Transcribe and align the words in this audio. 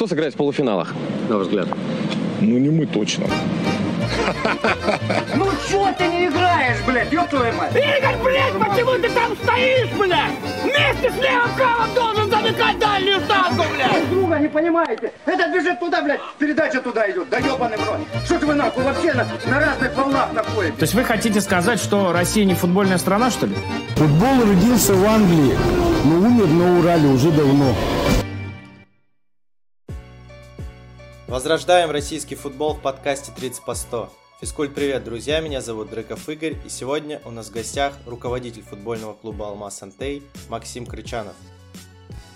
Кто 0.00 0.06
сыграет 0.06 0.32
в 0.32 0.38
полуфиналах, 0.38 0.94
на 1.28 1.36
ваш 1.36 1.48
взгляд? 1.48 1.68
Ну, 2.40 2.56
не 2.56 2.70
мы 2.70 2.86
точно. 2.86 3.26
Ну 5.34 5.46
чё 5.68 5.92
ты 5.98 6.06
не 6.08 6.26
играешь, 6.26 6.78
блядь, 6.86 7.12
ёб 7.12 7.28
твою 7.28 7.52
мать? 7.52 7.70
Игорь, 7.76 8.16
блядь, 8.24 8.54
почему 8.54 8.92
ты 8.92 9.10
там 9.10 9.36
стоишь, 9.42 9.90
блядь? 9.98 10.32
Вместе 10.62 11.10
с 11.10 11.22
левым-правым 11.22 11.94
должен 11.94 12.30
замыкать 12.30 12.78
дальнюю 12.78 13.20
штангу, 13.20 13.62
блядь! 13.74 13.92
Друг 13.92 14.08
друга 14.08 14.38
не 14.38 14.48
понимаете? 14.48 15.12
Это 15.26 15.52
бежит 15.52 15.78
туда, 15.78 16.00
блядь, 16.00 16.20
передача 16.38 16.80
туда 16.80 17.10
идет, 17.10 17.28
да 17.28 17.36
ёбаный 17.36 17.76
в 17.76 17.86
рот. 17.86 17.98
Что 18.24 18.38
ж 18.38 18.42
вы 18.44 18.54
нахуй 18.54 18.82
вообще 18.82 19.12
на, 19.12 19.26
на 19.50 19.60
разных 19.60 19.94
волнах 19.94 20.32
находитесь? 20.32 20.78
То 20.78 20.84
есть 20.84 20.94
вы 20.94 21.04
хотите 21.04 21.42
сказать, 21.42 21.78
что 21.78 22.14
Россия 22.14 22.46
не 22.46 22.54
футбольная 22.54 22.96
страна, 22.96 23.30
что 23.30 23.44
ли? 23.44 23.54
Футбол 23.96 24.46
родился 24.48 24.94
в 24.94 25.04
Англии, 25.04 25.54
но 26.06 26.16
умер 26.26 26.46
на 26.46 26.78
Урале 26.78 27.08
уже 27.08 27.30
давно. 27.32 27.74
Возрождаем 31.30 31.92
российский 31.92 32.34
футбол 32.34 32.74
в 32.74 32.82
подкасте 32.82 33.30
30 33.30 33.64
по 33.64 33.74
100. 33.76 34.12
Физкульт 34.40 34.74
привет, 34.74 35.04
друзья, 35.04 35.40
меня 35.40 35.60
зовут 35.60 35.88
Дрыков 35.88 36.28
Игорь, 36.28 36.56
и 36.66 36.68
сегодня 36.68 37.22
у 37.24 37.30
нас 37.30 37.50
в 37.50 37.52
гостях 37.52 37.94
руководитель 38.04 38.62
футбольного 38.62 39.14
клуба 39.14 39.46
«Алмаз 39.46 39.80
Антей» 39.80 40.24
Максим 40.48 40.86
Крычанов. 40.86 41.36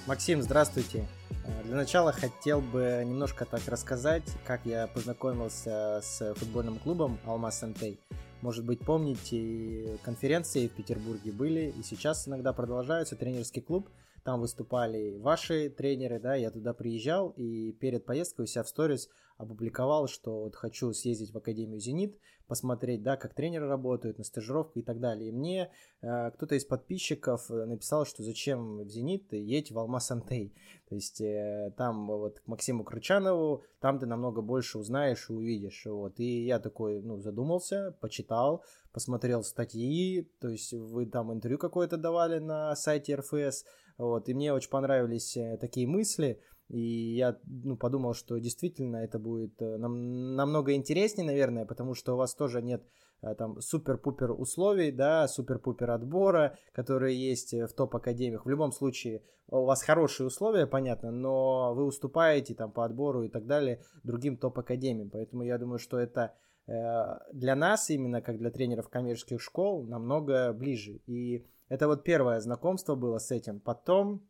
Максим, 0.06 0.42
здравствуйте. 0.42 1.08
Э, 1.44 1.64
для 1.64 1.74
начала 1.74 2.12
хотел 2.12 2.60
бы 2.60 3.02
немножко 3.04 3.44
так 3.44 3.62
рассказать, 3.66 4.22
как 4.46 4.60
я 4.64 4.86
познакомился 4.86 6.00
с 6.00 6.32
футбольным 6.36 6.78
клубом 6.78 7.18
«Алмаз 7.26 7.64
Антей». 7.64 7.98
Может 8.42 8.64
быть, 8.64 8.78
помните, 8.78 9.98
конференции 10.04 10.68
в 10.68 10.70
Петербурге 10.70 11.32
были, 11.32 11.74
и 11.76 11.82
сейчас 11.82 12.28
иногда 12.28 12.52
продолжаются, 12.52 13.16
тренерский 13.16 13.60
клуб– 13.60 13.88
там 14.24 14.40
выступали 14.40 15.16
ваши 15.18 15.68
тренеры, 15.68 16.18
да, 16.18 16.34
я 16.34 16.50
туда 16.50 16.72
приезжал 16.74 17.30
и 17.30 17.72
перед 17.72 18.04
поездкой 18.04 18.44
у 18.44 18.46
себя 18.46 18.64
в 18.64 18.68
сторис 18.68 19.08
опубликовал, 19.36 20.08
что 20.08 20.44
вот 20.44 20.56
хочу 20.56 20.92
съездить 20.92 21.32
в 21.32 21.36
Академию 21.36 21.80
«Зенит», 21.80 22.18
посмотреть, 22.46 23.02
да, 23.02 23.16
как 23.16 23.34
тренеры 23.34 23.66
работают, 23.66 24.18
на 24.18 24.24
стажировку 24.24 24.78
и 24.78 24.82
так 24.82 25.00
далее. 25.00 25.30
И 25.30 25.32
мне 25.32 25.70
э, 26.02 26.30
кто-то 26.32 26.54
из 26.54 26.64
подписчиков 26.64 27.48
написал, 27.48 28.04
что 28.04 28.22
зачем 28.22 28.78
в 28.78 28.88
«Зенит» 28.88 29.32
едь 29.32 29.70
в 29.70 29.78
Алмаз-Антей. 29.78 30.54
То 30.88 30.94
есть 30.94 31.20
э, 31.20 31.72
там 31.76 32.06
вот 32.06 32.40
к 32.40 32.46
Максиму 32.46 32.84
Крычанову, 32.84 33.64
там 33.80 33.98
ты 33.98 34.06
намного 34.06 34.42
больше 34.42 34.78
узнаешь 34.78 35.30
и 35.30 35.32
увидишь. 35.32 35.86
Вот. 35.86 36.20
И 36.20 36.44
я 36.44 36.58
такой, 36.58 37.00
ну, 37.00 37.18
задумался, 37.18 37.96
почитал, 38.00 38.62
посмотрел 38.92 39.42
статьи, 39.42 40.30
то 40.40 40.48
есть 40.48 40.72
вы 40.72 41.06
там 41.06 41.32
интервью 41.32 41.58
какое-то 41.58 41.96
давали 41.96 42.38
на 42.38 42.76
сайте 42.76 43.16
РФС, 43.16 43.64
вот, 43.96 44.28
и 44.28 44.34
мне 44.34 44.52
очень 44.52 44.70
понравились 44.70 45.36
э, 45.36 45.56
такие 45.60 45.86
мысли, 45.86 46.40
и 46.68 47.14
я 47.14 47.38
ну, 47.44 47.76
подумал, 47.76 48.14
что 48.14 48.38
действительно 48.38 48.96
это 48.96 49.18
будет 49.18 49.60
э, 49.62 49.76
нам, 49.76 50.34
намного 50.34 50.74
интереснее, 50.74 51.26
наверное, 51.26 51.64
потому 51.64 51.94
что 51.94 52.14
у 52.14 52.16
вас 52.16 52.34
тоже 52.34 52.60
нет 52.60 52.82
э, 53.22 53.34
там 53.36 53.60
супер-пупер 53.60 54.32
условий, 54.32 54.90
да, 54.90 55.28
супер-пупер 55.28 55.92
отбора, 55.92 56.58
которые 56.72 57.16
есть 57.16 57.52
в 57.52 57.68
топ-академиях. 57.68 58.44
В 58.44 58.48
любом 58.48 58.72
случае, 58.72 59.22
у 59.48 59.64
вас 59.64 59.82
хорошие 59.82 60.26
условия, 60.26 60.66
понятно, 60.66 61.12
но 61.12 61.72
вы 61.74 61.84
уступаете 61.84 62.54
там 62.54 62.72
по 62.72 62.84
отбору 62.84 63.22
и 63.22 63.28
так 63.28 63.46
далее 63.46 63.80
другим 64.02 64.36
топ-академиям. 64.36 65.10
Поэтому 65.10 65.44
я 65.44 65.58
думаю, 65.58 65.78
что 65.78 65.98
это 65.98 66.34
для 66.66 67.54
нас, 67.54 67.90
именно 67.90 68.22
как 68.22 68.38
для 68.38 68.50
тренеров 68.50 68.88
коммерческих 68.88 69.38
школ, 69.42 69.84
намного 69.84 70.54
ближе. 70.54 71.02
И 71.06 71.46
это 71.68 71.86
вот 71.86 72.04
первое 72.04 72.40
знакомство 72.40 72.94
было 72.94 73.18
с 73.18 73.30
этим. 73.30 73.60
Потом 73.60 74.26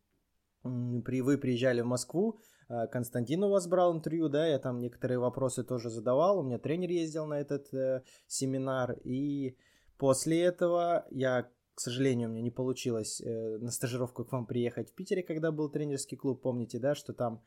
при, 0.63 1.21
вы 1.21 1.37
приезжали 1.39 1.83
в 1.83 1.87
Москву, 1.87 2.41
э, 2.69 2.87
Константин 2.87 3.45
у 3.45 3.51
вас 3.51 3.67
брал 3.67 3.95
интервью, 3.95 4.29
да, 4.29 4.47
я 4.47 4.59
там 4.59 4.79
некоторые 4.79 5.19
вопросы 5.19 5.63
тоже 5.63 5.91
задавал, 5.91 6.39
у 6.39 6.43
меня 6.43 6.59
тренер 6.59 6.91
ездил 6.91 7.27
на 7.27 7.35
этот 7.35 7.73
э, 7.75 8.03
семинар, 8.27 8.93
и 9.05 9.59
после 9.99 10.43
этого 10.43 11.07
я, 11.11 11.51
к 11.75 11.81
сожалению, 11.81 12.29
у 12.29 12.33
меня 12.33 12.43
не 12.43 12.51
получилось 12.51 13.21
э, 13.21 13.59
на 13.59 13.71
стажировку 13.71 14.25
к 14.25 14.33
вам 14.33 14.47
приехать 14.47 14.91
в 14.91 14.95
Питере, 14.95 15.23
когда 15.23 15.53
был 15.53 15.69
тренерский 15.69 16.17
клуб, 16.17 16.41
помните, 16.41 16.79
да, 16.79 16.95
что 16.95 17.13
там 17.13 17.43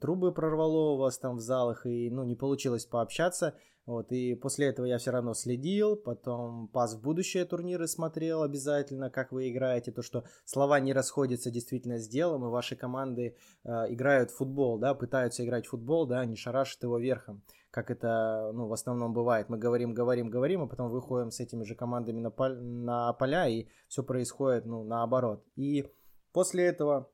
трубы 0.00 0.32
прорвало 0.32 0.92
у 0.92 0.96
вас 0.96 1.18
там 1.18 1.36
в 1.36 1.40
залах, 1.40 1.86
и, 1.86 2.10
ну, 2.10 2.24
не 2.24 2.36
получилось 2.36 2.86
пообщаться, 2.86 3.54
вот, 3.86 4.10
и 4.10 4.34
после 4.34 4.66
этого 4.66 4.84
я 4.84 4.98
все 4.98 5.12
равно 5.12 5.32
следил, 5.32 5.94
потом 5.94 6.66
пас 6.66 6.94
в 6.94 7.02
будущее 7.02 7.44
турниры 7.44 7.86
смотрел 7.86 8.42
обязательно, 8.42 9.10
как 9.10 9.30
вы 9.30 9.48
играете, 9.48 9.92
то, 9.92 10.02
что 10.02 10.24
слова 10.44 10.80
не 10.80 10.92
расходятся 10.92 11.52
действительно 11.52 11.98
с 11.98 12.08
делом, 12.08 12.44
и 12.44 12.48
ваши 12.48 12.74
команды 12.74 13.36
э, 13.62 13.70
играют 13.88 14.32
в 14.32 14.38
футбол, 14.38 14.78
да, 14.78 14.92
пытаются 14.94 15.44
играть 15.44 15.66
в 15.66 15.70
футбол, 15.70 16.04
да, 16.06 16.24
не 16.24 16.34
шарашат 16.34 16.82
его 16.82 16.98
верхом, 16.98 17.42
как 17.70 17.92
это, 17.92 18.50
ну, 18.52 18.66
в 18.66 18.72
основном 18.72 19.12
бывает. 19.12 19.48
Мы 19.48 19.56
говорим, 19.56 19.94
говорим, 19.94 20.30
говорим, 20.30 20.62
а 20.62 20.66
потом 20.66 20.90
выходим 20.90 21.30
с 21.30 21.38
этими 21.38 21.62
же 21.62 21.76
командами 21.76 22.18
на, 22.18 22.30
пол- 22.30 22.56
на 22.56 23.12
поля, 23.12 23.46
и 23.46 23.68
все 23.86 24.02
происходит, 24.02 24.66
ну, 24.66 24.82
наоборот. 24.82 25.44
И 25.54 25.88
после 26.32 26.64
этого 26.64 27.08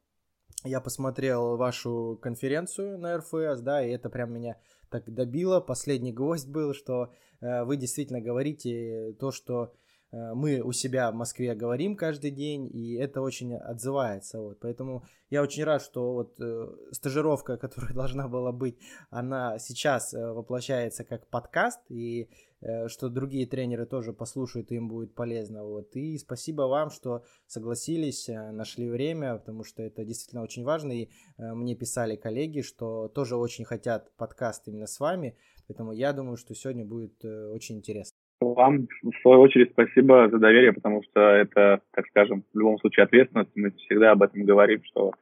я 0.65 0.81
посмотрел 0.81 1.57
вашу 1.57 2.19
конференцию 2.23 2.99
на 2.99 3.19
РФС, 3.19 3.61
да, 3.61 3.85
и 3.85 3.91
это 3.91 4.11
прям 4.11 4.33
меня 4.33 4.57
так 4.91 5.13
добило. 5.13 5.61
Последний 5.61 6.13
гвоздь 6.13 6.49
был, 6.49 6.75
что 6.75 7.13
э, 7.41 7.65
вы 7.65 7.77
действительно 7.77 8.21
говорите 8.21 9.15
то, 9.19 9.33
что 9.33 9.73
мы 10.13 10.61
у 10.61 10.73
себя 10.73 11.11
в 11.11 11.15
Москве 11.15 11.55
говорим 11.55 11.97
каждый 11.97 12.31
день, 12.31 12.71
и 12.73 12.95
это 12.95 13.23
очень 13.23 13.55
отзывается. 13.55 14.41
Вот. 14.41 14.61
Поэтому 14.61 15.05
я 15.31 15.43
очень 15.43 15.65
рад, 15.65 15.83
что 15.83 16.13
вот 16.13 16.41
э, 16.41 16.69
стажировка, 16.93 17.57
которая 17.59 17.95
должна 17.95 18.29
была 18.29 18.53
быть, 18.53 18.79
она 19.11 19.59
сейчас 19.59 20.13
э, 20.13 20.33
воплощается 20.33 21.05
как 21.05 21.27
подкаст, 21.29 21.81
и 21.89 22.29
Э, 22.63 22.89
что 22.89 23.09
другие 23.09 23.47
тренеры 23.47 23.87
тоже 23.87 24.13
послушают, 24.13 24.71
и 24.71 24.77
им 24.77 24.89
будет 24.89 25.15
полезно. 25.15 25.65
Вот. 25.65 25.97
И 25.97 26.17
спасибо 26.19 26.63
вам, 26.63 26.91
что 26.91 27.25
согласились, 27.47 28.29
э, 28.29 28.53
нашли 28.53 28.89
время, 28.89 29.37
потому 29.37 29.65
что 29.65 29.83
это 29.83 30.05
действительно 30.05 30.43
очень 30.43 30.65
важно. 30.65 30.93
И 30.93 31.09
э, 31.39 31.55
мне 31.55 31.75
писали 31.75 32.15
коллеги, 32.15 32.61
что 32.61 33.09
тоже 33.09 33.37
очень 33.37 33.65
хотят 33.65 34.15
подкаст 34.17 34.69
именно 34.69 34.87
с 34.87 35.01
вами. 35.01 35.37
Поэтому 35.67 35.93
я 35.93 36.13
думаю, 36.13 36.37
что 36.37 36.55
сегодня 36.55 36.85
будет 36.85 37.25
очень 37.25 37.79
интересно. 37.79 38.22
Вам, 38.43 38.89
в 39.03 39.13
свою 39.23 39.41
очередь, 39.41 39.71
спасибо 39.71 40.29
за 40.29 40.39
доверие, 40.39 40.73
потому 40.73 41.03
что 41.05 41.21
это, 41.21 41.81
так 41.93 42.07
скажем, 42.09 42.43
в 42.53 42.59
любом 42.59 42.79
случае 42.79 43.05
ответственность. 43.05 43.51
Мы 43.55 43.71
всегда 43.71 44.13
об 44.13 44.23
этом 44.23 44.45
говорим, 44.45 44.83
что 44.85 45.13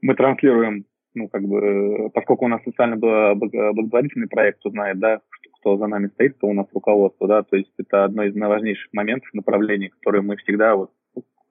мы 0.00 0.14
транслируем, 0.14 0.84
ну, 1.14 1.28
как 1.28 1.42
бы, 1.42 2.10
поскольку 2.14 2.44
у 2.44 2.48
нас 2.48 2.62
социально 2.64 2.96
благотворительный 2.96 4.28
проект, 4.28 4.60
кто 4.60 4.70
знает, 4.70 4.98
да, 4.98 5.20
кто 5.60 5.76
за 5.76 5.86
нами 5.88 6.08
стоит, 6.08 6.36
кто 6.36 6.46
у 6.46 6.54
нас 6.54 6.66
руководство, 6.72 7.26
да, 7.26 7.42
то 7.42 7.56
есть 7.56 7.72
это 7.78 8.04
одно 8.04 8.22
из 8.22 8.36
важнейших 8.36 8.92
моментов, 8.92 9.28
направлений, 9.32 9.88
которые 9.88 10.22
мы 10.22 10.36
всегда, 10.36 10.76
вот, 10.76 10.90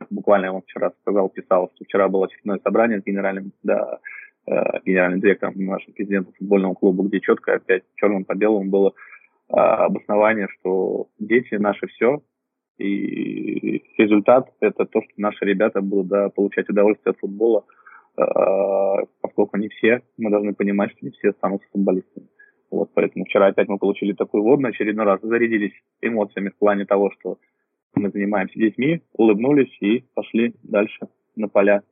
буквально 0.10 0.46
я 0.46 0.52
вам 0.54 0.62
вчера 0.62 0.92
сказал, 1.02 1.28
писал, 1.30 1.72
что 1.76 1.84
вчера 1.84 2.08
было 2.08 2.26
очередное 2.26 2.60
собрание 2.64 3.02
с 3.02 3.04
генеральным, 3.04 3.52
да, 3.64 4.00
э, 4.48 4.54
генеральным 4.86 5.20
директором 5.20 5.54
нашим 5.58 5.94
президентом 5.94 6.34
футбольного 6.38 6.76
клуба, 6.76 7.04
где 7.04 7.20
четко 7.20 7.56
опять 7.56 7.84
черным 7.96 8.24
по 8.24 8.36
белому 8.36 8.70
было 8.70 8.94
обоснование, 9.50 10.48
что 10.60 11.08
дети 11.20 11.56
наше 11.56 11.88
все, 11.88 12.22
и 12.78 13.84
результат 13.98 14.50
это 14.60 14.86
то, 14.86 15.02
что 15.02 15.12
наши 15.18 15.46
ребята 15.46 15.82
будут 15.82 16.08
да, 16.08 16.30
получать 16.30 16.70
удовольствие 16.70 17.12
от 17.12 17.20
футбола, 17.20 17.66
э, 18.18 18.22
поскольку 19.22 19.58
не 19.58 19.70
все, 19.70 20.04
мы 20.18 20.30
должны 20.30 20.54
понимать, 20.54 20.92
что 20.92 21.06
не 21.06 21.12
все 21.12 21.32
станут 21.34 21.64
футболистами. 21.72 22.28
Вот, 22.70 22.92
поэтому 22.94 23.26
вчера 23.26 23.48
опять 23.48 23.70
мы 23.70 23.78
получили 23.78 24.14
такой 24.14 24.42
вводный, 24.42 24.70
очередной 24.70 25.06
раз 25.06 25.22
зарядились 25.22 25.74
эмоциями 26.02 26.50
в 26.50 26.58
плане 26.58 26.86
того, 26.86 27.12
что 27.12 27.38
мы 27.96 28.10
занимаемся 28.10 28.60
детьми, 28.60 29.02
улыбнулись 29.14 29.76
и 29.82 30.04
пошли 30.14 30.54
дальше 30.64 31.08
на 31.36 31.48
поля. 31.48 31.84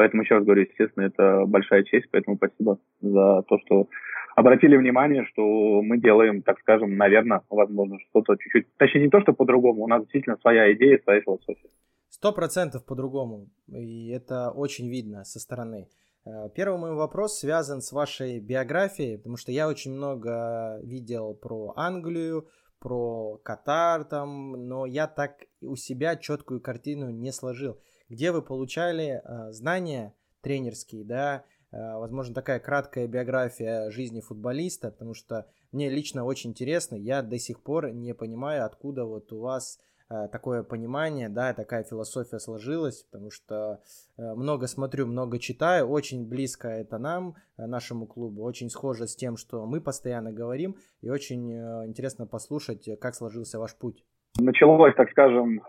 Поэтому 0.00 0.22
еще 0.22 0.36
раз 0.36 0.44
говорю, 0.44 0.62
естественно, 0.62 1.04
это 1.04 1.44
большая 1.44 1.82
честь, 1.84 2.06
поэтому 2.10 2.38
спасибо 2.38 2.78
за 3.02 3.42
то, 3.42 3.58
что 3.58 3.86
обратили 4.34 4.78
внимание, 4.78 5.26
что 5.26 5.82
мы 5.82 5.98
делаем, 5.98 6.40
так 6.40 6.58
скажем, 6.60 6.96
наверное, 6.96 7.42
возможно, 7.50 7.98
что-то 8.08 8.36
чуть-чуть, 8.38 8.66
точнее 8.78 9.02
не 9.02 9.10
то, 9.10 9.20
что 9.20 9.34
по-другому, 9.34 9.82
у 9.82 9.86
нас 9.86 10.00
действительно 10.00 10.38
своя 10.40 10.72
идея, 10.72 10.98
своя 11.04 11.20
философия. 11.20 11.68
Сто 12.08 12.32
процентов 12.32 12.86
по-другому, 12.86 13.50
и 13.68 14.08
это 14.08 14.52
очень 14.52 14.88
видно 14.88 15.24
со 15.24 15.38
стороны. 15.38 15.86
Э, 16.24 16.48
первый 16.54 16.78
мой 16.80 16.94
вопрос 16.94 17.38
связан 17.38 17.82
с 17.82 17.92
вашей 17.92 18.40
биографией, 18.40 19.18
потому 19.18 19.36
что 19.36 19.52
я 19.52 19.68
очень 19.68 19.92
много 19.92 20.80
видел 20.82 21.34
про 21.34 21.74
Англию, 21.76 22.48
про 22.78 23.36
Катар 23.44 24.04
там, 24.04 24.52
но 24.66 24.86
я 24.86 25.06
так 25.06 25.32
у 25.60 25.76
себя 25.76 26.16
четкую 26.16 26.62
картину 26.62 27.10
не 27.10 27.32
сложил. 27.32 27.78
Где 28.10 28.32
вы 28.32 28.42
получали 28.42 29.22
э, 29.22 29.52
знания 29.52 30.12
тренерские, 30.40 31.04
да, 31.04 31.44
э, 31.70 31.76
возможно, 31.96 32.34
такая 32.34 32.58
краткая 32.58 33.06
биография 33.06 33.88
жизни 33.92 34.20
футболиста, 34.20 34.90
потому 34.90 35.14
что 35.14 35.46
мне 35.70 35.88
лично 35.88 36.24
очень 36.24 36.50
интересно, 36.50 36.96
я 36.96 37.22
до 37.22 37.38
сих 37.38 37.62
пор 37.62 37.92
не 37.92 38.12
понимаю, 38.12 38.64
откуда 38.64 39.04
вот 39.04 39.32
у 39.32 39.38
вас 39.38 39.78
э, 40.10 40.26
такое 40.32 40.64
понимание, 40.64 41.28
да, 41.28 41.54
такая 41.54 41.84
философия 41.84 42.40
сложилась, 42.40 43.04
потому 43.04 43.30
что 43.30 43.80
много 44.16 44.66
смотрю, 44.66 45.06
много 45.06 45.38
читаю, 45.38 45.86
очень 45.88 46.28
близко 46.28 46.66
это 46.66 46.98
нам, 46.98 47.36
нашему 47.56 48.08
клубу, 48.08 48.42
очень 48.42 48.70
схоже 48.70 49.06
с 49.06 49.14
тем, 49.14 49.36
что 49.36 49.66
мы 49.66 49.80
постоянно 49.80 50.32
говорим, 50.32 50.74
и 51.00 51.10
очень 51.10 51.52
интересно 51.86 52.26
послушать, 52.26 52.88
как 53.00 53.14
сложился 53.14 53.60
ваш 53.60 53.76
путь. 53.76 54.04
Началось, 54.36 54.94
так 54.96 55.10
скажем, 55.10 55.62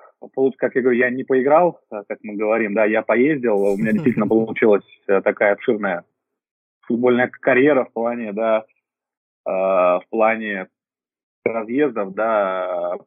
как 0.58 0.76
я 0.76 0.82
говорю, 0.82 0.98
я 0.98 1.10
не 1.10 1.24
поиграл, 1.24 1.80
как 1.90 2.20
мы 2.24 2.36
говорим, 2.36 2.74
да, 2.74 2.86
я 2.86 3.02
поездил, 3.02 3.58
у 3.62 3.78
меня 3.78 3.94
действительно 3.94 4.28
получилась 4.30 4.86
такая 5.06 5.54
обширная 5.54 6.04
футбольная 6.82 7.28
карьера 7.28 7.86
в 7.86 7.94
плане, 7.94 8.34
да, 8.34 8.66
в 9.46 10.04
плане 10.10 10.68
разъездов, 11.44 12.14
да, 12.14 12.98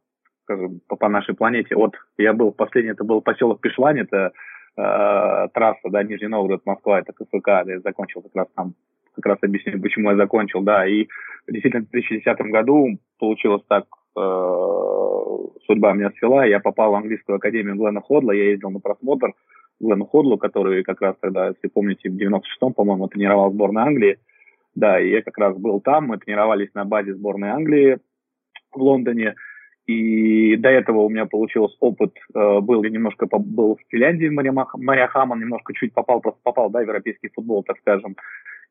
скажем, 0.44 0.80
по, 0.88 0.96
по 0.96 1.08
нашей 1.08 1.34
планете. 1.34 1.74
Вот 1.74 1.94
я 2.16 2.32
был, 2.32 2.52
последний 2.52 2.92
это 2.92 3.04
был 3.04 3.20
поселок 3.20 3.60
Пишлань, 3.60 4.00
это 4.00 4.32
э, 4.76 5.48
трасса, 5.52 5.88
да, 5.90 6.02
Нижний 6.02 6.28
Новгород, 6.28 6.64
Москва, 6.64 7.00
это 7.00 7.12
КФК, 7.12 7.48
я 7.66 7.80
закончил 7.80 8.22
как 8.22 8.34
раз 8.34 8.48
там, 8.54 8.74
как 9.14 9.26
раз 9.26 9.38
объясню, 9.42 9.80
почему 9.80 10.10
я 10.10 10.16
закончил, 10.16 10.62
да, 10.62 10.86
и 10.86 11.08
действительно 11.48 11.84
в 11.84 11.90
2010 11.90 12.38
году 12.50 12.98
получилось 13.18 13.62
так, 13.68 13.84
э, 13.84 14.03
судьба 14.14 15.92
меня 15.92 16.10
свела, 16.18 16.44
я 16.46 16.60
попал 16.60 16.92
в 16.92 16.94
английскую 16.94 17.36
академию 17.36 17.74
Глена 17.76 18.00
Ходла, 18.00 18.32
я 18.32 18.50
ездил 18.50 18.70
на 18.70 18.80
просмотр 18.80 19.34
Глену 19.80 20.06
Ходлу, 20.06 20.38
который 20.38 20.82
как 20.84 21.00
раз 21.00 21.16
тогда, 21.20 21.48
если 21.48 21.68
помните, 21.68 22.08
в 22.08 22.16
96-м, 22.16 22.74
по-моему, 22.74 23.08
тренировал 23.08 23.52
сборную 23.52 23.86
Англии, 23.86 24.18
да, 24.74 25.00
и 25.00 25.10
я 25.10 25.22
как 25.22 25.38
раз 25.38 25.56
был 25.56 25.80
там, 25.80 26.06
мы 26.08 26.18
тренировались 26.18 26.72
на 26.74 26.84
базе 26.84 27.14
сборной 27.14 27.50
Англии, 27.50 27.98
в 28.72 28.82
Лондоне. 28.82 29.34
И 29.86 30.56
до 30.56 30.70
этого 30.70 31.00
у 31.00 31.10
меня 31.10 31.26
получился 31.26 31.76
опыт, 31.80 32.14
э, 32.34 32.60
был 32.60 32.82
я 32.84 32.90
немножко 32.90 33.26
был 33.26 33.76
в 33.76 33.80
Финляндии, 33.90 34.28
Мария 34.28 35.06
Хаман, 35.08 35.40
немножко 35.40 35.74
чуть 35.74 35.92
попал, 35.92 36.20
просто 36.20 36.40
попал, 36.42 36.70
да, 36.70 36.78
в 36.78 36.82
европейский 36.82 37.28
футбол, 37.28 37.62
так 37.62 37.76
скажем. 37.78 38.16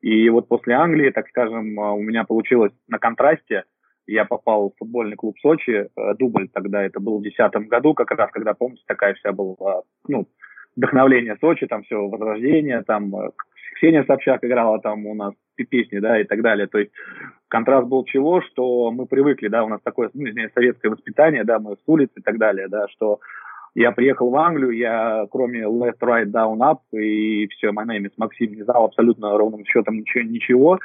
И 0.01 0.27
вот 0.29 0.47
после 0.47 0.73
Англии, 0.73 1.11
так 1.11 1.27
скажем, 1.29 1.79
э, 1.79 1.91
у 1.91 2.01
меня 2.01 2.23
получилось 2.23 2.73
на 2.87 2.97
контрасте, 2.97 3.63
я 4.07 4.25
попал 4.25 4.69
в 4.69 4.77
футбольный 4.77 5.15
клуб 5.15 5.37
Сочи, 5.39 5.87
э, 5.95 6.13
дубль 6.17 6.49
тогда, 6.49 6.83
это 6.83 6.99
был 6.99 7.19
в 7.19 7.21
2010 7.21 7.69
году, 7.69 7.93
как 7.93 8.11
раз, 8.11 8.31
когда, 8.31 8.53
помните, 8.53 8.83
такая 8.87 9.13
вся 9.13 9.31
была, 9.31 9.83
ну, 10.07 10.27
вдохновление 10.75 11.37
Сочи, 11.39 11.67
там 11.67 11.83
все, 11.83 12.07
возрождение, 12.07 12.81
там 12.83 13.13
Ксения 13.75 14.03
Собчак 14.05 14.43
играла 14.43 14.79
там 14.79 15.05
у 15.05 15.13
нас 15.13 15.33
песни, 15.55 15.99
да, 15.99 16.19
и 16.19 16.23
так 16.23 16.41
далее. 16.41 16.67
То 16.67 16.79
есть 16.79 16.91
контраст 17.47 17.87
был 17.87 18.03
чего, 18.05 18.41
что 18.41 18.91
мы 18.91 19.05
привыкли, 19.05 19.47
да, 19.47 19.63
у 19.63 19.69
нас 19.69 19.81
такое, 19.83 20.09
ну, 20.13 20.27
извиняюсь, 20.27 20.53
советское 20.53 20.89
воспитание, 20.89 21.43
да, 21.43 21.59
мы 21.59 21.75
с 21.75 21.83
улицы 21.85 22.13
и 22.17 22.21
так 22.21 22.37
далее, 22.37 22.67
да, 22.67 22.87
что 22.89 23.19
я 23.75 23.91
приехал 23.91 24.29
в 24.29 24.35
Англию, 24.35 24.71
я 24.71 25.25
кроме 25.31 25.63
left, 25.63 25.99
right, 26.01 26.31
down, 26.31 26.59
up 26.59 26.79
и 26.91 27.47
все, 27.47 27.69
my 27.69 27.85
name 27.85 28.05
is 28.05 28.13
Максим, 28.17 28.53
не 28.53 28.63
знал 28.63 28.85
абсолютно 28.85 29.37
ровным 29.37 29.65
счетом 29.65 29.97
ничего, 29.97 30.23
ничего. 30.23 30.79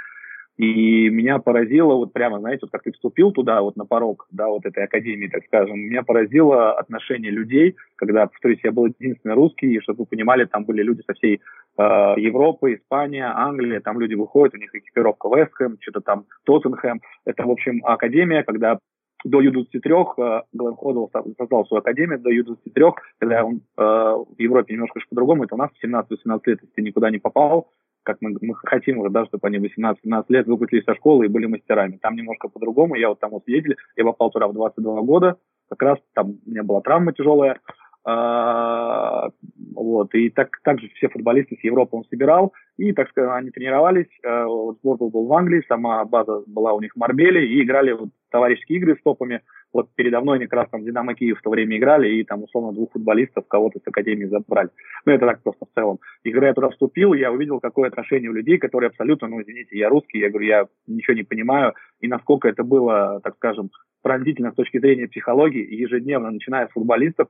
И 0.58 1.08
меня 1.08 1.38
поразило, 1.38 1.94
вот 1.94 2.12
прямо, 2.12 2.40
знаете, 2.40 2.60
вот 2.62 2.72
как 2.72 2.82
ты 2.82 2.90
вступил 2.90 3.31
туда, 3.31 3.62
вот 3.62 3.76
на 3.76 3.87
порог, 3.87 4.26
да, 4.32 4.49
вот 4.49 4.66
этой 4.66 4.84
академии, 4.84 5.28
так 5.28 5.44
скажем, 5.46 5.78
меня 5.78 6.02
поразило 6.02 6.72
отношение 6.72 7.31
людей, 7.31 7.76
когда, 7.94 8.26
повторюсь, 8.26 8.58
я 8.64 8.72
был 8.72 8.87
единственный 8.87 9.37
русский, 9.37 9.72
и 9.72 9.81
чтобы 9.81 10.00
вы 10.00 10.06
понимали, 10.06 10.46
там 10.46 10.64
были 10.64 10.82
люди 10.82 11.02
со 11.06 11.14
всей 11.14 11.37
э, 11.37 11.82
Европы, 12.16 12.75
Испания, 12.75 13.32
Англия, 13.32 13.81
там 13.81 14.00
люди 14.00 14.14
выходят, 14.14 14.55
у 14.55 14.58
них 14.58 14.75
экипировка 14.75 15.28
Вестхэм, 15.28 15.78
что-то 15.81 16.00
там 16.00 16.25
Тоттенхэм. 16.44 17.02
Это, 17.25 17.44
в 17.44 17.50
общем, 17.50 17.81
академия, 17.84 18.43
когда 18.43 18.81
до 19.25 19.40
Ю-23 19.40 20.14
э, 20.19 20.43
Глен 20.52 20.75
Ходл 20.75 21.06
создал 21.38 21.66
свою 21.66 21.82
академию 21.82 22.19
до 22.19 22.31
Ю-23, 22.31 22.93
когда 23.19 23.44
он 23.44 23.61
э, 23.76 23.82
в 23.82 24.34
Европе 24.38 24.75
немножко 24.75 24.99
по-другому, 25.08 25.44
это 25.44 25.54
у 25.54 25.58
нас 25.58 25.70
в 25.70 25.84
17-18 25.84 26.40
лет, 26.46 26.58
если 26.62 26.75
ты 26.75 26.82
никуда 26.82 27.11
не 27.11 27.19
попал, 27.19 27.70
как 28.08 28.22
мы, 28.22 28.34
мы 28.40 28.55
хотим 28.55 29.00
уже, 29.00 29.10
да, 29.10 29.26
чтобы 29.26 29.46
они 29.49 29.58
18-17 29.58 30.25
лет 30.31 30.46
выпустились 30.46 30.84
со 30.84 30.94
школы 30.94 31.26
и 31.26 31.28
были 31.28 31.44
мастерами. 31.44 31.99
Там 32.00 32.16
немножко 32.16 32.49
по-другому. 32.49 32.94
Я 32.94 33.10
вот 33.10 33.19
вот 33.20 33.43
ездили, 33.46 33.76
я 33.96 34.05
попал 34.05 34.31
туда 34.31 34.49
в 34.49 34.55
22 34.55 35.02
года, 35.02 35.37
как 35.69 35.82
раз 35.82 35.99
там 36.14 36.38
у 36.46 36.50
меня 36.50 36.62
была 36.62 36.81
травма 36.81 37.12
тяжелая, 37.12 37.60
а, 38.06 39.28
вот, 39.75 40.14
и 40.14 40.31
так, 40.31 40.58
также 40.64 40.88
все 40.94 41.10
футболисты 41.10 41.56
с 41.56 41.64
Европы 41.64 41.99
он 41.99 42.05
собирал, 42.05 42.55
и, 42.78 42.93
так 42.93 43.10
сказать, 43.10 43.31
они 43.34 43.50
тренировались, 43.50 44.08
а, 44.25 44.46
вот 44.46 44.78
сбор 44.78 44.96
был 44.96 45.26
в 45.26 45.32
Англии, 45.34 45.62
сама 45.69 46.02
база 46.06 46.43
была 46.46 46.72
у 46.72 46.81
них 46.81 46.94
в 46.94 46.96
Марбеле, 46.96 47.46
и 47.46 47.62
играли 47.62 47.93
вот 47.93 48.08
товарищеские 48.31 48.78
игры 48.78 48.96
с 48.96 49.02
топами, 49.02 49.43
вот 49.73 49.88
передо 49.94 50.20
мной 50.20 50.38
они 50.38 50.47
как 50.47 50.61
раз 50.61 50.70
там 50.70 50.85
Динамо 50.85 51.15
Киев 51.15 51.38
в 51.38 51.43
то 51.43 51.50
время 51.50 51.76
играли, 51.76 52.09
и 52.09 52.25
там, 52.25 52.43
условно, 52.43 52.73
двух 52.73 52.93
футболистов 52.93 53.47
кого-то 53.49 53.79
с 53.81 53.87
Академии 53.87 54.25
забрали. 54.25 54.70
Ну, 55.05 55.12
это 55.12 55.26
так 55.26 55.43
просто 55.43 55.67
в 55.67 55.75
целом. 55.75 55.99
И 56.25 56.31
когда 56.31 56.49
я 56.49 56.55
туда 56.55 56.70
вступил, 56.70 57.12
я 57.12 57.31
увидел, 57.31 57.61
какое 57.61 57.88
отношение 57.88 58.31
у 58.31 58.35
людей, 58.35 58.59
которые 58.59 58.88
абсолютно, 58.88 59.29
ну, 59.29 59.43
извините, 59.43 59.79
я 59.79 59.88
русский, 59.88 60.19
я 60.19 60.31
говорю, 60.31 60.47
я 60.47 60.67
ничего 60.87 61.15
не 61.15 61.25
понимаю, 61.25 61.75
и 62.00 62.09
насколько 62.09 62.49
это 62.49 62.65
было, 62.65 63.20
так 63.23 63.37
скажем, 63.37 63.70
пронзительно 64.03 64.53
с 64.53 64.55
точки 64.55 64.79
зрения 64.79 65.09
психологии, 65.09 65.75
ежедневно, 65.75 66.31
начиная 66.31 66.69
с 66.69 66.73
футболистов, 66.73 67.29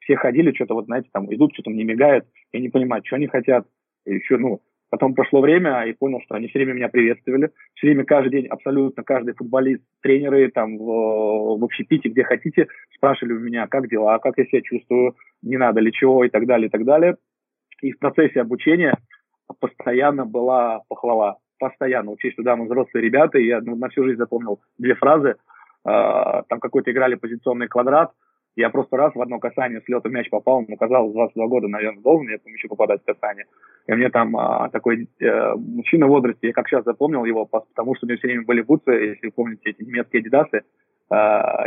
все 0.00 0.16
ходили, 0.16 0.52
что-то 0.52 0.74
вот, 0.74 0.86
знаете, 0.86 1.08
там 1.12 1.32
идут, 1.34 1.52
что-то 1.54 1.70
мне 1.70 1.84
мигает, 1.84 2.26
я 2.52 2.60
не 2.60 2.68
понимаю, 2.68 3.02
что 3.04 3.16
они 3.16 3.26
хотят. 3.26 3.66
И 4.06 4.14
еще, 4.14 4.36
ну, 4.38 4.60
потом 4.90 5.14
прошло 5.14 5.40
время, 5.40 5.82
и 5.82 5.92
понял, 5.92 6.20
что 6.24 6.34
они 6.34 6.48
все 6.48 6.58
время 6.58 6.74
меня 6.74 6.88
приветствовали. 6.88 7.50
Все 7.74 7.88
время, 7.88 8.04
каждый 8.04 8.30
день, 8.30 8.46
абсолютно 8.46 9.02
каждый 9.02 9.34
футболист, 9.34 9.82
тренеры, 10.02 10.50
там, 10.50 10.78
в, 10.78 11.58
в 11.58 11.64
общепите, 11.64 12.08
где 12.08 12.24
хотите, 12.24 12.68
спрашивали 12.94 13.34
у 13.34 13.40
меня, 13.40 13.66
как 13.66 13.88
дела, 13.88 14.18
как 14.18 14.38
я 14.38 14.44
себя 14.46 14.62
чувствую, 14.62 15.16
не 15.42 15.56
надо 15.56 15.80
ли 15.80 15.92
чего, 15.92 16.24
и 16.24 16.28
так 16.28 16.46
далее, 16.46 16.68
и 16.68 16.70
так 16.70 16.84
далее. 16.84 17.16
И 17.82 17.92
в 17.92 17.98
процессе 17.98 18.40
обучения 18.40 18.96
постоянно 19.60 20.24
была 20.24 20.82
похвала. 20.88 21.36
Постоянно. 21.58 22.10
Учесть, 22.10 22.34
что 22.34 22.42
да, 22.42 22.56
мы 22.56 22.66
взрослые 22.66 23.02
ребята, 23.02 23.38
и 23.38 23.46
я 23.46 23.60
ну, 23.60 23.76
на 23.76 23.88
всю 23.88 24.04
жизнь 24.04 24.18
запомнил 24.18 24.60
две 24.78 24.94
фразы. 24.94 25.36
Uh, 25.88 26.42
там 26.48 26.58
какой-то 26.58 26.90
играли 26.90 27.14
позиционный 27.14 27.68
квадрат, 27.68 28.10
я 28.56 28.70
просто 28.70 28.96
раз 28.96 29.14
в 29.14 29.20
одно 29.20 29.38
касание 29.38 29.82
с 29.82 29.88
лета 29.88 30.08
мяч 30.08 30.30
попал, 30.30 30.64
ну, 30.66 30.76
казалось, 30.76 31.12
22 31.12 31.46
года, 31.46 31.68
наверное, 31.68 32.02
должен 32.02 32.28
я 32.28 32.38
еще 32.46 32.68
попадать 32.68 33.02
в 33.02 33.04
касание. 33.04 33.44
И 33.86 33.92
мне 33.92 34.08
там 34.08 34.34
а, 34.36 34.70
такой 34.70 35.08
э, 35.20 35.54
мужчина 35.54 36.06
в 36.06 36.10
возрасте, 36.10 36.48
я 36.48 36.52
как 36.54 36.66
сейчас 36.66 36.84
запомнил 36.84 37.24
его, 37.26 37.44
потому 37.44 37.94
что 37.94 38.06
у 38.06 38.08
него 38.08 38.18
все 38.18 38.28
время 38.28 38.44
были 38.44 38.62
бутсы, 38.62 38.90
если 38.90 39.26
вы 39.26 39.32
помните, 39.32 39.70
эти 39.70 39.82
немецкие 39.82 40.20
адидасы, 40.20 40.62
э, 41.10 41.14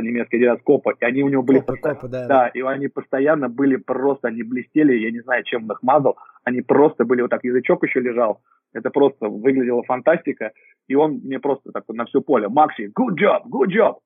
немецкие 0.02 0.40
адидас 0.40 0.64
Копа, 0.64 0.96
и 1.00 1.06
они 1.06 1.22
у 1.22 1.30
него 1.30 1.44
были... 1.44 1.60
Копа, 1.60 1.78
Копа, 1.78 2.08
да, 2.08 2.22
да, 2.22 2.28
да, 2.28 2.48
и 2.48 2.62
они 2.62 2.88
постоянно 2.88 3.50
были 3.50 3.76
просто, 3.76 4.30
они 4.30 4.42
блестели, 4.42 4.98
я 4.98 5.12
не 5.12 5.20
знаю, 5.20 5.44
чем 5.44 5.66
он 5.66 5.72
их 5.72 5.84
мазал, 5.84 6.18
они 6.44 6.62
просто 6.62 7.06
были, 7.06 7.22
вот 7.22 7.30
так 7.30 7.44
язычок 7.44 7.84
еще 7.84 8.00
лежал, 8.00 8.42
это 8.74 8.90
просто 8.90 9.28
выглядело 9.28 9.84
фантастика, 9.84 10.54
и 10.88 10.96
он 10.96 11.22
мне 11.24 11.40
просто 11.40 11.72
так 11.72 11.84
вот 11.88 11.96
на 11.96 12.06
все 12.06 12.20
поле, 12.22 12.50
Макси, 12.50 12.92
good 12.98 13.16
job, 13.16 13.44
good 13.48 13.70
job, 13.70 13.98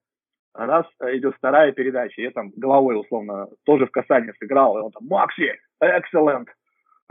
раз 0.54 0.86
э, 1.00 1.18
идет 1.18 1.36
вторая 1.36 1.72
передача, 1.72 2.22
я 2.22 2.32
там 2.32 2.52
головой 2.56 3.00
условно 3.00 3.48
тоже 3.66 3.86
в 3.86 3.92
касании 3.92 4.34
сыграл, 4.40 4.78
и 4.78 4.82
он 4.82 4.92
там, 4.92 5.08
Макси, 5.08 5.54
excellent. 5.82 6.48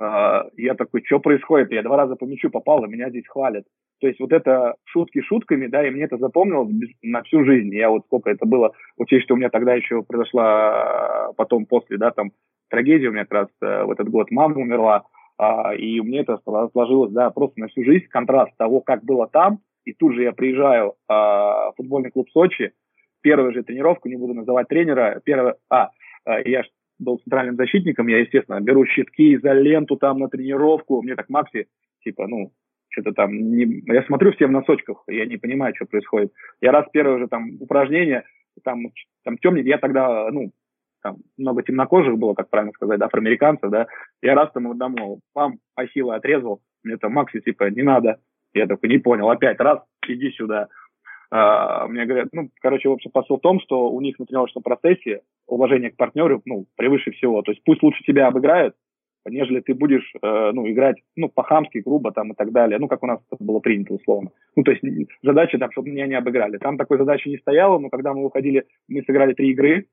Uh, 0.00 0.48
я 0.56 0.74
такой, 0.74 1.04
что 1.04 1.20
происходит? 1.20 1.70
Я 1.70 1.82
два 1.82 1.98
раза 1.98 2.16
по 2.16 2.24
мячу 2.24 2.50
попал, 2.50 2.82
и 2.84 2.88
меня 2.88 3.10
здесь 3.10 3.26
хвалят. 3.28 3.64
То 4.00 4.08
есть 4.08 4.18
вот 4.20 4.32
это 4.32 4.74
шутки 4.84 5.20
шутками, 5.20 5.66
да, 5.66 5.86
и 5.86 5.90
мне 5.90 6.04
это 6.04 6.16
запомнилось 6.16 6.72
на 7.02 7.22
всю 7.22 7.44
жизнь. 7.44 7.72
Я 7.74 7.90
вот 7.90 8.04
сколько 8.06 8.30
это 8.30 8.46
было, 8.46 8.72
учесть, 8.96 9.24
что 9.24 9.34
у 9.34 9.36
меня 9.36 9.50
тогда 9.50 9.74
еще 9.74 10.02
произошла 10.02 11.28
э, 11.28 11.34
потом 11.36 11.66
после, 11.66 11.98
да, 11.98 12.10
там 12.10 12.32
трагедия 12.70 13.08
у 13.08 13.12
меня 13.12 13.26
как 13.26 13.32
раз 13.32 13.48
в 13.60 13.90
этот 13.90 14.08
год 14.08 14.30
мама 14.30 14.56
умерла, 14.56 15.04
uh, 15.40 15.76
и 15.76 16.00
мне 16.00 16.20
это 16.20 16.40
сложилось, 16.72 17.12
да, 17.12 17.30
просто 17.30 17.60
на 17.60 17.68
всю 17.68 17.84
жизнь, 17.84 18.06
контраст 18.08 18.56
того, 18.56 18.80
как 18.80 19.04
было 19.04 19.28
там, 19.28 19.58
и 19.84 19.92
тут 19.92 20.14
же 20.14 20.22
я 20.22 20.32
приезжаю 20.32 20.94
uh, 21.10 21.72
в 21.72 21.74
футбольный 21.76 22.10
клуб 22.10 22.30
Сочи, 22.30 22.72
первую 23.22 23.52
же 23.52 23.62
тренировку, 23.62 24.08
не 24.08 24.16
буду 24.16 24.34
называть 24.34 24.68
тренера, 24.68 25.20
первое, 25.24 25.56
а, 25.70 25.90
э, 26.26 26.48
я 26.48 26.62
был 26.98 27.18
центральным 27.18 27.56
защитником, 27.56 28.06
я, 28.08 28.18
естественно, 28.18 28.60
беру 28.60 28.84
щитки, 28.86 29.34
изоленту 29.34 29.96
там 29.96 30.18
на 30.18 30.28
тренировку, 30.28 31.02
мне 31.02 31.14
так 31.14 31.28
Макси, 31.28 31.66
типа, 32.04 32.26
ну, 32.26 32.52
что-то 32.90 33.12
там, 33.12 33.32
не... 33.32 33.82
я 33.86 34.02
смотрю 34.04 34.32
все 34.32 34.46
в 34.46 34.50
носочках, 34.50 35.02
я 35.08 35.26
не 35.26 35.38
понимаю, 35.38 35.74
что 35.74 35.86
происходит. 35.86 36.32
Я 36.60 36.72
раз 36.72 36.86
первое 36.92 37.18
же 37.18 37.28
там 37.28 37.56
упражнение, 37.60 38.24
там, 38.62 38.84
там 39.24 39.38
темнее, 39.38 39.66
я 39.66 39.78
тогда, 39.78 40.30
ну, 40.30 40.50
там 41.02 41.16
много 41.36 41.62
темнокожих 41.62 42.16
было, 42.16 42.34
как 42.34 42.48
правильно 42.48 42.72
сказать, 42.72 42.98
да, 42.98 43.06
афроамериканцев, 43.06 43.70
да, 43.70 43.86
я 44.20 44.34
раз 44.34 44.52
там 44.52 44.76
домой, 44.78 45.18
пам, 45.32 45.58
ахилла 45.74 46.16
отрезал, 46.16 46.60
мне 46.84 46.96
там 46.96 47.12
Макси, 47.12 47.40
типа, 47.40 47.70
не 47.70 47.82
надо, 47.82 48.18
я 48.54 48.66
такой, 48.66 48.88
не 48.88 48.98
понял, 48.98 49.28
опять 49.30 49.58
раз, 49.58 49.80
иди 50.06 50.30
сюда, 50.30 50.68
мне 51.32 52.04
говорят, 52.04 52.28
ну, 52.32 52.50
короче, 52.60 52.90
в 52.90 52.92
общем, 52.92 53.10
посыл 53.10 53.38
в 53.38 53.40
том, 53.40 53.58
что 53.60 53.90
у 53.90 54.00
них 54.02 54.18
на 54.18 54.26
тренировочном 54.26 54.62
процессе 54.62 55.22
уважение 55.46 55.90
к 55.90 55.96
партнеру, 55.96 56.42
ну, 56.44 56.66
превыше 56.76 57.10
всего. 57.12 57.40
То 57.40 57.52
есть 57.52 57.64
пусть 57.64 57.82
лучше 57.82 58.04
тебя 58.04 58.26
обыграют, 58.26 58.74
нежели 59.30 59.60
ты 59.60 59.74
будешь, 59.74 60.12
э, 60.20 60.50
ну, 60.52 60.68
играть, 60.68 60.96
ну, 61.16 61.28
по-хамски, 61.28 61.78
грубо 61.78 62.12
там 62.12 62.32
и 62.32 62.34
так 62.34 62.52
далее, 62.52 62.78
ну, 62.78 62.88
как 62.88 63.02
у 63.02 63.06
нас 63.06 63.20
это 63.30 63.42
было 63.42 63.60
принято 63.60 63.94
условно. 63.94 64.30
Ну, 64.56 64.64
то 64.64 64.72
есть 64.72 64.82
задача 65.22 65.58
там, 65.58 65.70
чтобы 65.72 65.90
меня 65.90 66.06
не 66.06 66.14
обыграли. 66.14 66.58
Там 66.58 66.76
такой 66.76 66.98
задачи 66.98 67.28
не 67.28 67.38
стояло, 67.38 67.78
но 67.78 67.88
когда 67.88 68.12
мы 68.14 68.24
выходили, 68.24 68.66
мы 68.88 69.02
сыграли 69.02 69.34
три 69.34 69.50
игры, 69.52 69.86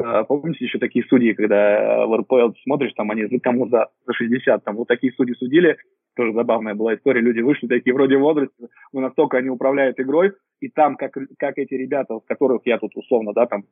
э, 0.00 0.24
помните 0.28 0.64
еще 0.64 0.78
такие 0.78 1.04
судьи, 1.06 1.34
когда 1.34 2.06
в 2.06 2.16
РПЛ 2.18 2.52
смотришь, 2.62 2.92
там 2.94 3.10
они 3.10 3.26
кому 3.40 3.68
за, 3.68 3.88
за 4.06 4.12
60, 4.12 4.64
там 4.64 4.76
вот 4.76 4.88
такие 4.88 5.12
судьи 5.12 5.34
судили, 5.34 5.76
тоже 6.18 6.32
забавная 6.32 6.74
была 6.74 6.96
история, 6.96 7.20
люди 7.20 7.40
вышли 7.40 7.68
такие 7.68 7.94
вроде 7.94 8.16
в 8.16 8.22
возрасте, 8.22 8.68
но 8.92 9.00
настолько 9.00 9.38
они 9.38 9.50
управляют 9.50 10.00
игрой, 10.00 10.32
и 10.60 10.68
там, 10.68 10.96
как, 10.96 11.16
как 11.38 11.58
эти 11.58 11.74
ребята, 11.74 12.18
с 12.18 12.24
которых 12.26 12.62
я 12.64 12.78
тут 12.78 12.96
условно, 12.96 13.32
да, 13.32 13.46
там, 13.46 13.62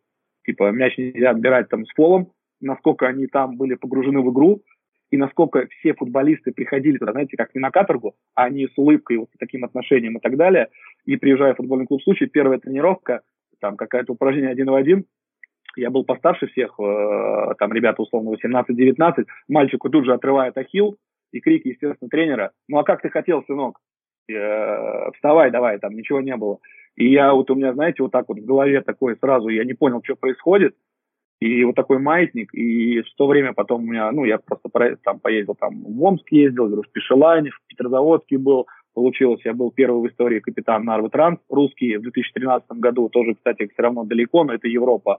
типа, 0.44 0.70
мяч 0.70 0.96
нельзя 0.96 1.30
отбирать 1.30 1.68
там 1.68 1.84
с 1.84 1.92
полом, 1.92 2.30
насколько 2.60 3.08
они 3.08 3.26
там 3.26 3.56
были 3.56 3.74
погружены 3.74 4.20
в 4.20 4.32
игру, 4.32 4.62
и 5.10 5.16
насколько 5.16 5.66
все 5.66 5.92
футболисты 5.94 6.52
приходили 6.52 6.98
туда, 6.98 7.12
знаете, 7.12 7.36
как 7.36 7.52
не 7.52 7.60
на 7.60 7.72
каторгу, 7.72 8.14
а 8.36 8.44
они 8.44 8.68
с 8.68 8.78
улыбкой, 8.78 9.16
вот 9.16 9.28
с 9.34 9.38
таким 9.38 9.64
отношением 9.64 10.18
и 10.18 10.20
так 10.20 10.36
далее. 10.36 10.68
И 11.04 11.16
приезжая 11.16 11.54
в 11.54 11.56
футбольный 11.56 11.86
клуб 11.86 12.02
«Случай», 12.02 12.26
первая 12.26 12.58
тренировка, 12.58 13.22
там 13.60 13.76
какое-то 13.76 14.12
упражнение 14.12 14.50
один 14.50 14.70
в 14.70 14.74
один, 14.74 15.04
я 15.76 15.90
был 15.90 16.04
постарше 16.04 16.46
всех, 16.46 16.78
э, 16.78 17.54
там 17.58 17.72
ребята 17.72 18.02
условно 18.02 18.30
18-19, 18.30 19.26
мальчику 19.48 19.90
тут 19.90 20.04
же 20.04 20.14
отрывает 20.14 20.56
ахилл, 20.56 20.96
и 21.36 21.40
крики, 21.40 21.68
естественно, 21.68 22.08
тренера, 22.08 22.52
ну 22.68 22.78
а 22.78 22.84
как 22.84 23.02
ты 23.02 23.10
хотел, 23.10 23.44
сынок? 23.44 23.78
Э, 24.30 25.10
вставай 25.14 25.50
давай, 25.50 25.78
там 25.78 25.94
ничего 25.94 26.20
не 26.20 26.36
было. 26.36 26.58
И 26.96 27.10
я 27.10 27.34
вот 27.34 27.50
у 27.50 27.54
меня, 27.54 27.74
знаете, 27.74 28.02
вот 28.02 28.12
так 28.12 28.28
вот 28.28 28.38
в 28.38 28.44
голове 28.44 28.80
такое 28.80 29.16
сразу, 29.16 29.48
я 29.48 29.64
не 29.64 29.74
понял, 29.74 30.00
что 30.02 30.16
происходит, 30.16 30.74
и 31.40 31.64
вот 31.64 31.74
такой 31.74 31.98
маятник, 31.98 32.54
и 32.54 33.02
в 33.02 33.14
то 33.16 33.26
время 33.26 33.52
потом 33.52 33.82
у 33.82 33.86
меня, 33.86 34.10
ну, 34.10 34.24
я 34.24 34.38
просто 34.38 34.70
там 35.04 35.20
поездил, 35.20 35.54
там 35.54 35.82
в 35.82 36.02
Омск 36.02 36.32
ездил, 36.32 36.82
в 36.82 36.90
Пешелане, 36.90 37.50
в 37.50 37.60
Петрозаводске 37.68 38.38
был, 38.38 38.66
получилось, 38.94 39.42
я 39.44 39.52
был 39.52 39.70
первый 39.70 40.00
в 40.00 40.10
истории 40.10 40.40
капитан 40.40 40.84
Нарвы 40.84 41.10
Транс, 41.10 41.38
русский 41.50 41.98
в 41.98 42.02
2013 42.02 42.70
году, 42.72 43.10
тоже, 43.10 43.34
кстати, 43.34 43.68
все 43.70 43.82
равно 43.82 44.04
далеко, 44.04 44.44
но 44.44 44.54
это 44.54 44.66
Европа. 44.66 45.18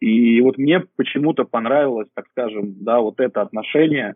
И 0.00 0.40
вот 0.40 0.56
мне 0.56 0.80
почему-то 0.96 1.44
понравилось, 1.44 2.08
так 2.14 2.26
скажем, 2.30 2.74
да, 2.82 3.00
вот 3.00 3.20
это 3.20 3.42
отношение, 3.42 4.14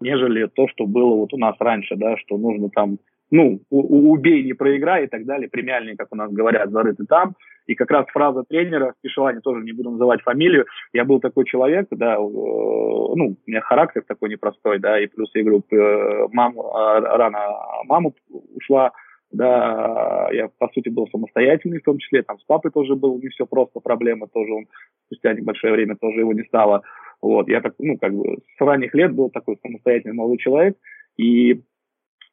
нежели 0.00 0.46
то, 0.46 0.68
что 0.68 0.86
было 0.86 1.14
вот 1.14 1.32
у 1.32 1.38
нас 1.38 1.56
раньше, 1.58 1.96
да, 1.96 2.16
что 2.16 2.38
нужно 2.38 2.70
там, 2.70 2.98
ну, 3.30 3.60
убей, 3.70 4.42
не 4.42 4.54
проиграй 4.54 5.04
и 5.04 5.06
так 5.06 5.24
далее, 5.24 5.48
премиальные, 5.48 5.96
как 5.96 6.08
у 6.10 6.16
нас 6.16 6.32
говорят, 6.32 6.70
зарыты 6.70 7.04
там. 7.06 7.34
И 7.66 7.74
как 7.76 7.90
раз 7.90 8.06
фраза 8.08 8.42
тренера, 8.48 8.94
в 8.98 9.02
Пешелане 9.02 9.40
тоже 9.40 9.62
не 9.62 9.72
буду 9.72 9.90
называть 9.90 10.22
фамилию, 10.22 10.66
я 10.92 11.04
был 11.04 11.20
такой 11.20 11.44
человек, 11.44 11.86
да, 11.92 12.14
э, 12.14 12.18
ну, 12.18 13.36
у 13.36 13.50
меня 13.50 13.60
характер 13.60 14.02
такой 14.08 14.30
непростой, 14.30 14.80
да, 14.80 14.98
и 14.98 15.06
плюс 15.06 15.30
я 15.34 15.42
говорю, 15.42 15.62
э, 15.70 16.26
маму, 16.32 16.74
а, 16.74 17.00
рано 17.00 17.38
маму 17.84 18.14
ушла, 18.56 18.90
да, 19.30 20.28
я, 20.32 20.48
по 20.58 20.68
сути, 20.74 20.88
был 20.88 21.06
самостоятельный, 21.12 21.78
в 21.78 21.84
том 21.84 21.98
числе, 21.98 22.22
там, 22.22 22.38
с 22.40 22.44
папой 22.44 22.72
тоже 22.72 22.96
был 22.96 23.20
не 23.20 23.28
все 23.28 23.46
просто, 23.46 23.78
проблема 23.78 24.26
тоже, 24.26 24.52
он 24.52 24.66
спустя 25.06 25.34
небольшое 25.34 25.72
время 25.72 25.94
тоже 25.94 26.20
его 26.20 26.32
не 26.32 26.42
стало, 26.44 26.82
вот, 27.22 27.48
я 27.48 27.60
так, 27.60 27.74
ну, 27.78 27.98
как 27.98 28.14
бы 28.14 28.38
с 28.56 28.60
ранних 28.60 28.94
лет 28.94 29.12
был 29.12 29.30
такой 29.30 29.56
самостоятельный 29.62 30.14
молодой 30.14 30.38
человек, 30.38 30.76
и 31.16 31.60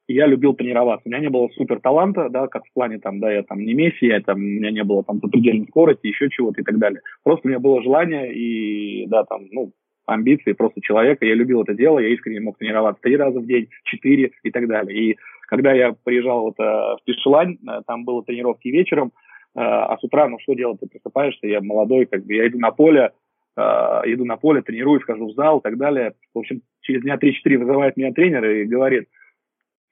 я 0.07 0.25
любил 0.25 0.53
тренироваться. 0.53 1.03
У 1.05 1.09
меня 1.09 1.19
не 1.19 1.29
было 1.29 1.49
супер 1.49 1.81
таланта, 1.81 2.29
да, 2.29 2.47
как 2.47 2.65
в 2.65 2.73
плане 2.73 2.99
там, 2.99 3.19
да, 3.19 3.31
я 3.31 3.43
там 3.43 3.59
не 3.59 3.73
Месси, 3.73 4.07
я 4.07 4.21
там, 4.21 4.37
у 4.37 4.41
меня 4.41 4.71
не 4.71 4.83
было 4.83 5.03
там 5.03 5.19
запредельной 5.21 5.67
скорости, 5.67 6.07
еще 6.07 6.29
чего-то 6.29 6.61
и 6.61 6.63
так 6.63 6.77
далее. 6.77 7.01
Просто 7.23 7.47
у 7.47 7.49
меня 7.49 7.59
было 7.59 7.83
желание 7.83 8.33
и, 8.33 9.05
да, 9.07 9.25
там, 9.25 9.47
ну, 9.51 9.73
амбиции 10.05 10.53
просто 10.53 10.81
человека. 10.81 11.25
Я 11.25 11.35
любил 11.35 11.63
это 11.63 11.73
дело, 11.73 11.99
я 11.99 12.07
искренне 12.07 12.39
мог 12.39 12.57
тренироваться 12.57 13.01
три 13.01 13.17
раза 13.17 13.39
в 13.39 13.45
день, 13.45 13.67
четыре 13.83 14.31
и 14.43 14.51
так 14.51 14.67
далее. 14.67 14.97
И 14.97 15.17
когда 15.47 15.73
я 15.73 15.93
приезжал 16.03 16.41
вот, 16.43 16.59
э, 16.59 16.63
в 16.63 16.99
Пешелань, 17.05 17.57
э, 17.67 17.81
там 17.85 18.05
было 18.05 18.23
тренировки 18.23 18.69
вечером, 18.69 19.11
э, 19.55 19.59
а 19.59 19.97
с 19.97 20.03
утра, 20.03 20.29
ну, 20.29 20.39
что 20.39 20.53
делать, 20.53 20.79
ты 20.79 20.87
просыпаешься, 20.87 21.47
я 21.47 21.59
молодой, 21.61 22.05
как 22.05 22.25
бы, 22.25 22.33
я 22.33 22.47
иду 22.47 22.57
на 22.57 22.71
поле, 22.71 23.11
иду 23.57 24.25
на 24.25 24.37
поле, 24.37 24.61
тренируюсь, 24.61 25.03
хожу 25.03 25.27
в 25.27 25.33
зал 25.33 25.59
и 25.59 25.63
так 25.63 25.77
далее. 25.77 26.13
В 26.33 26.39
общем, 26.39 26.61
через 26.81 27.01
дня 27.01 27.15
3-4 27.15 27.57
вызывает 27.57 27.97
меня 27.97 28.13
тренер 28.13 28.45
и 28.45 28.65
говорит, 28.65 29.09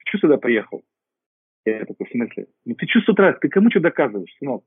что 0.06 0.18
сюда 0.18 0.36
приехал? 0.36 0.82
Я 1.64 1.84
такой, 1.84 2.06
в 2.06 2.10
смысле? 2.10 2.46
Ну 2.64 2.74
ты 2.76 2.86
что 2.86 3.00
с 3.00 3.08
утра, 3.08 3.32
ты 3.32 3.48
кому 3.48 3.70
что 3.70 3.80
доказываешь, 3.80 4.34
сынок? 4.38 4.62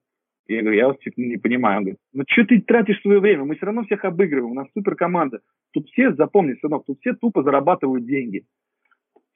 Я 0.48 0.62
говорю, 0.62 0.77
я 0.77 0.88
вас 0.88 0.98
типа, 0.98 1.22
не 1.22 1.38
понимаю. 1.38 1.77
Он 1.77 1.84
говорит, 1.84 2.00
ну 2.12 2.24
что 2.27 2.46
ты 2.46 2.60
тратишь 2.60 3.01
свое 3.01 3.20
время? 3.20 3.46
Мы 3.46 3.56
все 3.56 3.68
равно 3.68 3.84
всех 3.84 4.03
обыгрываем, 4.03 4.51
у 4.51 4.56
нас 4.56 4.68
супер 4.74 4.96
команда. 4.96 5.39
Тут 5.72 5.88
все, 5.89 6.13
запомни, 6.13 6.58
сынок, 6.60 6.86
тут 6.86 7.00
все 7.00 7.13
тупо 7.13 7.44
зарабатывают 7.44 8.06
деньги. 8.06 8.46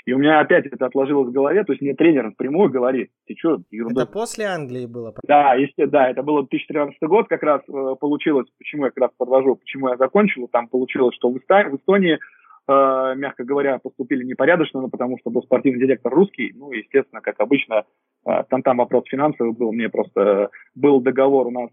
И 0.06 0.12
у 0.12 0.18
меня 0.18 0.42
опять 0.42 0.66
это 0.66 0.86
отложилось 0.86 1.30
в 1.30 1.32
голове, 1.32 1.64
то 1.64 1.72
есть 1.72 1.82
мне 1.82 1.94
тренер 1.94 2.26
напрямую 2.26 2.70
говорит, 2.70 3.10
ты 3.26 3.36
что, 3.38 3.62
ерунда. 3.72 4.04
Это 4.04 4.12
после 4.12 4.46
Англии 4.46 4.86
было? 4.86 5.14
Да, 5.24 5.54
если, 5.54 5.86
да, 5.86 6.10
это 6.10 6.24
было 6.24 6.42
2013 6.42 6.98
год, 7.04 7.30
как 7.30 7.42
раз 7.42 7.62
э, 7.70 7.96
получилось, 8.00 8.48
почему 8.58 8.86
я 8.86 8.92
как 8.92 9.04
раз 9.04 9.12
подвожу, 9.18 9.56
почему 9.56 9.90
я 9.90 9.96
закончил, 9.96 10.50
там 10.50 10.68
получилось, 10.68 11.16
что 11.16 11.30
в 11.30 11.38
Эстонии, 11.38 11.70
в 11.70 11.76
Эстонии 11.76 12.20
э, 12.68 13.14
мягко 13.16 13.46
говоря, 13.46 13.80
поступили 13.80 14.26
непорядочно, 14.26 14.82
но 14.82 14.90
потому 14.90 15.18
что 15.20 15.30
был 15.30 15.42
спортивный 15.44 15.80
директор 15.80 16.14
русский, 16.14 16.52
ну, 16.54 16.72
естественно, 16.72 17.22
как 17.22 17.40
обычно, 17.40 17.86
э, 18.26 18.44
там, 18.50 18.62
там 18.62 18.78
вопрос 18.78 19.06
финансовый 19.08 19.54
был, 19.54 19.72
мне 19.72 19.88
просто 19.88 20.50
был 20.76 21.00
договор 21.00 21.48
у 21.48 21.52
нас, 21.52 21.70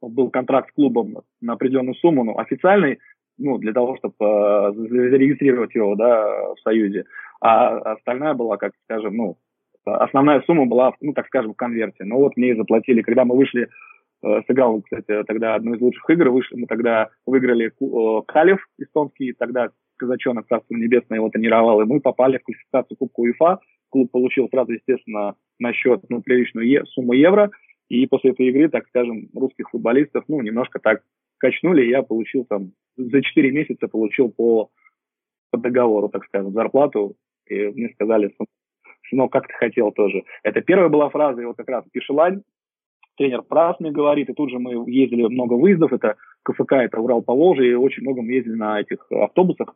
был 0.00 0.30
контракт 0.30 0.70
с 0.70 0.74
клубом 0.74 1.22
на 1.40 1.54
определенную 1.54 1.96
сумму, 1.96 2.22
ну, 2.22 2.38
официальный, 2.38 2.98
ну, 3.38 3.58
для 3.58 3.72
того, 3.72 3.96
чтобы 3.96 4.14
э, 4.20 4.72
зарегистрировать 4.74 5.74
его, 5.74 5.94
да, 5.94 6.54
в 6.54 6.60
Союзе, 6.62 7.04
а 7.40 7.78
остальная 7.92 8.34
была, 8.34 8.56
как 8.56 8.72
скажем, 8.84 9.16
ну, 9.16 9.38
основная 9.84 10.40
сумма 10.42 10.66
была, 10.66 10.94
ну, 11.00 11.12
так 11.12 11.26
скажем, 11.26 11.52
в 11.52 11.56
конверте. 11.56 12.04
Но 12.04 12.18
вот 12.18 12.36
мне 12.36 12.54
заплатили, 12.56 13.02
когда 13.02 13.24
мы 13.24 13.36
вышли 13.36 13.68
Э, 14.20 14.40
сыграл, 14.46 14.82
кстати, 14.82 15.22
тогда 15.24 15.54
одну 15.54 15.74
из 15.74 15.80
лучших 15.80 16.08
игр, 16.10 16.30
вышли, 16.30 16.56
мы 16.56 16.66
тогда 16.66 17.10
выиграли 17.24 17.68
э, 17.68 18.22
Калев 18.26 18.58
эстонский, 18.78 19.32
тогда 19.32 19.68
казачонок 19.96 20.46
Царство 20.48 20.74
Небесное 20.74 21.18
его 21.18 21.28
тренировал, 21.28 21.80
и 21.80 21.84
мы 21.84 22.00
попали 22.00 22.38
в 22.38 22.42
классификацию 22.42 22.96
Кубка 22.96 23.20
УЕФА. 23.20 23.60
Клуб 23.90 24.10
получил 24.10 24.48
сразу, 24.48 24.72
естественно, 24.72 25.34
на 25.58 25.72
счет 25.72 26.02
ну, 26.08 26.20
приличную 26.20 26.66
е- 26.66 26.84
сумму 26.86 27.12
евро, 27.12 27.50
и 27.88 28.06
после 28.06 28.32
этой 28.32 28.48
игры, 28.48 28.68
так 28.68 28.86
скажем, 28.88 29.28
русских 29.34 29.70
футболистов, 29.70 30.24
ну, 30.28 30.40
немножко 30.40 30.78
так 30.80 31.02
качнули, 31.38 31.84
и 31.84 31.90
я 31.90 32.02
получил 32.02 32.44
там, 32.44 32.72
за 32.96 33.22
4 33.22 33.50
месяца 33.52 33.86
получил 33.86 34.30
по, 34.30 34.70
по 35.50 35.58
договору, 35.58 36.08
так 36.08 36.24
скажем, 36.24 36.52
зарплату, 36.52 37.14
и 37.50 37.68
мне 37.68 37.90
сказали, 37.94 38.34
сынок, 39.08 39.32
как 39.32 39.46
ты 39.48 39.54
хотел 39.54 39.92
тоже. 39.92 40.24
Это 40.42 40.60
первая 40.60 40.88
была 40.88 41.08
фраза, 41.08 41.40
и 41.42 41.44
вот 41.44 41.56
как 41.56 41.68
раз 41.68 41.84
Пишелань, 41.92 42.42
тренер 43.16 43.42
Прас 43.42 43.78
мне 43.80 43.90
говорит, 43.90 44.28
и 44.30 44.34
тут 44.34 44.50
же 44.50 44.58
мы 44.58 44.90
ездили 44.90 45.26
много 45.26 45.54
выездов, 45.54 45.92
это 45.92 46.16
КФК, 46.44 46.72
это 46.74 47.00
Урал 47.00 47.22
по 47.22 47.34
Волжье, 47.34 47.70
и 47.70 47.74
очень 47.74 48.02
много 48.02 48.22
мы 48.22 48.32
ездили 48.32 48.54
на 48.54 48.80
этих 48.80 49.10
автобусах, 49.10 49.74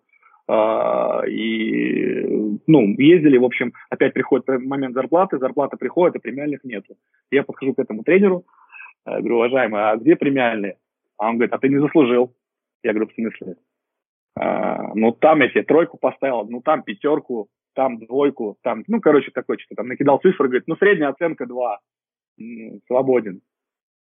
Uh, 0.48 1.26
и, 1.28 2.58
ну, 2.66 2.94
ездили, 2.98 3.38
в 3.38 3.44
общем, 3.44 3.72
опять 3.90 4.12
приходит 4.12 4.48
момент 4.48 4.92
зарплаты, 4.94 5.38
зарплата 5.38 5.76
приходит, 5.76 6.16
а 6.16 6.18
премиальных 6.18 6.64
нету. 6.64 6.96
Я 7.30 7.44
подхожу 7.44 7.74
к 7.74 7.78
этому 7.78 8.02
тренеру, 8.02 8.44
uh, 9.08 9.18
говорю, 9.20 9.36
уважаемый, 9.36 9.80
а 9.80 9.96
где 9.96 10.16
премиальные? 10.16 10.78
А 11.16 11.28
он 11.28 11.36
говорит, 11.36 11.54
а 11.54 11.58
ты 11.58 11.68
не 11.68 11.78
заслужил. 11.78 12.34
Я 12.82 12.92
говорю, 12.92 13.08
в 13.08 13.14
смысле? 13.14 13.56
Uh, 14.36 14.90
ну, 14.94 15.12
там 15.12 15.42
я 15.42 15.48
тебе 15.48 15.62
тройку 15.62 15.96
поставил, 15.96 16.44
ну, 16.44 16.60
там 16.60 16.82
пятерку, 16.82 17.48
там 17.74 17.98
двойку, 17.98 18.56
там, 18.62 18.84
ну, 18.86 19.00
короче, 19.00 19.30
такой 19.32 19.58
что-то 19.58 19.76
там 19.76 19.88
накидал 19.88 20.18
цифры, 20.18 20.48
говорит, 20.48 20.64
ну, 20.66 20.76
средняя 20.76 21.10
оценка 21.10 21.46
2 21.46 21.78
свободен. 22.86 23.40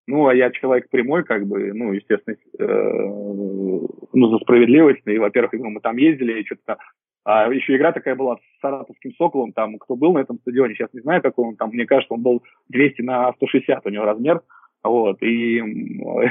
Ну, 0.08 0.28
а 0.28 0.34
я 0.34 0.50
человек 0.50 0.90
прямой, 0.90 1.24
как 1.24 1.46
бы, 1.46 1.72
ну, 1.74 1.94
естественно, 1.94 2.36
э, 2.58 2.66
ну, 2.66 4.30
за 4.30 4.38
справедливость. 4.40 5.06
И, 5.06 5.20
во-первых, 5.20 5.54
ну, 5.54 5.70
мы 5.70 5.82
там 5.82 5.98
ездили, 5.98 6.42
и 6.42 6.46
что-то 6.46 6.78
а 7.26 7.48
еще 7.54 7.76
игра 7.76 7.92
такая 7.92 8.16
была 8.16 8.38
с 8.38 8.62
Саратовским 8.62 9.14
Соколом, 9.14 9.52
там, 9.52 9.78
кто 9.78 9.96
был 9.96 10.14
на 10.14 10.20
этом 10.20 10.40
стадионе, 10.40 10.74
сейчас 10.74 10.92
не 10.94 11.02
знаю, 11.02 11.22
какой 11.22 11.50
он 11.50 11.58
там, 11.58 11.70
мне 11.70 11.86
кажется, 11.86 12.14
он 12.14 12.22
был 12.22 12.44
200 12.70 13.02
на 13.02 13.32
160 13.34 13.86
у 13.86 13.90
него 13.90 14.06
размер, 14.06 14.42
вот, 14.84 15.22
и, 15.22 15.62
ну, 15.62 16.22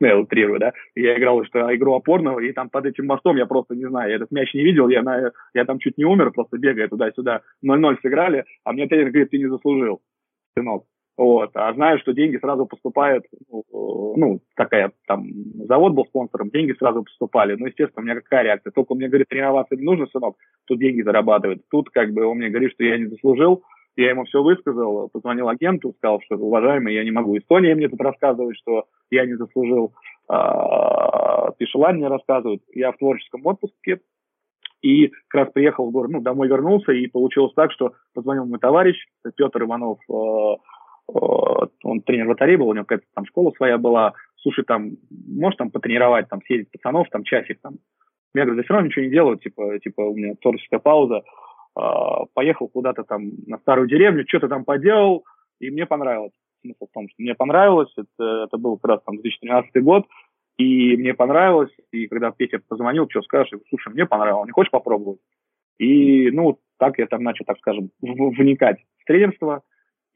я 0.00 0.18
утрирую, 0.18 0.58
да, 0.58 0.72
я 0.94 1.18
играл 1.18 1.44
что 1.44 1.74
игру 1.74 1.94
опорного, 1.94 2.40
и 2.40 2.52
там 2.52 2.70
под 2.70 2.86
этим 2.86 3.06
мостом 3.06 3.36
я 3.36 3.46
просто, 3.46 3.74
не 3.74 3.86
знаю, 3.88 4.10
я 4.10 4.16
этот 4.16 4.30
мяч 4.30 4.54
не 4.54 4.62
видел, 4.62 4.88
я, 4.88 5.02
на, 5.02 5.32
я 5.54 5.64
там 5.64 5.78
чуть 5.78 5.98
не 5.98 6.04
умер, 6.04 6.32
просто 6.32 6.58
бегая 6.58 6.88
туда-сюда, 6.88 7.42
0-0 7.64 7.96
сыграли, 8.00 8.44
а 8.64 8.72
мне 8.72 8.86
тренер 8.86 9.10
говорит, 9.10 9.30
ты 9.30 9.38
не 9.38 9.48
заслужил, 9.48 10.00
сынок. 10.56 10.84
Вот. 11.18 11.50
А 11.54 11.74
знаю, 11.74 11.98
что 11.98 12.12
деньги 12.12 12.36
сразу 12.36 12.64
поступают, 12.64 13.24
ну, 13.50 13.64
ну, 14.16 14.40
такая, 14.54 14.92
там, 15.08 15.26
завод 15.66 15.92
был 15.92 16.04
спонсором, 16.06 16.50
деньги 16.50 16.76
сразу 16.78 17.02
поступали. 17.02 17.56
Ну, 17.58 17.66
естественно, 17.66 18.02
у 18.02 18.04
меня 18.04 18.14
какая 18.14 18.44
реакция? 18.44 18.70
Только 18.70 18.92
он 18.92 18.98
мне 18.98 19.08
говорит, 19.08 19.26
тренироваться 19.28 19.74
не 19.74 19.82
нужно, 19.82 20.06
сынок, 20.06 20.36
тут 20.66 20.78
деньги 20.78 21.02
зарабатывают. 21.02 21.62
Тут, 21.72 21.90
как 21.90 22.12
бы, 22.12 22.24
он 22.24 22.38
мне 22.38 22.50
говорит, 22.50 22.70
что 22.70 22.84
я 22.84 22.98
не 22.98 23.06
заслужил, 23.06 23.64
я 24.02 24.10
ему 24.10 24.24
все 24.24 24.42
высказал, 24.42 25.08
позвонил 25.08 25.48
агенту, 25.48 25.92
сказал, 25.98 26.20
что, 26.24 26.36
уважаемый, 26.36 26.94
я 26.94 27.02
не 27.02 27.10
могу. 27.10 27.36
Эстония 27.36 27.74
мне 27.74 27.88
тут 27.88 28.00
рассказывает, 28.00 28.56
что 28.56 28.84
я 29.10 29.26
не 29.26 29.34
заслужил. 29.34 29.92
А, 30.28 31.50
Пишелань 31.58 31.96
мне 31.96 32.06
рассказывает. 32.06 32.62
Я 32.72 32.92
в 32.92 32.98
творческом 32.98 33.44
отпуске, 33.44 34.00
и 34.82 35.08
как 35.28 35.46
раз 35.46 35.52
приехал 35.52 35.88
в 35.88 35.90
город, 35.90 36.12
ну, 36.12 36.20
домой 36.20 36.46
вернулся, 36.46 36.92
и 36.92 37.08
получилось 37.08 37.52
так, 37.56 37.72
что 37.72 37.94
позвонил 38.14 38.46
мой 38.46 38.60
товарищ, 38.60 38.96
Петр 39.36 39.64
Иванов, 39.64 39.98
э, 40.08 40.56
он 41.82 42.00
тренер 42.02 42.26
вратарей 42.26 42.56
был, 42.56 42.68
у 42.68 42.74
него 42.74 42.84
какая-то 42.84 43.06
там 43.14 43.26
школа 43.26 43.50
своя 43.56 43.78
была, 43.78 44.12
слушай, 44.36 44.64
там, 44.64 44.92
можешь 45.10 45.56
там 45.56 45.72
потренировать, 45.72 46.28
там, 46.28 46.40
съездить 46.46 46.70
пацанов, 46.70 47.08
там, 47.10 47.24
часик, 47.24 47.60
там. 47.60 47.78
Я 48.34 48.44
говорю, 48.44 48.58
да 48.58 48.62
все 48.62 48.74
равно 48.74 48.86
ничего 48.86 49.04
не 49.06 49.10
делаю, 49.10 49.38
типа, 49.38 49.80
типа, 49.80 50.02
у 50.02 50.14
меня 50.14 50.34
творческая 50.40 50.78
пауза, 50.78 51.22
поехал 52.34 52.68
куда-то 52.68 53.04
там 53.04 53.30
на 53.46 53.58
старую 53.58 53.88
деревню, 53.88 54.24
что-то 54.26 54.48
там 54.48 54.64
поделал, 54.64 55.24
и 55.60 55.70
мне 55.70 55.86
понравилось. 55.86 56.32
Смысл 56.62 56.86
в 56.86 56.92
том, 56.92 57.08
что 57.08 57.22
мне 57.22 57.34
понравилось, 57.34 57.92
это, 57.96 58.44
это 58.44 58.58
был 58.58 58.78
как 58.78 58.90
раз 58.90 59.00
там 59.04 59.16
2013 59.16 59.82
год, 59.82 60.06
и 60.56 60.96
мне 60.96 61.14
понравилось, 61.14 61.70
и 61.92 62.08
когда 62.08 62.32
Петя 62.32 62.60
позвонил, 62.68 63.08
что 63.08 63.22
скажешь, 63.22 63.52
я 63.52 63.58
говорю, 63.58 63.68
слушай, 63.70 63.92
мне 63.92 64.06
понравилось, 64.06 64.46
не 64.46 64.52
хочешь 64.52 64.72
попробовать? 64.72 65.20
И, 65.78 66.30
ну, 66.32 66.58
так 66.78 66.98
я 66.98 67.06
там 67.06 67.22
начал, 67.22 67.44
так 67.44 67.58
скажем, 67.58 67.90
вникать 68.00 68.78
в 68.98 69.04
тренерство, 69.04 69.62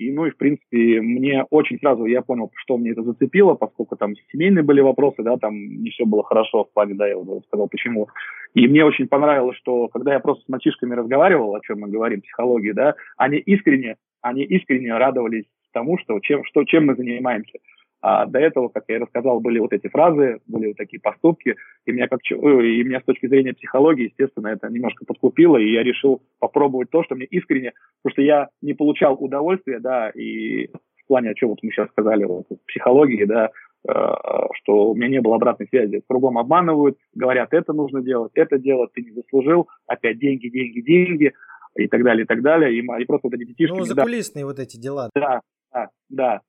и, 0.02 0.12
ну, 0.12 0.26
и, 0.26 0.30
в 0.30 0.36
принципе, 0.36 1.00
мне 1.00 1.44
очень 1.50 1.78
сразу, 1.78 2.04
я 2.06 2.22
понял, 2.22 2.50
что 2.56 2.76
мне 2.76 2.90
это 2.90 3.02
зацепило, 3.02 3.54
поскольку 3.54 3.96
там 3.96 4.14
семейные 4.32 4.62
были 4.62 4.80
вопросы, 4.80 5.22
да, 5.22 5.36
там 5.36 5.54
не 5.54 5.90
все 5.90 6.04
было 6.04 6.22
хорошо 6.22 6.64
в 6.64 6.72
плане, 6.72 6.94
да, 6.94 7.06
я 7.06 7.16
уже 7.16 7.42
сказал, 7.46 7.68
почему. 7.68 8.08
И 8.54 8.66
мне 8.68 8.84
очень 8.84 9.08
понравилось, 9.08 9.56
что 9.56 9.88
когда 9.88 10.12
я 10.12 10.20
просто 10.20 10.44
с 10.44 10.48
мальчишками 10.48 10.94
разговаривал, 10.94 11.54
о 11.54 11.60
чем 11.60 11.80
мы 11.80 11.88
говорим, 11.88 12.20
психологии, 12.20 12.72
да, 12.72 12.94
они 13.16 13.38
искренне, 13.38 13.96
они 14.20 14.42
искренне 14.42 14.96
радовались 14.96 15.44
тому, 15.72 15.98
что 15.98 16.20
чем, 16.20 16.44
что, 16.44 16.64
чем 16.64 16.86
мы 16.86 16.94
занимаемся. 16.94 17.58
А 18.02 18.26
до 18.26 18.40
этого, 18.40 18.68
как 18.68 18.84
я 18.88 18.96
и 18.96 18.98
рассказал, 18.98 19.38
были 19.38 19.60
вот 19.60 19.72
эти 19.72 19.86
фразы, 19.86 20.40
были 20.48 20.66
вот 20.68 20.76
такие 20.76 21.00
поступки, 21.00 21.54
и 21.86 21.92
меня, 21.92 22.08
как, 22.08 22.18
и 22.28 22.34
меня 22.34 23.00
с 23.00 23.04
точки 23.04 23.28
зрения 23.28 23.54
психологии, 23.54 24.06
естественно, 24.06 24.48
это 24.48 24.68
немножко 24.68 25.04
подкупило, 25.04 25.56
и 25.56 25.72
я 25.72 25.84
решил 25.84 26.20
попробовать 26.40 26.90
то, 26.90 27.04
что 27.04 27.14
мне 27.14 27.26
искренне, 27.26 27.72
потому 28.02 28.14
что 28.14 28.22
я 28.22 28.48
не 28.60 28.74
получал 28.74 29.14
удовольствия, 29.14 29.78
да, 29.78 30.10
и 30.10 30.66
в 30.66 31.06
плане, 31.06 31.30
о 31.30 31.34
чем 31.34 31.50
вот 31.50 31.60
мы 31.62 31.70
сейчас 31.70 31.88
сказали, 31.90 32.24
вот, 32.24 32.46
психологии, 32.66 33.24
да, 33.24 33.50
э, 33.88 33.92
что 33.92 34.90
у 34.90 34.94
меня 34.96 35.08
не 35.08 35.20
было 35.20 35.36
обратной 35.36 35.68
связи. 35.68 36.02
Кругом 36.08 36.38
обманывают, 36.38 36.98
говорят, 37.14 37.54
это 37.54 37.72
нужно 37.72 38.02
делать, 38.02 38.32
это 38.34 38.58
делать, 38.58 38.90
ты 38.94 39.02
не 39.02 39.12
заслужил, 39.12 39.68
опять 39.86 40.18
деньги, 40.18 40.48
деньги, 40.48 40.80
деньги, 40.80 41.32
и 41.76 41.86
так 41.86 42.02
далее, 42.02 42.24
и 42.24 42.26
так 42.26 42.42
далее. 42.42 42.74
И, 42.74 42.80
и 42.80 43.04
просто 43.06 43.28
вот 43.28 43.34
эти 43.34 43.44
детишки... 43.44 43.74
Ну, 43.74 43.84
закулисные 43.84 44.44
да, 44.44 44.46
вот 44.48 44.58
эти 44.58 44.76
дела. 44.76 45.10
Да, 45.14 45.40
да, 45.72 45.88
да. 46.08 46.40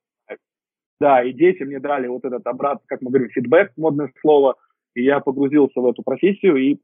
Да, 1.04 1.22
и 1.22 1.34
дети 1.34 1.62
мне 1.64 1.80
дали 1.80 2.06
вот 2.06 2.24
этот 2.24 2.46
обрат, 2.46 2.78
как 2.86 3.02
мы 3.02 3.10
говорим, 3.10 3.28
фидбэк, 3.28 3.72
модное 3.76 4.10
слово, 4.22 4.54
и 4.94 5.02
я 5.02 5.20
погрузился 5.20 5.78
в 5.78 5.86
эту 5.86 6.02
профессию, 6.02 6.56
и 6.56 6.78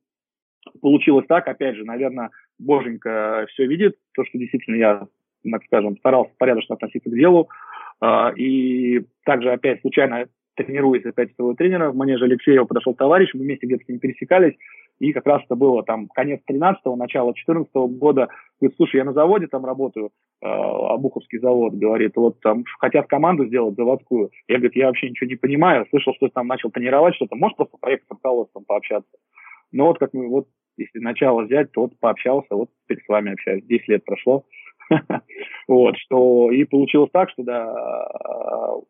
получилось 0.82 1.24
так, 1.26 1.48
опять 1.48 1.76
же, 1.76 1.86
наверное, 1.86 2.28
боженька 2.58 3.46
все 3.48 3.64
видит, 3.64 3.96
то, 4.12 4.22
что 4.26 4.36
действительно 4.36 4.76
я, 4.76 5.06
так 5.50 5.64
скажем, 5.64 5.96
старался 5.96 6.34
порядочно 6.36 6.74
относиться 6.74 7.08
к 7.08 7.14
делу, 7.14 7.48
а, 8.02 8.30
и 8.36 9.06
также 9.24 9.52
опять 9.52 9.80
случайно 9.80 10.26
тренируясь 10.54 11.06
опять 11.06 11.34
своего 11.34 11.54
тренера, 11.54 11.90
в 11.90 11.96
манеже 11.96 12.26
Алексеева 12.26 12.66
подошел 12.66 12.94
товарищ, 12.94 13.30
мы 13.32 13.44
вместе 13.44 13.66
где-то 13.66 13.84
с 13.86 13.88
ним 13.88 14.00
пересекались, 14.00 14.52
и 15.00 15.12
как 15.12 15.26
раз 15.26 15.42
это 15.44 15.56
было 15.56 15.82
там 15.82 16.08
конец 16.08 16.40
13-го, 16.48 16.94
начало 16.94 17.34
14 17.34 17.74
-го 17.74 17.88
года. 17.88 18.28
Говорит, 18.60 18.76
слушай, 18.76 18.96
я 18.96 19.04
на 19.04 19.14
заводе 19.14 19.46
там 19.46 19.64
работаю, 19.64 20.10
э, 20.42 20.46
Обуховский 20.46 21.38
завод, 21.38 21.72
говорит, 21.72 22.12
вот 22.16 22.38
там 22.40 22.64
хотят 22.78 23.06
команду 23.06 23.46
сделать 23.46 23.76
заводскую. 23.76 24.30
Я, 24.46 24.56
говорит, 24.56 24.76
я 24.76 24.86
вообще 24.86 25.08
ничего 25.08 25.28
не 25.28 25.36
понимаю, 25.36 25.86
слышал, 25.90 26.14
что 26.14 26.28
ты 26.28 26.34
там 26.34 26.46
начал 26.46 26.70
тренировать 26.70 27.14
что-то, 27.14 27.34
можешь 27.34 27.56
просто 27.56 27.78
поехать 27.78 28.06
с 28.06 28.10
руководством 28.10 28.64
пообщаться? 28.66 29.10
Ну 29.72 29.86
вот 29.86 29.98
как 29.98 30.12
мы, 30.12 30.28
вот 30.28 30.48
если 30.76 30.98
начало 30.98 31.42
взять, 31.42 31.72
то 31.72 31.82
вот 31.82 31.98
пообщался, 31.98 32.54
вот 32.54 32.68
теперь 32.84 33.02
с 33.02 33.08
вами 33.08 33.32
общаюсь, 33.32 33.64
10 33.64 33.88
лет 33.88 34.04
прошло. 34.04 34.44
Вот, 35.68 35.96
что 35.98 36.50
и 36.50 36.64
получилось 36.64 37.10
так, 37.12 37.30
что 37.30 37.44
да, 37.44 37.72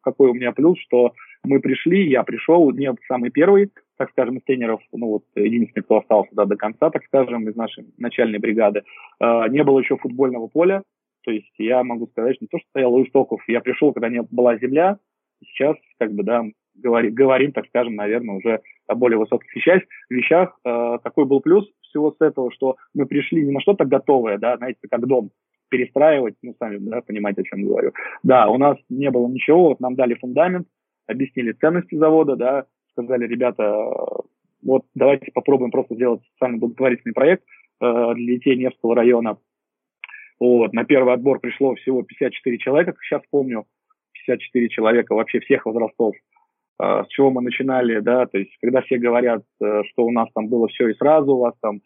какой 0.02 0.30
у 0.30 0.34
меня 0.34 0.52
плюс, 0.52 0.78
что 0.78 1.12
мы 1.44 1.60
пришли, 1.60 2.08
я 2.08 2.22
пришел, 2.22 2.70
не 2.70 2.92
самый 3.08 3.30
первый, 3.30 3.70
так 3.96 4.10
скажем, 4.10 4.38
из 4.38 4.44
тренеров, 4.44 4.80
ну 4.92 5.08
вот 5.08 5.24
единственный, 5.34 5.82
кто 5.82 5.98
остался 5.98 6.30
да, 6.32 6.44
до 6.44 6.56
конца, 6.56 6.90
так 6.90 7.04
скажем, 7.04 7.48
из 7.48 7.56
нашей 7.56 7.86
начальной 7.98 8.38
бригады, 8.38 8.82
э, 9.20 9.48
не 9.48 9.62
было 9.64 9.80
еще 9.80 9.96
футбольного 9.96 10.48
поля, 10.48 10.82
то 11.24 11.30
есть 11.30 11.52
я 11.58 11.82
могу 11.84 12.06
сказать, 12.08 12.36
что 12.36 12.44
не 12.44 12.48
то, 12.48 12.58
что 12.58 12.68
стоял 12.70 12.94
у 12.94 13.04
истоков, 13.04 13.42
я 13.46 13.60
пришел, 13.60 13.92
когда 13.92 14.08
не 14.08 14.22
была 14.22 14.56
земля, 14.58 14.98
сейчас, 15.44 15.76
как 15.98 16.12
бы, 16.12 16.22
да, 16.22 16.44
говори, 16.74 17.10
говорим, 17.10 17.52
так 17.52 17.66
скажем, 17.66 17.94
наверное, 17.94 18.36
уже 18.36 18.60
о 18.86 18.94
более 18.94 19.18
высоких 19.18 19.54
вещах. 19.54 19.82
вещах. 20.08 20.58
Э, 20.64 20.98
какой 21.02 21.24
был 21.24 21.40
плюс 21.40 21.70
всего 21.82 22.12
с 22.12 22.20
этого, 22.20 22.50
что 22.52 22.76
мы 22.94 23.06
пришли 23.06 23.44
не 23.44 23.52
на 23.52 23.60
что-то 23.60 23.84
готовое, 23.84 24.38
да, 24.38 24.56
знаете, 24.56 24.80
как 24.90 25.06
дом, 25.06 25.30
перестраивать, 25.68 26.34
ну, 26.42 26.54
сами, 26.58 26.78
да, 26.78 27.00
понимаете, 27.00 27.42
о 27.42 27.44
чем 27.44 27.64
говорю. 27.64 27.92
Да, 28.22 28.48
у 28.48 28.58
нас 28.58 28.76
не 28.88 29.10
было 29.10 29.28
ничего, 29.28 29.68
вот 29.68 29.80
нам 29.80 29.94
дали 29.94 30.14
фундамент, 30.14 30.66
объяснили 31.10 31.52
ценности 31.52 31.94
завода, 31.94 32.36
да, 32.36 32.66
сказали, 32.92 33.26
ребята, 33.26 33.86
вот 34.62 34.84
давайте 34.94 35.30
попробуем 35.32 35.70
просто 35.70 35.94
сделать 35.94 36.22
социально 36.32 36.58
благотворительный 36.58 37.14
проект 37.14 37.44
э, 37.80 38.12
для 38.14 38.34
детей 38.34 38.56
Невского 38.56 38.94
района. 38.94 39.38
Вот, 40.38 40.72
на 40.72 40.84
первый 40.84 41.14
отбор 41.14 41.40
пришло 41.40 41.74
всего 41.74 42.02
54 42.02 42.58
человека, 42.58 42.92
как 42.92 43.02
сейчас 43.02 43.22
помню, 43.30 43.64
54 44.12 44.68
человека 44.68 45.14
вообще 45.14 45.40
всех 45.40 45.66
возрастов. 45.66 46.14
Э, 46.80 47.04
с 47.04 47.08
чего 47.08 47.30
мы 47.30 47.42
начинали, 47.42 48.00
да, 48.00 48.26
то 48.26 48.38
есть 48.38 48.50
когда 48.60 48.82
все 48.82 48.98
говорят, 48.98 49.42
э, 49.62 49.82
что 49.90 50.04
у 50.04 50.10
нас 50.10 50.28
там 50.34 50.48
было 50.48 50.68
все 50.68 50.88
и 50.88 50.94
сразу, 50.94 51.32
у 51.34 51.40
вас 51.40 51.54
там 51.60 51.80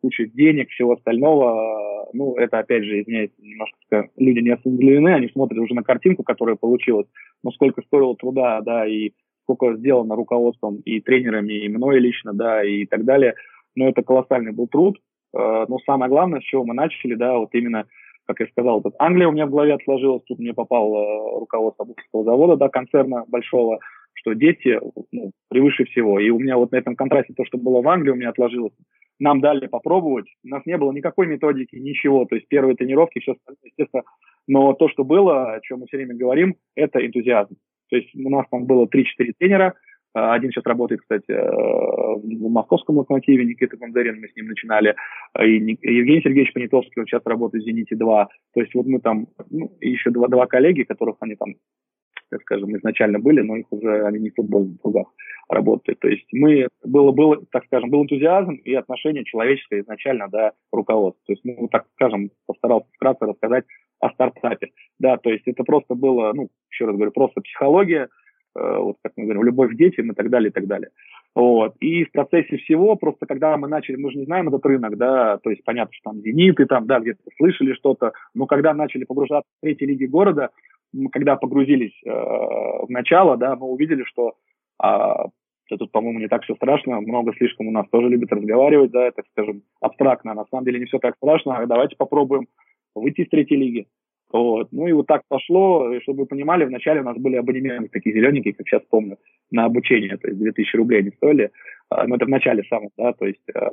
куча 0.00 0.26
денег, 0.26 0.70
всего 0.70 0.92
остального, 0.92 2.08
ну, 2.12 2.36
это, 2.36 2.58
опять 2.58 2.84
же, 2.84 3.00
извиняюсь, 3.00 3.30
немножко 3.38 4.10
люди 4.16 4.40
не 4.40 4.50
осмыслены, 4.50 5.14
они 5.14 5.28
смотрят 5.28 5.58
уже 5.58 5.74
на 5.74 5.82
картинку, 5.82 6.22
которая 6.22 6.56
получилась, 6.56 7.06
но 7.42 7.50
сколько 7.50 7.82
стоило 7.82 8.16
труда, 8.16 8.60
да, 8.60 8.86
и 8.86 9.12
сколько 9.44 9.74
сделано 9.76 10.16
руководством 10.16 10.76
и 10.84 11.00
тренерами, 11.00 11.52
и 11.52 11.68
мной 11.68 12.00
лично, 12.00 12.32
да, 12.32 12.64
и 12.64 12.86
так 12.86 13.04
далее. 13.04 13.34
Но 13.74 13.88
это 13.88 14.02
колоссальный 14.02 14.52
был 14.52 14.68
труд. 14.68 14.98
Э, 15.36 15.66
но 15.68 15.78
самое 15.86 16.10
главное, 16.10 16.40
с 16.40 16.44
чего 16.44 16.64
мы 16.64 16.74
начали, 16.74 17.14
да, 17.14 17.36
вот 17.38 17.50
именно, 17.52 17.86
как 18.26 18.40
я 18.40 18.46
сказал, 18.46 18.80
вот 18.80 18.94
Англия 18.98 19.28
у 19.28 19.32
меня 19.32 19.46
в 19.46 19.50
голове 19.50 19.74
отложилась, 19.74 20.22
тут 20.26 20.38
мне 20.38 20.54
попал 20.54 20.94
э, 20.94 21.38
руководство 21.40 21.84
Бухарского 21.84 22.24
завода, 22.24 22.56
да, 22.56 22.68
концерна 22.68 23.24
большого, 23.28 23.78
что 24.14 24.34
дети 24.34 24.80
ну, 25.12 25.32
превыше 25.48 25.84
всего. 25.84 26.18
И 26.20 26.30
у 26.30 26.38
меня 26.38 26.56
вот 26.56 26.72
на 26.72 26.76
этом 26.76 26.96
контрасте 26.96 27.34
то, 27.34 27.44
что 27.44 27.58
было 27.58 27.82
в 27.82 27.88
Англии, 27.88 28.10
у 28.10 28.16
меня 28.16 28.30
отложилось. 28.30 28.72
Нам 29.20 29.40
дали 29.40 29.66
попробовать, 29.66 30.26
у 30.44 30.48
нас 30.48 30.62
не 30.66 30.76
было 30.76 30.92
никакой 30.92 31.26
методики, 31.26 31.76
ничего. 31.76 32.24
То 32.24 32.34
есть 32.34 32.48
первые 32.48 32.76
тренировки, 32.76 33.20
все 33.20 33.32
остальное, 33.32 33.64
естественно. 33.64 34.02
Но 34.48 34.72
то, 34.72 34.88
что 34.88 35.04
было, 35.04 35.54
о 35.54 35.60
чем 35.60 35.80
мы 35.80 35.86
все 35.86 35.98
время 35.98 36.16
говорим, 36.16 36.56
это 36.74 37.04
энтузиазм. 37.04 37.56
То 37.90 37.96
есть 37.96 38.14
у 38.14 38.30
нас 38.30 38.46
там 38.50 38.66
было 38.66 38.86
3-4 38.86 39.32
тренера, 39.38 39.74
а, 40.14 40.34
один 40.34 40.50
сейчас 40.50 40.64
работает, 40.64 41.00
кстати, 41.00 41.28
э, 41.28 41.40
в 41.42 42.48
московском 42.48 42.98
локомотиве, 42.98 43.44
Никита 43.44 43.76
Бондарин, 43.76 44.20
мы 44.20 44.28
с 44.28 44.36
ним 44.36 44.46
начинали. 44.46 44.94
И 45.40 45.54
Евгений 45.82 46.22
Сергеевич 46.22 46.52
Понятовский, 46.52 47.00
он 47.00 47.06
сейчас 47.06 47.22
работает 47.24 47.64
в 47.64 47.66
«Зените-2». 47.66 48.26
То 48.54 48.60
есть 48.60 48.72
вот 48.74 48.86
мы 48.86 49.00
там, 49.00 49.26
ну, 49.50 49.76
еще 49.80 50.10
два, 50.10 50.28
два 50.28 50.46
коллеги, 50.46 50.84
которых 50.84 51.16
они 51.18 51.34
там, 51.34 51.54
так 52.30 52.42
скажем, 52.42 52.76
изначально 52.76 53.18
были, 53.18 53.40
но 53.40 53.56
их 53.56 53.66
уже, 53.70 54.06
они 54.06 54.18
не 54.18 54.30
в 54.30 54.34
футбольных 54.34 54.80
кругах 54.80 55.06
работают. 55.48 56.00
То 56.00 56.08
есть 56.08 56.26
мы, 56.32 56.68
было, 56.82 57.12
было, 57.12 57.44
так 57.50 57.64
скажем, 57.66 57.90
был 57.90 58.02
энтузиазм 58.02 58.54
и 58.54 58.74
отношение 58.74 59.24
человеческое 59.24 59.80
изначально, 59.80 60.28
да, 60.28 60.52
руководства. 60.72 61.22
То 61.26 61.32
есть, 61.32 61.44
ну, 61.44 61.68
так 61.68 61.86
скажем, 61.94 62.30
постарался 62.46 62.88
вкратце 62.94 63.26
рассказать 63.26 63.64
о 64.00 64.10
стартапе. 64.10 64.70
Да, 64.98 65.16
то 65.16 65.30
есть 65.30 65.46
это 65.46 65.64
просто 65.64 65.94
было, 65.94 66.32
ну, 66.34 66.48
еще 66.70 66.86
раз 66.86 66.96
говорю, 66.96 67.12
просто 67.12 67.40
психология, 67.40 68.08
э, 68.56 68.76
вот 68.78 68.96
как 69.02 69.12
мы 69.16 69.24
говорим, 69.24 69.44
любовь 69.44 69.72
к 69.72 69.76
детям 69.76 70.10
и 70.10 70.14
так 70.14 70.30
далее, 70.30 70.50
и 70.50 70.52
так 70.52 70.66
далее. 70.66 70.90
Вот. 71.34 71.74
И 71.80 72.04
в 72.04 72.12
процессе 72.12 72.56
всего, 72.58 72.94
просто 72.94 73.26
когда 73.26 73.56
мы 73.56 73.66
начали, 73.66 73.96
мы 73.96 74.12
же 74.12 74.18
не 74.18 74.24
знаем 74.24 74.48
этот 74.48 74.64
рынок, 74.66 74.96
да, 74.96 75.38
то 75.38 75.50
есть 75.50 75.64
понятно, 75.64 75.92
что 75.92 76.10
там 76.10 76.20
«Зениты», 76.20 76.64
там, 76.66 76.86
да, 76.86 77.00
где-то 77.00 77.22
слышали 77.36 77.72
что-то, 77.72 78.12
но 78.34 78.46
когда 78.46 78.72
начали 78.72 79.04
погружаться 79.04 79.50
в 79.58 79.60
третьей 79.60 79.88
лиги 79.88 80.04
города, 80.04 80.50
мы, 80.94 81.10
когда 81.10 81.36
погрузились 81.36 81.94
э, 82.04 82.10
в 82.10 82.86
начало, 82.88 83.36
да, 83.36 83.56
мы 83.56 83.66
увидели, 83.66 84.04
что 84.04 84.34
а, 84.78 85.26
тут, 85.68 85.90
по-моему, 85.92 86.20
не 86.20 86.28
так 86.28 86.42
все 86.44 86.54
страшно, 86.54 87.00
много 87.00 87.32
слишком 87.34 87.68
у 87.68 87.70
нас 87.70 87.86
тоже 87.90 88.08
любят 88.08 88.32
разговаривать, 88.32 88.90
да, 88.90 89.10
так 89.10 89.26
скажем, 89.32 89.62
абстрактно, 89.80 90.34
на 90.34 90.44
самом 90.46 90.64
деле 90.64 90.78
не 90.78 90.86
все 90.86 90.98
так 90.98 91.16
страшно, 91.16 91.56
а 91.56 91.66
давайте 91.66 91.96
попробуем 91.96 92.46
выйти 92.94 93.22
из 93.22 93.28
третьей 93.28 93.58
лиги. 93.58 93.86
Вот. 94.32 94.68
Ну 94.72 94.88
и 94.88 94.92
вот 94.92 95.06
так 95.06 95.22
пошло, 95.28 95.92
и 95.92 96.00
чтобы 96.00 96.20
вы 96.20 96.26
понимали, 96.26 96.64
вначале 96.64 97.00
у 97.00 97.04
нас 97.04 97.16
были 97.16 97.36
абонементы 97.36 97.88
такие 97.88 98.14
зелененькие, 98.14 98.54
как 98.54 98.66
сейчас 98.66 98.82
помню, 98.90 99.16
на 99.50 99.64
обучение, 99.64 100.16
то 100.16 100.28
есть 100.28 100.40
2000 100.40 100.76
рублей 100.76 101.00
они 101.00 101.10
стоили, 101.10 101.50
а, 101.88 102.06
но 102.06 102.16
это 102.16 102.24
в 102.24 102.30
начале 102.30 102.64
самого, 102.64 102.90
да, 102.96 103.12
то 103.12 103.26
есть 103.26 103.42
э, 103.54 103.70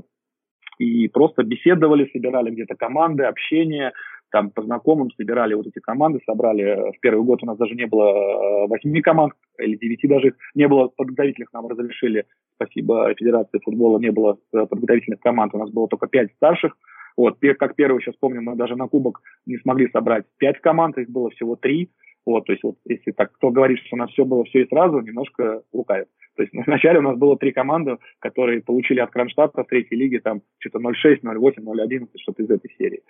и 0.78 1.08
просто 1.08 1.44
беседовали, 1.44 2.10
собирали 2.12 2.52
где-то 2.52 2.76
команды, 2.76 3.24
общение, 3.24 3.94
там 4.32 4.50
по 4.50 4.64
знакомым 4.64 5.12
собирали 5.12 5.54
вот 5.54 5.68
эти 5.68 5.80
команды, 5.80 6.20
собрали, 6.26 6.92
в 6.92 7.00
первый 7.02 7.24
год 7.24 7.44
у 7.44 7.46
нас 7.46 7.58
даже 7.58 7.76
не 7.76 7.86
было 7.86 8.10
э, 8.10 8.68
восьми 8.68 9.02
команд, 9.02 9.34
или 9.60 9.76
девяти 9.76 10.08
даже, 10.08 10.34
не 10.56 10.68
было 10.68 10.88
подготовительных, 10.88 11.54
нам 11.54 11.68
разрешили, 11.68 12.26
спасибо 12.56 13.14
Федерации 13.16 13.60
футбола, 13.64 14.00
не 14.00 14.12
было 14.12 14.38
э, 14.54 14.66
подготовительных 14.66 15.20
команд, 15.20 15.54
у 15.54 15.58
нас 15.58 15.70
было 15.70 15.88
только 15.88 16.08
пять 16.08 16.32
старших, 16.34 16.76
вот, 17.18 17.38
как 17.60 17.76
первый, 17.76 18.02
сейчас 18.02 18.16
помню, 18.16 18.42
мы 18.42 18.56
даже 18.56 18.76
на 18.76 18.88
кубок 18.88 19.22
не 19.46 19.58
смогли 19.58 19.90
собрать 19.92 20.26
пять 20.38 20.60
команд, 20.62 20.98
их 20.98 21.10
было 21.10 21.30
всего 21.32 21.56
три. 21.56 21.92
Вот, 22.24 22.46
то 22.46 22.54
есть 22.54 22.64
вот 22.64 22.76
если 22.86 23.12
так, 23.12 23.32
кто 23.34 23.50
говорит, 23.50 23.80
что 23.80 23.96
у 23.96 24.00
нас 24.00 24.12
все 24.12 24.26
было 24.26 24.44
все 24.46 24.62
и 24.62 24.68
сразу, 24.68 25.00
немножко 25.00 25.64
лукавит. 25.74 26.08
То 26.36 26.44
есть 26.44 26.54
вначале 26.68 27.00
у 27.00 27.02
нас 27.02 27.18
было 27.18 27.38
три 27.38 27.52
команды, 27.52 27.98
которые 28.20 28.62
получили 28.62 29.00
от 29.00 29.12
Кронштадта 29.12 29.64
в 29.64 29.68
третьей 29.68 29.98
лиге 29.98 30.20
там 30.20 30.42
что-то 30.60 30.80
0,6, 30.80 31.22
0,8, 31.24 31.54
0,11, 31.58 32.08
что-то 32.18 32.44
из 32.44 32.50
этой 32.50 32.72
серии. 32.78 33.02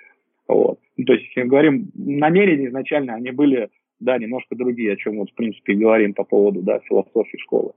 Вот. 0.52 0.80
Ну, 0.98 1.06
то 1.06 1.14
есть, 1.14 1.32
говорим, 1.36 1.92
намерения 1.96 2.68
изначально, 2.68 3.16
они 3.16 3.32
были, 3.32 3.70
да, 4.00 4.18
немножко 4.18 4.56
другие, 4.56 4.94
о 4.94 4.98
чем 4.98 5.18
вот, 5.18 5.30
в 5.30 5.34
принципе, 5.34 5.74
говорим 5.74 6.14
по 6.14 6.24
поводу, 6.24 6.62
да, 6.62 6.80
философии 6.80 7.38
школы. 7.38 7.72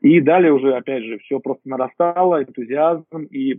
И 0.00 0.20
далее 0.20 0.52
уже, 0.52 0.74
опять 0.74 1.04
же, 1.04 1.18
все 1.18 1.40
просто 1.40 1.68
нарастало, 1.68 2.42
энтузиазм, 2.42 3.24
и 3.30 3.54
э, 3.54 3.58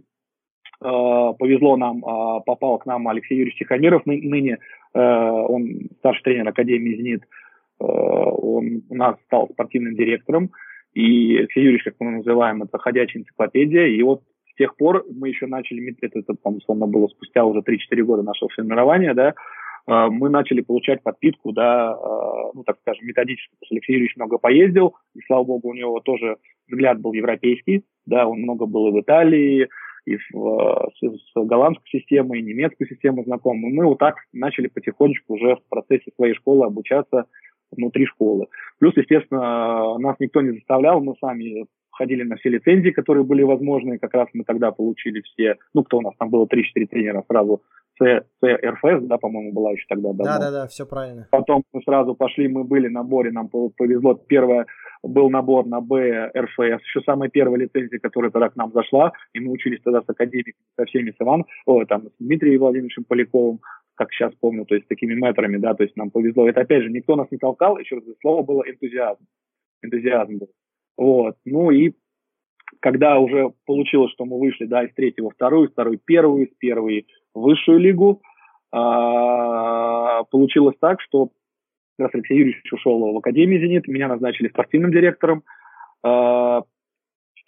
повезло 0.82 1.78
нам, 1.78 1.97
э, 1.99 2.41
попал 2.45 2.78
к 2.80 2.86
нам 2.86 3.08
Алексей 3.08 3.36
Юрьевич 3.36 3.60
Тихомиров, 3.60 4.06
ны, 4.06 4.21
ныне 4.21 4.60
э, 4.93 4.99
он 4.99 5.89
старший 5.99 6.23
тренер 6.23 6.47
Академии 6.47 6.95
«Зенит», 6.95 7.23
э, 7.23 7.86
он 7.86 8.84
у 8.89 8.95
нас 8.95 9.17
стал 9.26 9.49
спортивным 9.49 9.95
директором, 9.95 10.52
и 10.93 11.38
Алексей 11.38 11.63
Юрьевич, 11.63 11.84
как 11.84 11.95
мы 11.99 12.12
называем, 12.12 12.63
это 12.63 12.78
ходячая 12.78 13.19
энциклопедия, 13.19 13.88
и 13.88 14.02
вот 14.04 14.21
с 14.53 14.57
тех 14.57 14.75
пор 14.75 15.05
мы 15.09 15.29
еще 15.29 15.47
начали, 15.47 15.95
это, 16.01 16.19
это 16.19 16.33
по-моему, 16.35 16.59
условно 16.59 16.87
было 16.87 17.07
спустя 17.07 17.43
уже 17.43 17.61
3-4 17.61 18.03
года 18.03 18.23
нашего 18.23 18.49
формирования, 18.49 19.13
да, 19.13 19.29
э, 19.29 20.07
мы 20.09 20.29
начали 20.29 20.61
получать 20.61 21.01
подпитку, 21.01 21.51
да, 21.51 21.93
э, 21.93 22.51
ну, 22.53 22.63
так 22.63 22.77
скажем, 22.81 23.05
методически. 23.07 23.55
Алексей 23.71 23.93
Юрьевич 23.93 24.15
много 24.15 24.37
поездил, 24.37 24.95
и, 25.15 25.19
слава 25.25 25.43
богу, 25.43 25.69
у 25.69 25.73
него 25.73 25.99
тоже 25.99 26.37
взгляд 26.67 27.01
был 27.01 27.13
европейский, 27.13 27.83
да, 28.05 28.27
он 28.27 28.39
много 28.39 28.65
был 28.65 28.89
и 28.89 28.91
в 28.91 29.01
Италии, 29.01 29.67
и 30.05 30.17
в, 30.17 30.35
э, 30.35 30.89
с, 30.99 31.31
с 31.31 31.31
голландской 31.35 31.99
системой, 31.99 32.39
и 32.39 32.43
немецкой 32.43 32.87
системой 32.87 33.23
знаком. 33.25 33.57
И 33.57 33.73
мы 33.73 33.85
вот 33.85 33.97
так 33.97 34.15
начали 34.33 34.67
потихонечку 34.67 35.33
уже 35.33 35.55
в 35.55 35.69
процессе 35.69 36.11
своей 36.15 36.35
школы 36.35 36.65
обучаться 36.65 37.25
внутри 37.71 38.05
школы. 38.05 38.47
Плюс, 38.79 38.95
естественно, 38.95 39.97
нас 39.97 40.15
никто 40.19 40.41
не 40.41 40.51
заставлял, 40.51 41.01
мы 41.01 41.15
сами 41.19 41.65
входили 41.93 42.23
на 42.23 42.36
все 42.38 42.49
лицензии, 42.49 42.89
которые 42.89 43.23
были 43.23 43.43
возможны, 43.43 43.99
как 43.99 44.13
раз 44.13 44.27
мы 44.34 44.43
тогда 44.43 44.71
получили 44.71 45.21
все, 45.21 45.56
ну, 45.73 45.84
кто 45.84 45.99
у 45.99 46.01
нас 46.01 46.13
там 46.17 46.29
было, 46.29 46.45
3-4 46.45 46.88
тренера 46.88 47.23
сразу, 47.27 47.62
ЦРФС, 47.99 49.06
да, 49.06 49.17
по-моему, 49.17 49.53
была 49.53 49.71
еще 49.71 49.86
тогда. 49.88 50.13
Да-да-да, 50.13 50.67
все 50.67 50.86
правильно. 50.86 51.27
Потом 51.32 51.63
мы 51.71 51.82
сразу 51.84 52.15
пошли, 52.15 52.47
мы 52.47 52.63
были 52.63 52.88
на 52.88 53.03
наборе, 53.03 53.32
нам 53.32 53.49
повезло, 53.49 54.15
первое 54.15 54.65
был 55.03 55.29
набор 55.29 55.67
на 55.67 55.82
Б 55.82 56.32
РФС, 56.36 56.82
еще 56.84 57.01
самая 57.06 57.29
первая 57.29 57.60
лицензия, 57.60 57.99
которая 57.99 58.32
тогда 58.32 58.49
к 58.49 58.56
нам 58.56 58.71
зашла, 58.73 59.12
и 59.34 59.39
мы 59.39 59.51
учились 59.51 59.82
тогда 59.84 60.01
с 60.01 60.10
академиками, 60.10 60.56
со 60.77 60.86
всеми, 60.86 61.12
с 61.12 61.15
Иван, 61.19 61.45
о, 61.65 61.86
там, 61.86 62.08
с 62.08 62.12
Дмитрием 62.19 62.62
Владимировичем 62.62 63.03
Поляковым, 63.03 63.60
как 63.95 64.12
сейчас 64.12 64.34
помню, 64.39 64.65
то 64.65 64.75
есть 64.75 64.88
такими 64.88 65.13
метрами, 65.13 65.58
да, 65.58 65.73
то 65.73 65.84
есть 65.84 65.95
нам 65.97 66.10
повезло. 66.10 66.49
Это 66.49 66.62
опять 66.62 66.84
же, 66.84 66.89
никто 66.89 67.15
нас 67.15 67.27
не 67.32 67.38
толкал, 67.38 67.77
еще 67.77 67.95
раз, 67.95 68.06
слово 68.21 68.43
было 68.43 68.63
энтузиазм. 68.63 69.23
Энтузиазм 69.84 70.38
был. 70.39 70.49
Вот. 70.97 71.36
Ну 71.45 71.71
и 71.71 71.93
когда 72.79 73.19
уже 73.19 73.53
получилось, 73.65 74.12
что 74.12 74.25
мы 74.25 74.39
вышли, 74.39 74.65
да, 74.65 74.84
из 74.84 74.93
третьего 74.93 75.32
вторую, 75.32 75.67
из 75.67 75.71
второй 75.71 75.97
первую, 75.97 76.47
из 76.47 76.53
первой 76.58 77.08
в 77.34 77.41
высшую 77.41 77.79
лигу, 77.79 78.21
а, 78.71 80.23
получилось 80.23 80.75
так, 80.79 80.99
что 81.01 81.29
раз 81.97 82.10
Алексей 82.13 82.38
Юрьевич 82.38 82.73
ушел 82.73 83.13
в 83.13 83.17
Академию 83.17 83.62
«Зенит», 83.62 83.88
меня 83.88 84.08
назначили 84.08 84.49
спортивным 84.49 84.91
директором, 84.91 85.43
а, 86.03 86.63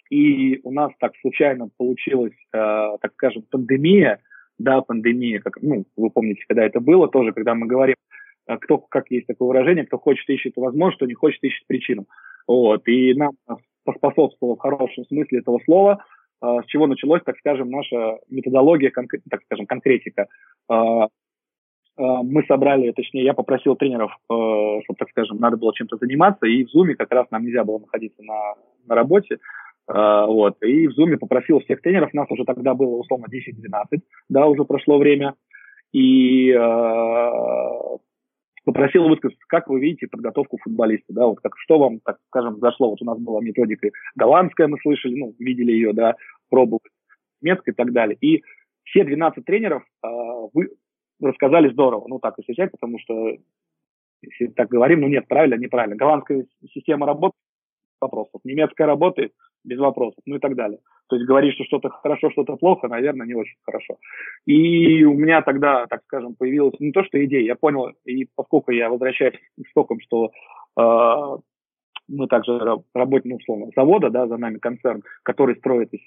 и 0.08 0.60
у 0.62 0.72
нас 0.72 0.92
так 1.00 1.12
случайно 1.20 1.68
получилась, 1.76 2.34
а, 2.52 2.96
так 2.98 3.12
скажем, 3.14 3.42
пандемия, 3.50 4.20
да, 4.58 4.80
пандемия, 4.80 5.40
как, 5.40 5.60
ну, 5.60 5.84
вы 5.96 6.10
помните, 6.10 6.44
когда 6.48 6.64
это 6.64 6.80
было, 6.80 7.08
тоже, 7.08 7.32
когда 7.32 7.54
мы 7.54 7.66
говорим, 7.66 7.96
кто, 8.46 8.78
как 8.78 9.10
есть 9.10 9.26
такое 9.26 9.48
выражение, 9.48 9.84
кто 9.84 9.98
хочет, 9.98 10.28
ищет 10.30 10.52
возможность, 10.56 10.96
кто 10.96 11.06
не 11.06 11.14
хочет, 11.14 11.42
ищет 11.42 11.66
причину. 11.66 12.06
Вот, 12.46 12.86
и 12.86 13.14
нам 13.14 13.32
поспособствовало 13.84 14.56
в 14.56 14.60
хорошем 14.60 15.04
смысле 15.06 15.40
этого 15.40 15.60
слова, 15.64 16.04
а, 16.40 16.62
с 16.62 16.66
чего 16.66 16.86
началось, 16.86 17.22
так 17.24 17.38
скажем, 17.38 17.70
наша 17.70 18.18
методология, 18.28 18.92
так 19.30 19.42
скажем, 19.44 19.66
конкретика. 19.66 20.26
А, 20.68 21.08
мы 21.98 22.44
собрали, 22.46 22.92
точнее, 22.92 23.24
я 23.24 23.32
попросил 23.32 23.74
тренеров, 23.74 24.12
чтобы, 24.26 24.98
так 24.98 25.08
скажем, 25.08 25.38
надо 25.38 25.56
было 25.56 25.74
чем-то 25.74 25.96
заниматься, 25.96 26.44
и 26.44 26.64
в 26.64 26.68
Zoom 26.76 26.92
как 26.94 27.10
раз 27.10 27.26
нам 27.30 27.46
нельзя 27.46 27.64
было 27.64 27.78
находиться 27.78 28.22
на, 28.22 28.54
на 28.86 28.94
работе, 28.94 29.38
вот, 29.88 30.62
и 30.62 30.88
в 30.88 30.90
Zoom 30.90 31.16
попросил 31.16 31.60
всех 31.60 31.80
тренеров, 31.80 32.12
нас 32.12 32.30
уже 32.30 32.44
тогда 32.44 32.74
было 32.74 32.96
условно 32.96 33.28
10-12, 33.32 34.00
да, 34.28 34.46
уже 34.46 34.64
прошло 34.64 34.98
время, 34.98 35.36
и 35.94 36.52
попросил 38.66 39.08
высказать, 39.08 39.38
как 39.46 39.68
вы 39.68 39.80
видите 39.80 40.08
подготовку 40.08 40.58
футболиста, 40.58 41.12
да, 41.12 41.26
вот 41.26 41.38
как, 41.40 41.52
что 41.56 41.78
вам, 41.78 42.00
так 42.00 42.18
скажем, 42.26 42.58
зашло, 42.58 42.90
вот 42.90 43.00
у 43.00 43.04
нас 43.04 43.16
была 43.16 43.40
методика 43.40 43.90
голландская, 44.16 44.66
мы 44.66 44.76
слышали, 44.82 45.14
ну, 45.14 45.34
видели 45.38 45.70
ее, 45.70 45.92
да, 45.92 46.16
пробу 46.50 46.80
немецкая 47.40 47.70
и 47.70 47.74
так 47.74 47.92
далее, 47.92 48.18
и 48.20 48.42
все 48.82 49.04
12 49.04 49.44
тренеров 49.44 49.84
э, 50.02 50.08
вы 50.52 50.70
рассказали 51.20 51.70
здорово, 51.70 52.06
ну, 52.08 52.18
так 52.18 52.34
если 52.38 52.52
взять, 52.54 52.72
потому 52.72 52.98
что, 52.98 53.36
если 54.22 54.46
так 54.48 54.68
говорим, 54.68 55.02
ну, 55.02 55.08
нет, 55.08 55.28
правильно, 55.28 55.54
неправильно, 55.54 55.94
голландская 55.94 56.44
система 56.74 57.06
работает, 57.06 57.40
вопросов, 58.00 58.40
немецкая 58.42 58.88
работает, 58.88 59.32
без 59.66 59.78
вопросов, 59.78 60.18
ну 60.24 60.36
и 60.36 60.38
так 60.38 60.54
далее. 60.54 60.78
То 61.08 61.16
есть 61.16 61.28
говорить, 61.28 61.54
что 61.54 61.64
что-то 61.64 61.90
хорошо, 61.90 62.30
что-то 62.30 62.56
плохо, 62.56 62.88
наверное, 62.88 63.26
не 63.26 63.34
очень 63.34 63.56
хорошо. 63.62 63.98
И 64.46 65.04
у 65.04 65.14
меня 65.14 65.42
тогда, 65.42 65.86
так 65.86 66.02
скажем, 66.04 66.34
появилась 66.34 66.78
не 66.80 66.92
то, 66.92 67.04
что 67.04 67.22
идея, 67.24 67.42
я 67.42 67.54
понял, 67.54 67.92
и 68.04 68.26
поскольку 68.34 68.72
я 68.72 68.88
возвращаюсь 68.88 69.34
к 69.34 69.68
стокам, 69.68 70.00
что 70.00 70.30
э, 70.78 71.36
мы 72.08 72.26
также 72.28 72.58
работаем, 72.94 73.30
ну, 73.30 73.36
условно, 73.36 73.66
завода, 73.76 74.10
да, 74.10 74.26
за 74.26 74.36
нами 74.36 74.58
концерн, 74.58 75.02
который 75.22 75.56
строит, 75.56 75.92
э, 75.92 75.98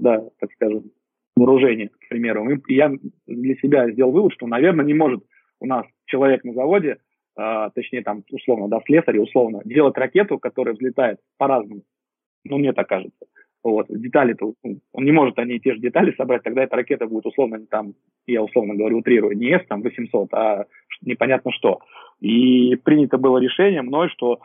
да, 0.00 0.24
так 0.40 0.50
скажем, 0.54 0.90
вооружение, 1.36 1.88
к 1.88 2.08
примеру. 2.08 2.48
И 2.50 2.74
я 2.74 2.92
для 3.26 3.54
себя 3.56 3.90
сделал 3.90 4.12
вывод, 4.12 4.32
что, 4.32 4.46
наверное, 4.46 4.84
не 4.84 4.94
может 4.94 5.24
у 5.60 5.66
нас 5.66 5.86
человек 6.06 6.44
на 6.44 6.54
заводе, 6.54 6.98
э, 7.38 7.70
точнее, 7.74 8.02
там, 8.02 8.22
условно, 8.30 8.68
да, 8.68 8.80
слесарь, 8.84 9.18
условно, 9.18 9.62
делать 9.64 9.96
ракету, 9.96 10.38
которая 10.38 10.74
взлетает 10.74 11.18
по-разному. 11.38 11.82
Ну, 12.44 12.58
мне 12.58 12.72
так 12.72 12.88
кажется. 12.88 13.26
Вот, 13.62 13.86
детали-то, 13.88 14.52
он 14.92 15.04
не 15.04 15.12
может 15.12 15.38
они 15.38 15.58
те 15.58 15.72
же 15.72 15.80
детали 15.80 16.14
собрать, 16.18 16.42
тогда 16.42 16.64
эта 16.64 16.76
ракета 16.76 17.06
будет 17.06 17.24
условно 17.24 17.64
там, 17.70 17.94
я 18.26 18.42
условно 18.42 18.74
говорю, 18.74 18.98
утрирую, 18.98 19.38
не 19.38 19.56
S 19.56 19.62
там 19.66 19.80
800, 19.80 20.34
а 20.34 20.66
непонятно 21.00 21.50
что. 21.50 21.80
И 22.20 22.76
принято 22.76 23.16
было 23.16 23.38
решение 23.38 23.80
мной, 23.80 24.10
что 24.10 24.40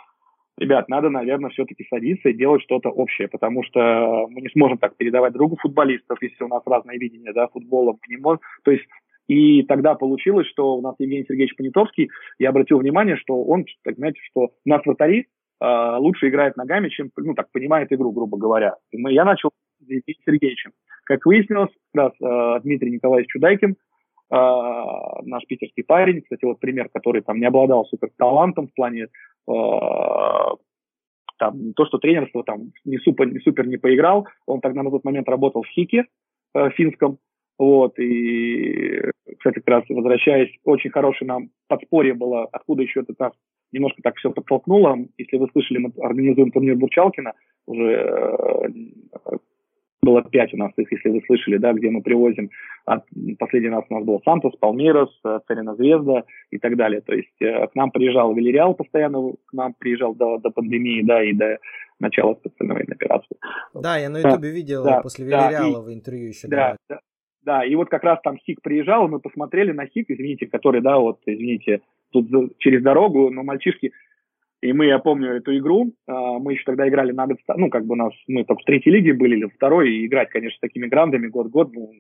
ребят, 0.58 0.88
надо, 0.88 1.10
наверное, 1.10 1.50
все-таки 1.50 1.86
садиться 1.90 2.30
и 2.30 2.34
делать 2.34 2.62
что-то 2.62 2.90
общее, 2.90 3.28
потому 3.28 3.62
что 3.64 4.28
мы 4.30 4.40
не 4.40 4.50
сможем 4.50 4.78
так 4.78 4.96
передавать 4.96 5.34
другу 5.34 5.58
футболистов, 5.58 6.18
если 6.22 6.46
у 6.46 6.48
нас 6.48 6.64
разное 6.66 6.98
видение, 6.98 7.34
да, 7.34 7.48
футбола, 7.48 7.92
мы 7.92 8.16
не 8.16 8.22
можем, 8.22 8.40
то 8.64 8.72
есть 8.72 8.86
и 9.28 9.62
тогда 9.64 9.94
получилось, 9.94 10.48
что 10.48 10.76
у 10.76 10.82
нас 10.82 10.96
Евгений 10.98 11.26
Сергеевич 11.28 11.56
Понятовский, 11.56 12.10
я 12.40 12.50
обратил 12.50 12.80
внимание, 12.80 13.16
что 13.16 13.44
он, 13.44 13.66
так 13.84 13.96
знаете, 13.96 14.20
что 14.32 14.42
у 14.66 14.70
нас 14.70 14.82
вратари 14.86 15.28
э, 15.62 15.96
лучше 15.98 16.30
играет 16.30 16.58
ногами, 16.58 16.90
чем, 16.90 17.10
ну, 17.18 17.34
так, 17.34 17.52
понимает 17.52 17.92
игру, 17.92 18.12
грубо 18.12 18.38
говоря. 18.38 18.76
И 18.92 18.98
мы, 18.98 19.14
я 19.14 19.26
начал 19.26 19.50
с 19.50 19.82
Евгением 19.82 20.22
Сергеевичем. 20.26 20.72
Как 21.06 21.26
выяснилось, 21.26 21.72
как 21.94 22.04
раз 22.04 22.14
э, 22.22 22.62
Дмитрий 22.64 22.92
Николаевич 22.92 23.32
Чудайкин, 23.32 23.72
э, 23.72 23.76
наш 25.24 25.46
питерский 25.48 25.84
парень, 25.84 26.22
кстати, 26.22 26.46
вот 26.46 26.60
пример, 26.60 26.90
который 26.90 27.22
там 27.22 27.40
не 27.40 27.46
обладал 27.46 27.86
супер 27.86 28.10
талантом 28.18 28.68
в 28.68 28.74
плане 28.74 29.04
э, 29.04 29.52
там, 31.40 31.74
то, 31.74 31.86
что 31.86 31.98
тренерство 31.98 32.44
там 32.44 32.72
не 32.86 32.98
супер, 32.98 33.32
не 33.32 33.40
супер 33.40 33.66
не 33.68 33.78
поиграл, 33.78 34.28
он 34.46 34.62
тогда 34.62 34.84
на 34.84 34.92
тот 34.92 35.04
момент 35.04 35.28
работал 35.30 35.64
в 35.64 35.68
Хике 35.68 36.06
э, 36.54 36.70
финском, 36.72 37.18
вот, 37.60 38.00
и, 38.00 39.02
кстати, 39.38 39.56
как 39.56 39.68
раз 39.68 39.84
возвращаясь, 39.90 40.50
очень 40.64 40.92
хорошее 40.92 41.28
нам 41.28 41.50
подспорье 41.68 42.14
было, 42.14 42.48
откуда 42.52 42.84
еще 42.84 43.02
этот 43.02 43.20
нас 43.20 43.34
немножко 43.72 44.02
так 44.02 44.16
все 44.18 44.32
подтолкнуло. 44.32 44.98
Если 45.18 45.38
вы 45.38 45.48
слышали, 45.52 45.78
мы 45.80 45.92
организуем 46.02 46.52
турнир 46.52 46.76
Бурчалкина, 46.76 47.34
уже 47.68 47.92
э, 47.92 48.68
было 50.02 50.24
пять 50.24 50.54
у 50.54 50.58
нас 50.58 50.72
их, 50.78 50.92
если 50.92 51.10
вы 51.10 51.22
слышали, 51.26 51.58
да, 51.58 51.74
где 51.74 51.90
мы 51.90 52.02
привозим, 52.02 52.50
от, 52.86 53.04
последний 53.38 53.70
раз 53.70 53.84
у 53.90 53.96
нас 53.96 54.06
был 54.06 54.22
Сантос, 54.24 54.56
Палмейрос, 54.58 55.10
э, 55.26 55.40
Царина 55.48 55.76
Звезда 55.76 56.24
и 56.52 56.58
так 56.58 56.76
далее. 56.78 57.02
То 57.02 57.14
есть 57.14 57.42
э, 57.42 57.68
к 57.68 57.76
нам 57.76 57.92
приезжал 57.92 58.34
Вильяреал 58.34 58.74
постоянно, 58.74 59.34
к 59.46 59.54
нам 59.54 59.74
приезжал 59.78 60.16
до, 60.16 60.38
до 60.38 60.50
пандемии, 60.50 61.02
да, 61.04 61.24
и 61.24 61.34
до 61.34 61.60
начала 62.00 62.36
специальной 62.36 62.76
военной 62.76 62.96
операции. 62.96 63.36
Да, 63.74 63.98
я 63.98 64.10
на 64.10 64.18
Ютубе 64.18 64.50
да, 64.50 64.50
видел 64.50 64.84
да, 64.84 65.02
после 65.02 65.26
Вильяреала 65.26 65.86
да, 65.86 65.94
интервью 65.94 66.28
еще. 66.30 66.48
Да, 66.48 66.78
да, 66.90 67.00
да, 67.44 67.66
и 67.66 67.76
вот 67.76 67.90
как 67.90 68.04
раз 68.04 68.20
там 68.24 68.38
Хик 68.38 68.62
приезжал, 68.62 69.08
мы 69.08 69.20
посмотрели 69.20 69.72
на 69.72 69.86
Хик, 69.86 70.10
извините, 70.10 70.48
который, 70.48 70.82
да, 70.82 70.98
вот, 70.98 71.20
извините, 71.26 71.82
тут 72.12 72.28
через 72.60 72.82
дорогу, 72.84 73.30
но 73.30 73.44
мальчишки, 73.44 73.92
и 74.62 74.74
мы, 74.74 74.88
я 74.88 75.00
помню 75.00 75.36
эту 75.36 75.58
игру, 75.58 75.94
а, 76.08 76.40
мы 76.40 76.54
еще 76.54 76.64
тогда 76.66 76.88
играли 76.88 77.12
на 77.12 77.28
ну, 77.56 77.70
как 77.70 77.86
бы 77.86 77.94
у 77.94 77.98
нас, 77.98 78.14
мы 78.28 78.44
только 78.44 78.62
в 78.62 78.66
третьей 78.66 78.92
лиге 78.92 79.14
были 79.14 79.38
или 79.38 79.46
второй, 79.46 79.92
и 79.92 80.06
играть, 80.06 80.30
конечно, 80.30 80.58
с 80.58 80.60
такими 80.60 80.88
грандами 80.88 81.28
год-год, 81.28 81.72
ну, 81.74 81.92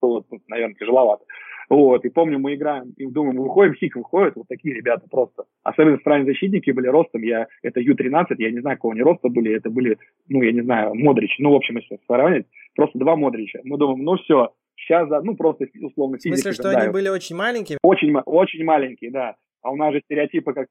было, 0.00 0.24
наверное, 0.48 0.74
тяжеловато. 0.74 1.24
Вот, 1.68 2.04
и 2.04 2.08
помню, 2.08 2.40
мы 2.40 2.56
играем, 2.56 2.94
и 2.96 3.06
думаем, 3.06 3.36
выходим, 3.36 3.74
хик 3.74 3.94
выходит, 3.94 4.34
вот 4.34 4.48
такие 4.48 4.74
ребята 4.74 5.06
просто. 5.08 5.44
Особенно 5.62 5.98
центральные 5.98 6.32
защитники 6.32 6.72
были 6.72 6.88
ростом, 6.88 7.22
я, 7.22 7.46
это 7.62 7.78
Ю-13, 7.78 8.34
я 8.38 8.50
не 8.50 8.58
знаю, 8.58 8.76
какого 8.76 8.92
они 8.92 9.02
роста 9.02 9.28
были, 9.28 9.54
это 9.54 9.70
были, 9.70 9.96
ну, 10.28 10.42
я 10.42 10.50
не 10.50 10.62
знаю, 10.62 10.96
Модрич, 10.96 11.36
ну, 11.38 11.52
в 11.52 11.54
общем, 11.54 11.76
если 11.76 12.00
сравнить, 12.08 12.46
просто 12.74 12.98
два 12.98 13.14
Модрича. 13.14 13.60
Мы 13.62 13.78
думаем, 13.78 14.02
ну, 14.02 14.16
все, 14.16 14.52
сейчас, 14.74 15.08
ну, 15.22 15.36
просто 15.36 15.66
условно 15.80 16.18
В 16.18 16.22
смысле, 16.22 16.52
что 16.52 16.70
они 16.70 16.90
были 16.90 17.08
очень 17.08 17.36
маленькие? 17.36 17.78
Очень, 17.84 18.16
очень 18.16 18.64
маленькие, 18.64 19.12
да. 19.12 19.36
А 19.62 19.70
у 19.70 19.76
нас 19.76 19.92
же 19.92 20.00
стереотипы 20.00 20.52
как 20.52 20.68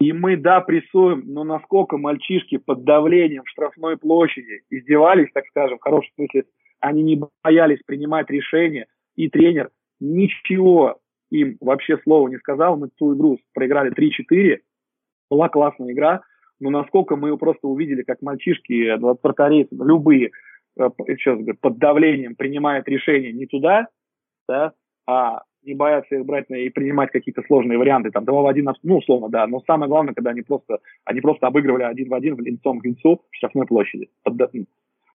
и 0.00 0.12
мы, 0.12 0.36
да, 0.36 0.60
прессуем, 0.60 1.24
но 1.26 1.42
насколько 1.42 1.96
мальчишки 1.96 2.56
под 2.56 2.84
давлением 2.84 3.42
в 3.44 3.48
штрафной 3.48 3.96
площади 3.96 4.62
издевались, 4.70 5.30
так 5.34 5.44
скажем, 5.48 5.78
в 5.78 5.82
хорошем 5.82 6.12
смысле, 6.14 6.44
они 6.78 7.02
не 7.02 7.20
боялись 7.42 7.82
принимать 7.84 8.30
решения, 8.30 8.86
и 9.16 9.28
тренер 9.28 9.70
ничего 9.98 11.00
им 11.30 11.56
вообще 11.60 11.98
слова 11.98 12.28
не 12.28 12.38
сказал. 12.38 12.76
Мы 12.76 12.90
ту 12.96 13.16
игру 13.16 13.38
проиграли 13.52 13.92
3-4, 13.92 14.58
была 15.30 15.48
классная 15.48 15.92
игра, 15.92 16.22
но 16.60 16.70
насколько 16.70 17.16
мы 17.16 17.36
просто 17.36 17.66
увидели, 17.66 18.02
как 18.02 18.22
мальчишки, 18.22 18.96
вратарей, 19.20 19.66
любые, 19.72 20.30
сейчас 20.76 21.40
э, 21.40 21.54
под 21.60 21.78
давлением 21.78 22.36
принимают 22.36 22.86
решения 22.86 23.32
не 23.32 23.46
туда, 23.46 23.88
да, 24.48 24.72
а 25.06 25.42
не 25.68 25.74
боятся 25.74 26.16
их 26.16 26.24
брать 26.24 26.46
и 26.50 26.68
принимать 26.70 27.10
какие-то 27.10 27.42
сложные 27.46 27.78
варианты, 27.78 28.10
там, 28.10 28.24
2 28.24 28.42
в 28.42 28.46
1, 28.46 28.68
ну, 28.82 28.96
условно, 28.96 29.28
да, 29.28 29.46
но 29.46 29.60
самое 29.66 29.88
главное, 29.88 30.14
когда 30.14 30.30
они 30.30 30.42
просто, 30.42 30.78
они 31.04 31.20
просто 31.20 31.46
обыгрывали 31.46 31.84
один 31.84 32.08
в 32.08 32.14
один 32.14 32.34
в 32.34 32.40
лицом 32.40 32.80
к 32.80 32.84
лицу 32.84 33.22
в 33.30 33.36
штрафной 33.36 33.66
площади. 33.66 34.08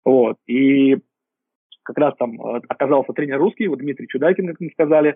Вот, 0.03 0.37
и 0.47 0.97
как 1.83 1.97
раз 1.97 2.15
там 2.17 2.39
э, 2.41 2.61
оказался 2.67 3.13
тренер 3.13 3.39
русский, 3.39 3.67
вот 3.67 3.79
Дмитрий 3.79 4.07
Чудайкин, 4.07 4.47
как 4.47 4.59
мы 4.59 4.69
сказали, 4.71 5.15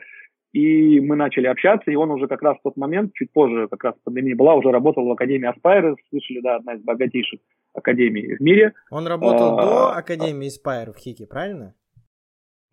и 0.54 1.00
мы 1.00 1.16
начали 1.16 1.48
общаться, 1.48 1.92
и 1.92 1.96
он 1.96 2.12
уже 2.12 2.28
как 2.28 2.42
раз 2.42 2.58
в 2.58 2.64
тот 2.64 2.78
момент, 2.78 3.14
чуть 3.14 3.32
позже, 3.32 3.68
как 3.68 3.84
раз 3.84 3.96
пандемия 4.04 4.36
была, 4.36 4.56
уже 4.56 4.72
работал 4.72 5.06
в 5.06 5.12
Академии 5.12 5.50
Aspire, 5.50 5.96
слышали, 6.10 6.40
да, 6.42 6.56
одна 6.56 6.74
из 6.74 6.82
богатейших 6.82 7.40
академий 7.74 8.36
в 8.36 8.40
мире. 8.40 8.74
Он 8.90 9.06
работал 9.06 9.60
а, 9.60 9.62
до 9.62 9.98
Академии 9.98 10.48
Aspire 10.48 10.94
в 10.94 10.98
Хике, 10.98 11.28
правильно? 11.28 11.76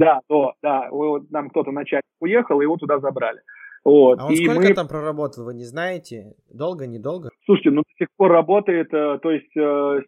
Да, 0.03 0.21
то, 0.27 0.55
да. 0.62 0.88
Вот 0.91 1.31
нам 1.31 1.49
кто-то 1.51 1.71
начальник 1.71 2.03
уехал, 2.21 2.61
его 2.61 2.77
туда 2.77 2.99
забрали. 2.99 3.41
Вот. 3.85 4.19
А 4.19 4.27
он 4.27 4.33
и 4.33 4.45
сколько 4.45 4.69
мы... 4.69 4.75
там 4.75 4.88
проработал, 4.88 5.45
вы 5.45 5.55
не 5.55 5.65
знаете? 5.65 6.35
Долго, 6.51 6.88
недолго? 6.88 7.31
Слушайте, 7.45 7.71
ну 7.71 7.83
до 7.83 7.95
сих 7.99 8.09
пор 8.17 8.33
работает, 8.33 8.93
э, 8.93 9.19
то 9.23 9.31
есть 9.31 9.57
э, 9.57 10.01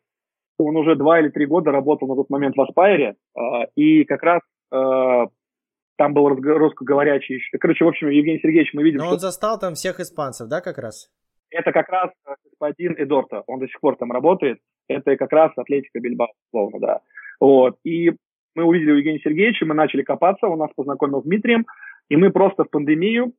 он 0.58 0.76
уже 0.76 0.96
два 0.96 1.20
или 1.20 1.28
три 1.28 1.46
года 1.46 1.70
работал 1.70 2.08
на 2.08 2.16
тот 2.16 2.28
момент 2.28 2.56
в 2.56 2.60
Аспайре, 2.60 3.14
э, 3.36 3.40
и 3.76 4.04
как 4.04 4.22
раз 4.22 4.40
там 4.70 6.14
был 6.14 6.28
русскоговорящий, 6.28 7.40
короче, 7.60 7.84
в 7.84 7.88
общем, 7.88 8.08
Евгений 8.08 8.40
Сергеевич, 8.40 8.74
мы 8.74 8.82
видим, 8.82 8.98
Но 8.98 9.04
что... 9.04 9.14
он 9.14 9.20
застал 9.20 9.56
там 9.60 9.74
всех 9.74 10.00
испанцев, 10.00 10.48
да, 10.48 10.60
как 10.60 10.78
раз? 10.78 11.08
Это 11.50 11.70
как 11.70 11.88
раз 11.88 12.10
господин 12.50 12.96
Эдорто, 12.98 13.44
он 13.46 13.60
до 13.60 13.68
сих 13.68 13.78
пор 13.78 13.94
там 13.96 14.10
работает, 14.10 14.58
это 14.88 15.16
как 15.16 15.30
раз 15.30 15.52
Атлетика 15.56 16.00
Бильбао, 16.00 16.32
словно, 16.50 16.80
да. 16.80 17.00
Вот, 17.38 17.76
и 17.84 18.16
мы 18.54 18.64
увидели 18.64 18.90
Евгения 18.90 19.20
Сергеевича, 19.20 19.66
мы 19.66 19.74
начали 19.74 20.02
копаться, 20.02 20.46
он 20.46 20.58
нас 20.58 20.70
познакомил 20.74 21.22
с 21.22 21.24
Дмитрием, 21.24 21.66
и 22.08 22.16
мы 22.16 22.30
просто 22.30 22.64
в 22.64 22.70
пандемию 22.70 23.32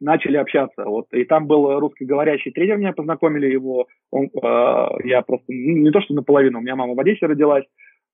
начали 0.00 0.36
общаться. 0.36 0.84
Вот, 0.84 1.06
и 1.12 1.24
там 1.24 1.46
был 1.46 1.78
русскоговорящий 1.78 2.52
тренер, 2.52 2.78
меня 2.78 2.92
познакомили 2.92 3.50
его, 3.50 3.86
он, 4.10 4.26
э, 4.26 4.86
я 5.04 5.22
просто, 5.22 5.46
ну, 5.48 5.76
не 5.78 5.90
то 5.90 6.00
что 6.00 6.14
наполовину, 6.14 6.58
у 6.58 6.62
меня 6.62 6.76
мама 6.76 6.94
в 6.94 7.00
Одессе 7.00 7.26
родилась, 7.26 7.64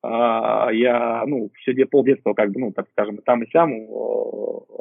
э, 0.05 0.09
я, 0.09 1.24
ну, 1.26 1.50
все 1.57 1.87
пол 1.87 2.05
детства, 2.05 2.35
как 2.35 2.52
бы, 2.52 2.61
ну, 2.61 2.72
так 2.72 2.87
скажем, 2.92 3.18
там 3.18 3.42
и 3.42 3.50
сям 3.50 3.72
э, 3.72 3.85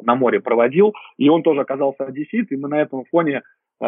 на 0.02 0.14
море 0.14 0.40
проводил, 0.40 0.94
и 1.18 1.28
он 1.28 1.42
тоже 1.42 1.60
оказался 1.60 2.04
одессит, 2.04 2.52
и 2.52 2.56
мы 2.56 2.68
на 2.68 2.80
этом 2.80 3.04
фоне 3.10 3.42
э, 3.80 3.84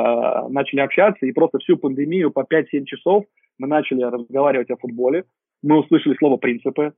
начали 0.48 0.80
общаться, 0.80 1.24
и 1.26 1.32
просто 1.32 1.58
всю 1.58 1.76
пандемию 1.76 2.30
по 2.30 2.40
5-7 2.40 2.84
часов 2.84 3.24
мы 3.58 3.68
начали 3.68 4.02
разговаривать 4.02 4.70
о 4.70 4.76
футболе, 4.76 5.24
мы 5.62 5.78
услышали 5.78 6.14
слово 6.18 6.37
«принципы», 6.37 6.92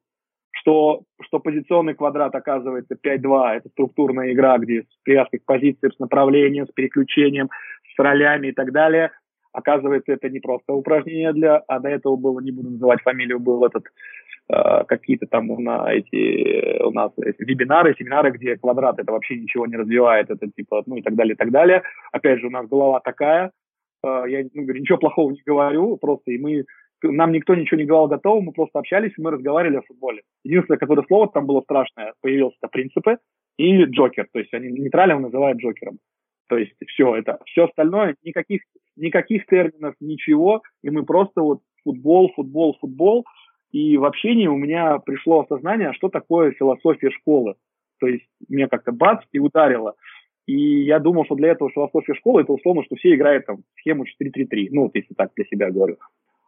что, 0.60 1.02
что 1.22 1.38
позиционный 1.38 1.94
квадрат 1.94 2.34
оказывается 2.34 2.94
5-2, 2.94 3.56
это 3.56 3.68
структурная 3.70 4.32
игра, 4.32 4.58
где 4.58 4.82
с 4.82 5.02
привязкой 5.04 5.40
к 5.40 5.44
позиции, 5.44 5.90
с 5.94 5.98
направлением, 5.98 6.66
с 6.66 6.72
переключением, 6.72 7.50
с 7.94 7.98
ролями 7.98 8.48
и 8.48 8.52
так 8.52 8.72
далее. 8.72 9.10
Оказывается, 9.52 10.12
это 10.12 10.28
не 10.28 10.40
просто 10.40 10.72
упражнение 10.72 11.32
для, 11.32 11.56
а 11.56 11.78
до 11.80 11.88
этого 11.88 12.16
было, 12.16 12.40
не 12.40 12.52
буду 12.52 12.70
называть 12.70 13.02
фамилию, 13.02 13.40
был 13.40 13.64
этот 13.64 13.84
э, 14.50 14.84
какие-то 14.86 15.26
там 15.26 15.46
на 15.46 15.90
эти 15.92 16.82
у 16.82 16.90
нас 16.90 17.10
эти 17.18 17.42
вебинары, 17.42 17.94
семинары, 17.98 18.32
где 18.32 18.56
квадрат 18.56 18.98
это 18.98 19.12
вообще 19.12 19.36
ничего 19.36 19.66
не 19.66 19.76
развивает, 19.76 20.30
это 20.30 20.46
типа, 20.54 20.82
ну 20.86 20.96
и 20.96 21.02
так 21.02 21.14
далее, 21.14 21.34
и 21.34 21.36
так 21.36 21.50
далее. 21.50 21.82
Опять 22.12 22.40
же, 22.40 22.48
у 22.48 22.50
нас 22.50 22.66
голова 22.68 23.00
такая, 23.00 23.50
э, 24.04 24.24
я 24.28 24.44
ну, 24.52 24.64
говорю, 24.64 24.80
ничего 24.80 24.98
плохого 24.98 25.30
не 25.30 25.42
говорю, 25.46 25.96
просто 25.96 26.32
и 26.32 26.38
мы 26.38 26.64
нам 27.12 27.32
никто 27.32 27.54
ничего 27.54 27.78
не 27.78 27.86
говорил 27.86 28.08
готово, 28.08 28.40
мы 28.40 28.52
просто 28.52 28.78
общались, 28.78 29.12
мы 29.18 29.30
разговаривали 29.30 29.78
о 29.78 29.82
футболе. 29.82 30.22
Единственное, 30.44 30.78
которое 30.78 31.02
слово 31.06 31.28
там 31.28 31.46
было 31.46 31.60
страшное, 31.62 32.14
появилось 32.20 32.54
это 32.60 32.70
принципы 32.70 33.18
и 33.58 33.84
Джокер, 33.84 34.28
то 34.32 34.38
есть 34.38 34.52
они 34.52 34.68
нейтрально 34.68 35.20
называют 35.20 35.58
Джокером. 35.58 35.98
То 36.48 36.58
есть 36.58 36.72
все 36.86 37.16
это, 37.16 37.38
все 37.46 37.64
остальное, 37.64 38.14
никаких, 38.22 38.62
никаких 38.96 39.46
терминов, 39.46 39.94
ничего, 40.00 40.62
и 40.82 40.90
мы 40.90 41.04
просто 41.04 41.40
вот 41.40 41.60
футбол, 41.82 42.32
футбол, 42.34 42.76
футбол, 42.80 43.24
и 43.72 43.96
в 43.96 44.04
общении 44.04 44.46
у 44.46 44.56
меня 44.56 44.98
пришло 44.98 45.40
осознание, 45.40 45.92
что 45.94 46.08
такое 46.08 46.52
философия 46.52 47.10
школы. 47.10 47.56
То 47.98 48.06
есть 48.06 48.26
мне 48.48 48.68
как-то 48.68 48.92
бац 48.92 49.24
и 49.32 49.38
ударило. 49.38 49.94
И 50.46 50.84
я 50.84 51.00
думал, 51.00 51.24
что 51.24 51.34
для 51.34 51.50
этого 51.50 51.70
философия 51.70 52.14
школы 52.14 52.42
это 52.42 52.52
условно, 52.52 52.84
что 52.84 52.94
все 52.96 53.14
играют 53.14 53.46
там 53.46 53.58
схему 53.78 54.04
4-3-3. 54.04 54.68
Ну, 54.70 54.82
вот 54.84 54.94
если 54.94 55.14
так 55.14 55.32
для 55.34 55.44
себя 55.46 55.70
говорю. 55.70 55.96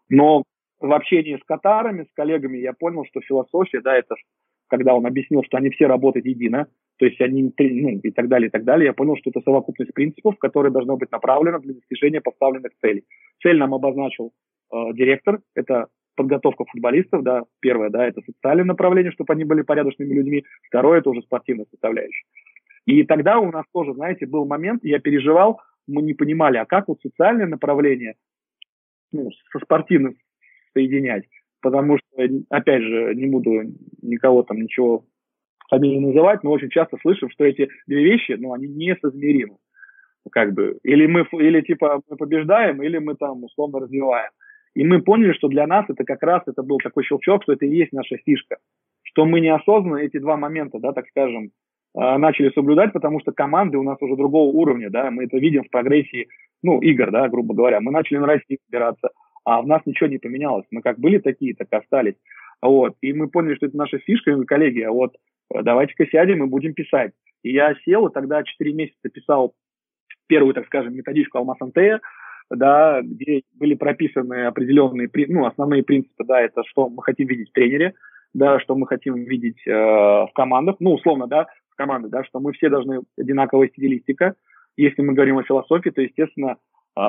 Но 0.08 0.44
в 0.80 0.92
общении 0.92 1.36
с 1.36 1.44
катарами, 1.44 2.04
с 2.04 2.12
коллегами 2.14 2.58
я 2.58 2.72
понял, 2.72 3.04
что 3.06 3.20
философия, 3.20 3.80
да, 3.80 3.96
это 3.96 4.14
когда 4.68 4.94
он 4.94 5.06
объяснил, 5.06 5.42
что 5.44 5.56
они 5.56 5.70
все 5.70 5.86
работают 5.86 6.26
едино, 6.26 6.66
то 6.98 7.06
есть 7.06 7.20
они, 7.20 7.42
ну, 7.58 8.00
и 8.02 8.10
так 8.10 8.28
далее, 8.28 8.48
и 8.48 8.50
так 8.50 8.64
далее, 8.64 8.86
я 8.86 8.92
понял, 8.92 9.16
что 9.16 9.30
это 9.30 9.40
совокупность 9.40 9.94
принципов, 9.94 10.36
которые 10.38 10.72
должны 10.72 10.96
быть 10.96 11.10
направлены 11.10 11.58
для 11.60 11.74
достижения 11.74 12.20
поставленных 12.20 12.72
целей. 12.80 13.04
Цель 13.42 13.58
нам 13.58 13.74
обозначил 13.74 14.32
э, 14.72 14.92
директор, 14.94 15.40
это 15.54 15.86
подготовка 16.16 16.64
футболистов, 16.64 17.22
да, 17.22 17.44
первое, 17.60 17.90
да, 17.90 18.06
это 18.06 18.20
социальное 18.22 18.64
направление, 18.64 19.12
чтобы 19.12 19.32
они 19.32 19.44
были 19.44 19.62
порядочными 19.62 20.12
людьми, 20.12 20.44
второе, 20.64 20.98
это 20.98 21.10
уже 21.10 21.22
спортивная 21.22 21.66
составляющая. 21.70 22.24
И 22.84 23.04
тогда 23.04 23.38
у 23.38 23.50
нас 23.52 23.64
тоже, 23.72 23.94
знаете, 23.94 24.26
был 24.26 24.44
момент, 24.44 24.82
я 24.82 24.98
переживал, 24.98 25.60
мы 25.86 26.02
не 26.02 26.14
понимали, 26.14 26.56
а 26.58 26.66
как 26.66 26.88
вот 26.88 27.00
социальное 27.00 27.46
направление 27.46 28.14
ну, 29.12 29.30
со 29.52 29.58
спортивным 29.60 30.16
соединять. 30.72 31.24
Потому 31.60 31.98
что, 31.98 32.22
опять 32.50 32.82
же, 32.82 33.14
не 33.14 33.26
буду 33.26 33.50
никого 34.02 34.42
там 34.42 34.58
ничего 34.58 35.04
фамилии 35.68 35.98
называть, 35.98 36.42
но 36.42 36.50
очень 36.50 36.70
часто 36.70 36.96
слышим, 37.02 37.30
что 37.30 37.44
эти 37.44 37.68
две 37.86 38.04
вещи, 38.04 38.32
ну, 38.38 38.52
они 38.52 38.68
несоизмеримы. 38.68 39.56
Как 40.30 40.52
бы, 40.52 40.78
или 40.82 41.06
мы, 41.06 41.26
или 41.32 41.60
типа 41.62 42.02
мы 42.08 42.16
побеждаем, 42.16 42.82
или 42.82 42.98
мы 42.98 43.14
там 43.14 43.44
условно 43.44 43.80
развиваем. 43.80 44.30
И 44.74 44.84
мы 44.84 45.02
поняли, 45.02 45.32
что 45.32 45.48
для 45.48 45.66
нас 45.66 45.86
это 45.88 46.04
как 46.04 46.22
раз 46.22 46.42
это 46.46 46.62
был 46.62 46.78
такой 46.78 47.04
щелчок, 47.04 47.42
что 47.42 47.54
это 47.54 47.64
и 47.66 47.74
есть 47.74 47.92
наша 47.92 48.16
фишка. 48.18 48.58
Что 49.02 49.24
мы 49.24 49.40
неосознанно 49.40 49.96
эти 49.96 50.18
два 50.18 50.36
момента, 50.36 50.78
да, 50.78 50.92
так 50.92 51.08
скажем, 51.08 51.50
начали 51.98 52.50
соблюдать, 52.50 52.92
потому 52.92 53.20
что 53.20 53.32
команды 53.32 53.76
у 53.76 53.82
нас 53.82 53.98
уже 54.00 54.14
другого 54.14 54.52
уровня, 54.52 54.88
да, 54.88 55.10
мы 55.10 55.24
это 55.24 55.36
видим 55.38 55.64
в 55.64 55.70
прогрессии, 55.70 56.28
ну, 56.62 56.80
игр, 56.80 57.10
да, 57.10 57.28
грубо 57.28 57.54
говоря. 57.54 57.80
Мы 57.80 57.90
начали 57.90 58.18
на 58.18 58.26
России 58.26 58.58
собираться, 58.66 59.10
а 59.44 59.62
в 59.62 59.66
нас 59.66 59.82
ничего 59.84 60.08
не 60.08 60.18
поменялось. 60.18 60.66
Мы 60.70 60.82
как 60.82 60.98
были 60.98 61.18
такие, 61.18 61.54
так 61.54 61.68
и 61.72 61.76
остались. 61.76 62.16
Вот. 62.60 62.96
И 63.00 63.12
мы 63.12 63.28
поняли, 63.28 63.54
что 63.54 63.66
это 63.66 63.76
наша 63.76 63.98
фишка, 63.98 64.30
и 64.30 64.44
коллеги, 64.44 64.80
а 64.82 64.90
вот 64.90 65.14
э, 65.54 65.62
давайте-ка 65.62 66.06
сядем 66.06 66.44
и 66.44 66.48
будем 66.48 66.74
писать. 66.74 67.12
И 67.42 67.52
я 67.52 67.74
сел, 67.84 68.06
и 68.06 68.12
тогда 68.12 68.42
4 68.42 68.72
месяца 68.72 69.08
писал 69.08 69.54
первую, 70.26 70.54
так 70.54 70.66
скажем, 70.66 70.94
методичку 70.94 71.38
Алмаз 71.38 71.56
Антея, 71.60 72.00
да, 72.50 73.00
где 73.02 73.42
были 73.54 73.74
прописаны 73.74 74.46
определенные, 74.46 75.08
ну, 75.28 75.46
основные 75.46 75.82
принципы, 75.82 76.24
да, 76.24 76.40
это 76.40 76.62
что 76.64 76.88
мы 76.88 77.02
хотим 77.02 77.26
видеть 77.28 77.50
в 77.50 77.52
тренере, 77.52 77.94
да, 78.34 78.58
что 78.60 78.74
мы 78.74 78.86
хотим 78.86 79.14
видеть 79.14 79.66
э, 79.66 79.72
в 79.72 80.30
командах, 80.34 80.76
ну, 80.80 80.94
условно, 80.94 81.26
да, 81.26 81.46
команды, 81.78 82.08
да, 82.08 82.24
что 82.24 82.40
мы 82.40 82.52
все 82.52 82.68
должны 82.68 83.00
одинаковая 83.16 83.68
стилистика. 83.68 84.34
Если 84.76 85.00
мы 85.00 85.14
говорим 85.14 85.38
о 85.38 85.44
философии, 85.44 85.90
то, 85.90 86.02
естественно, 86.02 86.56
э, 86.96 87.00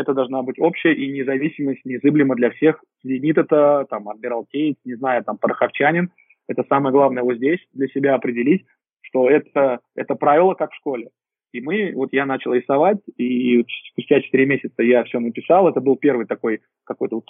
это 0.00 0.14
должна 0.14 0.42
быть 0.42 0.58
общая 0.58 0.94
и 0.94 1.12
независимость 1.12 1.84
незыблема 1.84 2.34
для 2.34 2.50
всех. 2.50 2.82
Зенит 3.04 3.38
это, 3.38 3.86
там, 3.88 4.08
Адмирал 4.08 4.46
Кейтс, 4.50 4.80
не 4.84 4.94
знаю, 4.94 5.22
там, 5.22 5.38
Пороховчанин. 5.38 6.10
Это 6.48 6.64
самое 6.68 6.92
главное 6.92 7.22
вот 7.22 7.36
здесь 7.36 7.60
для 7.72 7.88
себя 7.88 8.14
определить, 8.14 8.64
что 9.02 9.28
это, 9.28 9.80
это 9.94 10.14
правило, 10.14 10.54
как 10.54 10.72
в 10.72 10.76
школе. 10.76 11.10
И 11.52 11.60
мы, 11.60 11.92
вот 11.94 12.12
я 12.12 12.26
начал 12.26 12.52
рисовать, 12.52 12.98
и 13.16 13.64
спустя 13.92 14.20
4 14.20 14.46
месяца 14.46 14.82
я 14.82 15.04
все 15.04 15.20
написал. 15.20 15.68
Это 15.68 15.80
был 15.80 15.96
первый 15.96 16.26
такой, 16.26 16.60
какой-то, 16.84 17.20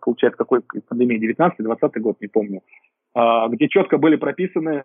получается, 0.00 0.38
какой 0.38 0.62
пандемия, 0.88 1.18
19-20 1.18 2.00
год, 2.00 2.16
не 2.20 2.28
помню, 2.28 2.62
а, 3.14 3.48
где 3.48 3.68
четко 3.68 3.98
были 3.98 4.16
прописаны 4.16 4.84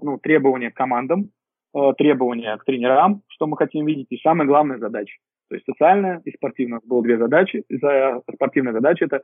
ну, 0.00 0.18
требования 0.18 0.70
к 0.70 0.74
командам, 0.74 1.30
э, 1.74 1.92
требования 1.98 2.56
к 2.56 2.64
тренерам, 2.64 3.22
что 3.28 3.46
мы 3.46 3.56
хотим 3.56 3.86
видеть, 3.86 4.06
и 4.10 4.18
самая 4.18 4.46
главная 4.46 4.78
задача. 4.78 5.18
То 5.48 5.54
есть 5.54 5.66
социальная 5.66 6.20
и 6.24 6.30
спортивная. 6.32 6.80
Было 6.84 7.02
две 7.02 7.16
задачи. 7.16 7.64
Спортивная 8.34 8.74
задача– 8.74 9.04
это 9.06 9.22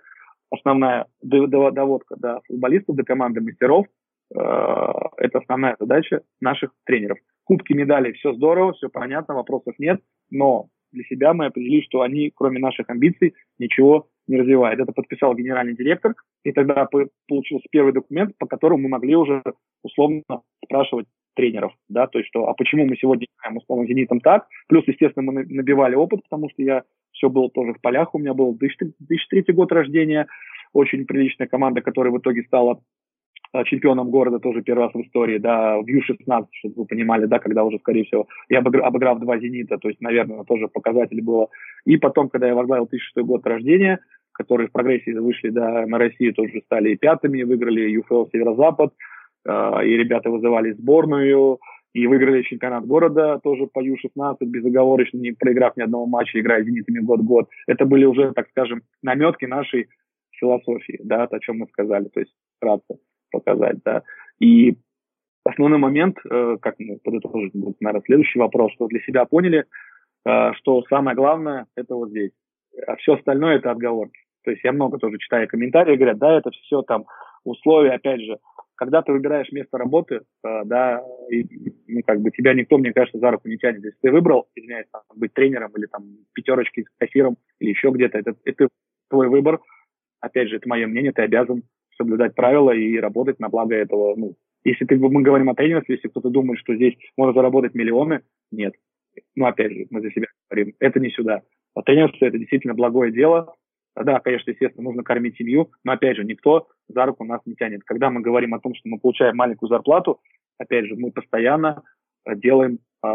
основная 0.50 1.06
доводка 1.22 2.16
до 2.16 2.40
футболистов, 2.46 2.96
до 2.96 3.04
команды 3.04 3.40
мастеров. 3.40 3.86
Э, 4.34 4.92
это 5.18 5.38
основная 5.38 5.76
задача 5.78 6.22
наших 6.40 6.70
тренеров. 6.84 7.18
Кубки, 7.44 7.72
медали, 7.74 8.12
все 8.12 8.32
здорово, 8.32 8.72
все 8.72 8.88
понятно, 8.88 9.34
вопросов 9.34 9.74
нет, 9.78 10.00
но 10.30 10.68
для 10.92 11.04
себя 11.04 11.34
мы 11.34 11.46
определили, 11.46 11.82
что 11.82 12.00
они, 12.00 12.32
кроме 12.34 12.58
наших 12.58 12.88
амбиций, 12.88 13.34
ничего 13.58 14.08
не 14.26 14.36
развивают. 14.36 14.80
Это 14.80 14.92
подписал 14.92 15.34
генеральный 15.34 15.74
директор, 15.74 16.14
и 16.44 16.52
тогда 16.52 16.88
получился 17.28 17.66
первый 17.70 17.92
документ, 17.92 18.36
по 18.38 18.46
которому 18.46 18.84
мы 18.84 18.88
могли 18.88 19.16
уже 19.16 19.42
условно 19.82 20.22
спрашивать 20.64 21.06
тренеров, 21.34 21.72
да, 21.88 22.06
то 22.06 22.18
есть 22.18 22.28
что, 22.28 22.48
а 22.48 22.54
почему 22.54 22.86
мы 22.86 22.96
сегодня 22.96 23.26
играем 23.26 23.56
условно 23.56 23.86
«Зенитом» 23.86 24.20
так, 24.20 24.46
плюс, 24.68 24.84
естественно, 24.86 25.30
мы 25.30 25.44
набивали 25.44 25.96
опыт, 25.96 26.22
потому 26.22 26.48
что 26.48 26.62
я 26.62 26.84
все 27.10 27.28
был 27.28 27.50
тоже 27.50 27.74
в 27.74 27.80
полях, 27.80 28.14
у 28.14 28.18
меня 28.18 28.34
был 28.34 28.54
2003 28.54 29.52
год 29.52 29.72
рождения, 29.72 30.26
очень 30.72 31.06
приличная 31.06 31.48
команда, 31.48 31.80
которая 31.80 32.12
в 32.12 32.18
итоге 32.18 32.42
стала 32.44 32.80
чемпионом 33.62 34.10
города 34.10 34.40
тоже 34.40 34.62
первый 34.62 34.86
раз 34.86 34.94
в 34.94 35.00
истории, 35.00 35.38
да, 35.38 35.78
в 35.78 35.86
Ю-16, 35.86 36.46
чтобы 36.50 36.74
вы 36.76 36.84
понимали, 36.86 37.26
да, 37.26 37.38
когда 37.38 37.62
уже, 37.62 37.78
скорее 37.78 38.04
всего, 38.04 38.26
я 38.48 38.58
обыграв, 38.58 38.86
обыграв 38.86 39.20
два 39.20 39.38
«Зенита», 39.38 39.78
то 39.78 39.88
есть, 39.88 40.00
наверное, 40.00 40.42
тоже 40.44 40.66
показатель 40.66 41.22
было. 41.22 41.48
И 41.84 41.96
потом, 41.96 42.28
когда 42.28 42.48
я 42.48 42.54
возглавил 42.54 42.88
2006 42.88 43.26
год 43.26 43.46
рождения, 43.46 44.00
которые 44.32 44.68
в 44.68 44.72
прогрессии 44.72 45.12
вышли, 45.12 45.50
да, 45.50 45.86
на 45.86 45.98
Россию 45.98 46.34
тоже 46.34 46.62
стали 46.64 46.96
пятыми, 46.96 47.44
выиграли 47.44 47.90
ЮФЛ 47.90 48.26
Северо-Запад, 48.32 48.92
э, 49.46 49.86
и 49.86 49.96
ребята 49.96 50.30
вызывали 50.30 50.72
сборную, 50.72 51.60
и 51.92 52.08
выиграли 52.08 52.42
чемпионат 52.42 52.84
города 52.86 53.38
тоже 53.44 53.68
по 53.72 53.80
Ю-16 53.80 54.38
безоговорочно, 54.40 55.18
не 55.18 55.30
проиграв 55.30 55.76
ни 55.76 55.82
одного 55.82 56.06
матча, 56.06 56.40
играя 56.40 56.64
«Зенитами» 56.64 56.98
год-год. 56.98 57.48
Это 57.68 57.84
были 57.84 58.04
уже, 58.04 58.32
так 58.32 58.48
скажем, 58.48 58.82
наметки 59.02 59.44
нашей 59.44 59.86
философии, 60.32 60.98
да, 61.04 61.24
о 61.24 61.38
чем 61.38 61.58
мы 61.58 61.68
сказали, 61.68 62.06
то 62.06 62.18
есть 62.18 62.34
вкратце 62.56 62.98
показать, 63.34 63.78
да. 63.84 64.02
И 64.40 64.76
основной 65.44 65.78
момент, 65.78 66.18
э, 66.24 66.56
как 66.60 66.76
мы 66.78 66.98
подытожить, 67.02 67.52
будет, 67.54 67.80
наверное, 67.80 68.04
следующий 68.06 68.38
вопрос, 68.38 68.72
что 68.72 68.86
для 68.86 69.00
себя 69.00 69.24
поняли, 69.24 69.64
э, 70.26 70.52
что 70.54 70.82
самое 70.88 71.16
главное– 71.16 71.66
это 71.76 71.94
вот 71.94 72.10
здесь, 72.10 72.32
а 72.86 72.96
все 72.96 73.14
остальное– 73.14 73.56
это 73.58 73.70
отговорки. 73.70 74.20
То 74.44 74.50
есть 74.50 74.64
я 74.64 74.72
много 74.72 74.98
тоже 74.98 75.18
читаю 75.18 75.48
комментарии, 75.48 75.96
говорят, 75.96 76.18
да, 76.18 76.36
это 76.36 76.50
все 76.50 76.82
там 76.82 77.04
условия, 77.44 77.92
опять 77.92 78.20
же, 78.20 78.38
когда 78.76 79.02
ты 79.02 79.12
выбираешь 79.12 79.52
место 79.52 79.78
работы, 79.78 80.20
э, 80.44 80.62
да, 80.64 81.02
и, 81.30 81.44
ну, 81.86 82.00
как 82.04 82.20
бы 82.20 82.30
тебя 82.30 82.54
никто, 82.54 82.78
мне 82.78 82.92
кажется, 82.92 83.18
за 83.18 83.30
руку 83.30 83.48
не 83.48 83.56
тянет. 83.56 83.84
Если 83.84 83.98
ты 84.00 84.10
выбрал, 84.10 84.48
извиняюсь, 84.54 84.86
там, 84.92 85.02
быть 85.14 85.32
тренером 85.32 85.72
или 85.76 85.86
там 85.86 86.02
пятерочки 86.32 86.82
с 86.82 86.98
кассиром 86.98 87.36
или 87.60 87.70
еще 87.70 87.90
где-то, 87.90 88.18
это, 88.18 88.34
это 88.44 88.68
твой 89.10 89.28
выбор. 89.28 89.60
Опять 90.20 90.48
же, 90.48 90.56
это 90.56 90.68
мое 90.68 90.86
мнение, 90.86 91.12
ты 91.12 91.22
обязан 91.22 91.62
соблюдать 91.96 92.34
правила 92.34 92.70
и 92.70 92.98
работать 92.98 93.40
на 93.40 93.48
благо 93.48 93.74
этого. 93.74 94.14
Ну, 94.16 94.36
если 94.64 94.84
ты, 94.84 94.96
мы 94.96 95.22
говорим 95.22 95.50
о 95.50 95.54
тренерстве, 95.54 95.96
если 95.96 96.08
кто-то 96.08 96.30
думает, 96.30 96.58
что 96.60 96.74
здесь 96.74 96.94
можно 97.16 97.34
заработать 97.34 97.74
миллионы, 97.74 98.22
нет. 98.50 98.74
Ну, 99.36 99.46
опять 99.46 99.72
же, 99.72 99.86
мы 99.90 100.00
за 100.00 100.10
себя 100.10 100.26
говорим, 100.50 100.74
это 100.80 101.00
не 101.00 101.10
сюда. 101.10 101.42
А 101.74 101.82
тренерство– 101.82 102.24
это 102.26 102.38
действительно 102.38 102.74
благое 102.74 103.12
дело. 103.12 103.54
Да, 103.96 104.18
конечно, 104.20 104.50
естественно, 104.50 104.84
нужно 104.84 105.04
кормить 105.04 105.36
семью, 105.36 105.70
но, 105.84 105.92
опять 105.92 106.16
же, 106.16 106.24
никто 106.24 106.68
за 106.88 107.06
руку 107.06 107.24
нас 107.24 107.40
не 107.44 107.54
тянет. 107.54 107.84
Когда 107.84 108.10
мы 108.10 108.22
говорим 108.22 108.54
о 108.54 108.58
том, 108.58 108.74
что 108.74 108.88
мы 108.88 108.98
получаем 108.98 109.36
маленькую 109.36 109.68
зарплату, 109.68 110.20
опять 110.58 110.86
же, 110.86 110.96
мы 110.96 111.12
постоянно 111.12 111.82
э, 112.24 112.34
делаем 112.34 112.80
э, 113.04 113.08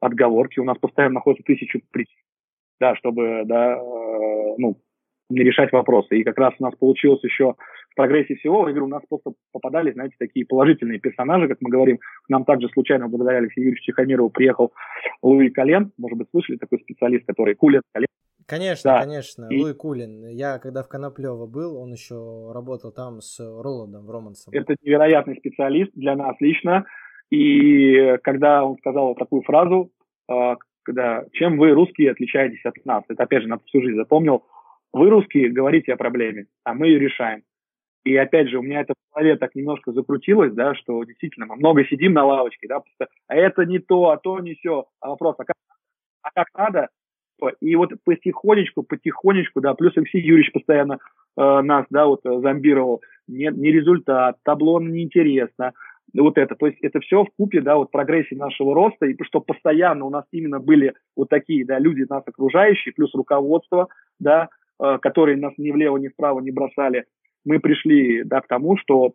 отговорки, 0.00 0.60
у 0.60 0.64
нас 0.64 0.78
постоянно 0.78 1.14
находится 1.14 1.44
тысячу 1.44 1.80
причин, 1.90 2.20
да, 2.78 2.94
чтобы, 2.96 3.42
да, 3.46 3.74
э, 3.74 4.54
ну, 4.58 4.78
решать 5.40 5.72
вопросы. 5.72 6.18
И 6.18 6.24
как 6.24 6.38
раз 6.38 6.54
у 6.58 6.62
нас 6.62 6.74
получилось 6.74 7.22
еще 7.22 7.54
в 7.90 7.94
прогрессе 7.94 8.36
всего, 8.36 8.62
в 8.62 8.70
игру 8.72 8.86
у 8.86 8.88
нас 8.88 9.02
просто 9.08 9.32
попадали, 9.52 9.92
знаете, 9.92 10.14
такие 10.18 10.46
положительные 10.46 10.98
персонажи, 10.98 11.48
как 11.48 11.58
мы 11.60 11.70
говорим. 11.70 11.98
К 11.98 12.28
нам 12.30 12.44
также 12.44 12.68
случайно, 12.70 13.08
благодаря 13.08 13.38
Алексею 13.38 13.66
Юрьевичу 13.66 13.92
Тихомирову, 13.92 14.30
приехал 14.30 14.72
Луи 15.22 15.50
Колен, 15.50 15.92
может 15.98 16.18
быть, 16.18 16.28
слышали, 16.30 16.56
такой 16.56 16.80
специалист, 16.80 17.26
который 17.26 17.54
Кулин 17.54 17.82
Колен. 17.92 18.06
Конечно, 18.46 18.92
да. 18.92 19.02
конечно, 19.02 19.46
и... 19.50 19.58
Луи 19.58 19.74
Кулин. 19.74 20.26
Я 20.28 20.58
когда 20.58 20.82
в 20.82 20.88
Коноплево 20.88 21.46
был, 21.46 21.76
он 21.76 21.92
еще 21.92 22.50
работал 22.52 22.92
там 22.92 23.20
с 23.20 23.38
Роландом 23.38 24.10
Романсом. 24.10 24.52
Это 24.52 24.74
невероятный 24.82 25.36
специалист 25.36 25.92
для 25.94 26.16
нас 26.16 26.36
лично. 26.40 26.84
И 27.30 28.18
когда 28.22 28.64
он 28.64 28.76
сказал 28.78 29.08
вот 29.08 29.18
такую 29.18 29.42
фразу, 29.42 29.90
а, 30.28 30.56
когда 30.82 31.24
чем 31.32 31.58
вы, 31.58 31.70
русские, 31.70 32.10
отличаетесь 32.10 32.64
от 32.64 32.74
нас, 32.84 33.04
это 33.08 33.22
опять 33.22 33.42
же 33.42 33.48
на 33.48 33.58
всю 33.58 33.80
жизнь 33.80 33.96
запомнил, 33.96 34.44
вы, 34.92 35.10
русские, 35.10 35.50
говорите 35.50 35.92
о 35.92 35.96
проблеме, 35.96 36.46
а 36.64 36.74
мы 36.74 36.88
ее 36.88 36.98
решаем. 36.98 37.42
И 38.04 38.16
опять 38.16 38.48
же, 38.48 38.58
у 38.58 38.62
меня 38.62 38.80
это 38.80 38.94
в 38.94 39.14
голове 39.14 39.36
так 39.36 39.54
немножко 39.54 39.92
закрутилось, 39.92 40.52
да, 40.52 40.74
что 40.74 41.04
действительно 41.04 41.46
мы 41.46 41.56
много 41.56 41.84
сидим 41.84 42.12
на 42.14 42.24
лавочке, 42.24 42.66
да, 42.68 42.80
просто, 42.80 43.08
а 43.28 43.36
это 43.36 43.64
не 43.64 43.78
то, 43.78 44.10
а 44.10 44.16
то 44.16 44.40
не 44.40 44.54
все. 44.54 44.86
А 45.00 45.10
вопрос, 45.10 45.36
а 45.38 45.44
как, 45.44 45.56
а 46.22 46.30
как 46.34 46.46
надо? 46.56 46.88
И 47.60 47.74
вот 47.76 47.90
потихонечку, 48.04 48.82
потихонечку, 48.82 49.60
да, 49.60 49.74
плюс 49.74 49.96
Алексей 49.96 50.20
Юрьевич 50.20 50.52
постоянно 50.52 50.98
э, 51.36 51.60
нас, 51.60 51.86
да, 51.90 52.06
вот 52.06 52.24
э, 52.24 52.40
зомбировал. 52.40 53.02
Нет, 53.28 53.56
не 53.56 53.70
результат, 53.70 54.36
табло 54.44 54.80
неинтересно, 54.80 55.72
вот 56.14 56.38
это. 56.38 56.54
То 56.54 56.66
есть 56.66 56.78
это 56.82 57.00
все 57.00 57.24
в 57.24 57.28
купе, 57.36 57.60
да, 57.60 57.76
вот 57.76 57.90
прогрессии 57.90 58.34
нашего 58.34 58.74
роста, 58.74 59.06
и 59.06 59.16
что 59.24 59.40
постоянно 59.40 60.04
у 60.04 60.10
нас 60.10 60.24
именно 60.32 60.60
были 60.60 60.94
вот 61.16 61.28
такие, 61.28 61.64
да, 61.64 61.78
люди 61.78 62.04
нас 62.08 62.22
окружающие, 62.26 62.94
плюс 62.94 63.14
руководство, 63.14 63.88
да, 64.18 64.48
которые 64.78 65.36
нас 65.36 65.52
ни 65.56 65.70
влево, 65.70 65.96
ни 65.96 66.08
вправо 66.08 66.40
не 66.40 66.50
бросали, 66.50 67.04
мы 67.44 67.60
пришли 67.60 68.22
да, 68.24 68.40
к 68.40 68.46
тому, 68.46 68.76
что, 68.76 69.14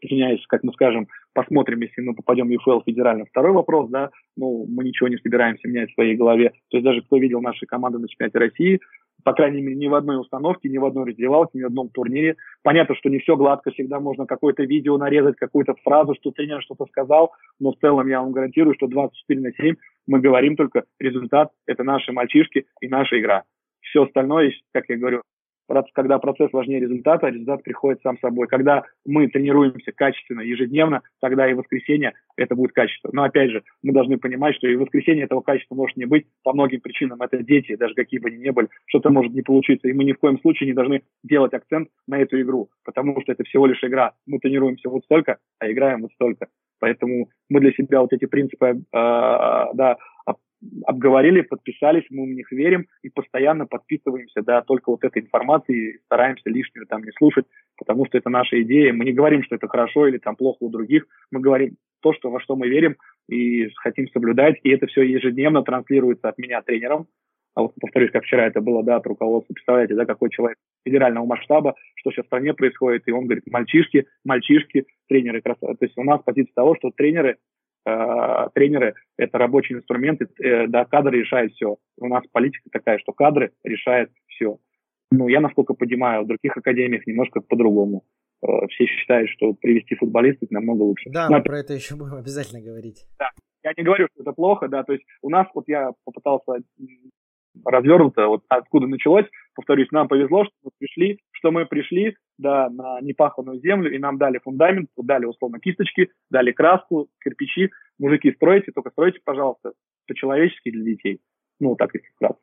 извиняюсь, 0.00 0.44
как 0.46 0.62
мы 0.62 0.72
скажем, 0.72 1.08
посмотрим, 1.32 1.80
если 1.80 2.02
мы 2.02 2.14
попадем 2.14 2.48
в 2.48 2.50
ЮФЛ 2.50 2.80
федерально. 2.86 3.24
Второй 3.26 3.52
вопрос, 3.52 3.90
да, 3.90 4.10
ну, 4.36 4.66
мы 4.68 4.84
ничего 4.84 5.08
не 5.08 5.16
собираемся 5.18 5.68
менять 5.68 5.90
в 5.90 5.94
своей 5.94 6.16
голове. 6.16 6.50
То 6.70 6.76
есть 6.76 6.84
даже 6.84 7.02
кто 7.02 7.16
видел 7.16 7.40
наши 7.40 7.66
команды 7.66 7.98
на 7.98 8.08
чемпионате 8.08 8.38
России, 8.38 8.80
по 9.24 9.32
крайней 9.32 9.62
мере, 9.62 9.76
ни 9.76 9.86
в 9.86 9.94
одной 9.94 10.20
установке, 10.20 10.68
ни 10.68 10.76
в 10.76 10.84
одной 10.84 11.06
раздевалке, 11.06 11.58
ни 11.58 11.62
в 11.62 11.66
одном 11.66 11.88
турнире. 11.88 12.36
Понятно, 12.62 12.94
что 12.94 13.08
не 13.08 13.20
все 13.20 13.36
гладко, 13.36 13.70
всегда 13.70 13.98
можно 13.98 14.26
какое-то 14.26 14.64
видео 14.64 14.98
нарезать, 14.98 15.36
какую-то 15.36 15.74
фразу, 15.82 16.14
что 16.14 16.30
тренер 16.30 16.60
что-то 16.60 16.84
сказал, 16.86 17.32
но 17.58 17.72
в 17.72 17.78
целом 17.78 18.06
я 18.08 18.20
вам 18.20 18.32
гарантирую, 18.32 18.74
что 18.74 18.86
24 18.86 19.40
на 19.40 19.52
7 19.52 19.76
мы 20.06 20.20
говорим 20.20 20.56
только 20.56 20.84
результат, 21.00 21.50
это 21.66 21.84
наши 21.84 22.12
мальчишки 22.12 22.66
и 22.80 22.88
наша 22.88 23.18
игра. 23.18 23.44
Все 23.84 24.04
остальное, 24.04 24.52
как 24.72 24.84
я 24.88 24.96
говорю, 24.96 25.22
когда 25.94 26.18
процесс 26.18 26.52
важнее 26.52 26.80
результата, 26.80 27.28
результат 27.28 27.62
приходит 27.62 28.00
сам 28.02 28.18
собой. 28.18 28.48
Когда 28.48 28.84
мы 29.06 29.28
тренируемся 29.28 29.92
качественно 29.92 30.40
ежедневно, 30.40 31.02
тогда 31.20 31.48
и 31.48 31.54
в 31.54 31.58
воскресенье 31.58 32.12
это 32.36 32.54
будет 32.54 32.72
качество. 32.72 33.10
Но 33.12 33.24
опять 33.24 33.50
же, 33.50 33.62
мы 33.82 33.92
должны 33.92 34.18
понимать, 34.18 34.56
что 34.56 34.68
и 34.68 34.76
в 34.76 34.80
воскресенье 34.80 35.24
этого 35.24 35.40
качества 35.40 35.74
может 35.74 35.96
не 35.96 36.04
быть 36.04 36.26
по 36.42 36.52
многим 36.52 36.80
причинам. 36.80 37.22
Это 37.22 37.42
дети, 37.42 37.76
даже 37.76 37.94
какие 37.94 38.20
бы 38.20 38.28
они 38.28 38.38
ни 38.38 38.50
были, 38.50 38.68
что-то 38.86 39.10
может 39.10 39.32
не 39.32 39.42
получиться. 39.42 39.88
И 39.88 39.92
мы 39.92 40.04
ни 40.04 40.12
в 40.12 40.18
коем 40.18 40.38
случае 40.40 40.68
не 40.68 40.74
должны 40.74 41.02
делать 41.22 41.54
акцент 41.54 41.88
на 42.06 42.18
эту 42.18 42.40
игру, 42.40 42.68
потому 42.84 43.20
что 43.22 43.32
это 43.32 43.44
всего 43.44 43.66
лишь 43.66 43.82
игра. 43.82 44.12
Мы 44.26 44.38
тренируемся 44.38 44.90
вот 44.90 45.04
столько, 45.04 45.38
а 45.58 45.70
играем 45.70 46.02
вот 46.02 46.12
столько. 46.12 46.48
Поэтому 46.80 47.28
мы 47.48 47.60
для 47.60 47.72
себя 47.72 48.00
вот 48.02 48.12
эти 48.12 48.26
принципы 48.26 48.66
э, 48.66 48.76
да, 48.92 49.96
обговорили, 50.86 51.42
подписались, 51.42 52.04
мы 52.10 52.24
в 52.24 52.34
них 52.34 52.50
верим 52.52 52.86
и 53.02 53.08
постоянно 53.08 53.66
подписываемся, 53.66 54.42
да, 54.42 54.62
только 54.62 54.90
вот 54.90 55.04
этой 55.04 55.22
информации, 55.22 56.00
стараемся 56.06 56.48
лишнего 56.50 56.86
там 56.86 57.02
не 57.02 57.10
слушать, 57.12 57.46
потому 57.76 58.06
что 58.06 58.18
это 58.18 58.30
наша 58.30 58.60
идея. 58.62 58.92
Мы 58.92 59.04
не 59.04 59.12
говорим, 59.12 59.42
что 59.42 59.54
это 59.56 59.68
хорошо 59.68 60.06
или 60.06 60.18
там 60.18 60.36
плохо 60.36 60.58
у 60.60 60.70
других, 60.70 61.06
мы 61.30 61.40
говорим 61.40 61.76
то, 62.00 62.12
что, 62.12 62.30
во 62.30 62.40
что 62.40 62.54
мы 62.54 62.68
верим 62.68 62.96
и 63.28 63.68
хотим 63.76 64.08
соблюдать, 64.08 64.56
и 64.62 64.70
это 64.70 64.86
все 64.86 65.02
ежедневно 65.02 65.62
транслируется 65.62 66.28
от 66.28 66.38
меня 66.38 66.60
тренером. 66.62 67.06
А 67.54 67.62
вот 67.62 67.72
повторюсь, 67.80 68.10
как 68.10 68.24
вчера 68.24 68.46
это 68.46 68.60
было, 68.60 68.82
да, 68.82 68.96
от 68.96 69.06
руководства. 69.06 69.54
Представляете, 69.54 69.94
да, 69.94 70.04
какой 70.04 70.28
человек 70.30 70.58
федерального 70.84 71.24
масштаба, 71.24 71.76
что 71.94 72.10
сейчас 72.10 72.24
в 72.24 72.28
стране 72.28 72.52
происходит, 72.52 73.04
и 73.06 73.12
он 73.12 73.26
говорит, 73.26 73.44
мальчишки, 73.46 74.06
мальчишки, 74.24 74.86
тренеры. 75.08 75.40
То 75.40 75.56
есть 75.80 75.96
у 75.96 76.02
нас 76.02 76.20
позиция 76.22 76.52
того, 76.54 76.74
что 76.76 76.90
тренеры 76.90 77.36
тренеры– 77.84 78.94
это 79.18 79.38
рабочий 79.38 79.74
инструмент, 79.74 80.20
э, 80.22 80.66
да, 80.68 80.84
кадры 80.84 81.20
решают 81.20 81.52
все. 81.52 81.76
У 81.98 82.08
нас 82.08 82.24
политика 82.32 82.68
такая, 82.70 82.98
что 82.98 83.12
кадры 83.12 83.52
решают 83.62 84.10
все. 84.28 84.58
Ну, 85.10 85.28
я, 85.28 85.40
насколько 85.40 85.74
понимаю, 85.74 86.24
в 86.24 86.26
других 86.26 86.56
академиях 86.56 87.06
немножко 87.06 87.40
по-другому. 87.40 88.04
Э, 88.42 88.66
все 88.68 88.86
считают, 88.86 89.30
что 89.30 89.54
привести 89.54 89.94
футболистов 89.94 90.50
намного 90.50 90.82
лучше. 90.82 91.10
Да, 91.10 91.28
Но, 91.28 91.36
мы 91.36 91.42
про 91.42 91.58
это 91.58 91.74
еще 91.74 91.96
будем 91.96 92.14
обязательно 92.18 92.62
говорить. 92.62 93.04
Да, 93.18 93.30
я 93.62 93.72
не 93.76 93.84
говорю, 93.84 94.08
что 94.12 94.22
это 94.22 94.32
плохо, 94.32 94.68
да, 94.68 94.82
то 94.82 94.92
есть 94.92 95.04
у 95.22 95.30
нас, 95.30 95.46
вот 95.54 95.64
я 95.68 95.92
попытался 96.04 96.62
развернуто. 97.64 98.26
Вот 98.26 98.44
откуда 98.48 98.86
началось, 98.86 99.26
повторюсь, 99.54 99.90
нам 99.90 100.08
повезло, 100.08 100.44
что 100.44 100.54
мы 100.62 100.70
пришли, 100.78 101.20
что 101.32 101.50
мы 101.50 101.66
пришли, 101.66 102.16
да, 102.38 102.68
на 102.70 103.00
непаханную 103.00 103.60
землю, 103.60 103.94
и 103.94 103.98
нам 103.98 104.18
дали 104.18 104.38
фундамент, 104.38 104.90
дали, 104.96 105.26
условно, 105.26 105.60
кисточки, 105.60 106.10
дали 106.30 106.52
краску, 106.52 107.08
кирпичи. 107.22 107.70
Мужики, 107.98 108.32
стройте, 108.32 108.72
только 108.72 108.90
стройте, 108.90 109.20
пожалуйста, 109.24 109.72
по-человечески 110.06 110.70
для 110.70 110.84
детей. 110.84 111.20
Ну, 111.60 111.76
так 111.76 111.94
если 111.94 112.08
вкратце. 112.08 112.40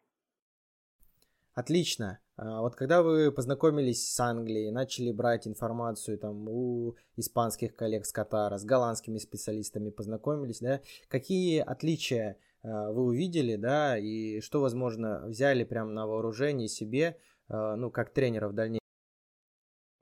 Отлично. 1.54 2.20
А 2.38 2.62
вот 2.62 2.76
когда 2.76 3.04
вы 3.04 3.32
познакомились 3.32 4.10
с 4.10 4.20
Англией, 4.20 4.72
начали 4.72 5.12
брать 5.12 5.48
информацию 5.48 6.18
там 6.18 6.48
у 6.48 6.96
испанских 7.18 7.76
коллег 7.76 8.06
с 8.06 8.14
Катара, 8.14 8.58
с 8.58 8.66
голландскими 8.66 9.18
специалистами 9.18 9.90
познакомились, 9.90 10.60
да, 10.60 10.80
какие 11.10 11.60
отличия 11.60 12.38
вы 12.64 13.04
увидели, 13.04 13.56
да, 13.56 13.98
и 13.98 14.40
что, 14.42 14.62
возможно, 14.62 15.24
взяли 15.26 15.64
прямо 15.64 15.92
на 15.92 16.06
вооружение 16.06 16.68
себе, 16.68 17.16
а, 17.50 17.76
ну, 17.76 17.90
как 17.90 18.14
тренера 18.14 18.48
в 18.48 18.54
дальнейшем? 18.54 18.82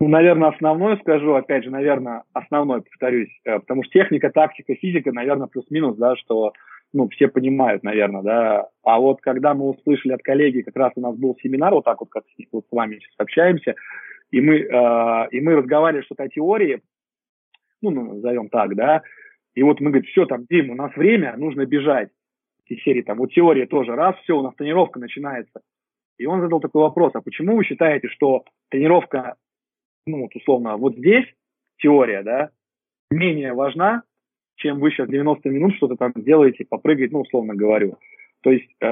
Ну, 0.01 0.07
наверное, 0.07 0.49
основное 0.49 0.97
скажу, 0.97 1.33
опять 1.33 1.65
же, 1.65 1.71
наверное, 1.71 2.23
основное, 2.31 2.79
повторюсь, 2.81 3.29
э, 3.43 3.59
потому 3.59 3.83
что 3.83 3.91
техника, 3.91 4.29
тактика, 4.29 4.73
физика, 4.75 5.11
наверное, 5.11 5.47
плюс-минус, 5.47 5.97
да, 5.97 6.15
что 6.15 6.53
ну, 6.93 7.09
все 7.09 7.27
понимают, 7.27 7.83
наверное, 7.83 8.21
да. 8.21 8.69
А 8.83 8.99
вот 8.99 9.19
когда 9.21 9.53
мы 9.53 9.69
услышали 9.69 10.13
от 10.13 10.21
коллеги, 10.21 10.61
как 10.61 10.75
раз 10.77 10.93
у 10.95 11.01
нас 11.01 11.15
был 11.17 11.37
семинар, 11.41 11.73
вот 11.73 11.83
так 11.83 11.99
вот, 11.99 12.09
как 12.09 12.23
вот 12.51 12.65
с 12.65 12.71
вами 12.71 12.95
сейчас 12.95 13.13
общаемся, 13.17 13.75
и 14.31 14.39
мы, 14.39 14.59
э, 14.59 15.27
и 15.31 15.41
мы 15.41 15.55
разговаривали 15.55 16.05
что-то 16.05 16.23
о 16.23 16.29
теории, 16.29 16.81
ну, 17.81 17.91
назовем 17.91 18.47
так, 18.47 18.75
да, 18.75 19.01
и 19.53 19.63
вот 19.63 19.81
мы 19.81 19.89
говорим, 19.89 20.09
все, 20.09 20.25
там, 20.25 20.45
Дим, 20.49 20.69
у 20.69 20.75
нас 20.75 20.95
время, 20.95 21.35
нужно 21.35 21.65
бежать. 21.65 22.09
Из 22.69 22.81
серии 22.83 23.01
там, 23.01 23.17
вот 23.17 23.33
теория 23.33 23.65
тоже, 23.65 23.95
раз, 23.95 24.15
все, 24.23 24.37
у 24.37 24.43
нас 24.43 24.55
тренировка 24.55 24.99
начинается. 24.99 25.61
И 26.17 26.25
он 26.25 26.41
задал 26.41 26.59
такой 26.59 26.83
вопрос, 26.83 27.11
а 27.15 27.21
почему 27.21 27.55
вы 27.55 27.63
считаете, 27.63 28.07
что 28.09 28.43
тренировка, 28.69 29.35
ну, 30.05 30.21
вот 30.21 30.35
условно, 30.35 30.77
вот 30.77 30.95
здесь, 30.95 31.25
теория, 31.77 32.21
да, 32.23 32.51
менее 33.09 33.53
важна, 33.53 34.03
чем 34.55 34.79
вы 34.79 34.91
сейчас 34.91 35.09
90 35.09 35.49
минут 35.49 35.75
что-то 35.75 35.95
там 35.95 36.11
делаете, 36.15 36.65
попрыгать, 36.69 37.11
ну, 37.11 37.21
условно 37.21 37.55
говорю. 37.55 37.97
То 38.41 38.51
есть, 38.51 38.69
э, 38.81 38.85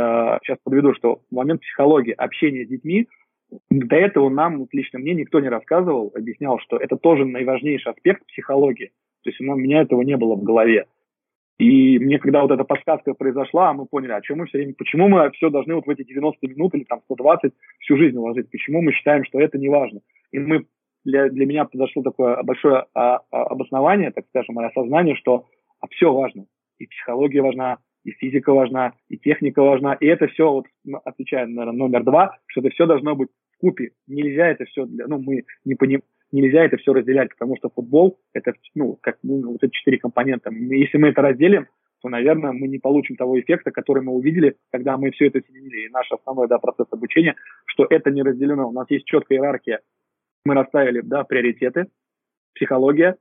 сейчас 0.43 0.57
подведу, 0.63 0.93
что 0.93 1.21
в 1.29 1.35
момент 1.35 1.61
психологии, 1.61 2.13
общения 2.13 2.65
с 2.65 2.69
детьми, 2.69 3.07
до 3.69 3.95
этого 3.95 4.29
нам, 4.29 4.59
вот 4.59 4.73
лично 4.73 4.99
мне, 4.99 5.13
никто 5.13 5.39
не 5.39 5.49
рассказывал, 5.49 6.11
объяснял, 6.15 6.59
что 6.59 6.77
это 6.77 6.97
тоже 6.97 7.25
наиважнейший 7.25 7.91
аспект 7.91 8.25
психологии. 8.27 8.91
То 9.23 9.29
есть 9.29 9.39
у 9.39 9.43
меня 9.43 9.81
этого 9.81 10.01
не 10.01 10.17
было 10.17 10.35
в 10.35 10.43
голове. 10.43 10.87
И 11.57 11.97
мне, 11.97 12.19
когда 12.19 12.41
вот 12.43 12.51
эта 12.51 12.63
подсказка 12.63 13.15
произошла, 13.15 13.73
мы 13.73 13.87
поняли, 13.87 14.11
а 14.11 14.21
чем 14.21 14.39
мы 14.39 14.45
все 14.45 14.59
время, 14.59 14.75
почему 14.77 15.07
мы 15.07 15.31
все 15.31 15.49
должны 15.49 15.73
вот 15.73 15.87
в 15.87 15.89
эти 15.89 16.03
90 16.03 16.47
минут 16.47 16.75
или 16.75 16.83
там 16.83 17.01
120 17.05 17.51
всю 17.79 17.97
жизнь 17.97 18.15
уложить, 18.15 18.51
почему 18.51 18.81
мы 18.81 18.91
считаем, 18.91 19.23
что 19.25 19.39
это 19.39 19.57
не 19.57 19.67
важно. 19.67 20.01
И 20.31 20.37
мы, 20.37 20.65
для, 21.03 21.29
для 21.29 21.45
меня 21.47 21.65
произошло 21.65 22.03
такое 22.03 22.43
большое 22.43 22.85
а, 22.93 23.21
а, 23.31 23.43
обоснование, 23.45 24.11
так 24.11 24.25
скажем, 24.29 24.61
и 24.61 24.65
осознание, 24.65 25.15
что 25.15 25.45
а 25.79 25.87
все 25.87 26.13
важно. 26.13 26.45
И 26.77 26.85
психология 26.85 27.41
важна, 27.41 27.77
и 28.03 28.11
физика 28.11 28.53
важна, 28.53 28.93
и 29.09 29.17
техника 29.17 29.63
важна. 29.63 29.95
И 29.95 30.05
это 30.05 30.27
все, 30.27 30.51
вот 30.51 30.65
отвечая, 31.05 31.47
наверное, 31.47 31.77
номер 31.77 32.03
два, 32.03 32.37
что 32.45 32.61
это 32.61 32.69
все 32.69 32.85
должно 32.85 33.15
быть 33.15 33.29
в 33.55 33.61
купе. 33.61 33.91
Нельзя 34.07 34.47
это 34.47 34.65
все, 34.65 34.85
для, 34.85 35.07
ну, 35.07 35.19
мы 35.19 35.43
не 35.65 35.73
понимаем, 35.73 36.03
нельзя 36.31 36.63
это 36.63 36.77
все 36.77 36.93
разделять, 36.93 37.29
потому 37.29 37.55
что 37.57 37.69
футбол 37.69 38.19
это, 38.33 38.53
ну, 38.75 38.97
как 39.01 39.17
ну, 39.23 39.51
вот 39.51 39.63
эти 39.63 39.71
четыре 39.71 39.97
компонента. 39.97 40.51
Если 40.51 40.97
мы 40.97 41.09
это 41.09 41.21
разделим, 41.21 41.67
то, 42.01 42.09
наверное, 42.09 42.51
мы 42.51 42.67
не 42.67 42.77
получим 42.77 43.15
того 43.15 43.39
эффекта, 43.39 43.71
который 43.71 44.03
мы 44.03 44.13
увидели, 44.13 44.55
когда 44.71 44.97
мы 44.97 45.11
все 45.11 45.27
это 45.27 45.41
соединили. 45.41 45.85
И 45.85 45.89
наш 45.89 46.11
основной 46.11 46.47
да, 46.47 46.59
процесс 46.59 46.87
обучения, 46.91 47.35
что 47.65 47.87
это 47.89 48.11
не 48.11 48.21
разделено. 48.21 48.69
У 48.69 48.73
нас 48.73 48.89
есть 48.89 49.05
четкая 49.05 49.39
иерархия. 49.39 49.81
Мы 50.45 50.53
расставили 50.53 51.01
да, 51.01 51.23
приоритеты, 51.23 51.87
психология, 52.53 53.17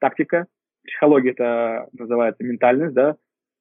тактика, 0.00 0.46
психология 0.84 1.30
это 1.30 1.88
называется 1.92 2.42
ментальность, 2.44 2.94
да, 2.94 3.16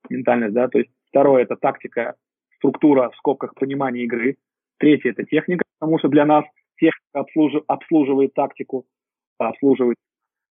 ментальность, 0.09 0.53
да, 0.53 0.67
то 0.67 0.79
есть 0.79 0.89
второе 1.09 1.43
это 1.43 1.55
тактика, 1.55 2.15
структура 2.55 3.09
в 3.09 3.15
скобках 3.17 3.53
понимания 3.55 4.03
игры, 4.03 4.37
третье 4.77 5.11
это 5.11 5.23
техника, 5.23 5.63
потому 5.79 5.99
что 5.99 6.07
для 6.09 6.25
нас 6.25 6.45
техника 6.79 7.19
обслужив, 7.19 7.63
обслуживает 7.67 8.33
тактику, 8.33 8.85
обслуживает, 9.37 9.97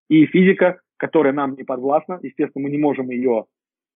и 0.08 0.26
физика, 0.26 0.80
которая 0.96 1.32
нам 1.32 1.54
не 1.54 1.64
подвластна, 1.64 2.18
естественно, 2.22 2.64
мы 2.64 2.70
не 2.70 2.78
можем 2.78 3.10
ее 3.10 3.46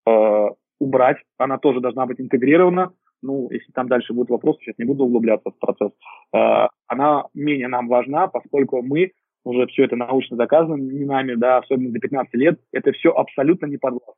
э, 0.07 0.49
убрать, 0.80 1.18
она 1.39 1.59
тоже 1.59 1.80
должна 1.80 2.07
быть 2.07 2.20
интегрирована, 2.20 2.93
ну, 3.22 3.49
если 3.51 3.70
там 3.72 3.89
дальше 3.89 4.12
будут 4.12 4.30
вопросы, 4.30 4.61
сейчас 4.61 4.78
не 4.78 4.85
буду 4.85 5.05
углубляться 5.05 5.51
в 5.51 5.59
процесс, 5.59 5.93
э, 6.35 6.66
она 6.87 7.24
менее 7.35 7.68
нам 7.68 7.89
важна, 7.89 8.28
поскольку 8.28 8.83
мы 8.83 9.12
уже 9.45 9.66
все 9.66 9.85
это 9.85 9.97
научно 9.97 10.37
доказано 10.37 10.76
не 10.76 11.05
нами, 11.05 11.35
да, 11.35 11.59
особенно 11.59 11.93
до 11.93 11.99
15 11.99 12.35
лет, 12.35 12.61
это 12.72 12.93
все 12.93 13.11
абсолютно 13.11 13.66
не 13.66 13.76
подвластно 13.76 14.14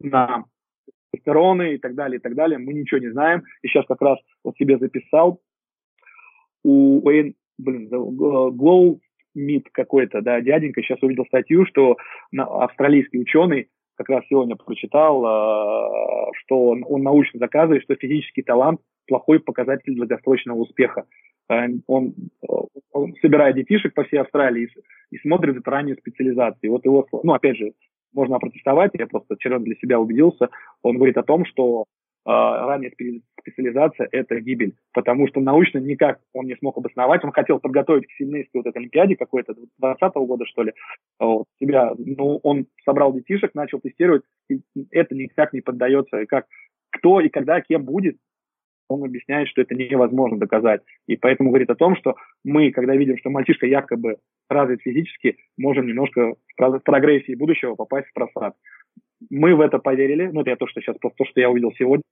нам. 0.00 0.46
Тестостероны 1.12 1.74
и 1.74 1.78
так 1.78 1.94
далее, 1.94 2.18
и 2.18 2.22
так 2.22 2.34
далее, 2.34 2.58
мы 2.58 2.72
ничего 2.72 3.00
не 3.00 3.10
знаем. 3.10 3.42
И 3.62 3.68
сейчас 3.68 3.84
как 3.86 4.00
раз 4.00 4.18
вот 4.44 4.56
себе 4.56 4.78
записал 4.78 5.40
у 6.62 7.00
Уэйн, 7.06 7.34
блин, 7.62 7.88
Глоу 7.88 9.00
Мид 9.34 9.68
какой-то, 9.72 10.22
да, 10.22 10.40
дяденька, 10.40 10.82
сейчас 10.82 11.02
увидел 11.02 11.24
статью, 11.26 11.64
что 11.66 11.96
австралийский 12.36 13.20
ученый 13.20 13.68
как 14.00 14.08
раз 14.08 14.24
сегодня 14.28 14.56
прочитал, 14.56 15.22
э, 15.22 16.32
что 16.42 16.68
он, 16.68 16.84
он 16.88 17.02
научно 17.02 17.38
доказывает, 17.38 17.82
что 17.82 17.96
физический 17.96 18.42
талант 18.42 18.80
плохой 19.06 19.40
показатель 19.40 19.94
долгосрочного 19.94 20.58
успеха. 20.58 21.04
Э, 21.50 21.66
он, 21.86 22.14
он 22.92 23.14
собирает 23.20 23.56
детишек 23.56 23.92
по 23.92 24.04
всей 24.04 24.20
Австралии 24.20 24.68
и, 25.10 25.18
смотрит 25.18 25.56
за 25.56 25.70
ранней 25.70 25.94
специализации. 25.94 26.68
Вот 26.68 26.84
его, 26.86 27.06
ну, 27.22 27.34
опять 27.34 27.58
же, 27.58 27.72
можно 28.14 28.36
опротестовать, 28.36 28.92
я 28.94 29.06
просто 29.06 29.36
вчера 29.36 29.58
для 29.58 29.74
себя 29.76 30.00
убедился, 30.00 30.48
он 30.82 30.96
говорит 30.96 31.18
о 31.18 31.22
том, 31.22 31.44
что 31.44 31.84
ранняя 32.24 32.92
специализация– 33.40 34.08
это 34.12 34.40
гибель, 34.40 34.74
потому 34.92 35.26
что 35.28 35.40
научно 35.40 35.78
никак 35.78 36.20
он 36.32 36.46
не 36.46 36.56
смог 36.56 36.76
обосновать. 36.76 37.24
Он 37.24 37.32
хотел 37.32 37.58
подготовить 37.58 38.06
к 38.06 38.12
Сиднейской 38.12 38.60
вот 38.60 38.66
этой 38.66 38.78
Олимпиаде 38.78 39.16
какой-то, 39.16 39.54
2020 39.54 40.14
года, 40.26 40.44
что 40.46 40.62
ли, 40.62 40.72
вот, 41.18 41.46
себя. 41.58 41.92
Ну, 41.98 42.40
он 42.42 42.66
собрал 42.84 43.12
детишек, 43.12 43.54
начал 43.54 43.80
тестировать, 43.80 44.22
и 44.48 44.60
это 44.90 45.14
никак 45.14 45.52
не 45.52 45.60
поддается. 45.60 46.26
Как, 46.26 46.46
кто 46.90 47.20
и 47.20 47.28
когда 47.28 47.60
кем 47.60 47.84
будет, 47.84 48.16
он 48.90 49.04
объясняет, 49.04 49.48
что 49.48 49.62
это 49.62 49.74
невозможно 49.74 50.36
доказать. 50.38 50.82
И 51.06 51.16
поэтому 51.16 51.50
говорит 51.50 51.70
о 51.70 51.76
том, 51.76 51.96
что 51.96 52.16
мы, 52.44 52.72
когда 52.72 52.96
видим, 52.96 53.16
что 53.18 53.30
мальчишка 53.30 53.66
якобы 53.66 54.16
развит 54.48 54.82
физически, 54.82 55.36
можем 55.56 55.86
немножко 55.86 56.34
в 56.58 56.78
прогрессии 56.80 57.34
будущего 57.34 57.76
попасть 57.76 58.08
в 58.08 58.12
просад. 58.12 58.56
Мы 59.28 59.54
в 59.54 59.60
это 59.60 59.78
поверили, 59.78 60.26
ну 60.26 60.40
это 60.40 60.50
я 60.50 60.56
то, 60.56 60.66
что 60.66 60.80
сейчас, 60.80 60.96
просто 60.98 61.18
то, 61.18 61.24
что 61.30 61.40
я 61.40 61.50
увидел 61.50 61.72
сегодня, 61.72 62.02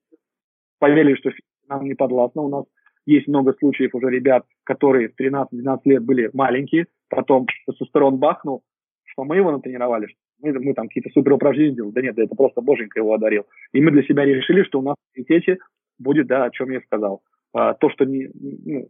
поверили, 0.78 1.14
что 1.14 1.30
нам 1.68 1.84
не 1.84 1.94
подвластно. 1.94 2.42
У 2.42 2.48
нас 2.48 2.64
есть 3.06 3.26
много 3.26 3.54
случаев 3.54 3.94
уже 3.94 4.11
ребят, 4.11 4.44
которые 4.64 5.09
в 5.09 5.20
13-12 5.20 5.80
лет 5.84 6.04
были 6.04 6.30
маленькие, 6.32 6.86
потом 7.09 7.46
тестостерон 7.66 8.18
бахнул, 8.18 8.62
что 9.04 9.24
мы 9.24 9.36
его 9.36 9.50
натренировали, 9.50 10.06
что 10.06 10.16
мы, 10.40 10.52
мы 10.52 10.74
там 10.74 10.88
какие-то 10.88 11.11
супер 11.11 11.32
упражнения 11.32 11.74
делали. 11.74 11.92
Да 11.92 12.02
нет, 12.02 12.14
да 12.14 12.24
это 12.24 12.34
просто 12.34 12.61
боженька 12.61 13.00
его 13.00 13.14
одарил. 13.14 13.46
И 13.72 13.80
мы 13.80 13.90
для 13.90 14.02
себя 14.02 14.24
решили, 14.24 14.62
что 14.62 14.80
у 14.80 14.82
нас 14.82 14.96
в 14.96 15.14
приоритете 15.14 15.59
будет, 15.98 16.26
да, 16.26 16.44
о 16.44 16.50
чем 16.50 16.70
я 16.70 16.80
сказал. 16.82 17.22
А, 17.52 17.74
то, 17.74 17.90
что 17.90 18.04
не, 18.04 18.28
ну, 18.34 18.88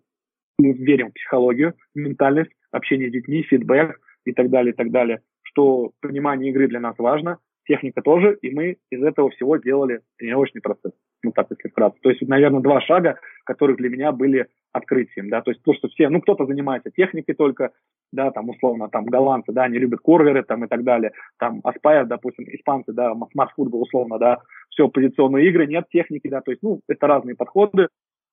мы 0.59 0.73
верим 0.73 1.11
в 1.11 1.15
психологию, 1.15 1.75
ментальность, 1.95 2.51
общение 2.71 3.09
с 3.09 3.13
детьми, 3.13 3.43
фидбэк 3.43 4.01
и 4.25 4.33
так 4.33 4.51
далее, 4.51 4.73
и 4.73 4.77
так 4.77 4.91
далее, 4.91 5.21
что 5.43 5.93
понимание 6.01 6.51
игры 6.51 6.69
для 6.69 6.81
нас 6.81 6.97
важно, 6.99 7.39
техника 7.69 8.03
тоже, 8.03 8.37
и 8.41 8.51
мы 8.51 8.79
из 8.91 9.03
этого 9.03 9.31
всего 9.31 9.57
делали 9.59 10.01
тренировочный 10.17 10.63
процесс. 10.63 10.93
Ну, 11.23 11.33
так, 11.33 11.47
если 11.51 11.69
вкратце. 11.69 11.99
То 12.03 12.11
есть, 12.11 12.23
наверное, 12.23 12.61
два 12.61 12.81
шага, 12.81 13.19
которые 13.45 13.77
для 13.77 13.91
меня 13.91 14.11
были 14.13 14.47
открытием, 14.73 15.29
да, 15.31 15.41
то 15.43 15.51
есть 15.51 15.63
то, 15.63 15.75
что 15.75 15.89
все, 15.89 16.09
ну, 16.09 16.21
кто-то 16.21 16.47
занимается 16.47 16.91
техникой 16.91 17.35
только, 17.35 17.73
да, 18.13 18.31
там, 18.31 18.49
условно, 18.49 18.89
там, 18.89 19.07
голландцы, 19.07 19.53
да, 19.53 19.65
они 19.65 19.79
любят 19.79 20.01
корверы, 20.01 20.43
там, 20.43 20.65
и 20.65 20.69
так 20.69 20.85
далее, 20.85 21.13
там, 21.39 21.61
аспайр, 21.65 22.07
допустим, 22.07 22.45
испанцы, 22.49 22.93
да, 22.93 23.15
смарт-футбол, 23.33 23.83
условно, 23.83 24.19
да, 24.19 24.39
все, 24.71 24.89
позиционные 24.89 25.49
игры, 25.49 25.67
нет 25.67 25.87
техники, 25.91 26.29
да, 26.29 26.41
то 26.41 26.51
есть, 26.51 26.63
ну, 26.63 26.81
это 26.89 27.07
разные 27.07 27.35
подходы, 27.35 27.89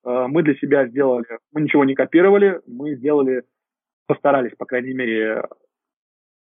э, 0.06 0.26
мы 0.28 0.44
для 0.44 0.56
себя 0.56 0.88
сделали, 0.88 1.40
мы 1.54 1.62
ничего 1.62 1.86
не 1.86 1.96
копировали, 1.96 2.62
мы 2.68 2.96
сделали, 2.96 3.44
постарались, 4.08 4.56
по 4.58 4.66
крайней 4.66 4.94
мере, 4.94 5.44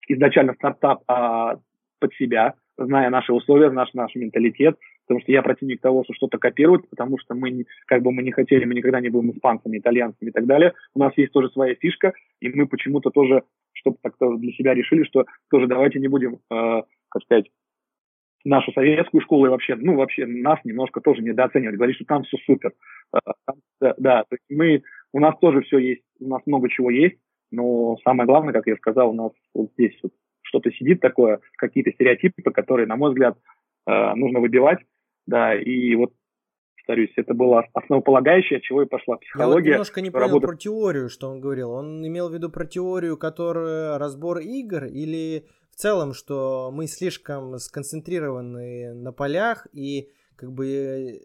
изначально 0.08 0.54
стартап 0.54 1.02
а, 1.06 1.56
под 2.00 2.14
себя, 2.14 2.54
зная 2.78 3.10
наши 3.10 3.32
условия, 3.32 3.70
наш, 3.70 3.92
наш 3.94 4.14
менталитет, 4.14 4.78
потому 5.06 5.20
что 5.20 5.32
я 5.32 5.42
противник 5.42 5.80
того, 5.80 6.04
что 6.04 6.14
что-то 6.14 6.38
копировать, 6.38 6.88
потому 6.88 7.18
что 7.18 7.34
мы, 7.34 7.66
как 7.86 8.02
бы 8.02 8.12
мы 8.12 8.22
не 8.22 8.32
хотели, 8.32 8.64
мы 8.64 8.74
никогда 8.74 9.00
не 9.00 9.08
будем 9.08 9.32
испанцами, 9.32 9.78
итальянцами 9.78 10.30
и 10.30 10.32
так 10.32 10.46
далее. 10.46 10.72
У 10.94 11.00
нас 11.00 11.12
есть 11.16 11.32
тоже 11.32 11.50
своя 11.50 11.74
фишка, 11.74 12.12
и 12.40 12.48
мы 12.48 12.66
почему-то 12.66 13.10
тоже, 13.10 13.42
чтобы 13.72 13.98
так-то 14.02 14.36
для 14.36 14.52
себя 14.52 14.74
решили, 14.74 15.04
что 15.04 15.26
тоже 15.50 15.66
давайте 15.66 15.98
не 15.98 16.08
будем, 16.08 16.38
э, 16.50 16.82
как 17.08 17.22
сказать, 17.24 17.46
нашу 18.44 18.72
советскую 18.72 19.20
школу 19.20 19.46
и 19.46 19.50
вообще, 19.50 19.76
ну, 19.76 19.96
вообще 19.96 20.26
нас 20.26 20.58
немножко 20.64 21.00
тоже 21.00 21.22
недооценивать, 21.22 21.76
говорить, 21.76 21.96
что 21.96 22.04
там 22.06 22.24
все 22.24 22.38
супер. 22.38 22.72
Да, 23.80 23.94
да, 23.98 24.22
то 24.22 24.36
есть 24.36 24.44
мы, 24.48 24.82
у 25.12 25.20
нас 25.20 25.38
тоже 25.40 25.60
все 25.62 25.78
есть, 25.78 26.02
у 26.20 26.28
нас 26.28 26.42
много 26.46 26.68
чего 26.68 26.90
есть, 26.90 27.18
но 27.50 27.96
самое 28.04 28.26
главное, 28.26 28.52
как 28.52 28.66
я 28.66 28.76
сказал, 28.76 29.10
у 29.10 29.14
нас 29.14 29.32
вот 29.54 29.70
здесь 29.72 29.96
вот 30.02 30.12
что-то 30.52 30.70
сидит 30.72 31.00
такое, 31.00 31.40
какие-то 31.56 31.92
стереотипы, 31.92 32.42
которые, 32.42 32.86
на 32.86 32.96
мой 32.96 33.10
взгляд, 33.10 33.38
нужно 33.86 34.40
выбивать, 34.40 34.80
да, 35.26 35.54
и 35.54 35.94
вот 35.94 36.12
повторюсь, 36.76 37.12
это 37.16 37.32
было 37.32 37.64
основополагающее, 37.72 38.58
от 38.58 38.64
чего 38.64 38.82
и 38.82 38.86
пошла 38.86 39.16
психология. 39.16 39.50
Я 39.50 39.54
вот 39.54 39.66
немножко 39.66 40.00
не 40.00 40.10
понял 40.10 40.40
про 40.40 40.56
теорию, 40.56 41.08
что 41.08 41.30
он 41.30 41.40
говорил. 41.40 41.70
Он 41.70 42.06
имел 42.06 42.28
в 42.28 42.34
виду 42.34 42.50
про 42.50 42.66
теорию, 42.66 43.16
которая 43.16 43.98
разбор 43.98 44.38
игр, 44.38 44.84
или 44.86 45.46
в 45.70 45.76
целом, 45.76 46.12
что 46.12 46.70
мы 46.72 46.88
слишком 46.88 47.56
сконцентрированы 47.58 48.94
на 48.94 49.12
полях 49.12 49.68
и 49.72 50.08
как 50.34 50.50
бы 50.52 51.20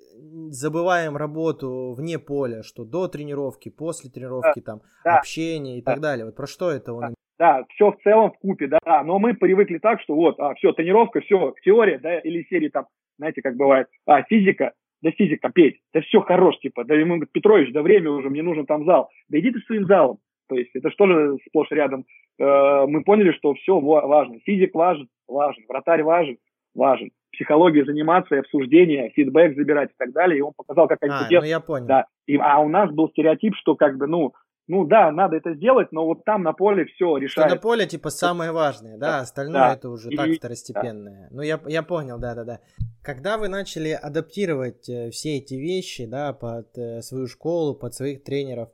забываем 0.52 1.18
работу 1.18 1.96
вне 1.98 2.20
поля, 2.20 2.62
что 2.62 2.86
до 2.86 3.08
тренировки, 3.08 3.70
после 3.70 4.12
тренировки, 4.12 4.60
да, 4.60 4.62
там, 4.62 4.82
да, 5.04 5.18
общение 5.18 5.80
и 5.80 5.82
да. 5.82 5.94
так 5.94 6.02
далее. 6.02 6.26
Вот 6.28 6.36
про 6.36 6.46
что 6.46 6.70
это 6.70 6.94
он? 6.94 7.02
Да, 7.02 7.14
да, 7.40 7.66
все 7.70 7.92
в 7.92 7.98
целом 8.04 8.32
в 8.32 8.40
купе, 8.40 8.68
да, 8.68 9.04
но 9.04 9.20
мы 9.20 9.34
привыкли 9.34 9.78
так, 9.78 10.02
что 10.02 10.16
вот, 10.16 10.40
а, 10.40 10.56
все, 10.56 10.72
тренировка, 10.72 11.22
все, 11.22 11.54
теория, 11.64 12.00
да, 12.00 12.20
или 12.20 12.44
серии 12.50 12.70
там, 12.70 12.88
знаете, 13.18 13.42
как 13.42 13.56
бывает, 13.56 13.88
а, 14.06 14.24
физика, 14.24 14.74
да 15.02 15.12
физик 15.12 15.42
там, 15.42 15.52
Петь, 15.52 15.80
да 15.94 16.02
все 16.02 16.22
хорош, 16.22 16.58
типа, 16.60 16.84
да 16.84 16.96
ему 16.96 17.20
Петрович, 17.26 17.72
да 17.74 17.82
время 17.82 18.12
уже, 18.12 18.30
мне 18.30 18.42
нужен 18.42 18.66
там 18.66 18.86
зал. 18.86 19.10
Да 19.30 19.40
иди 19.40 19.52
ты 19.52 19.60
своим 19.62 19.86
залом. 19.86 20.18
То 20.50 20.56
есть 20.56 20.72
это 20.74 20.90
что 20.92 21.08
же 21.08 21.38
сплошь 21.48 21.72
рядом. 21.72 22.06
Э, 22.40 22.86
мы 22.88 23.04
поняли, 23.04 23.32
что 23.34 23.54
все 23.56 23.80
важно. 23.80 24.40
Физик 24.46 24.74
важен, 24.74 25.08
важен, 25.28 25.64
вратарь 25.68 26.04
важен, 26.04 26.38
важен. 26.74 27.12
Психология 27.34 27.86
заниматься, 27.86 28.40
обсуждение, 28.40 29.10
фидбэк 29.10 29.56
забирать 29.56 29.92
и 29.92 29.96
так 29.98 30.12
далее. 30.14 30.40
И 30.40 30.42
он 30.42 30.54
показал, 30.56 30.88
как 30.88 31.00
они 31.02 31.14
а, 31.14 31.28
делают. 31.28 31.44
Ну 31.44 31.50
я 31.50 31.60
понял. 31.60 31.86
Да. 31.86 32.06
И, 32.26 32.38
а 32.38 32.60
у 32.60 32.70
нас 32.70 32.90
был 32.92 33.10
стереотип, 33.10 33.56
что 33.56 33.76
как 33.76 33.98
бы, 33.98 34.08
ну, 34.08 34.34
ну 34.68 34.86
да, 34.86 35.12
надо 35.12 35.38
это 35.38 35.54
сделать, 35.54 35.94
но 35.94 36.06
вот 36.06 36.26
там 36.26 36.44
на 36.44 36.52
поле 36.52 36.86
все 36.86 37.18
решает. 37.18 37.48
Что 37.48 37.56
на 37.56 37.62
поле 37.62 37.88
типа 37.88 38.10
самое 38.10 38.52
важное, 38.52 38.98
да, 38.98 39.20
остальное 39.20 39.62
да. 39.62 39.74
это 39.74 39.90
уже 39.90 40.10
и, 40.10 40.18
так 40.18 40.30
второстепенное. 40.36 41.30
Да. 41.30 41.36
Ну 41.36 41.42
я, 41.42 41.60
я 41.68 41.84
понял, 41.84 42.20
да-да-да. 42.20 42.60
Когда 43.02 43.38
вы 43.38 43.48
начали 43.48 43.92
адаптировать 43.92 44.90
э, 44.90 45.10
все 45.12 45.38
эти 45.38 45.54
вещи, 45.54 46.06
да, 46.06 46.34
под 46.34 46.78
э, 46.78 47.02
свою 47.02 47.28
школу, 47.28 47.76
под 47.76 47.94
своих 47.94 48.26
тренеров, 48.26 48.70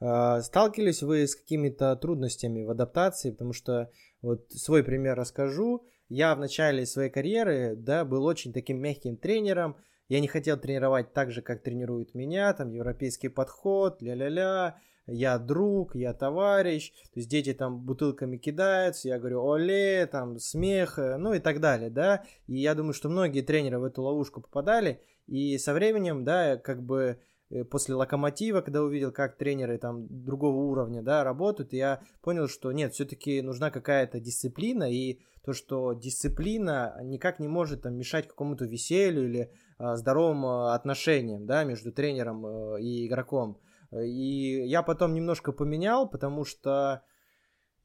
э, 0.00 0.40
сталкивались 0.42 1.02
вы 1.02 1.26
с 1.26 1.34
какими-то 1.34 1.96
трудностями 1.96 2.64
в 2.64 2.70
адаптации? 2.70 3.30
Потому 3.30 3.54
что 3.54 3.90
вот 4.20 4.50
свой 4.50 4.84
пример 4.84 5.16
расскажу. 5.16 5.86
Я 6.10 6.34
в 6.34 6.40
начале 6.40 6.84
своей 6.84 7.10
карьеры, 7.10 7.74
да, 7.74 8.04
был 8.04 8.26
очень 8.26 8.52
таким 8.52 8.80
мягким 8.80 9.16
тренером. 9.16 9.76
Я 10.08 10.20
не 10.20 10.28
хотел 10.28 10.58
тренировать 10.58 11.14
так 11.14 11.30
же, 11.30 11.40
как 11.40 11.62
тренируют 11.62 12.14
меня, 12.14 12.52
там 12.52 12.70
европейский 12.70 13.28
подход, 13.28 14.02
ля-ля-ля 14.02 14.78
я 15.08 15.38
друг, 15.38 15.96
я 15.96 16.12
товарищ, 16.14 16.92
то 17.12 17.18
есть 17.18 17.28
дети 17.28 17.54
там 17.54 17.80
бутылками 17.80 18.36
кидаются, 18.36 19.08
я 19.08 19.18
говорю, 19.18 19.42
оле, 19.44 20.06
там 20.06 20.38
смех, 20.38 20.98
э, 20.98 21.16
ну 21.16 21.34
и 21.34 21.38
так 21.38 21.60
далее, 21.60 21.90
да, 21.90 22.24
и 22.46 22.58
я 22.58 22.74
думаю, 22.74 22.92
что 22.92 23.08
многие 23.08 23.40
тренеры 23.40 23.78
в 23.78 23.84
эту 23.84 24.02
ловушку 24.02 24.40
попадали, 24.40 25.00
и 25.26 25.58
со 25.58 25.72
временем, 25.74 26.24
да, 26.24 26.56
как 26.56 26.82
бы 26.82 27.18
э, 27.50 27.64
после 27.64 27.94
локомотива, 27.94 28.60
когда 28.60 28.82
увидел, 28.82 29.10
как 29.10 29.36
тренеры 29.36 29.78
там 29.78 30.06
другого 30.08 30.64
уровня, 30.64 31.02
да, 31.02 31.24
работают, 31.24 31.72
я 31.72 32.02
понял, 32.22 32.48
что 32.48 32.70
нет, 32.72 32.94
все-таки 32.94 33.42
нужна 33.42 33.70
какая-то 33.70 34.20
дисциплина, 34.20 34.90
и 34.90 35.20
то, 35.48 35.54
что 35.54 35.94
дисциплина 35.94 36.94
никак 37.02 37.40
не 37.40 37.48
может 37.48 37.80
там 37.80 37.94
мешать 37.94 38.28
какому-то 38.28 38.66
веселью 38.66 39.24
или 39.24 39.50
а, 39.78 39.96
здоровым 39.96 40.44
а, 40.44 40.74
отношениям, 40.74 41.46
да, 41.46 41.64
между 41.64 41.90
тренером 41.90 42.44
а, 42.44 42.76
и 42.76 43.06
игроком. 43.06 43.58
И 43.92 44.66
я 44.66 44.82
потом 44.82 45.14
немножко 45.14 45.52
поменял, 45.52 46.08
потому 46.08 46.44
что 46.44 47.02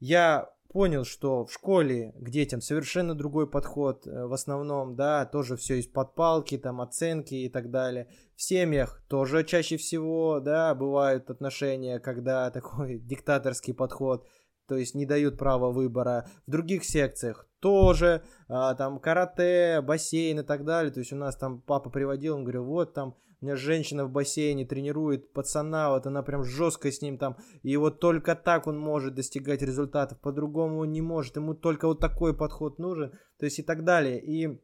я 0.00 0.50
понял, 0.74 1.04
что 1.04 1.46
в 1.46 1.52
школе 1.52 2.12
к 2.16 2.30
детям 2.30 2.60
совершенно 2.60 3.14
другой 3.14 3.48
подход 3.48 4.06
э, 4.06 4.26
в 4.26 4.32
основном, 4.32 4.96
да, 4.96 5.24
тоже 5.24 5.56
все 5.56 5.78
из-под 5.78 6.16
палки, 6.16 6.58
там 6.58 6.80
оценки 6.80 7.34
и 7.34 7.48
так 7.48 7.70
далее. 7.70 8.08
В 8.34 8.42
семьях 8.42 9.00
тоже 9.08 9.44
чаще 9.44 9.76
всего, 9.76 10.40
да, 10.40 10.74
бывают 10.74 11.30
отношения, 11.30 12.00
когда 12.00 12.50
такой 12.50 12.98
диктаторский 12.98 13.72
подход, 13.72 14.26
то 14.66 14.76
есть 14.76 14.96
не 14.96 15.06
дают 15.06 15.38
права 15.38 15.70
выбора. 15.70 16.28
В 16.46 16.50
других 16.50 16.84
секциях 16.84 17.48
тоже, 17.60 18.24
а, 18.48 18.74
там 18.74 18.98
карате, 18.98 19.80
бассейн 19.80 20.40
и 20.40 20.42
так 20.42 20.64
далее. 20.64 20.92
То 20.92 21.00
есть 21.00 21.12
у 21.12 21.16
нас 21.16 21.36
там 21.36 21.60
папа 21.62 21.88
приводил, 21.88 22.34
он 22.34 22.42
говорил, 22.42 22.64
вот 22.64 22.94
там 22.94 23.16
меня 23.44 23.56
женщина 23.56 24.04
в 24.04 24.10
бассейне 24.10 24.64
тренирует 24.64 25.32
пацана, 25.32 25.90
вот 25.90 26.06
она 26.06 26.22
прям 26.22 26.44
жестко 26.44 26.90
с 26.90 27.02
ним 27.02 27.18
там, 27.18 27.36
и 27.62 27.76
вот 27.76 28.00
только 28.00 28.34
так 28.34 28.66
он 28.66 28.78
может 28.78 29.14
достигать 29.14 29.62
результатов, 29.62 30.20
по-другому 30.20 30.80
он 30.80 30.92
не 30.92 31.02
может, 31.02 31.36
ему 31.36 31.54
только 31.54 31.86
вот 31.86 32.00
такой 32.00 32.36
подход 32.36 32.78
нужен, 32.78 33.12
то 33.38 33.44
есть 33.44 33.58
и 33.58 33.62
так 33.62 33.84
далее. 33.84 34.20
И 34.20 34.60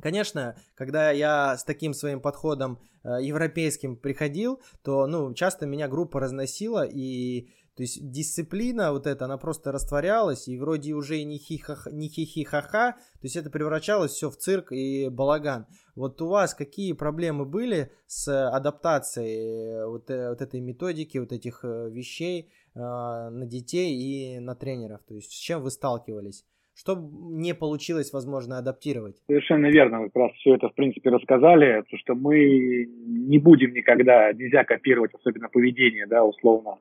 Конечно, 0.00 0.56
когда 0.76 1.10
я 1.10 1.56
с 1.56 1.64
таким 1.64 1.92
своим 1.92 2.20
подходом 2.20 2.78
э, 3.04 3.18
европейским 3.20 3.96
приходил, 3.96 4.62
то, 4.82 5.06
ну, 5.06 5.34
часто 5.34 5.66
меня 5.66 5.88
группа 5.88 6.20
разносила, 6.20 6.86
и 6.86 7.50
то 7.76 7.82
есть 7.82 8.10
дисциплина 8.10 8.92
вот 8.92 9.06
эта, 9.06 9.24
она 9.24 9.38
просто 9.38 9.72
растворялась, 9.72 10.48
и 10.48 10.58
вроде 10.58 10.92
уже 10.92 11.18
и 11.18 11.24
не 11.24 11.38
хихи-ха-ха, 11.38 12.92
то 12.92 13.22
есть 13.22 13.36
это 13.36 13.50
превращалось 13.50 14.12
все 14.12 14.30
в 14.30 14.36
цирк 14.36 14.72
и 14.72 15.08
балаган. 15.08 15.66
Вот 15.94 16.20
у 16.22 16.28
вас 16.28 16.54
какие 16.54 16.92
проблемы 16.92 17.44
были 17.44 17.90
с 18.06 18.28
адаптацией 18.50 19.86
вот, 19.86 20.10
э, 20.10 20.30
вот 20.30 20.42
этой 20.42 20.60
методики, 20.60 21.18
вот 21.18 21.32
этих 21.32 21.64
э, 21.64 21.90
вещей 21.90 22.50
э, 22.74 22.78
на 22.78 23.46
детей 23.46 23.94
и 23.94 24.40
на 24.40 24.54
тренеров? 24.54 25.00
То 25.06 25.14
есть 25.14 25.32
с 25.32 25.38
чем 25.38 25.62
вы 25.62 25.70
сталкивались? 25.70 26.44
Что 26.74 26.96
не 26.96 27.54
получилось, 27.54 28.12
возможно, 28.12 28.56
адаптировать? 28.56 29.22
Совершенно 29.26 29.66
верно. 29.66 30.00
Вы 30.00 30.06
как 30.06 30.16
раз 30.16 30.32
все 30.32 30.54
это, 30.54 30.68
в 30.68 30.74
принципе, 30.74 31.10
рассказали, 31.10 31.80
потому 31.80 31.98
что 31.98 32.14
мы 32.14 32.86
не 33.06 33.38
будем 33.38 33.74
никогда, 33.74 34.32
нельзя 34.32 34.64
копировать, 34.64 35.12
особенно 35.12 35.48
поведение, 35.48 36.06
да, 36.06 36.24
условно, 36.24 36.78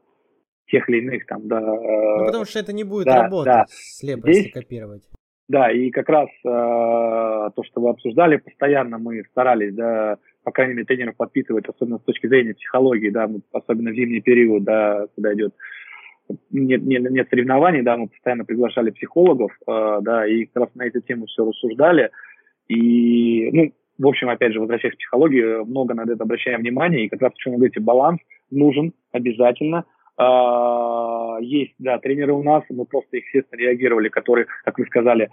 тех 0.70 0.90
или 0.90 1.00
иных 1.00 1.26
там, 1.26 1.48
да. 1.48 1.60
Ну, 1.60 2.26
потому 2.26 2.46
что 2.46 2.60
это 2.60 2.74
не 2.74 2.84
будет 2.84 3.06
да, 3.06 3.24
работать 3.24 3.54
да. 3.54 3.66
слепо, 3.68 4.22
Здесь, 4.22 4.46
если 4.46 4.60
копировать. 4.60 5.04
Да, 5.48 5.72
и 5.72 5.90
как 5.90 6.08
раз 6.10 6.30
э, 6.46 6.50
то, 7.56 7.64
что 7.64 7.82
вы 7.82 7.90
обсуждали, 7.90 8.38
постоянно 8.38 9.00
мы 9.00 9.24
старались, 9.32 9.74
да, 9.74 10.18
по 10.44 10.52
крайней 10.52 10.76
мере, 10.76 10.86
тренеров 10.86 11.16
подпитывать, 11.16 11.68
особенно 11.68 11.98
с 11.98 12.04
точки 12.04 12.28
зрения 12.28 12.54
психологии, 12.54 13.10
да, 13.10 13.28
особенно 13.52 13.92
в 13.92 13.96
зимний 13.96 14.22
период, 14.22 14.64
да, 14.64 15.08
когда 15.16 15.34
идет 15.34 15.54
нет, 16.52 16.84
нет, 16.84 17.10
нет 17.10 17.28
соревнований, 17.30 17.82
да, 17.82 17.98
мы 17.98 18.08
постоянно 18.08 18.46
приглашали 18.46 18.92
психологов, 18.92 19.52
э, 19.68 19.98
да, 20.02 20.28
и 20.28 20.46
как 20.46 20.64
раз 20.64 20.76
на 20.76 20.86
эту 20.86 21.02
тему 21.02 21.26
все 21.26 21.46
рассуждали. 21.46 22.12
И, 22.68 23.50
ну, 23.52 23.74
в 23.98 24.08
общем, 24.08 24.30
опять 24.30 24.54
же, 24.54 24.60
возвращаясь 24.60 24.94
к 24.94 24.98
психологии, 24.98 25.66
много 25.66 25.94
на 25.94 26.04
это 26.04 26.24
обращаем 26.24 26.62
внимание, 26.62 27.06
и 27.06 27.10
как 27.10 27.22
раз, 27.22 27.34
почему 27.34 27.56
вы 27.56 27.60
говорите, 27.60 27.80
баланс 27.80 28.20
нужен 28.52 28.94
обязательно, 29.12 29.86
есть, 31.42 31.74
да, 31.80 31.98
тренеры 32.00 32.34
у 32.34 32.44
нас, 32.44 32.64
мы 32.70 32.86
просто, 32.86 33.18
естественно, 33.18 33.60
реагировали, 33.60 34.10
которые, 34.10 34.48
как 34.66 34.78
вы 34.78 34.86
сказали, 34.86 35.30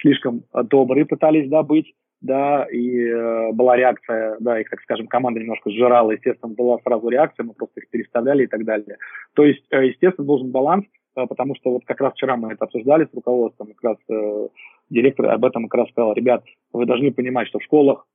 слишком 0.00 0.44
добрые 0.52 1.06
пытались, 1.06 1.48
да, 1.48 1.64
быть, 1.64 1.92
да, 2.20 2.64
и 2.64 3.00
э, 3.00 3.52
была 3.52 3.76
реакция, 3.76 4.36
да, 4.40 4.60
их, 4.60 4.68
так 4.68 4.80
скажем, 4.80 5.06
команда 5.06 5.40
немножко 5.40 5.70
сжирала, 5.70 6.10
естественно, 6.10 6.52
была 6.52 6.78
сразу 6.80 7.08
реакция, 7.08 7.44
мы 7.44 7.54
просто 7.54 7.80
их 7.80 7.90
переставляли 7.90 8.44
и 8.44 8.46
так 8.46 8.64
далее. 8.64 8.96
То 9.34 9.44
есть, 9.44 9.64
э, 9.70 9.86
естественно, 9.86 10.26
должен 10.26 10.50
баланс, 10.50 10.84
э, 11.16 11.26
потому 11.28 11.54
что 11.54 11.70
вот 11.70 11.84
как 11.84 12.00
раз 12.00 12.14
вчера 12.14 12.36
мы 12.36 12.52
это 12.52 12.64
обсуждали 12.64 13.04
с 13.04 13.14
руководством, 13.14 13.68
как 13.68 13.84
раз 13.84 13.96
э, 14.10 14.48
директор 14.90 15.26
об 15.26 15.44
этом 15.44 15.68
как 15.68 15.80
раз 15.82 15.90
сказал, 15.90 16.12
ребят, 16.14 16.44
вы 16.72 16.86
должны 16.86 17.12
понимать, 17.12 17.46
что 17.48 17.60
в 17.60 17.64
школах 17.64 18.06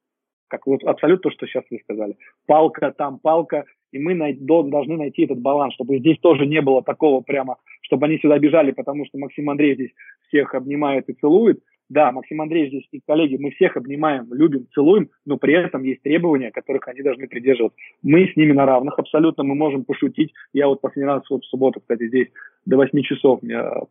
как 0.54 0.68
вот 0.68 0.84
абсолютно 0.84 1.32
то, 1.32 1.36
что 1.36 1.48
сейчас 1.48 1.64
вы 1.72 1.80
сказали. 1.80 2.16
Палка 2.46 2.94
там, 2.96 3.18
палка, 3.18 3.66
и 3.92 3.98
мы 3.98 4.14
най- 4.14 4.38
должны 4.40 4.98
найти 4.98 5.24
этот 5.24 5.40
баланс, 5.40 5.74
чтобы 5.74 5.98
здесь 5.98 6.20
тоже 6.20 6.46
не 6.46 6.62
было 6.62 6.84
такого 6.84 7.22
прямо, 7.22 7.56
чтобы 7.82 8.06
они 8.06 8.20
сюда 8.20 8.38
бежали, 8.38 8.70
потому 8.72 9.04
что 9.08 9.18
Максим 9.18 9.50
Андреевич 9.50 9.78
здесь 9.80 9.96
всех 10.28 10.54
обнимает 10.54 11.10
и 11.10 11.14
целует. 11.14 11.60
Да, 11.94 12.12
Максим 12.12 12.42
Андреевич 12.42 12.72
здесь 12.72 12.88
и 12.92 13.02
коллеги, 13.06 13.38
мы 13.40 13.52
всех 13.52 13.78
обнимаем, 13.78 14.26
любим, 14.34 14.66
целуем, 14.74 15.10
но 15.28 15.38
при 15.38 15.54
этом 15.54 15.84
есть 15.84 16.02
требования, 16.02 16.50
которых 16.50 16.88
они 16.88 17.04
должны 17.04 17.28
придерживаться. 17.28 17.78
Мы 18.02 18.28
с 18.28 18.36
ними 18.36 18.52
на 18.52 18.66
равных 18.66 18.98
абсолютно, 18.98 19.44
мы 19.44 19.54
можем 19.54 19.86
пошутить. 19.86 20.34
Я 20.54 20.70
вот 20.70 20.82
последний 20.82 21.12
раз 21.12 21.22
вот 21.30 21.44
в 21.44 21.48
субботу, 21.50 21.82
кстати, 21.82 22.08
здесь 22.08 22.30
до 22.66 22.78
8 22.78 23.00
часов, 23.04 23.42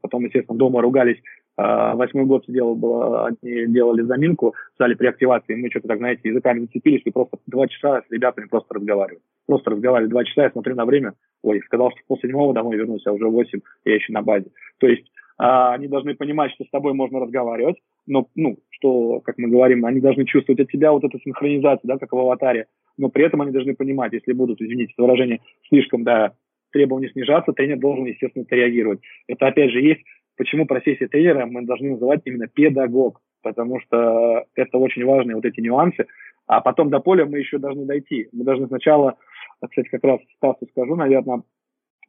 потом, 0.00 0.24
естественно, 0.24 0.58
дома 0.58 0.82
ругались 0.82 1.18
а, 1.56 1.94
восьмой 1.94 2.24
год 2.24 2.44
сидел, 2.44 2.74
было, 2.74 3.26
они 3.26 3.66
делали 3.66 4.02
заминку 4.02 4.56
в 4.74 4.78
зале 4.78 4.96
при 4.96 5.06
активации, 5.06 5.54
мы 5.54 5.70
что-то 5.70 5.86
так, 5.86 5.98
знаете, 5.98 6.28
языками 6.28 6.60
зацепились 6.60 7.02
и 7.04 7.10
просто 7.12 7.36
два 7.46 7.68
часа 7.68 8.02
с 8.02 8.10
ребятами 8.10 8.46
просто 8.46 8.74
разговаривали. 8.74 9.22
Просто 9.46 9.70
разговаривали 9.70 10.10
два 10.10 10.24
часа, 10.24 10.42
я 10.42 10.50
смотрю 10.50 10.74
на 10.74 10.86
время, 10.86 11.12
ой, 11.42 11.60
сказал, 11.66 11.92
что 11.92 12.00
пол 12.08 12.18
седьмого 12.20 12.52
домой 12.52 12.76
вернулся, 12.76 13.10
а 13.10 13.12
уже 13.12 13.28
восемь, 13.28 13.60
я 13.84 13.94
еще 13.94 14.12
на 14.12 14.22
базе. 14.22 14.50
То 14.78 14.88
есть 14.88 15.06
а, 15.38 15.74
они 15.74 15.88
должны 15.88 16.14
понимать, 16.14 16.52
что 16.52 16.64
с 16.64 16.70
тобой 16.70 16.94
можно 16.94 17.20
разговаривать, 17.20 17.76
но, 18.06 18.28
ну, 18.34 18.58
что, 18.70 19.20
как 19.20 19.38
мы 19.38 19.48
говорим, 19.48 19.84
они 19.84 20.00
должны 20.00 20.24
чувствовать 20.24 20.60
от 20.60 20.70
тебя 20.70 20.92
вот 20.92 21.04
эту 21.04 21.18
синхронизацию, 21.20 21.88
да, 21.88 21.98
как 21.98 22.12
в 22.12 22.18
аватаре, 22.18 22.66
но 22.98 23.08
при 23.08 23.24
этом 23.24 23.42
они 23.42 23.52
должны 23.52 23.74
понимать, 23.74 24.12
если 24.12 24.32
будут, 24.32 24.60
извините 24.60 24.94
выражение, 24.96 25.40
слишком, 25.68 26.04
да, 26.04 26.32
требования 26.72 27.10
снижаться, 27.10 27.52
тренер 27.52 27.78
должен, 27.78 28.04
естественно, 28.06 28.44
реагировать. 28.50 29.00
Это, 29.28 29.46
опять 29.46 29.70
же, 29.70 29.80
есть, 29.80 30.02
почему 30.36 30.66
профессия 30.66 31.06
тренера 31.06 31.46
мы 31.46 31.62
должны 31.62 31.92
называть 31.92 32.22
именно 32.24 32.48
педагог, 32.48 33.20
потому 33.42 33.80
что 33.80 34.44
это 34.54 34.78
очень 34.78 35.04
важные 35.04 35.36
вот 35.36 35.44
эти 35.44 35.60
нюансы, 35.60 36.06
а 36.46 36.60
потом 36.60 36.90
до 36.90 37.00
поля 37.00 37.24
мы 37.24 37.38
еще 37.38 37.58
должны 37.58 37.84
дойти. 37.84 38.28
Мы 38.32 38.44
должны 38.44 38.66
сначала, 38.66 39.16
кстати, 39.60 39.88
как 39.88 40.04
раз 40.04 40.20
Стасу 40.36 40.66
скажу, 40.70 40.96
наверное, 40.96 41.42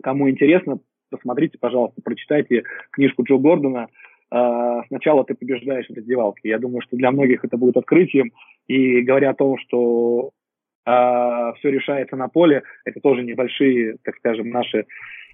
кому 0.01 0.29
интересно, 0.29 0.79
посмотрите, 1.09 1.57
пожалуйста, 1.59 2.01
прочитайте 2.03 2.63
книжку 2.91 3.23
Джо 3.23 3.37
Гордона 3.37 3.87
«Сначала 4.87 5.23
ты 5.23 5.35
побеждаешь 5.35 5.87
в 5.87 5.93
раздевалке». 5.93 6.49
Я 6.49 6.57
думаю, 6.57 6.81
что 6.81 6.97
для 6.97 7.11
многих 7.11 7.45
это 7.45 7.55
будет 7.57 7.77
открытием. 7.77 8.31
И 8.67 9.01
говоря 9.01 9.31
о 9.31 9.35
том, 9.35 9.57
что 9.59 10.31
а, 10.85 11.53
все 11.53 11.69
решается 11.69 12.15
на 12.15 12.27
поле, 12.27 12.63
это 12.85 12.99
тоже 12.99 13.23
небольшие, 13.23 13.97
так 14.03 14.15
скажем, 14.17 14.49
наши, 14.49 14.85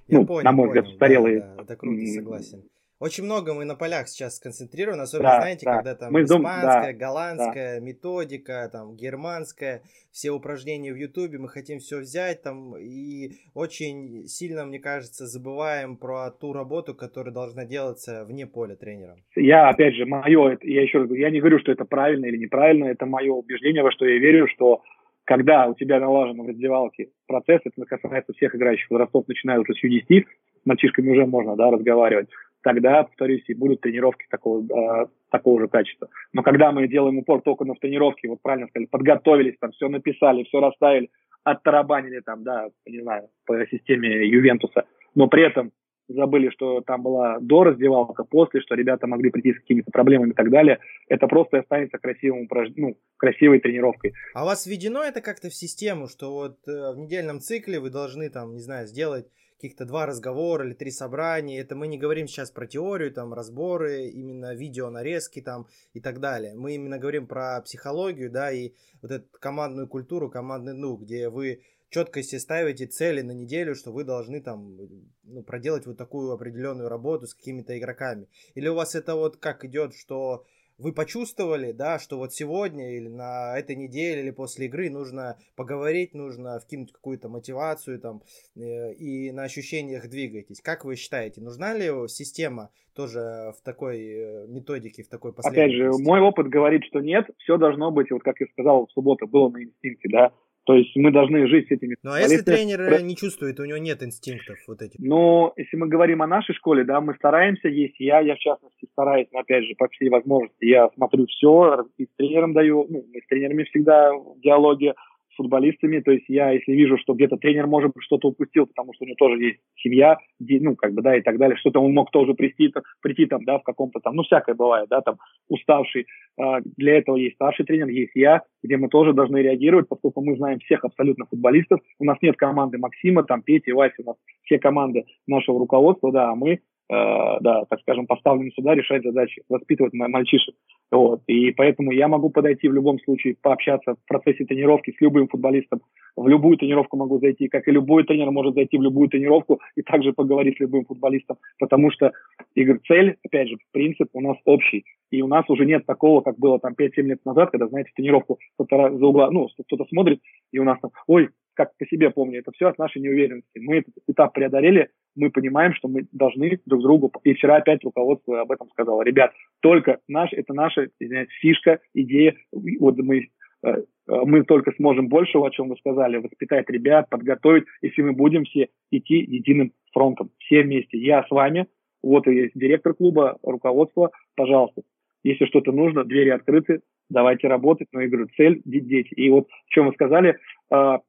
Я 0.08 0.20
ну, 0.20 0.26
понял, 0.26 0.44
на 0.44 0.52
мой 0.52 0.68
взгляд, 0.68 0.88
устарелые. 0.88 1.40
Да, 1.40 1.56
да, 1.56 1.64
это 1.64 1.76
круто, 1.76 2.06
согласен. 2.06 2.64
Очень 3.00 3.24
много 3.24 3.54
мы 3.54 3.64
на 3.64 3.76
полях 3.76 4.10
сейчас 4.10 4.36
сконцентрированы, 4.36 5.04
особенно, 5.04 5.30
да, 5.30 5.42
знаете, 5.42 5.66
да. 5.66 5.76
когда 5.76 5.96
там 5.96 6.12
мы 6.12 6.24
испанская, 6.24 6.92
дум... 6.92 7.00
голландская 7.00 7.80
да. 7.80 7.86
методика, 7.86 8.70
там 8.70 8.98
германская, 8.98 9.84
все 10.12 10.32
упражнения 10.32 10.92
в 10.92 10.98
Ютубе, 10.98 11.38
мы 11.38 11.48
хотим 11.48 11.80
все 11.80 12.00
взять 12.00 12.42
там 12.42 12.76
и 12.78 13.32
очень 13.54 14.28
сильно, 14.28 14.66
мне 14.66 14.80
кажется, 14.80 15.28
забываем 15.28 15.96
про 15.96 16.30
ту 16.30 16.52
работу, 16.52 16.94
которая 16.94 17.34
должна 17.34 17.64
делаться 17.64 18.26
вне 18.26 18.46
поля 18.46 18.76
тренером. 18.76 19.24
Я, 19.34 19.70
опять 19.70 19.96
же, 19.96 20.06
мое, 20.06 20.58
я 20.62 20.82
еще 20.82 20.98
раз 20.98 21.08
говорю, 21.08 21.22
я 21.22 21.30
не 21.30 21.40
говорю, 21.40 21.60
что 21.60 21.72
это 21.72 21.86
правильно 21.86 22.26
или 22.26 22.36
неправильно, 22.36 22.86
это 22.86 23.06
мое 23.06 23.32
убеждение, 23.32 23.82
во 23.82 23.94
что 23.94 24.06
я 24.06 24.20
верю, 24.20 24.48
что 24.50 24.82
когда 25.24 25.68
у 25.68 25.76
тебя 25.76 26.02
налажен 26.02 26.42
в 26.42 26.48
раздевалке 26.48 27.12
процесс, 27.28 27.62
это 27.64 27.86
касается 27.86 28.34
всех 28.34 28.56
играющих 28.56 28.90
возрастов, 28.90 29.26
начиная 29.28 29.60
уже 29.60 29.74
с 29.74 29.84
U10, 29.86 30.26
с 30.64 30.66
мальчишками 30.66 31.12
уже 31.12 31.26
можно 31.26 31.56
да, 31.56 31.72
разговаривать, 31.72 32.30
тогда, 32.64 33.04
повторюсь, 33.04 33.44
и 33.48 33.54
будут 33.54 33.82
тренировки 33.82 34.26
такого, 34.30 34.64
э, 34.64 35.08
такого 35.30 35.62
же 35.62 35.68
качества. 35.68 36.10
Но 36.34 36.44
когда 36.44 36.72
мы 36.72 36.88
делаем 36.88 37.18
упор 37.18 37.42
только 37.42 37.66
на 37.66 37.76
тренировки, 37.76 38.28
вот 38.28 38.42
правильно 38.42 38.68
сказали, 38.68 38.88
подготовились, 38.88 39.58
там 39.60 39.72
все 39.72 39.88
написали, 39.90 40.44
все 40.44 40.60
расставили, 40.60 41.10
оттарабанили 41.44 42.20
там, 42.22 42.44
да, 42.44 42.70
не 42.86 43.02
знаю, 43.02 43.30
по 43.46 43.66
системе 43.68 44.28
Ювентуса, 44.28 44.86
но 45.16 45.28
при 45.28 45.44
этом 45.44 45.72
забыли, 46.10 46.50
что 46.50 46.82
там 46.82 47.04
была 47.04 47.38
до 47.40 47.64
раздевалка, 47.64 48.24
после, 48.24 48.62
что 48.62 48.76
ребята 48.76 49.08
могли 49.08 49.30
прийти 49.30 49.54
с 49.54 49.60
какими-то 49.60 49.92
проблемами 49.92 50.32
и 50.32 50.34
так 50.34 50.50
далее. 50.50 50.80
Это 51.08 51.28
просто 51.28 51.60
останется 51.60 51.98
красивым 51.98 52.46
упраж... 52.46 52.70
ну, 52.76 52.98
красивой 53.18 53.60
тренировкой. 53.60 54.14
А 54.34 54.44
у 54.44 54.48
вас 54.48 54.66
введено 54.66 55.04
это 55.04 55.22
как-то 55.22 55.50
в 55.50 55.54
систему, 55.54 56.08
что 56.08 56.34
вот 56.34 56.58
э, 56.68 56.94
в 56.94 56.98
недельном 56.98 57.40
цикле 57.40 57.80
вы 57.80 57.90
должны 57.92 58.30
там, 58.30 58.54
не 58.54 58.62
знаю, 58.62 58.88
сделать 58.88 59.28
каких-то 59.60 59.84
два 59.84 60.06
разговора 60.06 60.66
или 60.66 60.74
три 60.74 60.90
собрания. 60.90 61.60
Это 61.60 61.76
мы 61.76 61.88
не 61.88 61.98
говорим 61.98 62.28
сейчас 62.28 62.50
про 62.50 62.66
теорию, 62.66 63.12
там, 63.12 63.34
разборы, 63.34 64.08
именно 64.08 64.56
видео 64.56 64.90
нарезки 64.90 65.42
там 65.42 65.68
и 65.94 66.00
так 66.00 66.22
далее. 66.22 66.56
Мы 66.56 66.76
именно 66.76 66.98
говорим 66.98 67.28
про 67.28 67.62
психологию, 67.62 68.32
да, 68.32 68.52
и 68.52 68.72
вот 69.02 69.12
эту 69.12 69.28
командную 69.40 69.90
культуру, 69.90 70.32
командный 70.32 70.80
дух, 70.80 71.02
где 71.02 71.28
вы 71.28 71.62
четко 71.90 72.24
себе 72.24 72.40
ставите 72.40 72.86
цели 72.86 73.22
на 73.22 73.32
неделю, 73.32 73.76
что 73.76 73.92
вы 73.92 74.06
должны 74.06 74.42
там 74.42 74.78
ну, 75.24 75.44
проделать 75.44 75.86
вот 75.86 75.98
такую 75.98 76.32
определенную 76.32 76.88
работу 76.88 77.28
с 77.28 77.34
какими-то 77.34 77.78
игроками. 77.78 78.30
Или 78.56 78.70
у 78.70 78.76
вас 78.76 78.96
это 78.96 79.16
вот 79.16 79.38
как 79.38 79.66
идет, 79.66 79.94
что 79.94 80.46
вы 80.80 80.94
почувствовали, 80.94 81.72
да, 81.72 82.00
что 82.00 82.18
вот 82.18 82.34
сегодня 82.34 82.96
или 82.96 83.10
на 83.10 83.58
этой 83.58 83.76
неделе 83.76 84.22
или 84.22 84.32
после 84.32 84.68
игры 84.68 84.90
нужно 84.90 85.38
поговорить, 85.56 86.14
нужно 86.14 86.60
вкинуть 86.60 86.92
какую-то 86.92 87.30
мотивацию 87.30 88.00
там 88.00 88.24
э, 88.56 88.94
и 88.94 89.32
на 89.32 89.44
ощущениях 89.44 90.10
двигаетесь. 90.10 90.62
Как 90.62 90.86
вы 90.86 90.96
считаете, 90.96 91.42
нужна 91.42 91.74
ли 91.74 91.92
система 92.08 92.72
тоже 92.96 93.54
в 93.58 93.62
такой 93.64 94.00
э, 94.00 94.48
методике, 94.48 95.04
в 95.04 95.10
такой 95.10 95.34
последовательности? 95.34 95.88
Опять 95.88 95.98
же, 95.98 96.04
мой 96.04 96.22
опыт 96.22 96.48
говорит, 96.48 96.86
что 96.86 97.02
нет, 97.02 97.30
все 97.38 97.58
должно 97.58 97.92
быть, 97.92 98.10
вот 98.12 98.24
как 98.24 98.40
я 98.40 98.48
сказал 98.48 98.88
в 98.88 98.92
субботу, 98.92 99.28
было 99.28 99.50
на 99.50 99.64
инстинкте, 99.64 100.10
да, 100.10 100.32
то 100.70 100.76
есть 100.76 100.96
мы 100.96 101.12
должны 101.12 101.48
жить 101.48 101.68
с 101.68 101.72
этими. 101.72 101.96
Ну 102.04 102.12
а 102.12 102.20
если 102.20 102.44
тренер 102.44 103.02
не 103.02 103.16
чувствует, 103.16 103.60
у 103.60 103.66
него 103.66 103.80
нет 103.80 104.04
инстинктов 104.04 104.56
вот 104.68 104.84
этих? 104.84 105.00
Ну, 105.00 105.52
если 105.58 105.76
мы 105.78 105.88
говорим 105.88 106.22
о 106.22 106.28
нашей 106.28 106.54
школе, 106.54 106.84
да, 106.84 107.02
мы 107.02 107.16
стараемся 107.16 107.70
есть. 107.70 107.96
Я, 107.98 108.20
я 108.20 108.36
в 108.36 108.38
частности 108.38 108.88
стараюсь, 108.92 109.26
но 109.34 109.40
опять 109.40 109.64
же, 109.64 109.74
по 109.80 109.88
всей 109.88 110.10
возможности, 110.10 110.66
я 110.66 110.88
смотрю 110.94 111.26
все, 111.26 111.88
и 111.98 112.06
с 112.06 112.10
тренером 112.18 112.54
даю, 112.54 112.86
ну, 112.88 113.04
мы 113.12 113.20
с 113.20 113.28
тренерами 113.28 113.64
всегда 113.64 114.14
в 114.14 114.40
диалоге, 114.42 114.94
футболистами. 115.40 116.02
То 116.02 116.12
есть 116.12 116.26
я, 116.28 116.52
если 116.52 116.74
вижу, 116.74 116.98
что 116.98 117.14
где-то 117.14 117.38
тренер, 117.38 117.68
может 117.68 117.94
быть, 117.94 118.04
что-то 118.04 118.28
упустил, 118.28 118.68
потому 118.68 118.94
что 118.94 119.06
у 119.06 119.08
него 119.08 119.16
тоже 119.18 119.42
есть 119.42 119.60
семья, 119.78 120.18
ну, 120.40 120.76
как 120.76 120.94
бы, 120.94 121.02
да, 121.02 121.16
и 121.16 121.22
так 121.22 121.38
далее, 121.38 121.58
что-то 121.58 121.80
он 121.80 121.94
мог 121.94 122.12
тоже 122.12 122.34
прийти, 122.34 122.74
прийти 123.02 123.26
там, 123.26 123.46
да, 123.46 123.60
в 123.60 123.64
каком-то 123.64 124.00
там, 124.00 124.16
ну, 124.16 124.24
всякое 124.24 124.56
бывает, 124.56 124.90
да, 124.90 125.02
там, 125.02 125.16
уставший. 125.48 126.06
А, 126.38 126.60
для 126.78 126.98
этого 126.98 127.16
есть 127.16 127.36
старший 127.36 127.66
тренер, 127.66 127.88
есть 127.88 128.12
я, 128.16 128.42
где 128.62 128.78
мы 128.78 128.90
тоже 128.90 129.14
должны 129.14 129.38
реагировать, 129.38 129.88
поскольку 129.88 130.22
мы 130.22 130.36
знаем 130.36 130.60
всех 130.60 130.84
абсолютно 130.84 131.26
футболистов. 131.26 131.80
У 132.00 132.04
нас 132.04 132.18
нет 132.22 132.36
команды 132.36 132.78
Максима, 132.78 133.24
там, 133.24 133.42
Пети, 133.42 133.72
Вася, 133.72 133.96
у 134.00 134.08
нас 134.08 134.16
все 134.44 134.60
команды 134.60 135.06
нашего 135.26 135.60
руководства, 135.60 136.12
да, 136.12 136.32
а 136.32 136.36
мы 136.36 136.60
да, 136.90 137.66
так 137.70 137.80
скажем, 137.82 138.08
поставлены 138.08 138.52
сюда 138.52 138.74
решать 138.74 139.04
задачи, 139.04 139.44
воспитывать 139.48 139.94
мальчишек. 139.94 140.56
Вот. 140.92 141.22
И 141.28 141.52
поэтому 141.52 141.92
я 141.92 142.08
могу 142.08 142.32
подойти 142.32 142.68
в 142.68 142.74
любом 142.74 143.00
случае, 143.00 143.36
пообщаться 143.40 143.94
в 143.94 144.08
процессе 144.08 144.44
тренировки 144.46 144.92
с 144.92 145.02
любым 145.02 145.28
футболистом. 145.28 145.82
В 146.16 146.28
любую 146.28 146.58
тренировку 146.58 146.98
могу 146.98 147.20
зайти, 147.20 147.48
как 147.48 147.68
и 147.68 147.72
любой 147.72 148.04
тренер 148.06 148.32
может 148.32 148.56
зайти 148.56 148.78
в 148.78 148.82
любую 148.82 149.08
тренировку 149.08 149.60
и 149.76 149.84
также 149.84 150.14
поговорить 150.14 150.58
с 150.58 150.60
любым 150.60 150.86
футболистом, 150.86 151.38
потому 151.60 151.92
что 151.92 152.12
игр 152.56 152.80
цель, 152.88 153.18
опять 153.24 153.50
же, 153.50 153.58
принцип 153.72 154.10
у 154.14 154.22
нас 154.22 154.38
общий. 154.46 154.84
И 155.12 155.22
у 155.22 155.28
нас 155.28 155.48
уже 155.50 155.66
нет 155.66 155.86
такого, 155.86 156.22
как 156.22 156.38
было 156.38 156.60
там 156.60 156.74
5-7 156.74 157.02
лет 157.04 157.20
назад, 157.26 157.52
когда, 157.52 157.68
знаете, 157.68 157.92
тренировку 157.96 158.40
кто-то 158.56 158.98
за 158.98 159.06
угла, 159.06 159.30
ну, 159.32 159.48
кто-то 159.66 159.86
смотрит, 159.86 160.22
и 160.52 160.60
у 160.60 160.64
нас 160.64 160.80
там, 160.82 160.92
ой, 161.08 161.30
как 161.54 161.76
по 161.78 161.86
себе 161.86 162.10
помню, 162.10 162.40
это 162.40 162.52
все 162.52 162.68
от 162.68 162.78
нашей 162.78 163.02
неуверенности. 163.02 163.60
Мы 163.60 163.80
этот 163.80 163.94
этап 164.08 164.34
преодолели, 164.34 164.90
мы 165.20 165.30
понимаем, 165.30 165.74
что 165.74 165.88
мы 165.88 166.08
должны 166.12 166.60
друг 166.66 166.82
другу, 166.82 167.12
и 167.24 167.34
вчера 167.34 167.58
опять 167.58 167.84
руководство 167.84 168.42
об 168.42 168.52
этом 168.52 168.70
сказало, 168.70 169.04
ребят, 169.04 169.32
только 169.60 170.00
наш, 170.08 170.32
это 170.34 170.54
наша 170.54 170.88
извиняюсь, 171.00 171.30
фишка, 171.42 171.80
идея, 171.94 172.36
вот 172.52 172.98
мы 172.98 173.28
э, 173.64 173.76
мы 174.08 174.44
только 174.44 174.72
сможем 174.78 175.08
большего, 175.10 175.48
о 175.48 175.52
чем 175.52 175.70
вы 175.70 175.76
сказали, 175.78 176.18
воспитать 176.18 176.70
ребят, 176.70 177.10
подготовить, 177.10 177.66
если 177.82 178.02
мы 178.02 178.14
будем 178.14 178.46
все 178.46 178.70
идти 178.92 179.16
единым 179.16 179.74
фронтом, 179.94 180.32
все 180.40 180.64
вместе. 180.64 180.98
Я 180.98 181.24
с 181.24 181.30
вами, 181.30 181.68
вот 182.02 182.28
и 182.28 182.34
есть 182.34 182.54
директор 182.56 182.94
клуба, 182.94 183.38
руководство, 183.44 184.12
пожалуйста. 184.36 184.82
Если 185.24 185.46
что-то 185.46 185.72
нужно, 185.72 186.06
двери 186.06 186.30
открыты, 186.30 186.82
давайте 187.10 187.48
работать, 187.50 187.90
но 187.92 188.02
я 188.02 188.08
говорю, 188.08 188.30
цель– 188.38 188.62
дети. 188.66 189.14
И 189.14 189.30
вот, 189.30 189.48
о 189.48 189.74
чем 189.74 189.88
вы 189.88 189.94
сказали, 189.94 190.38
а, 190.72 191.00
Э, 191.00 191.00
э, 191.00 191.09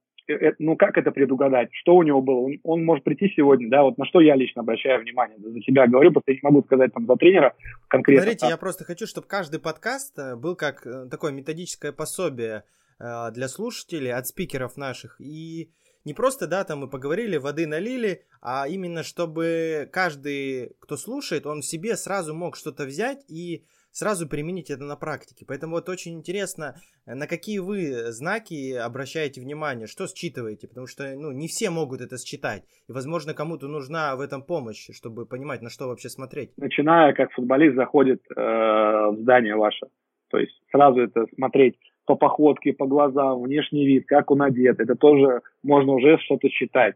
ну 0.59 0.76
как 0.76 0.99
это 0.99 1.11
предугадать, 1.11 1.68
что 1.72 1.97
у 1.97 2.03
него 2.03 2.22
было? 2.22 2.41
Он, 2.41 2.59
он 2.62 2.85
может 2.85 3.05
прийти 3.05 3.33
сегодня, 3.37 3.68
да, 3.68 3.83
вот 3.83 3.99
на 3.99 4.07
что 4.07 4.20
я 4.20 4.35
лично 4.37 4.62
обращаю 4.62 5.03
внимание, 5.03 5.39
за 5.39 5.61
себя 5.61 5.87
говорю, 5.87 6.12
просто 6.12 6.33
я 6.33 6.37
не 6.37 6.41
могу 6.43 6.62
сказать 6.62 6.93
там 6.93 7.07
за 7.07 7.16
тренера 7.16 7.55
конкретно. 7.89 8.22
Смотрите, 8.22 8.47
я 8.49 8.57
просто 8.57 8.85
хочу, 8.85 9.07
чтобы 9.07 9.26
каждый 9.26 9.61
подкаст 9.61 10.18
э, 10.18 10.37
был 10.37 10.57
как 10.57 10.87
такое 11.11 11.33
методическое 11.33 11.93
пособие 11.93 12.64
для 12.99 13.49
слушателей 13.49 14.12
от 14.12 14.26
спикеров 14.26 14.76
наших 14.76 15.18
и 15.22 15.70
не 16.05 16.14
просто, 16.14 16.47
да, 16.47 16.64
там 16.64 16.81
мы 16.81 16.89
поговорили, 16.89 17.37
воды 17.37 17.66
налили, 17.66 18.24
а 18.41 18.66
именно 18.66 19.03
чтобы 19.03 19.89
каждый, 19.93 20.76
кто 20.81 20.97
слушает, 20.97 21.47
он 21.47 21.62
себе 21.62 21.97
сразу 21.97 22.35
мог 22.35 22.57
что-то 22.57 22.85
взять 22.85 23.22
и 23.28 23.64
сразу 23.93 24.28
применить 24.28 24.70
это 24.70 24.84
на 24.84 24.97
практике. 24.97 25.45
Поэтому 25.47 25.74
вот 25.74 25.88
очень 25.88 26.14
интересно, 26.14 26.74
э, 27.07 27.14
на 27.14 27.26
какие 27.26 27.59
вы 27.59 28.12
знаки 28.12 28.72
обращаете 28.72 29.41
внимание, 29.41 29.86
что 29.86 30.07
считываете, 30.07 30.68
потому 30.68 30.86
что 30.86 31.14
ну, 31.16 31.32
не 31.32 31.49
все 31.49 31.70
могут 31.70 32.01
это 32.01 32.16
считать. 32.18 32.62
И, 32.88 32.93
возможно, 32.93 33.34
кому-то 33.34 33.68
нужна 33.68 34.16
в 34.16 34.20
этом 34.20 34.43
помощь, 34.43 34.88
чтобы 34.93 35.26
понимать, 35.26 35.62
на 35.62 35.70
что 35.70 35.88
вообще 35.88 36.09
смотреть. 36.09 36.51
Начиная, 36.57 37.12
как 37.12 37.32
футболист 37.32 37.76
заходит 37.76 38.22
э, 38.30 38.34
в 38.34 39.16
здание 39.20 39.57
ваше. 39.57 39.86
То 40.30 40.38
есть 40.38 40.62
сразу 40.70 41.01
это 41.01 41.26
смотреть 41.34 41.76
по 42.07 42.14
походке, 42.14 42.72
по 42.72 42.86
глазам, 42.86 43.43
внешний 43.43 43.86
вид, 43.86 44.07
как 44.07 44.30
он 44.30 44.43
одет. 44.43 44.80
Это 44.80 44.95
тоже 44.95 45.43
можно 45.62 45.93
уже 45.93 46.18
что-то 46.18 46.49
считать 46.49 46.95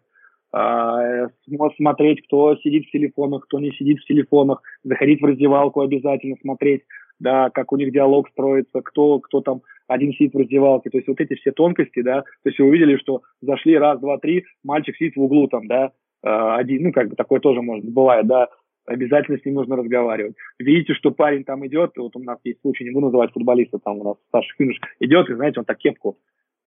смотреть, 1.76 2.26
кто 2.26 2.56
сидит 2.56 2.86
в 2.86 2.90
телефонах, 2.90 3.44
кто 3.44 3.58
не 3.58 3.72
сидит 3.72 3.98
в 3.98 4.06
телефонах, 4.06 4.62
заходить 4.84 5.20
в 5.20 5.24
раздевалку 5.24 5.80
обязательно, 5.80 6.36
смотреть, 6.40 6.82
да, 7.18 7.50
как 7.50 7.72
у 7.72 7.76
них 7.76 7.92
диалог 7.92 8.28
строится, 8.30 8.80
кто, 8.82 9.18
кто 9.20 9.40
там 9.40 9.62
один 9.88 10.12
сидит 10.12 10.34
в 10.34 10.38
раздевалке, 10.38 10.90
то 10.90 10.98
есть 10.98 11.08
вот 11.08 11.20
эти 11.20 11.34
все 11.34 11.52
тонкости, 11.52 12.02
да, 12.02 12.22
то 12.22 12.48
есть 12.48 12.58
вы 12.58 12.66
увидели, 12.66 12.96
что 12.96 13.22
зашли 13.40 13.76
раз, 13.76 14.00
два, 14.00 14.18
три, 14.18 14.44
мальчик 14.62 14.96
сидит 14.96 15.16
в 15.16 15.22
углу 15.22 15.48
там, 15.48 15.66
да, 15.66 15.92
а, 16.22 16.56
один, 16.56 16.84
ну, 16.84 16.92
как 16.92 17.08
бы 17.08 17.16
такое 17.16 17.40
тоже 17.40 17.60
может, 17.60 17.84
бывает, 17.84 18.26
да, 18.26 18.48
обязательно 18.86 19.38
с 19.38 19.44
ним 19.44 19.54
нужно 19.54 19.76
разговаривать. 19.76 20.36
Видите, 20.58 20.94
что 20.94 21.10
парень 21.10 21.44
там 21.44 21.66
идет, 21.66 21.92
вот 21.96 22.16
у 22.16 22.18
нас 22.20 22.38
есть 22.44 22.60
случай, 22.60 22.84
не 22.84 22.90
буду 22.90 23.06
называть 23.06 23.32
футболиста, 23.32 23.78
там 23.78 23.98
у 23.98 24.04
нас 24.04 24.16
старший 24.28 24.54
юнош, 24.58 24.80
идет, 25.00 25.28
и 25.30 25.34
знаете, 25.34 25.60
он 25.60 25.64
так 25.64 25.78
кепку 25.78 26.18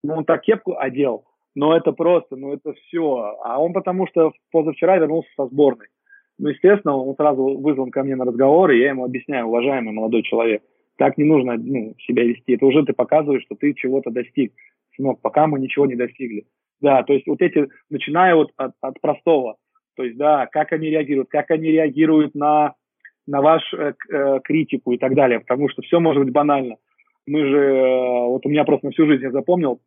ну, 0.06 0.14
он 0.18 0.24
так 0.24 0.42
кепку 0.42 0.76
одел, 0.78 1.24
но 1.56 1.74
это 1.74 1.92
просто, 1.92 2.36
ну, 2.36 2.52
это 2.52 2.74
все. 2.74 3.34
А 3.42 3.58
он 3.58 3.72
потому 3.72 4.06
что 4.06 4.30
позавчера 4.52 4.98
вернулся 4.98 5.28
со 5.36 5.46
сборной. 5.46 5.86
Ну, 6.38 6.50
естественно, 6.50 6.94
он 6.96 7.16
сразу 7.16 7.42
вызван 7.58 7.90
ко 7.90 8.04
мне 8.04 8.14
на 8.14 8.26
разговор, 8.26 8.70
и 8.70 8.78
я 8.78 8.90
ему 8.90 9.04
объясняю, 9.04 9.46
уважаемый 9.46 9.94
молодой 9.94 10.22
человек, 10.22 10.62
так 10.98 11.16
не 11.16 11.24
нужно 11.24 11.56
ну, 11.56 11.94
себя 12.06 12.24
вести. 12.24 12.54
Это 12.54 12.66
уже 12.66 12.84
ты 12.84 12.92
показываешь, 12.92 13.42
что 13.42 13.54
ты 13.54 13.72
чего-то 13.72 14.10
достиг. 14.10 14.52
Сынок, 14.96 15.20
пока 15.22 15.46
мы 15.46 15.58
ничего 15.58 15.86
не 15.86 15.96
достигли. 15.96 16.44
Да, 16.82 17.02
то 17.02 17.14
есть 17.14 17.26
вот 17.26 17.40
эти, 17.40 17.68
начиная 17.88 18.34
вот 18.34 18.52
от, 18.56 18.72
от 18.82 19.00
простого, 19.00 19.56
то 19.96 20.04
есть, 20.04 20.18
да, 20.18 20.46
как 20.46 20.72
они 20.72 20.90
реагируют, 20.90 21.30
как 21.30 21.50
они 21.50 21.68
реагируют 21.68 22.34
на, 22.34 22.74
на 23.26 23.40
вашу 23.40 23.76
э, 23.78 23.94
э, 24.10 24.40
критику 24.44 24.92
и 24.92 24.98
так 24.98 25.14
далее, 25.14 25.40
потому 25.40 25.70
что 25.70 25.80
все 25.80 26.00
может 26.00 26.22
быть 26.22 26.34
банально. 26.34 26.76
Мы 27.26 27.46
же, 27.46 27.56
э, 27.56 28.26
вот 28.26 28.44
у 28.44 28.50
меня 28.50 28.64
просто 28.64 28.86
на 28.86 28.92
всю 28.92 29.06
жизнь 29.06 29.22
я 29.22 29.30
запомнил, 29.30 29.80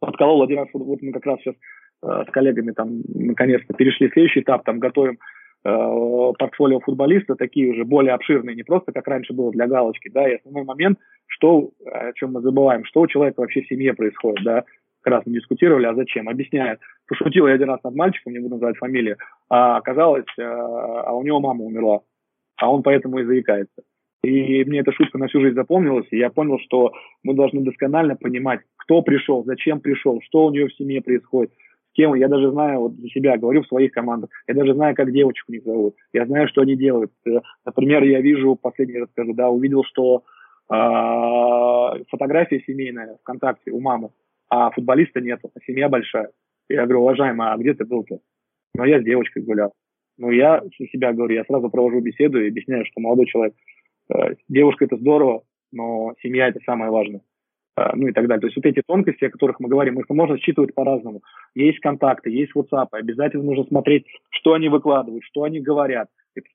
подколол 0.00 0.42
один 0.42 0.58
раз, 0.58 0.68
вот 0.72 1.02
мы 1.02 1.12
как 1.12 1.26
раз 1.26 1.40
сейчас 1.40 1.54
э, 2.02 2.24
с 2.28 2.30
коллегами 2.30 2.72
там 2.72 3.02
наконец-то 3.14 3.74
перешли 3.74 4.10
следующий 4.10 4.40
этап, 4.40 4.64
там 4.64 4.78
готовим 4.78 5.18
э, 5.64 6.32
портфолио 6.38 6.80
футболиста, 6.80 7.34
такие 7.34 7.70
уже 7.70 7.84
более 7.84 8.14
обширные, 8.14 8.56
не 8.56 8.62
просто 8.62 8.92
как 8.92 9.06
раньше 9.08 9.32
было 9.32 9.50
для 9.52 9.66
галочки, 9.66 10.08
да, 10.08 10.28
и 10.28 10.36
основной 10.36 10.64
момент, 10.64 10.98
что, 11.26 11.70
о 11.86 12.12
чем 12.14 12.32
мы 12.32 12.40
забываем, 12.40 12.84
что 12.84 13.00
у 13.00 13.06
человека 13.06 13.40
вообще 13.40 13.62
в 13.62 13.68
семье 13.68 13.94
происходит, 13.94 14.44
да, 14.44 14.64
как 15.02 15.14
раз 15.14 15.22
мы 15.26 15.34
дискутировали, 15.34 15.86
а 15.86 15.94
зачем, 15.94 16.28
объясняет. 16.28 16.80
Пошутил 17.06 17.46
я 17.46 17.54
один 17.54 17.70
раз 17.70 17.82
над 17.82 17.94
мальчиком, 17.94 18.32
не 18.32 18.40
буду 18.40 18.54
называть 18.54 18.76
фамилию, 18.78 19.16
а 19.48 19.76
оказалось, 19.76 20.26
э, 20.38 20.42
а 20.42 21.12
у 21.14 21.22
него 21.22 21.40
мама 21.40 21.64
умерла, 21.64 22.00
а 22.56 22.70
он 22.70 22.82
поэтому 22.82 23.18
и 23.18 23.24
заикается. 23.24 23.82
И 24.22 24.64
мне 24.64 24.80
эта 24.80 24.92
шутка 24.92 25.18
на 25.18 25.28
всю 25.28 25.40
жизнь 25.40 25.54
запомнилась, 25.54 26.06
и 26.10 26.18
я 26.18 26.30
понял, 26.30 26.58
что 26.58 26.92
мы 27.22 27.34
должны 27.34 27.60
досконально 27.60 28.16
понимать, 28.16 28.60
кто 28.76 29.00
пришел, 29.02 29.44
зачем 29.44 29.80
пришел, 29.80 30.20
что 30.24 30.46
у 30.46 30.50
нее 30.50 30.68
в 30.68 30.74
семье 30.74 31.00
происходит, 31.00 31.52
с 31.52 31.92
кем. 31.92 32.14
Я 32.14 32.26
даже 32.26 32.50
знаю, 32.50 32.80
вот 32.80 32.94
за 32.94 33.08
себя 33.08 33.36
говорю 33.36 33.62
в 33.62 33.68
своих 33.68 33.92
командах, 33.92 34.30
я 34.48 34.54
даже 34.54 34.74
знаю, 34.74 34.96
как 34.96 35.12
девочек 35.12 35.44
у 35.48 35.52
них 35.52 35.62
зовут, 35.62 35.94
я 36.12 36.26
знаю, 36.26 36.48
что 36.48 36.62
они 36.62 36.74
делают. 36.74 37.12
Э, 37.26 37.40
например, 37.64 38.02
я 38.02 38.20
вижу, 38.20 38.56
последний 38.56 38.98
раз 38.98 39.08
скажу, 39.10 39.34
да, 39.34 39.50
увидел, 39.50 39.84
что 39.84 40.24
э, 40.68 42.04
фотография 42.10 42.60
семейная 42.66 43.18
ВКонтакте 43.20 43.70
у 43.70 43.80
мамы, 43.80 44.10
а 44.50 44.70
футболиста 44.70 45.20
нет, 45.20 45.38
а 45.44 45.60
семья 45.64 45.88
большая. 45.88 46.30
Я 46.68 46.84
говорю, 46.84 47.02
уважаемый, 47.02 47.52
а 47.52 47.56
где 47.56 47.72
ты 47.72 47.84
был-то? 47.84 48.18
Ну, 48.74 48.84
я 48.84 49.00
с 49.00 49.04
девочкой 49.04 49.44
гулял. 49.44 49.72
Ну, 50.18 50.30
я 50.30 50.60
за 50.60 50.86
себя 50.88 51.12
говорю, 51.12 51.34
я 51.34 51.44
сразу 51.44 51.70
провожу 51.70 52.00
беседу 52.00 52.40
и 52.40 52.48
объясняю, 52.48 52.84
что 52.84 53.00
молодой 53.00 53.26
человек, 53.26 53.54
девушка 54.48 54.84
это 54.84 54.96
здорово, 54.96 55.42
но 55.72 56.14
семья 56.22 56.48
это 56.48 56.60
самое 56.64 56.90
важное. 56.90 57.20
Э, 57.78 57.90
ну 57.94 58.08
и 58.08 58.12
так 58.12 58.26
далее. 58.26 58.40
То 58.40 58.46
есть 58.46 58.56
вот 58.56 58.66
эти 58.66 58.82
тонкости, 58.86 59.24
о 59.24 59.30
которых 59.30 59.60
мы 59.60 59.68
говорим, 59.68 59.98
их 59.98 60.08
можно 60.08 60.38
считывать 60.38 60.74
по-разному. 60.74 61.22
Есть 61.54 61.80
контакты, 61.80 62.30
есть 62.30 62.52
WhatsApp, 62.54 62.88
обязательно 62.92 63.44
нужно 63.44 63.64
смотреть, 63.64 64.06
что 64.30 64.54
они 64.54 64.68
выкладывают, 64.68 65.24
что 65.24 65.44
они 65.44 65.60
говорят. 65.60 66.08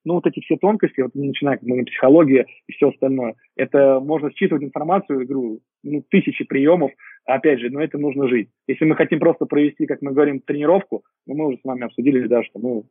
Ну, 0.06 0.16
вот 0.16 0.26
эти 0.26 0.39
все 0.39 0.56
тонкости, 0.56 1.01
вот 1.01 1.14
начиная, 1.14 1.58
как 1.58 1.68
мы 1.68 1.84
психология 1.84 2.45
и 2.68 2.72
все 2.72 2.89
остальное, 2.89 3.36
это 3.58 3.99
можно 3.99 4.32
считывать 4.32 4.64
информацию, 4.64 5.24
игру, 5.24 5.60
ну, 5.84 6.01
тысячи 6.10 6.45
приемов, 6.45 6.91
опять 7.26 7.60
же, 7.60 7.70
но 7.70 7.82
это 7.82 7.97
нужно 7.97 8.30
жить. 8.30 8.49
Если 8.68 8.86
мы 8.86 8.95
хотим 8.95 9.20
просто 9.20 9.45
провести, 9.45 9.86
как 9.86 10.01
мы 10.01 10.14
говорим, 10.14 10.39
тренировку, 10.39 11.04
ну, 11.28 11.36
мы 11.36 11.47
уже 11.47 11.58
с 11.58 11.66
вами 11.66 11.84
обсудили, 11.84 12.26
да, 12.28 12.43
что 12.43 12.60
мы, 12.60 12.84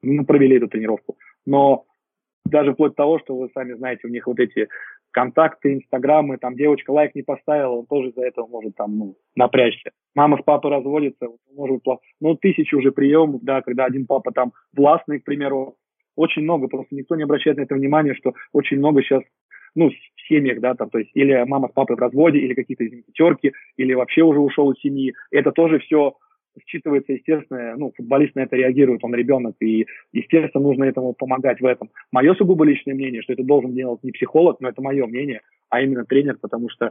мы 0.00 0.24
провели 0.24 0.56
эту 0.56 0.68
тренировку, 0.68 1.18
но 1.44 1.84
даже 2.48 2.72
вплоть 2.72 2.92
до 2.92 2.96
того, 2.96 3.18
что 3.18 3.36
вы 3.36 3.48
сами 3.54 3.74
знаете, 3.74 4.06
у 4.06 4.10
них 4.10 4.26
вот 4.26 4.38
эти 4.38 4.68
контакты, 5.10 5.74
инстаграмы, 5.74 6.38
там 6.38 6.54
девочка 6.54 6.90
лайк 6.90 7.14
не 7.14 7.22
поставила, 7.22 7.72
он 7.72 7.86
тоже 7.86 8.10
из-за 8.10 8.22
этого 8.22 8.46
может 8.46 8.74
там, 8.76 8.98
ну, 8.98 9.16
напрячься. 9.34 9.90
Мама 10.14 10.38
с 10.38 10.44
папой 10.44 10.70
разводится, 10.70 11.28
может 11.54 11.82
ну, 12.20 12.34
тысячи 12.36 12.74
уже 12.74 12.92
приемов, 12.92 13.42
да, 13.42 13.62
когда 13.62 13.84
один 13.84 14.06
папа 14.06 14.32
там 14.32 14.52
властный, 14.76 15.20
к 15.20 15.24
примеру, 15.24 15.76
очень 16.16 16.42
много, 16.42 16.68
просто 16.68 16.94
никто 16.94 17.16
не 17.16 17.22
обращает 17.22 17.56
на 17.56 17.62
это 17.62 17.74
внимание, 17.74 18.14
что 18.14 18.34
очень 18.52 18.78
много 18.78 19.02
сейчас 19.02 19.22
ну, 19.74 19.90
в 19.90 20.28
семьях, 20.28 20.60
да, 20.60 20.74
там, 20.74 20.90
то 20.90 20.98
есть 20.98 21.10
или 21.14 21.44
мама 21.46 21.68
с 21.68 21.72
папой 21.72 21.96
в 21.96 22.00
разводе, 22.00 22.38
или 22.38 22.54
какие-то, 22.54 22.86
извините, 22.86 23.12
терки, 23.12 23.52
или 23.76 23.94
вообще 23.94 24.22
уже 24.22 24.40
ушел 24.40 24.72
из 24.72 24.80
семьи. 24.80 25.14
Это 25.30 25.52
тоже 25.52 25.78
все 25.78 26.14
считывается, 26.66 27.12
естественно, 27.12 27.76
ну, 27.76 27.92
футболист 27.96 28.34
на 28.34 28.40
это 28.40 28.56
реагирует, 28.56 29.04
он 29.04 29.14
ребенок, 29.14 29.56
и, 29.60 29.86
естественно, 30.12 30.62
нужно 30.62 30.84
этому 30.84 31.12
помогать 31.12 31.60
в 31.60 31.66
этом. 31.66 31.90
Мое 32.12 32.34
сугубо 32.34 32.64
личное 32.64 32.94
мнение, 32.94 33.22
что 33.22 33.32
это 33.32 33.42
должен 33.42 33.74
делать 33.74 34.02
не 34.02 34.12
психолог, 34.12 34.60
но 34.60 34.68
это 34.68 34.82
мое 34.82 35.06
мнение, 35.06 35.40
а 35.70 35.80
именно 35.80 36.04
тренер, 36.04 36.38
потому 36.40 36.68
что 36.70 36.86
э, 36.86 36.90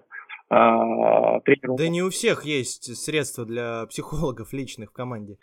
тренер... 0.49 1.75
Да 1.77 1.87
не 1.87 2.01
у 2.03 2.09
всех 2.09 2.45
есть 2.45 2.95
средства 2.95 3.45
для 3.45 3.85
психологов 3.87 4.53
личных 4.53 4.89
в 4.91 4.93
команде. 4.93 5.37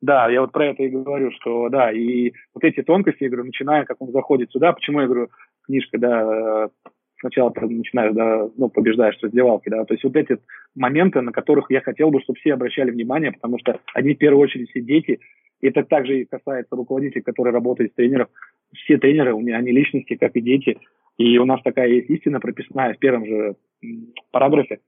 Да, 0.00 0.28
я 0.28 0.40
вот 0.40 0.52
про 0.52 0.66
это 0.66 0.82
и 0.84 0.88
говорю, 0.88 1.32
что 1.32 1.68
да, 1.70 1.90
и 1.90 2.32
вот 2.54 2.62
эти 2.62 2.82
тонкости, 2.82 3.24
я 3.24 3.30
говорю, 3.30 3.46
начиная, 3.46 3.84
как 3.84 4.00
он 4.00 4.12
заходит 4.12 4.52
сюда, 4.52 4.72
почему 4.72 5.00
я 5.00 5.06
говорю, 5.06 5.28
книжка, 5.66 5.98
да, 5.98 6.68
сначала 7.20 7.52
начинаешь, 7.54 8.14
да, 8.14 8.48
ну, 8.56 8.68
побеждаешь 8.68 9.18
с 9.18 9.22
раздевалки, 9.22 9.68
да, 9.68 9.84
то 9.84 9.94
есть 9.94 10.04
вот 10.04 10.16
эти 10.16 10.38
моменты, 10.74 11.20
на 11.20 11.32
которых 11.32 11.70
я 11.70 11.80
хотел 11.80 12.10
бы, 12.10 12.20
чтобы 12.20 12.38
все 12.38 12.54
обращали 12.54 12.90
внимание, 12.90 13.32
потому 13.32 13.58
что 13.58 13.80
они 13.94 14.14
в 14.14 14.18
первую 14.18 14.42
очередь 14.42 14.70
все 14.70 14.80
дети, 14.80 15.20
и 15.60 15.66
это 15.66 15.82
также 15.82 16.20
и 16.20 16.24
касается 16.24 16.76
руководителей, 16.76 17.22
которые 17.22 17.52
работают 17.52 17.92
с 17.92 17.94
тренеров, 17.96 18.28
все 18.74 18.98
тренеры, 18.98 19.34
у 19.34 19.40
меня 19.40 19.56
они 19.56 19.72
личности, 19.72 20.14
как 20.14 20.36
и 20.36 20.40
дети, 20.40 20.78
и 21.16 21.38
у 21.38 21.44
нас 21.44 21.60
такая 21.62 21.88
есть 21.88 22.10
истина 22.10 22.40
прописная 22.40 22.94
в 22.94 22.98
первом 22.98 23.26
же 23.26 23.56
параграфе, 24.30 24.78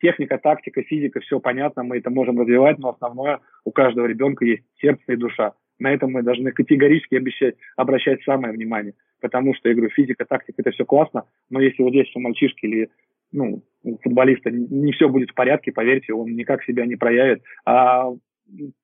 техника, 0.00 0.38
тактика, 0.38 0.82
физика, 0.82 1.20
все 1.20 1.38
понятно, 1.38 1.84
мы 1.84 1.98
это 1.98 2.10
можем 2.10 2.40
развивать, 2.40 2.78
но 2.78 2.90
основное 2.90 3.40
у 3.64 3.70
каждого 3.70 4.06
ребенка 4.06 4.44
есть 4.44 4.64
сердце 4.80 5.12
и 5.12 5.16
душа. 5.16 5.52
На 5.80 5.92
этом 5.92 6.12
мы 6.12 6.22
должны 6.22 6.52
категорически 6.52 7.16
обещать, 7.16 7.56
обращать 7.76 8.22
самое 8.22 8.52
внимание. 8.52 8.94
Потому 9.20 9.54
что, 9.54 9.68
я 9.68 9.74
говорю, 9.74 9.90
физика, 9.90 10.24
тактика, 10.24 10.62
это 10.62 10.70
все 10.70 10.84
классно, 10.84 11.24
но 11.50 11.60
если 11.60 11.82
вот 11.82 11.90
здесь 11.90 12.14
у 12.14 12.20
мальчишки 12.20 12.64
или 12.64 12.90
ну, 13.32 13.62
у 13.82 13.96
футболиста 13.98 14.50
не 14.50 14.92
все 14.92 15.08
будет 15.08 15.30
в 15.30 15.34
порядке, 15.34 15.72
поверьте, 15.72 16.12
он 16.12 16.34
никак 16.34 16.62
себя 16.64 16.86
не 16.86 16.96
проявит. 16.96 17.42
А 17.64 18.10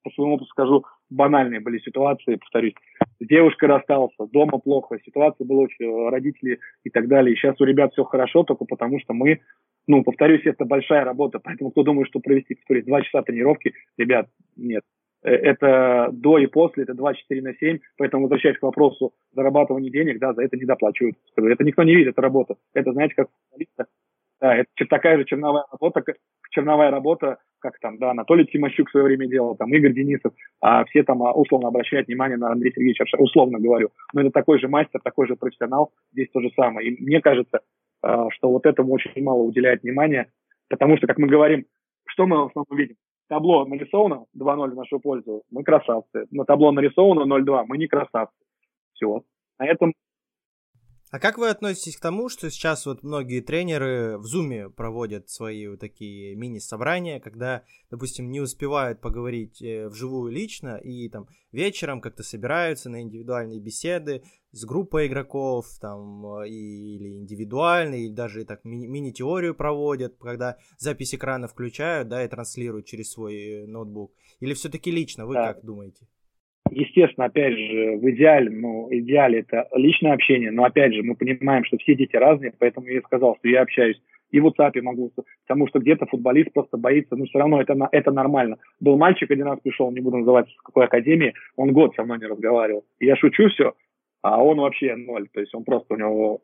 по 0.02 0.10
своему 0.14 0.34
опыту 0.34 0.48
скажу, 0.50 0.84
банальные 1.10 1.60
были 1.60 1.78
ситуации, 1.78 2.36
повторюсь. 2.36 2.74
С 3.20 3.26
девушкой 3.26 3.68
расстался, 3.68 4.26
дома 4.32 4.58
плохо, 4.58 4.98
ситуация 5.04 5.44
была, 5.44 5.66
родители 6.10 6.60
и 6.84 6.90
так 6.90 7.08
далее. 7.08 7.34
И 7.34 7.36
сейчас 7.36 7.60
у 7.60 7.64
ребят 7.64 7.92
все 7.92 8.04
хорошо, 8.04 8.44
только 8.44 8.64
потому 8.64 9.00
что 9.00 9.14
мы 9.14 9.40
ну, 9.86 10.02
повторюсь, 10.02 10.44
это 10.44 10.64
большая 10.64 11.04
работа, 11.04 11.38
поэтому 11.38 11.70
кто 11.70 11.82
думает, 11.82 12.08
что 12.08 12.20
провести, 12.20 12.56
повторюсь, 12.56 12.84
два 12.84 13.02
часа 13.02 13.22
тренировки, 13.22 13.72
ребят, 13.96 14.28
нет. 14.56 14.82
Э, 15.26 15.30
это 15.30 16.08
до 16.12 16.38
и 16.38 16.46
после, 16.46 16.84
это 16.84 16.94
24 16.94 17.42
на 17.42 17.54
7, 17.54 17.78
поэтому 17.98 18.22
возвращаясь 18.22 18.58
к 18.58 18.62
вопросу 18.62 19.12
зарабатывания 19.32 19.90
денег, 19.90 20.18
да, 20.20 20.32
за 20.32 20.42
это 20.42 20.56
не 20.56 20.64
доплачивают. 20.64 21.16
Это 21.36 21.64
никто 21.64 21.82
не 21.82 21.94
видит, 21.94 22.12
это 22.12 22.22
работа. 22.22 22.56
Это, 22.74 22.92
знаете, 22.92 23.14
как 23.16 23.28
да, 24.40 24.54
это 24.54 24.68
такая 24.88 25.16
же 25.16 25.24
черновая 25.24 25.64
работа, 25.72 26.04
черновая 26.50 26.90
работа, 26.90 27.38
как 27.58 27.78
там, 27.80 27.98
да, 27.98 28.10
Анатолий 28.10 28.44
Тимощук 28.44 28.88
в 28.88 28.90
свое 28.90 29.06
время 29.06 29.26
делал, 29.26 29.56
там, 29.56 29.72
Игорь 29.72 29.94
Денисов, 29.94 30.32
а 30.60 30.84
все 30.84 31.02
там 31.02 31.22
а, 31.22 31.32
условно 31.32 31.68
обращают 31.68 32.06
внимание 32.06 32.36
на 32.36 32.52
Андрея 32.52 32.72
Сергеевича, 32.74 33.04
условно 33.18 33.58
говорю. 33.58 33.90
Но 34.12 34.20
это 34.20 34.30
такой 34.30 34.60
же 34.60 34.68
мастер, 34.68 35.00
такой 35.02 35.26
же 35.26 35.36
профессионал, 35.36 35.92
здесь 36.12 36.28
то 36.32 36.40
же 36.40 36.50
самое. 36.54 36.90
И 36.90 37.02
мне 37.02 37.22
кажется, 37.22 37.60
а, 38.02 38.30
что 38.30 38.50
вот 38.50 38.66
этому 38.66 38.92
очень 38.92 39.22
мало 39.22 39.42
уделяет 39.42 39.82
внимания, 39.82 40.30
потому 40.68 40.98
что, 40.98 41.06
как 41.06 41.16
мы 41.16 41.28
говорим, 41.28 41.64
что 42.06 42.26
мы 42.26 42.36
в 42.36 42.48
основном 42.48 42.78
видим? 42.78 42.96
Табло 43.28 43.66
нарисовано 43.66 44.26
2-0 44.36 44.70
в 44.70 44.74
нашу 44.76 45.00
пользу, 45.00 45.42
мы 45.50 45.64
красавцы. 45.64 46.26
На 46.30 46.44
табло 46.44 46.70
нарисовано 46.72 47.22
0-2, 47.40 47.64
мы 47.66 47.78
не 47.78 47.88
красавцы. 47.88 48.36
Все. 48.92 49.22
На 49.58 49.66
этом 49.66 49.92
а 51.10 51.20
как 51.20 51.38
вы 51.38 51.48
относитесь 51.50 51.96
к 51.96 52.00
тому, 52.00 52.28
что 52.28 52.50
сейчас 52.50 52.84
вот 52.84 53.04
многие 53.04 53.40
тренеры 53.40 54.18
в 54.18 54.24
Зуме 54.24 54.68
проводят 54.68 55.30
свои 55.30 55.68
вот 55.68 55.78
такие 55.78 56.34
мини-собрания, 56.34 57.20
когда, 57.20 57.62
допустим, 57.90 58.30
не 58.30 58.40
успевают 58.40 59.00
поговорить 59.00 59.62
э, 59.62 59.88
вживую 59.88 60.32
лично 60.32 60.76
и 60.76 61.08
там 61.08 61.28
вечером 61.52 62.00
как-то 62.00 62.24
собираются 62.24 62.90
на 62.90 63.02
индивидуальные 63.02 63.60
беседы 63.60 64.24
с 64.50 64.64
группой 64.64 65.06
игроков, 65.06 65.66
там, 65.80 66.26
э, 66.40 66.48
или 66.48 67.18
индивидуальные, 67.18 68.06
или 68.06 68.12
даже 68.12 68.44
так 68.44 68.64
ми- 68.64 68.88
мини-теорию 68.88 69.54
проводят, 69.54 70.16
когда 70.16 70.56
запись 70.76 71.14
экрана 71.14 71.46
включают, 71.46 72.08
да, 72.08 72.24
и 72.24 72.28
транслируют 72.28 72.86
через 72.86 73.12
свой 73.12 73.36
э, 73.36 73.66
ноутбук. 73.66 74.12
Или 74.40 74.54
все-таки 74.54 74.90
лично, 74.90 75.24
вы 75.24 75.34
да. 75.34 75.54
как 75.54 75.64
думаете? 75.64 76.08
Естественно, 76.70 77.26
опять 77.26 77.56
же, 77.56 77.96
в 77.96 78.10
идеале, 78.10 78.50
ну, 78.50 78.88
идеале 78.90 79.40
это 79.40 79.68
личное 79.74 80.12
общение, 80.12 80.50
но 80.50 80.64
опять 80.64 80.94
же, 80.94 81.02
мы 81.02 81.14
понимаем, 81.14 81.64
что 81.64 81.78
все 81.78 81.94
дети 81.94 82.16
разные, 82.16 82.52
поэтому 82.58 82.86
я 82.88 83.00
сказал, 83.02 83.36
что 83.36 83.48
я 83.48 83.62
общаюсь 83.62 84.00
и 84.30 84.40
в 84.40 84.46
WhatsApp 84.46 84.80
могу, 84.82 85.12
потому 85.46 85.68
что 85.68 85.78
где-то 85.78 86.06
футболист 86.06 86.52
просто 86.52 86.76
боится, 86.76 87.16
но 87.16 87.26
все 87.26 87.38
равно 87.38 87.60
это, 87.60 87.76
это 87.92 88.10
нормально. 88.10 88.56
Был 88.80 88.98
мальчик 88.98 89.30
один 89.30 89.46
раз 89.46 89.60
пришел, 89.60 89.90
не 89.90 90.00
буду 90.00 90.18
называть 90.18 90.48
с 90.50 90.62
какой 90.62 90.86
академии, 90.86 91.34
он 91.56 91.72
год 91.72 91.94
со 91.94 92.02
мной 92.04 92.18
не 92.18 92.26
разговаривал. 92.26 92.84
Я 92.98 93.16
шучу 93.16 93.48
все, 93.48 93.74
а 94.22 94.42
он 94.42 94.58
вообще 94.58 94.96
ноль, 94.96 95.28
то 95.32 95.40
есть 95.40 95.54
он 95.54 95.64
просто 95.64 95.94
у 95.94 95.96
него, 95.96 96.40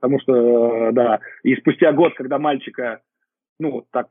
потому 0.00 0.20
что, 0.20 0.90
да, 0.92 1.20
и 1.42 1.54
спустя 1.56 1.92
год, 1.92 2.14
когда 2.14 2.38
мальчика, 2.38 3.02
ну, 3.58 3.84
так 3.92 4.08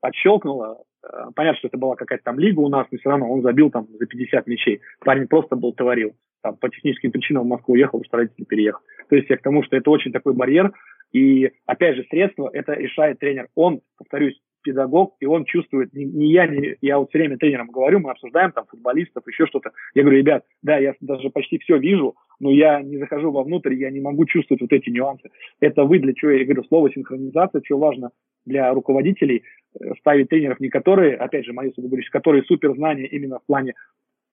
отщелкнуло. 0.00 0.82
Э, 1.04 1.30
понятно, 1.34 1.58
что 1.58 1.68
это 1.68 1.78
была 1.78 1.96
какая-то 1.96 2.24
там 2.24 2.38
лига 2.38 2.60
у 2.60 2.68
нас, 2.68 2.86
но 2.90 2.98
все 2.98 3.10
равно 3.10 3.30
он 3.30 3.42
забил 3.42 3.70
там 3.70 3.86
за 3.98 4.06
50 4.06 4.46
мячей. 4.46 4.80
Парень 5.00 5.28
просто 5.28 5.56
был 5.56 5.72
творил. 5.72 6.14
Там, 6.42 6.56
по 6.56 6.68
техническим 6.68 7.10
причинам 7.10 7.44
в 7.44 7.48
Москву 7.48 7.74
уехал, 7.74 8.02
что 8.04 8.18
родители 8.18 8.44
переехал. 8.44 8.80
То 9.08 9.16
есть 9.16 9.28
я 9.28 9.36
к 9.36 9.42
тому, 9.42 9.62
что 9.62 9.76
это 9.76 9.90
очень 9.90 10.12
такой 10.12 10.34
барьер. 10.34 10.72
И, 11.12 11.50
опять 11.66 11.96
же, 11.96 12.04
средства 12.10 12.50
это 12.52 12.74
решает 12.74 13.18
тренер. 13.18 13.48
Он, 13.54 13.80
повторюсь, 13.96 14.38
педагог, 14.62 15.14
и 15.20 15.26
он 15.26 15.44
чувствует, 15.44 15.92
не, 15.94 16.04
не 16.04 16.32
я, 16.32 16.46
не, 16.46 16.76
я 16.80 16.98
вот 16.98 17.08
все 17.08 17.18
время 17.18 17.38
тренерам 17.38 17.68
говорю, 17.68 18.00
мы 18.00 18.10
обсуждаем 18.10 18.52
там 18.52 18.66
футболистов, 18.66 19.26
еще 19.26 19.46
что-то. 19.46 19.70
Я 19.94 20.02
говорю, 20.02 20.18
ребят, 20.18 20.44
да, 20.62 20.76
я 20.76 20.94
даже 21.00 21.30
почти 21.30 21.58
все 21.58 21.78
вижу, 21.78 22.16
но 22.40 22.50
я 22.50 22.82
не 22.82 22.98
захожу 22.98 23.30
вовнутрь, 23.30 23.74
я 23.74 23.90
не 23.90 24.00
могу 24.00 24.26
чувствовать 24.26 24.60
вот 24.60 24.72
эти 24.72 24.90
нюансы. 24.90 25.30
Это 25.60 25.84
вы 25.84 25.98
для 26.00 26.12
чего, 26.12 26.32
я 26.32 26.44
говорю, 26.44 26.64
слово 26.64 26.92
синхронизация, 26.92 27.62
что 27.64 27.78
важно 27.78 28.10
для 28.44 28.72
руководителей, 28.72 29.44
ставить 29.98 30.28
тренеров 30.28 30.60
не 30.60 30.68
которые, 30.68 31.16
опять 31.16 31.44
же, 31.44 31.52
мои 31.52 31.72
говоришь, 31.76 32.10
которые 32.10 32.42
супер 32.44 32.74
знания 32.74 33.06
именно 33.06 33.38
в 33.38 33.46
плане 33.46 33.74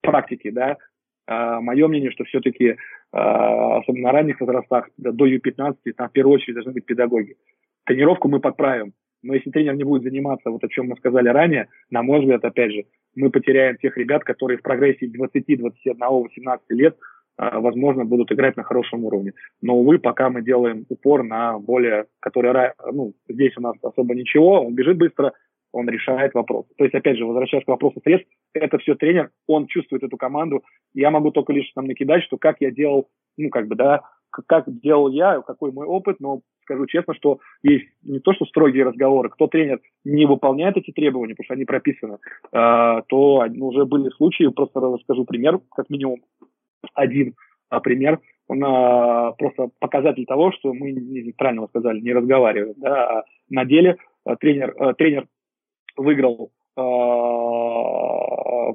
практики, 0.02 0.50
да, 0.50 0.78
а, 1.28 1.60
мое 1.62 1.88
мнение, 1.88 2.12
что 2.12 2.24
все-таки, 2.24 2.78
а, 3.12 3.78
особенно 3.78 4.06
на 4.06 4.12
ранних 4.12 4.40
возрастах, 4.40 4.90
до 4.98 5.26
Ю-15, 5.26 5.76
там 5.96 6.10
в 6.10 6.12
первую 6.12 6.36
очередь 6.36 6.56
должны 6.56 6.74
быть 6.74 6.86
педагоги. 6.86 7.36
Тренировку 7.86 8.30
мы 8.30 8.40
подправим, 8.40 8.94
но 9.24 9.34
если 9.34 9.50
тренер 9.50 9.76
не 9.76 9.84
будет 9.84 10.04
заниматься, 10.04 10.50
вот 10.50 10.64
о 10.64 10.68
чем 10.68 10.88
мы 10.88 10.96
сказали 10.98 11.30
ранее, 11.30 11.68
на 11.90 12.04
мой 12.04 12.20
взгляд, 12.20 12.44
опять 12.46 12.72
же, 12.72 12.86
мы 13.16 13.30
потеряем 13.32 13.78
тех 13.78 13.98
ребят, 13.98 14.24
которые 14.24 14.58
в 14.58 14.62
прогрессии 14.62 15.08
20, 15.08 15.58
21, 15.58 15.98
18 16.00 16.66
лет, 16.72 16.98
возможно, 17.38 18.06
будут 18.06 18.32
играть 18.32 18.58
на 18.58 18.64
хорошем 18.64 19.04
уровне. 19.06 19.34
Но, 19.62 19.76
увы, 19.76 20.00
пока 20.00 20.30
мы 20.30 20.42
делаем 20.42 20.86
упор 20.90 21.24
на 21.24 21.60
более, 21.60 22.06
который, 22.20 22.72
ну, 22.92 23.14
здесь 23.28 23.58
у 23.58 23.62
нас 23.62 23.76
особо 23.82 24.16
ничего, 24.16 24.62
он 24.62 24.74
бежит 24.74 24.98
быстро, 24.98 25.34
он 25.76 25.90
решает 25.90 26.34
вопрос. 26.34 26.66
То 26.78 26.86
есть, 26.86 26.96
опять 26.96 27.18
же, 27.18 27.26
возвращаясь 27.26 27.66
к 27.66 27.68
вопросу 27.68 28.00
средств, 28.02 28.30
это 28.54 28.78
все 28.78 28.96
тренер, 28.96 29.32
он 29.46 29.68
чувствует 29.68 30.04
эту 30.04 30.16
команду. 30.16 30.64
Я 30.94 31.12
могу 31.12 31.32
только 31.32 31.52
лишь 31.52 31.70
там 31.76 31.86
накидать, 31.86 32.24
что 32.24 32.38
как 32.38 32.58
я 32.62 32.72
делал, 32.72 33.10
ну, 33.38 33.50
как 33.50 33.68
бы, 33.68 33.76
да, 33.76 34.02
как 34.48 34.66
делал 34.68 35.10
я, 35.10 35.42
какой 35.42 35.72
мой 35.72 35.86
опыт, 35.86 36.18
но 36.20 36.42
скажу 36.62 36.86
честно, 36.88 37.14
что 37.14 37.40
есть 37.62 37.86
не 38.04 38.20
то, 38.20 38.34
что 38.34 38.46
строгие 38.46 38.86
разговоры, 38.86 39.30
кто 39.30 39.48
тренер 39.48 39.80
не 40.04 40.26
выполняет 40.26 40.78
эти 40.78 40.92
требования, 40.92 41.34
потому 41.34 41.46
что 41.46 41.54
они 41.54 41.66
прописаны, 41.66 42.18
э, 42.52 43.02
то 43.08 43.46
уже 43.60 43.86
были 43.86 44.10
случаи, 44.12 44.48
просто 44.48 44.80
расскажу 44.80 45.26
пример, 45.26 45.60
как 45.76 45.90
минимум 45.90 46.22
один 46.94 47.36
а, 47.70 47.80
пример, 47.80 48.20
он 48.48 48.64
а, 48.64 49.32
просто 49.34 49.70
показатель 49.80 50.26
того, 50.26 50.52
что 50.52 50.74
мы, 50.74 50.94
правильно 51.38 51.64
вы 51.64 51.68
сказали, 51.70 52.00
не 52.00 52.14
разговариваем, 52.14 52.76
да, 52.78 53.20
а 53.20 53.24
на 53.50 53.66
деле 53.66 53.98
а, 54.24 54.36
тренер, 54.36 54.76
а, 54.78 54.94
тренер 54.94 55.28
выиграл 55.98 56.52
а, 56.78 56.82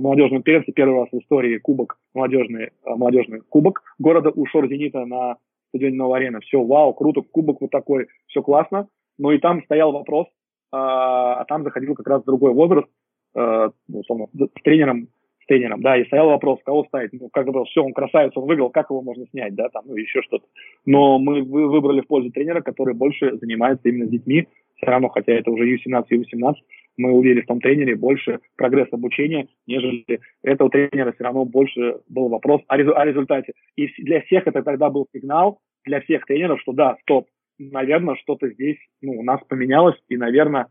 молодежном 0.00 0.42
первенстве 0.42 0.72
первый 0.72 1.00
раз 1.00 1.08
в 1.12 1.18
истории 1.18 1.58
кубок, 1.58 1.98
молодежный, 2.14 2.70
молодежный 2.84 3.40
кубок 3.40 3.82
города 3.98 4.30
Ушор 4.30 4.68
Зенита 4.68 5.04
на 5.04 5.36
стадионе 5.68 5.96
Новая 5.96 6.20
Арена. 6.20 6.40
Все, 6.40 6.62
вау, 6.62 6.92
круто, 6.94 7.22
кубок 7.22 7.60
вот 7.60 7.70
такой, 7.70 8.08
все 8.26 8.42
классно. 8.42 8.88
Но 9.18 9.32
и 9.32 9.38
там 9.38 9.62
стоял 9.64 9.92
вопрос, 9.92 10.26
а, 10.72 11.34
а 11.34 11.44
там 11.44 11.62
заходил 11.62 11.94
как 11.94 12.08
раз 12.08 12.24
другой 12.24 12.52
возраст, 12.52 12.88
а, 13.34 13.70
ну, 13.88 14.00
условно, 14.00 14.26
тренером, 14.64 15.08
тренером, 15.50 15.82
да, 15.82 15.96
и 15.96 16.04
стоял 16.04 16.28
вопрос, 16.28 16.60
кого 16.64 16.84
ставить. 16.84 17.12
Ну, 17.12 17.28
как 17.28 17.48
бы, 17.48 17.64
все, 17.64 17.82
он 17.82 17.92
красавец, 17.92 18.30
он 18.36 18.46
выиграл, 18.46 18.70
как 18.70 18.88
его 18.90 19.02
можно 19.02 19.26
снять, 19.26 19.52
да, 19.56 19.68
там, 19.68 19.82
ну, 19.84 19.96
еще 19.96 20.22
что-то. 20.22 20.46
Но 20.86 21.18
мы 21.18 21.42
выбрали 21.42 22.02
в 22.02 22.06
пользу 22.06 22.30
тренера, 22.30 22.60
который 22.60 22.94
больше 22.94 23.36
занимается 23.38 23.88
именно 23.88 24.06
с 24.06 24.10
детьми, 24.10 24.46
все 24.76 24.86
равно, 24.86 25.08
хотя 25.08 25.32
это 25.32 25.50
уже 25.50 25.66
Ю-17, 25.66 26.04
Ю-18, 26.08 26.54
мы 26.98 27.10
увидели 27.10 27.40
в 27.40 27.46
том 27.46 27.60
тренере 27.60 27.96
больше 27.96 28.38
прогресс 28.56 28.86
обучения, 28.92 29.48
нежели 29.66 30.20
этого 30.44 30.70
тренера 30.70 31.12
все 31.12 31.24
равно 31.24 31.44
больше 31.44 31.96
был 32.08 32.28
вопрос 32.28 32.62
о, 32.68 32.78
резу- 32.78 32.94
о 32.94 33.04
результате. 33.04 33.52
И 33.74 33.88
для 34.02 34.20
всех 34.20 34.46
это 34.46 34.62
тогда 34.62 34.88
был 34.88 35.08
сигнал, 35.12 35.58
для 35.84 36.00
всех 36.02 36.26
тренеров, 36.26 36.60
что 36.60 36.72
да, 36.72 36.96
стоп, 37.02 37.26
наверное, 37.58 38.14
что-то 38.22 38.48
здесь 38.50 38.78
ну, 39.02 39.18
у 39.18 39.24
нас 39.24 39.40
поменялось, 39.48 39.96
и, 40.08 40.16
наверное, 40.16 40.68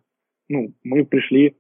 ну, 0.47 0.71
мы 0.85 1.03
пришли 1.05 1.55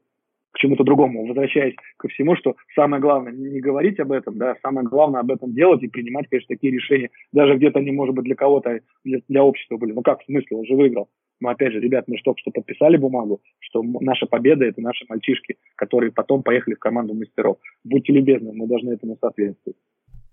к 0.51 0.57
чему-то 0.57 0.83
другому, 0.83 1.27
возвращаясь 1.27 1.75
ко 1.97 2.07
всему, 2.07 2.35
что 2.35 2.55
самое 2.75 3.01
главное 3.01 3.31
не 3.31 3.59
говорить 3.59 3.99
об 3.99 4.11
этом, 4.11 4.37
да, 4.37 4.55
самое 4.61 4.87
главное 4.87 5.21
об 5.21 5.31
этом 5.31 5.53
делать 5.53 5.83
и 5.83 5.87
принимать, 5.87 6.27
конечно, 6.29 6.55
такие 6.55 6.73
решения, 6.73 7.09
даже 7.31 7.55
где-то 7.55 7.79
они, 7.79 7.91
может 7.91 8.15
быть, 8.15 8.25
для 8.25 8.35
кого-то, 8.35 8.79
для, 9.03 9.19
для 9.27 9.43
общества 9.43 9.77
были. 9.77 9.93
Ну 9.93 10.01
как, 10.01 10.21
в 10.21 10.25
смысле, 10.25 10.57
он 10.57 10.65
же 10.65 10.75
выиграл. 10.75 11.09
Но 11.39 11.49
опять 11.49 11.71
же, 11.71 11.79
ребят, 11.79 12.05
мы 12.07 12.17
же 12.17 12.23
только 12.23 12.39
что 12.39 12.51
подписали 12.51 12.97
бумагу, 12.97 13.41
что 13.59 13.81
наша 13.83 14.25
победа– 14.25 14.65
это 14.65 14.81
наши 14.81 15.05
мальчишки, 15.07 15.55
которые 15.75 16.11
потом 16.11 16.43
поехали 16.43 16.75
в 16.75 16.79
команду 16.79 17.13
мастеров. 17.13 17.57
Будьте 17.83 18.11
любезны, 18.11 18.51
мы 18.53 18.67
должны 18.67 18.91
этому 18.91 19.17
соответствовать. 19.21 19.77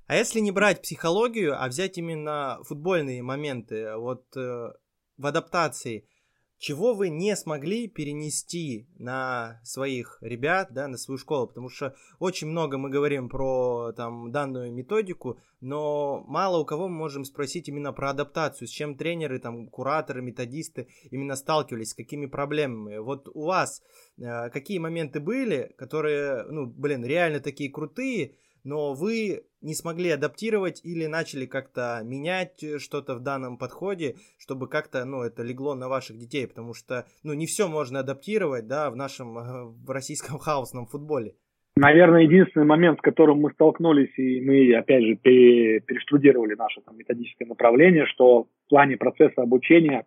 А 0.09 0.17
если 0.17 0.41
не 0.41 0.51
брать 0.51 0.83
психологию, 0.83 1.55
а 1.57 1.69
взять 1.69 1.99
именно 1.99 2.59
футбольные 2.63 3.23
моменты, 3.23 3.97
вот 3.97 4.25
э, 4.37 4.73
в 5.19 5.27
адаптации– 5.27 6.05
чего 6.59 6.95
вы 6.95 7.11
не 7.11 7.37
смогли 7.37 7.87
перенести 7.87 8.89
на 8.99 9.61
своих 9.63 10.19
ребят, 10.21 10.69
да, 10.73 10.89
на 10.89 10.97
свою 10.97 11.19
школу, 11.19 11.47
потому 11.47 11.69
что 11.69 11.95
очень 12.19 12.49
много 12.49 12.79
мы 12.79 12.89
говорим 12.89 13.29
про 13.29 13.93
там 13.93 14.33
данную 14.33 14.73
методику, 14.73 15.39
но 15.61 16.25
мало 16.27 16.59
у 16.59 16.65
кого 16.65 16.89
мы 16.89 16.97
можем 16.97 17.25
спросить 17.25 17.69
именно 17.69 17.93
про 17.93 18.11
адаптацию, 18.11 18.69
с 18.69 18.71
чем 18.71 18.97
тренеры, 18.97 19.39
там, 19.39 19.69
кураторы, 19.69 20.23
методисты 20.23 20.89
именно 21.11 21.37
сталкивались, 21.37 21.91
с 21.91 21.95
какими 21.95 22.27
проблемами. 22.27 22.99
Вот 22.99 23.29
у 23.35 23.45
вас 23.45 23.83
э, 24.19 24.51
какие 24.51 24.79
моменты 24.79 25.21
были, 25.21 25.75
которые, 25.77 26.45
ну, 26.45 26.67
блин, 26.67 27.05
реально 27.05 27.41
такие 27.41 27.71
крутые, 27.71 28.37
но 28.67 28.95
вы 28.95 29.45
не 29.63 29.75
смогли 29.75 30.11
адаптировать 30.11 30.85
или 30.85 31.07
начали 31.07 31.47
как-то 31.47 32.01
менять 32.05 32.63
э, 32.63 32.79
что-то 32.79 33.15
в 33.15 33.21
данном 33.21 33.59
подходе, 33.59 34.17
чтобы 34.39 34.69
как-то, 34.69 35.05
ну, 35.05 35.23
это 35.23 35.43
легло 35.43 35.75
на 35.75 35.89
ваших 35.89 36.19
детей, 36.19 36.47
потому 36.47 36.75
что, 36.75 37.07
ну, 37.23 37.33
не 37.33 37.47
все 37.47 37.69
можно 37.69 38.01
адаптировать, 38.01 38.67
да, 38.67 38.91
в 38.91 38.97
нашем 38.97 39.39
э, 39.39 39.65
в 39.65 39.91
российском 39.91 40.39
хаосном 40.41 40.87
футболе. 40.87 41.35
Наверное, 41.77 42.23
единственный 42.23 42.67
момент, 42.67 42.99
с 42.99 43.03
которым 43.03 43.39
мы 43.39 43.53
столкнулись, 43.53 44.19
и 44.19 44.41
мы, 44.41 44.75
опять 44.75 45.05
же, 45.05 45.15
перештудировали 45.17 46.55
наше 46.55 46.81
там, 46.81 46.97
методическое 46.97 47.47
направление, 47.47 48.07
что 48.07 48.45
в 48.45 48.69
плане 48.71 48.97
процесса 48.97 49.43
обучения, 49.43 50.07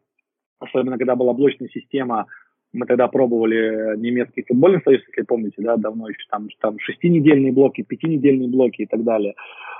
особенно 0.59 0.97
когда 0.97 1.15
была 1.15 1.33
блочная 1.33 1.69
система 1.69 2.25
мы 2.73 2.85
тогда 2.85 3.07
пробовали 3.07 3.97
немецкий 3.97 4.43
футбольный 4.47 4.81
союз, 4.83 5.01
если 5.07 5.23
помните, 5.23 5.55
да, 5.57 5.75
давно 5.77 6.09
еще 6.09 6.21
там, 6.29 6.47
там 6.61 6.77
шестинедельные 6.79 7.51
блоки, 7.51 7.81
пятинедельные 7.81 8.49
блоки 8.49 8.83
и 8.83 8.85
так 8.85 9.03
далее. 9.03 9.35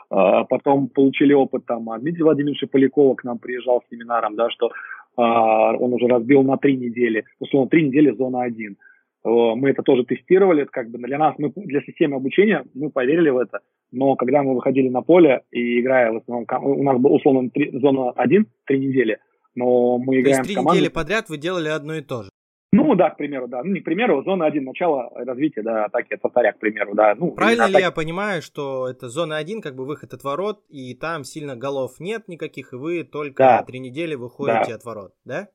А, 0.10 0.44
потом 0.46 0.88
получили 0.88 1.34
опыт 1.34 1.66
там 1.66 1.90
от 1.90 2.02
Дмитрия 2.02 2.24
Владимировича 2.24 2.68
Полякова 2.68 3.16
к 3.16 3.24
нам 3.24 3.38
приезжал 3.38 3.82
с 3.82 3.90
семинаром, 3.90 4.36
да, 4.36 4.50
что 4.50 4.72
а, 5.18 5.74
он 5.76 5.94
уже 5.94 6.08
разбил 6.08 6.42
на 6.44 6.58
три 6.58 6.78
недели, 6.78 7.26
условно, 7.40 7.70
три 7.70 7.88
недели 7.88 8.16
зона 8.16 8.44
один. 8.44 8.78
Мы 9.22 9.72
это 9.72 9.84
тоже 9.84 10.06
тестировали, 10.06 10.62
это 10.62 10.72
как 10.72 10.90
бы 10.90 10.98
для 10.98 11.18
нас, 11.18 11.36
мы, 11.38 11.52
для 11.54 11.82
системы 11.82 12.16
обучения, 12.16 12.64
мы 12.74 12.90
поверили 12.90 13.30
в 13.30 13.38
это, 13.38 13.60
но 13.92 14.16
когда 14.16 14.44
мы 14.44 14.56
выходили 14.56 14.88
на 14.88 15.02
поле 15.02 15.42
и 15.52 15.82
играя 15.82 16.14
в 16.14 16.18
основном, 16.18 16.48
у 16.64 16.84
нас 16.84 16.98
был 16.98 17.14
условно 17.14 17.50
3, 17.50 17.80
зона 17.82 18.12
один 18.12 18.48
три 18.66 18.80
недели, 18.80 19.18
но 19.56 19.98
мы 19.98 20.22
играем 20.22 20.44
То 20.44 20.50
есть 20.50 20.54
три 20.54 20.56
недели 20.56 20.88
подряд 20.88 21.28
вы 21.28 21.38
делали 21.38 21.68
одно 21.68 21.96
и 21.96 22.02
то 22.02 22.24
же? 22.24 22.30
Ну, 22.72 22.96
да, 22.96 23.10
к 23.10 23.18
примеру, 23.18 23.48
да. 23.48 23.64
Ну, 23.64 23.72
не 23.72 23.80
к 23.80 23.84
примеру, 23.84 24.24
зона 24.24 24.46
1, 24.46 24.64
начало 24.64 25.10
развития, 25.16 25.64
да, 25.64 25.86
атаки 25.86 26.14
от 26.14 26.22
вратаря, 26.22 26.52
к 26.54 26.60
примеру, 26.60 26.94
да. 26.94 27.16
Ну, 27.16 27.32
Правильно 27.32 27.66
ли 27.66 27.80
я 27.80 27.92
понимаю, 27.92 28.42
что 28.44 28.88
это 28.88 29.10
зона 29.10 29.38
1, 29.38 29.62
как 29.62 29.76
бы 29.76 29.86
выход 29.86 30.14
от 30.14 30.24
ворот, 30.24 30.60
и 30.70 30.94
там 30.94 31.24
сильно 31.24 31.56
голов 31.56 32.00
нет 32.00 32.28
никаких, 32.28 32.74
и 32.74 32.76
вы 32.76 33.04
только 33.04 33.44
да. 33.44 33.64
три 33.64 33.80
недели 33.80 34.14
выходите 34.14 34.70
да. 34.70 34.76
от 34.76 34.86
ворот, 34.86 35.14
да? 35.26 35.48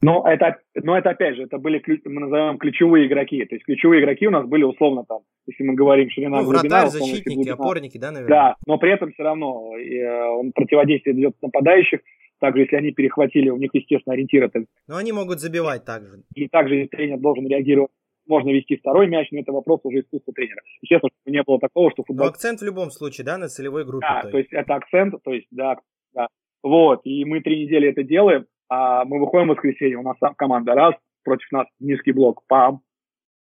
Но 0.00 0.24
это, 0.28 0.58
но 0.74 0.96
это 0.96 1.10
опять 1.10 1.34
же, 1.34 1.42
это 1.42 1.58
были, 1.58 1.82
мы 2.04 2.20
называем 2.20 2.58
ключевые 2.58 3.08
игроки. 3.08 3.44
То 3.44 3.56
есть 3.56 3.64
ключевые 3.64 4.02
игроки 4.02 4.28
у 4.28 4.30
нас 4.30 4.46
были 4.46 4.62
условно 4.62 5.04
там, 5.08 5.20
если 5.46 5.64
мы 5.64 5.74
говорим 5.74 6.08
ширина 6.10 6.38
ну, 6.38 6.44
глубина, 6.44 6.82
вратарь, 6.82 6.88
защитники, 6.88 7.34
глубина. 7.34 7.54
опорники, 7.54 7.98
да, 7.98 8.12
наверное? 8.12 8.36
Да, 8.36 8.56
но 8.66 8.78
при 8.78 8.92
этом 8.92 9.12
все 9.12 9.24
равно 9.24 9.76
э, 9.76 10.28
он 10.28 10.52
противодействие 10.52 11.16
идет 11.16 11.34
нападающих, 11.42 12.00
также, 12.38 12.62
если 12.62 12.76
они 12.76 12.92
перехватили, 12.92 13.50
у 13.50 13.56
них, 13.56 13.70
естественно, 13.72 14.14
ориентир 14.14 14.44
это... 14.44 14.64
Но 14.86 14.96
они 14.96 15.12
могут 15.12 15.40
забивать 15.40 15.84
также. 15.84 16.22
И 16.34 16.48
также, 16.48 16.76
если 16.76 16.88
тренер 16.88 17.18
должен 17.18 17.46
реагировать, 17.46 17.90
можно 18.26 18.50
вести 18.50 18.76
второй 18.76 19.08
мяч, 19.08 19.28
но 19.30 19.40
это 19.40 19.52
вопрос 19.52 19.80
уже 19.84 20.00
искусства 20.00 20.32
тренера. 20.34 20.60
Естественно, 20.82 21.10
чтобы 21.22 21.36
не 21.36 21.42
было 21.42 21.58
такого, 21.58 21.90
что 21.90 22.04
футбол... 22.04 22.26
Но 22.26 22.30
акцент 22.30 22.60
в 22.60 22.64
любом 22.64 22.90
случае, 22.90 23.24
да, 23.24 23.38
на 23.38 23.48
целевой 23.48 23.84
группе. 23.84 24.06
Да, 24.06 24.28
то 24.30 24.38
есть 24.38 24.52
это 24.52 24.74
акцент, 24.74 25.14
то 25.22 25.32
есть, 25.32 25.46
да, 25.50 25.78
да. 26.14 26.28
Вот, 26.62 27.00
и 27.04 27.24
мы 27.24 27.40
три 27.40 27.64
недели 27.64 27.88
это 27.88 28.02
делаем, 28.02 28.46
а 28.68 29.04
мы 29.04 29.18
выходим 29.18 29.46
в 29.46 29.50
воскресенье, 29.50 29.96
у 29.96 30.02
нас 30.02 30.16
команда 30.36 30.74
раз, 30.74 30.94
против 31.24 31.50
нас 31.52 31.66
низкий 31.80 32.12
блок, 32.12 32.42
пам, 32.46 32.80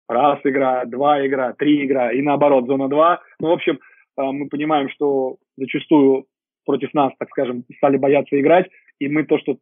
раз 0.07 0.39
игра, 0.43 0.85
два 0.85 1.25
игра, 1.25 1.53
три 1.53 1.85
игра, 1.85 2.11
и 2.11 2.21
наоборот, 2.21 2.67
зона 2.67 2.87
два. 2.87 3.21
Ну, 3.39 3.49
в 3.49 3.51
общем, 3.51 3.79
а, 4.15 4.31
мы 4.31 4.47
понимаем, 4.47 4.89
что 4.89 5.37
зачастую 5.57 6.27
против 6.65 6.93
нас, 6.93 7.13
так 7.17 7.29
скажем, 7.29 7.63
стали 7.77 7.97
бояться 7.97 8.39
играть, 8.39 8.69
и 8.99 9.07
мы 9.07 9.23
то, 9.23 9.37
что 9.39 9.57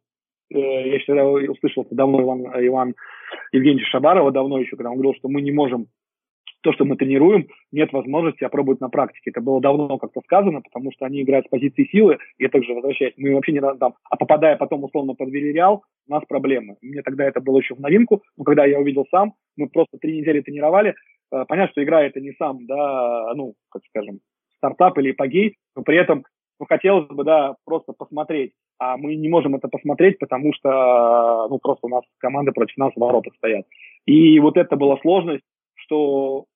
э, 0.52 0.88
я 0.90 0.98
всегда 1.00 1.26
услышал 1.26 1.84
это 1.84 1.94
давно 1.94 2.22
Иван, 2.22 2.66
Иван 2.66 2.94
Евгеньевич 3.52 3.88
Шабарова, 3.90 4.32
давно 4.32 4.58
еще, 4.58 4.76
когда 4.76 4.90
он 4.90 4.96
говорил, 4.96 5.14
что 5.14 5.28
мы 5.28 5.40
не 5.40 5.52
можем 5.52 5.88
то, 6.66 6.72
что 6.72 6.84
мы 6.84 6.96
тренируем, 6.96 7.46
нет 7.70 7.92
возможности 7.92 8.42
опробовать 8.42 8.80
на 8.80 8.88
практике. 8.88 9.30
Это 9.30 9.40
было 9.40 9.60
давно 9.60 9.98
как-то 9.98 10.20
сказано, 10.22 10.62
потому 10.62 10.90
что 10.90 11.06
они 11.06 11.22
играют 11.22 11.46
с 11.46 11.48
позиции 11.48 11.88
силы, 11.92 12.18
и 12.38 12.48
также 12.48 12.74
возвращаюсь, 12.74 13.14
мы 13.16 13.34
вообще 13.34 13.52
не 13.52 13.60
там, 13.60 13.94
а 14.10 14.16
попадая 14.16 14.56
потом 14.56 14.82
условно 14.82 15.14
под 15.14 15.28
Вильяреал, 15.30 15.84
у 16.08 16.10
нас 16.12 16.24
проблемы. 16.28 16.76
Мне 16.82 17.02
тогда 17.02 17.24
это 17.24 17.40
было 17.40 17.58
еще 17.58 17.76
в 17.76 17.80
новинку, 17.80 18.24
но 18.36 18.42
когда 18.42 18.64
я 18.64 18.80
увидел 18.80 19.06
сам, 19.12 19.34
мы 19.56 19.68
просто 19.68 19.96
три 19.98 20.18
недели 20.18 20.40
тренировали, 20.40 20.96
э, 21.32 21.44
понятно, 21.46 21.70
что 21.70 21.84
игра 21.84 22.02
это 22.02 22.20
не 22.20 22.32
сам, 22.32 22.66
да, 22.66 23.32
ну, 23.34 23.54
как 23.70 23.82
скажем, 23.90 24.18
стартап 24.56 24.98
или 24.98 25.12
эпогей, 25.12 25.56
но 25.76 25.82
при 25.82 25.96
этом 25.96 26.24
ну, 26.58 26.66
хотелось 26.66 27.08
бы, 27.08 27.24
да, 27.24 27.56
просто 27.64 27.92
посмотреть. 27.92 28.52
А 28.78 28.96
мы 28.96 29.14
не 29.14 29.28
можем 29.28 29.54
это 29.54 29.68
посмотреть, 29.68 30.18
потому 30.18 30.52
что, 30.54 31.48
ну, 31.48 31.58
просто 31.58 31.86
у 31.86 31.90
нас 31.90 32.02
команды 32.18 32.52
против 32.52 32.76
нас 32.76 32.92
в 32.94 33.00
воротах 33.00 33.34
стоят. 33.36 33.66
И 34.06 34.38
вот 34.40 34.56
это 34.56 34.76
была 34.76 34.98
сложность, 34.98 35.44
что 35.74 36.46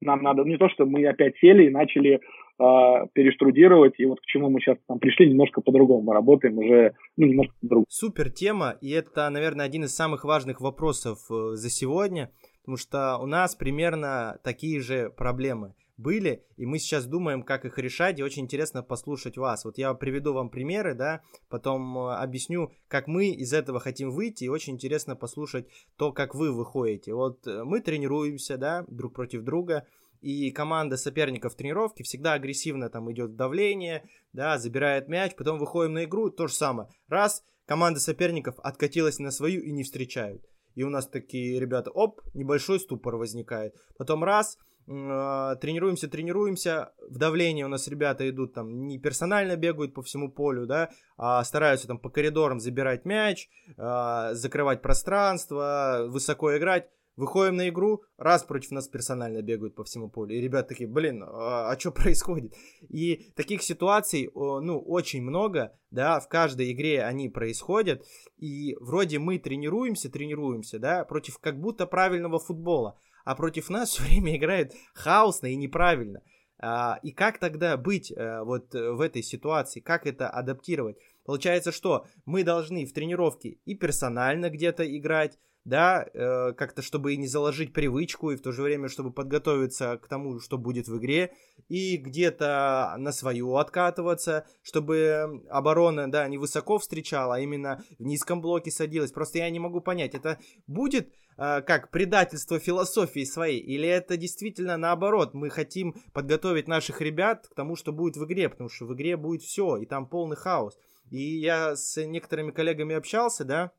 нам 0.00 0.22
надо 0.22 0.42
не 0.42 0.56
то, 0.56 0.68
что 0.68 0.84
мы 0.84 1.06
опять 1.06 1.36
сели 1.38 1.66
и 1.66 1.70
начали 1.70 2.14
э, 2.14 3.06
перештрудировать, 3.12 3.94
и 3.98 4.04
вот 4.04 4.20
к 4.20 4.26
чему 4.26 4.50
мы 4.50 4.60
сейчас 4.60 4.76
там 4.88 4.98
пришли, 4.98 5.28
немножко 5.28 5.60
по-другому. 5.60 6.02
Мы 6.02 6.14
работаем 6.14 6.58
уже 6.58 6.94
ну, 7.16 7.26
немножко 7.26 7.54
по-другому. 7.60 7.86
Супер 7.88 8.30
тема, 8.30 8.76
и 8.80 8.90
это, 8.90 9.30
наверное, 9.30 9.66
один 9.66 9.84
из 9.84 9.94
самых 9.94 10.24
важных 10.24 10.60
вопросов 10.60 11.18
э, 11.30 11.54
за 11.54 11.70
сегодня, 11.70 12.30
потому 12.62 12.76
что 12.76 13.18
у 13.18 13.26
нас 13.26 13.54
примерно 13.54 14.38
такие 14.42 14.80
же 14.80 15.10
проблемы 15.16 15.74
были, 16.02 16.44
и 16.56 16.66
мы 16.66 16.78
сейчас 16.78 17.06
думаем, 17.06 17.42
как 17.42 17.64
их 17.64 17.78
решать, 17.78 18.18
и 18.18 18.22
очень 18.22 18.42
интересно 18.42 18.82
послушать 18.82 19.38
вас. 19.38 19.64
Вот 19.64 19.78
я 19.78 19.94
приведу 19.94 20.32
вам 20.34 20.50
примеры, 20.50 20.94
да, 20.94 21.22
потом 21.48 21.96
э, 21.98 22.14
объясню, 22.16 22.72
как 22.88 23.06
мы 23.06 23.28
из 23.28 23.52
этого 23.52 23.80
хотим 23.80 24.10
выйти, 24.10 24.44
и 24.44 24.48
очень 24.48 24.74
интересно 24.74 25.16
послушать 25.16 25.68
то, 25.96 26.12
как 26.12 26.34
вы 26.34 26.52
выходите. 26.52 27.14
Вот 27.14 27.46
э, 27.46 27.64
мы 27.64 27.80
тренируемся, 27.80 28.58
да, 28.58 28.84
друг 28.88 29.14
против 29.14 29.42
друга, 29.42 29.86
и 30.20 30.50
команда 30.52 30.96
соперников 30.96 31.54
в 31.54 31.56
тренировке 31.56 32.04
всегда 32.04 32.34
агрессивно 32.34 32.88
там 32.88 33.10
идет 33.12 33.36
давление, 33.36 34.08
да, 34.32 34.58
забирает 34.58 35.08
мяч, 35.08 35.34
потом 35.34 35.58
выходим 35.58 35.94
на 35.94 36.04
игру, 36.04 36.30
то 36.30 36.46
же 36.46 36.54
самое. 36.54 36.88
Раз, 37.08 37.42
команда 37.66 38.00
соперников 38.00 38.58
откатилась 38.60 39.18
на 39.18 39.30
свою 39.30 39.62
и 39.62 39.72
не 39.72 39.82
встречают. 39.82 40.46
И 40.74 40.84
у 40.84 40.90
нас 40.90 41.06
такие 41.06 41.60
ребята, 41.60 41.90
оп, 41.90 42.22
небольшой 42.34 42.80
ступор 42.80 43.16
возникает. 43.16 43.74
Потом 43.98 44.24
раз, 44.24 44.56
тренируемся, 44.86 46.08
тренируемся, 46.08 46.92
в 47.08 47.18
давлении 47.18 47.62
у 47.62 47.68
нас 47.68 47.88
ребята 47.88 48.28
идут 48.28 48.54
там, 48.54 48.86
не 48.86 48.98
персонально 48.98 49.56
бегают 49.56 49.94
по 49.94 50.02
всему 50.02 50.30
полю, 50.30 50.66
да, 50.66 50.90
а 51.16 51.42
стараются 51.44 51.86
там 51.86 51.98
по 51.98 52.10
коридорам 52.10 52.60
забирать 52.60 53.04
мяч, 53.04 53.48
а, 53.76 54.34
закрывать 54.34 54.82
пространство, 54.82 56.06
высоко 56.08 56.56
играть. 56.56 56.88
Выходим 57.14 57.56
на 57.56 57.68
игру, 57.68 58.04
раз 58.16 58.42
против 58.42 58.70
нас 58.70 58.88
персонально 58.88 59.42
бегают 59.42 59.74
по 59.74 59.84
всему 59.84 60.08
полю. 60.08 60.34
И 60.34 60.40
ребята 60.40 60.70
такие, 60.70 60.88
блин, 60.88 61.22
а, 61.22 61.70
а 61.70 61.78
что 61.78 61.90
происходит? 61.92 62.54
И 62.88 63.32
таких 63.36 63.62
ситуаций, 63.62 64.30
ну, 64.34 64.80
очень 64.80 65.22
много, 65.22 65.78
да, 65.90 66.18
в 66.20 66.28
каждой 66.28 66.72
игре 66.72 67.04
они 67.04 67.28
происходят. 67.28 68.02
И 68.38 68.76
вроде 68.80 69.18
мы 69.18 69.38
тренируемся, 69.38 70.10
тренируемся, 70.10 70.78
да, 70.78 71.04
против 71.04 71.38
как 71.38 71.60
будто 71.60 71.86
правильного 71.86 72.38
футбола 72.38 72.98
а 73.24 73.34
против 73.34 73.70
нас 73.70 73.90
все 73.92 74.02
время 74.02 74.36
играет 74.36 74.74
хаосно 74.94 75.46
и 75.46 75.56
неправильно. 75.56 76.22
А, 76.58 76.98
и 77.02 77.10
как 77.10 77.38
тогда 77.38 77.76
быть 77.76 78.12
а, 78.12 78.44
вот 78.44 78.72
в 78.72 79.00
этой 79.00 79.22
ситуации, 79.22 79.80
как 79.80 80.06
это 80.06 80.28
адаптировать? 80.28 80.96
Получается, 81.24 81.72
что 81.72 82.06
мы 82.24 82.42
должны 82.42 82.84
в 82.84 82.92
тренировке 82.92 83.58
и 83.64 83.74
персонально 83.74 84.50
где-то 84.50 84.84
играть, 84.96 85.38
да, 85.64 86.04
э, 86.12 86.52
как-то 86.54 86.82
чтобы 86.82 87.14
и 87.14 87.16
не 87.16 87.28
заложить 87.28 87.72
привычку, 87.72 88.32
и 88.32 88.36
в 88.36 88.42
то 88.42 88.50
же 88.50 88.62
время, 88.62 88.88
чтобы 88.88 89.12
подготовиться 89.12 89.96
к 89.98 90.08
тому, 90.08 90.40
что 90.40 90.58
будет 90.58 90.88
в 90.88 90.98
игре, 90.98 91.32
и 91.68 91.96
где-то 91.96 92.96
на 92.98 93.12
свою 93.12 93.54
откатываться, 93.56 94.44
чтобы 94.62 95.44
оборона, 95.48 96.10
да, 96.10 96.26
не 96.26 96.38
высоко 96.38 96.78
встречала, 96.78 97.36
а 97.36 97.40
именно 97.40 97.84
в 97.98 98.02
низком 98.02 98.40
блоке 98.40 98.72
садилась. 98.72 99.12
Просто 99.12 99.38
я 99.38 99.50
не 99.50 99.60
могу 99.60 99.80
понять, 99.80 100.14
это 100.14 100.40
будет 100.66 101.08
э, 101.08 101.12
как 101.36 101.90
предательство 101.90 102.58
философии 102.58 103.24
своей, 103.24 103.60
или 103.60 103.88
это 103.88 104.16
действительно 104.16 104.76
наоборот, 104.76 105.34
мы 105.34 105.50
хотим 105.50 105.94
подготовить 106.12 106.68
наших 106.68 107.00
ребят 107.00 107.48
к 107.48 107.54
тому, 107.54 107.76
что 107.76 107.92
будет 107.92 108.16
в 108.16 108.24
игре, 108.24 108.48
потому 108.48 108.68
что 108.68 108.86
в 108.86 108.94
игре 108.94 109.16
будет 109.16 109.42
все, 109.42 109.76
и 109.76 109.86
там 109.86 110.06
полный 110.06 110.36
хаос. 110.36 110.76
И 111.10 111.20
я 111.40 111.76
с 111.76 112.02
некоторыми 112.04 112.50
коллегами 112.50 112.94
общался, 112.94 113.44
да, 113.44 113.72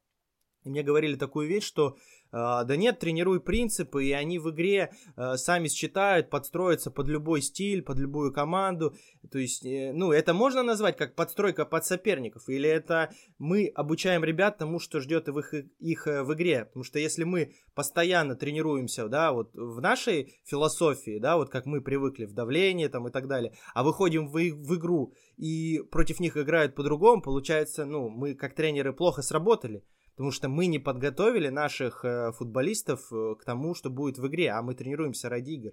и 0.64 0.70
мне 0.70 0.84
говорили 0.84 1.16
такую 1.16 1.47
вещь, 1.47 1.66
что 1.66 1.97
да 2.34 2.75
нет, 2.75 2.99
тренируй 2.99 3.39
принципы, 3.39 4.05
и 4.05 4.11
они 4.11 4.39
в 4.39 4.49
игре 4.49 4.91
uh, 5.15 5.38
сами 5.38 5.67
считают, 5.67 6.29
подстроятся 6.31 6.89
под 6.89 7.07
любой 7.07 7.41
стиль, 7.41 7.84
под 7.84 7.99
любую 7.99 8.34
команду. 8.34 8.95
То 9.31 9.38
есть, 9.38 9.65
э, 9.65 9.91
ну, 9.93 10.11
это 10.11 10.34
можно 10.34 10.63
назвать 10.63 10.97
как 10.97 11.15
подстройка 11.15 11.65
под 11.65 11.86
соперников, 11.86 12.49
или 12.49 12.67
это 12.67 13.13
мы 13.38 13.71
обучаем 13.75 14.23
ребят 14.23 14.57
тому, 14.57 14.79
что 14.79 14.99
ждет 14.99 15.27
их, 15.27 15.53
их 15.79 16.07
э, 16.07 16.23
в 16.23 16.34
игре. 16.34 16.65
Потому 16.65 16.84
что 16.84 16.99
если 16.99 17.23
мы 17.23 17.53
постоянно 17.75 18.36
тренируемся, 18.36 19.07
да, 19.07 19.31
вот 19.31 19.51
в 19.53 19.79
нашей 19.79 20.34
философии, 20.43 21.19
да, 21.19 21.38
вот 21.38 21.49
как 21.49 21.65
мы 21.65 21.81
привыкли 21.81 22.25
в 22.25 22.34
давлении 22.34 22.88
там 22.88 23.07
и 23.07 23.11
так 23.11 23.27
далее, 23.27 23.53
а 23.73 23.84
выходим 23.84 24.27
в, 24.27 24.34
в 24.34 24.75
игру 24.75 25.13
и 25.38 25.81
против 25.91 26.19
них 26.19 26.36
играют 26.38 26.75
по-другому, 26.75 27.21
получается, 27.21 27.86
ну, 27.86 28.09
мы 28.09 28.34
как 28.34 28.55
тренеры 28.55 28.93
плохо 28.93 29.21
сработали 29.21 29.84
потому 30.16 30.32
что 30.32 30.49
мы 30.49 30.68
не 30.68 30.80
подготовили 30.80 31.49
наших 31.49 32.05
э, 32.05 32.32
футболистов 32.34 33.11
э, 33.11 33.36
к 33.39 33.43
тому, 33.43 33.74
что 33.74 33.89
будет 33.89 34.18
в 34.18 34.28
игре, 34.28 34.51
а 34.51 34.61
мы 34.61 34.76
тренируемся 34.76 35.30
ради 35.30 35.51
игр. 35.51 35.72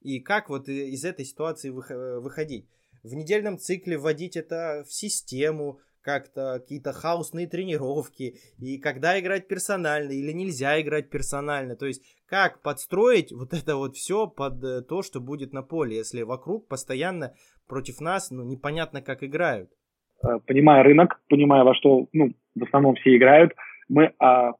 И 0.00 0.20
как 0.20 0.48
вот 0.48 0.68
из 0.68 1.04
этой 1.04 1.24
ситуации 1.24 1.70
э, 1.70 2.20
выходить? 2.20 2.68
В 3.02 3.14
недельном 3.14 3.58
цикле 3.58 3.98
вводить 3.98 4.36
это 4.36 4.84
в 4.86 4.92
систему, 4.92 5.80
как-то 6.00 6.58
какие-то 6.58 6.92
хаосные 6.92 7.46
тренировки, 7.46 8.38
и 8.58 8.78
когда 8.78 9.20
играть 9.20 9.46
персонально 9.46 10.10
или 10.10 10.32
нельзя 10.32 10.80
играть 10.80 11.10
персонально. 11.10 11.76
То 11.76 11.86
есть 11.86 12.02
как 12.26 12.60
подстроить 12.62 13.32
вот 13.32 13.52
это 13.52 13.76
вот 13.76 13.94
все 13.94 14.26
под 14.26 14.88
то, 14.88 15.02
что 15.02 15.20
будет 15.20 15.52
на 15.52 15.62
поле, 15.62 15.96
если 15.96 16.22
вокруг 16.22 16.66
постоянно 16.66 17.34
против 17.68 18.00
нас, 18.00 18.32
ну, 18.32 18.42
непонятно 18.42 19.00
как 19.00 19.22
играют. 19.22 19.70
Понимая 20.46 20.82
рынок, 20.82 21.20
понимая 21.28 21.62
во 21.62 21.74
что, 21.74 22.08
ну, 22.12 22.34
в 22.54 22.64
основном 22.64 22.96
все 22.96 23.16
играют, 23.16 23.52
мы 23.88 24.12
а, 24.18 24.52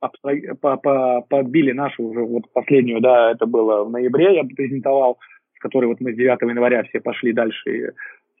по, 0.00 0.76
по, 0.76 1.20
подбили 1.28 1.72
нашу 1.72 2.04
уже 2.04 2.20
вот 2.20 2.52
последнюю, 2.52 3.00
да, 3.00 3.32
это 3.32 3.46
было 3.46 3.84
в 3.84 3.90
ноябре, 3.90 4.36
я 4.36 4.44
презентовал, 4.44 5.18
с 5.56 5.58
которой 5.58 5.86
вот 5.86 6.00
мы 6.00 6.12
с 6.12 6.16
9 6.16 6.42
января 6.42 6.82
все 6.84 7.00
пошли 7.00 7.32
дальше 7.32 7.92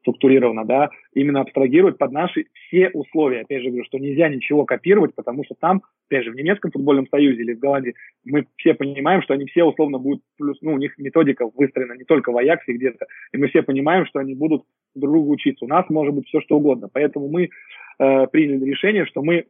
структурированно, 0.06 0.64
да, 0.64 0.90
именно 1.14 1.40
абстрагировать 1.40 1.98
под 1.98 2.12
наши 2.12 2.46
все 2.54 2.90
условия. 2.90 3.40
Опять 3.40 3.62
же 3.62 3.70
говорю, 3.70 3.84
что 3.84 3.98
нельзя 3.98 4.28
ничего 4.28 4.64
копировать, 4.64 5.14
потому 5.16 5.44
что 5.44 5.56
там, 5.58 5.82
опять 6.08 6.24
же, 6.24 6.30
в 6.30 6.36
немецком 6.36 6.70
футбольном 6.70 7.08
союзе 7.08 7.42
или 7.42 7.54
в 7.54 7.58
Голландии 7.58 7.94
мы 8.24 8.46
все 8.56 8.74
понимаем, 8.74 9.22
что 9.22 9.34
они 9.34 9.46
все 9.46 9.64
условно 9.64 9.98
будут, 9.98 10.22
плюс, 10.38 10.58
ну, 10.62 10.74
у 10.74 10.78
них 10.78 10.96
методика 10.98 11.50
выстроена 11.52 11.94
не 11.94 12.04
только 12.04 12.30
в 12.30 12.36
Аяксе 12.36 12.74
где-то, 12.74 13.06
и 13.32 13.36
мы 13.36 13.48
все 13.48 13.62
понимаем, 13.62 14.06
что 14.06 14.20
они 14.20 14.34
будут 14.34 14.62
друг 14.94 15.12
другу 15.12 15.32
учиться. 15.32 15.64
У 15.64 15.68
нас 15.68 15.84
может 15.90 16.14
быть 16.14 16.28
все 16.28 16.40
что 16.40 16.56
угодно. 16.56 16.88
Поэтому 16.92 17.28
мы 17.28 17.50
э, 17.98 18.26
приняли 18.28 18.64
решение, 18.64 19.06
что 19.06 19.22
мы 19.22 19.46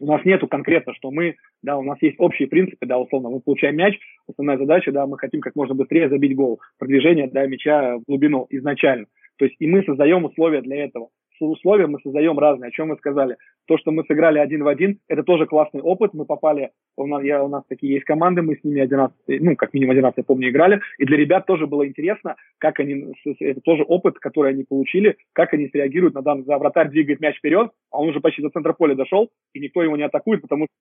у 0.00 0.06
нас 0.06 0.24
нету 0.24 0.48
конкретно, 0.48 0.94
что 0.94 1.10
мы, 1.10 1.36
да, 1.62 1.76
у 1.76 1.82
нас 1.82 1.98
есть 2.00 2.16
общие 2.18 2.48
принципы, 2.48 2.86
да, 2.86 2.98
условно, 2.98 3.30
мы 3.30 3.40
получаем 3.40 3.76
мяч, 3.76 3.98
основная 4.28 4.58
задача, 4.58 4.92
да, 4.92 5.06
мы 5.06 5.18
хотим 5.18 5.40
как 5.40 5.54
можно 5.54 5.74
быстрее 5.74 6.08
забить 6.08 6.36
гол, 6.36 6.60
продвижение, 6.78 7.28
да, 7.28 7.46
мяча 7.46 7.96
в 7.98 8.02
глубину 8.06 8.46
изначально. 8.50 9.06
То 9.38 9.44
есть 9.44 9.56
и 9.58 9.66
мы 9.66 9.82
создаем 9.82 10.24
условия 10.24 10.62
для 10.62 10.84
этого 10.84 11.08
условия 11.40 11.86
мы 11.86 11.98
создаем 12.00 12.38
разные, 12.38 12.68
о 12.68 12.70
чем 12.70 12.88
мы 12.88 12.96
сказали. 12.96 13.36
То, 13.66 13.78
что 13.78 13.90
мы 13.90 14.04
сыграли 14.04 14.38
один 14.38 14.62
в 14.62 14.68
один, 14.68 14.98
это 15.08 15.22
тоже 15.22 15.46
классный 15.46 15.80
опыт. 15.80 16.12
Мы 16.12 16.26
попали, 16.26 16.70
у 16.96 17.06
нас, 17.06 17.22
я, 17.22 17.42
у 17.42 17.48
нас 17.48 17.64
такие 17.68 17.94
есть 17.94 18.04
команды, 18.04 18.42
мы 18.42 18.56
с 18.56 18.64
ними 18.64 18.80
один 18.80 18.98
раз, 18.98 19.10
ну, 19.26 19.56
как 19.56 19.72
минимум 19.72 19.92
один 19.92 20.04
раз, 20.04 20.14
я 20.16 20.22
помню, 20.24 20.50
играли. 20.50 20.80
И 20.98 21.04
для 21.06 21.16
ребят 21.16 21.46
тоже 21.46 21.66
было 21.66 21.86
интересно, 21.86 22.36
как 22.58 22.80
они, 22.80 23.14
это 23.40 23.60
тоже 23.60 23.84
опыт, 23.84 24.18
который 24.18 24.52
они 24.52 24.64
получили, 24.64 25.16
как 25.32 25.54
они 25.54 25.68
среагируют 25.68 26.14
на 26.14 26.22
данный, 26.22 26.44
за 26.44 26.58
вратарь 26.58 26.90
двигает 26.90 27.20
мяч 27.20 27.38
вперед, 27.38 27.70
а 27.90 28.00
он 28.00 28.08
уже 28.08 28.20
почти 28.20 28.42
до 28.42 28.50
центра 28.50 28.72
поля 28.72 28.94
дошел, 28.94 29.30
и 29.54 29.60
никто 29.60 29.82
его 29.82 29.96
не 29.96 30.04
атакует, 30.04 30.42
потому 30.42 30.64
что 30.64 30.74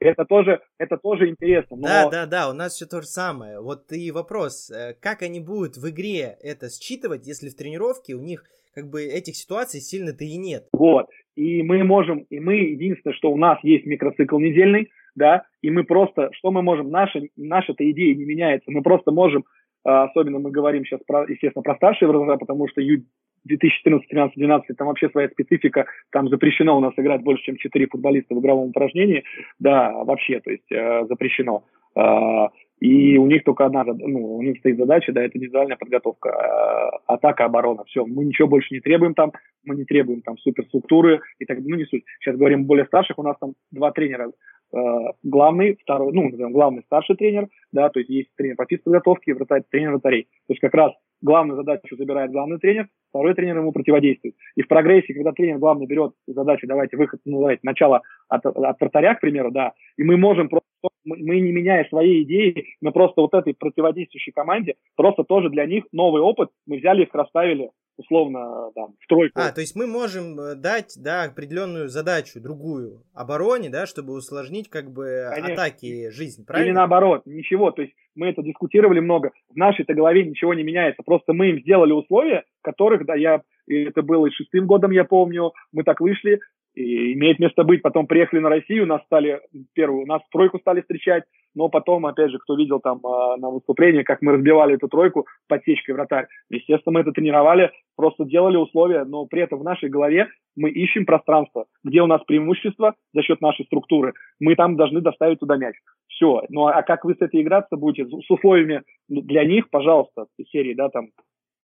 это 0.00 0.24
тоже, 0.24 0.60
это 0.78 0.96
тоже 0.96 1.28
интересно. 1.28 1.76
Но... 1.76 1.82
Да, 1.82 2.08
да, 2.10 2.26
да, 2.26 2.50
у 2.50 2.54
нас 2.54 2.72
все 2.72 2.86
то 2.86 3.02
же 3.02 3.06
самое. 3.06 3.60
Вот 3.60 3.92
и 3.92 4.10
вопрос, 4.10 4.70
э, 4.70 4.94
как 4.98 5.20
они 5.22 5.40
будут 5.40 5.76
в 5.76 5.88
игре 5.90 6.38
это 6.40 6.70
считывать, 6.70 7.26
если 7.26 7.50
в 7.50 7.54
тренировке 7.54 8.14
у 8.14 8.22
них 8.22 8.44
как 8.74 8.88
бы 8.88 9.02
этих 9.02 9.36
ситуаций 9.36 9.80
сильно-то 9.80 10.24
и 10.24 10.36
нет. 10.36 10.64
Вот. 10.72 11.06
И 11.36 11.62
мы 11.62 11.84
можем, 11.84 12.26
и 12.30 12.40
мы, 12.40 12.54
единственное, 12.54 13.14
что 13.14 13.30
у 13.30 13.36
нас 13.36 13.58
есть 13.62 13.86
микроцикл 13.86 14.38
недельный, 14.38 14.90
да, 15.14 15.44
и 15.62 15.70
мы 15.70 15.84
просто, 15.84 16.30
что 16.32 16.50
мы 16.50 16.62
можем, 16.62 16.90
наша, 16.90 17.20
наша-то 17.36 17.88
идея 17.90 18.14
не 18.14 18.24
меняется, 18.24 18.70
мы 18.70 18.82
просто 18.82 19.10
можем, 19.10 19.44
а, 19.84 20.04
особенно 20.04 20.38
мы 20.38 20.50
говорим 20.50 20.84
сейчас, 20.84 21.00
про, 21.06 21.24
естественно, 21.24 21.62
про 21.62 21.76
старшие 21.76 22.08
возраста, 22.08 22.38
потому 22.38 22.68
что 22.68 22.80
ю, 22.80 23.04
2014, 23.44 24.08
13, 24.08 24.36
12, 24.36 24.76
там 24.76 24.88
вообще 24.88 25.08
своя 25.08 25.28
специфика, 25.28 25.86
там 26.10 26.28
запрещено 26.28 26.76
у 26.76 26.80
нас 26.80 26.92
играть 26.96 27.22
больше, 27.22 27.44
чем 27.44 27.56
4 27.56 27.86
футболиста 27.86 28.34
в 28.34 28.40
игровом 28.40 28.68
упражнении, 28.68 29.24
да, 29.58 29.92
вообще, 30.04 30.40
то 30.40 30.50
есть 30.50 30.70
э, 30.70 31.06
запрещено. 31.08 31.64
Э, 31.96 32.48
и 32.80 33.18
у 33.18 33.26
них 33.26 33.44
только 33.44 33.66
одна, 33.66 33.84
ну, 33.84 34.36
у 34.36 34.42
них 34.42 34.58
стоит 34.58 34.78
задача, 34.78 35.12
да, 35.12 35.22
это 35.22 35.36
индивидуальная 35.36 35.76
подготовка, 35.76 36.30
э, 36.30 36.98
атака, 37.06 37.44
оборона, 37.44 37.84
все, 37.84 38.06
мы 38.06 38.24
ничего 38.24 38.48
больше 38.48 38.74
не 38.74 38.80
требуем 38.80 39.14
там, 39.14 39.32
мы 39.64 39.76
не 39.76 39.84
требуем 39.84 40.22
там 40.22 40.38
суперструктуры 40.38 41.20
и 41.38 41.44
так, 41.44 41.58
ну, 41.60 41.76
не 41.76 41.84
суть. 41.84 42.04
Сейчас 42.18 42.36
говорим 42.36 42.64
более 42.64 42.86
старших, 42.86 43.18
у 43.18 43.22
нас 43.22 43.36
там 43.38 43.52
два 43.70 43.92
тренера, 43.92 44.32
э, 44.72 44.78
главный, 45.22 45.76
второй, 45.82 46.12
ну, 46.14 46.30
назовем, 46.30 46.52
главный 46.52 46.82
старший 46.84 47.16
тренер, 47.16 47.48
да, 47.70 47.90
то 47.90 48.00
есть 48.00 48.10
есть 48.10 48.30
тренер 48.36 48.56
по 48.56 48.64
физподготовке 48.64 49.32
и 49.32 49.34
вратарь, 49.34 49.62
тренер 49.70 49.90
вратарей. 49.92 50.22
То 50.22 50.54
есть 50.54 50.60
как 50.60 50.72
раз 50.72 50.92
главную 51.20 51.58
задачу 51.58 51.96
забирает 51.96 52.30
главный 52.30 52.58
тренер, 52.58 52.88
второй 53.10 53.34
тренер 53.34 53.58
ему 53.58 53.72
противодействует. 53.72 54.36
И 54.56 54.62
в 54.62 54.68
прогрессе, 54.68 55.12
когда 55.12 55.32
тренер 55.32 55.58
главный 55.58 55.86
берет 55.86 56.12
задачу, 56.26 56.66
давайте 56.66 56.96
выход, 56.96 57.20
ну, 57.26 57.40
давайте 57.40 57.60
начало 57.62 58.00
от, 58.28 58.46
от 58.46 58.80
вратаря, 58.80 59.14
к 59.16 59.20
примеру, 59.20 59.50
да, 59.50 59.72
и 59.98 60.02
мы 60.02 60.16
можем 60.16 60.48
просто, 60.48 60.69
мы, 61.04 61.40
не 61.40 61.52
меняя 61.52 61.86
свои 61.88 62.22
идеи, 62.22 62.76
мы 62.80 62.92
просто 62.92 63.20
вот 63.20 63.34
этой 63.34 63.54
противодействующей 63.54 64.32
команде, 64.32 64.74
просто 64.96 65.24
тоже 65.24 65.50
для 65.50 65.66
них 65.66 65.84
новый 65.92 66.22
опыт, 66.22 66.50
мы 66.66 66.78
взяли 66.78 67.02
их, 67.02 67.14
расставили 67.14 67.70
условно 68.00 68.70
там 68.74 68.94
в 68.98 69.06
тройку. 69.06 69.38
А, 69.38 69.52
то 69.52 69.60
есть 69.60 69.76
мы 69.76 69.86
можем 69.86 70.38
э, 70.40 70.54
дать, 70.54 70.94
да, 70.96 71.24
определенную 71.24 71.88
задачу, 71.88 72.40
другую 72.40 73.02
обороне, 73.14 73.68
да, 73.68 73.86
чтобы 73.86 74.14
усложнить 74.14 74.70
как 74.70 74.90
бы 74.90 75.28
Конечно. 75.34 75.52
атаки 75.52 76.10
жизнь, 76.10 76.46
правильно? 76.46 76.68
Или 76.68 76.74
наоборот, 76.74 77.22
ничего, 77.26 77.70
то 77.70 77.82
есть 77.82 77.94
мы 78.14 78.28
это 78.28 78.42
дискутировали 78.42 79.00
много, 79.00 79.32
в 79.50 79.56
нашей-то 79.56 79.94
голове 79.94 80.24
ничего 80.24 80.54
не 80.54 80.62
меняется, 80.62 81.02
просто 81.04 81.32
мы 81.32 81.50
им 81.50 81.60
сделали 81.60 81.92
условия, 81.92 82.44
которых, 82.62 83.04
да, 83.04 83.14
я, 83.14 83.42
это 83.68 84.02
было 84.02 84.26
и 84.26 84.30
шестым 84.30 84.66
годом, 84.66 84.90
я 84.92 85.04
помню, 85.04 85.52
мы 85.72 85.84
так 85.84 86.00
вышли, 86.00 86.40
и 86.74 87.14
имеет 87.14 87.38
место 87.38 87.64
быть. 87.64 87.82
Потом 87.82 88.06
приехали 88.06 88.40
на 88.40 88.48
Россию, 88.48 88.86
нас 88.86 89.02
стали 89.04 89.40
первую, 89.74 90.06
нас 90.06 90.22
тройку 90.30 90.58
стали 90.58 90.80
встречать, 90.80 91.24
но 91.54 91.68
потом, 91.68 92.06
опять 92.06 92.30
же, 92.30 92.38
кто 92.38 92.56
видел 92.56 92.80
там 92.80 92.98
э, 92.98 93.36
на 93.38 93.50
выступлении, 93.50 94.02
как 94.02 94.22
мы 94.22 94.32
разбивали 94.32 94.76
эту 94.76 94.88
тройку 94.88 95.26
подсечкой 95.48 95.94
вратарь, 95.94 96.28
естественно, 96.48 96.94
мы 96.94 97.00
это 97.00 97.12
тренировали, 97.12 97.72
просто 97.96 98.24
делали 98.24 98.56
условия, 98.56 99.04
но 99.04 99.26
при 99.26 99.42
этом 99.42 99.58
в 99.58 99.64
нашей 99.64 99.88
голове 99.88 100.28
мы 100.56 100.70
ищем 100.70 101.06
пространство, 101.06 101.66
где 101.84 102.02
у 102.02 102.06
нас 102.06 102.22
преимущество 102.24 102.94
за 103.12 103.22
счет 103.22 103.40
нашей 103.40 103.64
структуры, 103.66 104.14
мы 104.38 104.54
там 104.54 104.76
должны 104.76 105.00
доставить 105.00 105.40
туда 105.40 105.56
мяч. 105.56 105.74
Все. 106.08 106.42
Ну 106.48 106.66
а 106.66 106.82
как 106.82 107.04
вы 107.04 107.14
с 107.14 107.20
этой 107.20 107.42
играться 107.42 107.76
будете? 107.76 108.08
С 108.08 108.30
условиями 108.30 108.82
для 109.08 109.44
них, 109.44 109.70
пожалуйста, 109.70 110.26
серии, 110.50 110.74
да, 110.74 110.88
там, 110.88 111.08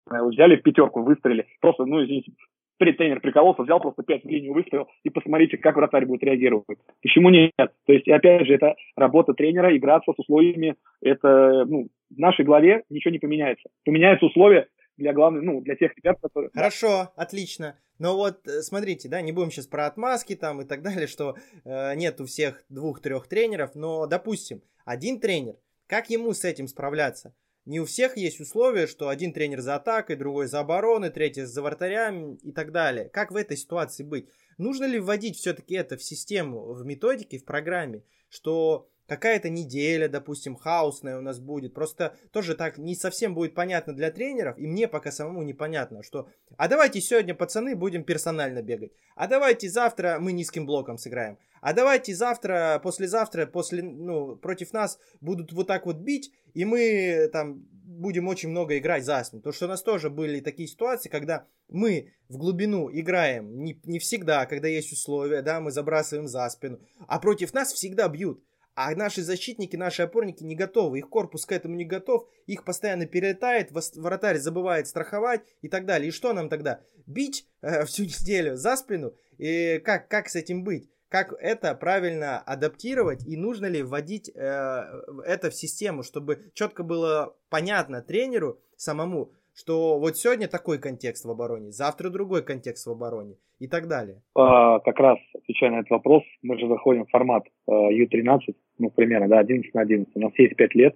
взяли 0.09 0.55
в 0.55 0.63
пятерку, 0.63 1.01
выстрелили. 1.01 1.47
Просто, 1.61 1.85
ну, 1.85 2.03
извините, 2.03 2.31
тренер 2.77 3.19
прикололся, 3.21 3.63
взял 3.63 3.79
просто 3.79 4.03
пять 4.03 4.25
линию 4.25 4.53
выставил, 4.53 4.87
и 5.03 5.09
посмотрите, 5.09 5.57
как 5.57 5.75
вратарь 5.75 6.05
будет 6.05 6.23
реагировать. 6.23 6.65
Почему 7.01 7.29
нет? 7.29 7.51
То 7.57 7.93
есть, 7.93 8.07
опять 8.07 8.47
же, 8.47 8.53
это 8.53 8.75
работа 8.95 9.33
тренера, 9.33 9.75
играться 9.75 10.11
с 10.13 10.19
условиями, 10.19 10.75
это, 11.01 11.65
ну, 11.65 11.87
в 12.09 12.17
нашей 12.17 12.45
голове 12.45 12.83
ничего 12.89 13.11
не 13.11 13.19
поменяется. 13.19 13.69
Поменяются 13.83 14.25
условия 14.25 14.67
для 14.97 15.13
главных, 15.13 15.43
ну, 15.43 15.61
для 15.61 15.75
тех 15.75 15.95
ребят, 15.97 16.17
которые... 16.21 16.49
Хорошо, 16.53 17.11
отлично. 17.15 17.77
Но 17.99 18.15
вот 18.15 18.47
э, 18.47 18.61
смотрите, 18.61 19.07
да, 19.09 19.21
не 19.21 19.31
будем 19.31 19.51
сейчас 19.51 19.67
про 19.67 19.85
отмазки 19.85 20.35
там 20.35 20.61
и 20.61 20.65
так 20.65 20.81
далее, 20.81 21.07
что 21.07 21.35
э, 21.63 21.95
нет 21.95 22.19
у 22.19 22.25
всех 22.25 22.63
двух-трех 22.69 23.27
тренеров, 23.27 23.71
но, 23.75 24.05
допустим, 24.05 24.61
один 24.85 25.19
тренер, 25.19 25.55
как 25.87 26.09
ему 26.09 26.33
с 26.33 26.43
этим 26.43 26.67
справляться? 26.67 27.33
Не 27.65 27.79
у 27.79 27.85
всех 27.85 28.15
есть 28.15 28.39
условия, 28.39 28.85
что 28.85 29.09
один 29.09 29.33
тренер 29.33 29.61
за 29.61 29.75
атакой, 29.75 30.15
другой 30.15 30.47
за 30.47 30.59
обороной, 30.59 31.09
третий 31.09 31.43
за 31.43 31.61
вратарями 31.63 32.35
и 32.43 32.51
так 32.51 32.71
далее. 32.71 33.09
Как 33.09 33.31
в 33.31 33.35
этой 33.35 33.57
ситуации 33.57 34.03
быть? 34.03 34.29
Нужно 34.57 34.85
ли 34.85 34.99
вводить 34.99 35.37
все-таки 35.37 35.73
это 35.73 35.97
в 35.97 36.03
систему, 36.03 36.73
в 36.73 36.85
методике, 36.85 37.39
в 37.39 37.45
программе, 37.45 38.03
что 38.29 38.87
какая-то 39.07 39.49
неделя, 39.49 40.07
допустим, 40.07 40.55
хаосная 40.55 41.17
у 41.17 41.21
нас 41.21 41.39
будет. 41.39 41.73
Просто 41.73 42.15
тоже 42.31 42.55
так 42.55 42.77
не 42.77 42.95
совсем 42.95 43.33
будет 43.33 43.53
понятно 43.53 43.93
для 43.93 44.11
тренеров, 44.11 44.57
и 44.57 44.67
мне 44.67 44.87
пока 44.87 45.11
самому 45.11 45.43
непонятно, 45.43 46.03
что 46.03 46.27
а 46.57 46.67
давайте 46.67 47.01
сегодня, 47.01 47.35
пацаны, 47.35 47.75
будем 47.75 48.03
персонально 48.03 48.61
бегать. 48.61 48.91
А 49.15 49.27
давайте 49.27 49.69
завтра 49.69 50.17
мы 50.19 50.31
низким 50.31 50.65
блоком 50.65 50.97
сыграем. 50.97 51.37
А 51.61 51.73
давайте 51.73 52.13
завтра, 52.13 52.79
послезавтра, 52.83 53.47
после, 53.47 53.81
ну, 53.81 54.35
против 54.35 54.71
нас 54.71 54.99
будут 55.19 55.51
вот 55.51 55.67
так 55.67 55.87
вот 55.87 55.97
бить, 55.97 56.31
и 56.53 56.63
мы 56.63 57.27
там 57.33 57.65
будем 57.85 58.27
очень 58.27 58.49
много 58.49 58.77
играть 58.77 59.03
за 59.03 59.23
спину. 59.23 59.41
Потому 59.41 59.53
что 59.53 59.65
у 59.65 59.69
нас 59.69 59.81
тоже 59.81 60.09
были 60.09 60.41
такие 60.41 60.67
ситуации, 60.67 61.09
когда 61.09 61.47
мы 61.69 62.13
в 62.29 62.37
глубину 62.37 62.89
играем 62.91 63.63
не, 63.63 63.79
не 63.83 63.99
всегда, 63.99 64.45
когда 64.45 64.67
есть 64.67 64.91
условия, 64.91 65.41
да, 65.41 65.59
мы 65.59 65.71
забрасываем 65.71 66.27
за 66.27 66.47
спину, 66.49 66.79
а 67.07 67.19
против 67.19 67.53
нас 67.53 67.73
всегда 67.73 68.07
бьют. 68.07 68.43
А 68.75 68.93
наши 68.93 69.23
защитники, 69.23 69.77
наши 69.77 70.03
опорники 70.03 70.43
не 70.43 70.53
готовы, 70.53 70.99
их 70.99 71.09
корпус 71.09 71.45
к 71.45 71.53
этому 71.53 71.75
не 71.75 71.85
готов, 71.85 72.27
их 72.45 72.65
постоянно 72.65 73.05
перелетает, 73.05 73.71
вратарь 73.95 74.37
забывает 74.37 74.87
страховать 74.87 75.41
и 75.61 75.69
так 75.69 75.85
далее. 75.85 76.09
И 76.09 76.11
что 76.11 76.33
нам 76.33 76.49
тогда? 76.49 76.81
Бить 77.05 77.47
э, 77.61 77.85
всю 77.85 78.03
неделю 78.03 78.57
за 78.57 78.75
спину? 78.75 79.13
И 79.37 79.81
как, 79.83 80.09
как 80.09 80.27
с 80.27 80.35
этим 80.35 80.65
быть? 80.65 80.89
Как 81.07 81.33
это 81.39 81.73
правильно 81.75 82.39
адаптировать 82.39 83.25
и 83.25 83.37
нужно 83.37 83.67
ли 83.67 83.81
вводить 83.81 84.29
э, 84.29 84.83
это 85.25 85.49
в 85.49 85.55
систему, 85.55 86.03
чтобы 86.03 86.51
четко 86.53 86.83
было 86.83 87.33
понятно 87.49 88.01
тренеру 88.01 88.59
самому, 88.75 89.31
что 89.55 89.99
вот 89.99 90.17
сегодня 90.17 90.47
такой 90.47 90.79
контекст 90.79 91.25
в 91.25 91.31
обороне, 91.31 91.71
завтра 91.71 92.09
другой 92.09 92.43
контекст 92.43 92.85
в 92.85 92.91
обороне 92.91 93.35
и 93.59 93.67
так 93.67 93.87
далее? 93.87 94.21
А, 94.35 94.79
как 94.79 94.99
раз 94.99 95.17
отвечая 95.33 95.71
на 95.71 95.79
этот 95.79 95.91
вопрос, 95.91 96.23
мы 96.41 96.59
же 96.59 96.67
заходим 96.67 97.05
в 97.05 97.09
формат 97.09 97.43
э, 97.67 97.71
U13, 97.71 98.53
ну, 98.79 98.89
примерно, 98.89 99.29
да, 99.29 99.39
11 99.39 99.73
на 99.73 99.81
11. 99.81 100.11
У 100.13 100.19
нас 100.19 100.31
есть 100.37 100.55
5 100.55 100.75
лет. 100.75 100.95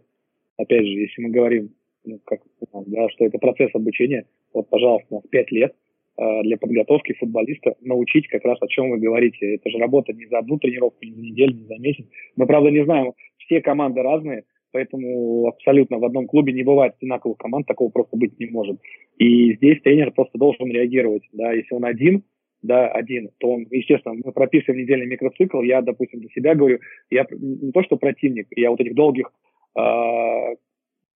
Опять 0.58 0.86
же, 0.86 0.92
если 0.92 1.22
мы 1.22 1.30
говорим, 1.30 1.74
ну, 2.04 2.20
как, 2.26 2.42
да, 2.86 3.10
что 3.10 3.26
это 3.26 3.38
процесс 3.38 3.74
обучения, 3.74 4.26
вот, 4.54 4.70
пожалуйста, 4.70 5.08
у 5.10 5.16
нас 5.16 5.24
5 5.30 5.52
лет 5.52 5.74
э, 6.18 6.42
для 6.44 6.58
подготовки 6.58 7.14
футболиста 7.14 7.76
научить 7.80 8.28
как 8.28 8.44
раз 8.44 8.62
о 8.62 8.68
чем 8.68 8.90
вы 8.90 9.00
говорите. 9.00 9.56
Это 9.56 9.70
же 9.70 9.78
работа 9.78 10.12
не 10.12 10.26
за 10.26 10.40
одну 10.40 10.60
тренировку, 10.60 11.06
не 11.06 11.14
за 11.14 11.22
неделю, 11.22 11.56
не 11.56 11.66
за 11.66 11.78
месяц. 11.78 12.06
Мы, 12.36 12.46
правда, 12.46 12.72
не 12.72 12.84
знаем, 12.84 13.14
все 13.38 13.62
команды 13.62 14.02
разные, 14.02 14.44
поэтому 14.72 15.48
абсолютно 15.48 15.98
в 15.98 16.06
одном 16.06 16.28
клубе 16.28 16.54
не 16.54 16.64
бывает 16.64 16.96
одинаковых 16.98 17.38
команд, 17.38 17.68
такого 17.68 17.90
просто 17.90 18.18
быть 18.18 18.40
не 18.40 18.48
может. 18.48 18.80
И 19.18 19.56
здесь 19.56 19.82
тренер 19.82 20.12
просто 20.12 20.38
должен 20.38 20.72
реагировать, 20.72 21.24
да, 21.34 21.52
если 21.52 21.76
он 21.76 21.86
один, 21.86 22.24
да, 22.62 22.88
один, 22.88 23.30
то 23.38 23.52
он, 23.52 23.68
естественно, 23.70 24.16
мы 24.24 24.32
прописываем 24.32 24.82
недельный 24.82 25.08
микроцикл, 25.08 25.62
я, 25.62 25.82
допустим, 25.82 26.20
для 26.20 26.30
себя 26.30 26.56
говорю, 26.56 26.80
я 27.10 27.26
не 27.32 27.72
то, 27.72 27.84
что 27.84 27.98
противник, 27.98 28.48
я 28.56 28.70
вот 28.70 28.82
этих 28.82 28.96
долгих 28.96 29.32
э, 29.78 29.82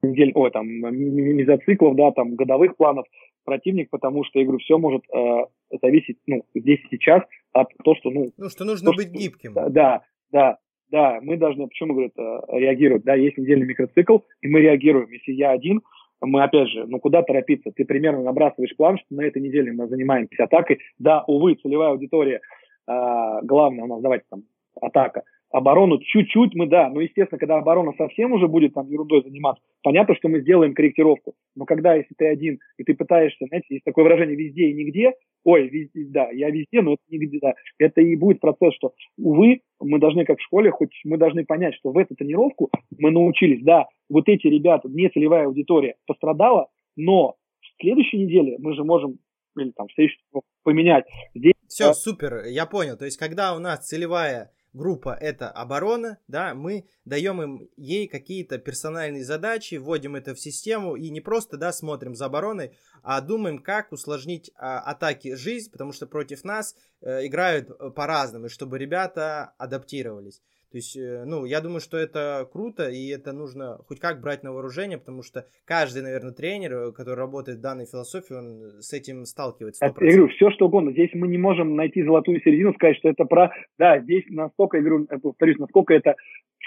недель, 0.01 0.31
ой, 0.35 0.51
там, 0.51 0.67
мезоциклов, 0.67 1.95
да, 1.95 2.11
там, 2.11 2.35
годовых 2.35 2.77
планов 2.77 3.05
противник, 3.43 3.89
потому 3.89 4.23
что, 4.23 4.39
я 4.39 4.45
говорю, 4.45 4.59
все 4.59 4.77
может 4.77 5.03
э, 5.13 5.45
зависеть, 5.81 6.17
ну, 6.27 6.43
здесь 6.55 6.79
и 6.79 6.95
сейчас 6.95 7.23
от 7.51 7.67
того, 7.83 7.95
что, 7.97 8.09
ну... 8.09 8.27
Ну, 8.37 8.49
что 8.49 8.63
нужно 8.63 8.91
то, 8.91 8.97
быть 8.97 9.09
что, 9.09 9.17
гибким. 9.17 9.53
Да, 9.53 10.03
да, 10.31 10.57
да, 10.93 11.19
мы 11.23 11.37
должны, 11.37 11.67
почему, 11.67 11.93
говорят, 11.95 12.13
реагировать, 12.49 13.03
да, 13.03 13.15
есть 13.15 13.35
недельный 13.35 13.65
микроцикл, 13.65 14.19
и 14.41 14.47
мы 14.47 14.61
реагируем. 14.61 15.09
Если 15.09 15.31
я 15.31 15.49
один, 15.49 15.81
мы 16.21 16.43
опять 16.43 16.69
же, 16.69 16.85
ну 16.85 16.99
куда 16.99 17.23
торопиться? 17.23 17.71
Ты 17.71 17.83
примерно 17.83 18.21
набрасываешь 18.21 18.75
план, 18.75 18.99
что 18.99 19.07
на 19.09 19.25
этой 19.25 19.41
неделе 19.41 19.73
мы 19.73 19.87
занимаемся 19.87 20.43
атакой. 20.43 20.77
Да, 20.99 21.23
увы, 21.25 21.55
целевая 21.55 21.89
аудитория, 21.89 22.41
э, 22.87 23.39
главное 23.41 23.85
у 23.85 23.87
нас, 23.87 24.01
давайте 24.03 24.25
там, 24.29 24.43
атака. 24.79 25.23
Оборону 25.53 25.99
чуть-чуть 25.99 26.55
мы, 26.55 26.65
да, 26.65 26.89
но, 26.89 26.99
естественно, 26.99 27.37
когда 27.37 27.57
оборона 27.57 27.93
совсем 27.95 28.31
уже 28.31 28.47
будет 28.47 28.73
там 28.73 28.87
ерундой 28.89 29.21
заниматься, 29.21 29.63
понятно, 29.83 30.15
что 30.15 30.27
мы 30.27 30.41
сделаем 30.41 30.73
корректировку. 30.73 31.35
Но 31.55 31.65
когда, 31.65 31.93
если 31.93 32.15
ты 32.17 32.25
один, 32.25 32.57
и 32.79 32.83
ты 32.83 32.95
пытаешься, 32.95 33.45
знаете, 33.45 33.67
есть 33.69 33.83
такое 33.85 34.03
выражение 34.03 34.35
«везде 34.35 34.69
и 34.69 34.73
нигде», 34.73 35.13
ой, 35.43 35.67
везде, 35.67 36.05
да, 36.09 36.31
я 36.31 36.49
везде, 36.49 36.81
но 36.81 36.93
это 36.93 37.03
нигде, 37.07 37.37
да. 37.39 37.53
Это 37.77 38.01
и 38.01 38.15
будет 38.15 38.39
процесс, 38.39 38.73
что, 38.73 38.93
увы, 39.19 39.61
мы 39.79 39.99
должны, 39.99 40.25
как 40.25 40.39
в 40.39 40.43
школе, 40.43 40.71
хоть 40.71 40.99
мы 41.03 41.17
должны 41.17 41.45
понять, 41.45 41.75
что 41.75 41.91
в 41.91 41.97
эту 41.99 42.15
тренировку 42.15 42.71
мы 42.97 43.11
научились, 43.11 43.63
да, 43.63 43.85
вот 44.09 44.27
эти 44.27 44.47
ребята, 44.47 44.89
не 44.89 45.07
целевая 45.09 45.45
аудитория 45.45 45.97
пострадала, 46.07 46.69
но 46.95 47.35
в 47.61 47.79
следующей 47.79 48.17
неделе 48.17 48.57
мы 48.57 48.73
же 48.73 48.83
можем 48.83 49.19
или 49.55 49.69
там 49.69 49.87
в 49.87 49.93
следующий 49.93 50.17
поменять. 50.63 51.05
Здесь, 51.35 51.53
Все, 51.67 51.89
да, 51.89 51.93
супер, 51.93 52.45
я 52.47 52.65
понял. 52.65 52.97
То 52.97 53.05
есть, 53.05 53.17
когда 53.17 53.55
у 53.55 53.59
нас 53.59 53.87
целевая 53.87 54.49
группа 54.73 55.13
это 55.13 55.49
оборона, 55.49 56.17
да, 56.27 56.53
мы 56.53 56.87
даем 57.05 57.41
им 57.41 57.69
ей 57.77 58.07
какие-то 58.07 58.57
персональные 58.57 59.23
задачи, 59.23 59.75
вводим 59.75 60.15
это 60.15 60.33
в 60.33 60.39
систему 60.39 60.95
и 60.95 61.09
не 61.09 61.21
просто, 61.21 61.57
да, 61.57 61.71
смотрим 61.71 62.15
за 62.15 62.25
обороной, 62.25 62.75
а 63.03 63.21
думаем, 63.21 63.59
как 63.59 63.91
усложнить 63.91 64.51
а, 64.55 64.79
атаки 64.79 65.35
жизнь, 65.35 65.71
потому 65.71 65.91
что 65.91 66.07
против 66.07 66.43
нас 66.43 66.75
э, 67.01 67.25
играют 67.27 67.69
э, 67.69 67.91
по-разному, 67.91 68.49
чтобы 68.49 68.79
ребята 68.79 69.53
адаптировались. 69.57 70.41
То 70.73 70.77
есть, 70.77 70.97
э, 70.97 71.23
ну, 71.23 71.45
я 71.45 71.61
думаю, 71.61 71.81
что 71.81 71.97
это 71.97 72.49
круто, 72.51 72.89
и 72.89 73.07
это 73.09 73.31
нужно 73.31 73.77
хоть 73.87 73.99
как 73.99 74.21
брать 74.21 74.41
на 74.41 74.51
вооружение, 74.51 74.97
потому 74.97 75.21
что 75.21 75.45
каждый, 75.65 76.01
наверное, 76.01 76.31
тренер, 76.31 76.73
э, 76.73 76.91
который 76.91 77.19
работает 77.19 77.59
в 77.59 77.61
данной 77.61 77.85
философии, 77.85 78.33
он 78.33 78.81
с 78.81 78.91
этим 78.91 79.25
сталкивается. 79.25 79.85
100%. 79.85 80.03
Я 80.03 80.17
говорю, 80.17 80.29
все 80.29 80.49
что 80.49 80.65
угодно. 80.65 80.91
Здесь 80.91 81.11
мы 81.13 81.27
не 81.27 81.37
можем 81.37 81.75
найти 81.75 82.01
золотую 82.01 82.41
середину, 82.41 82.73
сказать, 82.73 82.97
что 82.97 83.07
это 83.07 83.25
про... 83.25 83.51
Да, 83.77 83.99
здесь 83.99 84.23
настолько, 84.29 84.77
я 84.77 84.83
говорю, 84.83 85.05
повторюсь, 85.21 85.59
насколько 85.59 85.93
это 85.93 86.15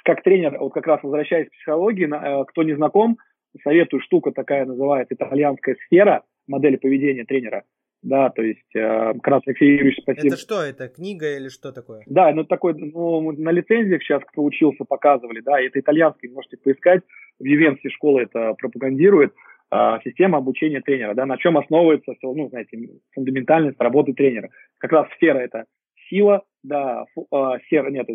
как 0.05 0.23
тренер, 0.23 0.57
вот 0.61 0.73
как 0.73 0.87
раз 0.87 1.03
возвращаясь 1.03 1.49
к 1.49 1.53
психологии, 1.53 2.07
э, 2.07 2.45
кто 2.45 2.62
не 2.62 2.77
знаком, 2.77 3.19
советую, 3.65 4.01
штука 4.03 4.31
такая 4.31 4.66
называется 4.66 5.16
итальянская 5.16 5.74
сфера, 5.85 6.23
модель 6.47 6.78
поведения 6.78 7.24
тренера 7.24 7.65
да, 8.07 8.31
то 8.31 8.41
есть 8.41 8.74
э, 8.74 9.15
как 9.15 9.27
раз 9.27 9.43
Алексей 9.47 9.73
Юрьевич, 9.73 9.99
спасибо. 10.01 10.28
Это 10.28 10.37
что, 10.37 10.62
это 10.62 10.89
книга 10.89 11.37
или 11.37 11.49
что 11.49 11.73
такое? 11.73 12.05
Да, 12.07 12.33
ну 12.33 12.45
такой, 12.45 12.74
ну, 12.74 13.33
на 13.33 13.51
лицензиях 13.51 14.01
сейчас, 14.03 14.23
кто 14.24 14.45
учился, 14.45 14.85
показывали, 14.85 15.41
да, 15.41 15.61
это 15.61 15.81
итальянский, 15.81 16.28
можете 16.28 16.57
поискать, 16.57 17.03
в 17.41 17.45
Ювенции 17.45 17.89
школа 17.89 18.20
это 18.20 18.55
пропагандирует, 18.55 19.35
э, 19.73 19.99
система 20.05 20.39
обучения 20.39 20.81
тренера, 20.81 21.15
да, 21.15 21.27
на 21.27 21.37
чем 21.37 21.59
основывается, 21.59 22.15
ну, 22.23 22.49
знаете, 22.49 22.78
фундаментальность 23.12 23.81
работы 23.81 24.12
тренера. 24.12 24.51
Как 24.78 24.93
раз 24.93 25.09
сфера 25.16 25.39
это 25.39 25.65
сила, 26.09 26.45
да, 26.62 27.07
э, 27.16 27.59
сфера, 27.66 27.91
нет, 27.91 28.07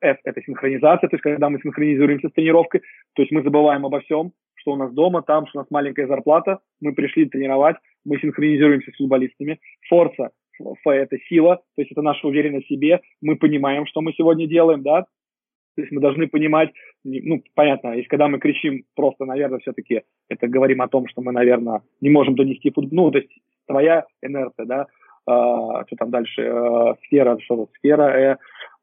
F 0.00 0.16
это 0.24 0.42
синхронизация, 0.42 1.08
то 1.08 1.14
есть 1.14 1.22
когда 1.22 1.50
мы 1.50 1.60
синхронизируемся 1.60 2.30
с 2.30 2.32
тренировкой, 2.32 2.80
то 3.14 3.22
есть 3.22 3.30
мы 3.30 3.44
забываем 3.44 3.86
обо 3.86 4.00
всем, 4.00 4.32
что 4.56 4.72
у 4.72 4.76
нас 4.76 4.92
дома, 4.92 5.22
там, 5.22 5.46
что 5.46 5.60
у 5.60 5.62
нас 5.62 5.70
маленькая 5.70 6.08
зарплата, 6.08 6.58
мы 6.80 6.92
пришли 6.94 7.26
тренировать, 7.26 7.76
мы 8.06 8.18
синхронизируемся 8.18 8.90
с 8.92 8.96
футболистами. 8.96 9.58
Форса, 9.88 10.30
Ф– 10.60 10.78
это 10.86 11.18
сила, 11.28 11.56
то 11.56 11.82
есть 11.82 11.92
это 11.92 12.02
наша 12.02 12.26
уверенность 12.26 12.66
в 12.66 12.68
себе, 12.68 13.00
мы 13.20 13.36
понимаем, 13.36 13.86
что 13.86 14.00
мы 14.00 14.12
сегодня 14.14 14.46
делаем, 14.46 14.82
да, 14.82 15.02
то 15.02 15.82
есть 15.82 15.92
мы 15.92 16.00
должны 16.00 16.26
понимать, 16.26 16.70
ну, 17.04 17.42
понятно, 17.54 17.94
если 17.94 18.08
когда 18.08 18.28
мы 18.28 18.38
кричим, 18.38 18.84
просто, 18.94 19.26
наверное, 19.26 19.58
все-таки 19.58 20.02
это 20.28 20.48
говорим 20.48 20.80
о 20.80 20.88
том, 20.88 21.06
что 21.06 21.20
мы, 21.20 21.32
наверное, 21.32 21.82
не 22.00 22.08
можем 22.08 22.34
донести 22.34 22.70
футбол, 22.70 23.06
ну, 23.06 23.10
то 23.10 23.18
есть 23.18 23.30
твоя 23.66 24.06
инерция, 24.22 24.64
да, 24.64 24.86
а, 25.26 25.84
что 25.86 25.96
там 25.96 26.10
дальше, 26.10 26.42
а, 26.42 26.96
сфера, 27.04 27.38
что 27.40 27.68
сфера, 27.78 28.02
э, 28.04 28.36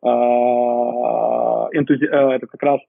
а, 0.03 1.69
энтузи... 1.73 2.05
а, 2.05 2.35
это 2.35 2.45
как 2.45 2.61
раз 2.61 2.79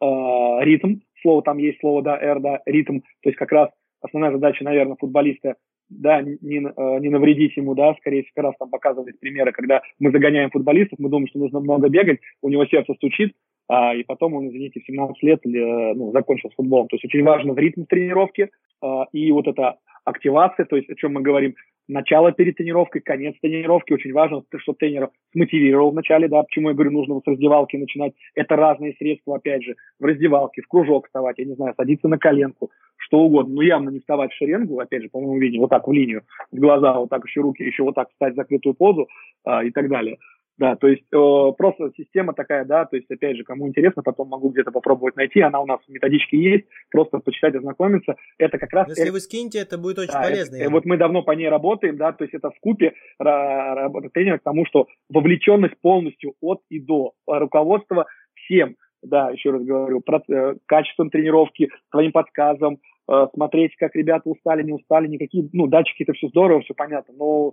а, 0.00 0.64
ритм, 0.64 0.96
слово 1.22 1.42
там 1.42 1.58
есть, 1.58 1.78
слово, 1.80 2.02
да, 2.02 2.18
R, 2.18 2.40
да, 2.40 2.60
ритм, 2.66 3.00
то 3.22 3.28
есть 3.28 3.38
как 3.38 3.52
раз 3.52 3.70
основная 4.04 4.32
задача, 4.32 4.64
наверное, 4.64 4.96
футболиста, 4.96 5.56
да, 5.88 6.22
не, 6.22 6.58
э, 6.58 7.00
не 7.00 7.08
навредить 7.08 7.56
ему, 7.56 7.74
да, 7.74 7.94
скорее 7.94 8.22
всего, 8.22 8.42
раз 8.42 8.54
там 8.58 8.70
показывались 8.70 9.16
примеры, 9.18 9.52
когда 9.52 9.82
мы 9.98 10.10
загоняем 10.10 10.50
футболистов, 10.50 10.98
мы 10.98 11.08
думаем, 11.08 11.28
что 11.28 11.38
нужно 11.38 11.60
много 11.60 11.88
бегать, 11.88 12.20
у 12.42 12.48
него 12.48 12.64
сердце 12.66 12.94
стучит, 12.94 13.34
а, 13.68 13.94
и 13.94 14.02
потом 14.02 14.34
он, 14.34 14.48
извините, 14.48 14.80
в 14.80 14.86
17 14.86 15.22
лет 15.22 15.40
э, 15.46 15.94
ну, 15.94 16.12
закончил 16.12 16.50
с 16.50 16.54
футболом. 16.54 16.88
То 16.88 16.96
есть 16.96 17.04
очень 17.04 17.22
важно 17.22 17.54
в 17.54 17.58
ритм 17.58 17.84
тренировки 17.84 18.50
а, 18.82 19.06
и 19.12 19.32
вот 19.32 19.46
эта 19.46 19.78
активация, 20.04 20.66
то 20.66 20.76
есть 20.76 20.90
о 20.90 20.94
чем 20.94 21.14
мы 21.14 21.22
говорим, 21.22 21.54
начало 21.88 22.32
перед 22.32 22.56
тренировкой, 22.56 23.00
конец 23.00 23.34
тренировки. 23.40 23.92
Очень 23.92 24.12
важно, 24.12 24.42
чтобы 24.58 24.78
тренер 24.78 25.10
мотивировал 25.34 25.90
в 25.90 25.94
начале, 25.94 26.28
да, 26.28 26.42
почему 26.42 26.68
я 26.68 26.74
говорю, 26.74 26.92
нужно 26.92 27.14
вот 27.14 27.24
с 27.24 27.26
раздевалки 27.26 27.76
начинать. 27.76 28.12
Это 28.34 28.56
разные 28.56 28.94
средства, 28.94 29.36
опять 29.36 29.62
же, 29.62 29.76
в 29.98 30.04
раздевалке, 30.04 30.62
в 30.62 30.68
кружок 30.68 31.06
вставать, 31.06 31.38
я 31.38 31.44
не 31.44 31.54
знаю, 31.54 31.74
садиться 31.76 32.08
на 32.08 32.18
коленку, 32.18 32.70
что 32.96 33.20
угодно. 33.20 33.54
Но 33.54 33.62
явно 33.62 33.90
не 33.90 34.00
вставать 34.00 34.32
в 34.32 34.36
шеренгу, 34.36 34.78
опять 34.78 35.02
же, 35.02 35.08
по 35.08 35.20
моему 35.20 35.38
видению, 35.38 35.62
вот 35.62 35.70
так 35.70 35.86
в 35.86 35.92
линию, 35.92 36.22
в 36.50 36.58
глаза, 36.58 36.98
вот 36.98 37.10
так 37.10 37.24
еще 37.24 37.40
руки, 37.40 37.62
еще 37.62 37.82
вот 37.82 37.94
так 37.94 38.10
встать 38.10 38.34
в 38.34 38.36
закрытую 38.36 38.74
позу 38.74 39.08
а, 39.44 39.64
и 39.64 39.70
так 39.70 39.88
далее. 39.88 40.18
Да, 40.56 40.76
то 40.76 40.86
есть 40.86 41.02
э, 41.12 41.52
просто 41.58 41.90
система 41.96 42.32
такая, 42.32 42.64
да, 42.64 42.84
то 42.84 42.94
есть, 42.94 43.10
опять 43.10 43.36
же, 43.36 43.42
кому 43.42 43.66
интересно, 43.66 44.02
потом 44.02 44.28
могу 44.28 44.50
где-то 44.50 44.70
попробовать 44.70 45.16
найти, 45.16 45.40
она 45.40 45.60
у 45.60 45.66
нас 45.66 45.80
в 45.84 45.90
методичке 45.90 46.38
есть, 46.38 46.64
просто 46.90 47.18
почитать, 47.18 47.56
ознакомиться. 47.56 48.14
Это 48.38 48.58
как 48.58 48.72
раз... 48.72 48.88
Если 48.88 49.10
вы 49.10 49.18
скинете, 49.18 49.58
это 49.58 49.78
будет 49.78 49.98
очень 49.98 50.12
да, 50.12 50.22
полезно. 50.22 50.56
Это, 50.56 50.70
вот 50.70 50.84
мы 50.84 50.96
давно 50.96 51.22
по 51.22 51.32
ней 51.32 51.48
работаем, 51.48 51.96
да, 51.96 52.12
то 52.12 52.22
есть 52.22 52.34
это 52.34 52.50
в 52.50 52.60
купе 52.60 52.92
работа 53.18 54.10
тренера 54.10 54.38
к 54.38 54.44
тому, 54.44 54.64
что 54.66 54.86
вовлеченность 55.08 55.76
полностью 55.80 56.34
от 56.40 56.60
и 56.70 56.78
до, 56.78 57.14
руководство 57.26 58.06
всем, 58.34 58.76
да, 59.02 59.30
еще 59.30 59.50
раз 59.50 59.62
говорю, 59.62 60.00
про, 60.00 60.22
э, 60.28 60.54
качеством 60.66 61.10
тренировки, 61.10 61.68
твоим 61.90 62.12
подсказом, 62.12 62.78
э, 63.08 63.26
смотреть, 63.34 63.74
как 63.76 63.94
ребята 63.96 64.28
устали, 64.30 64.62
не 64.62 64.72
устали, 64.72 65.08
никакие, 65.08 65.48
ну, 65.52 65.66
датчики 65.66 66.04
это 66.04 66.12
все 66.12 66.28
здорово, 66.28 66.62
все 66.62 66.74
понятно, 66.74 67.12
но 67.16 67.52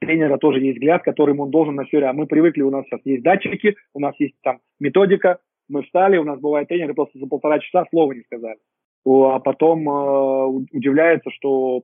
тренера 0.00 0.38
тоже 0.38 0.60
есть 0.60 0.78
взгляд, 0.78 1.02
которым 1.02 1.40
он 1.40 1.50
должен 1.50 1.74
на 1.74 1.84
все. 1.84 1.98
А 2.04 2.12
мы 2.12 2.26
привыкли, 2.26 2.62
у 2.62 2.70
нас 2.70 2.84
сейчас 2.86 3.00
есть 3.04 3.22
датчики, 3.22 3.76
у 3.94 4.00
нас 4.00 4.14
есть 4.18 4.34
там 4.42 4.60
методика, 4.78 5.38
мы 5.68 5.82
встали, 5.82 6.16
у 6.16 6.24
нас 6.24 6.40
бывает 6.40 6.68
тренеры 6.68 6.94
просто 6.94 7.18
за 7.18 7.26
полтора 7.26 7.58
часа 7.58 7.84
слова 7.90 8.12
не 8.12 8.22
сказали. 8.22 8.58
А 9.04 9.38
потом 9.38 9.88
э, 9.88 10.44
удивляется, 10.72 11.30
что 11.30 11.82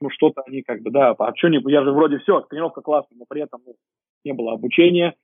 ну 0.00 0.10
что-то 0.10 0.42
они 0.46 0.62
как 0.62 0.82
бы, 0.82 0.90
да, 0.90 1.14
а 1.18 1.34
что 1.36 1.48
не, 1.48 1.60
я 1.70 1.82
же 1.82 1.92
вроде 1.92 2.18
все, 2.18 2.40
тренировка 2.42 2.80
классная, 2.80 3.16
но 3.18 3.24
при 3.28 3.42
этом 3.42 3.60
ну, 3.64 3.74
не 4.24 4.32
было 4.32 4.52
обучения, 4.52 5.14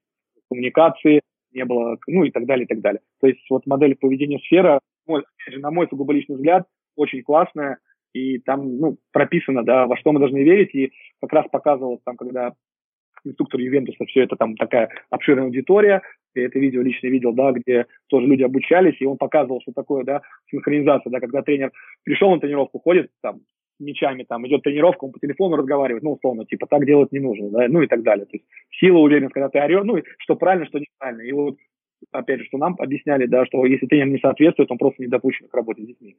коммуникации, 0.49 1.21
не 1.53 1.65
было, 1.65 1.99
ну 2.07 2.25
и 2.25 2.31
так 2.31 2.47
далее, 2.47 2.65
и 2.65 2.69
так 2.69 2.81
далее. 2.81 3.01
То 3.21 3.27
есть 3.27 3.41
вот 3.51 3.67
модель 3.67 3.97
поведения 3.97 4.39
сфера, 4.39 4.81
мой, 5.07 5.25
на 5.59 5.71
мой 5.71 5.89
сугубо 5.89 6.13
личный 6.13 6.37
взгляд, 6.37 6.67
очень 6.97 7.23
классная, 7.23 7.79
и 8.13 8.39
там 8.39 8.79
ну, 8.79 8.97
прописано, 9.13 9.65
да, 9.65 9.87
во 9.87 9.97
что 9.97 10.13
мы 10.13 10.21
должны 10.21 10.43
верить, 10.43 10.75
и 10.75 10.93
как 11.21 11.33
раз 11.33 11.47
показывал 11.51 12.01
там, 12.05 12.17
когда 12.17 12.55
инструктор 13.25 13.61
Ювентуса, 13.61 14.05
все 14.07 14.23
это 14.23 14.37
там 14.37 14.57
такая 14.57 14.89
обширная 15.11 15.45
аудитория, 15.45 16.03
я 16.35 16.47
это 16.47 16.59
видео 16.59 16.83
лично 16.83 17.09
видел, 17.09 17.33
да, 17.33 17.53
где 17.53 17.87
тоже 18.09 18.27
люди 18.27 18.43
обучались, 18.43 19.01
и 19.01 19.07
он 19.07 19.17
показывал, 19.17 19.61
что 19.63 19.73
такое, 19.73 20.05
да, 20.05 20.23
синхронизация, 20.51 21.11
да, 21.11 21.21
когда 21.21 21.43
тренер 21.43 21.73
пришел 22.05 22.31
на 22.31 22.41
тренировку, 22.41 22.79
ходит 22.79 23.11
там 23.21 23.41
с 23.77 23.81
мячами, 23.81 24.25
там 24.25 24.47
идет 24.47 24.63
тренировка, 24.63 25.05
он 25.05 25.13
по 25.13 25.19
телефону 25.19 25.57
разговаривает, 25.57 26.03
ну, 26.03 26.13
условно, 26.13 26.45
типа, 26.45 26.67
так 26.67 26.87
делать 26.87 27.13
не 27.13 27.19
нужно, 27.19 27.51
да, 27.51 27.69
ну 27.69 27.83
и 27.83 27.87
так 27.87 28.03
далее. 28.03 28.27
То 28.27 28.37
есть 28.37 28.47
сила, 28.79 28.99
уверенность, 28.99 29.35
когда 29.35 29.49
ты 29.49 29.59
орешь, 29.59 29.85
ну, 29.85 29.99
что 30.19 30.37
правильно, 30.37 30.67
что 30.67 30.79
неправильно. 30.79 31.23
И 31.23 31.33
вот, 31.33 31.57
опять 32.13 32.41
же, 32.41 32.47
что 32.47 32.59
нам 32.59 32.77
объясняли, 32.79 33.27
да, 33.27 33.45
что 33.47 33.67
если 33.67 33.87
тренер 33.87 34.07
не 34.09 34.19
соответствует, 34.19 34.71
он 34.71 34.79
просто 34.79 35.03
не 35.03 35.09
допущен 35.09 35.49
к 35.49 35.55
работе 35.55 35.83
с 35.83 35.87
детьми. 35.87 36.17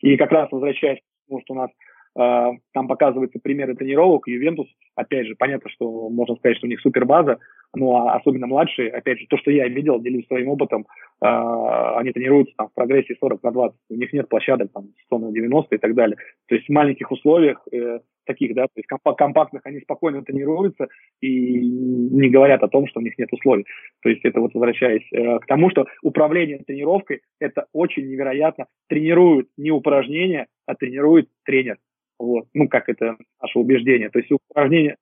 И 0.00 0.16
как 0.16 0.32
раз 0.32 0.50
возвращаясь 0.50 0.98
к 1.24 1.28
тому, 1.28 1.40
что 1.42 1.54
у 1.54 1.56
нас 1.56 1.70
э, 2.18 2.58
там 2.72 2.88
показываются 2.88 3.38
примеры 3.42 3.74
тренировок, 3.74 4.28
Ювентус, 4.28 4.66
опять 4.94 5.26
же, 5.26 5.34
понятно, 5.36 5.70
что 5.70 6.08
можно 6.08 6.36
сказать, 6.36 6.56
что 6.58 6.66
у 6.66 6.70
них 6.70 6.80
супер 6.80 7.04
база, 7.04 7.38
ну 7.74 7.94
а 7.96 8.14
особенно 8.14 8.46
младшие, 8.46 8.90
опять 8.90 9.18
же, 9.18 9.26
то, 9.28 9.36
что 9.38 9.50
я 9.50 9.68
видел, 9.68 10.00
делюсь 10.00 10.26
своим 10.26 10.48
опытом, 10.48 10.86
э, 11.22 11.26
они 11.26 12.12
тренируются 12.12 12.54
там 12.56 12.68
в 12.68 12.74
прогрессии 12.74 13.16
40 13.18 13.42
на 13.42 13.50
20, 13.52 13.76
у 13.90 13.94
них 13.94 14.12
нет 14.12 14.28
площадок 14.28 14.72
там 14.72 14.88
100 15.06 15.18
на 15.18 15.32
90 15.32 15.74
и 15.74 15.78
так 15.78 15.94
далее. 15.94 16.16
То 16.48 16.54
есть 16.54 16.68
в 16.68 16.72
маленьких 16.72 17.10
условиях 17.10 17.62
э, 17.72 18.00
таких, 18.24 18.54
да, 18.54 18.64
то 18.64 18.72
есть 18.76 18.88
компактных, 19.16 19.62
они 19.64 19.80
спокойно 19.80 20.22
тренируются 20.22 20.88
и 21.20 21.60
не 21.60 22.28
говорят 22.28 22.62
о 22.62 22.68
том, 22.68 22.86
что 22.86 23.00
у 23.00 23.02
них 23.02 23.18
нет 23.18 23.28
условий. 23.32 23.66
То 24.02 24.08
есть 24.08 24.24
это 24.24 24.40
вот 24.40 24.54
возвращаясь 24.54 25.06
э, 25.12 25.38
к 25.40 25.46
тому, 25.46 25.70
что 25.70 25.86
управление 26.02 26.58
тренировкой 26.58 27.22
это 27.40 27.66
очень 27.72 28.08
невероятно. 28.08 28.66
Тренируют 28.88 29.48
не 29.56 29.70
упражнения, 29.70 30.46
а 30.66 30.74
тренирует 30.74 31.28
тренер. 31.44 31.78
Вот. 32.18 32.46
Ну, 32.54 32.68
как 32.68 32.88
это 32.88 33.16
наше 33.40 33.58
убеждение. 33.58 34.08
То 34.08 34.20
есть 34.20 34.30
упражнение, 34.30 34.96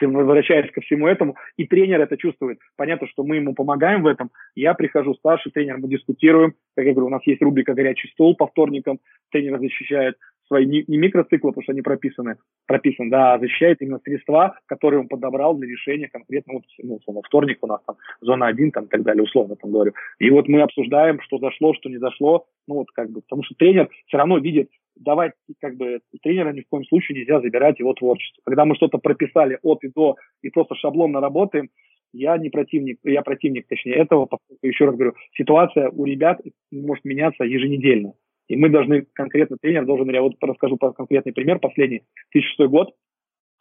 возвращаясь 0.00 0.70
ко 0.70 0.80
всему 0.82 1.06
этому, 1.06 1.36
и 1.56 1.66
тренер 1.66 2.00
это 2.00 2.16
чувствует. 2.16 2.58
Понятно, 2.76 3.08
что 3.08 3.24
мы 3.24 3.36
ему 3.36 3.54
помогаем 3.54 4.02
в 4.02 4.06
этом. 4.06 4.30
Я 4.54 4.74
прихожу 4.74 5.14
старший 5.14 5.50
тренер, 5.50 5.78
мы 5.78 5.88
дискутируем. 5.88 6.54
Как 6.76 6.84
я 6.84 6.92
говорю, 6.92 7.06
у 7.06 7.10
нас 7.10 7.26
есть 7.26 7.40
рубрика 7.42 7.74
«Горячий 7.74 8.08
стол» 8.08 8.36
по 8.36 8.46
вторникам. 8.46 8.98
Тренер 9.30 9.58
защищает 9.58 10.16
свои 10.52 10.66
не, 10.66 10.84
не 10.86 10.98
микроциклы, 10.98 11.50
потому 11.50 11.62
что 11.62 11.72
они 11.72 11.80
прописаны, 11.80 12.36
прописаны, 12.66 13.10
да, 13.10 13.34
а 13.34 13.38
защищает 13.38 13.80
именно 13.80 14.00
средства, 14.04 14.58
которые 14.66 15.00
он 15.00 15.08
подобрал 15.08 15.56
для 15.56 15.66
решения 15.66 16.08
конкретно, 16.08 16.54
вот, 16.54 16.64
ну, 16.78 16.96
условно, 16.96 17.22
вторник 17.24 17.58
у 17.62 17.66
нас 17.66 17.80
там, 17.86 17.96
зона 18.20 18.48
1, 18.48 18.70
там, 18.72 18.84
и 18.84 18.88
так 18.88 19.02
далее, 19.02 19.22
условно, 19.22 19.56
там 19.56 19.72
говорю. 19.72 19.92
И 20.18 20.28
вот 20.28 20.48
мы 20.48 20.60
обсуждаем, 20.60 21.20
что 21.22 21.38
зашло, 21.38 21.72
что 21.74 21.88
не 21.88 21.96
зашло, 21.96 22.44
ну, 22.68 22.74
вот, 22.74 22.88
как 22.92 23.10
бы, 23.10 23.22
потому 23.22 23.42
что 23.44 23.54
тренер 23.54 23.88
все 24.06 24.18
равно 24.18 24.38
видит, 24.38 24.68
давать, 24.94 25.32
как 25.60 25.76
бы, 25.76 26.00
тренера 26.22 26.52
ни 26.52 26.60
в 26.60 26.68
коем 26.68 26.84
случае 26.84 27.18
нельзя 27.18 27.40
забирать 27.40 27.78
его 27.78 27.94
творчество. 27.94 28.42
Когда 28.44 28.66
мы 28.66 28.76
что-то 28.76 28.98
прописали 28.98 29.58
от 29.62 29.82
и 29.84 29.88
до, 29.88 30.16
и 30.42 30.50
просто 30.50 30.74
шаблонно 30.74 31.20
работаем, 31.20 31.70
я 32.12 32.36
не 32.36 32.50
противник, 32.50 32.98
я 33.04 33.22
противник, 33.22 33.66
точнее, 33.68 33.94
этого, 33.94 34.28
еще 34.60 34.84
раз 34.84 34.96
говорю, 34.96 35.14
ситуация 35.32 35.88
у 35.88 36.04
ребят 36.04 36.42
может 36.70 37.06
меняться 37.06 37.44
еженедельно. 37.44 38.12
И 38.52 38.56
мы 38.56 38.68
должны, 38.68 39.06
конкретно 39.14 39.56
тренер 39.56 39.86
должен, 39.86 40.10
я 40.10 40.20
вот 40.20 40.34
расскажу 40.42 40.76
про 40.76 40.92
конкретный 40.92 41.32
пример, 41.32 41.58
последний, 41.58 42.02
2006 42.34 42.70
год, 42.70 42.94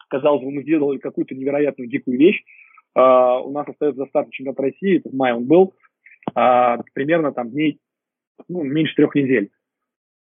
казалось 0.09 0.43
бы, 0.43 0.51
мы 0.51 0.63
сделали 0.63 0.97
какую-то 0.97 1.33
невероятную 1.33 1.89
дикую 1.89 2.19
вещь, 2.19 2.43
uh, 2.97 3.39
у 3.41 3.51
нас 3.51 3.65
остается 3.69 4.03
достаточно 4.03 4.33
чемпионат 4.33 4.59
России, 4.59 4.97
это 4.97 5.07
в 5.07 5.13
мае 5.13 5.35
он 5.35 5.45
был, 5.45 5.73
uh, 6.37 6.83
примерно 6.93 7.31
там 7.31 7.51
дней, 7.51 7.79
ну, 8.49 8.63
меньше 8.63 8.95
трех 8.95 9.15
недель. 9.15 9.51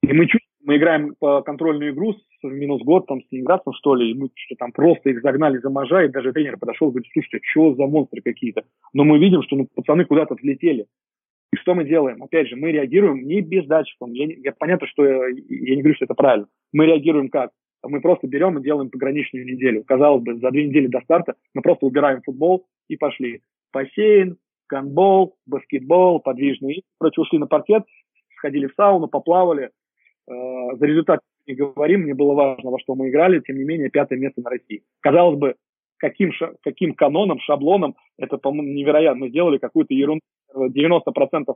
И 0.03 0.13
мы 0.13 0.27
чувствуем, 0.27 0.43
мы 0.65 0.77
играем 0.77 1.15
по 1.19 1.41
контрольную 1.41 1.91
игру 1.91 2.13
с 2.13 2.43
минус 2.43 2.83
год 2.83 3.07
там 3.07 3.23
с 3.23 3.31
Ленинградцем, 3.31 3.73
что 3.73 3.95
ли, 3.95 4.11
и 4.11 4.13
мы 4.13 4.29
что 4.35 4.55
там 4.55 4.71
просто 4.71 5.09
их 5.09 5.21
загнали 5.23 5.57
за 5.57 5.71
можа, 5.71 6.03
и 6.03 6.09
даже 6.09 6.31
тренер 6.31 6.57
подошел 6.57 6.89
и 6.89 6.91
говорит, 6.91 7.09
слушайте, 7.11 7.39
что 7.41 7.73
за 7.73 7.87
монстры 7.87 8.21
какие-то? 8.21 8.65
Но 8.93 9.03
мы 9.03 9.17
видим, 9.17 9.41
что 9.41 9.55
ну, 9.55 9.67
пацаны 9.73 10.05
куда-то 10.05 10.35
взлетели. 10.35 10.85
И 11.53 11.55
что 11.57 11.75
мы 11.75 11.85
делаем? 11.85 12.23
Опять 12.23 12.47
же, 12.47 12.55
мы 12.55 12.71
реагируем 12.71 13.27
не 13.27 13.41
без 13.41 13.67
датчиков. 13.67 14.09
Я, 14.11 14.25
я 14.25 14.53
понятно, 14.53 14.87
что 14.87 15.05
я, 15.05 15.27
я 15.27 15.75
не 15.75 15.83
говорю, 15.83 15.93
что 15.93 16.05
это 16.05 16.15
правильно. 16.15 16.47
Мы 16.71 16.87
реагируем 16.87 17.29
как? 17.29 17.51
Мы 17.83 18.01
просто 18.01 18.25
берем 18.25 18.57
и 18.57 18.63
делаем 18.63 18.89
пограничную 18.89 19.45
неделю. 19.45 19.83
Казалось 19.83 20.23
бы, 20.23 20.39
за 20.39 20.49
две 20.49 20.65
недели 20.67 20.87
до 20.87 21.01
старта 21.01 21.35
мы 21.53 21.61
просто 21.61 21.85
убираем 21.85 22.23
футбол 22.23 22.65
и 22.87 22.97
пошли. 22.97 23.41
Бассейн, 23.71 24.37
гандбол, 24.67 25.35
баскетбол, 25.45 26.21
подвижные 26.21 26.77
игры. 26.77 26.83
Короче, 26.99 27.21
ушли 27.21 27.37
на 27.37 27.45
паркет, 27.45 27.83
сходили 28.37 28.65
в 28.65 28.73
сауну, 28.73 29.07
поплавали. 29.07 29.69
Э, 30.27 30.33
за 30.79 30.85
результат 30.87 31.19
не 31.45 31.53
говорим, 31.53 32.01
мне 32.01 32.15
было 32.15 32.33
важно, 32.33 32.71
во 32.71 32.79
что 32.79 32.95
мы 32.95 33.09
играли, 33.09 33.41
тем 33.41 33.57
не 33.57 33.63
менее, 33.63 33.91
пятое 33.91 34.17
место 34.17 34.41
на 34.41 34.49
России. 34.49 34.81
Казалось 35.01 35.37
бы, 35.37 35.53
каким, 35.97 36.31
каким 36.61 36.93
каноном, 36.93 37.39
шаблоном, 37.39 37.95
это, 38.17 38.37
по-моему, 38.37 38.73
невероятно. 38.73 39.25
Мы 39.25 39.29
сделали 39.29 39.57
какую-то 39.57 39.93
ерунду. 39.93 40.21
90% 40.55 41.55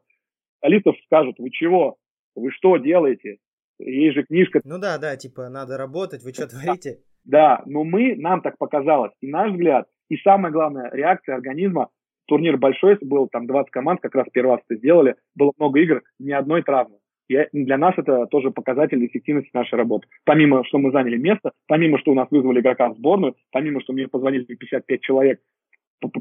специалистов 0.57 0.95
скажут, 1.05 1.35
вы 1.39 1.49
чего? 1.51 1.97
Вы 2.35 2.51
что 2.51 2.77
делаете? 2.77 3.37
Есть 3.79 4.15
же 4.15 4.23
книжка. 4.23 4.61
Ну 4.63 4.79
да, 4.79 4.97
да, 4.97 5.15
типа, 5.17 5.49
надо 5.49 5.77
работать, 5.77 6.23
вы 6.23 6.33
что 6.33 6.47
творите? 6.47 6.99
Да, 7.23 7.61
но 7.65 7.83
мы, 7.83 8.15
нам 8.15 8.41
так 8.41 8.57
показалось. 8.57 9.11
И 9.21 9.27
наш 9.27 9.51
взгляд, 9.51 9.87
и 10.09 10.17
самое 10.17 10.51
главное, 10.53 10.89
реакция 10.91 11.35
организма, 11.35 11.89
турнир 12.25 12.57
большой, 12.57 12.97
был 13.01 13.27
там 13.27 13.47
20 13.47 13.69
команд, 13.69 14.01
как 14.01 14.15
раз 14.15 14.27
первый 14.31 14.55
раз 14.55 14.61
это 14.67 14.79
сделали, 14.79 15.15
было 15.35 15.51
много 15.57 15.79
игр, 15.79 16.01
ни 16.19 16.31
одной 16.31 16.63
травмы. 16.63 16.97
И 17.27 17.37
для 17.51 17.77
нас 17.77 17.93
это 17.97 18.25
тоже 18.27 18.51
показатель 18.51 19.05
эффективности 19.05 19.51
нашей 19.53 19.75
работы. 19.75 20.07
Помимо, 20.23 20.63
что 20.65 20.77
мы 20.77 20.91
заняли 20.91 21.17
место, 21.17 21.51
помимо, 21.67 21.99
что 21.99 22.11
у 22.11 22.15
нас 22.15 22.27
вызвали 22.31 22.61
игрока 22.61 22.89
в 22.89 22.95
сборную, 22.95 23.35
помимо, 23.51 23.81
что 23.81 23.93
мне 23.93 24.07
позвонили 24.07 24.45
55 24.45 25.01
человек, 25.01 25.39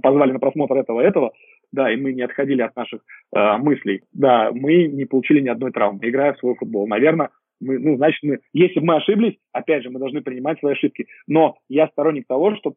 позвали 0.02 0.32
на 0.32 0.38
просмотр 0.38 0.76
этого-этого, 0.76 1.32
да, 1.72 1.92
и 1.92 1.96
мы 1.96 2.12
не 2.12 2.22
отходили 2.22 2.62
от 2.62 2.74
наших 2.76 3.02
э, 3.34 3.56
мыслей. 3.58 4.02
Да, 4.12 4.50
мы 4.52 4.86
не 4.86 5.04
получили 5.04 5.40
ни 5.40 5.48
одной 5.48 5.72
травмы, 5.72 6.00
играя 6.02 6.32
в 6.32 6.38
свой 6.38 6.54
футбол. 6.54 6.86
Наверное, 6.86 7.30
мы, 7.60 7.78
ну, 7.78 7.96
значит, 7.96 8.22
мы, 8.22 8.38
если 8.52 8.80
бы 8.80 8.86
мы 8.86 8.96
ошиблись, 8.96 9.36
опять 9.52 9.82
же, 9.82 9.90
мы 9.90 9.98
должны 9.98 10.22
принимать 10.22 10.58
свои 10.58 10.72
ошибки. 10.72 11.06
Но 11.26 11.56
я 11.68 11.88
сторонник 11.88 12.26
того, 12.26 12.54
что 12.56 12.74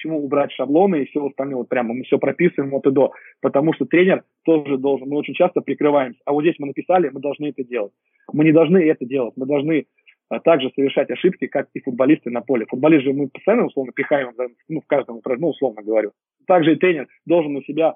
почему 0.00 0.24
убрать 0.24 0.52
шаблоны 0.52 1.02
и 1.02 1.06
все 1.06 1.26
остальное, 1.26 1.56
вот 1.56 1.68
прямо 1.68 1.92
мы 1.92 2.04
все 2.04 2.18
прописываем 2.18 2.72
от 2.74 2.86
и 2.86 2.90
до, 2.90 3.12
потому 3.40 3.74
что 3.74 3.84
тренер 3.84 4.24
тоже 4.44 4.78
должен, 4.78 5.08
мы 5.08 5.16
очень 5.16 5.34
часто 5.34 5.60
прикрываемся, 5.60 6.20
а 6.24 6.32
вот 6.32 6.42
здесь 6.42 6.56
мы 6.58 6.68
написали, 6.68 7.10
мы 7.12 7.20
должны 7.20 7.46
это 7.46 7.64
делать. 7.64 7.92
Мы 8.32 8.44
не 8.44 8.52
должны 8.52 8.78
это 8.78 9.04
делать, 9.04 9.34
мы 9.36 9.46
должны 9.46 9.86
а, 10.28 10.40
также 10.40 10.70
совершать 10.74 11.10
ошибки, 11.10 11.48
как 11.48 11.68
и 11.74 11.80
футболисты 11.80 12.30
на 12.30 12.40
поле. 12.40 12.64
Футболист 12.68 13.04
же 13.04 13.12
мы 13.12 13.28
постоянно 13.28 13.66
условно 13.66 13.92
пихаем, 13.92 14.32
ну, 14.68 14.80
в 14.80 14.86
каждом 14.86 15.16
упражнении, 15.16 15.46
ну, 15.46 15.50
условно 15.50 15.82
говорю. 15.82 16.12
Также 16.46 16.72
и 16.72 16.76
тренер 16.76 17.08
должен 17.26 17.56
у 17.56 17.62
себя 17.62 17.94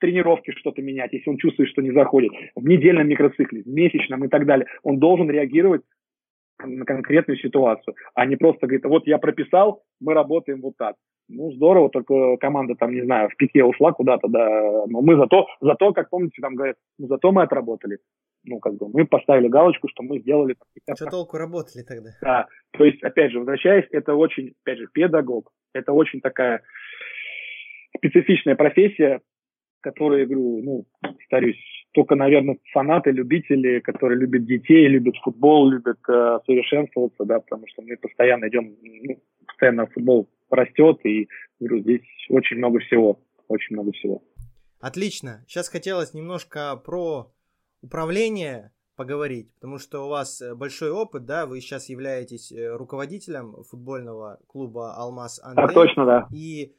тренировки 0.00 0.52
что-то 0.52 0.80
менять, 0.80 1.12
если 1.12 1.28
он 1.28 1.38
чувствует, 1.38 1.68
что 1.70 1.82
не 1.82 1.90
заходит, 1.90 2.30
в 2.54 2.66
недельном 2.66 3.08
микроцикле, 3.08 3.62
в 3.62 3.66
месячном 3.66 4.24
и 4.24 4.28
так 4.28 4.46
далее. 4.46 4.66
Он 4.84 4.98
должен 4.98 5.28
реагировать 5.28 5.82
на 6.64 6.84
конкретную 6.84 7.38
ситуацию, 7.38 7.94
а 8.14 8.26
не 8.26 8.36
просто 8.36 8.66
говорит, 8.66 8.84
вот 8.84 9.06
я 9.06 9.18
прописал, 9.18 9.82
мы 10.00 10.14
работаем 10.14 10.60
вот 10.60 10.76
так. 10.76 10.96
Ну, 11.28 11.52
здорово, 11.52 11.90
только 11.90 12.36
команда 12.38 12.74
там, 12.74 12.92
не 12.94 13.02
знаю, 13.02 13.28
в 13.28 13.36
пике 13.36 13.62
ушла 13.62 13.92
куда-то, 13.92 14.28
да, 14.28 14.86
но 14.86 15.02
мы 15.02 15.16
зато, 15.16 15.46
зато, 15.60 15.92
как 15.92 16.08
помните, 16.08 16.40
там 16.40 16.54
говорят, 16.54 16.76
ну, 16.98 17.06
зато 17.06 17.30
мы 17.32 17.42
отработали. 17.42 17.98
Ну, 18.44 18.60
как 18.60 18.76
бы, 18.76 18.88
мы 18.88 19.04
поставили 19.04 19.48
галочку, 19.48 19.88
что 19.88 20.02
мы 20.02 20.20
сделали. 20.20 20.56
Что 20.94 21.10
толку 21.10 21.36
работали 21.36 21.82
тогда? 21.82 22.10
Да, 22.22 22.46
то 22.70 22.84
есть, 22.84 23.02
опять 23.02 23.32
же, 23.32 23.40
возвращаясь, 23.40 23.86
это 23.90 24.14
очень, 24.14 24.54
опять 24.62 24.78
же, 24.78 24.88
педагог, 24.90 25.52
это 25.74 25.92
очень 25.92 26.20
такая 26.20 26.62
специфичная 27.96 28.54
профессия, 28.54 29.20
которая, 29.80 30.24
говорю, 30.24 30.62
ну, 30.62 30.84
повторюсь, 31.02 31.58
только, 31.92 32.14
наверное, 32.14 32.58
фанаты, 32.72 33.10
любители, 33.10 33.80
которые 33.80 34.18
любят 34.18 34.46
детей, 34.46 34.86
любят 34.88 35.16
футбол, 35.16 35.68
любят 35.68 35.98
э, 36.08 36.38
совершенствоваться, 36.46 37.24
да, 37.24 37.40
потому 37.40 37.66
что 37.68 37.82
мы 37.82 37.96
постоянно 37.96 38.48
идем, 38.48 38.76
ну, 38.82 39.18
постоянно 39.48 39.86
футбол 39.86 40.28
растет, 40.50 41.04
и, 41.04 41.28
говорю, 41.58 41.82
здесь 41.82 42.06
очень 42.30 42.58
много 42.58 42.78
всего, 42.80 43.20
очень 43.48 43.74
много 43.74 43.92
всего. 43.92 44.22
Отлично. 44.80 45.44
Сейчас 45.48 45.68
хотелось 45.68 46.14
немножко 46.14 46.76
про 46.76 47.32
управление 47.82 48.72
поговорить, 48.96 49.52
потому 49.54 49.78
что 49.78 50.06
у 50.06 50.08
вас 50.08 50.40
э, 50.42 50.54
большой 50.54 50.90
опыт, 50.90 51.24
да, 51.24 51.46
вы 51.46 51.60
сейчас 51.60 51.88
являетесь 51.88 52.50
э, 52.50 52.76
руководителем 52.76 53.62
футбольного 53.62 54.40
клуба 54.48 54.94
«Алмаз 54.96 55.40
Антей». 55.42 55.64
А, 55.64 55.68
точно, 55.68 56.04
да. 56.04 56.28
И 56.32 56.74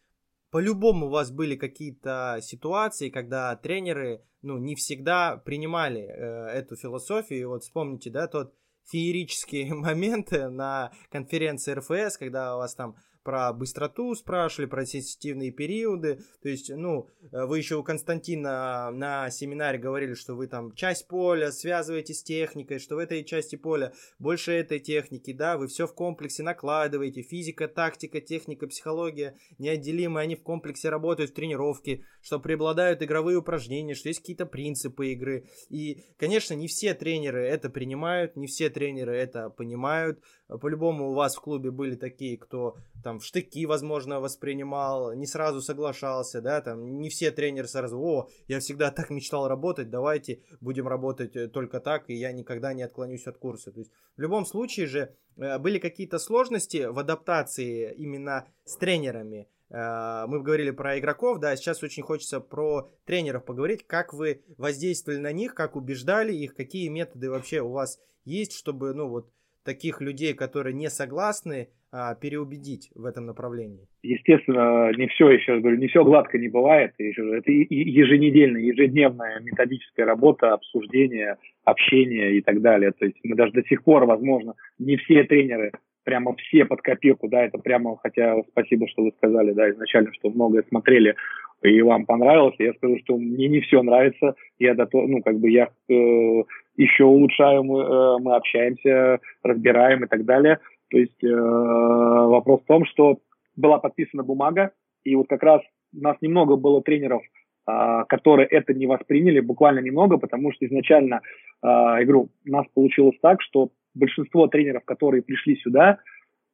по-любому 0.51 1.05
у 1.05 1.09
вас 1.09 1.31
были 1.31 1.55
какие-то 1.55 2.39
ситуации, 2.41 3.09
когда 3.09 3.55
тренеры, 3.55 4.21
ну, 4.41 4.57
не 4.57 4.75
всегда 4.75 5.37
принимали 5.37 6.01
э, 6.01 6.47
эту 6.57 6.75
философию. 6.75 7.39
И 7.39 7.45
вот 7.45 7.63
вспомните, 7.63 8.09
да, 8.09 8.27
тот 8.27 8.53
феерические 8.89 9.73
моменты 9.73 10.49
на 10.49 10.91
конференции 11.11 11.73
РФС, 11.73 12.17
когда 12.17 12.55
у 12.55 12.59
вас 12.59 12.75
там 12.75 12.95
про 13.29 13.53
быстроту 13.53 14.15
спрашивали, 14.15 14.65
про 14.67 14.87
сенситивные 14.87 15.51
периоды. 15.51 16.19
То 16.41 16.49
есть, 16.49 16.71
ну, 16.75 17.07
э, 17.31 17.45
вы 17.45 17.59
еще 17.59 17.75
у 17.75 17.83
Константина 17.83 18.89
на 18.89 19.29
семинаре 19.29 19.77
говорили, 19.77 20.15
что 20.15 20.33
вы 20.33 20.47
там 20.47 20.73
часть 20.73 21.07
поля 21.07 21.51
связываете 21.51 22.15
с 22.15 22.23
техникой, 22.23 22.79
что 22.79 22.95
в 22.95 22.97
этой 22.97 23.23
части 23.23 23.55
поля 23.55 23.93
больше 24.17 24.53
этой 24.53 24.79
техники, 24.79 25.31
да, 25.31 25.57
вы 25.57 25.67
все 25.67 25.85
в 25.85 25.93
комплексе 25.93 26.41
накладываете. 26.41 27.21
Физика, 27.21 27.67
тактика, 27.67 28.19
техника, 28.19 28.65
психология 28.65 29.37
неотделимы, 29.59 30.21
они 30.21 30.35
в 30.35 30.41
комплексе 30.41 30.89
работают 30.89 31.29
в 31.29 31.35
тренировке, 31.35 32.03
что 32.23 32.39
преобладают 32.39 33.03
игровые 33.03 33.37
упражнения, 33.37 33.93
что 33.93 34.07
есть 34.09 34.21
какие-то 34.21 34.47
принципы 34.47 35.09
игры. 35.09 35.45
И, 35.69 36.01
конечно, 36.17 36.55
не 36.55 36.65
все 36.65 36.95
тренеры 36.95 37.45
это 37.45 37.69
принимают, 37.69 38.35
не 38.35 38.47
все 38.47 38.71
тренеры 38.71 39.15
это 39.15 39.51
понимают. 39.51 40.19
По-любому 40.57 41.11
у 41.11 41.13
вас 41.13 41.35
в 41.35 41.41
клубе 41.41 41.69
были 41.69 41.95
такие, 41.95 42.37
кто 42.37 42.75
там 43.03 43.19
в 43.19 43.25
штыки, 43.25 43.65
возможно, 43.67 44.19
воспринимал, 44.19 45.13
не 45.13 45.27
сразу 45.27 45.61
соглашался, 45.61 46.41
да, 46.41 46.59
там 46.61 46.99
не 46.99 47.09
все 47.09 47.29
тренеры 47.29 47.67
сразу, 47.67 47.99
о, 47.99 48.29
я 48.47 48.59
всегда 48.59 48.89
так 48.89 49.11
мечтал 49.11 49.47
работать, 49.47 49.91
давайте 49.91 50.41
будем 50.59 50.87
работать 50.87 51.35
э, 51.35 51.47
только 51.47 51.79
так, 51.79 52.09
и 52.09 52.15
я 52.15 52.31
никогда 52.31 52.73
не 52.73 52.81
отклонюсь 52.81 53.27
от 53.27 53.37
курса. 53.37 53.71
То 53.71 53.79
есть 53.79 53.91
в 54.17 54.21
любом 54.21 54.45
случае 54.45 54.87
же 54.87 55.15
э, 55.37 55.59
были 55.59 55.77
какие-то 55.77 56.17
сложности 56.17 56.85
в 56.85 56.97
адаптации 56.97 57.93
именно 57.93 58.47
с 58.65 58.75
тренерами. 58.75 59.47
Э, 59.69 60.25
мы 60.27 60.41
говорили 60.41 60.71
про 60.71 60.97
игроков, 60.97 61.37
да, 61.39 61.55
сейчас 61.55 61.83
очень 61.83 62.01
хочется 62.01 62.39
про 62.39 62.89
тренеров 63.05 63.45
поговорить, 63.45 63.85
как 63.85 64.13
вы 64.13 64.41
воздействовали 64.57 65.19
на 65.19 65.31
них, 65.31 65.53
как 65.53 65.75
убеждали 65.75 66.33
их, 66.33 66.55
какие 66.55 66.87
методы 66.87 67.29
вообще 67.29 67.61
у 67.61 67.69
вас 67.69 67.99
есть, 68.25 68.53
чтобы, 68.53 68.95
ну 68.95 69.07
вот, 69.07 69.29
таких 69.63 70.01
людей, 70.01 70.33
которые 70.33 70.73
не 70.73 70.89
согласны, 70.89 71.69
а, 71.91 72.13
переубедить 72.15 72.91
в 72.93 73.05
этом 73.05 73.25
направлении? 73.25 73.87
Естественно, 74.03 74.91
не 74.95 75.07
все, 75.07 75.29
еще 75.29 75.59
говорю, 75.59 75.77
не 75.77 75.87
все 75.87 76.03
гладко 76.03 76.37
не 76.37 76.47
бывает. 76.47 76.93
Это 76.97 77.51
еженедельная, 77.51 78.61
ежедневная 78.61 79.39
методическая 79.39 80.05
работа, 80.05 80.53
обсуждение, 80.53 81.37
общение 81.63 82.37
и 82.37 82.41
так 82.41 82.61
далее. 82.61 82.91
То 82.91 83.05
есть 83.05 83.17
мы 83.23 83.35
даже 83.35 83.53
до 83.53 83.63
сих 83.63 83.83
пор, 83.83 84.05
возможно, 84.05 84.53
не 84.77 84.97
все 84.97 85.23
тренеры 85.23 85.71
прямо 86.09 86.35
все 86.37 86.65
под 86.65 86.81
копирку, 86.81 87.27
да, 87.27 87.45
это 87.45 87.59
прямо, 87.59 87.95
хотя 87.97 88.41
спасибо, 88.49 88.87
что 88.87 89.03
вы 89.03 89.11
сказали, 89.17 89.51
да, 89.51 89.69
изначально, 89.69 90.11
что 90.13 90.31
многое 90.31 90.63
смотрели 90.67 91.15
и 91.61 91.81
вам 91.83 92.07
понравилось. 92.07 92.55
Я 92.57 92.73
скажу, 92.73 92.97
что 93.03 93.15
мне 93.15 93.47
не 93.47 93.59
все 93.61 93.83
нравится. 93.83 94.33
Я 94.57 94.73
готов, 94.73 95.07
ну, 95.07 95.21
как 95.21 95.37
бы 95.37 95.51
я 95.51 95.65
э, 95.87 96.43
еще 96.77 97.03
улучшаю, 97.03 97.63
мы, 97.63 97.81
э, 97.81 98.17
мы 98.21 98.35
общаемся, 98.35 99.19
разбираем 99.43 100.03
и 100.03 100.07
так 100.07 100.25
далее. 100.25 100.57
То 100.89 100.97
есть 100.97 101.23
э, 101.23 101.27
вопрос 101.29 102.61
в 102.63 102.65
том, 102.65 102.85
что 102.85 103.19
была 103.55 103.77
подписана 103.77 104.23
бумага, 104.23 104.71
и 105.03 105.15
вот 105.15 105.27
как 105.29 105.43
раз 105.43 105.61
у 105.95 106.01
нас 106.01 106.17
немного 106.21 106.55
было 106.55 106.81
тренеров, 106.81 107.21
э, 107.67 108.03
которые 108.07 108.47
это 108.47 108.73
не 108.73 108.87
восприняли, 108.87 109.41
буквально 109.41 109.79
немного, 109.81 110.17
потому 110.17 110.51
что 110.53 110.65
изначально 110.65 111.21
э, 111.61 111.67
игру 111.67 112.29
у 112.47 112.49
нас 112.49 112.65
получилось 112.73 113.17
так, 113.21 113.43
что 113.43 113.69
большинство 113.93 114.47
тренеров, 114.47 114.83
которые 114.85 115.21
пришли 115.21 115.55
сюда, 115.57 115.99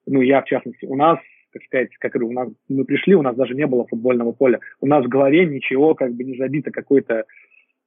ну 0.06 0.22
я 0.22 0.42
в 0.42 0.46
частности, 0.46 0.86
у 0.86 0.96
нас, 0.96 1.20
как 1.52 1.64
сказать, 1.64 1.90
как 2.00 2.16
у 2.16 2.32
нас 2.32 2.50
мы 2.70 2.86
пришли, 2.86 3.16
у 3.16 3.22
нас 3.22 3.36
даже 3.36 3.56
не 3.56 3.68
было 3.68 3.88
футбольного 3.88 4.32
поля, 4.32 4.60
у 4.82 4.88
нас 4.88 5.06
в 5.06 5.10
голове 5.10 5.46
ничего 5.46 5.96
как 5.96 6.14
бы 6.14 6.24
не 6.24 6.38
забито 6.38 6.72
какой-то 6.72 7.26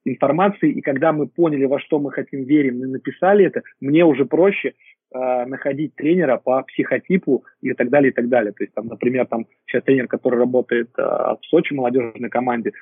информации, 0.05 0.71
и 0.71 0.81
когда 0.81 1.13
мы 1.13 1.27
поняли, 1.27 1.65
во 1.65 1.81
что 1.81 1.99
мы 1.99 2.11
хотим 2.11 2.45
верим, 2.45 2.83
и 2.83 2.87
написали 2.87 3.45
это, 3.45 3.63
мне 3.81 4.05
уже 4.05 4.25
проще 4.25 4.75
э, 5.13 5.45
находить 5.47 5.95
тренера 5.97 6.39
по 6.39 6.63
психотипу 6.63 7.45
и 7.61 7.73
так 7.75 7.91
далее, 7.91 8.11
и 8.11 8.15
так 8.15 8.29
далее. 8.29 8.53
То 8.53 8.65
есть, 8.65 8.75
там, 8.75 8.87
например, 8.87 9.27
там 9.27 9.47
сейчас 9.67 9.83
тренер, 9.85 10.07
который 10.07 10.39
работает 10.39 10.91
э, 10.97 11.03
в 11.03 11.41
Сочи 11.43 11.73
молодежной 11.75 12.31
команде, 12.31 12.73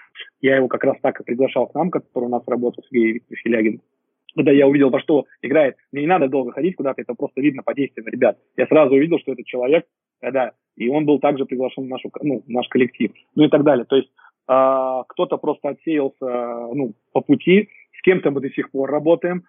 я 0.41 0.57
его 0.57 0.69
как 0.69 0.85
раз 0.85 0.97
так 1.03 1.21
и 1.21 1.25
приглашал 1.25 1.67
к 1.67 1.75
нам, 1.75 1.91
который 1.91 2.25
у 2.25 2.31
нас 2.31 2.43
работал, 2.47 2.85
Сергей 2.89 3.15
Викторович 3.15 3.45
Елягин. 3.45 3.81
Когда 4.37 4.53
я 4.53 4.69
увидел, 4.69 4.91
во 4.91 5.01
что 5.01 5.25
играет, 5.43 5.77
мне 5.93 6.03
не 6.03 6.09
надо 6.09 6.29
долго 6.29 6.53
ходить 6.53 6.77
куда-то, 6.77 7.01
это 7.01 7.15
просто 7.15 7.41
видно 7.41 7.63
по 7.63 7.75
действиям 7.75 8.07
ребят. 8.07 8.39
Я 8.57 8.67
сразу 8.67 8.95
увидел, 8.95 9.19
что 9.19 9.33
этот 9.33 9.47
человек, 9.47 9.87
да, 10.21 10.53
и 10.77 10.89
он 10.89 11.07
был 11.07 11.19
также 11.19 11.47
приглашен 11.47 11.85
в, 11.85 11.89
нашу, 11.89 12.11
ну, 12.23 12.43
в 12.47 12.49
наш 12.49 12.69
коллектив, 12.69 13.13
ну 13.35 13.45
и 13.45 13.49
так 13.49 13.65
далее. 13.65 13.87
То 13.87 13.97
есть 13.97 14.09
э, 14.49 15.03
кто-то 15.09 15.39
просто 15.39 15.71
отсеялся 15.71 16.27
ну, 16.75 16.93
по 17.13 17.23
пути, 17.23 17.71
с 17.99 18.03
кем-то 18.03 18.31
мы 18.31 18.41
до 18.41 18.51
сих 18.51 18.71
пор 18.71 18.91
работаем, 18.91 19.45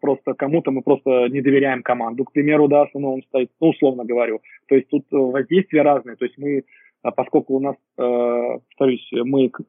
просто 0.00 0.34
кому-то 0.34 0.70
мы 0.70 0.82
просто 0.82 1.28
не 1.28 1.40
доверяем 1.40 1.82
команду, 1.82 2.24
к 2.24 2.32
примеру, 2.32 2.68
да, 2.68 2.86
но 2.94 3.14
он 3.14 3.22
стоит, 3.24 3.50
ну, 3.60 3.70
условно 3.70 4.04
говорю. 4.04 4.40
То 4.68 4.76
есть 4.76 4.88
тут 4.88 5.04
воздействия 5.10 5.82
разные, 5.82 6.16
то 6.16 6.24
есть 6.24 6.38
мы 6.38 6.62
а 7.02 7.12
поскольку 7.12 7.54
у 7.54 7.60
нас, 7.60 7.76
э, 7.96 8.58
повторюсь, 8.78 9.08
мы 9.12 9.50
к 9.50 9.60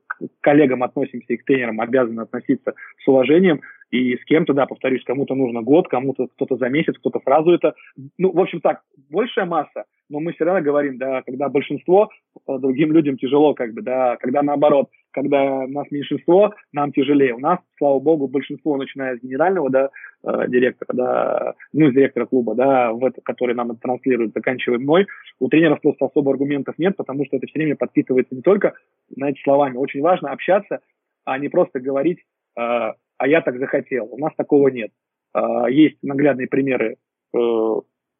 коллегам 0.41 0.83
относимся 0.83 1.33
и 1.33 1.37
к 1.37 1.45
тренерам 1.45 1.81
обязаны 1.81 2.21
относиться 2.21 2.73
с 3.03 3.07
уважением, 3.07 3.61
и 3.91 4.15
с 4.15 4.23
кем-то, 4.25 4.53
да, 4.53 4.67
повторюсь, 4.67 5.03
кому-то 5.03 5.33
нужно 5.33 5.61
год, 5.61 5.87
кому-то 5.87 6.27
кто-то 6.27 6.57
за 6.57 6.69
месяц, 6.69 6.95
кто-то 6.99 7.19
сразу 7.23 7.51
это. 7.51 7.73
Ну, 8.19 8.31
в 8.31 8.39
общем 8.39 8.61
так, 8.61 8.81
большая 9.09 9.45
масса, 9.45 9.85
но 10.09 10.19
мы 10.19 10.33
все 10.33 10.43
равно 10.43 10.61
говорим, 10.61 10.97
да, 10.97 11.23
когда 11.23 11.49
большинство, 11.49 12.09
э, 12.47 12.57
другим 12.59 12.91
людям 12.91 13.17
тяжело, 13.17 13.55
как 13.55 13.73
бы, 13.73 13.81
да, 13.81 14.17
когда 14.17 14.43
наоборот, 14.43 14.89
когда 15.11 15.65
нас 15.67 15.89
меньшинство, 15.89 16.53
нам 16.71 16.91
тяжелее. 16.91 17.33
У 17.33 17.39
нас, 17.39 17.59
слава 17.77 17.99
богу, 17.99 18.27
большинство, 18.27 18.77
начиная 18.77 19.17
с 19.17 19.21
генерального, 19.21 19.69
да, 19.69 19.89
э, 20.23 20.47
директора, 20.47 20.93
да, 20.93 21.53
ну, 21.73 21.89
с 21.89 21.93
директора 21.93 22.25
клуба, 22.25 22.53
да, 22.53 22.91
в 22.91 23.03
это, 23.03 23.21
который 23.21 23.55
нам 23.55 23.71
это 23.71 23.79
транслирует, 23.81 24.33
заканчивая 24.35 24.77
мной, 24.77 25.07
у 25.39 25.47
тренеров 25.47 25.81
просто 25.81 26.05
особо 26.05 26.31
аргументов 26.31 26.75
нет, 26.77 26.95
потому 26.95 27.25
что 27.25 27.37
это 27.37 27.47
все 27.47 27.59
время 27.59 27.75
подпитывается 27.75 28.35
не 28.35 28.41
только, 28.41 28.73
знаете, 29.09 29.41
словами. 29.43 29.77
Очень 29.77 30.01
важно 30.01 30.31
общаться, 30.31 30.79
а 31.25 31.37
не 31.37 31.49
просто 31.49 31.79
говорить, 31.79 32.19
э, 32.19 32.21
а 32.61 33.27
я 33.27 33.41
так 33.41 33.59
захотел. 33.59 34.07
У 34.11 34.17
нас 34.17 34.33
такого 34.35 34.69
нет. 34.69 34.91
Э, 35.35 35.65
есть 35.69 35.97
наглядные 36.01 36.47
примеры 36.47 36.97
э, 37.35 37.37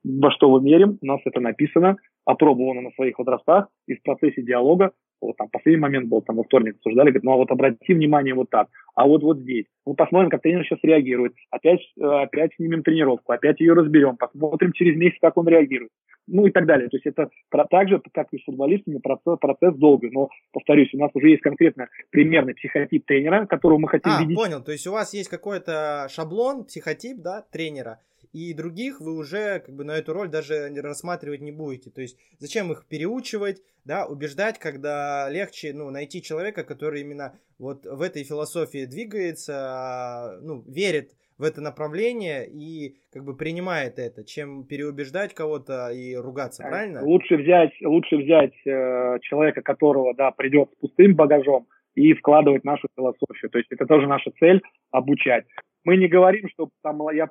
во 0.04 0.32
что 0.32 0.50
мы 0.50 0.62
мерим, 0.62 0.98
у 1.02 1.06
нас 1.06 1.20
это 1.26 1.40
написано, 1.40 1.98
опробовано 2.26 2.82
на 2.82 2.92
своих 2.92 3.20
возрастах, 3.20 3.68
и 3.88 3.96
в 3.96 4.04
процессе 4.04 4.42
диалога, 4.42 4.92
вот 5.22 5.36
там 5.38 5.50
последний 5.50 5.82
момент 5.82 6.08
был, 6.08 6.22
там 6.22 6.38
во 6.38 6.44
вторник 6.44 6.76
обсуждали, 6.76 7.08
говорит, 7.08 7.24
ну 7.24 7.34
а 7.34 7.38
вот 7.38 7.52
обрати 7.52 7.94
внимание 7.94 8.34
вот 8.34 8.50
так, 8.50 8.70
а 9.00 9.08
вот 9.08 9.24
вот 9.24 9.40
здесь. 9.40 9.66
Мы 9.86 9.96
посмотрим, 9.96 10.30
как 10.30 10.42
тренер 10.42 10.66
сейчас 10.66 10.80
реагирует, 10.84 11.34
опять, 11.52 11.80
э, 11.98 12.04
опять 12.04 12.52
снимем 12.56 12.84
тренировку, 12.84 13.32
опять 13.32 13.62
ее 13.62 13.72
разберем, 13.72 14.18
посмотрим 14.18 14.74
через 14.74 14.98
месяц, 14.98 15.18
как 15.22 15.38
он 15.38 15.48
реагирует, 15.48 15.90
ну 16.28 16.46
и 16.46 16.52
так 16.52 16.66
далее. 16.66 16.90
То 16.90 16.98
есть 16.98 17.06
это 17.06 17.30
про, 17.50 17.64
так 17.64 17.88
же, 17.88 18.02
как 18.14 18.28
и 18.34 18.40
с 18.40 18.44
футболистами, 18.44 18.98
процесс, 18.98 19.40
процесс 19.40 19.74
долгий, 19.76 20.10
но, 20.12 20.28
повторюсь, 20.52 20.94
у 20.94 20.98
нас 20.98 21.12
уже 21.14 21.30
есть 21.30 21.42
конкретно 21.42 21.88
примерный 22.10 22.56
психотип 22.56 23.06
тренера, 23.06 23.46
которого 23.46 23.78
мы 23.78 23.88
хотим 23.88 24.12
а, 24.12 24.20
видеть. 24.20 24.36
понял, 24.36 24.62
то 24.62 24.74
есть 24.74 24.86
у 24.86 24.92
вас 24.92 25.14
есть 25.14 25.30
какой-то 25.30 26.08
шаблон, 26.10 26.66
психотип, 26.66 27.20
да, 27.20 27.46
тренера, 27.54 28.02
и 28.34 28.54
других 28.54 29.00
вы 29.00 29.16
уже 29.16 29.62
как 29.62 29.76
бы 29.76 29.86
на 29.86 29.92
эту 29.92 30.12
роль 30.12 30.28
даже 30.28 30.68
рассматривать 30.76 31.40
не 31.40 31.54
будете. 31.54 31.90
То 31.90 32.02
есть 32.02 32.18
зачем 32.38 32.70
их 32.74 32.86
переучивать, 32.90 33.64
да, 33.86 34.06
убеждать, 34.06 34.60
когда 34.60 35.30
легче, 35.30 35.72
ну, 35.74 35.90
найти 35.90 36.22
человека, 36.22 36.66
который 36.66 37.00
именно 37.00 37.40
вот 37.60 37.86
в 37.86 38.02
этой 38.02 38.24
философии 38.24 38.86
двигается, 38.86 40.40
ну, 40.42 40.64
верит 40.66 41.12
в 41.38 41.44
это 41.44 41.62
направление 41.62 42.48
и 42.48 42.96
как 43.14 43.24
бы 43.24 43.36
принимает 43.36 44.00
это, 44.00 44.26
чем 44.26 44.66
переубеждать 44.66 45.34
кого-то 45.34 45.90
и 45.90 46.16
ругаться, 46.16 46.64
правильно? 46.64 47.04
Лучше 47.04 47.38
взять, 47.38 47.72
лучше 47.82 48.18
взять 48.18 48.54
э, 48.66 49.20
человека, 49.22 49.62
которого, 49.62 50.14
да, 50.16 50.32
придет 50.32 50.72
с 50.72 50.76
пустым 50.76 51.16
багажом 51.16 51.68
и 51.96 52.14
вкладывать 52.14 52.64
нашу 52.64 52.88
философию. 52.96 53.50
То 53.52 53.58
есть 53.58 53.72
это 53.72 53.86
тоже 53.86 54.08
наша 54.08 54.32
цель 54.40 54.62
обучать. 54.92 55.46
Мы 55.86 55.98
не 55.98 56.08
говорим, 56.08 56.48
что 56.50 56.70
там, 56.84 57.02
я 57.14 57.30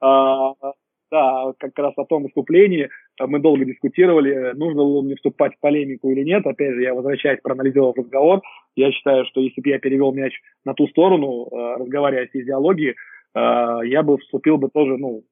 а, 0.00 0.52
да, 1.14 1.52
как 1.58 1.78
раз 1.78 1.94
о 1.96 2.04
том 2.04 2.24
выступлении 2.24 2.88
мы 3.20 3.38
долго 3.38 3.64
дискутировали, 3.64 4.52
нужно 4.56 4.80
ли 4.80 5.02
мне 5.02 5.14
вступать 5.14 5.54
в 5.54 5.60
полемику 5.60 6.10
или 6.10 6.24
нет. 6.24 6.44
Опять 6.44 6.74
же, 6.74 6.82
я 6.82 6.92
возвращаюсь, 6.92 7.38
проанализировав 7.40 7.96
разговор. 7.96 8.42
Я 8.74 8.90
считаю, 8.90 9.24
что 9.26 9.40
если 9.40 9.60
бы 9.60 9.68
я 9.68 9.78
перевел 9.78 10.12
мяч 10.12 10.32
на 10.64 10.74
ту 10.74 10.88
сторону, 10.88 11.46
а, 11.52 11.78
разговаривая 11.78 12.26
с 12.26 12.30
физиологией, 12.30 12.96
а, 13.32 13.82
я 13.84 14.02
бы 14.02 14.18
вступил 14.18 14.58
бы 14.58 14.68
тоже, 14.70 14.96
ну, 14.96 15.22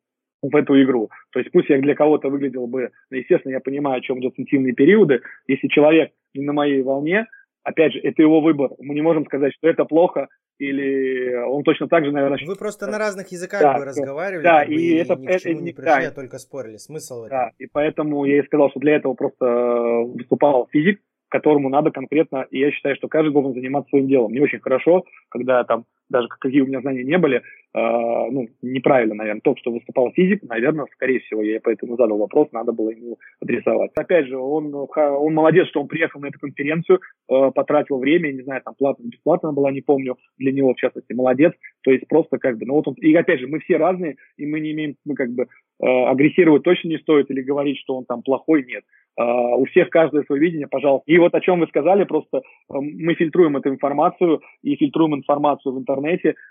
в 0.40 0.54
эту 0.54 0.80
игру. 0.80 1.10
То 1.32 1.40
есть 1.40 1.50
пусть 1.50 1.68
я 1.68 1.80
для 1.80 1.96
кого-то 1.96 2.28
выглядел 2.28 2.68
бы, 2.68 2.90
ну, 3.10 3.16
естественно, 3.16 3.52
я 3.52 3.60
понимаю, 3.60 3.98
о 3.98 4.02
чем 4.02 4.20
идет 4.20 4.34
интимные 4.36 4.74
периоды. 4.74 5.20
Если 5.48 5.66
человек 5.66 6.12
не 6.32 6.44
на 6.44 6.52
моей 6.52 6.82
волне, 6.82 7.26
опять 7.64 7.92
же, 7.92 7.98
это 7.98 8.22
его 8.22 8.40
выбор. 8.40 8.70
Мы 8.78 8.94
не 8.94 9.02
можем 9.02 9.24
сказать, 9.24 9.52
что 9.54 9.68
это 9.68 9.84
плохо, 9.84 10.28
или 10.62 11.34
он 11.44 11.64
точно 11.64 11.88
так 11.88 12.04
же, 12.04 12.12
наверное... 12.12 12.38
Вы 12.46 12.56
просто 12.56 12.86
на 12.86 12.98
разных 12.98 13.28
языках 13.32 13.60
да, 13.60 13.78
бы 13.78 13.84
разговаривали, 13.84 14.44
да, 14.44 14.62
и, 14.62 14.74
и 14.74 14.94
это, 14.94 15.16
ни 15.16 15.26
к 15.26 15.40
чему 15.40 15.54
это, 15.54 15.62
не 15.64 15.72
пришли, 15.72 16.02
да, 16.02 16.08
а 16.08 16.10
только 16.12 16.38
спорили. 16.38 16.76
Смысл 16.76 17.26
да, 17.28 17.48
этом. 17.48 17.54
и 17.58 17.66
поэтому 17.66 18.24
я 18.24 18.38
и 18.38 18.46
сказал, 18.46 18.70
что 18.70 18.80
для 18.80 18.96
этого 18.96 19.14
просто 19.14 19.44
выступал 19.44 20.68
физик, 20.70 21.00
которому 21.28 21.68
надо 21.68 21.90
конкретно, 21.90 22.46
и 22.50 22.60
я 22.60 22.70
считаю, 22.70 22.94
что 22.94 23.08
каждый 23.08 23.32
должен 23.32 23.54
заниматься 23.54 23.88
своим 23.88 24.06
делом. 24.06 24.32
Не 24.32 24.40
очень 24.40 24.60
хорошо, 24.60 25.04
когда 25.30 25.64
там, 25.64 25.84
даже 26.12 26.28
какие 26.28 26.60
у 26.60 26.66
меня 26.66 26.80
знания 26.80 27.02
не 27.02 27.18
были, 27.18 27.38
э, 27.38 27.40
ну, 27.74 28.48
неправильно, 28.62 29.14
наверное, 29.14 29.40
тот, 29.40 29.58
что 29.58 29.72
выступал 29.72 30.12
физик, 30.12 30.42
наверное, 30.42 30.86
скорее 30.92 31.20
всего, 31.20 31.42
я 31.42 31.58
поэтому 31.60 31.96
задал 31.96 32.18
вопрос, 32.18 32.48
надо 32.52 32.72
было 32.72 32.90
ему 32.90 33.18
адресовать. 33.40 33.90
Опять 33.96 34.26
же, 34.26 34.36
он, 34.38 34.72
он 34.74 35.34
молодец, 35.34 35.68
что 35.68 35.80
он 35.80 35.88
приехал 35.88 36.20
на 36.20 36.26
эту 36.26 36.38
конференцию, 36.38 37.00
э, 37.28 37.50
потратил 37.54 37.98
время, 37.98 38.32
не 38.32 38.42
знаю, 38.42 38.62
там 38.64 38.74
платно, 38.78 39.04
бесплатно 39.04 39.52
была, 39.52 39.72
не 39.72 39.80
помню, 39.80 40.16
для 40.38 40.52
него, 40.52 40.74
в 40.74 40.76
частности, 40.76 41.12
молодец, 41.12 41.52
то 41.82 41.90
есть 41.90 42.06
просто 42.06 42.38
как 42.38 42.58
бы, 42.58 42.66
ну 42.66 42.74
вот 42.74 42.88
он, 42.88 42.94
и 42.94 43.14
опять 43.14 43.40
же, 43.40 43.48
мы 43.48 43.58
все 43.60 43.78
разные, 43.78 44.16
и 44.36 44.46
мы 44.46 44.60
не 44.60 44.72
имеем, 44.72 44.96
мы 45.04 45.14
как 45.14 45.30
бы, 45.30 45.44
э, 45.44 45.86
агрессировать 45.86 46.62
точно 46.62 46.88
не 46.88 46.98
стоит 46.98 47.30
или 47.30 47.40
говорить, 47.40 47.78
что 47.78 47.96
он 47.96 48.04
там 48.04 48.22
плохой, 48.22 48.64
нет. 48.64 48.84
У 49.14 49.66
всех 49.66 49.90
каждое 49.90 50.22
свое 50.22 50.40
видение, 50.40 50.66
пожалуйста. 50.66 51.04
И 51.12 51.18
вот 51.18 51.34
о 51.34 51.40
чем 51.40 51.60
вы 51.60 51.66
сказали, 51.66 52.04
просто 52.04 52.40
мы 52.70 53.12
фильтруем 53.14 53.58
эту 53.58 53.68
информацию 53.68 54.40
и 54.62 54.74
фильтруем 54.76 55.14
информацию 55.14 55.74
в 55.74 55.78
интернете. 55.78 56.01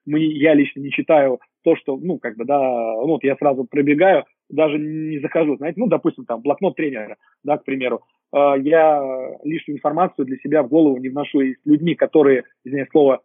Мы, 0.05 0.19
я 0.19 0.53
лично 0.53 0.79
не 0.79 0.91
читаю 0.91 1.39
то, 1.63 1.75
что, 1.75 1.97
ну, 1.97 2.17
как 2.19 2.37
бы, 2.37 2.45
да, 2.45 2.59
ну, 2.59 3.07
вот 3.07 3.23
я 3.23 3.35
сразу 3.35 3.65
пробегаю, 3.65 4.25
даже 4.49 4.77
не 4.77 5.19
захожу, 5.19 5.57
знаете, 5.57 5.79
ну, 5.79 5.87
допустим, 5.87 6.25
там, 6.25 6.41
блокнот 6.41 6.75
тренера, 6.75 7.17
да, 7.43 7.57
к 7.57 7.63
примеру. 7.63 8.01
Uh, 8.33 8.57
я 8.61 9.37
лишнюю 9.43 9.77
информацию 9.77 10.25
для 10.25 10.37
себя 10.37 10.63
в 10.63 10.69
голову 10.69 10.97
не 10.97 11.09
вношу. 11.09 11.41
И 11.41 11.55
с 11.55 11.65
людьми, 11.65 11.95
которые, 11.95 12.43
извиняюсь 12.63 12.89
слово, 12.89 13.21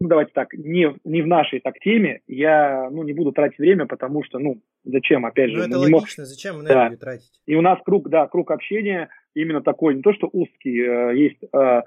ну, 0.00 0.08
давайте 0.08 0.32
так, 0.34 0.52
не, 0.52 0.94
не 1.04 1.22
в 1.22 1.26
нашей 1.26 1.60
так 1.60 1.78
теме, 1.80 2.20
я, 2.26 2.88
ну, 2.90 3.02
не 3.02 3.12
буду 3.12 3.32
тратить 3.32 3.58
время, 3.58 3.86
потому 3.86 4.22
что, 4.24 4.38
ну, 4.38 4.60
зачем, 4.84 5.24
опять 5.24 5.50
же. 5.50 5.58
Ну, 5.58 5.64
это 5.64 5.78
логично, 5.78 6.22
мог... 6.22 6.28
зачем 6.28 6.56
энергию 6.60 6.90
да. 6.90 6.96
тратить? 6.96 7.40
И 7.46 7.54
у 7.54 7.62
нас 7.62 7.78
круг, 7.84 8.08
да, 8.08 8.26
круг 8.26 8.50
общения 8.50 9.08
именно 9.34 9.62
такой, 9.62 9.94
не 9.94 10.02
то 10.02 10.12
что 10.12 10.28
узкий, 10.32 10.80
э, 10.80 11.16
есть 11.16 11.42
э, 11.42 11.58
э, 11.58 11.82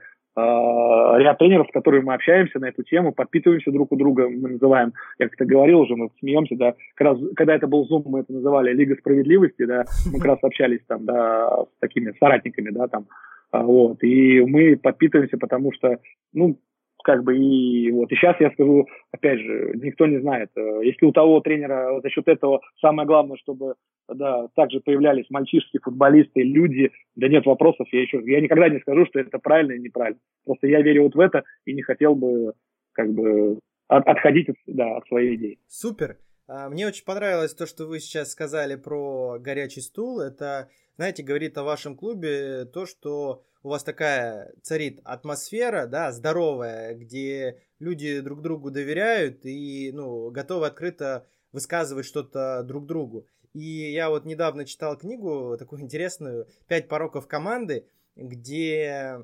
ряд 1.19 1.37
тренеров, 1.37 1.67
с 1.69 1.73
которыми 1.73 2.05
мы 2.05 2.13
общаемся 2.13 2.59
на 2.59 2.69
эту 2.69 2.83
тему, 2.83 3.11
подпитываемся 3.11 3.71
друг 3.71 3.91
у 3.91 3.95
друга, 3.95 4.29
мы 4.29 4.49
называем, 4.49 4.93
я 5.17 5.27
как-то 5.27 5.45
говорил 5.45 5.81
уже, 5.81 5.95
мы 5.95 6.09
смеемся, 6.19 6.55
да, 6.55 6.73
как 6.95 7.07
раз, 7.07 7.17
когда 7.35 7.55
это 7.55 7.67
был 7.67 7.87
Zoom, 7.89 8.03
мы 8.05 8.19
это 8.21 8.33
называли 8.33 8.73
Лига 8.73 8.95
справедливости, 8.95 9.65
да, 9.65 9.85
мы 10.11 10.19
как 10.19 10.27
раз 10.27 10.39
общались 10.41 10.81
там, 10.87 11.05
да, 11.05 11.63
с 11.63 11.79
такими 11.79 12.13
соратниками, 12.19 12.69
да, 12.71 12.87
там, 12.87 13.05
вот, 13.51 14.03
и 14.03 14.41
мы 14.41 14.77
подпитываемся, 14.77 15.37
потому 15.37 15.71
что, 15.73 15.99
ну, 16.33 16.57
как 17.03 17.23
бы 17.23 17.37
и 17.37 17.91
вот 17.91 18.11
и 18.11 18.15
сейчас 18.15 18.35
я 18.39 18.51
скажу, 18.51 18.87
опять 19.11 19.39
же, 19.39 19.73
никто 19.75 20.05
не 20.05 20.19
знает. 20.19 20.49
Э, 20.55 20.81
если 20.83 21.05
у 21.05 21.11
того 21.11 21.39
тренера 21.41 21.99
за 22.01 22.09
счет 22.09 22.27
этого 22.27 22.61
самое 22.79 23.07
главное, 23.07 23.37
чтобы 23.37 23.75
да, 24.07 24.47
также 24.55 24.79
появлялись 24.79 25.29
мальчишки, 25.29 25.79
футболисты, 25.81 26.41
люди, 26.43 26.91
да 27.15 27.27
нет 27.27 27.45
вопросов, 27.45 27.87
я 27.91 28.01
еще, 28.01 28.21
я 28.25 28.41
никогда 28.41 28.69
не 28.69 28.79
скажу, 28.79 29.05
что 29.05 29.19
это 29.19 29.39
правильно 29.39 29.73
или 29.73 29.81
неправильно. 29.81 30.19
Просто 30.45 30.67
я 30.67 30.81
верю 30.81 31.03
вот 31.03 31.15
в 31.15 31.19
это 31.19 31.43
и 31.65 31.73
не 31.73 31.81
хотел 31.81 32.15
бы 32.15 32.53
как 32.93 33.11
бы 33.13 33.59
от, 33.87 34.07
отходить 34.07 34.49
от, 34.49 34.55
да, 34.67 34.97
от 34.97 35.07
своей 35.07 35.35
идеи. 35.35 35.59
Супер. 35.67 36.17
А, 36.49 36.67
мне 36.67 36.87
очень 36.87 37.05
понравилось 37.05 37.53
то, 37.53 37.67
что 37.67 37.85
вы 37.85 37.99
сейчас 37.99 38.31
сказали 38.31 38.73
про 38.73 39.37
горячий 39.39 39.81
стул. 39.81 40.19
Это, 40.19 40.67
знаете, 40.97 41.21
говорит 41.21 41.55
о 41.59 41.63
вашем 41.63 41.95
клубе 41.95 42.65
то, 42.65 42.87
что 42.87 43.43
у 43.61 43.69
вас 43.69 43.83
такая 43.83 44.51
царит 44.63 44.99
атмосфера, 45.03 45.85
да, 45.85 46.11
здоровая, 46.11 46.95
где 46.95 47.61
люди 47.77 48.19
друг 48.21 48.41
другу 48.41 48.71
доверяют 48.71 49.45
и, 49.45 49.91
ну, 49.93 50.31
готовы 50.31 50.65
открыто 50.65 51.27
высказывать 51.51 52.07
что-то 52.07 52.63
друг 52.63 52.87
другу. 52.87 53.27
И 53.53 53.91
я 53.91 54.09
вот 54.09 54.25
недавно 54.25 54.65
читал 54.65 54.97
книгу 54.97 55.55
такую 55.55 55.81
интересную 55.81 56.47
«Пять 56.67 56.87
пороков 56.87 57.27
команды», 57.27 57.85
где 58.15 59.23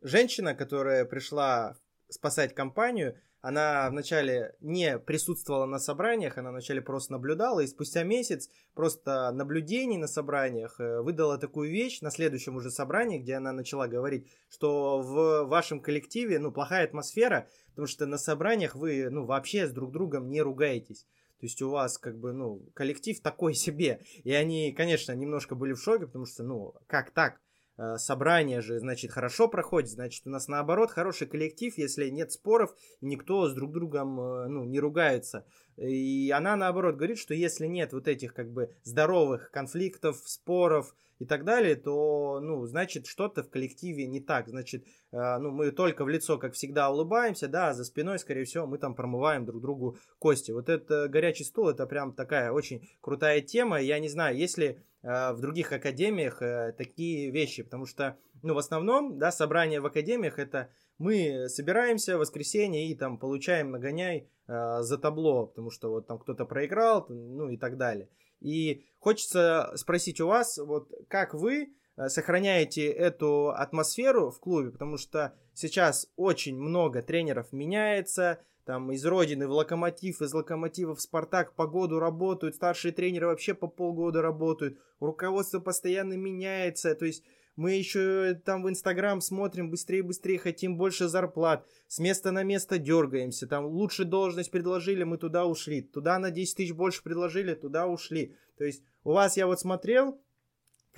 женщина, 0.00 0.54
которая 0.54 1.04
пришла 1.04 1.76
спасать 2.08 2.54
компанию, 2.54 3.20
она 3.40 3.88
вначале 3.90 4.56
не 4.60 4.98
присутствовала 4.98 5.66
на 5.66 5.78
собраниях, 5.78 6.38
она 6.38 6.50
вначале 6.50 6.82
просто 6.82 7.12
наблюдала, 7.12 7.60
и 7.60 7.66
спустя 7.66 8.02
месяц 8.02 8.50
просто 8.74 9.30
наблюдений 9.32 9.96
на 9.96 10.08
собраниях 10.08 10.80
э, 10.80 11.00
выдала 11.00 11.38
такую 11.38 11.70
вещь 11.70 12.00
на 12.00 12.10
следующем 12.10 12.56
уже 12.56 12.70
собрании, 12.70 13.18
где 13.18 13.34
она 13.34 13.52
начала 13.52 13.86
говорить, 13.86 14.26
что 14.48 15.00
в 15.00 15.44
вашем 15.44 15.80
коллективе, 15.80 16.38
ну, 16.38 16.50
плохая 16.52 16.84
атмосфера, 16.84 17.48
потому 17.70 17.86
что 17.86 18.06
на 18.06 18.18
собраниях 18.18 18.74
вы, 18.74 19.08
ну, 19.10 19.24
вообще 19.24 19.66
с 19.66 19.70
друг 19.70 19.92
другом 19.92 20.28
не 20.28 20.42
ругаетесь. 20.42 21.06
То 21.38 21.46
есть 21.46 21.62
у 21.62 21.70
вас 21.70 21.98
как 21.98 22.18
бы, 22.18 22.32
ну, 22.32 22.62
коллектив 22.74 23.20
такой 23.20 23.54
себе. 23.54 24.00
И 24.24 24.32
они, 24.32 24.72
конечно, 24.72 25.12
немножко 25.12 25.54
были 25.54 25.72
в 25.72 25.80
шоке, 25.80 26.06
потому 26.06 26.26
что, 26.26 26.42
ну, 26.42 26.74
как 26.88 27.12
так? 27.12 27.40
Э, 27.78 27.96
собрание 27.96 28.60
же, 28.60 28.80
значит, 28.80 29.12
хорошо 29.12 29.46
проходит, 29.46 29.90
значит, 29.90 30.26
у 30.26 30.30
нас 30.30 30.48
наоборот 30.48 30.90
хороший 30.90 31.28
коллектив, 31.28 31.72
если 31.78 32.08
нет 32.08 32.32
споров, 32.32 32.74
никто 33.00 33.48
с 33.48 33.54
друг 33.54 33.72
другом, 33.72 34.20
э, 34.20 34.48
ну, 34.48 34.64
не 34.64 34.80
ругается. 34.80 35.46
И 35.76 36.28
она, 36.34 36.56
наоборот, 36.56 36.96
говорит, 36.96 37.18
что 37.18 37.34
если 37.34 37.66
нет 37.66 37.92
вот 37.92 38.08
этих, 38.08 38.34
как 38.34 38.50
бы, 38.50 38.74
здоровых 38.82 39.52
конфликтов, 39.52 40.16
споров 40.26 40.92
и 41.20 41.24
так 41.24 41.44
далее, 41.44 41.76
то, 41.76 42.40
ну, 42.42 42.66
значит, 42.66 43.06
что-то 43.06 43.44
в 43.44 43.48
коллективе 43.48 44.08
не 44.08 44.20
так. 44.20 44.48
Значит, 44.48 44.84
э, 45.12 45.38
ну, 45.38 45.52
мы 45.52 45.70
только 45.70 46.04
в 46.04 46.08
лицо, 46.08 46.36
как 46.36 46.54
всегда, 46.54 46.90
улыбаемся, 46.90 47.46
да, 47.46 47.68
а 47.68 47.74
за 47.74 47.84
спиной, 47.84 48.18
скорее 48.18 48.44
всего, 48.44 48.66
мы 48.66 48.78
там 48.78 48.96
промываем 48.96 49.44
друг 49.44 49.62
другу 49.62 49.98
кости. 50.18 50.50
Вот 50.50 50.68
это 50.68 51.06
горячий 51.06 51.44
стул, 51.44 51.68
это 51.68 51.86
прям 51.86 52.12
такая 52.12 52.50
очень 52.50 52.88
крутая 53.00 53.40
тема. 53.40 53.80
Я 53.80 54.00
не 54.00 54.08
знаю, 54.08 54.36
если 54.36 54.82
в 55.02 55.40
других 55.40 55.72
академиях 55.72 56.42
э, 56.42 56.72
такие 56.76 57.30
вещи, 57.30 57.62
потому 57.62 57.86
что, 57.86 58.16
ну, 58.42 58.54
в 58.54 58.58
основном, 58.58 59.18
да, 59.18 59.30
собрания 59.30 59.80
в 59.80 59.86
академиях 59.86 60.38
это 60.38 60.70
мы 60.98 61.48
собираемся 61.48 62.16
в 62.16 62.20
воскресенье 62.20 62.88
и 62.88 62.94
там 62.96 63.18
получаем 63.18 63.70
нагоняй 63.70 64.28
э, 64.48 64.78
за 64.80 64.98
табло, 64.98 65.46
потому 65.46 65.70
что 65.70 65.90
вот 65.90 66.06
там 66.06 66.18
кто-то 66.18 66.44
проиграл, 66.44 67.06
ну 67.08 67.48
и 67.48 67.56
так 67.56 67.76
далее. 67.76 68.08
И 68.40 68.84
хочется 68.98 69.72
спросить 69.76 70.20
у 70.20 70.26
вас, 70.26 70.58
вот 70.58 70.90
как 71.08 71.34
вы 71.34 71.74
э, 71.96 72.08
сохраняете 72.08 72.88
эту 72.88 73.50
атмосферу 73.50 74.30
в 74.30 74.40
клубе, 74.40 74.72
потому 74.72 74.96
что 74.96 75.34
сейчас 75.54 76.10
очень 76.16 76.58
много 76.58 77.02
тренеров 77.02 77.52
меняется, 77.52 78.40
там 78.68 78.92
из 78.92 79.02
Родины 79.06 79.48
в 79.48 79.52
Локомотив, 79.52 80.20
из 80.20 80.34
Локомотива 80.34 80.94
в 80.94 81.00
Спартак 81.00 81.54
по 81.54 81.66
году 81.66 81.98
работают, 81.98 82.54
старшие 82.54 82.92
тренеры 82.92 83.28
вообще 83.28 83.54
по 83.54 83.66
полгода 83.66 84.20
работают, 84.20 84.78
руководство 85.00 85.58
постоянно 85.58 86.18
меняется, 86.18 86.94
то 86.94 87.06
есть 87.06 87.24
мы 87.56 87.72
еще 87.72 88.38
там 88.44 88.62
в 88.62 88.68
Инстаграм 88.68 89.22
смотрим 89.22 89.70
быстрее 89.70 90.02
быстрее, 90.02 90.38
хотим 90.38 90.76
больше 90.76 91.08
зарплат, 91.08 91.66
с 91.86 91.98
места 91.98 92.30
на 92.30 92.42
место 92.42 92.76
дергаемся, 92.76 93.46
там 93.46 93.64
лучше 93.64 94.04
должность 94.04 94.50
предложили, 94.50 95.02
мы 95.02 95.16
туда 95.16 95.46
ушли, 95.46 95.80
туда 95.80 96.18
на 96.18 96.30
10 96.30 96.54
тысяч 96.58 96.74
больше 96.74 97.02
предложили, 97.02 97.54
туда 97.54 97.86
ушли. 97.86 98.36
То 98.58 98.64
есть 98.64 98.82
у 99.02 99.12
вас 99.12 99.38
я 99.38 99.46
вот 99.46 99.60
смотрел, 99.60 100.20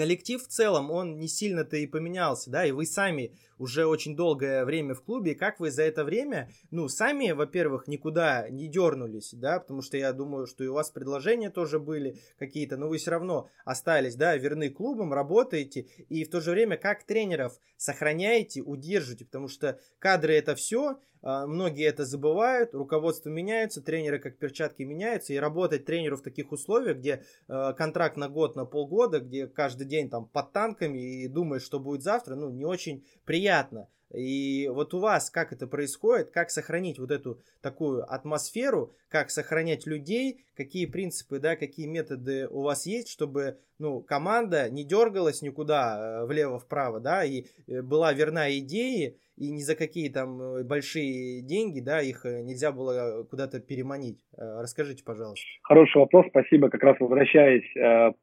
коллектив 0.01 0.43
в 0.43 0.49
целом, 0.49 0.91
он 0.91 1.19
не 1.19 1.29
сильно-то 1.29 1.77
и 1.77 1.87
поменялся, 1.87 2.49
да, 2.51 2.65
и 2.65 2.71
вы 2.71 2.87
сами 2.87 3.37
уже 3.59 3.85
очень 3.85 4.17
долгое 4.17 4.65
время 4.65 4.95
в 4.95 5.03
клубе, 5.03 5.35
как 5.35 5.61
вы 5.61 5.71
за 5.71 5.83
это 5.83 6.05
время, 6.05 6.49
ну, 6.71 6.89
сами, 6.89 7.33
во-первых, 7.33 7.87
никуда 7.87 8.49
не 8.49 8.67
дернулись, 8.67 9.35
да, 9.35 9.61
потому 9.61 9.83
что 9.83 9.99
я 9.99 10.15
думаю, 10.15 10.47
что 10.47 10.65
и 10.65 10.69
у 10.69 10.73
вас 10.73 10.91
предложения 10.91 11.51
тоже 11.51 11.79
были 11.79 12.19
какие-то, 12.39 12.79
но 12.79 12.89
вы 12.89 12.97
все 12.97 13.11
равно 13.11 13.51
остались, 13.67 14.15
да, 14.15 14.35
верны 14.39 14.71
клубам, 14.71 15.13
работаете, 15.13 15.83
и 16.09 16.25
в 16.25 16.31
то 16.31 16.41
же 16.41 16.53
время 16.53 16.79
как 16.79 17.05
тренеров 17.05 17.61
сохраняете, 17.77 18.63
удержите, 18.63 19.27
потому 19.27 19.49
что 19.49 19.79
кадры 19.99 20.33
это 20.33 20.55
все, 20.55 20.99
многие 21.23 21.87
это 21.87 22.05
забывают, 22.05 22.75
руководство 22.75 23.29
меняется, 23.29 23.83
тренеры 23.83 24.19
как 24.19 24.39
перчатки 24.39 24.83
меняются, 24.83 25.33
и 25.33 25.37
работать 25.37 25.85
тренеру 25.85 26.17
в 26.17 26.23
таких 26.23 26.53
условиях, 26.53 26.99
где 26.99 27.25
а, 27.49 27.73
контракт 27.73 28.17
на 28.17 28.29
год, 28.29 28.57
на 28.57 28.65
полгода, 28.65 29.21
где 29.21 29.47
каждый 29.47 29.87
день 29.87 30.09
там 30.09 30.27
под 30.27 30.53
танками 30.53 30.99
и 30.99 31.29
думаешь, 31.29 31.63
что 31.63 31.79
будет 31.79 32.03
завтра, 32.03 32.35
ну, 32.35 32.51
не 32.51 32.65
очень 32.65 33.05
приятно. 33.25 33.89
И 34.13 34.69
вот 34.73 34.93
у 34.93 34.99
вас 34.99 35.31
как 35.31 35.53
это 35.53 35.67
происходит, 35.69 36.31
как 36.31 36.51
сохранить 36.51 36.99
вот 36.99 37.11
эту 37.13 37.41
такую 37.61 38.13
атмосферу, 38.13 38.93
как 39.09 39.31
сохранять 39.31 39.87
людей, 39.87 40.45
какие 40.57 40.87
принципы, 40.87 41.39
да, 41.39 41.55
какие 41.55 41.87
методы 41.87 42.49
у 42.49 42.63
вас 42.63 42.87
есть, 42.87 43.09
чтобы, 43.09 43.61
ну, 43.79 44.01
команда 44.01 44.69
не 44.69 44.85
дергалась 44.85 45.43
никуда 45.43 46.23
э, 46.23 46.27
влево-вправо, 46.27 46.99
да, 46.99 47.25
и 47.25 47.47
э, 47.69 47.83
была 47.83 48.13
верна 48.13 48.51
идее, 48.59 49.17
и 49.41 49.51
ни 49.51 49.61
за 49.61 49.75
какие 49.75 50.11
там 50.11 50.41
э, 50.41 50.65
большие 50.65 51.43
деньги, 51.43 51.81
да, 51.81 52.01
их 52.01 52.25
нельзя 52.25 52.73
было 52.73 53.25
куда-то 53.25 53.61
переманить. 53.61 54.21
Расскажите, 54.37 55.03
пожалуйста. 55.05 55.47
Хороший 55.63 55.99
вопрос, 55.99 56.27
спасибо. 56.29 56.69
Как 56.69 56.83
раз 56.83 56.97
возвращаясь 57.01 58.15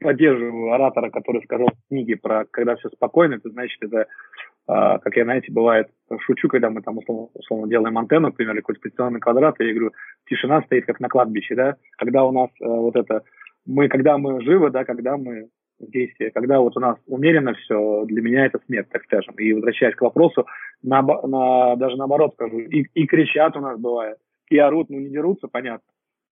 поддерживаю 0.00 0.72
оратора, 0.72 1.10
который 1.10 1.42
сказал 1.44 1.68
в 1.68 1.88
книге 1.88 2.16
про 2.16 2.44
«Когда 2.50 2.76
все 2.76 2.88
спокойно», 2.90 3.34
это 3.34 3.48
значит, 3.48 3.78
это, 3.82 4.06
как 4.66 5.16
я, 5.16 5.24
знаете, 5.24 5.52
бывает, 5.52 5.88
шучу, 6.26 6.48
когда 6.48 6.68
мы 6.68 6.82
там 6.82 6.98
условно, 6.98 7.28
условно 7.34 7.68
делаем 7.68 7.96
антенну, 7.96 8.28
например, 8.28 8.54
или 8.54 8.60
какой-то 8.60 8.80
позиционный 8.82 9.20
квадрат, 9.20 9.58
и 9.60 9.64
я 9.64 9.72
говорю, 9.72 9.92
тишина 10.28 10.62
стоит 10.62 10.84
как 10.84 11.00
на 11.00 11.08
кладбище, 11.08 11.54
да, 11.54 11.76
когда 11.96 12.24
у 12.24 12.32
нас 12.32 12.50
э, 12.60 12.66
вот 12.66 12.96
это, 12.96 13.22
мы, 13.66 13.88
когда 13.88 14.18
мы 14.18 14.42
живы, 14.42 14.70
да, 14.70 14.84
когда 14.84 15.16
мы 15.16 15.48
в 15.84 15.90
действии, 15.90 16.30
когда 16.34 16.60
вот 16.60 16.76
у 16.76 16.80
нас 16.80 16.96
умеренно 17.06 17.54
все, 17.54 18.04
для 18.06 18.22
меня 18.22 18.46
это 18.46 18.58
смерть, 18.66 18.88
так 18.90 19.04
скажем. 19.04 19.34
И 19.34 19.52
возвращаясь 19.52 19.94
к 19.94 20.02
вопросу, 20.02 20.46
на, 20.82 21.02
на, 21.02 21.76
даже 21.76 21.96
наоборот 21.96 22.34
скажу, 22.34 22.58
и, 22.58 22.86
и 22.94 23.06
кричат 23.06 23.56
у 23.56 23.60
нас 23.60 23.78
бывает, 23.78 24.18
и 24.50 24.58
орут, 24.58 24.90
ну 24.90 24.98
не 24.98 25.08
дерутся, 25.08 25.48
понятно. 25.48 25.86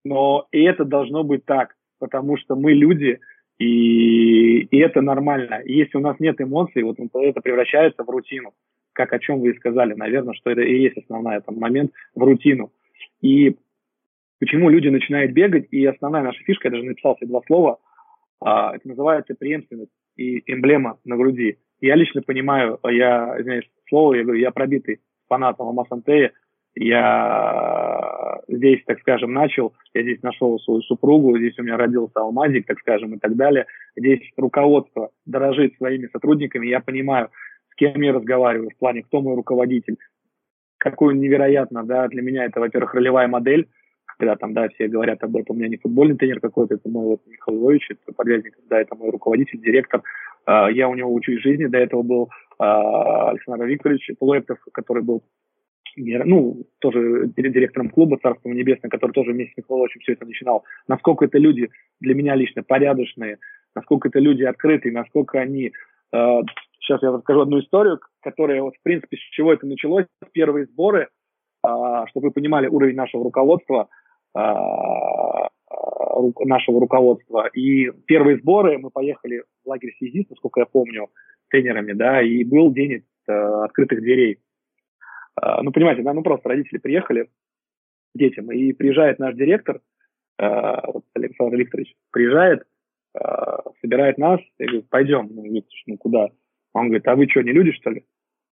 Но 0.05 0.47
и 0.51 0.61
это 0.63 0.85
должно 0.85 1.23
быть 1.23 1.45
так, 1.45 1.75
потому 1.99 2.37
что 2.37 2.55
мы 2.55 2.73
люди, 2.73 3.19
и, 3.57 4.59
и 4.59 4.77
это 4.77 5.01
нормально. 5.01 5.61
И 5.63 5.73
если 5.73 5.97
у 5.97 6.01
нас 6.01 6.19
нет 6.19 6.41
эмоций, 6.41 6.83
вот 6.83 6.97
это 6.99 7.41
превращается 7.41 8.03
в 8.03 8.09
рутину. 8.09 8.53
Как 8.93 9.13
о 9.13 9.19
чем 9.19 9.39
вы 9.39 9.51
и 9.51 9.57
сказали, 9.57 9.93
наверное, 9.93 10.33
что 10.33 10.51
это 10.51 10.61
и 10.61 10.81
есть 10.81 10.97
основной 10.97 11.41
там, 11.41 11.57
момент 11.57 11.91
в 12.13 12.21
рутину. 12.21 12.71
И 13.21 13.55
почему 14.39 14.69
люди 14.69 14.89
начинают 14.89 15.31
бегать, 15.31 15.67
и 15.71 15.85
основная 15.85 16.23
наша 16.23 16.43
фишка, 16.43 16.67
я 16.67 16.71
даже 16.71 16.83
написал 16.83 17.15
себе 17.15 17.27
два 17.27 17.41
слова, 17.47 17.79
это 18.41 18.81
называется 18.83 19.35
преемственность 19.35 19.91
и 20.15 20.43
эмблема 20.51 20.99
на 21.05 21.15
груди. 21.17 21.57
Я 21.81 21.95
лично 21.95 22.21
понимаю, 22.21 22.79
я, 22.83 23.35
извиняюсь, 23.39 23.69
слово, 23.89 24.15
я 24.15 24.23
говорю, 24.23 24.39
я 24.39 24.51
пробитый 24.51 25.01
фанатом 25.27 25.67
Амасантея, 25.67 26.31
я 26.75 28.39
здесь, 28.47 28.83
так 28.85 28.99
скажем, 29.01 29.33
начал, 29.33 29.73
я 29.93 30.01
здесь 30.01 30.21
нашел 30.23 30.59
свою 30.59 30.81
супругу, 30.81 31.37
здесь 31.37 31.57
у 31.59 31.63
меня 31.63 31.77
родился 31.77 32.19
алмазик, 32.19 32.65
так 32.65 32.79
скажем, 32.79 33.13
и 33.13 33.19
так 33.19 33.35
далее. 33.35 33.65
Здесь 33.95 34.21
руководство 34.37 35.11
дорожит 35.25 35.75
своими 35.77 36.07
сотрудниками, 36.07 36.67
я 36.67 36.79
понимаю, 36.79 37.29
с 37.71 37.75
кем 37.75 38.01
я 38.01 38.13
разговариваю, 38.13 38.69
в 38.69 38.77
плане, 38.77 39.03
кто 39.03 39.21
мой 39.21 39.35
руководитель, 39.35 39.97
какой 40.77 41.13
он 41.13 41.19
невероятно, 41.19 41.83
да, 41.83 42.07
для 42.07 42.21
меня 42.21 42.45
это, 42.45 42.59
во-первых, 42.59 42.93
ролевая 42.93 43.27
модель, 43.27 43.67
когда 44.17 44.35
там, 44.35 44.53
да, 44.53 44.69
все 44.69 44.87
говорят 44.87 45.23
об 45.23 45.35
этом, 45.35 45.55
у 45.55 45.59
меня 45.59 45.69
не 45.69 45.77
футбольный 45.77 46.15
тренер 46.15 46.39
какой-то, 46.39 46.75
это 46.75 46.89
мой 46.89 47.05
вот 47.05 47.21
Михаил 47.25 47.59
Львович, 47.59 47.91
это 47.91 48.13
Подвязников, 48.13 48.63
да, 48.69 48.81
это 48.81 48.95
мой 48.95 49.09
руководитель, 49.09 49.59
директор, 49.59 50.01
uh, 50.47 50.71
я 50.71 50.87
у 50.87 50.95
него 50.95 51.13
учусь 51.13 51.41
жизни, 51.41 51.65
до 51.65 51.77
этого 51.77 52.01
был 52.01 52.29
uh, 52.59 53.29
Александр 53.29 53.65
Викторович 53.65 54.11
Полуэктов, 54.19 54.59
который 54.71 55.03
был 55.03 55.23
ну, 55.95 56.65
тоже 56.79 57.27
директором 57.35 57.89
клуба 57.89 58.17
Царство 58.17 58.49
Небесное, 58.49 58.89
который 58.89 59.11
тоже 59.11 59.31
вместе 59.31 59.53
с 59.53 59.57
Михайловичем 59.57 60.01
все 60.01 60.13
это 60.13 60.25
начинал, 60.25 60.63
насколько 60.87 61.25
это 61.25 61.37
люди 61.37 61.69
для 61.99 62.15
меня 62.15 62.35
лично 62.35 62.63
порядочные, 62.63 63.37
насколько 63.75 64.07
это 64.07 64.19
люди 64.19 64.43
открытые, 64.43 64.93
насколько 64.93 65.39
они... 65.39 65.71
Э, 66.13 66.41
сейчас 66.79 67.01
я 67.01 67.11
расскажу 67.11 67.41
одну 67.41 67.59
историю, 67.59 67.99
которая, 68.21 68.61
вот, 68.61 68.75
в 68.75 68.83
принципе, 68.83 69.17
с 69.17 69.19
чего 69.31 69.53
это 69.53 69.65
началось. 69.65 70.05
Первые 70.31 70.65
сборы, 70.65 71.09
э, 71.65 71.67
чтобы 72.09 72.27
вы 72.27 72.31
понимали 72.31 72.67
уровень 72.67 72.95
нашего 72.95 73.23
руководства, 73.23 73.87
э, 73.89 74.02
нашего 76.45 76.79
руководства. 76.79 77.47
И 77.53 77.91
первые 78.05 78.37
сборы 78.37 78.77
мы 78.77 78.89
поехали 78.89 79.43
в 79.63 79.69
лагерь 79.69 79.93
связист, 79.97 80.29
насколько 80.29 80.61
я 80.61 80.65
помню, 80.65 81.09
тренерами, 81.49 81.93
да, 81.93 82.21
и 82.21 82.43
был 82.43 82.71
день 82.71 83.03
э, 83.27 83.31
открытых 83.31 84.01
дверей 84.01 84.39
а, 85.35 85.61
ну, 85.63 85.71
понимаете, 85.71 86.03
да, 86.03 86.13
ну 86.13 86.21
просто 86.21 86.49
родители 86.49 86.77
приехали 86.77 87.29
детям, 88.15 88.51
и 88.51 88.73
приезжает 88.73 89.19
наш 89.19 89.35
директор, 89.35 89.81
Александр 90.37 91.57
Викторович, 91.57 91.95
приезжает, 92.11 92.63
собирает 93.81 94.17
нас, 94.17 94.39
и 94.57 94.65
говорит, 94.65 94.89
пойдем, 94.89 95.29
ну, 95.31 95.43
ну 95.87 95.97
куда? 95.97 96.29
Он 96.73 96.87
говорит, 96.87 97.07
а 97.07 97.15
вы 97.15 97.27
что, 97.29 97.41
не 97.41 97.51
люди, 97.51 97.71
что 97.71 97.91
ли? 97.91 98.05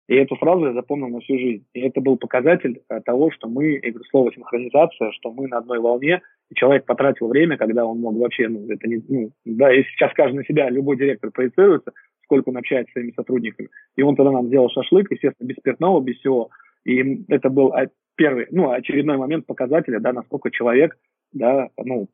И 0.08 0.14
эту 0.14 0.36
фразу 0.36 0.66
я 0.66 0.72
запомнил 0.72 1.08
на 1.08 1.20
всю 1.20 1.38
жизнь. 1.38 1.64
И 1.74 1.80
это 1.80 2.00
был 2.00 2.16
показатель 2.16 2.80
того, 3.04 3.30
что 3.30 3.46
мы, 3.46 3.74
я 3.74 3.90
говорю, 3.90 4.04
слово 4.10 4.32
синхронизация, 4.32 5.12
что 5.12 5.30
мы 5.30 5.48
на 5.48 5.58
одной 5.58 5.80
волне, 5.80 6.22
и 6.50 6.54
человек 6.54 6.86
потратил 6.86 7.28
время, 7.28 7.58
когда 7.58 7.84
он 7.84 8.00
мог 8.00 8.16
вообще, 8.16 8.48
ну, 8.48 8.66
это 8.70 8.88
не, 8.88 9.02
ну, 9.06 9.30
да, 9.44 9.70
если 9.70 9.90
сейчас 9.90 10.12
каждый 10.14 10.36
на 10.36 10.44
себя, 10.44 10.70
любой 10.70 10.96
директор 10.96 11.30
проецируется, 11.30 11.92
сколько 12.24 12.48
он 12.48 12.56
общается 12.56 12.90
с 12.90 12.92
своими 12.94 13.12
сотрудниками. 13.14 13.68
И 13.96 14.02
он 14.02 14.16
тогда 14.16 14.32
нам 14.32 14.46
сделал 14.46 14.70
шашлык, 14.70 15.10
естественно, 15.10 15.46
без 15.46 15.56
спиртного, 15.56 16.00
без 16.00 16.16
всего. 16.18 16.48
И 16.84 17.24
это 17.28 17.50
был 17.50 17.74
первый, 18.16 18.46
ну, 18.50 18.70
очередной 18.70 19.18
момент 19.18 19.44
показателя, 19.44 20.00
да, 20.00 20.14
насколько 20.14 20.50
человек, 20.50 20.96
да, 21.32 21.68
ну, 21.76 22.08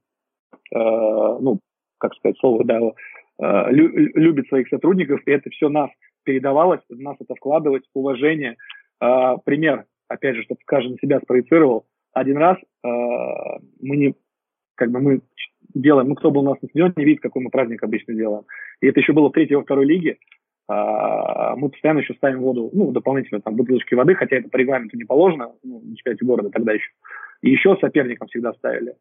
э, 0.74 0.78
ну, 0.78 1.60
как 1.98 2.14
сказать 2.14 2.38
слово, 2.38 2.64
да, 2.64 2.80
э, 2.80 3.72
лю, 3.72 3.88
любит 4.14 4.48
своих 4.48 4.68
сотрудников, 4.68 5.20
и 5.26 5.30
это 5.30 5.48
все 5.50 5.68
нас 5.68 5.90
передавалось, 6.24 6.80
в 6.88 7.00
нас 7.00 7.16
это 7.20 7.34
вкладывать, 7.34 7.84
уважение. 7.94 8.56
Э, 9.00 9.36
пример, 9.44 9.84
опять 10.08 10.36
же, 10.36 10.42
чтобы 10.42 10.60
каждый 10.64 10.92
на 10.92 10.98
себя 10.98 11.20
спроецировал. 11.20 11.86
Один 12.12 12.36
раз 12.36 12.58
э, 12.58 12.88
мы 13.80 13.96
не, 13.96 14.14
как 14.74 14.90
бы 14.90 15.00
мы 15.00 15.20
делаем, 15.74 16.08
ну, 16.08 16.14
кто 16.14 16.30
был 16.30 16.42
у 16.42 16.50
нас 16.50 16.62
на 16.62 16.68
стадионе, 16.68 16.94
не 16.96 17.04
видит, 17.04 17.22
какой 17.22 17.42
мы 17.42 17.50
праздник 17.50 17.82
обычно 17.82 18.14
делаем. 18.14 18.44
И 18.80 18.86
это 18.86 19.00
еще 19.00 19.12
было 19.12 19.28
в 19.28 19.32
третьей, 19.32 19.56
во 19.56 19.62
второй 19.62 19.86
лиге. 19.86 20.18
А, 20.66 21.56
мы 21.56 21.68
постоянно 21.68 21.98
еще 21.98 22.14
ставим 22.14 22.40
воду, 22.40 22.70
ну, 22.72 22.90
дополнительно 22.90 23.40
там 23.40 23.54
бутылочки 23.54 23.94
воды, 23.94 24.14
хотя 24.14 24.36
это 24.36 24.48
по 24.48 24.56
регламенту 24.56 24.96
не 24.96 25.04
положено, 25.04 25.52
ну, 25.62 25.80
на 25.80 25.96
чемпионате 25.96 26.24
города 26.24 26.50
тогда 26.50 26.72
еще. 26.72 26.90
И 27.42 27.50
еще 27.50 27.76
соперникам 27.80 28.28
всегда 28.28 28.54
ставили. 28.54 28.94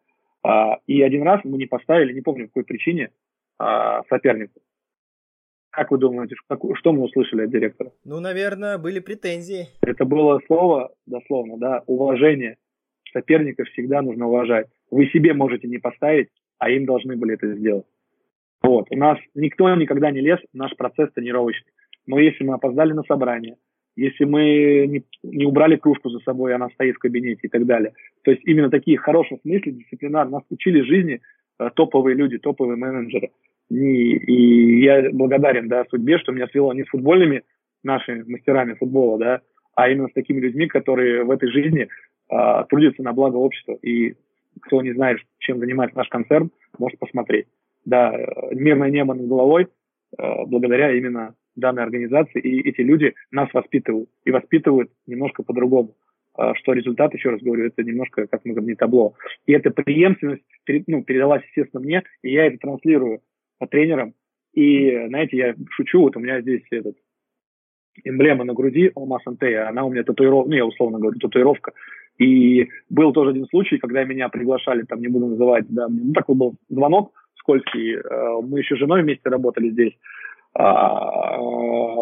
А, 0.43 0.79
и 0.87 1.01
один 1.01 1.23
раз 1.23 1.41
мы 1.43 1.57
не 1.57 1.65
поставили, 1.65 2.13
не 2.13 2.21
помню 2.21 2.45
по 2.45 2.49
какой 2.49 2.65
причине, 2.65 3.11
а, 3.59 4.03
сопернику. 4.09 4.59
Как 5.73 5.89
вы 5.89 5.97
думаете, 5.97 6.35
что 6.75 6.93
мы 6.93 7.01
услышали 7.01 7.45
от 7.45 7.49
директора? 7.49 7.91
Ну, 8.05 8.19
наверное, 8.19 8.77
были 8.77 8.99
претензии. 8.99 9.69
Это 9.81 10.05
было 10.05 10.39
слово, 10.45 10.93
дословно, 11.07 11.57
да, 11.57 11.83
уважение. 11.87 12.57
Соперника 13.11 13.63
всегда 13.65 14.03
нужно 14.03 14.27
уважать. 14.27 14.67
Вы 14.91 15.07
себе 15.07 15.33
можете 15.33 15.67
не 15.67 15.79
поставить, 15.79 16.29
а 16.59 16.69
им 16.69 16.85
должны 16.85 17.15
были 17.15 17.33
это 17.33 17.55
сделать. 17.55 17.85
Вот. 18.61 18.85
У 18.91 18.95
нас 18.95 19.17
никто 19.33 19.73
никогда 19.73 20.11
не 20.11 20.21
лез 20.21 20.39
в 20.53 20.55
наш 20.55 20.75
процесс 20.75 21.09
тренировочный. 21.11 21.71
Но 22.05 22.19
если 22.19 22.43
мы 22.43 22.53
опоздали 22.53 22.93
на 22.93 23.01
собрание, 23.03 23.55
если 23.95 24.25
мы 24.25 24.85
не, 24.87 25.03
не 25.23 25.45
убрали 25.45 25.75
кружку 25.75 26.09
за 26.11 26.19
собой, 26.19 26.53
она 26.53 26.69
стоит 26.69 26.97
в 26.97 26.99
кабинете 26.99 27.41
и 27.43 27.49
так 27.49 27.65
далее. 27.65 27.93
То 28.23 28.29
есть 28.29 28.43
именно 28.45 28.69
такие 28.69 28.97
хорошие 28.97 29.39
смысле 29.39 29.71
дисциплинар 29.71 30.29
нас 30.29 30.43
учили 30.51 30.81
жизни 30.81 31.21
э, 31.59 31.69
топовые 31.73 32.15
люди, 32.15 32.37
топовые 32.37 32.77
менеджеры. 32.77 33.31
И, 33.69 33.75
и 33.75 34.83
я 34.83 35.09
благодарен 35.11 35.67
да, 35.67 35.85
судьбе, 35.89 36.17
что 36.19 36.31
меня 36.31 36.47
свело 36.47 36.73
не 36.73 36.83
с 36.83 36.89
футбольными 36.89 37.43
нашими 37.83 38.23
мастерами 38.23 38.73
футбола, 38.73 39.17
да, 39.17 39.41
а 39.75 39.89
именно 39.89 40.07
с 40.07 40.13
такими 40.13 40.39
людьми, 40.39 40.67
которые 40.67 41.23
в 41.23 41.31
этой 41.31 41.49
жизни 41.49 41.87
э, 41.87 42.63
трудятся 42.69 43.03
на 43.03 43.13
благо 43.13 43.37
общества. 43.37 43.77
И 43.81 44.15
кто 44.61 44.81
не 44.81 44.93
знает, 44.93 45.19
чем 45.39 45.59
занимается 45.59 45.97
наш 45.97 46.07
концерн, 46.09 46.51
может 46.77 46.99
посмотреть. 46.99 47.47
Да, 47.85 48.13
мирное 48.51 48.89
небо 48.89 49.13
над 49.13 49.27
головой 49.27 49.67
э, 50.17 50.45
благодаря 50.45 50.95
именно 50.95 51.35
данной 51.55 51.83
организации, 51.83 52.39
и 52.39 52.67
эти 52.67 52.81
люди 52.81 53.13
нас 53.31 53.49
воспитывают, 53.53 54.09
и 54.25 54.31
воспитывают 54.31 54.91
немножко 55.05 55.43
по-другому 55.43 55.95
э, 56.37 56.53
что 56.55 56.73
результат, 56.73 57.13
еще 57.13 57.29
раз 57.29 57.41
говорю, 57.41 57.65
это 57.67 57.83
немножко 57.83 58.27
как 58.27 58.41
мы 58.45 58.53
не 58.61 58.75
табло. 58.75 59.15
И 59.45 59.53
эта 59.53 59.69
преемственность 59.71 60.43
ну, 60.87 61.03
передалась, 61.03 61.43
естественно, 61.47 61.83
мне, 61.83 62.03
и 62.21 62.31
я 62.31 62.45
это 62.45 62.57
транслирую 62.57 63.21
по 63.63 63.67
тренерам. 63.67 64.13
И, 64.53 65.07
знаете, 65.07 65.37
я 65.37 65.55
шучу, 65.71 66.01
вот 66.01 66.17
у 66.17 66.19
меня 66.19 66.41
здесь 66.41 66.63
этот 66.69 66.95
эмблема 68.03 68.43
на 68.43 68.53
груди 68.53 68.91
Алмаз 68.93 69.21
Антея, 69.25 69.69
она 69.69 69.85
у 69.85 69.89
меня 69.89 70.03
татуировка, 70.03 70.49
ну, 70.49 70.55
я 70.55 70.65
условно 70.65 70.99
говорю, 70.99 71.17
татуировка. 71.19 71.71
И 72.19 72.67
был 72.89 73.13
тоже 73.13 73.31
один 73.31 73.47
случай, 73.47 73.77
когда 73.77 74.03
меня 74.03 74.29
приглашали, 74.29 74.83
там, 74.83 74.99
не 74.99 75.07
буду 75.07 75.27
называть, 75.27 75.65
да, 75.69 75.87
ну, 75.87 76.11
такой 76.13 76.35
был 76.35 76.55
звонок, 76.69 77.13
скользкий. 77.37 77.95
Э, 77.95 78.41
мы 78.43 78.59
еще 78.59 78.75
с 78.75 78.79
женой 78.79 79.01
вместе 79.01 79.29
работали 79.29 79.69
здесь. 79.69 79.93
А, 80.55 81.37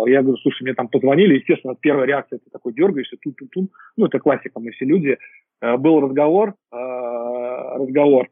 я 0.08 0.22
говорю, 0.22 0.38
слушай, 0.38 0.64
мне 0.64 0.74
там 0.74 0.90
позвонили, 0.90 1.36
естественно, 1.36 1.76
первая 1.80 2.08
реакция, 2.08 2.40
ты 2.40 2.50
такой 2.52 2.74
дергаешься, 2.74 3.16
тут 3.22 3.38
тут 3.38 3.50
тут 3.52 3.72
ну, 3.96 4.08
это 4.08 4.20
классика, 4.20 4.60
мы 4.60 4.72
все 4.72 4.86
люди. 4.86 5.18
Э, 5.62 5.78
был 5.78 6.02
разговор, 6.02 6.56
э, 6.74 6.76
разговор, 6.76 8.30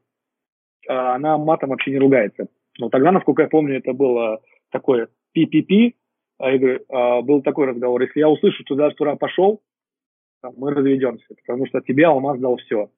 она 0.87 1.37
матом 1.37 1.69
вообще 1.69 1.91
не 1.91 1.99
ругается. 1.99 2.47
Но 2.79 2.89
тогда, 2.89 3.11
насколько 3.11 3.43
я 3.43 3.47
помню, 3.47 3.77
это 3.77 3.93
было 3.93 4.41
такое 4.71 5.09
пи-пи-пи, 5.33 5.95
я 6.39 6.57
говорю, 6.57 7.23
был 7.23 7.41
такой 7.41 7.67
разговор, 7.67 8.01
если 8.01 8.19
я 8.19 8.29
услышу, 8.29 8.63
туда 8.63 8.89
туда 8.91 9.15
пошел, 9.15 9.61
мы 10.41 10.73
разведемся, 10.73 11.25
потому 11.45 11.67
что 11.67 11.81
тебе 11.81 12.07
алмаз 12.07 12.39
дал 12.39 12.55
все. 12.57 12.89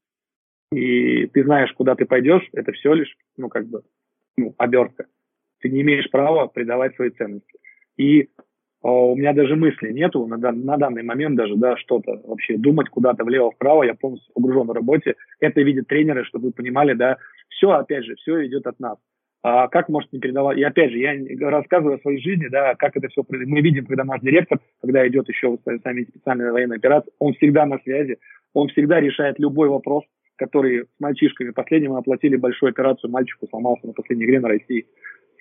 И 0.72 1.26
ты 1.28 1.44
знаешь, 1.44 1.74
куда 1.74 1.96
ты 1.96 2.06
пойдешь, 2.06 2.48
это 2.54 2.72
все 2.72 2.94
лишь, 2.94 3.18
ну, 3.38 3.50
как 3.50 3.68
бы, 3.68 3.82
ну, 4.38 4.54
обертка. 4.58 5.08
Ты 5.60 5.70
не 5.70 5.82
имеешь 5.82 6.10
права 6.12 6.48
предавать 6.48 6.96
свои 6.96 7.10
ценности. 7.10 7.60
И 7.98 8.30
о, 8.82 9.12
у 9.12 9.16
меня 9.16 9.34
даже 9.34 9.56
мысли 9.56 9.92
нету 9.92 10.26
на, 10.28 10.38
на 10.38 10.78
данный 10.78 11.04
момент 11.04 11.36
даже, 11.36 11.56
да, 11.56 11.78
что-то 11.78 12.22
вообще 12.24 12.58
думать 12.58 12.90
куда-то 12.90 13.24
влево-вправо, 13.24 13.84
я 13.84 13.96
полностью 13.96 14.34
погружен 14.34 14.68
в 14.68 14.72
работе. 14.72 15.16
Это 15.40 15.62
видят 15.62 15.88
тренеры, 15.88 16.24
чтобы 16.26 16.48
вы 16.48 16.54
понимали, 16.54 16.94
да, 16.94 17.18
все, 17.50 17.72
опять 17.72 18.06
же, 18.06 18.16
все 18.16 18.46
идет 18.46 18.66
от 18.66 18.80
нас. 18.80 18.98
А 19.44 19.68
как 19.70 19.90
может 19.90 20.12
не 20.14 20.20
передавать? 20.20 20.58
И 20.60 20.64
опять 20.64 20.92
же, 20.92 21.00
я 21.00 21.50
рассказываю 21.50 21.96
о 21.96 22.02
своей 22.02 22.22
жизни, 22.22 22.48
да, 22.48 22.76
как 22.76 22.96
это 22.96 23.08
все. 23.08 23.26
Мы 23.28 23.62
видим, 23.62 23.86
когда 23.88 24.04
наш 24.04 24.22
директор, 24.22 24.60
когда 24.82 25.08
идет 25.08 25.28
еще 25.30 25.58
сами 25.84 26.04
специальная 26.04 26.52
военная 26.52 26.78
операция, 26.78 27.12
он 27.18 27.34
всегда 27.34 27.66
на 27.66 27.80
связи, 27.80 28.18
он 28.54 28.68
всегда 28.70 29.00
решает 29.00 29.40
любой 29.40 29.70
вопрос, 29.70 30.04
который 30.36 30.84
с 30.84 31.00
мальчишками. 31.00 31.52
Последним 31.52 31.92
мы 31.92 31.98
оплатили 31.98 32.36
большую 32.36 32.70
операцию, 32.70 33.10
мальчику 33.10 33.48
сломался 33.48 33.88
на 33.88 33.94
последней 33.94 34.26
игре 34.26 34.40
на 34.40 34.50
России. 34.50 34.86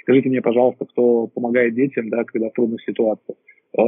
Скажите 0.01 0.31
мне, 0.31 0.41
пожалуйста, 0.41 0.87
кто 0.87 1.27
помогает 1.27 1.75
детям, 1.75 2.09
да, 2.09 2.25
когда 2.25 2.49
в 2.49 2.55
трудных 2.55 2.83
ситуациях. 2.83 3.37
Э, 3.77 3.83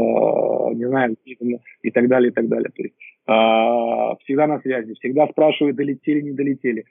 не 0.75 0.87
знаю, 0.87 1.17
и 1.25 1.91
так 1.91 2.09
далее, 2.09 2.31
и 2.31 2.35
так 2.35 2.49
далее. 2.49 2.71
То 2.75 2.83
есть, 2.83 2.95
э, 3.27 4.17
всегда 4.25 4.47
на 4.47 4.61
связи, 4.61 4.95
всегда 4.95 5.27
спрашивают, 5.29 5.77
долетели, 5.77 6.21
не 6.21 6.33
долетели. 6.33 6.85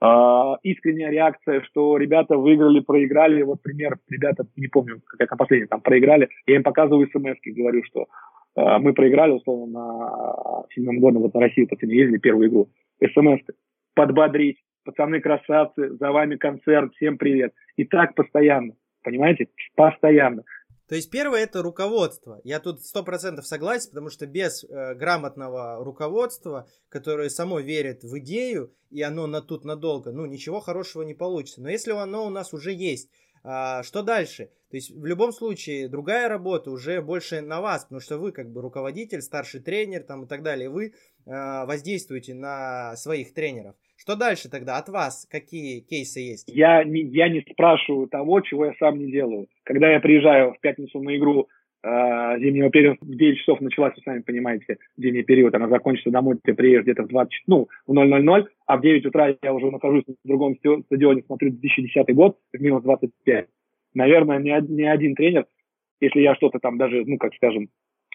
Э, 0.00 0.54
искренняя 0.62 1.10
реакция, 1.10 1.60
что 1.62 1.96
ребята 1.98 2.36
выиграли, 2.36 2.80
проиграли. 2.80 3.42
Вот 3.42 3.62
пример, 3.62 3.96
ребята, 4.08 4.44
не 4.56 4.68
помню, 4.68 5.00
какая 5.06 5.28
там 5.28 5.38
последняя, 5.38 5.66
там 5.66 5.80
проиграли. 5.80 6.28
Я 6.46 6.56
им 6.56 6.62
показываю 6.62 7.08
смс 7.08 7.36
говорю, 7.44 7.82
что 7.84 8.06
э, 8.56 8.78
мы 8.78 8.94
проиграли, 8.94 9.32
условно, 9.32 9.66
на 9.66 10.64
седьмом 10.74 11.00
году, 11.00 11.20
вот 11.20 11.34
на 11.34 11.40
Россию 11.40 11.68
последний 11.68 11.98
ездили 11.98 12.18
первую 12.18 12.48
игру. 12.48 12.68
СМС 13.02 13.40
подбодрить. 13.94 14.58
Пацаны 14.84 15.20
красавцы, 15.20 15.90
за 15.98 16.12
вами 16.12 16.36
концерт, 16.36 16.94
всем 16.94 17.18
привет. 17.18 17.52
И 17.76 17.84
так 17.84 18.14
постоянно, 18.14 18.72
понимаете? 19.04 19.48
Постоянно. 19.76 20.44
То 20.88 20.94
есть 20.94 21.10
первое 21.10 21.40
это 21.40 21.62
руководство. 21.62 22.40
Я 22.44 22.60
тут 22.60 22.82
сто 22.82 23.02
процентов 23.04 23.46
согласен, 23.46 23.90
потому 23.90 24.08
что 24.08 24.26
без 24.26 24.64
э, 24.64 24.94
грамотного 24.94 25.84
руководства, 25.84 26.66
которое 26.88 27.28
само 27.28 27.60
верит 27.60 28.04
в 28.04 28.18
идею, 28.20 28.74
и 28.90 29.02
оно 29.02 29.26
на 29.26 29.42
тут 29.42 29.64
надолго, 29.64 30.12
ну 30.12 30.24
ничего 30.24 30.60
хорошего 30.60 31.02
не 31.02 31.12
получится. 31.12 31.60
Но 31.60 31.68
если 31.68 31.92
оно 31.92 32.26
у 32.26 32.30
нас 32.30 32.54
уже 32.54 32.72
есть, 32.72 33.10
а, 33.44 33.82
что 33.82 34.02
дальше? 34.02 34.50
То 34.70 34.76
есть 34.76 34.90
в 34.90 35.04
любом 35.04 35.32
случае 35.32 35.88
другая 35.88 36.28
работа 36.28 36.70
уже 36.70 37.02
больше 37.02 37.42
на 37.42 37.60
вас, 37.60 37.84
потому 37.84 38.00
что 38.00 38.18
вы 38.18 38.32
как 38.32 38.50
бы 38.50 38.62
руководитель, 38.62 39.20
старший 39.20 39.60
тренер 39.60 40.04
там 40.04 40.24
и 40.24 40.26
так 40.26 40.42
далее, 40.42 40.70
вы 40.70 40.86
э, 40.86 40.92
воздействуете 41.26 42.34
на 42.34 42.96
своих 42.96 43.34
тренеров. 43.34 43.76
Что 44.08 44.16
дальше 44.16 44.48
тогда 44.48 44.78
от 44.78 44.88
вас? 44.88 45.28
Какие 45.30 45.80
кейсы 45.80 46.20
есть? 46.20 46.48
Я 46.48 46.82
не, 46.82 47.02
я 47.02 47.28
не 47.28 47.42
спрашиваю 47.42 48.08
того, 48.08 48.40
чего 48.40 48.64
я 48.64 48.72
сам 48.78 48.98
не 48.98 49.12
делаю. 49.12 49.48
Когда 49.64 49.92
я 49.92 50.00
приезжаю 50.00 50.54
в 50.54 50.60
пятницу 50.60 51.02
на 51.02 51.14
игру 51.18 51.48
э, 51.82 52.38
зимнего 52.38 52.70
периода, 52.70 52.96
в 53.02 53.14
9 53.14 53.38
часов 53.38 53.60
началась, 53.60 53.92
вы 53.96 54.02
сами 54.02 54.22
понимаете, 54.22 54.78
зимний 54.96 55.24
период, 55.24 55.54
она 55.54 55.68
закончится 55.68 56.10
домой, 56.10 56.38
ты 56.42 56.54
приедешь 56.54 56.84
где-то 56.84 57.02
в 57.02 57.08
20, 57.08 57.32
ну, 57.48 57.68
в 57.86 57.92
0.00, 57.92 58.46
а 58.64 58.76
в 58.78 58.80
9 58.80 59.04
утра 59.04 59.36
я 59.42 59.52
уже 59.52 59.70
нахожусь 59.70 60.06
на 60.06 60.14
другом 60.24 60.56
стадионе, 60.56 61.22
смотрю 61.26 61.50
2010 61.50 62.14
год, 62.14 62.38
в 62.54 62.62
минус 62.62 62.82
25. 62.84 63.46
Наверное, 63.92 64.38
ни, 64.38 64.72
ни 64.72 64.84
один 64.84 65.16
тренер, 65.16 65.44
если 66.00 66.20
я 66.20 66.34
что-то 66.34 66.60
там 66.60 66.78
даже, 66.78 67.04
ну, 67.04 67.18
как 67.18 67.34
скажем, 67.34 67.68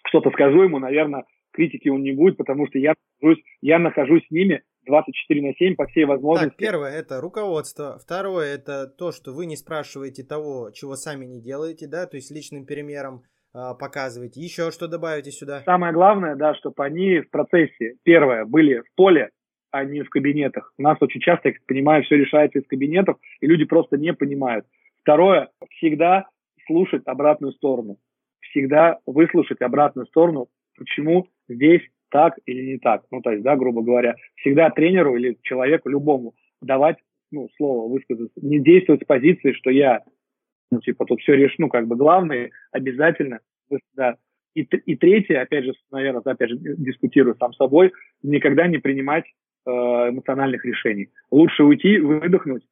что-то 0.08 0.32
скажу 0.32 0.64
ему, 0.64 0.80
наверное, 0.80 1.26
критики 1.52 1.90
он 1.90 2.02
не 2.02 2.14
будет, 2.14 2.38
потому 2.38 2.66
что 2.66 2.80
я 2.80 2.96
нахожусь, 3.22 3.44
я 3.62 3.78
нахожусь 3.78 4.26
с 4.26 4.32
ними 4.32 4.64
24 4.86 5.42
на 5.42 5.54
7 5.54 5.76
по 5.76 5.88
всей 5.88 6.06
возможности. 6.06 6.50
Так, 6.50 6.58
первое 6.58 6.92
это 6.92 7.22
руководство. 7.22 7.98
Второе 8.00 8.56
это 8.56 8.88
то, 8.88 9.12
что 9.12 9.32
вы 9.32 9.46
не 9.46 9.56
спрашиваете 9.56 10.24
того, 10.24 10.72
чего 10.72 10.96
сами 10.96 11.26
не 11.26 11.42
делаете, 11.42 11.88
да, 11.88 12.06
то 12.06 12.18
есть 12.18 12.32
личным 12.32 12.66
примером 12.66 13.24
э, 13.54 13.60
показываете. 13.80 14.42
Еще 14.42 14.72
что 14.72 14.88
добавите 14.88 15.32
сюда? 15.32 15.62
Самое 15.66 15.94
главное, 15.94 16.36
да, 16.36 16.56
чтобы 16.56 16.84
они 16.84 17.20
в 17.20 17.30
процессе, 17.30 17.96
первое, 18.04 18.46
были 18.46 18.80
в 18.80 18.96
поле, 18.96 19.30
а 19.72 19.86
не 19.86 20.04
в 20.04 20.10
кабинетах. 20.10 20.74
У 20.78 20.84
нас 20.84 20.98
очень 21.02 21.20
часто, 21.20 21.50
я 21.50 21.56
понимаю, 21.68 22.04
все 22.04 22.16
решается 22.16 22.60
из 22.60 22.68
кабинетов, 22.68 23.18
и 23.42 23.48
люди 23.48 23.66
просто 23.66 23.98
не 23.98 24.14
понимают. 24.14 24.66
Второе, 25.02 25.50
всегда 25.78 26.28
слушать 26.68 27.04
обратную 27.06 27.54
сторону. 27.54 27.98
Всегда 28.40 29.00
выслушать 29.06 29.62
обратную 29.62 30.06
сторону, 30.08 30.48
почему 30.78 31.28
здесь 31.50 31.82
так 32.14 32.36
или 32.46 32.74
не 32.74 32.78
так. 32.78 33.04
Ну, 33.10 33.22
то 33.22 33.32
есть, 33.32 33.44
да, 33.44 33.56
грубо 33.56 33.82
говоря, 33.82 34.16
всегда 34.36 34.70
тренеру 34.70 35.18
или 35.18 35.40
человеку 35.42 35.90
любому 35.90 36.36
давать, 36.62 36.98
ну, 37.32 37.50
слово 37.58 37.92
высказаться, 37.92 38.40
не 38.40 38.60
действовать 38.60 39.02
с 39.02 39.06
позиции, 39.06 39.54
что 39.54 39.72
я, 39.72 40.04
ну, 40.72 40.80
типа, 40.80 41.06
тут 41.06 41.22
все 41.22 41.34
решу, 41.34 41.56
ну, 41.58 41.70
как 41.70 41.88
бы 41.88 41.96
главное, 41.96 42.52
обязательно, 42.72 43.40
да, 43.96 44.18
И, 44.54 44.62
и 44.62 44.96
третье, 44.96 45.42
опять 45.42 45.66
же, 45.66 45.74
наверное, 45.92 46.22
опять 46.22 46.50
же, 46.50 46.58
дискутирую 46.60 47.36
сам 47.40 47.54
собой, 47.54 47.92
никогда 48.22 48.68
не 48.68 48.78
принимать 48.78 49.26
э, 49.66 49.72
эмоциональных 49.72 50.64
решений. 50.66 51.10
Лучше 51.32 51.64
уйти, 51.64 51.98
выдохнуть, 51.98 52.64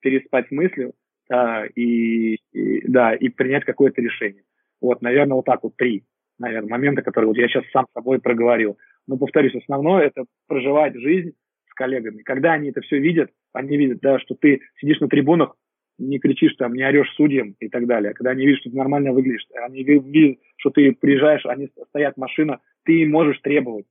переспать 0.00 0.46
с 0.46 0.52
мыслью 0.52 0.92
э, 1.32 1.66
и, 1.74 2.38
и, 2.52 2.86
да, 2.86 3.14
и 3.14 3.28
принять 3.28 3.64
какое-то 3.64 4.00
решение. 4.00 4.44
Вот, 4.80 5.02
наверное, 5.02 5.34
вот 5.34 5.46
так 5.46 5.64
вот 5.64 5.76
три, 5.76 6.04
наверное, 6.38 6.70
момента, 6.70 7.02
которые 7.02 7.28
вот 7.28 7.36
я 7.36 7.48
сейчас 7.48 7.64
сам 7.72 7.86
с 7.86 7.92
собой 7.92 8.20
проговорил. 8.20 8.78
Но, 9.06 9.16
повторюсь, 9.16 9.54
основное– 9.54 10.06
это 10.06 10.24
проживать 10.46 10.94
жизнь 10.96 11.32
с 11.68 11.74
коллегами. 11.74 12.22
Когда 12.22 12.52
они 12.52 12.70
это 12.70 12.80
все 12.80 12.98
видят, 12.98 13.30
они 13.52 13.76
видят, 13.76 14.00
да, 14.00 14.18
что 14.18 14.34
ты 14.34 14.60
сидишь 14.80 15.00
на 15.00 15.08
трибунах, 15.08 15.54
не 15.98 16.18
кричишь 16.18 16.56
там, 16.56 16.74
не 16.74 16.82
орешь 16.82 17.12
судьям 17.14 17.54
и 17.60 17.68
так 17.68 17.86
далее. 17.86 18.14
Когда 18.14 18.30
они 18.30 18.46
видят, 18.46 18.60
что 18.60 18.70
ты 18.70 18.76
нормально 18.76 19.12
выглядишь, 19.12 19.46
они 19.62 19.82
видят, 19.84 20.38
что 20.56 20.70
ты 20.70 20.92
приезжаешь, 20.92 21.46
они 21.46 21.70
стоят 21.88 22.16
машина, 22.16 22.60
ты 22.84 23.06
можешь 23.06 23.40
требовать. 23.40 23.86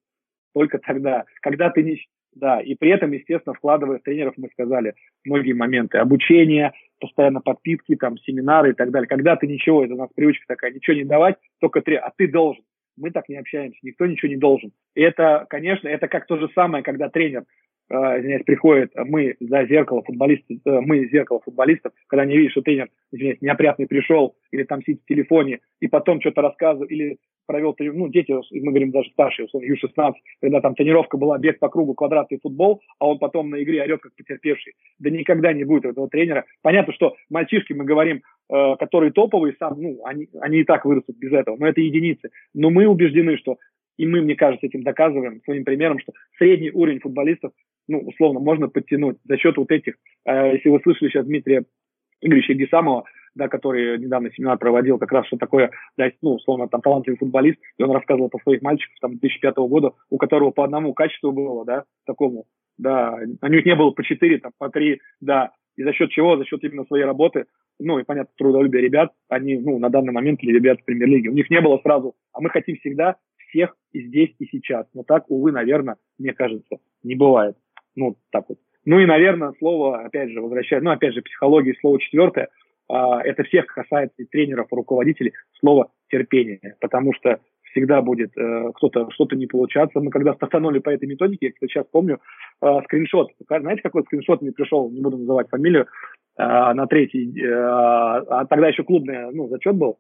Только 0.54 0.80
тогда. 0.80 1.26
Когда 1.42 1.70
ты 1.70 1.84
не... 1.84 2.00
Да, 2.36 2.60
и 2.62 2.76
при 2.76 2.92
этом, 2.92 3.12
естественно, 3.12 3.54
вкладывая 3.54 4.00
в 4.00 4.04
тренеров, 4.04 4.34
мы 4.38 4.50
сказали, 4.50 4.96
многие 5.24 5.54
моменты. 5.54 6.00
Обучение, 6.00 6.74
постоянно 7.00 7.42
подпитки, 7.42 7.96
там, 7.96 8.18
семинары 8.20 8.72
и 8.72 8.74
так 8.74 8.92
далее. 8.92 9.08
Когда 9.08 9.36
ты 9.36 9.48
ничего, 9.48 9.84
это 9.84 9.94
у 9.94 9.98
нас 9.98 10.10
привычка 10.16 10.46
такая, 10.48 10.72
ничего 10.72 10.96
не 10.96 11.04
давать, 11.04 11.36
только 11.60 11.82
три, 11.82 11.96
а 11.96 12.12
ты 12.16 12.28
должен. 12.28 12.64
Мы 12.98 13.12
так 13.12 13.28
не 13.30 13.38
общаемся, 13.38 13.80
никто 13.82 14.06
ничего 14.06 14.30
не 14.30 14.38
должен. 14.38 14.72
И 14.96 15.02
это, 15.02 15.46
конечно, 15.50 15.88
это 15.88 16.08
как 16.08 16.28
то 16.28 16.38
же 16.38 16.48
самое, 16.54 16.84
когда 16.84 17.10
тренер 17.10 17.44
э, 17.90 17.96
извиняюсь, 17.96 18.44
приходит, 18.46 18.92
мы 18.96 19.36
за 19.40 19.66
зеркало 19.66 20.04
футболистов, 20.04 20.58
э, 20.66 20.80
мы 20.82 21.08
зеркало 21.10 21.42
футболистов, 21.44 21.94
когда 22.08 22.26
не 22.26 22.38
видишь, 22.38 22.52
что 22.52 22.62
тренер, 22.62 22.90
извиняюсь, 23.12 23.42
неопрятный 23.42 23.88
пришел, 23.88 24.36
или 24.52 24.64
там 24.64 24.82
сидит 24.84 25.02
в 25.02 25.08
телефоне, 25.08 25.60
и 25.80 25.88
потом 25.88 26.22
что-то 26.22 26.42
рассказывает, 26.42 26.92
или 26.92 27.18
провел, 27.46 27.76
ну, 27.80 28.08
дети, 28.10 28.34
мы 28.52 28.72
говорим 28.72 28.92
даже 28.92 29.10
старшие, 29.12 29.46
условно, 29.46 29.68
Ю-16, 29.68 30.14
когда 30.42 30.62
там 30.62 30.76
тренировка 30.76 31.18
была, 31.18 31.38
бег 31.38 31.60
по 31.60 31.70
кругу, 31.70 31.94
квадратный 31.94 32.40
футбол, 32.42 32.82
а 33.00 33.08
он 33.08 33.20
потом 33.20 33.50
на 33.50 33.62
игре 33.62 33.82
орет, 33.84 34.02
как 34.02 34.16
потерпевший. 34.16 34.74
Да 35.00 35.10
никогда 35.10 35.54
не 35.54 35.64
будет 35.64 35.86
этого 35.86 36.10
тренера. 36.10 36.46
Понятно, 36.62 36.94
что 36.94 37.16
мальчишки, 37.30 37.74
мы 37.74 37.86
говорим, 37.86 38.22
э, 38.50 38.76
которые 38.80 39.12
топовые, 39.12 39.56
сам, 39.60 39.82
ну, 39.82 40.02
они, 40.06 40.28
они 40.42 40.60
и 40.60 40.64
так 40.64 40.86
вырастут 40.86 41.18
без 41.18 41.32
этого, 41.32 41.58
но 41.58 41.68
это 41.68 41.82
единицы. 41.82 42.30
Но 42.54 42.70
мы 42.70 42.88
убеждены, 42.88 43.38
что 43.38 43.58
и 43.98 44.06
мы, 44.06 44.22
мне 44.22 44.36
кажется, 44.36 44.66
этим 44.66 44.84
доказываем 44.84 45.42
своим 45.44 45.66
примером, 45.66 46.00
что 46.00 46.14
средний 46.38 46.72
уровень 46.72 47.00
футболистов, 47.00 47.52
ну, 47.88 48.00
условно, 48.00 48.40
можно 48.40 48.68
подтянуть 48.68 49.18
за 49.26 49.38
счет 49.38 49.58
вот 49.58 49.72
этих. 49.72 49.96
Э, 50.26 50.54
если 50.54 50.70
вы 50.70 50.80
слышали 50.82 51.10
сейчас 51.10 51.26
Дмитрия 51.26 51.66
Игоревича 52.22 52.54
Гесамова, 52.54 53.04
да, 53.36 53.48
который 53.48 53.98
недавно 53.98 54.32
семинар 54.32 54.58
проводил, 54.58 54.98
как 54.98 55.12
раз 55.12 55.26
что 55.28 55.38
такое, 55.38 55.72
да, 55.98 56.10
ну, 56.22 56.36
условно, 56.36 56.68
там, 56.68 56.82
талантливый 56.82 57.18
футболист, 57.18 57.60
и 57.78 57.84
он 57.84 57.92
рассказывал 57.92 58.30
про 58.30 58.40
своих 58.40 58.62
мальчиков, 58.62 58.96
там, 59.02 59.18
2005 59.18 59.56
года, 59.58 59.94
у 60.10 60.18
которого 60.18 60.52
по 60.52 60.64
одному 60.64 60.94
качеству 60.94 61.32
было, 61.32 61.66
да, 61.66 61.84
такому, 62.06 62.46
да, 62.78 63.18
у 63.42 63.48
них 63.48 63.66
не 63.66 63.76
было 63.76 63.92
по 63.92 64.04
четыре, 64.04 64.40
там, 64.40 64.52
по 64.58 64.70
три, 64.70 65.02
да, 65.22 65.52
и 65.76 65.84
за 65.84 65.94
счет 65.94 66.12
чего? 66.12 66.38
За 66.38 66.46
счет 66.46 66.64
именно 66.64 66.86
своей 66.86 67.04
работы, 67.04 67.46
ну, 67.80 68.00
и, 68.00 68.04
понятно, 68.04 68.32
трудолюбия 68.38 68.82
ребят, 68.82 69.12
они, 69.30 69.58
ну, 69.58 69.80
на 69.80 69.90
данный 69.90 70.14
момент 70.14 70.42
или 70.44 70.54
ребят 70.54 70.80
в 70.80 70.86
премьер-лиге, 70.86 71.30
у 71.30 71.34
них 71.34 71.50
не 71.50 71.62
было 71.62 71.80
сразу, 71.80 72.16
а 72.32 72.42
мы 72.42 72.50
хотим 72.50 72.78
всегда 72.78 73.18
всех 73.50 73.76
и 73.92 74.02
здесь, 74.08 74.34
и 74.40 74.46
сейчас. 74.46 74.88
Но 74.94 75.04
так, 75.04 75.30
увы, 75.30 75.52
наверное, 75.52 75.98
мне 76.18 76.34
кажется, 76.34 76.78
не 77.04 77.16
бывает. 77.16 77.56
Ну, 77.96 78.18
так 78.32 78.46
вот. 78.50 78.58
Ну 78.86 79.00
и, 79.00 79.06
наверное, 79.06 79.54
слово, 79.60 80.02
опять 80.04 80.32
же, 80.32 80.42
возвращая, 80.42 80.82
ну, 80.82 80.92
опять 80.92 81.14
же, 81.14 81.22
психология, 81.22 81.76
слово 81.80 82.00
четвертое, 82.00 82.50
это 83.24 83.44
всех 83.44 83.68
касается 83.68 84.22
и 84.22 84.26
тренеров, 84.26 84.68
и 84.72 84.76
руководителей, 84.76 85.34
слово 85.60 85.92
терпение, 86.10 86.76
потому 86.80 87.14
что 87.14 87.40
всегда 87.74 88.02
будет 88.02 88.38
э, 88.38 88.72
кто-то 88.76 89.10
что-то 89.12 89.36
не 89.36 89.48
получаться. 89.48 90.00
Мы 90.00 90.12
когда 90.12 90.34
стартанули 90.34 90.80
по 90.80 90.90
этой 90.90 91.08
методике, 91.08 91.48
я 91.48 91.52
кстати, 91.52 91.72
сейчас 91.72 91.86
помню 91.92 92.20
э, 92.62 92.82
скриншот. 92.86 93.32
Знаете, 93.48 93.82
какой 93.82 94.04
скриншот 94.04 94.42
мне 94.42 94.52
пришел, 94.52 94.90
не 94.90 95.02
буду 95.02 95.18
называть 95.18 95.50
фамилию, 95.50 95.88
э, 96.38 96.44
на 96.44 96.86
третий, 96.88 97.34
э, 97.42 97.52
а 97.52 98.46
тогда 98.46 98.68
еще 98.68 98.84
клубный 98.84 99.32
ну, 99.32 99.48
зачет 99.50 99.76
был. 99.76 99.98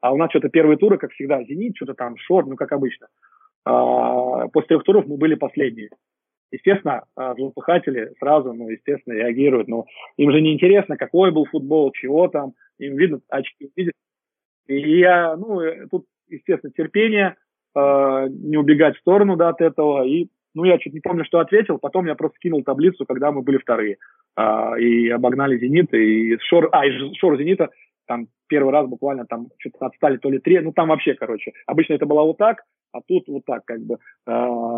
А 0.00 0.12
у 0.12 0.16
нас 0.16 0.30
что-то 0.30 0.48
первые 0.48 0.78
туры, 0.78 0.96
как 0.96 1.12
всегда, 1.12 1.42
«Зенит», 1.44 1.76
что-то 1.76 1.94
там, 1.94 2.16
«Шор», 2.16 2.46
ну, 2.46 2.56
как 2.56 2.72
обычно. 2.72 3.08
А, 3.66 4.48
после 4.48 4.68
трех 4.68 4.84
туров 4.84 5.06
мы 5.06 5.18
были 5.18 5.34
последние. 5.34 5.90
Естественно, 6.52 7.04
а, 7.16 7.34
злопыхатели 7.34 8.12
сразу, 8.18 8.52
ну, 8.52 8.68
естественно, 8.68 9.14
реагируют. 9.14 9.68
Но 9.68 9.86
им 10.16 10.32
же 10.32 10.40
не 10.40 10.52
интересно, 10.52 10.96
какой 10.96 11.30
был 11.30 11.44
футбол, 11.46 11.92
чего 11.92 12.28
там. 12.28 12.54
Им 12.78 12.96
видно, 12.96 13.20
очки 13.28 13.70
видят. 13.76 13.94
И 14.66 14.98
я, 14.98 15.36
ну, 15.36 15.60
э, 15.60 15.86
тут, 15.90 16.06
естественно, 16.28 16.72
терпение, 16.72 17.36
э, 17.76 18.26
не 18.28 18.56
убегать 18.56 18.96
в 18.96 19.00
сторону, 19.00 19.36
да, 19.36 19.50
от 19.50 19.60
этого. 19.60 20.04
И, 20.04 20.28
ну, 20.54 20.64
я 20.64 20.78
чуть 20.78 20.94
не 20.94 21.00
помню, 21.00 21.24
что 21.24 21.38
ответил. 21.38 21.78
Потом 21.78 22.06
я 22.06 22.14
просто 22.14 22.36
скинул 22.36 22.64
таблицу, 22.64 23.06
когда 23.06 23.30
мы 23.30 23.42
были 23.42 23.58
вторые. 23.58 23.98
Э, 24.36 24.78
и 24.80 25.08
обогнали 25.08 25.58
«Зенит». 25.58 25.94
И 25.94 26.36
Шор, 26.40 26.68
а, 26.72 26.84
и 26.86 27.14
Шор 27.14 27.36
«Зенита» 27.36 27.70
там 28.10 28.26
первый 28.48 28.72
раз 28.72 28.88
буквально 28.88 29.24
там 29.24 29.46
что-то 29.58 29.86
отстали 29.86 30.16
то 30.16 30.28
ли 30.30 30.40
три, 30.40 30.58
ну 30.58 30.72
там 30.72 30.88
вообще, 30.88 31.14
короче, 31.14 31.52
обычно 31.64 31.94
это 31.94 32.06
было 32.06 32.22
вот 32.22 32.38
так, 32.38 32.64
а 32.92 33.00
тут 33.06 33.28
вот 33.28 33.44
так 33.44 33.64
как 33.64 33.80
бы, 33.80 33.94
э, 33.94 33.98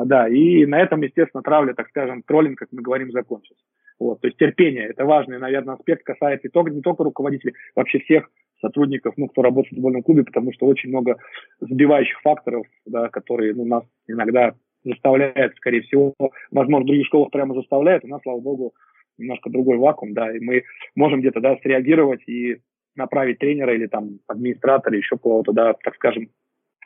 да, 0.06 0.28
и 0.28 0.66
на 0.66 0.80
этом, 0.80 1.02
естественно, 1.02 1.42
травля, 1.42 1.74
так 1.74 1.88
скажем, 1.88 2.22
троллинг, 2.22 2.58
как 2.58 2.68
мы 2.72 2.82
говорим, 2.82 3.10
закончился. 3.10 3.62
Вот, 3.98 4.20
то 4.20 4.26
есть 4.26 4.38
терпение, 4.38 4.86
это 4.86 5.04
важный, 5.04 5.38
наверное, 5.38 5.74
аспект, 5.74 6.04
касается 6.04 6.48
только, 6.52 6.70
не 6.70 6.82
только 6.82 7.04
руководителей, 7.04 7.54
вообще 7.76 8.00
всех 8.00 8.28
сотрудников, 8.60 9.14
ну, 9.16 9.28
кто 9.28 9.42
работает 9.42 9.72
в 9.72 9.74
футбольном 9.74 10.02
клубе, 10.02 10.24
потому 10.24 10.52
что 10.52 10.66
очень 10.66 10.88
много 10.88 11.16
сбивающих 11.60 12.20
факторов, 12.22 12.66
да, 12.86 13.08
которые 13.08 13.54
ну, 13.54 13.64
нас 13.64 13.84
иногда 14.06 14.54
заставляют, 14.84 15.56
скорее 15.56 15.82
всего, 15.82 16.14
возможно, 16.50 16.84
в 16.84 16.86
других 16.86 17.06
школах 17.06 17.30
прямо 17.30 17.54
заставляют, 17.54 18.04
у 18.04 18.08
нас, 18.08 18.20
слава 18.22 18.40
богу, 18.40 18.72
немножко 19.18 19.50
другой 19.50 19.78
вакуум, 19.78 20.14
да, 20.14 20.34
и 20.34 20.40
мы 20.40 20.64
можем 20.94 21.20
где-то, 21.20 21.40
да, 21.40 21.56
среагировать 21.62 22.26
и 22.26 22.58
направить 22.96 23.38
тренера 23.38 23.74
или 23.74 23.86
там 23.86 24.18
администратора, 24.26 24.96
еще 24.96 25.16
кого-то, 25.16 25.52
да, 25.52 25.74
так 25.74 25.94
скажем, 25.94 26.28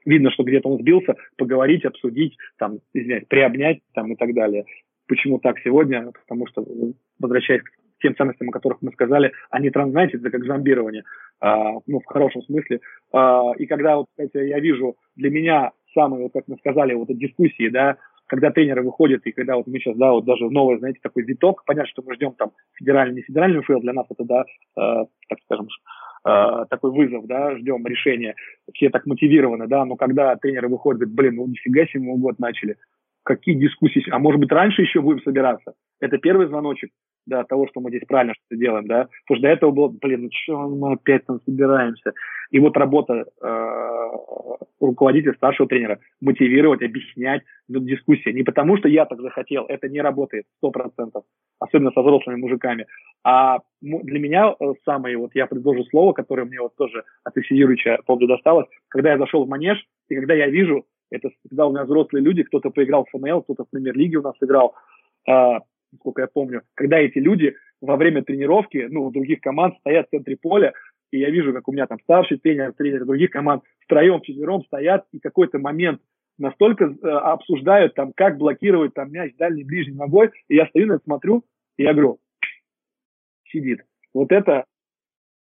видно, 0.06 0.30
что 0.30 0.44
где-то 0.44 0.68
он 0.68 0.78
сбился, 0.80 1.16
поговорить, 1.36 1.84
обсудить, 1.84 2.36
там, 2.58 2.78
извиняюсь, 2.94 3.26
приобнять 3.28 3.80
там 3.94 4.12
и 4.12 4.16
так 4.16 4.32
далее. 4.32 4.64
Почему 5.08 5.38
так 5.38 5.58
сегодня? 5.60 6.10
Потому 6.12 6.46
что, 6.46 6.64
возвращаясь 7.18 7.62
к 7.62 7.70
тем 8.00 8.16
ценностям, 8.16 8.48
о 8.48 8.52
которых 8.52 8.78
мы 8.82 8.92
сказали, 8.92 9.32
они, 9.50 9.70
знаете, 9.70 10.18
это 10.18 10.30
как 10.30 10.44
зомбирование, 10.44 11.04
а, 11.40 11.74
ну, 11.86 12.00
в 12.00 12.06
хорошем 12.06 12.42
смысле. 12.42 12.80
А, 13.12 13.52
и 13.58 13.66
когда, 13.66 13.96
вот, 13.96 14.06
кстати, 14.10 14.46
я 14.46 14.60
вижу, 14.60 14.96
для 15.16 15.30
меня 15.30 15.72
самые, 15.94 16.24
вот, 16.24 16.32
как 16.32 16.44
мы 16.48 16.56
сказали, 16.58 16.94
вот 16.94 17.10
эти 17.10 17.18
дискуссии, 17.18 17.68
да, 17.68 17.96
когда 18.26 18.50
тренеры 18.50 18.82
выходят, 18.82 19.24
и 19.24 19.32
когда 19.32 19.56
вот 19.56 19.66
мы 19.66 19.78
сейчас, 19.78 19.96
да, 19.96 20.12
вот 20.12 20.24
даже 20.24 20.50
новый, 20.50 20.78
знаете, 20.78 20.98
такой 21.02 21.22
виток, 21.22 21.64
понятно, 21.64 21.88
что 21.88 22.02
мы 22.02 22.14
ждем 22.14 22.32
там 22.32 22.50
федеральный, 22.74 23.16
не 23.16 23.22
федеральный 23.22 23.62
ФЛ, 23.62 23.80
для 23.80 23.92
нас 23.92 24.06
это, 24.10 24.24
да, 24.24 24.44
э, 24.76 25.04
так 25.28 25.38
скажем, 25.44 25.68
такой 26.26 26.90
вызов, 26.90 27.26
да, 27.26 27.56
ждем 27.56 27.86
решения, 27.86 28.34
все 28.74 28.90
так 28.90 29.06
мотивированы, 29.06 29.68
да, 29.68 29.84
но 29.84 29.94
когда 29.94 30.34
тренеры 30.36 30.68
выходят, 30.68 31.00
говорят, 31.00 31.14
блин, 31.14 31.34
ну 31.36 31.46
нифига 31.46 31.86
себе 31.86 32.00
мы 32.00 32.18
год 32.18 32.38
начали, 32.40 32.76
какие 33.22 33.54
дискуссии, 33.54 34.04
а 34.10 34.18
может 34.18 34.40
быть 34.40 34.50
раньше 34.50 34.82
еще 34.82 35.00
будем 35.00 35.22
собираться, 35.22 35.74
это 36.00 36.18
первый 36.18 36.48
звоночек, 36.48 36.90
да, 37.26 37.44
того, 37.44 37.66
что 37.68 37.80
мы 37.80 37.90
здесь 37.90 38.04
правильно 38.06 38.34
что-то 38.34 38.58
делаем, 38.58 38.86
да, 38.86 39.08
потому 39.26 39.38
что 39.38 39.42
до 39.42 39.48
этого 39.48 39.70
было, 39.70 39.88
блин, 39.88 40.22
ну 40.22 40.28
что 40.32 40.68
мы 40.68 40.92
опять 40.92 41.26
там 41.26 41.40
собираемся, 41.44 42.12
и 42.50 42.58
вот 42.58 42.76
работа 42.76 43.26
э, 43.42 44.10
руководителя, 44.80 45.34
старшего 45.34 45.68
тренера, 45.68 45.98
мотивировать, 46.20 46.82
объяснять, 46.82 47.42
дискуссия, 47.68 48.32
не 48.32 48.42
потому 48.42 48.76
что 48.76 48.88
я 48.88 49.04
так 49.04 49.20
захотел, 49.20 49.64
это 49.66 49.88
не 49.88 50.00
работает, 50.00 50.46
сто 50.58 50.70
процентов, 50.70 51.24
особенно 51.58 51.90
со 51.92 52.00
взрослыми 52.00 52.36
мужиками, 52.36 52.86
а 53.24 53.58
для 53.82 54.18
меня 54.18 54.54
э, 54.58 54.64
самое, 54.84 55.16
вот 55.16 55.32
я 55.34 55.46
предложу 55.46 55.84
слово, 55.84 56.12
которое 56.12 56.44
мне 56.44 56.60
вот 56.60 56.76
тоже 56.76 57.04
от 57.24 57.36
Алексея 57.36 57.58
Юрьевича 57.58 57.98
досталось, 58.06 58.66
когда 58.88 59.12
я 59.12 59.18
зашел 59.18 59.44
в 59.44 59.48
манеж, 59.48 59.84
и 60.08 60.14
когда 60.14 60.34
я 60.34 60.48
вижу, 60.48 60.86
это 61.10 61.30
когда 61.48 61.66
у 61.66 61.70
меня 61.70 61.84
взрослые 61.84 62.24
люди, 62.24 62.42
кто-то 62.42 62.70
поиграл 62.70 63.04
в 63.04 63.10
ФНЛ, 63.10 63.42
кто-то 63.42 63.64
в 63.64 63.70
премьер-лиге 63.70 64.18
у 64.18 64.22
нас 64.22 64.34
играл, 64.40 64.74
э, 65.28 65.58
насколько 65.92 66.22
я 66.22 66.28
помню, 66.28 66.62
когда 66.74 66.98
эти 66.98 67.18
люди 67.18 67.56
во 67.80 67.96
время 67.96 68.22
тренировки, 68.22 68.86
ну, 68.90 69.10
других 69.10 69.40
команд 69.40 69.76
стоят 69.78 70.06
в 70.06 70.10
центре 70.10 70.36
поля, 70.36 70.72
и 71.10 71.18
я 71.18 71.30
вижу, 71.30 71.52
как 71.52 71.68
у 71.68 71.72
меня 71.72 71.86
там 71.86 71.98
старший 72.00 72.38
тренер, 72.38 72.72
тренер 72.72 73.04
других 73.04 73.30
команд 73.30 73.62
втроем, 73.84 74.20
четвером 74.22 74.64
стоят, 74.64 75.06
и 75.12 75.18
какой-то 75.18 75.58
момент 75.58 76.00
настолько 76.38 76.84
э, 76.84 77.08
обсуждают, 77.08 77.94
там, 77.94 78.12
как 78.14 78.38
блокировать 78.38 78.94
там 78.94 79.10
мяч 79.10 79.34
дальней, 79.36 79.64
ближней 79.64 79.94
ногой, 79.94 80.30
и 80.48 80.56
я 80.56 80.66
стою 80.66 80.86
на 80.86 80.92
это 80.94 81.04
смотрю, 81.04 81.44
и 81.76 81.82
я 81.82 81.92
говорю, 81.92 82.18
сидит. 83.50 83.80
Вот 84.12 84.32
это, 84.32 84.64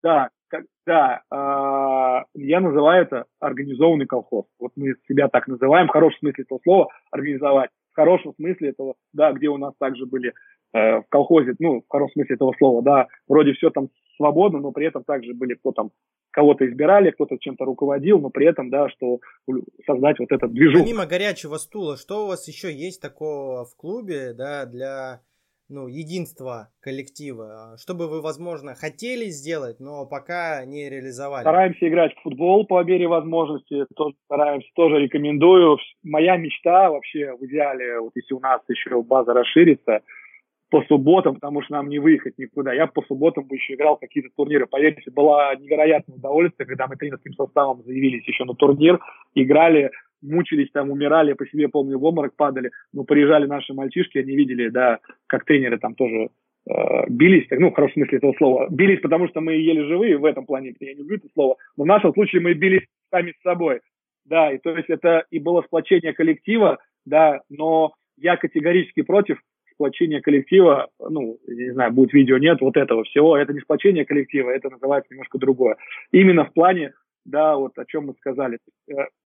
да, 0.03 0.29
как, 0.47 0.65
да, 0.85 1.23
э, 1.31 2.25
я 2.35 2.59
называю 2.59 3.03
это 3.03 3.25
организованный 3.39 4.05
колхоз. 4.05 4.45
Вот 4.59 4.73
мы 4.75 4.95
себя 5.07 5.27
так 5.27 5.47
называем, 5.47 5.87
в 5.87 5.91
хорошем 5.91 6.19
смысле 6.19 6.43
этого 6.43 6.59
слова, 6.63 6.89
организовать. 7.11 7.71
Хорошем 7.95 8.33
смысле 8.35 8.69
этого, 8.69 8.95
да, 9.13 9.31
где 9.31 9.47
у 9.47 9.57
нас 9.57 9.73
также 9.79 10.05
были 10.05 10.33
э, 10.73 10.99
в 10.99 11.05
колхозе, 11.07 11.55
ну, 11.59 11.81
в 11.81 11.87
хорошем 11.89 12.13
смысле 12.15 12.35
этого 12.35 12.53
слова, 12.57 12.83
да, 12.83 13.07
вроде 13.27 13.53
все 13.53 13.69
там 13.69 13.89
свободно, 14.17 14.59
но 14.59 14.71
при 14.71 14.85
этом 14.85 15.03
также 15.03 15.33
были 15.33 15.53
кто 15.53 15.71
там 15.71 15.91
кого-то 16.31 16.67
избирали, 16.67 17.11
кто-то 17.11 17.37
чем-то 17.39 17.63
руководил, 17.63 18.19
но 18.19 18.29
при 18.29 18.45
этом, 18.45 18.69
да, 18.69 18.89
что 18.89 19.19
создать 19.85 20.19
вот 20.19 20.31
этот 20.33 20.51
движок. 20.51 20.81
Помимо 20.81 21.05
горячего 21.05 21.55
стула, 21.55 21.95
что 21.95 22.25
у 22.25 22.27
вас 22.27 22.47
еще 22.49 22.73
есть 22.73 23.01
такого 23.01 23.63
в 23.63 23.75
клубе, 23.77 24.33
да, 24.33 24.65
для 24.65 25.21
ну, 25.69 25.87
единства 25.87 26.69
коллектива, 26.81 27.75
что 27.81 27.93
бы 27.95 28.07
вы, 28.07 28.21
возможно, 28.21 28.75
хотели 28.75 29.25
сделать, 29.25 29.79
но 29.79 30.05
пока 30.05 30.63
не 30.65 30.89
реализовали? 30.89 31.43
Стараемся 31.43 31.87
играть 31.87 32.13
в 32.15 32.21
футбол 32.21 32.65
по 32.65 32.83
мере 32.83 33.07
возможности, 33.07 33.85
тоже 33.95 34.15
стараемся, 34.25 34.67
тоже 34.75 34.99
рекомендую. 34.99 35.77
Моя 36.03 36.37
мечта 36.37 36.89
вообще 36.89 37.33
в 37.33 37.45
идеале, 37.45 37.99
вот 37.99 38.11
если 38.15 38.33
у 38.33 38.39
нас 38.39 38.61
еще 38.67 39.01
база 39.01 39.33
расширится, 39.33 40.01
по 40.69 40.83
субботам, 40.87 41.35
потому 41.35 41.61
что 41.61 41.73
нам 41.73 41.89
не 41.89 41.99
выехать 41.99 42.37
никуда. 42.37 42.73
Я 42.73 42.87
по 42.87 43.01
субботам 43.03 43.45
бы 43.45 43.55
еще 43.55 43.75
играл 43.75 43.97
какие-то 43.97 44.29
турниры. 44.35 44.65
Поверьте, 44.65 45.09
было 45.11 45.55
невероятное 45.55 46.17
удовольствие, 46.17 46.67
когда 46.67 46.87
мы 46.87 46.95
тренерским 46.95 47.33
составом 47.33 47.83
заявились 47.83 48.27
еще 48.27 48.45
на 48.45 48.55
турнир, 48.55 48.99
играли, 49.35 49.91
мучились 50.25 50.71
там, 50.71 50.91
умирали, 50.91 51.33
по 51.33 51.45
себе 51.47 51.69
помню, 51.69 51.97
в 51.97 52.03
обморок 52.03 52.35
падали, 52.35 52.71
но 52.93 53.03
приезжали 53.03 53.45
наши 53.45 53.73
мальчишки, 53.73 54.17
они 54.17 54.35
видели, 54.35 54.69
да, 54.69 54.99
как 55.27 55.45
тренеры 55.45 55.77
там 55.77 55.95
тоже 55.95 56.29
э, 56.69 56.73
бились, 57.09 57.47
ну, 57.51 57.71
в 57.71 57.75
хорошем 57.75 58.03
смысле 58.03 58.17
этого 58.17 58.33
слова, 58.37 58.67
бились, 58.69 59.01
потому 59.01 59.27
что 59.27 59.41
мы 59.41 59.53
еле 59.53 59.85
живые 59.85 60.17
в 60.17 60.25
этом 60.25 60.45
плане, 60.45 60.73
я 60.79 60.93
не 60.93 60.99
люблю 60.99 61.17
это 61.17 61.27
слово, 61.33 61.57
но 61.77 61.83
в 61.83 61.87
нашем 61.87 62.13
случае 62.13 62.41
мы 62.41 62.53
бились 62.53 62.85
сами 63.11 63.31
с 63.31 63.41
собой, 63.41 63.81
да, 64.25 64.51
и 64.51 64.57
то 64.57 64.75
есть 64.75 64.89
это 64.89 65.25
и 65.29 65.39
было 65.39 65.61
сплочение 65.61 66.13
коллектива, 66.13 66.79
да, 67.05 67.41
но 67.49 67.93
я 68.17 68.37
категорически 68.37 69.01
против 69.01 69.39
сплочение 69.75 70.21
коллектива, 70.21 70.89
ну, 70.99 71.37
не 71.47 71.71
знаю, 71.71 71.91
будет 71.91 72.13
видео, 72.13 72.37
нет, 72.37 72.61
вот 72.61 72.77
этого 72.77 73.03
всего, 73.03 73.37
это 73.37 73.53
не 73.53 73.59
сплочение 73.59 74.05
коллектива, 74.05 74.49
это 74.49 74.69
называется 74.69 75.13
немножко 75.13 75.37
другое. 75.37 75.75
Именно 76.11 76.45
в 76.45 76.53
плане, 76.53 76.93
да, 77.25 77.55
вот 77.57 77.77
о 77.77 77.85
чем 77.85 78.07
мы 78.07 78.13
сказали. 78.13 78.59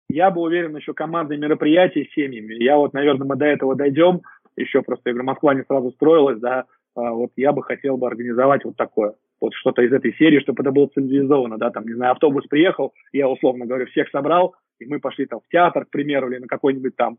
Я 0.09 0.31
был 0.31 0.43
уверен 0.45 0.77
еще 0.77 0.95
командные 0.95 1.39
мероприятия 1.39 2.05
с 2.05 2.15
семьями. 2.15 2.63
Я 2.63 2.77
вот, 2.77 2.93
наверное, 2.93 3.27
мы 3.27 3.37
до 3.37 3.47
этого 3.47 3.75
дойдем. 3.75 4.23
Еще 4.57 4.83
просто, 4.83 5.11
я 5.11 5.13
говорю, 5.13 5.27
Москва 5.27 5.55
не 5.55 5.65
сразу 5.65 5.91
строилась, 5.91 6.39
да, 6.39 6.65
а 6.95 7.13
вот 7.13 7.31
я 7.37 7.53
бы 7.53 7.63
хотел 7.63 7.99
бы 7.99 8.07
организовать 8.07 8.65
вот 8.65 8.77
такое. 8.77 9.15
Вот 9.39 9.53
что-то 9.55 9.83
из 9.83 9.93
этой 9.93 10.15
серии, 10.15 10.41
чтобы 10.41 10.63
это 10.63 10.73
было 10.73 10.87
цивилизованно, 10.87 11.59
да, 11.59 11.71
там, 11.71 11.85
не 11.85 11.93
знаю, 11.93 12.13
автобус 12.13 12.47
приехал, 12.47 12.95
я 13.13 13.29
условно 13.29 13.67
говорю, 13.67 13.87
всех 13.87 14.09
собрал, 14.09 14.55
и 14.79 14.87
мы 14.87 14.99
пошли 14.99 15.27
там 15.27 15.41
в 15.41 15.49
театр, 15.53 15.85
к 15.85 15.91
примеру, 15.91 16.31
или 16.31 16.39
на 16.39 16.47
какой-нибудь 16.47 16.97
там 16.97 17.19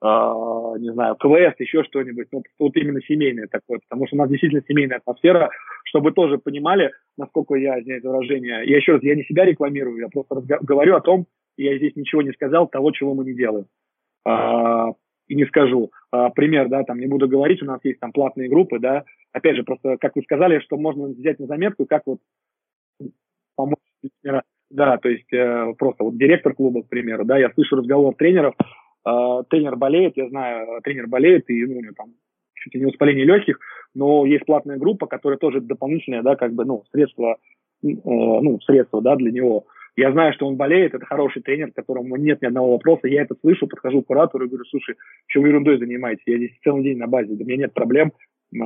э, 0.00 0.06
не 0.06 0.92
знаю, 0.92 1.16
квест, 1.16 1.58
еще 1.58 1.82
что-нибудь. 1.82 2.28
Вот, 2.30 2.44
вот 2.60 2.76
именно 2.76 3.00
семейное 3.02 3.48
такое, 3.48 3.80
потому 3.88 4.06
что 4.06 4.14
у 4.14 4.18
нас 4.20 4.28
действительно 4.28 4.62
семейная 4.68 4.98
атмосфера, 4.98 5.50
чтобы 5.84 6.12
тоже 6.12 6.38
понимали, 6.38 6.92
насколько 7.18 7.54
я, 7.56 7.80
извиняюсь 7.80 8.04
выражение, 8.04 8.62
я 8.64 8.76
еще 8.76 8.92
раз, 8.92 9.02
я 9.02 9.16
не 9.16 9.24
себя 9.24 9.44
рекламирую, 9.44 9.98
я 9.98 10.08
просто 10.08 10.36
говорю 10.60 10.94
о 10.94 11.00
том, 11.00 11.26
я 11.56 11.76
здесь 11.76 11.96
ничего 11.96 12.22
не 12.22 12.32
сказал 12.32 12.68
того, 12.68 12.90
чего 12.92 13.14
мы 13.14 13.24
не 13.24 13.34
делаем. 13.34 13.66
А, 14.24 14.92
и 15.28 15.34
не 15.34 15.44
скажу. 15.46 15.90
А, 16.10 16.30
пример, 16.30 16.68
да, 16.68 16.84
там 16.84 16.98
не 16.98 17.06
буду 17.06 17.28
говорить, 17.28 17.62
у 17.62 17.66
нас 17.66 17.80
есть 17.84 18.00
там 18.00 18.12
платные 18.12 18.48
группы, 18.48 18.78
да, 18.78 19.04
опять 19.32 19.56
же, 19.56 19.64
просто, 19.64 19.96
как 19.98 20.16
вы 20.16 20.22
сказали, 20.22 20.60
что 20.60 20.76
можно 20.76 21.08
взять 21.08 21.38
на 21.38 21.46
заметку, 21.46 21.86
как 21.86 22.02
вот 22.06 22.18
помочь 23.54 23.78
да, 24.70 24.98
то 24.98 25.08
есть 25.08 25.32
э, 25.32 25.74
просто 25.78 26.04
вот 26.04 26.18
директор 26.18 26.54
клуба, 26.54 26.82
к 26.82 26.88
примеру, 26.88 27.24
да, 27.24 27.38
я 27.38 27.50
слышу 27.50 27.76
разговор 27.76 28.14
тренеров, 28.14 28.54
э, 29.06 29.42
тренер 29.48 29.76
болеет, 29.76 30.16
я 30.16 30.28
знаю, 30.28 30.80
тренер 30.82 31.06
болеет, 31.06 31.48
и 31.50 31.64
ну, 31.64 31.78
у 31.78 31.80
него 31.80 31.94
там 31.96 32.14
чуть 32.54 32.74
ли 32.74 32.80
не 32.80 32.86
воспаление 32.86 33.24
легких, 33.24 33.60
но 33.94 34.26
есть 34.26 34.44
платная 34.44 34.76
группа, 34.76 35.06
которая 35.06 35.38
тоже 35.38 35.60
дополнительное, 35.60 36.22
да, 36.22 36.34
как 36.34 36.52
бы, 36.52 36.64
ну, 36.64 36.82
средство, 36.92 37.36
э, 37.84 37.88
ну, 38.04 38.60
средство, 38.62 39.00
да, 39.00 39.14
для 39.16 39.30
него. 39.30 39.66
Я 39.96 40.12
знаю, 40.12 40.34
что 40.34 40.46
он 40.46 40.56
болеет, 40.56 40.94
это 40.94 41.06
хороший 41.06 41.42
тренер, 41.42 41.72
которому 41.72 42.16
нет 42.16 42.42
ни 42.42 42.46
одного 42.46 42.72
вопроса. 42.72 43.08
Я 43.08 43.22
это 43.22 43.34
слышу, 43.40 43.66
подхожу 43.66 44.02
к 44.02 44.06
куратору 44.06 44.44
и 44.44 44.48
говорю, 44.48 44.64
слушай, 44.66 44.96
что 45.26 45.40
вы 45.40 45.48
ерундой 45.48 45.78
занимаетесь? 45.78 46.22
Я 46.26 46.36
здесь 46.36 46.58
целый 46.62 46.82
день 46.82 46.98
на 46.98 47.06
базе, 47.06 47.32
у 47.32 47.36
меня 47.36 47.56
нет 47.56 47.72
проблем 47.72 48.12
э, 48.54 48.58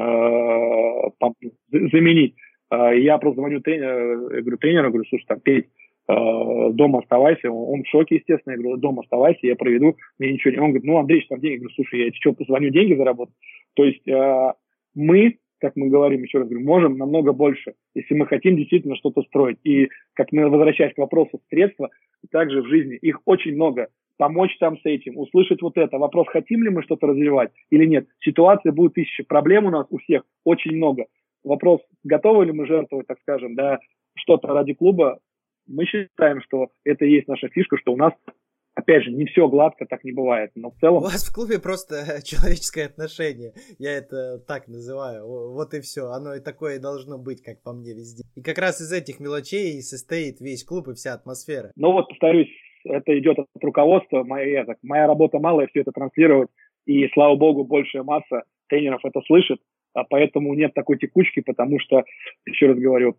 заменить. 1.70 2.34
Э, 2.70 2.98
я 2.98 3.18
просто 3.18 3.40
звоню 3.40 3.60
тренеру, 3.60 4.34
я 4.34 4.40
говорю, 4.40 4.58
тренеру, 4.58 4.88
говорю, 4.90 5.04
слушай, 5.08 5.24
там, 5.26 5.40
Петь, 5.40 5.66
Э, 6.10 6.70
дома 6.72 7.00
оставайся. 7.00 7.50
Он 7.50 7.82
в 7.82 7.88
шоке, 7.88 8.16
естественно. 8.16 8.54
Я 8.54 8.58
говорю, 8.58 8.76
дома 8.78 9.02
оставайся, 9.02 9.46
я 9.46 9.54
проведу, 9.54 9.96
мне 10.18 10.32
ничего 10.32 10.52
не... 10.52 10.58
Он 10.58 10.70
говорит, 10.70 10.84
ну, 10.84 10.98
Андрей, 10.98 11.24
там 11.28 11.40
деньги. 11.40 11.54
Я 11.54 11.58
говорю, 11.60 11.74
слушай, 11.74 12.06
я 12.06 12.12
что, 12.14 12.32
позвоню, 12.32 12.70
деньги 12.70 12.94
заработать? 12.94 13.34
То 13.74 13.84
есть 13.84 14.06
э, 14.08 14.52
мы, 14.94 15.38
как 15.60 15.76
мы 15.76 15.88
говорим, 15.88 16.22
еще 16.22 16.38
раз 16.38 16.48
говорю, 16.48 16.64
можем 16.64 16.96
намного 16.96 17.32
больше, 17.32 17.74
если 17.94 18.14
мы 18.14 18.26
хотим 18.26 18.56
действительно 18.56 18.96
что-то 18.96 19.22
строить. 19.22 19.58
И, 19.64 19.88
как 20.14 20.32
мы 20.32 20.48
возвращаясь 20.48 20.94
к 20.94 20.98
вопросу 20.98 21.40
средства, 21.50 21.90
также 22.30 22.62
в 22.62 22.66
жизни 22.66 22.96
их 22.96 23.20
очень 23.24 23.54
много. 23.54 23.88
Помочь 24.16 24.56
там 24.58 24.78
с 24.78 24.84
этим, 24.84 25.16
услышать 25.18 25.62
вот 25.62 25.76
это. 25.78 25.98
Вопрос, 25.98 26.26
хотим 26.28 26.62
ли 26.62 26.70
мы 26.70 26.82
что-то 26.82 27.06
развивать 27.06 27.52
или 27.70 27.86
нет. 27.86 28.06
Ситуация 28.20 28.72
будет 28.72 28.94
тысяча. 28.94 29.24
Проблем 29.24 29.66
у 29.66 29.70
нас 29.70 29.86
у 29.90 29.98
всех 29.98 30.24
очень 30.44 30.76
много. 30.76 31.06
Вопрос, 31.42 31.80
готовы 32.04 32.44
ли 32.46 32.52
мы 32.52 32.66
жертвовать, 32.66 33.06
так 33.06 33.18
скажем, 33.22 33.54
да, 33.54 33.78
что-то 34.14 34.48
ради 34.48 34.74
клуба, 34.74 35.20
мы 35.66 35.86
считаем, 35.86 36.42
что 36.42 36.68
это 36.84 37.04
и 37.04 37.12
есть 37.12 37.28
наша 37.28 37.48
фишка, 37.48 37.78
что 37.78 37.92
у 37.92 37.96
нас 37.96 38.12
Опять 38.74 39.04
же, 39.04 39.10
не 39.10 39.26
все 39.26 39.48
гладко, 39.48 39.84
так 39.84 40.04
не 40.04 40.12
бывает, 40.12 40.52
но 40.54 40.70
в 40.70 40.76
целом... 40.76 40.98
У 40.98 41.06
вас 41.06 41.28
в 41.28 41.34
клубе 41.34 41.60
просто 41.60 41.96
человеческое 42.24 42.86
отношение, 42.86 43.52
я 43.78 43.92
это 43.92 44.38
так 44.46 44.68
называю, 44.68 45.26
вот 45.26 45.74
и 45.74 45.80
все, 45.80 46.10
оно 46.10 46.34
и 46.34 46.40
такое 46.40 46.78
должно 46.78 47.18
быть, 47.18 47.42
как 47.42 47.62
по 47.62 47.72
мне, 47.72 47.92
везде. 47.92 48.22
И 48.36 48.42
как 48.42 48.58
раз 48.58 48.80
из 48.80 48.92
этих 48.92 49.18
мелочей 49.20 49.78
и 49.78 49.82
состоит 49.82 50.40
весь 50.40 50.64
клуб 50.64 50.88
и 50.88 50.94
вся 50.94 51.14
атмосфера. 51.14 51.72
Ну 51.76 51.92
вот, 51.92 52.08
повторюсь, 52.08 52.48
это 52.84 53.18
идет 53.18 53.38
от 53.40 53.48
руководства, 53.62 54.22
моя, 54.22 54.64
так, 54.64 54.78
моя 54.82 55.06
работа 55.06 55.38
малая 55.38 55.66
все 55.66 55.80
это 55.80 55.90
транслировать, 55.90 56.48
и, 56.86 57.08
слава 57.08 57.36
богу, 57.36 57.64
большая 57.64 58.04
масса 58.04 58.44
тренеров 58.68 59.04
это 59.04 59.20
слышит, 59.26 59.60
а 59.94 60.04
поэтому 60.04 60.54
нет 60.54 60.74
такой 60.74 60.96
текучки, 60.96 61.40
потому 61.40 61.80
что, 61.80 62.04
еще 62.46 62.68
раз 62.68 62.78
говорю, 62.78 63.16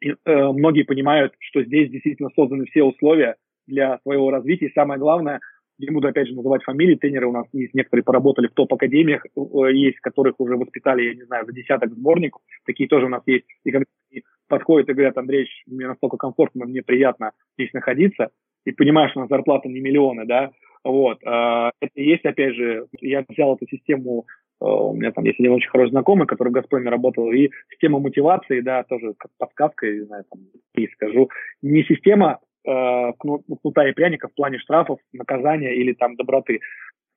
и, 0.00 0.10
э, 0.10 0.14
многие 0.24 0.84
понимают, 0.84 1.34
что 1.40 1.62
здесь 1.64 1.90
действительно 1.90 2.30
созданы 2.34 2.66
все 2.66 2.84
условия 2.84 3.36
для 3.66 3.98
своего 4.02 4.30
развития. 4.30 4.66
И 4.66 4.72
самое 4.72 4.98
главное, 4.98 5.40
не 5.78 5.90
буду 5.90 6.08
опять 6.08 6.28
же 6.28 6.34
называть 6.34 6.62
фамилии, 6.62 6.94
тренеры 6.94 7.26
у 7.26 7.32
нас 7.32 7.46
есть, 7.52 7.74
некоторые 7.74 8.04
поработали 8.04 8.46
в 8.46 8.54
топ-академиях, 8.54 9.24
э, 9.26 9.72
есть, 9.72 9.98
которых 10.00 10.38
уже 10.38 10.56
воспитали, 10.56 11.02
я 11.02 11.14
не 11.14 11.24
знаю, 11.24 11.46
за 11.46 11.52
десяток 11.52 11.92
сборников, 11.92 12.42
такие 12.64 12.88
тоже 12.88 13.06
у 13.06 13.10
нас 13.10 13.22
есть. 13.26 13.46
И 13.64 13.70
когда 13.70 13.86
они 14.12 14.22
подходят 14.48 14.88
и 14.88 14.92
говорят, 14.92 15.18
Андрей, 15.18 15.48
мне 15.66 15.88
настолько 15.88 16.16
комфортно, 16.16 16.66
мне 16.66 16.82
приятно 16.82 17.32
здесь 17.58 17.72
находиться, 17.72 18.30
и 18.64 18.72
понимаешь, 18.72 19.10
что 19.10 19.20
у 19.20 19.22
нас 19.22 19.30
зарплата 19.30 19.68
не 19.68 19.80
миллионы, 19.80 20.26
да, 20.26 20.52
вот, 20.84 21.18
э, 21.24 21.70
это 21.80 22.00
есть, 22.00 22.24
опять 22.24 22.54
же, 22.54 22.86
я 23.00 23.24
взял 23.28 23.56
эту 23.56 23.66
систему 23.66 24.26
Э, 24.60 24.66
у 24.66 24.94
меня 24.94 25.12
там 25.12 25.24
есть 25.24 25.38
один 25.40 25.52
очень 25.52 25.70
хороший 25.70 25.90
знакомый, 25.90 26.26
который 26.26 26.48
в 26.48 26.52
«Газпроме» 26.52 26.90
работал, 26.90 27.30
и 27.30 27.50
система 27.70 27.98
мотивации, 27.98 28.60
да, 28.60 28.82
тоже 28.84 29.14
как 29.18 29.30
подсказка, 29.38 29.86
не 29.86 30.04
знаю, 30.06 30.24
там, 30.30 30.40
и 30.74 30.86
скажу, 30.88 31.28
не 31.62 31.84
система 31.84 32.40
э, 32.66 33.12
кнута 33.18 33.88
и 33.88 33.92
пряника 33.92 34.28
в 34.28 34.34
плане 34.34 34.58
штрафов, 34.58 34.98
наказания 35.12 35.74
или 35.74 35.92
там 35.92 36.16
доброты. 36.16 36.60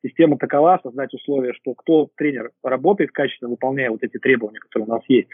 Система 0.05 0.37
такова, 0.37 0.79
создать 0.83 1.13
условия, 1.13 1.53
что 1.53 1.73
кто 1.73 2.09
тренер 2.15 2.51
работает 2.63 3.11
качественно, 3.11 3.49
выполняя 3.49 3.89
вот 3.89 4.03
эти 4.03 4.17
требования, 4.19 4.59
которые 4.59 4.87
у 4.87 4.91
нас 4.91 5.01
есть, 5.07 5.27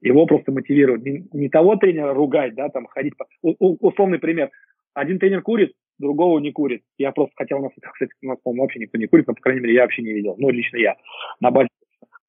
его 0.00 0.26
просто 0.26 0.52
мотивировать. 0.52 1.02
Не, 1.02 1.26
не 1.32 1.48
того 1.48 1.76
тренера 1.76 2.14
ругать, 2.14 2.54
да, 2.54 2.68
там 2.68 2.86
ходить. 2.86 3.16
По... 3.16 3.26
У, 3.42 3.54
у, 3.58 3.76
условный 3.80 4.18
пример. 4.18 4.50
Один 4.94 5.18
тренер 5.18 5.42
курит, 5.42 5.72
другого 5.98 6.38
не 6.38 6.52
курит. 6.52 6.82
Я 6.98 7.12
просто, 7.12 7.32
хотя 7.36 7.56
у 7.56 7.62
нас, 7.62 7.72
кстати, 7.92 8.12
у 8.22 8.26
нас, 8.26 8.38
по-моему, 8.42 8.62
вообще 8.62 8.80
никто 8.80 8.98
не 8.98 9.06
курит, 9.06 9.26
но, 9.26 9.34
по 9.34 9.40
крайней 9.40 9.60
мере, 9.60 9.74
я 9.74 9.82
вообще 9.82 10.02
не 10.02 10.12
видел. 10.12 10.34
Ну, 10.38 10.50
лично 10.50 10.76
я. 10.76 10.96
На 11.40 11.50
базе. 11.50 11.68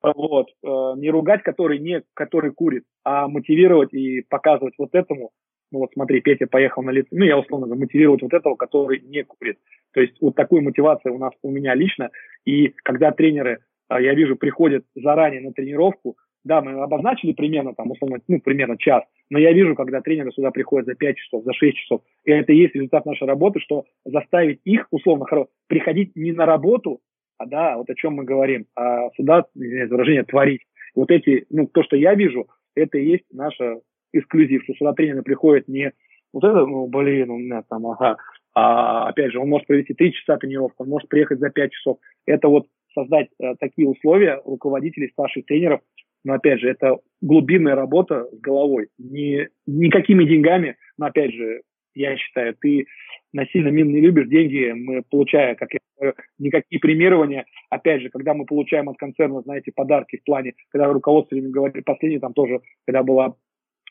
Вот. 0.03 0.47
Э, 0.63 0.93
не 0.97 1.09
ругать, 1.11 1.43
который 1.43 1.80
не, 1.80 2.03
который 2.13 2.51
курит, 2.51 2.84
а 3.03 3.27
мотивировать 3.27 3.93
и 3.93 4.22
показывать 4.22 4.73
вот 4.77 4.95
этому. 4.95 5.31
Ну, 5.72 5.80
вот 5.80 5.91
смотри, 5.93 6.22
Петя 6.22 6.48
поехал 6.48 6.84
на 6.84 6.91
лицо. 6.91 7.07
Ну, 7.11 7.23
я 7.23 7.38
условно 7.38 7.68
говорю, 7.68 7.81
мотивировать 7.81 8.22
вот 8.22 8.34
этого, 8.34 8.56
который 8.56 8.99
не 8.99 9.23
курит. 9.23 9.57
То 9.93 10.02
есть 10.02 10.15
вот 10.22 10.35
такую 10.35 10.61
мотивацию 10.61 11.15
у 11.15 11.18
нас, 11.18 11.31
у 11.41 11.52
меня 11.52 11.73
лично. 11.76 12.11
И 12.45 12.73
когда 12.84 13.11
тренеры, 13.11 13.60
э, 13.89 14.02
я 14.02 14.14
вижу, 14.14 14.35
приходят 14.35 14.85
заранее 14.95 15.41
на 15.41 15.53
тренировку, 15.53 16.18
да, 16.43 16.61
мы 16.61 16.81
обозначили 16.81 17.34
примерно, 17.34 17.73
там, 17.73 17.91
условно, 17.91 18.19
ну, 18.27 18.41
примерно 18.41 18.77
час, 18.77 19.03
но 19.30 19.38
я 19.38 19.53
вижу, 19.53 19.76
когда 19.76 20.02
тренеры 20.02 20.31
сюда 20.31 20.52
приходят 20.52 20.88
за 20.88 20.95
5 20.95 21.15
часов, 21.15 21.43
за 21.43 21.53
6 21.53 21.77
часов, 21.77 22.02
и 22.26 22.31
это 22.31 22.52
и 22.52 22.57
есть 22.57 22.73
результат 22.73 23.06
нашей 23.06 23.27
работы, 23.27 23.60
что 23.60 23.85
заставить 24.06 24.60
их, 24.65 24.88
условно, 24.89 25.26
приходить 25.68 26.15
не 26.15 26.31
на 26.31 26.48
работу, 26.48 26.99
а, 27.38 27.45
да, 27.45 27.77
вот 27.77 27.89
о 27.89 27.95
чем 27.95 28.15
мы 28.15 28.23
говорим, 28.23 28.65
а 28.76 29.10
сюда, 29.15 29.45
извиняюсь, 29.56 29.91
выражение, 29.91 30.23
творить. 30.23 30.61
Вот 30.95 31.11
эти, 31.11 31.45
ну, 31.49 31.68
то, 31.68 31.84
что 31.84 31.95
я 31.95 32.15
вижу, 32.15 32.48
это 32.76 32.98
и 32.98 33.06
есть 33.06 33.26
наша 33.31 33.80
эксклюзив, 34.13 34.63
что 34.63 34.73
сюда 34.73 34.93
тренеры 34.93 35.23
приходят 35.23 35.67
не 35.67 35.91
вот 36.33 36.43
это, 36.43 36.65
ну, 36.65 36.88
блин, 36.88 37.29
у 37.29 37.38
меня 37.38 37.63
там, 37.69 37.88
ага, 37.88 38.17
а, 38.53 39.09
опять 39.09 39.31
же, 39.31 39.39
он 39.39 39.49
может 39.49 39.67
провести 39.67 39.93
3 39.93 40.13
часа 40.13 40.38
тренировку, 40.38 40.83
он 40.83 40.89
может 40.89 41.09
приехать 41.09 41.39
за 41.39 41.49
5 41.49 41.71
часов. 41.71 41.99
Это 42.25 42.47
вот 42.47 42.67
создать 42.93 43.29
э, 43.39 43.55
такие 43.59 43.88
условия 43.88 44.41
руководителей, 44.45 45.09
старших 45.09 45.45
тренеров. 45.45 45.81
Но 46.23 46.33
опять 46.33 46.59
же, 46.59 46.69
это 46.69 46.97
глубинная 47.21 47.75
работа 47.75 48.27
с 48.31 48.39
головой. 48.39 48.89
Не, 48.97 49.47
никакими 49.65 50.25
деньгами, 50.25 50.75
но 50.97 51.07
опять 51.07 51.33
же, 51.33 51.61
я 51.95 52.15
считаю, 52.17 52.55
ты 52.59 52.85
насильно 53.33 53.69
мин 53.69 53.91
не 53.91 54.01
любишь 54.01 54.27
деньги, 54.27 54.71
мы 54.71 55.03
получая, 55.09 55.55
как 55.55 55.73
я 55.73 55.79
говорю, 55.97 56.15
никакие 56.38 56.79
премирования. 56.79 57.45
Опять 57.69 58.01
же, 58.01 58.09
когда 58.09 58.33
мы 58.33 58.45
получаем 58.45 58.89
от 58.89 58.97
концерна, 58.97 59.41
знаете, 59.41 59.71
подарки 59.73 60.17
в 60.17 60.23
плане, 60.23 60.53
когда 60.69 60.88
руководство 60.88 61.35
говорит, 61.35 61.85
последний 61.85 62.19
там 62.19 62.33
тоже, 62.33 62.59
когда 62.85 63.03
была 63.03 63.35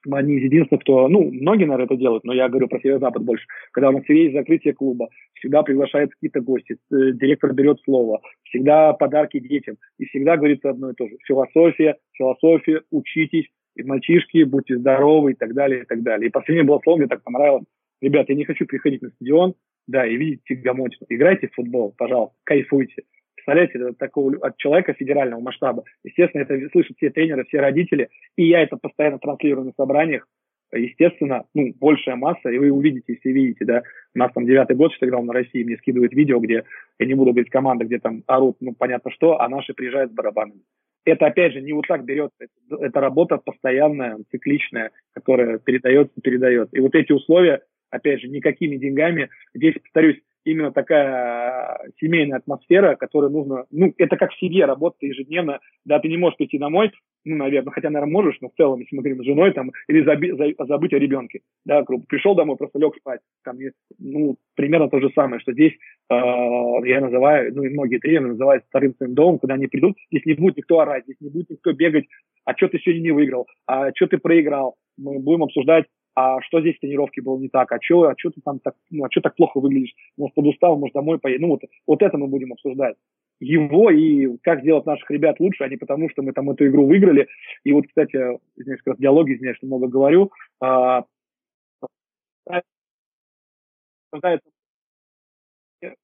мы 0.07 0.19
одни 0.19 0.39
из 0.39 0.45
единственных, 0.45 0.83
кто, 0.83 1.09
ну, 1.09 1.31
многие, 1.31 1.65
наверное, 1.65 1.87
это 1.87 1.97
делают, 1.97 2.25
но 2.25 2.33
я 2.33 2.49
говорю 2.49 2.69
про 2.69 2.81
Северо-Запад 2.81 3.23
больше. 3.23 3.47
Когда 3.73 3.91
у 3.91 3.93
нас 3.93 4.09
есть 4.09 4.35
закрытие 4.35 4.75
клуба, 4.75 5.09
всегда 5.35 5.63
приглашают 5.63 6.13
какие-то 6.13 6.41
гости, 6.41 6.77
э, 6.93 7.13
директор 7.13 7.53
берет 7.53 7.79
слово, 7.85 8.21
всегда 8.45 8.93
подарки 8.93 9.39
детям, 9.39 9.77
и 9.99 10.07
всегда 10.07 10.37
говорится 10.37 10.71
одно 10.71 10.91
и 10.91 10.95
то 10.95 11.07
же. 11.07 11.17
Философия, 11.27 11.97
философия, 12.13 12.83
учитесь, 12.91 13.49
и 13.77 13.83
мальчишки, 13.83 14.43
будьте 14.45 14.77
здоровы 14.77 15.33
и 15.33 15.35
так 15.35 15.55
далее, 15.55 15.83
и 15.83 15.85
так 15.85 16.03
далее. 16.03 16.29
И 16.29 16.33
последнее 16.33 16.65
было 16.65 16.81
слово, 16.83 16.99
мне 16.99 17.07
так 17.07 17.23
понравилось. 17.23 17.65
Ребят, 18.01 18.29
я 18.29 18.35
не 18.35 18.45
хочу 18.45 18.67
приходить 18.67 19.03
на 19.03 19.11
стадион, 19.11 19.55
да, 19.87 20.07
и 20.07 20.17
видеть 20.17 20.41
Тигомотину. 20.45 21.07
Играйте 21.09 21.49
в 21.49 21.55
футбол, 21.55 21.95
пожалуйста, 21.97 22.35
кайфуйте. 22.45 23.03
Представляете, 23.51 23.91
это 23.91 23.99
такого 23.99 24.37
от 24.47 24.57
человека 24.59 24.93
федерального 24.93 25.41
масштаба. 25.41 25.83
Естественно, 26.05 26.43
это 26.43 26.57
слышат 26.71 26.97
все 26.97 27.11
тренеры, 27.11 27.45
все 27.47 27.59
родители, 27.59 28.09
и 28.37 28.45
я 28.45 28.63
это 28.63 28.77
постоянно 28.77 29.19
транслирую 29.19 29.67
на 29.67 29.73
собраниях. 29.77 30.29
Естественно, 30.73 31.45
ну, 31.53 31.75
большая 31.81 32.15
масса, 32.15 32.49
и 32.49 32.59
вы 32.59 32.71
увидите, 32.71 33.15
если 33.15 33.31
видите, 33.31 33.65
да, 33.65 33.83
у 34.15 34.19
нас 34.21 34.31
там 34.33 34.47
девятый 34.47 34.77
год, 34.77 34.93
что 34.93 35.05
играл 35.05 35.25
на 35.25 35.33
России, 35.33 35.65
мне 35.65 35.79
скидывают 35.79 36.13
видео, 36.13 36.39
где, 36.39 36.63
я 37.01 37.07
не 37.07 37.15
буду 37.15 37.33
говорить 37.33 37.51
команда, 37.51 37.85
где 37.87 37.99
там 37.99 38.23
орут, 38.29 38.59
ну, 38.61 38.73
понятно 38.73 39.11
что, 39.11 39.41
а 39.41 39.49
наши 39.49 39.75
приезжают 39.75 40.13
с 40.13 40.15
барабанами. 40.15 40.61
Это, 41.05 41.27
опять 41.27 41.53
же, 41.53 41.61
не 41.61 41.73
вот 41.73 41.89
так 41.89 42.05
берется, 42.05 42.37
это, 42.39 42.85
это 42.85 43.01
работа 43.01 43.39
постоянная, 43.39 44.19
цикличная, 44.31 44.93
которая 45.13 45.59
передается, 45.59 46.13
передается. 46.23 46.77
И 46.77 46.81
вот 46.81 46.95
эти 46.95 47.11
условия, 47.11 47.63
опять 47.91 48.21
же, 48.21 48.29
никакими 48.29 48.77
деньгами, 48.77 49.29
здесь, 49.55 49.75
повторюсь, 49.83 50.21
именно 50.45 50.73
такая 50.73 51.79
семейная 52.01 52.39
атмосфера, 52.39 52.97
которая 52.97 53.31
нужно, 53.31 53.67
ну, 53.71 53.93
это 53.99 54.17
как 54.17 54.33
в 54.33 54.39
семье, 54.39 54.65
работа 54.65 54.97
ежедневно, 55.01 55.61
да, 55.85 55.99
ты 55.99 56.09
не 56.09 56.17
можешь 56.17 56.37
прийти 56.37 56.59
домой, 56.59 56.93
ну, 57.25 57.37
наверное, 57.37 57.73
хотя, 57.73 57.91
наверное, 57.91 58.13
можешь, 58.13 58.39
но 58.41 58.49
в 58.49 58.55
целом, 58.57 58.81
если 58.81 58.97
мы 58.97 59.03
говорим 59.03 59.23
с 59.23 59.27
женой, 59.27 59.53
там, 59.53 59.73
или 59.89 60.03
заби, 60.05 60.33
за, 60.33 60.65
забыть 60.67 60.95
о 60.95 60.99
ребенке, 60.99 61.41
да, 61.65 61.83
грубо, 61.83 62.05
пришел 62.09 62.35
домой, 62.35 62.57
просто 62.57 62.79
лег 62.79 62.97
спать, 62.97 63.21
там, 63.45 63.59
ну, 63.99 64.37
примерно 64.57 64.89
то 64.89 65.01
же 65.01 65.11
самое, 65.15 65.41
что 65.41 65.53
здесь, 65.53 65.75
э, 66.11 66.15
я 66.15 67.01
называю, 67.01 67.55
ну, 67.55 67.65
и 67.65 67.69
многие 67.69 67.99
тренеры 67.99 68.29
называют 68.29 68.65
вторым 68.69 68.95
своим 68.95 69.15
домом, 69.15 69.39
когда 69.39 69.55
они 69.55 69.67
придут, 69.67 69.97
здесь 70.11 70.25
не 70.25 70.35
будет 70.35 70.57
никто 70.57 70.81
орать, 70.81 71.05
здесь 71.05 71.21
не 71.21 71.29
будет 71.29 71.51
никто 71.51 71.73
бегать, 71.73 72.07
а 72.45 72.57
что 72.57 72.69
ты 72.69 72.79
сегодня 72.79 73.03
не 73.03 73.11
выиграл, 73.11 73.47
а 73.67 73.91
что 73.95 74.07
ты 74.07 74.19
проиграл, 74.19 74.77
мы 74.97 75.19
будем 75.19 75.45
обсуждать 75.45 75.87
а 76.15 76.41
что 76.43 76.61
здесь 76.61 76.77
в 76.77 76.81
тренировке 76.81 77.23
было 77.23 77.39
не 77.39 77.49
так, 77.49 77.71
а 77.73 77.79
что, 77.81 78.05
а 78.05 78.15
что 78.17 78.31
ты 78.31 78.41
там 78.41 78.59
так, 78.59 78.75
ну, 78.91 79.05
а 79.05 79.11
что 79.11 79.21
так 79.21 79.37
плохо 79.37 79.61
выглядишь, 79.61 79.95
может, 80.17 80.35
подустал, 80.35 80.77
может, 80.77 80.95
домой 80.95 81.19
поедешь. 81.19 81.43
Ну, 81.43 81.49
вот, 81.49 81.63
вот 81.87 82.03
это 82.03 82.19
мы 82.19 82.27
будем 82.27 82.53
обсуждать. 82.53 82.97
Его 83.41 83.91
и 83.91 84.37
как 84.43 84.61
сделать 84.61 84.85
наших 84.85 85.11
ребят 85.11 85.41
лучше, 85.41 85.65
а 85.65 85.69
не 85.69 85.77
потому, 85.77 86.11
что 86.11 86.23
мы 86.23 86.33
там 86.33 86.51
эту 86.51 86.67
игру 86.67 86.87
выиграли. 86.87 87.27
И 87.65 87.73
вот, 87.73 87.87
кстати, 87.87 88.17
извиняюсь, 88.57 88.83
как 88.83 88.95
раз 88.95 88.99
диалоги, 88.99 89.35
извиняюсь, 89.35 89.57
что 89.57 89.67
много 89.67 89.89
говорю, 89.89 90.31
а, 90.61 91.05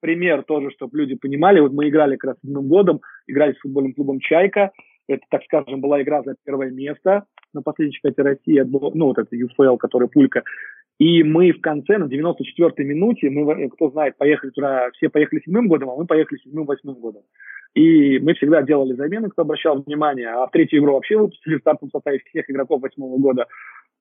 пример 0.01 0.45
тоже, 0.45 0.70
чтобы 0.70 0.99
люди 0.99 1.16
понимали. 1.16 1.61
Вот 1.61 1.73
мы 1.73 1.89
играли 1.89 2.16
как 2.16 2.31
раз 2.31 2.37
седьмым 2.43 2.69
годом, 2.69 3.01
играли 3.27 3.53
с 3.53 3.59
футбольным 3.59 3.95
клубом 3.95 4.20
«Чайка». 4.20 4.73
Это, 5.09 5.23
так 5.31 5.43
скажем, 5.45 5.81
была 5.81 6.03
игра 6.03 6.23
за 6.23 6.35
первое 6.45 6.70
место 6.70 7.24
на 7.53 7.62
последней 7.62 7.95
чемпионате 7.95 8.23
России, 8.23 8.61
ну, 8.61 9.07
вот 9.07 9.19
это 9.19 9.37
ЮФЛ, 9.37 9.77
который 9.77 10.09
пулька. 10.09 10.43
И 10.99 11.23
мы 11.23 11.53
в 11.53 11.61
конце, 11.61 11.99
на 11.99 12.05
94-й 12.05 12.85
минуте, 12.85 13.28
мы, 13.28 13.69
кто 13.69 13.91
знает, 13.91 14.16
поехали 14.16 14.51
туда, 14.51 14.91
все 14.95 15.09
поехали 15.11 15.41
седьмым 15.41 15.69
годом, 15.69 15.91
а 15.91 15.97
мы 15.97 16.07
поехали 16.07 16.39
седьмым-восьмым 16.39 16.97
годом. 16.97 17.23
И 17.74 18.19
мы 18.19 18.33
всегда 18.35 18.62
делали 18.62 18.95
замены, 18.95 19.28
кто 19.28 19.43
обращал 19.43 19.83
внимание, 19.83 20.31
а 20.31 20.47
в 20.47 20.51
третью 20.51 20.81
игру 20.81 20.95
вообще 20.95 21.19
выпустили 21.19 21.57
в 21.57 21.61
стартовом 21.61 21.91
составе 21.91 22.20
всех 22.31 22.49
игроков 22.49 22.81
восьмого 22.81 23.19
года, 23.19 23.47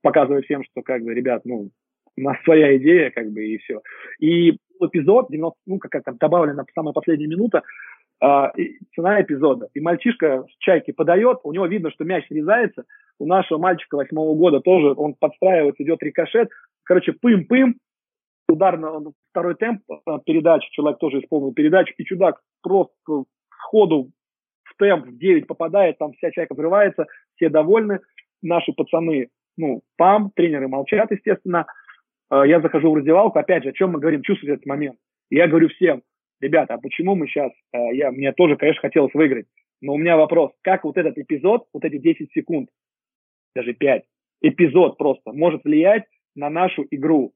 показывая 0.01 0.41
всем, 0.43 0.63
что, 0.63 0.81
как 0.81 1.03
бы, 1.03 1.13
ребят, 1.13 1.41
ну, 1.43 1.69
у 2.17 2.21
нас 2.21 2.37
своя 2.45 2.77
идея, 2.77 3.11
как 3.11 3.29
бы, 3.29 3.45
и 3.45 3.57
все. 3.57 3.81
И 4.19 4.57
эпизод, 4.79 5.27
90, 5.29 5.59
ну, 5.65 5.79
как 5.79 6.01
там 6.03 6.15
добавлена 6.17 6.63
самая 6.73 6.93
последняя 6.93 7.27
минута, 7.27 7.63
цена 8.19 9.21
эпизода. 9.21 9.67
И 9.73 9.79
мальчишка 9.81 10.43
с 10.43 10.57
чайки 10.59 10.91
подает, 10.91 11.39
у 11.43 11.51
него 11.51 11.65
видно, 11.65 11.91
что 11.91 12.05
мяч 12.05 12.25
срезается, 12.27 12.85
у 13.19 13.25
нашего 13.25 13.57
мальчика 13.57 13.95
восьмого 13.95 14.35
года 14.35 14.59
тоже 14.59 14.93
он 14.95 15.15
подстраивается, 15.15 15.83
идет 15.83 16.01
рикошет. 16.03 16.49
Короче, 16.83 17.13
пым-пым, 17.13 17.75
удар 18.47 18.77
на 18.77 19.11
второй 19.31 19.55
темп 19.55 19.81
э, 19.89 20.19
передачи, 20.25 20.69
человек 20.71 20.99
тоже 20.99 21.19
исполнил 21.19 21.53
передачу, 21.53 21.93
и 21.97 22.05
чудак 22.05 22.41
просто 22.61 22.93
сходу 23.49 24.11
в 24.63 24.75
темп 24.77 25.07
в 25.07 25.17
9 25.17 25.47
попадает, 25.47 25.97
там 25.97 26.13
вся 26.13 26.31
чайка 26.31 26.53
взрывается, 26.53 27.05
все 27.35 27.49
довольны, 27.49 27.99
наши 28.41 28.73
пацаны, 28.73 29.29
ну, 29.57 29.81
пам, 29.97 30.31
тренеры 30.35 30.67
молчат, 30.67 31.11
естественно. 31.11 31.65
Э, 32.31 32.43
я 32.45 32.61
захожу 32.61 32.91
в 32.91 32.95
раздевалку, 32.95 33.39
опять 33.39 33.63
же, 33.63 33.69
о 33.69 33.73
чем 33.73 33.91
мы 33.91 33.99
говорим, 33.99 34.21
чувствуете 34.21 34.55
этот 34.55 34.65
момент. 34.65 34.97
Я 35.29 35.47
говорю 35.47 35.69
всем, 35.69 36.03
ребята, 36.41 36.75
а 36.75 36.77
почему 36.77 37.15
мы 37.15 37.27
сейчас, 37.27 37.51
э, 37.73 37.95
я, 37.95 38.11
мне 38.11 38.31
тоже, 38.33 38.55
конечно, 38.55 38.81
хотелось 38.81 39.13
выиграть, 39.13 39.47
но 39.81 39.93
у 39.93 39.97
меня 39.97 40.17
вопрос, 40.17 40.51
как 40.61 40.83
вот 40.83 40.97
этот 40.97 41.17
эпизод, 41.17 41.65
вот 41.73 41.83
эти 41.83 41.97
10 41.97 42.31
секунд, 42.33 42.69
даже 43.55 43.73
5, 43.73 44.03
эпизод 44.41 44.97
просто 44.97 45.31
может 45.31 45.63
влиять 45.63 46.03
на 46.35 46.49
нашу 46.49 46.85
игру. 46.91 47.33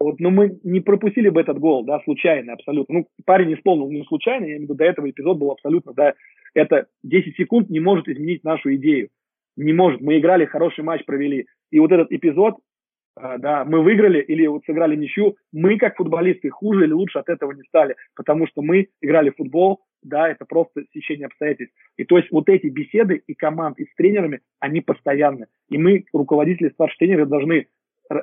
Вот, 0.00 0.18
но 0.18 0.30
мы 0.30 0.58
не 0.64 0.80
пропустили 0.80 1.28
бы 1.28 1.40
этот 1.40 1.58
гол, 1.58 1.84
да, 1.84 2.00
случайно 2.00 2.54
абсолютно. 2.54 2.94
Ну, 2.94 3.06
парень 3.24 3.54
исполнил 3.54 3.88
не 3.88 4.04
случайно, 4.04 4.44
я 4.44 4.52
имею 4.52 4.60
в 4.60 4.62
виду, 4.64 4.74
до 4.74 4.84
этого 4.84 5.08
эпизод 5.08 5.38
был 5.38 5.52
абсолютно, 5.52 5.92
да, 5.92 6.14
это 6.54 6.86
10 7.02 7.36
секунд 7.36 7.70
не 7.70 7.80
может 7.80 8.08
изменить 8.08 8.44
нашу 8.44 8.74
идею. 8.74 9.08
Не 9.56 9.72
может. 9.72 10.00
Мы 10.00 10.18
играли, 10.18 10.44
хороший 10.44 10.84
матч 10.84 11.04
провели. 11.04 11.46
И 11.70 11.78
вот 11.78 11.92
этот 11.92 12.10
эпизод, 12.10 12.56
да, 13.16 13.64
мы 13.64 13.82
выиграли 13.82 14.20
или 14.20 14.46
вот 14.46 14.64
сыграли 14.64 14.96
ничью, 14.96 15.36
мы 15.52 15.76
как 15.78 15.96
футболисты 15.96 16.50
хуже 16.50 16.84
или 16.84 16.92
лучше 16.92 17.18
от 17.18 17.28
этого 17.28 17.52
не 17.52 17.62
стали, 17.64 17.96
потому 18.14 18.46
что 18.46 18.62
мы 18.62 18.88
играли 19.00 19.30
в 19.30 19.36
футбол, 19.36 19.80
да, 20.02 20.28
это 20.28 20.44
просто 20.44 20.82
сечение 20.92 21.26
обстоятельств. 21.26 21.74
И 21.96 22.04
то 22.04 22.16
есть 22.16 22.30
вот 22.30 22.48
эти 22.48 22.66
беседы 22.66 23.22
и 23.26 23.34
команд, 23.34 23.78
и 23.78 23.84
с 23.84 23.94
тренерами, 23.96 24.40
они 24.60 24.80
постоянны. 24.80 25.46
И 25.68 25.78
мы, 25.78 26.04
руководители, 26.12 26.70
старшие 26.70 26.98
тренеры, 26.98 27.26
должны 27.26 27.66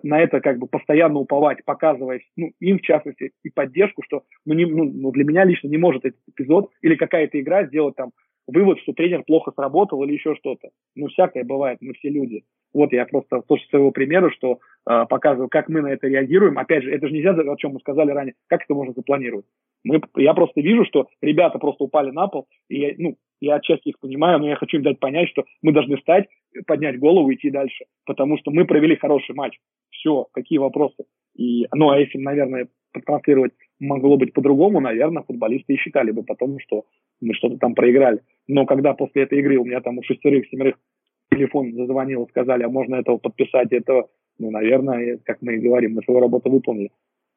на 0.04 0.20
это 0.20 0.40
как 0.42 0.60
бы 0.60 0.68
постоянно 0.68 1.20
уповать, 1.20 1.64
показывая 1.66 2.22
ну, 2.36 2.52
им, 2.60 2.80
в 2.80 2.82
частности, 2.82 3.32
и 3.44 3.50
поддержку, 3.50 4.04
что 4.04 4.24
ну, 4.46 4.54
не, 4.54 4.66
ну, 4.66 4.84
ну, 4.84 5.12
для 5.12 5.24
меня 5.24 5.44
лично 5.46 5.68
не 5.68 5.78
может 5.78 6.06
этот 6.06 6.20
эпизод 6.28 6.70
или 6.82 6.96
какая-то 6.96 7.40
игра 7.40 7.66
сделать 7.66 7.96
там 7.96 8.12
вывод, 8.52 8.80
что 8.80 8.94
тренер 8.94 9.24
плохо 9.24 9.52
сработал 9.56 10.04
или 10.04 10.14
еще 10.14 10.36
что-то. 10.36 10.70
Ну, 10.96 11.08
всякое 11.08 11.44
бывает, 11.44 11.80
мы 11.82 11.94
все 11.94 12.10
люди. 12.10 12.44
Вот 12.74 12.94
я 12.94 13.06
просто 13.06 13.42
тоже 13.48 13.64
своего 13.70 13.92
примера, 13.92 14.30
что 14.32 14.60
э, 14.88 15.06
показываю, 15.10 15.50
как 15.50 15.70
мы 15.70 15.82
на 15.82 15.88
это 15.88 16.08
реагируем. 16.08 16.58
Опять 16.58 16.84
же, 16.84 16.92
это 16.92 17.08
же 17.08 17.14
нельзя, 17.14 17.32
о 17.32 17.58
чем 17.58 17.74
мы 17.74 17.80
сказали 17.80 18.12
ранее, 18.12 18.36
как 18.48 18.64
это 18.64 18.74
можно 18.74 18.94
запланировать. 18.94 19.46
Мы, 19.84 20.02
я 20.18 20.34
просто 20.34 20.62
вижу, 20.62 20.86
что 20.86 21.08
ребята 21.22 21.58
просто 21.58 21.84
упали 21.84 22.12
на 22.12 22.28
пол, 22.28 22.48
и 22.70 22.80
я, 22.80 22.94
ну, 22.98 23.16
я 23.42 23.56
отчасти 23.56 23.90
их 23.90 24.00
понимаю, 24.00 24.40
но 24.40 24.50
я 24.50 24.56
хочу 24.56 24.78
им 24.78 24.84
дать 24.84 25.00
понять, 25.00 25.30
что 25.30 25.46
мы 25.62 25.72
должны 25.72 25.98
встать, 25.98 26.28
поднять 26.68 27.00
голову 27.00 27.30
и 27.30 27.36
идти 27.36 27.50
дальше, 27.50 27.86
потому 28.06 28.38
что 28.38 28.52
мы 28.52 28.66
провели 28.66 28.96
хороший 28.96 29.34
матч. 29.34 29.58
Все, 29.90 30.28
какие 30.32 30.60
вопросы? 30.60 31.06
И, 31.36 31.66
ну, 31.74 31.90
а 31.90 32.00
если, 32.00 32.18
наверное, 32.20 32.68
транслировать 33.06 33.54
могло 33.80 34.18
быть 34.18 34.34
по-другому, 34.34 34.80
наверное, 34.80 35.24
футболисты 35.24 35.74
и 35.74 35.78
считали 35.78 36.12
бы 36.12 36.24
потом, 36.24 36.60
что 36.60 36.86
мы 37.22 37.34
что-то 37.34 37.58
там 37.58 37.76
проиграли. 37.76 38.20
Но 38.50 38.66
когда 38.66 38.96
после 38.96 39.24
этой 39.24 39.40
игры 39.40 39.58
у 39.58 39.64
меня 39.64 39.80
там 39.80 40.00
у 40.00 40.04
шестерых, 40.04 40.48
семерых 40.50 40.76
телефон 41.32 41.72
зазвонил, 41.76 42.28
сказали, 42.30 42.64
а 42.64 42.70
можно 42.70 42.96
этого 42.96 43.18
подписать, 43.18 43.72
этого, 43.72 44.10
ну, 44.40 44.50
наверное, 44.50 45.20
как 45.24 45.44
мы 45.44 45.56
и 45.56 45.60
говорим, 45.60 45.94
мы 45.94 46.02
свою 46.02 46.20
работу 46.20 46.50
выполнили. 46.50 46.90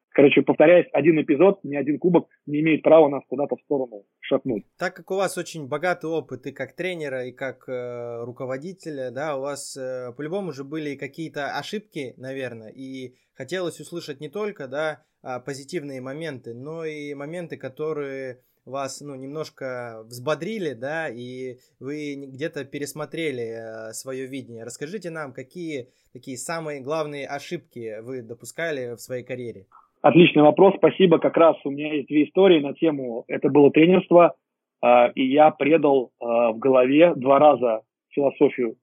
Короче, 0.09 0.41
повторяясь, 0.41 0.87
один 0.91 1.21
эпизод, 1.21 1.63
ни 1.63 1.75
один 1.75 1.99
кубок 1.99 2.29
не 2.47 2.61
имеет 2.61 2.81
права 2.81 3.09
нас 3.09 3.21
куда-то 3.27 3.55
в 3.55 3.61
сторону 3.61 4.05
шатнуть. 4.21 4.65
Так 4.79 4.95
как 4.95 5.11
у 5.11 5.15
вас 5.15 5.37
очень 5.37 5.67
богатый 5.67 6.09
опыт 6.09 6.47
и 6.47 6.51
как 6.51 6.75
тренера, 6.75 7.27
и 7.27 7.31
как 7.31 7.69
э, 7.69 8.23
руководителя, 8.23 9.11
да, 9.11 9.37
у 9.37 9.41
вас 9.41 9.77
э, 9.77 10.13
по-любому 10.17 10.49
уже 10.49 10.63
были 10.63 10.95
какие-то 10.95 11.57
ошибки, 11.57 12.15
наверное, 12.17 12.69
и 12.69 13.13
хотелось 13.33 13.79
услышать 13.79 14.19
не 14.19 14.29
только, 14.29 14.67
да, 14.67 15.03
а, 15.21 15.39
позитивные 15.39 16.01
моменты, 16.01 16.55
но 16.55 16.85
и 16.85 17.13
моменты, 17.13 17.57
которые 17.57 18.39
вас, 18.65 19.01
ну, 19.01 19.15
немножко 19.15 20.03
взбодрили, 20.05 20.73
да, 20.73 21.09
и 21.09 21.57
вы 21.79 22.15
где-то 22.15 22.65
пересмотрели 22.65 23.89
э, 23.89 23.93
свое 23.93 24.25
видение. 24.25 24.63
Расскажите 24.63 25.09
нам, 25.09 25.33
какие 25.33 25.87
такие 26.13 26.37
самые 26.37 26.81
главные 26.81 27.27
ошибки 27.27 28.01
вы 28.01 28.21
допускали 28.21 28.95
в 28.95 28.99
своей 28.99 29.23
карьере? 29.23 29.65
Отличный 30.01 30.43
вопрос, 30.43 30.75
спасибо. 30.77 31.19
Как 31.19 31.37
раз 31.37 31.55
у 31.63 31.71
меня 31.71 31.93
есть 31.93 32.07
две 32.07 32.25
истории 32.25 32.61
на 32.61 32.73
тему, 32.73 33.25
это 33.27 33.49
было 33.49 33.71
тренерство, 33.71 34.35
э, 34.83 35.11
и 35.15 35.25
я 35.25 35.51
предал 35.51 36.11
э, 36.19 36.25
в 36.25 36.57
голове 36.57 37.13
два 37.15 37.39
раза 37.39 37.81
философию 38.09 38.75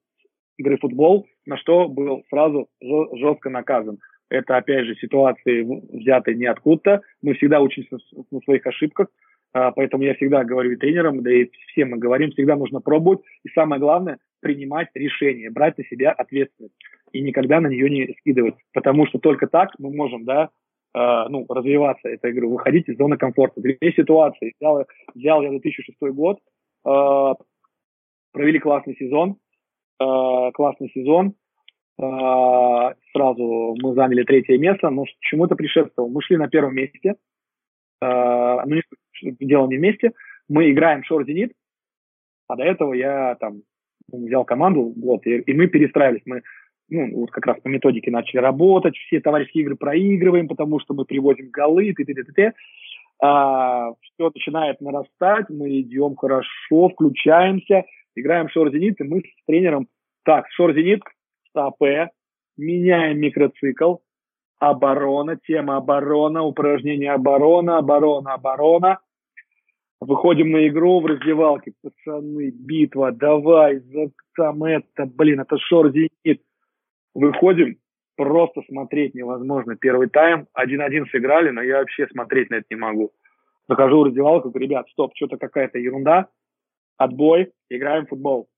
игры 0.59 0.77
в 0.77 0.81
футбол, 0.81 1.27
на 1.47 1.57
что 1.57 1.89
был 1.89 2.23
сразу 2.29 2.69
жестко 2.81 3.49
наказан. 3.49 3.99
Это, 4.29 4.57
опять 4.57 4.87
же, 4.87 4.95
ситуации 4.97 5.63
взятые 5.97 6.37
не 6.37 6.47
откуда-то. 6.47 7.01
Мы 7.21 7.35
всегда 7.35 7.61
учимся 7.61 7.99
на 8.31 8.41
своих 8.41 8.65
ошибках, 8.65 9.09
а, 9.09 9.11
поэтому 9.53 10.05
я 10.05 10.15
всегда 10.15 10.45
говорю 10.45 10.73
и 10.73 10.77
тренерам, 10.77 11.23
да 11.23 11.33
и 11.33 11.51
всем 11.69 11.91
мы 11.91 11.99
говорим, 11.99 12.31
всегда 12.31 12.57
нужно 12.57 12.81
пробовать. 12.81 13.21
И 13.45 13.49
самое 13.51 13.81
главное, 13.81 14.19
принимать 14.41 14.89
решения, 14.95 15.51
брать 15.51 15.79
на 15.79 15.85
себя 15.85 16.13
ответственность 16.13 16.75
и 17.13 17.21
никогда 17.21 17.61
на 17.61 17.69
нее 17.69 17.91
не 17.91 18.15
скидывать. 18.21 18.55
Потому 18.73 19.07
что 19.07 19.19
только 19.19 19.47
так 19.47 19.71
мы 19.79 19.95
можем, 19.95 20.25
да, 20.25 20.51
э, 20.95 21.29
ну, 21.29 21.47
развиваться, 21.49 22.09
это, 22.09 22.31
игру, 22.31 22.51
выходить 22.51 22.89
из 22.89 22.97
зоны 22.97 23.17
комфорта. 23.17 23.61
Две 23.61 23.77
ситуации. 23.93 24.55
Взял, 24.61 24.87
взял 25.15 25.43
я 25.43 25.51
2006 25.51 25.99
год, 26.13 26.39
э, 26.87 27.35
провели 28.33 28.59
классный 28.59 28.97
сезон, 28.97 29.37
э, 30.01 30.51
классный 30.53 30.91
сезон, 30.95 31.35
сразу 33.13 33.77
мы 33.83 33.93
заняли 33.93 34.23
третье 34.23 34.57
место, 34.57 34.89
но 34.89 35.05
чему 35.21 35.45
это 35.45 35.55
предшествовало? 35.55 36.11
Мы 36.11 36.23
шли 36.23 36.39
на 36.39 36.49
первом 36.49 36.75
месте, 36.75 37.17
ну, 38.01 38.81
дело 39.23 39.69
не 39.69 39.77
вместе, 39.77 40.13
мы 40.49 40.71
играем 40.71 41.05
Шор 41.05 41.25
Зенит, 41.25 41.53
а 42.49 42.57
до 42.57 42.65
этого 42.65 42.95
я 42.95 43.37
там 43.37 43.63
взял 44.11 44.45
команду, 44.45 44.93
вот, 44.97 45.27
и, 45.27 45.39
и 45.39 45.53
мы 45.55 45.69
перестраивались, 45.69 46.23
мы 46.25 46.43
ну, 46.89 47.21
вот 47.21 47.31
как 47.31 47.47
раз 47.47 47.61
по 47.61 47.69
методике 47.69 48.11
начали 48.11 48.41
работать, 48.41 48.97
все 48.97 49.21
товарищеские 49.21 49.63
игры 49.63 49.77
проигрываем, 49.77 50.49
потому 50.49 50.81
что 50.81 50.93
мы 50.93 51.05
привозим 51.05 51.51
голы, 51.51 51.95
т, 51.95 52.05
т, 52.05 52.15
т. 52.15 52.53
А, 53.23 53.93
все 54.01 54.31
начинает 54.35 54.81
нарастать, 54.81 55.49
мы 55.51 55.81
идем 55.81 56.17
хорошо, 56.17 56.89
включаемся, 56.89 57.85
играем 58.17 58.49
Шор 58.49 58.73
Зенит, 58.73 59.01
и 59.01 59.05
мы 59.05 59.21
с 59.21 59.47
тренером, 59.47 59.89
так, 60.25 60.47
Шор 60.51 60.75
Зенит, 60.75 61.03
АП, 61.55 62.11
меняем 62.57 63.21
микроцикл, 63.21 63.97
оборона, 64.59 65.37
тема 65.37 65.77
оборона, 65.77 66.43
упражнение 66.43 67.13
оборона, 67.13 67.79
оборона, 67.79 68.35
оборона. 68.35 68.99
Выходим 70.01 70.51
на 70.51 70.67
игру 70.69 71.01
в 71.01 71.07
раздевалке, 71.07 71.73
пацаны, 71.83 72.51
битва, 72.51 73.13
давай, 73.13 73.81
за, 73.81 74.11
там 74.35 74.65
это, 74.65 75.05
блин, 75.05 75.41
это 75.41 75.59
шор 75.59 75.93
зенит. 75.93 76.43
Выходим, 77.15 77.77
просто 78.17 78.63
смотреть 78.67 79.15
невозможно. 79.15 79.77
Первый 79.77 80.09
тайм, 80.09 80.47
1-1 80.59 81.07
сыграли, 81.11 81.51
но 81.51 81.63
я 81.63 81.81
вообще 81.81 82.07
смотреть 82.09 82.49
на 82.49 82.57
это 82.57 82.67
не 82.71 82.77
могу. 82.77 83.13
Захожу 83.69 84.01
в 84.01 84.05
раздевалку, 84.05 84.49
говорю, 84.49 84.69
ребят, 84.69 84.89
стоп, 84.89 85.13
что-то 85.15 85.37
какая-то 85.37 85.79
ерунда, 85.79 86.29
отбой, 86.97 87.53
играем 87.69 88.07
в 88.07 88.09
футбол. 88.09 88.49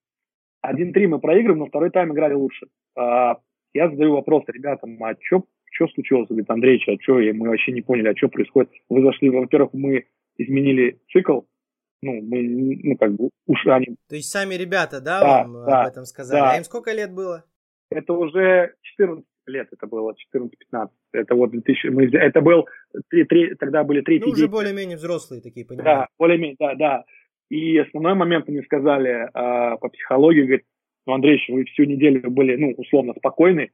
1-3 0.64 1.08
мы 1.08 1.18
проигрываем, 1.18 1.58
но 1.58 1.66
второй 1.66 1.90
тайм 1.90 2.12
играли 2.12 2.34
лучше. 2.34 2.66
А, 2.96 3.38
я 3.74 3.90
задаю 3.90 4.12
вопрос 4.12 4.44
ребятам, 4.46 5.02
а 5.02 5.14
что 5.20 5.88
случилось? 5.88 6.28
Говорит, 6.28 6.50
Андрей, 6.50 6.80
а 6.86 7.02
что, 7.02 7.14
мы 7.14 7.48
вообще 7.48 7.72
не 7.72 7.82
поняли, 7.82 8.08
а 8.08 8.16
что 8.16 8.28
происходит? 8.28 8.70
Вы 8.88 9.02
зашли, 9.02 9.28
во-первых, 9.28 9.70
мы 9.72 10.04
изменили 10.36 11.00
цикл, 11.12 11.42
ну, 12.02 12.20
мы, 12.20 12.42
ну, 12.82 12.96
как 12.96 13.14
бы, 13.14 13.30
уж 13.46 13.66
они... 13.66 13.96
То 14.08 14.16
есть 14.16 14.30
сами 14.30 14.54
ребята, 14.54 15.00
да, 15.00 15.20
да 15.20 15.44
вам 15.44 15.64
да, 15.64 15.82
об 15.82 15.88
этом 15.88 16.04
сказали? 16.04 16.40
Да. 16.40 16.50
А 16.52 16.56
им 16.56 16.64
сколько 16.64 16.92
лет 16.92 17.12
было? 17.14 17.44
Это 17.90 18.12
уже 18.12 18.74
14 18.82 19.24
лет, 19.46 19.68
это 19.70 19.86
было 19.86 20.14
14-15. 20.34 20.88
Это 21.12 21.34
вот 21.34 21.50
2000, 21.50 21.88
мы, 21.88 22.06
это 22.06 22.40
был, 22.40 22.66
три, 23.08 23.24
три, 23.24 23.54
тогда 23.54 23.84
были 23.84 24.00
третьи 24.00 24.24
Ну, 24.24 24.32
уже 24.32 24.48
более-менее 24.48 24.96
взрослые 24.96 25.42
такие, 25.42 25.64
Да, 25.64 25.74
понимаю. 25.74 26.06
более-менее, 26.18 26.56
да, 26.58 26.74
да. 26.74 27.04
И 27.50 27.78
основной 27.78 28.14
момент 28.14 28.48
они 28.48 28.62
сказали 28.62 29.28
а, 29.34 29.76
по 29.76 29.88
психологии, 29.88 30.40
говорит, 30.40 30.64
ну, 31.06 31.12
Андрей, 31.12 31.38
вы 31.48 31.64
всю 31.64 31.84
неделю 31.84 32.30
были, 32.30 32.56
ну, 32.56 32.72
условно, 32.76 33.12
спокойны, 33.16 33.70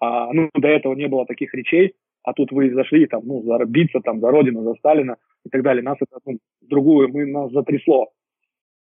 а, 0.00 0.32
ну, 0.32 0.50
до 0.54 0.68
этого 0.68 0.94
не 0.94 1.08
было 1.08 1.26
таких 1.26 1.52
речей, 1.54 1.94
а 2.22 2.32
тут 2.32 2.52
вы 2.52 2.72
зашли, 2.72 3.06
там, 3.06 3.22
ну, 3.24 3.42
за, 3.42 3.64
биться, 3.64 4.00
там, 4.00 4.20
за 4.20 4.30
Родину, 4.30 4.62
за 4.64 4.74
Сталина 4.74 5.16
и 5.44 5.48
так 5.48 5.62
далее. 5.62 5.82
Нас 5.82 5.96
это, 6.00 6.18
ну, 6.24 6.38
другую, 6.62 7.08
мы, 7.08 7.26
нас 7.26 7.50
затрясло. 7.52 8.08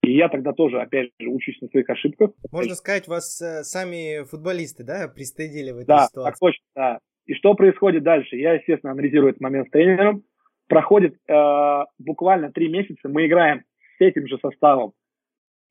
И 0.03 0.15
я 0.15 0.29
тогда 0.29 0.53
тоже, 0.53 0.79
опять 0.79 1.09
же, 1.19 1.29
учусь 1.29 1.59
на 1.61 1.67
своих 1.67 1.89
ошибках. 1.89 2.31
Можно 2.51 2.75
сказать, 2.75 3.07
вас 3.07 3.41
э, 3.41 3.63
сами 3.63 4.23
футболисты, 4.25 4.83
да, 4.83 5.07
пристыдили 5.07 5.71
в 5.71 5.77
этой 5.77 5.87
Да, 5.87 6.07
ситуации? 6.07 6.29
так 6.29 6.39
точно, 6.39 6.65
да. 6.75 6.99
И 7.25 7.33
что 7.33 7.53
происходит 7.55 8.03
дальше? 8.03 8.37
Я, 8.37 8.53
естественно, 8.53 8.93
анализирую 8.93 9.31
этот 9.31 9.41
момент 9.41 9.67
с 9.67 9.71
тренером. 9.71 10.23
Проходит 10.67 11.15
э, 11.27 11.83
буквально 11.99 12.51
три 12.51 12.69
месяца, 12.69 13.09
мы 13.09 13.25
играем 13.25 13.63
с 13.97 14.01
этим 14.01 14.27
же 14.27 14.37
составом, 14.41 14.93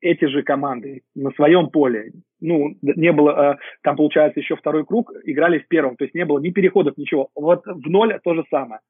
эти 0.01 0.25
же 0.25 0.43
команды 0.43 1.01
на 1.15 1.31
своем 1.31 1.69
поле. 1.69 2.11
Ну, 2.39 2.75
не 2.81 3.11
было, 3.11 3.53
э, 3.53 3.57
там, 3.81 3.95
получается, 3.95 4.39
еще 4.39 4.55
второй 4.55 4.85
круг, 4.85 5.11
играли 5.23 5.59
в 5.59 5.67
первом, 5.67 5.95
то 5.95 6.03
есть 6.03 6.15
не 6.15 6.25
было 6.25 6.39
ни 6.39 6.51
переходов, 6.51 6.97
ничего. 6.97 7.29
Вот 7.35 7.65
в 7.65 7.89
ноль 7.89 8.19
то 8.23 8.33
же 8.35 8.43
самое. 8.49 8.81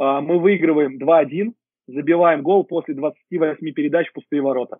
Э, 0.00 0.20
мы 0.20 0.38
выигрываем 0.38 0.98
2-1, 0.98 1.52
забиваем 1.88 2.42
гол 2.42 2.64
после 2.64 2.94
28 2.94 3.72
передач 3.72 4.08
в 4.08 4.12
пустые 4.12 4.42
ворота. 4.42 4.78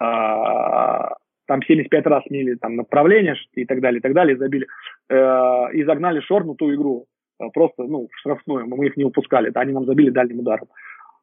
А, 0.00 1.14
там 1.46 1.62
75 1.62 2.06
раз 2.06 2.24
сменили 2.24 2.54
там 2.54 2.76
направление 2.76 3.36
и 3.52 3.64
так 3.64 3.80
далее, 3.80 3.98
и 3.98 4.02
так 4.02 4.14
далее, 4.14 4.36
забили. 4.36 4.66
Э, 5.08 5.72
и 5.72 5.84
загнали 5.84 6.20
Шор 6.20 6.44
на 6.44 6.54
ту 6.54 6.74
игру. 6.74 7.06
Э, 7.40 7.50
Просто, 7.52 7.84
ну, 7.84 8.08
в 8.10 8.18
штрафную. 8.18 8.66
Мы 8.66 8.86
их 8.86 8.96
не 8.96 9.04
упускали. 9.04 9.52
Они 9.54 9.72
нам 9.72 9.84
забили 9.84 10.10
дальним 10.10 10.40
ударом. 10.40 10.68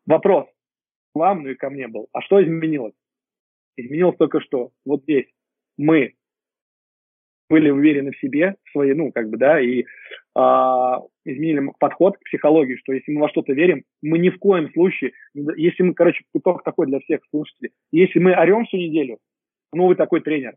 Вопрос 0.05 0.45
вам, 1.13 1.43
ну 1.43 1.49
и 1.49 1.55
ко 1.55 1.69
мне 1.69 1.87
был. 1.87 2.07
А 2.13 2.21
что 2.21 2.41
изменилось? 2.43 2.93
Изменилось 3.79 4.17
только 4.17 4.41
что. 4.41 4.71
Вот 4.85 5.03
здесь 5.03 5.27
мы 5.77 6.13
были 7.49 7.69
уверены 7.69 8.11
в 8.11 8.19
себе, 8.19 8.55
в 8.65 8.71
своей, 8.71 8.93
ну, 8.93 9.11
как 9.11 9.29
бы, 9.29 9.37
да, 9.37 9.59
и 9.59 9.85
а, 10.35 11.01
изменили 11.25 11.71
подход 11.79 12.17
к 12.17 12.23
психологии, 12.25 12.75
что 12.75 12.93
если 12.93 13.11
мы 13.11 13.21
во 13.21 13.29
что-то 13.29 13.53
верим, 13.53 13.83
мы 14.01 14.19
ни 14.19 14.29
в 14.29 14.37
коем 14.37 14.71
случае, 14.73 15.13
если 15.33 15.83
мы, 15.83 15.93
короче, 15.93 16.23
итог 16.35 16.63
такой 16.63 16.87
для 16.87 16.99
всех 16.99 17.21
слушателей, 17.31 17.71
если 17.91 18.19
мы 18.19 18.33
орем 18.33 18.65
всю 18.65 18.77
неделю, 18.77 19.17
ну, 19.73 19.87
вы 19.87 19.95
такой 19.95 20.21
тренер. 20.21 20.55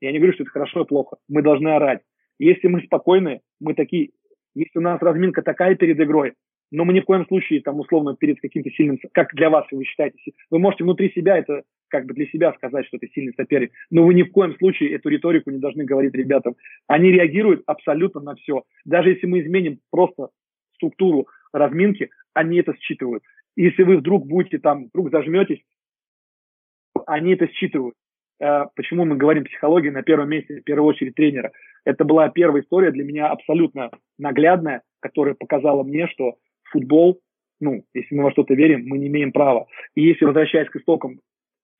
Я 0.00 0.12
не 0.12 0.18
говорю, 0.18 0.34
что 0.34 0.42
это 0.42 0.50
хорошо 0.50 0.82
и 0.82 0.86
плохо. 0.86 1.16
Мы 1.28 1.42
должны 1.42 1.68
орать. 1.68 2.02
Если 2.38 2.66
мы 2.66 2.82
спокойны, 2.82 3.40
мы 3.60 3.74
такие, 3.74 4.10
если 4.54 4.78
у 4.80 4.82
нас 4.82 5.00
разминка 5.00 5.42
такая 5.42 5.76
перед 5.76 5.98
игрой, 6.00 6.34
но 6.72 6.84
мы 6.84 6.92
ни 6.92 7.00
в 7.00 7.04
коем 7.04 7.24
случае, 7.26 7.62
там, 7.62 7.78
условно, 7.78 8.16
перед 8.16 8.40
каким-то 8.40 8.70
сильным, 8.70 8.98
как 9.12 9.32
для 9.34 9.48
вас 9.48 9.64
вы 9.70 9.84
считаете, 9.84 10.18
вы 10.50 10.58
можете 10.58 10.84
внутри 10.84 11.12
себя 11.12 11.38
это 11.38 11.62
как 11.88 12.06
бы 12.06 12.14
для 12.14 12.26
себя 12.26 12.52
сказать, 12.54 12.86
что 12.86 12.96
это 12.96 13.06
сильный 13.08 13.34
соперник, 13.34 13.72
но 13.90 14.04
вы 14.04 14.14
ни 14.14 14.22
в 14.22 14.32
коем 14.32 14.56
случае 14.56 14.94
эту 14.94 15.08
риторику 15.08 15.50
не 15.50 15.58
должны 15.58 15.84
говорить 15.84 16.14
ребятам. 16.14 16.56
Они 16.86 17.10
реагируют 17.10 17.62
абсолютно 17.66 18.20
на 18.20 18.34
все. 18.34 18.64
Даже 18.84 19.10
если 19.10 19.26
мы 19.26 19.40
изменим 19.40 19.78
просто 19.90 20.28
структуру 20.74 21.28
разминки, 21.52 22.10
они 22.32 22.58
это 22.58 22.74
считывают. 22.80 23.22
Если 23.56 23.82
вы 23.82 23.98
вдруг 23.98 24.26
будете 24.26 24.58
там, 24.58 24.86
вдруг 24.86 25.10
зажметесь, 25.10 25.62
они 27.06 27.34
это 27.34 27.46
считывают. 27.48 27.94
Э, 28.40 28.64
Почему 28.74 29.04
мы 29.04 29.16
говорим 29.16 29.44
психология 29.44 29.90
на 29.90 30.02
первом 30.02 30.30
месте, 30.30 30.60
в 30.60 30.64
первую 30.64 30.88
очередь 30.88 31.14
тренера? 31.14 31.52
Это 31.84 32.04
была 32.04 32.28
первая 32.28 32.62
история 32.62 32.90
для 32.90 33.04
меня 33.04 33.28
абсолютно 33.28 33.90
наглядная, 34.18 34.82
которая 35.00 35.34
показала 35.34 35.82
мне, 35.82 36.08
что 36.08 36.36
футбол, 36.64 37.20
ну, 37.60 37.84
если 37.94 38.14
мы 38.14 38.24
во 38.24 38.32
что-то 38.32 38.54
верим, 38.54 38.84
мы 38.86 38.98
не 38.98 39.06
имеем 39.08 39.32
права. 39.32 39.66
И 39.94 40.02
если 40.02 40.24
возвращаясь 40.24 40.68
к 40.68 40.76
истокам 40.76 41.20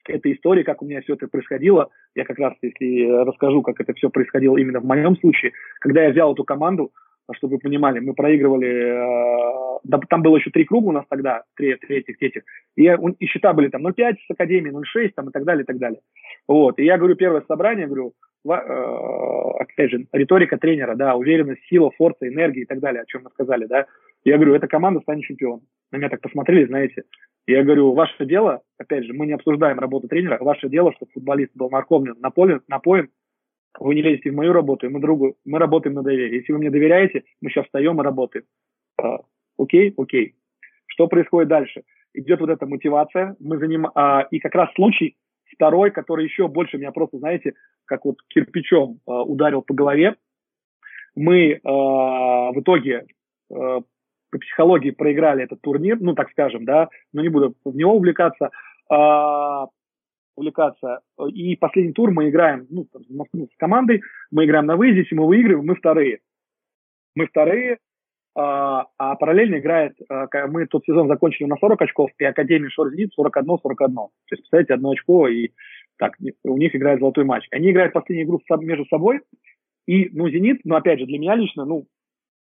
этой 0.09 0.35
истории, 0.35 0.63
как 0.63 0.83
у 0.83 0.87
меня 0.87 1.01
все 1.03 1.15
это 1.15 1.29
происходило, 1.29 1.91
я 2.15 2.25
как 2.25 2.39
раз, 2.39 2.55
если 2.63 3.07
расскажу, 3.25 3.63
как 3.63 3.81
это 3.81 3.93
все 3.95 4.11
происходило 4.11 4.57
именно 4.57 4.81
в 4.81 4.85
моем 4.85 5.17
случае, 5.17 5.53
когда 5.81 6.03
я 6.03 6.11
взял 6.11 6.33
эту 6.33 6.45
команду, 6.45 6.93
чтобы 7.33 7.55
вы 7.55 7.59
понимали, 7.61 8.01
мы 8.01 8.15
проигрывали, 8.15 8.69
э, 8.69 9.79
да, 9.85 9.99
там 10.09 10.23
было 10.23 10.37
еще 10.37 10.51
три 10.51 10.65
круга 10.65 10.89
у 10.89 10.93
нас 10.93 11.05
тогда, 11.09 11.43
три, 11.57 11.73
этих, 11.73 12.23
этих, 12.23 12.43
и, 12.77 12.97
и 13.19 13.27
счета 13.27 13.53
были 13.53 13.69
там 13.69 13.87
0,5 13.87 14.17
с 14.27 14.31
Академией, 14.31 14.75
0,6 14.75 15.13
там 15.17 15.29
и 15.31 15.33
так 15.33 15.45
далее, 15.45 15.63
и 15.63 15.67
так 15.67 15.79
далее. 15.79 16.01
Вот, 16.47 16.79
и 16.79 16.85
я 16.85 16.99
говорю, 16.99 17.17
первое 17.17 17.43
собрание, 17.49 17.87
говорю, 17.87 18.13
э, 18.47 18.51
опять 19.59 19.91
же, 19.91 20.07
риторика 20.13 20.59
тренера, 20.59 20.95
да, 20.95 21.15
уверенность, 21.15 21.63
сила, 21.69 21.91
форца, 21.97 22.29
энергия 22.29 22.63
и 22.63 22.67
так 22.67 22.81
далее, 22.81 23.03
о 23.03 23.07
чем 23.07 23.23
мы 23.25 23.31
сказали, 23.31 23.65
да. 23.67 23.87
Я 24.25 24.37
говорю, 24.37 24.55
эта 24.55 24.67
команда 24.67 25.01
станет 25.01 25.25
чемпионом. 25.25 25.63
На 25.93 25.99
меня 25.99 26.09
так 26.09 26.21
посмотрели, 26.21 26.67
знаете. 26.67 27.05
Я 27.47 27.63
говорю, 27.63 27.93
ваше 27.93 28.25
дело, 28.25 28.63
опять 28.79 29.05
же, 29.05 29.13
мы 29.13 29.27
не 29.27 29.35
обсуждаем 29.35 29.79
работу 29.79 30.09
тренера, 30.09 30.39
ваше 30.41 30.69
дело, 30.71 30.93
чтобы 30.95 31.13
футболист 31.13 31.53
был 31.55 31.69
морковным 31.69 32.17
напоен, 32.21 32.63
напоен, 32.69 33.11
вы 33.79 33.95
не 33.95 34.03
лезете 34.03 34.31
в 34.31 34.35
мою 34.35 34.53
работу, 34.53 34.87
и 34.87 34.89
мы 34.89 35.01
другу, 35.01 35.37
мы 35.45 35.59
работаем 35.59 35.95
на 35.95 36.03
доверие. 36.03 36.39
Если 36.39 36.53
вы 36.53 36.59
мне 36.59 36.71
доверяете, 36.71 37.25
мы 37.43 37.51
сейчас 37.51 37.67
встаем 37.67 38.01
и 38.01 38.05
работаем. 38.05 38.45
А, 38.97 39.19
окей, 39.59 39.93
окей. 39.97 40.37
Что 40.87 41.07
происходит 41.07 41.49
дальше? 41.49 41.83
Идет 42.15 42.41
вот 42.41 42.51
эта 42.51 42.67
мотивация, 42.67 43.37
мы 43.41 43.59
заним... 43.59 43.89
а, 43.95 44.27
и 44.31 44.39
как 44.39 44.55
раз 44.55 44.73
случай 44.75 45.17
второй, 45.53 45.91
который 45.91 46.25
еще 46.25 46.49
больше 46.49 46.79
меня 46.79 46.93
просто, 46.93 47.19
знаете, 47.19 47.55
как 47.85 48.05
вот 48.05 48.17
кирпичом 48.29 49.01
а, 49.07 49.23
ударил 49.23 49.63
по 49.63 49.75
голове. 49.75 50.17
Мы 51.15 51.61
а, 51.65 52.53
в 52.53 52.61
итоге 52.61 53.07
а, 53.53 53.81
по 54.35 54.39
психологии 54.39 54.90
проиграли 54.90 55.44
этот 55.44 55.61
турнир, 55.61 55.97
ну, 56.01 56.15
так 56.15 56.28
скажем, 56.32 56.65
да, 56.65 56.89
но 57.12 57.23
не 57.23 57.28
буду 57.28 57.55
в 57.65 57.77
него 57.77 57.94
увлекаться. 57.94 58.51
а, 58.90 59.69
увлекаться. 60.36 60.98
И 61.32 61.55
последний 61.55 61.93
тур 61.93 62.11
мы 62.11 62.28
играем 62.28 62.66
ну, 62.69 62.86
там, 62.93 63.02
с 63.05 63.56
командой, 63.56 64.02
мы 64.32 64.44
играем 64.44 64.66
на 64.66 64.77
выезде, 64.77 65.02
если 65.02 65.15
мы 65.15 65.28
выигрываем, 65.28 65.65
мы 65.65 65.77
вторые. 65.77 66.19
Мы 67.15 67.27
вторые, 67.28 67.78
а, 68.35 68.86
а 68.98 69.15
параллельно 69.15 69.61
играет, 69.61 69.94
а, 70.09 70.27
мы 70.48 70.66
тот 70.66 70.85
сезон 70.85 71.06
закончили 71.06 71.47
на 71.47 71.56
40 71.56 71.81
очков, 71.82 72.11
и 72.19 72.24
Академия 72.24 72.69
Шорзит 72.70 73.12
41-41. 73.16 73.94
То 73.94 74.11
есть, 74.32 74.43
представляете, 74.43 74.74
одно 74.74 74.90
очко, 74.90 75.28
и 75.28 75.51
так, 75.97 76.15
у 76.43 76.59
них 76.59 76.74
играет 76.74 76.98
золотой 76.98 77.24
матч. 77.24 77.47
Они 77.52 77.70
играют 77.70 77.93
последнюю 77.93 78.27
игру 78.27 78.43
между 78.59 78.85
собой, 78.86 79.20
и, 79.86 80.11
ну, 80.12 80.28
Зенит, 80.28 80.62
ну, 80.65 80.74
опять 80.74 80.98
же, 80.98 81.06
для 81.06 81.20
меня 81.20 81.36
лично, 81.36 81.65
ну, 81.65 81.86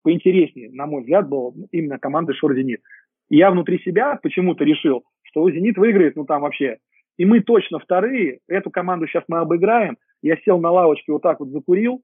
поинтереснее, 0.03 0.69
на 0.71 0.85
мой 0.85 1.01
взгляд, 1.01 1.27
был 1.27 1.55
именно 1.71 1.99
команда 1.99 2.33
Шор-Зенит. 2.33 2.81
Я 3.29 3.51
внутри 3.51 3.79
себя 3.79 4.19
почему-то 4.21 4.63
решил, 4.63 5.03
что 5.23 5.49
Зенит 5.49 5.77
выиграет, 5.77 6.15
ну, 6.15 6.25
там 6.25 6.41
вообще. 6.41 6.77
И 7.17 7.25
мы 7.25 7.41
точно 7.41 7.79
вторые, 7.79 8.39
эту 8.47 8.71
команду 8.71 9.05
сейчас 9.07 9.23
мы 9.27 9.39
обыграем. 9.39 9.97
Я 10.21 10.37
сел 10.37 10.59
на 10.59 10.71
лавочке, 10.71 11.11
вот 11.11 11.21
так 11.21 11.39
вот 11.39 11.49
закурил. 11.49 12.01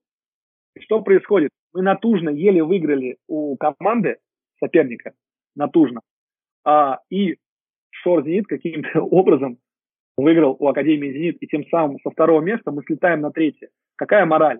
И 0.76 0.82
что 0.82 1.02
происходит? 1.02 1.52
Мы 1.74 1.82
натужно 1.82 2.30
еле 2.30 2.64
выиграли 2.64 3.18
у 3.28 3.56
команды 3.58 4.18
соперника, 4.60 5.14
натужно. 5.56 6.02
А, 6.66 7.00
и 7.10 7.38
Шор 7.92 8.24
Зенит 8.24 8.48
каким-то 8.48 9.02
образом 9.02 9.58
выиграл 10.18 10.56
у 10.60 10.68
Академии 10.68 11.12
Зенит, 11.12 11.38
и 11.42 11.48
тем 11.48 11.66
самым 11.68 11.98
со 12.02 12.10
второго 12.10 12.42
места 12.42 12.72
мы 12.72 12.84
слетаем 12.84 13.22
на 13.22 13.32
третье. 13.32 13.70
Какая 13.96 14.26
мораль? 14.26 14.60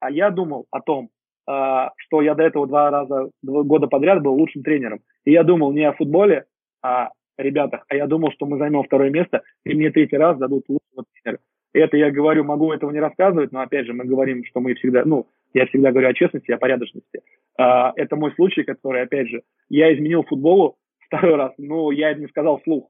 А 0.00 0.10
я 0.10 0.30
думал 0.30 0.66
о 0.70 0.80
том, 0.80 1.10
что 1.44 2.22
я 2.22 2.34
до 2.34 2.44
этого 2.44 2.66
два 2.66 2.90
раза, 2.90 3.30
два 3.42 3.62
года 3.62 3.88
подряд 3.88 4.22
был 4.22 4.34
лучшим 4.34 4.62
тренером. 4.62 5.00
И 5.24 5.32
я 5.32 5.42
думал 5.42 5.72
не 5.72 5.84
о 5.84 5.92
футболе, 5.92 6.44
а 6.82 7.10
о 7.36 7.42
ребятах, 7.42 7.84
а 7.88 7.96
я 7.96 8.06
думал, 8.06 8.30
что 8.32 8.46
мы 8.46 8.58
займем 8.58 8.82
второе 8.84 9.10
место, 9.10 9.42
и 9.64 9.74
мне 9.74 9.90
третий 9.90 10.16
раз 10.16 10.38
дадут 10.38 10.64
лучшего 10.68 11.04
тренера. 11.22 11.40
Это 11.72 11.96
я 11.96 12.10
говорю, 12.10 12.44
могу 12.44 12.72
этого 12.72 12.90
не 12.90 13.00
рассказывать, 13.00 13.50
но 13.52 13.60
опять 13.60 13.86
же 13.86 13.94
мы 13.94 14.04
говорим, 14.04 14.44
что 14.44 14.60
мы 14.60 14.74
всегда, 14.74 15.04
ну, 15.04 15.26
я 15.54 15.66
всегда 15.66 15.90
говорю 15.90 16.08
о 16.08 16.14
честности, 16.14 16.52
о 16.52 16.58
порядочности. 16.58 17.22
А, 17.58 17.92
это 17.96 18.16
мой 18.16 18.32
случай, 18.34 18.62
который, 18.62 19.02
опять 19.02 19.28
же, 19.28 19.42
я 19.68 19.92
изменил 19.94 20.22
футболу 20.22 20.76
второй 21.06 21.36
раз, 21.36 21.52
но 21.58 21.90
я 21.90 22.14
не 22.14 22.26
сказал 22.26 22.58
вслух. 22.58 22.88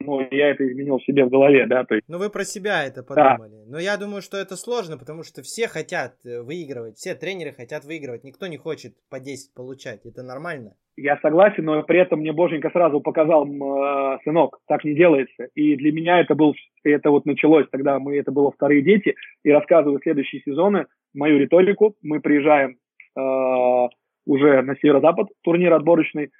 Ну, 0.00 0.20
я 0.30 0.50
это 0.50 0.66
изменил 0.66 0.98
себе 1.00 1.24
в 1.24 1.30
голове, 1.30 1.66
да, 1.66 1.84
то 1.84 1.94
есть. 1.94 2.06
Ну, 2.08 2.18
вы 2.18 2.28
про 2.28 2.44
себя 2.44 2.84
это 2.84 3.02
подумали. 3.02 3.64
Да. 3.64 3.70
Но 3.70 3.78
я 3.78 3.96
думаю, 3.96 4.22
что 4.22 4.36
это 4.36 4.56
сложно, 4.56 4.98
потому 4.98 5.22
что 5.22 5.42
все 5.42 5.68
хотят 5.68 6.14
э, 6.24 6.42
выигрывать, 6.42 6.96
все 6.96 7.14
тренеры 7.14 7.52
хотят 7.52 7.84
выигрывать, 7.84 8.24
никто 8.24 8.46
не 8.46 8.56
хочет 8.56 8.94
по 9.08 9.20
10 9.20 9.54
получать, 9.54 10.04
это 10.04 10.22
нормально. 10.22 10.74
Я 10.96 11.18
согласен, 11.22 11.64
но 11.64 11.82
при 11.82 12.00
этом 12.00 12.20
мне 12.20 12.32
Боженька 12.32 12.70
сразу 12.70 13.00
показал, 13.00 13.46
э, 13.46 14.18
сынок, 14.24 14.58
так 14.68 14.84
не 14.84 14.94
делается. 14.94 15.48
И 15.54 15.76
для 15.76 15.92
меня 15.92 16.20
это 16.20 16.34
был, 16.34 16.54
это 16.84 17.10
вот 17.10 17.24
началось, 17.24 17.66
тогда 17.70 17.98
мы, 17.98 18.16
это 18.16 18.30
было 18.30 18.52
вторые 18.52 18.82
дети, 18.82 19.14
и 19.42 19.50
рассказываю 19.50 20.00
следующие 20.02 20.42
сезоны 20.42 20.86
мою 21.12 21.38
риторику. 21.38 21.96
Мы 22.02 22.20
приезжаем 22.20 22.76
э, 23.16 23.88
уже 24.26 24.62
на 24.62 24.76
северо-запад, 24.76 25.28
турнир 25.42 25.72
отборочный, 25.72 26.24
э, 26.26 26.30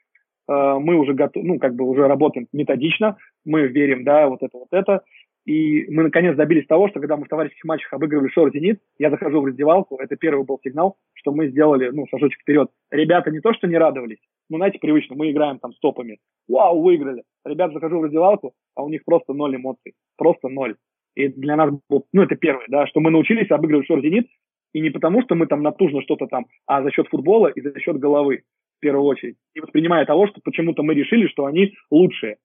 мы 0.48 0.96
уже 0.96 1.14
готов, 1.14 1.42
ну, 1.42 1.58
как 1.58 1.74
бы 1.74 1.84
уже 1.84 2.06
работаем 2.06 2.46
методично, 2.52 3.16
мы 3.44 3.68
верим, 3.68 4.04
да, 4.04 4.28
вот 4.28 4.42
это, 4.42 4.58
вот 4.58 4.68
это. 4.72 5.02
И 5.46 5.84
мы 5.90 6.04
наконец 6.04 6.36
добились 6.36 6.66
того, 6.66 6.88
что 6.88 7.00
когда 7.00 7.16
мы 7.18 7.26
в 7.26 7.28
товарищеских 7.28 7.64
матчах 7.64 7.92
обыгрывали 7.92 8.30
Шор 8.30 8.50
Зенит, 8.50 8.80
я 8.98 9.10
захожу 9.10 9.42
в 9.42 9.44
раздевалку, 9.44 9.98
это 9.98 10.16
первый 10.16 10.44
был 10.44 10.58
сигнал, 10.64 10.96
что 11.12 11.32
мы 11.32 11.48
сделали, 11.48 11.90
ну, 11.90 12.06
шажочек 12.10 12.40
вперед. 12.40 12.70
Ребята 12.90 13.30
не 13.30 13.40
то, 13.40 13.52
что 13.52 13.66
не 13.66 13.76
радовались, 13.76 14.20
ну, 14.50 14.58
знаете, 14.58 14.78
привычно, 14.78 15.16
мы 15.16 15.30
играем 15.30 15.58
там 15.58 15.72
стопами. 15.74 16.18
Вау, 16.48 16.82
выиграли. 16.82 17.22
Ребята 17.44 17.74
захожу 17.74 17.98
в 17.98 18.04
раздевалку, 18.04 18.52
а 18.74 18.84
у 18.84 18.88
них 18.88 19.04
просто 19.04 19.32
ноль 19.32 19.56
эмоций. 19.56 19.94
Просто 20.16 20.48
ноль. 20.48 20.76
И 21.14 21.28
для 21.28 21.56
нас, 21.56 21.72
был, 21.88 22.06
ну, 22.12 22.22
это 22.22 22.36
первое, 22.36 22.66
да, 22.68 22.86
что 22.86 23.00
мы 23.00 23.10
научились 23.10 23.50
обыгрывать 23.50 23.86
Шор 23.86 24.00
Зенит, 24.02 24.28
и 24.72 24.80
не 24.80 24.90
потому, 24.90 25.22
что 25.22 25.34
мы 25.34 25.46
там 25.46 25.62
натужно 25.62 26.02
что-то 26.02 26.26
там, 26.26 26.46
а 26.66 26.82
за 26.82 26.90
счет 26.90 27.08
футбола 27.08 27.48
и 27.48 27.60
за 27.60 27.78
счет 27.78 27.98
головы, 27.98 28.42
в 28.78 28.80
первую 28.80 29.04
очередь. 29.04 29.36
И 29.54 29.60
воспринимая 29.60 30.04
того, 30.04 30.26
что 30.26 30.40
почему-то 30.42 30.82
мы 30.82 30.94
решили, 30.94 31.28
что 31.28 31.46
они 31.46 31.74
лучшие. 31.90 32.36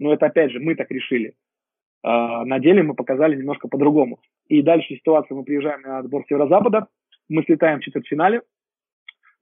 Но 0.00 0.12
это, 0.12 0.26
опять 0.26 0.50
же, 0.50 0.58
мы 0.58 0.74
так 0.74 0.90
решили. 0.90 1.34
А 2.02 2.44
на 2.44 2.58
деле 2.58 2.82
мы 2.82 2.94
показали 2.94 3.36
немножко 3.36 3.68
по-другому. 3.68 4.18
И 4.48 4.62
дальше 4.62 4.96
ситуация, 4.96 5.36
мы 5.36 5.44
приезжаем 5.44 5.82
на 5.82 5.98
отбор 5.98 6.24
Северо-Запада, 6.26 6.88
мы 7.28 7.44
слетаем 7.44 7.78
в 7.78 7.82
четвертьфинале. 7.82 8.40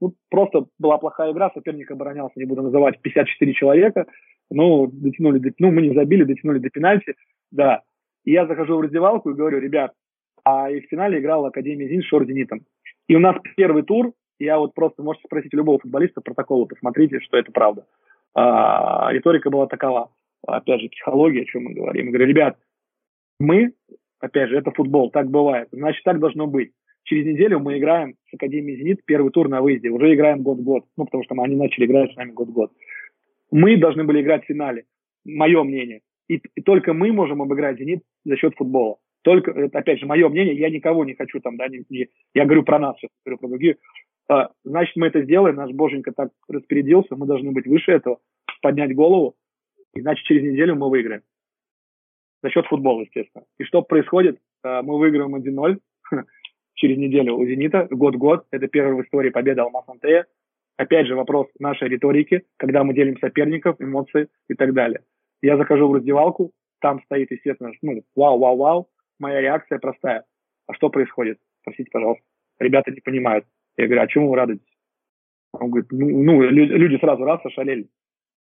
Ну, 0.00 0.14
просто 0.28 0.66
была 0.78 0.98
плохая 0.98 1.32
игра, 1.32 1.50
соперник 1.54 1.90
оборонялся, 1.90 2.38
не 2.38 2.44
буду 2.44 2.62
называть, 2.62 3.00
54 3.00 3.52
человека. 3.54 4.06
Ну, 4.50 4.88
дотянули, 4.92 5.38
до, 5.38 5.50
ну, 5.58 5.70
мы 5.70 5.82
не 5.82 5.94
забили, 5.94 6.24
дотянули 6.24 6.58
до 6.58 6.70
пенальти, 6.70 7.14
да. 7.50 7.82
И 8.24 8.32
я 8.32 8.46
захожу 8.46 8.76
в 8.76 8.80
раздевалку 8.80 9.30
и 9.30 9.34
говорю, 9.34 9.60
ребят, 9.60 9.92
а 10.44 10.70
и 10.70 10.80
в 10.80 10.86
финале 10.88 11.20
играла 11.20 11.48
Академия 11.48 11.88
Зин 11.88 12.02
с 12.02 12.06
Шординитом. 12.06 12.62
И 13.06 13.14
у 13.14 13.20
нас 13.20 13.36
первый 13.56 13.82
тур, 13.82 14.12
я 14.38 14.58
вот 14.58 14.74
просто, 14.74 15.02
можете 15.02 15.26
спросить 15.26 15.54
любого 15.54 15.78
футболиста, 15.78 16.20
протоколы 16.20 16.66
посмотрите, 16.66 17.20
что 17.20 17.36
это 17.36 17.52
правда. 17.52 17.86
А, 18.34 19.12
риторика 19.12 19.50
была 19.50 19.66
такова 19.66 20.10
опять 20.56 20.80
же, 20.80 20.88
психология, 20.88 21.42
о 21.42 21.44
чем 21.46 21.64
мы 21.64 21.74
говорим. 21.74 22.06
Я 22.06 22.10
говорю, 22.10 22.26
ребят, 22.26 22.58
мы, 23.38 23.72
опять 24.20 24.48
же, 24.48 24.56
это 24.56 24.70
футбол, 24.70 25.10
так 25.10 25.30
бывает, 25.30 25.68
значит, 25.72 26.02
так 26.04 26.18
должно 26.18 26.46
быть. 26.46 26.72
Через 27.04 27.24
неделю 27.24 27.60
мы 27.60 27.78
играем 27.78 28.16
с 28.30 28.34
Академией 28.34 28.78
«Зенит» 28.78 29.00
первый 29.06 29.30
тур 29.30 29.48
на 29.48 29.62
выезде, 29.62 29.88
уже 29.88 30.14
играем 30.14 30.42
год-год, 30.42 30.84
ну, 30.96 31.04
потому 31.04 31.24
что 31.24 31.34
мы, 31.34 31.44
они 31.44 31.56
начали 31.56 31.86
играть 31.86 32.12
с 32.12 32.16
нами 32.16 32.32
год-год. 32.32 32.70
Мы 33.50 33.78
должны 33.78 34.04
были 34.04 34.20
играть 34.20 34.44
в 34.44 34.46
финале, 34.46 34.84
мое 35.24 35.62
мнение. 35.62 36.00
И, 36.28 36.42
и 36.54 36.60
только 36.60 36.92
мы 36.92 37.12
можем 37.12 37.40
обыграть 37.40 37.78
«Зенит» 37.78 38.02
за 38.24 38.36
счет 38.36 38.54
футбола. 38.56 38.96
Только, 39.22 39.52
опять 39.72 40.00
же, 40.00 40.06
мое 40.06 40.28
мнение, 40.28 40.54
я 40.56 40.70
никого 40.70 41.04
не 41.04 41.14
хочу 41.14 41.40
там, 41.40 41.56
да, 41.56 41.68
не, 41.68 41.82
не, 41.88 42.08
я 42.34 42.44
говорю 42.44 42.62
про 42.62 42.78
нас, 42.78 42.96
сейчас 42.98 43.10
говорю 43.24 43.38
про 43.38 43.48
других. 43.48 43.76
А, 44.28 44.50
значит, 44.64 44.94
мы 44.96 45.06
это 45.06 45.22
сделаем, 45.22 45.56
наш 45.56 45.70
Боженька 45.72 46.12
так 46.12 46.30
распорядился, 46.48 47.16
мы 47.16 47.26
должны 47.26 47.52
быть 47.52 47.66
выше 47.66 47.92
этого, 47.92 48.18
поднять 48.60 48.94
голову, 48.94 49.34
Иначе 50.00 50.22
через 50.24 50.42
неделю 50.42 50.76
мы 50.76 50.90
выиграем. 50.90 51.22
За 52.42 52.50
счет 52.50 52.66
футбола, 52.66 53.02
естественно. 53.02 53.44
И 53.58 53.64
что 53.64 53.82
происходит? 53.82 54.38
Э, 54.64 54.82
мы 54.82 54.98
выиграем 54.98 55.34
1-0 55.34 55.78
через 56.74 56.96
неделю 56.98 57.36
у 57.36 57.44
«Зенита». 57.46 57.88
Год-год. 57.90 58.46
Это 58.50 58.68
первая 58.68 58.94
в 58.94 59.02
истории 59.02 59.30
победа 59.30 59.62
Алмаз 59.62 59.88
Антея. 59.88 60.26
Опять 60.76 61.08
же, 61.08 61.16
вопрос 61.16 61.48
нашей 61.58 61.88
риторики, 61.88 62.44
когда 62.56 62.84
мы 62.84 62.94
делим 62.94 63.18
соперников, 63.18 63.80
эмоции 63.80 64.28
и 64.48 64.54
так 64.54 64.72
далее. 64.74 65.00
Я 65.42 65.56
захожу 65.56 65.88
в 65.88 65.94
раздевалку, 65.94 66.52
там 66.80 67.02
стоит, 67.04 67.30
естественно, 67.32 67.72
ну, 67.82 68.02
вау-вау-вау. 68.14 68.88
Моя 69.18 69.40
реакция 69.40 69.80
простая. 69.80 70.24
А 70.68 70.74
что 70.74 70.90
происходит? 70.90 71.38
Спросите, 71.62 71.90
пожалуйста. 71.90 72.22
Ребята 72.60 72.92
не 72.92 73.00
понимают. 73.00 73.44
Я 73.76 73.86
говорю, 73.86 74.02
а 74.02 74.06
чему 74.06 74.30
вы 74.30 74.36
радуетесь? 74.36 74.78
Он 75.52 75.70
говорит, 75.70 75.90
ну, 75.90 76.22
ну 76.22 76.42
люди 76.42 77.00
сразу 77.00 77.24
раз 77.24 77.44
ошалели. 77.44 77.88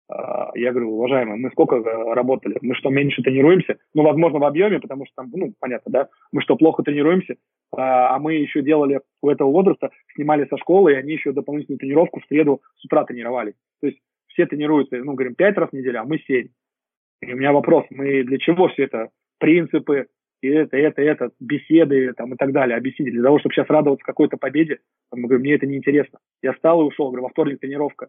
А, 0.09 0.51
я 0.55 0.71
говорю, 0.71 0.95
уважаемые, 0.95 1.37
мы 1.37 1.51
сколько 1.51 1.75
э, 1.75 2.13
работали? 2.13 2.57
Мы 2.61 2.73
что, 2.73 2.89
меньше 2.89 3.21
тренируемся? 3.21 3.77
Ну, 3.93 4.03
возможно, 4.03 4.39
в 4.39 4.43
объеме, 4.43 4.79
потому 4.79 5.05
что 5.05 5.15
там, 5.17 5.29
ну, 5.31 5.53
понятно, 5.59 5.91
да? 5.91 6.09
Мы 6.31 6.41
что, 6.41 6.55
плохо 6.55 6.81
тренируемся? 6.81 7.35
А, 7.71 8.15
а 8.15 8.19
мы 8.19 8.33
еще 8.33 8.63
делали 8.63 9.01
у 9.21 9.29
этого 9.29 9.51
возраста, 9.51 9.91
снимали 10.15 10.45
со 10.45 10.57
школы, 10.57 10.93
и 10.93 10.95
они 10.95 11.13
еще 11.13 11.31
дополнительную 11.31 11.79
тренировку 11.79 12.21
в 12.21 12.25
среду 12.25 12.61
с 12.77 12.85
утра 12.85 13.03
тренировались. 13.05 13.53
То 13.81 13.87
есть 13.87 13.99
все 14.27 14.47
тренируются, 14.47 14.97
ну, 14.97 15.13
говорим, 15.13 15.35
пять 15.35 15.57
раз 15.57 15.69
в 15.69 15.73
неделю, 15.73 16.01
а 16.01 16.05
мы 16.05 16.17
семь. 16.19 16.47
И 17.21 17.31
у 17.31 17.37
меня 17.37 17.51
вопрос, 17.51 17.85
мы 17.91 18.23
для 18.23 18.39
чего 18.39 18.69
все 18.69 18.85
это? 18.85 19.09
Принципы, 19.37 20.07
и 20.41 20.47
это, 20.47 20.77
это, 20.77 21.01
это, 21.01 21.31
беседы 21.39 22.13
там, 22.13 22.33
и 22.33 22.37
так 22.37 22.51
далее, 22.51 22.77
объяснить, 22.77 23.11
для 23.11 23.23
того, 23.23 23.39
чтобы 23.39 23.53
сейчас 23.53 23.69
радоваться 23.69 24.05
какой-то 24.05 24.37
победе, 24.37 24.79
мы 25.11 25.23
говорим, 25.27 25.41
мне 25.41 25.55
это 25.55 25.67
неинтересно. 25.67 26.19
Я 26.41 26.53
встал 26.53 26.81
и 26.81 26.85
ушел, 26.85 27.07
говорю, 27.07 27.23
во 27.23 27.29
вторник 27.29 27.59
тренировка. 27.59 28.07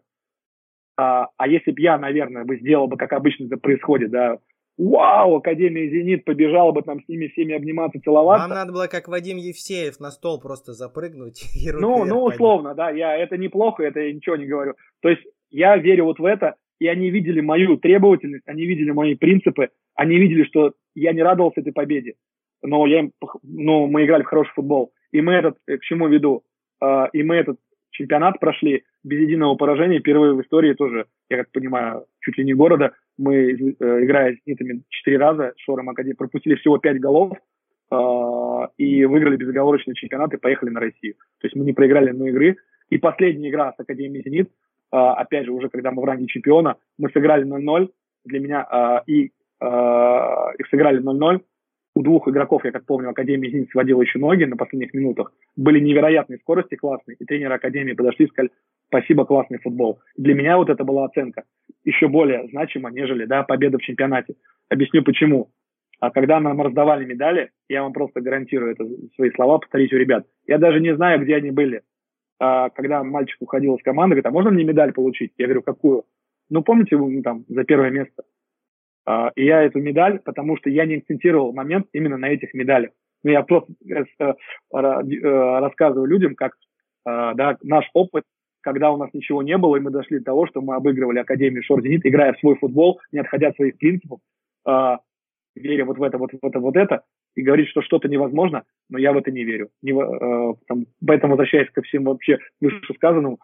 А, 0.97 1.27
а 1.37 1.47
если 1.47 1.71
бы 1.71 1.81
я, 1.81 1.97
наверное, 1.97 2.43
бы 2.43 2.57
сделал 2.57 2.87
бы, 2.87 2.97
как 2.97 3.13
обычно 3.13 3.45
это 3.45 3.57
происходит, 3.57 4.11
да, 4.11 4.37
вау, 4.77 5.35
Академия 5.35 5.89
«Зенит» 5.89 6.25
побежала 6.25 6.71
бы 6.71 6.81
там 6.81 7.01
с 7.01 7.07
ними 7.07 7.27
всеми 7.27 7.53
обниматься, 7.53 8.01
целоваться. 8.01 8.47
Вам 8.47 8.57
надо 8.57 8.71
было, 8.71 8.87
как 8.87 9.07
Вадим 9.07 9.37
Евсеев, 9.37 9.99
на 9.99 10.11
стол 10.11 10.39
просто 10.41 10.73
запрыгнуть 10.73 11.43
и 11.55 11.69
руки 11.71 11.81
Ну, 11.81 12.05
ну 12.05 12.23
условно, 12.23 12.73
да, 12.75 12.89
я, 12.89 13.15
это 13.15 13.37
неплохо, 13.37 13.83
это 13.83 13.99
я 13.99 14.13
ничего 14.13 14.35
не 14.35 14.47
говорю. 14.47 14.75
То 15.01 15.09
есть 15.09 15.21
я 15.49 15.77
верю 15.77 16.05
вот 16.05 16.19
в 16.19 16.25
это, 16.25 16.55
и 16.79 16.87
они 16.87 17.11
видели 17.11 17.41
мою 17.41 17.77
требовательность, 17.77 18.47
они 18.47 18.65
видели 18.65 18.91
мои 18.91 19.15
принципы, 19.15 19.69
они 19.95 20.17
видели, 20.17 20.43
что 20.43 20.73
я 20.95 21.13
не 21.13 21.21
радовался 21.21 21.61
этой 21.61 21.73
победе, 21.73 22.15
но, 22.63 22.85
я 22.87 22.99
им, 22.99 23.11
но 23.43 23.87
мы 23.87 24.05
играли 24.05 24.23
в 24.23 24.27
хороший 24.27 24.53
футбол. 24.53 24.91
И 25.11 25.21
мы 25.21 25.33
этот, 25.33 25.57
э, 25.67 25.77
к 25.77 25.81
чему 25.81 26.07
веду, 26.07 26.43
а, 26.79 27.09
и 27.13 27.21
мы 27.21 27.35
этот 27.35 27.57
чемпионат 27.91 28.39
прошли 28.39 28.83
без 29.03 29.21
единого 29.21 29.55
поражения. 29.55 29.99
Первые 29.99 30.33
в 30.33 30.41
истории 30.41 30.73
тоже, 30.73 31.05
я 31.29 31.37
как 31.37 31.51
понимаю, 31.51 32.05
чуть 32.19 32.37
ли 32.37 32.45
не 32.45 32.53
города. 32.53 32.93
Мы, 33.17 33.35
э, 33.35 34.03
играя 34.03 34.35
с 34.35 34.39
Нитами 34.45 34.83
четыре 34.89 35.17
раза, 35.17 35.53
Шором 35.57 35.89
Академии, 35.89 36.15
пропустили 36.15 36.55
всего 36.55 36.77
пять 36.77 36.99
голов 36.99 37.37
э, 37.91 38.67
и 38.77 39.05
выиграли 39.05 39.37
безоговорочный 39.37 39.95
чемпионат 39.95 40.33
и 40.33 40.37
поехали 40.37 40.69
на 40.69 40.79
Россию. 40.79 41.15
То 41.39 41.47
есть 41.47 41.55
мы 41.55 41.65
не 41.65 41.73
проиграли 41.73 42.11
на 42.11 42.29
игры. 42.29 42.57
И 42.89 42.97
последняя 42.97 43.49
игра 43.49 43.73
с 43.73 43.79
Академией 43.79 44.23
«Зенит», 44.23 44.47
э, 44.47 44.97
опять 44.97 45.45
же, 45.45 45.51
уже 45.51 45.69
когда 45.69 45.91
мы 45.91 46.01
в 46.01 46.05
ранге 46.05 46.27
чемпиона, 46.27 46.75
мы 46.97 47.09
сыграли 47.09 47.45
0-0 47.45 47.89
для 48.25 48.39
меня. 48.39 48.67
Э, 48.71 49.01
и 49.07 49.31
их 49.63 50.67
сыграли 50.71 51.03
0-0. 51.03 51.41
У 51.93 52.03
двух 52.03 52.27
игроков, 52.29 52.63
я 52.63 52.71
как 52.71 52.85
помню, 52.85 53.09
Академия 53.09 53.49
«Зенит» 53.49 53.69
сводила 53.71 54.01
еще 54.01 54.17
ноги 54.17 54.45
на 54.45 54.55
последних 54.55 54.93
минутах. 54.93 55.33
Были 55.57 55.79
невероятные 55.79 56.39
скорости, 56.39 56.75
классные. 56.75 57.17
И 57.19 57.25
тренеры 57.25 57.55
Академии 57.55 57.93
подошли 57.93 58.25
и 58.25 58.29
сказали, 58.29 58.51
спасибо, 58.87 59.25
классный 59.25 59.59
футбол. 59.59 59.99
Для 60.15 60.33
меня 60.33 60.57
вот 60.57 60.69
это 60.69 60.85
была 60.85 61.05
оценка 61.05 61.43
еще 61.83 62.07
более 62.07 62.47
значима, 62.49 62.91
нежели 62.91 63.25
да, 63.25 63.43
победа 63.43 63.77
в 63.77 63.81
чемпионате. 63.81 64.35
Объясню 64.69 65.03
почему. 65.03 65.49
А 65.99 66.11
когда 66.11 66.39
нам 66.39 66.61
раздавали 66.61 67.05
медали, 67.05 67.51
я 67.69 67.83
вам 67.83 67.93
просто 67.93 68.21
гарантирую 68.21 68.71
это 68.71 68.85
свои 69.15 69.29
слова, 69.31 69.59
повторить 69.59 69.93
у 69.93 69.97
ребят. 69.97 70.25
Я 70.47 70.57
даже 70.57 70.79
не 70.79 70.95
знаю, 70.95 71.21
где 71.21 71.35
они 71.35 71.51
были. 71.51 71.81
А, 72.39 72.69
когда 72.69 73.03
мальчик 73.03 73.37
уходил 73.41 73.75
из 73.75 73.83
команды, 73.83 74.15
говорит, 74.15 74.25
а 74.25 74.31
можно 74.31 74.49
мне 74.49 74.63
медаль 74.63 74.93
получить? 74.93 75.33
Я 75.37 75.45
говорю, 75.45 75.61
какую? 75.61 76.05
Ну, 76.49 76.63
помните, 76.63 76.97
ну, 76.97 77.21
там, 77.21 77.45
за 77.47 77.63
первое 77.65 77.91
место. 77.91 78.23
А, 79.05 79.31
и 79.35 79.45
я 79.45 79.63
эту 79.63 79.79
медаль, 79.79 80.19
потому 80.19 80.57
что 80.57 80.69
я 80.69 80.85
не 80.85 80.97
акцентировал 80.97 81.53
момент 81.53 81.87
именно 81.93 82.17
на 82.17 82.29
этих 82.29 82.53
медалях. 82.53 82.91
Ну, 83.23 83.31
я 83.31 83.43
просто 83.43 83.71
э, 83.87 84.03
э, 84.73 85.59
рассказываю 85.59 86.07
людям, 86.07 86.35
как 86.35 86.53
да, 87.03 87.57
наш 87.63 87.89
опыт, 87.95 88.25
когда 88.61 88.91
у 88.91 88.97
нас 88.97 89.09
ничего 89.11 89.41
не 89.41 89.57
было, 89.57 89.75
и 89.75 89.79
мы 89.79 89.89
дошли 89.89 90.19
до 90.19 90.25
того, 90.25 90.45
что 90.45 90.61
мы 90.61 90.75
обыгрывали 90.75 91.17
Академию 91.17 91.63
Шор 91.63 91.81
Зенит, 91.81 92.05
играя 92.05 92.33
в 92.33 92.39
свой 92.39 92.55
футбол, 92.57 93.01
не 93.11 93.17
отходя 93.17 93.47
от 93.47 93.55
своих 93.55 93.79
принципов, 93.79 94.19
веря 95.55 95.85
вот 95.85 95.97
в 95.97 96.03
это, 96.03 96.19
вот 96.19 96.31
в 96.31 96.45
это, 96.45 96.59
вот 96.59 96.75
это, 96.75 97.03
и 97.35 97.41
говорить, 97.41 97.69
что 97.69 97.81
что-то 97.81 98.07
невозможно, 98.07 98.63
но 98.89 98.97
я 98.97 99.13
в 99.13 99.17
это 99.17 99.31
не 99.31 99.43
верю. 99.43 99.69
Не, 99.81 99.91
э, 99.91 100.53
там, 100.67 100.85
поэтому, 101.05 101.33
возвращаясь 101.33 101.69
ко 101.71 101.81
всем 101.81 102.03
вообще 102.03 102.39
вышесказанному, 102.59 103.39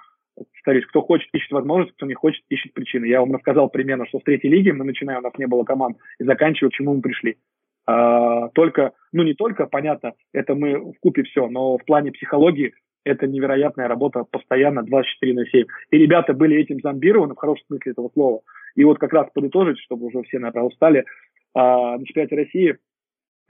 повторюсь, 0.53 0.85
кто 0.85 1.01
хочет, 1.01 1.29
ищет 1.33 1.51
возможность, 1.51 1.93
кто 1.95 2.05
не 2.05 2.13
хочет, 2.13 2.43
ищет 2.49 2.73
причины. 2.73 3.05
Я 3.05 3.21
вам 3.21 3.33
рассказал 3.33 3.69
примерно, 3.69 4.05
что 4.07 4.19
с 4.19 4.23
третьей 4.23 4.49
лиги 4.49 4.71
мы 4.71 4.85
начинаем, 4.85 5.19
у 5.19 5.23
нас 5.23 5.33
не 5.37 5.47
было 5.47 5.63
команд, 5.63 5.97
и 6.19 6.23
заканчивая, 6.23 6.69
к 6.69 6.73
чему 6.73 6.95
мы 6.95 7.01
пришли. 7.01 7.37
А, 7.85 8.49
только, 8.49 8.91
ну 9.13 9.23
не 9.23 9.33
только, 9.33 9.65
понятно, 9.65 10.13
это 10.33 10.55
мы 10.55 10.77
в 10.77 10.99
купе 10.99 11.23
все, 11.23 11.47
но 11.47 11.77
в 11.77 11.85
плане 11.85 12.11
психологии 12.11 12.73
это 13.05 13.25
невероятная 13.25 13.87
работа 13.87 14.25
постоянно 14.29 14.83
24 14.83 15.33
на 15.33 15.45
7. 15.45 15.65
И 15.91 15.97
ребята 15.97 16.33
были 16.33 16.57
этим 16.57 16.79
зомбированы 16.81 17.33
в 17.33 17.37
хорошем 17.37 17.65
смысле 17.67 17.93
этого 17.93 18.09
слова. 18.13 18.41
И 18.75 18.83
вот 18.83 18.99
как 18.99 19.13
раз 19.13 19.27
подытожить, 19.33 19.79
чтобы 19.79 20.07
уже 20.07 20.21
все, 20.23 20.39
наверное, 20.39 20.67
устали, 20.67 21.05
а, 21.53 21.97
на 21.97 22.05
чемпионате 22.05 22.35
России, 22.35 22.71
э, 22.71 22.75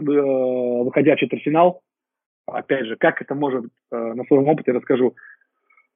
выходя 0.04 1.16
в 1.16 1.20
четвертьфинал, 1.20 1.82
опять 2.46 2.86
же, 2.86 2.96
как 2.96 3.22
это 3.22 3.36
может, 3.36 3.66
э, 3.92 3.96
на 3.98 4.24
своем 4.26 4.48
опыте 4.48 4.72
расскажу, 4.72 5.16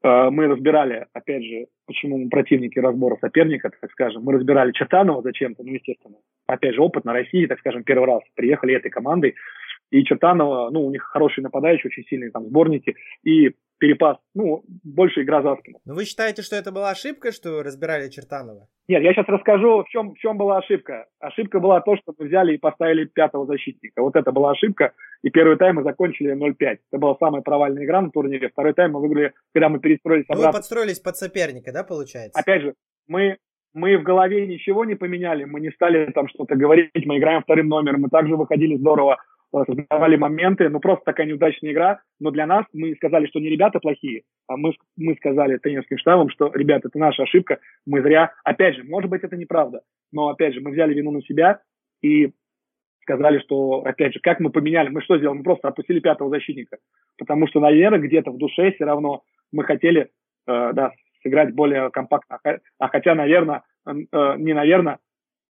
мы 0.03 0.47
разбирали, 0.47 1.05
опять 1.13 1.43
же, 1.43 1.67
почему 1.85 2.17
мы 2.17 2.29
противники 2.29 2.79
разбора 2.79 3.17
соперника, 3.21 3.69
так 3.69 3.91
скажем, 3.91 4.23
мы 4.23 4.33
разбирали 4.33 4.71
Чертанова 4.71 5.21
зачем-то, 5.21 5.63
ну, 5.63 5.73
естественно, 5.73 6.15
опять 6.47 6.73
же, 6.73 6.81
опыт 6.81 7.05
на 7.05 7.13
России, 7.13 7.45
так 7.45 7.59
скажем, 7.59 7.83
первый 7.83 8.07
раз 8.07 8.21
приехали 8.35 8.75
этой 8.75 8.89
командой, 8.89 9.35
и 9.91 10.03
Чертанова, 10.03 10.69
ну, 10.71 10.85
у 10.85 10.91
них 10.91 11.03
хорошие 11.03 11.43
нападающие, 11.43 11.89
очень 11.89 12.05
сильные 12.05 12.31
там 12.31 12.45
сборники, 12.45 12.95
и 13.23 13.51
перепас, 13.81 14.17
ну, 14.35 14.63
больше 14.83 15.23
игра 15.23 15.41
за 15.41 15.55
спину. 15.55 15.79
Но 15.85 15.95
вы 15.95 16.05
считаете, 16.05 16.43
что 16.43 16.55
это 16.55 16.71
была 16.71 16.91
ошибка, 16.91 17.31
что 17.31 17.63
разбирали 17.63 18.09
Чертанова? 18.09 18.67
Нет, 18.87 19.01
я 19.01 19.11
сейчас 19.11 19.27
расскажу, 19.27 19.83
в 19.83 19.89
чем, 19.89 20.13
в 20.13 20.19
чем 20.19 20.37
была 20.37 20.59
ошибка. 20.59 21.07
Ошибка 21.19 21.59
была 21.59 21.81
то, 21.81 21.95
что 21.97 22.13
мы 22.15 22.27
взяли 22.27 22.53
и 22.53 22.59
поставили 22.59 23.05
пятого 23.05 23.47
защитника. 23.47 24.03
Вот 24.03 24.15
это 24.15 24.31
была 24.31 24.51
ошибка, 24.51 24.93
и 25.23 25.31
первый 25.31 25.57
тайм 25.57 25.77
мы 25.77 25.83
закончили 25.83 26.35
0-5. 26.35 26.53
Это 26.59 26.99
была 26.99 27.15
самая 27.19 27.41
провальная 27.41 27.83
игра 27.83 28.01
на 28.01 28.11
турнире. 28.11 28.49
Второй 28.49 28.73
тайм 28.73 28.91
мы 28.91 29.01
выиграли, 29.01 29.33
когда 29.51 29.69
мы 29.69 29.79
перестроились 29.79 30.25
обратно. 30.25 30.43
Ну, 30.43 30.51
вы 30.51 30.57
подстроились 30.59 30.99
под 30.99 31.17
соперника, 31.17 31.73
да, 31.73 31.83
получается? 31.83 32.39
Опять 32.39 32.61
же, 32.61 32.75
мы 33.07 33.37
мы 33.73 33.97
в 33.97 34.03
голове 34.03 34.45
ничего 34.45 34.85
не 34.85 34.95
поменяли, 34.95 35.45
мы 35.45 35.61
не 35.61 35.71
стали 35.71 36.11
там 36.11 36.27
что-то 36.27 36.55
говорить, 36.55 37.05
мы 37.05 37.17
играем 37.17 37.41
вторым 37.41 37.69
номером, 37.69 38.01
мы 38.01 38.09
также 38.09 38.35
выходили 38.35 38.75
здорово 38.75 39.17
создавали 39.51 40.15
моменты, 40.15 40.69
ну 40.69 40.79
просто 40.79 41.03
такая 41.05 41.27
неудачная 41.27 41.71
игра, 41.71 42.01
но 42.19 42.31
для 42.31 42.45
нас 42.45 42.65
мы 42.73 42.95
сказали, 42.95 43.27
что 43.27 43.39
не 43.39 43.49
ребята 43.49 43.79
плохие, 43.79 44.23
а 44.47 44.57
мы, 44.57 44.73
мы 44.97 45.15
сказали 45.15 45.57
тренерским 45.57 45.97
штабом, 45.97 46.29
что, 46.29 46.51
ребята, 46.53 46.87
это 46.87 46.97
наша 46.97 47.23
ошибка, 47.23 47.59
мы 47.85 48.01
зря, 48.01 48.33
опять 48.43 48.75
же, 48.75 48.83
может 48.83 49.09
быть, 49.09 49.23
это 49.23 49.35
неправда, 49.35 49.81
но, 50.11 50.29
опять 50.29 50.53
же, 50.53 50.61
мы 50.61 50.71
взяли 50.71 50.93
вину 50.93 51.11
на 51.11 51.21
себя 51.21 51.59
и 52.01 52.31
сказали, 53.01 53.39
что, 53.39 53.83
опять 53.83 54.13
же, 54.13 54.19
как 54.21 54.39
мы 54.39 54.51
поменяли, 54.51 54.89
мы 54.89 55.01
что 55.01 55.17
сделали, 55.17 55.39
мы 55.39 55.43
просто 55.43 55.67
опустили 55.67 55.99
пятого 55.99 56.29
защитника, 56.29 56.77
потому 57.17 57.47
что, 57.47 57.59
наверное, 57.59 57.99
где-то 57.99 58.31
в 58.31 58.37
душе 58.37 58.71
все 58.71 58.85
равно 58.85 59.23
мы 59.51 59.63
хотели, 59.65 60.11
э, 60.47 60.73
да, 60.73 60.91
сыграть 61.23 61.53
более 61.53 61.91
компактно, 61.91 62.39
а 62.79 62.87
хотя, 62.87 63.15
наверное, 63.15 63.63
э, 63.85 63.91
не 64.37 64.53
наверное, 64.53 64.99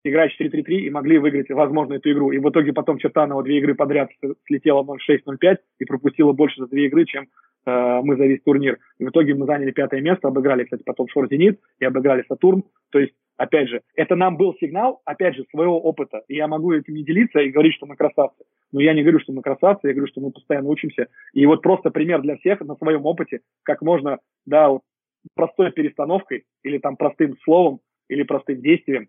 играть 0.05 0.33
4-3-3 0.39 0.63
и 0.81 0.91
могли 0.91 1.19
выиграть, 1.19 1.51
возможно, 1.51 1.95
эту 1.95 2.13
игру. 2.13 2.31
И 2.31 2.39
в 2.39 2.49
итоге 2.49 2.73
потом 2.73 2.99
Чертанова 2.99 3.43
две 3.43 3.59
игры 3.59 3.75
подряд 3.75 4.11
слетела 4.47 4.85
0-6-0-5 4.85 5.57
и 5.79 5.85
пропустила 5.87 6.33
больше 6.33 6.61
за 6.61 6.69
две 6.69 6.87
игры, 6.87 7.07
чем 7.07 7.27
э, 7.67 8.01
мы 8.03 8.17
за 8.17 8.27
весь 8.27 8.43
турнир. 8.43 8.79
И 8.99 9.05
в 9.05 9.09
итоге 9.09 9.35
мы 9.35 9.47
заняли 9.47 9.71
пятое 9.71 10.03
место, 10.03 10.29
обыграли, 10.29 10.65
кстати, 10.65 10.83
потом 10.85 11.09
Шор 11.09 11.29
Зенит 11.29 11.59
и 11.81 11.87
обыграли 11.87 12.25
Сатурн. 12.29 12.65
То 12.91 12.99
есть, 12.99 13.15
опять 13.39 13.69
же, 13.69 13.81
это 13.97 14.15
нам 14.15 14.37
был 14.37 14.55
сигнал, 14.61 15.01
опять 15.07 15.37
же, 15.37 15.45
своего 15.51 15.81
опыта. 15.81 16.23
И 16.29 16.37
я 16.37 16.49
могу 16.49 16.73
этим 16.73 16.95
не 16.95 17.03
делиться 17.03 17.41
и 17.41 17.51
говорить, 17.51 17.75
что 17.75 17.87
мы 17.87 17.97
красавцы. 17.97 18.45
Но 18.73 18.81
я 18.81 18.93
не 18.93 19.03
говорю, 19.03 19.21
что 19.21 19.33
мы 19.33 19.41
красавцы, 19.41 19.89
я 19.89 19.95
говорю, 19.95 20.09
что 20.09 20.21
мы 20.21 20.33
постоянно 20.33 20.69
учимся. 20.69 21.09
И 21.33 21.47
вот 21.47 21.63
просто 21.63 21.91
пример 21.91 22.21
для 22.21 22.37
всех 22.37 22.61
на 22.61 22.77
своем 22.77 23.07
опыте, 23.07 23.41
как 23.63 23.81
можно, 23.81 24.19
да, 24.45 24.69
вот, 24.69 24.83
простой 25.35 25.73
перестановкой 25.73 26.45
или 26.63 26.77
там 26.77 26.97
простым 26.97 27.37
словом 27.45 27.81
или 28.09 28.23
простым 28.23 28.61
действием 28.61 29.09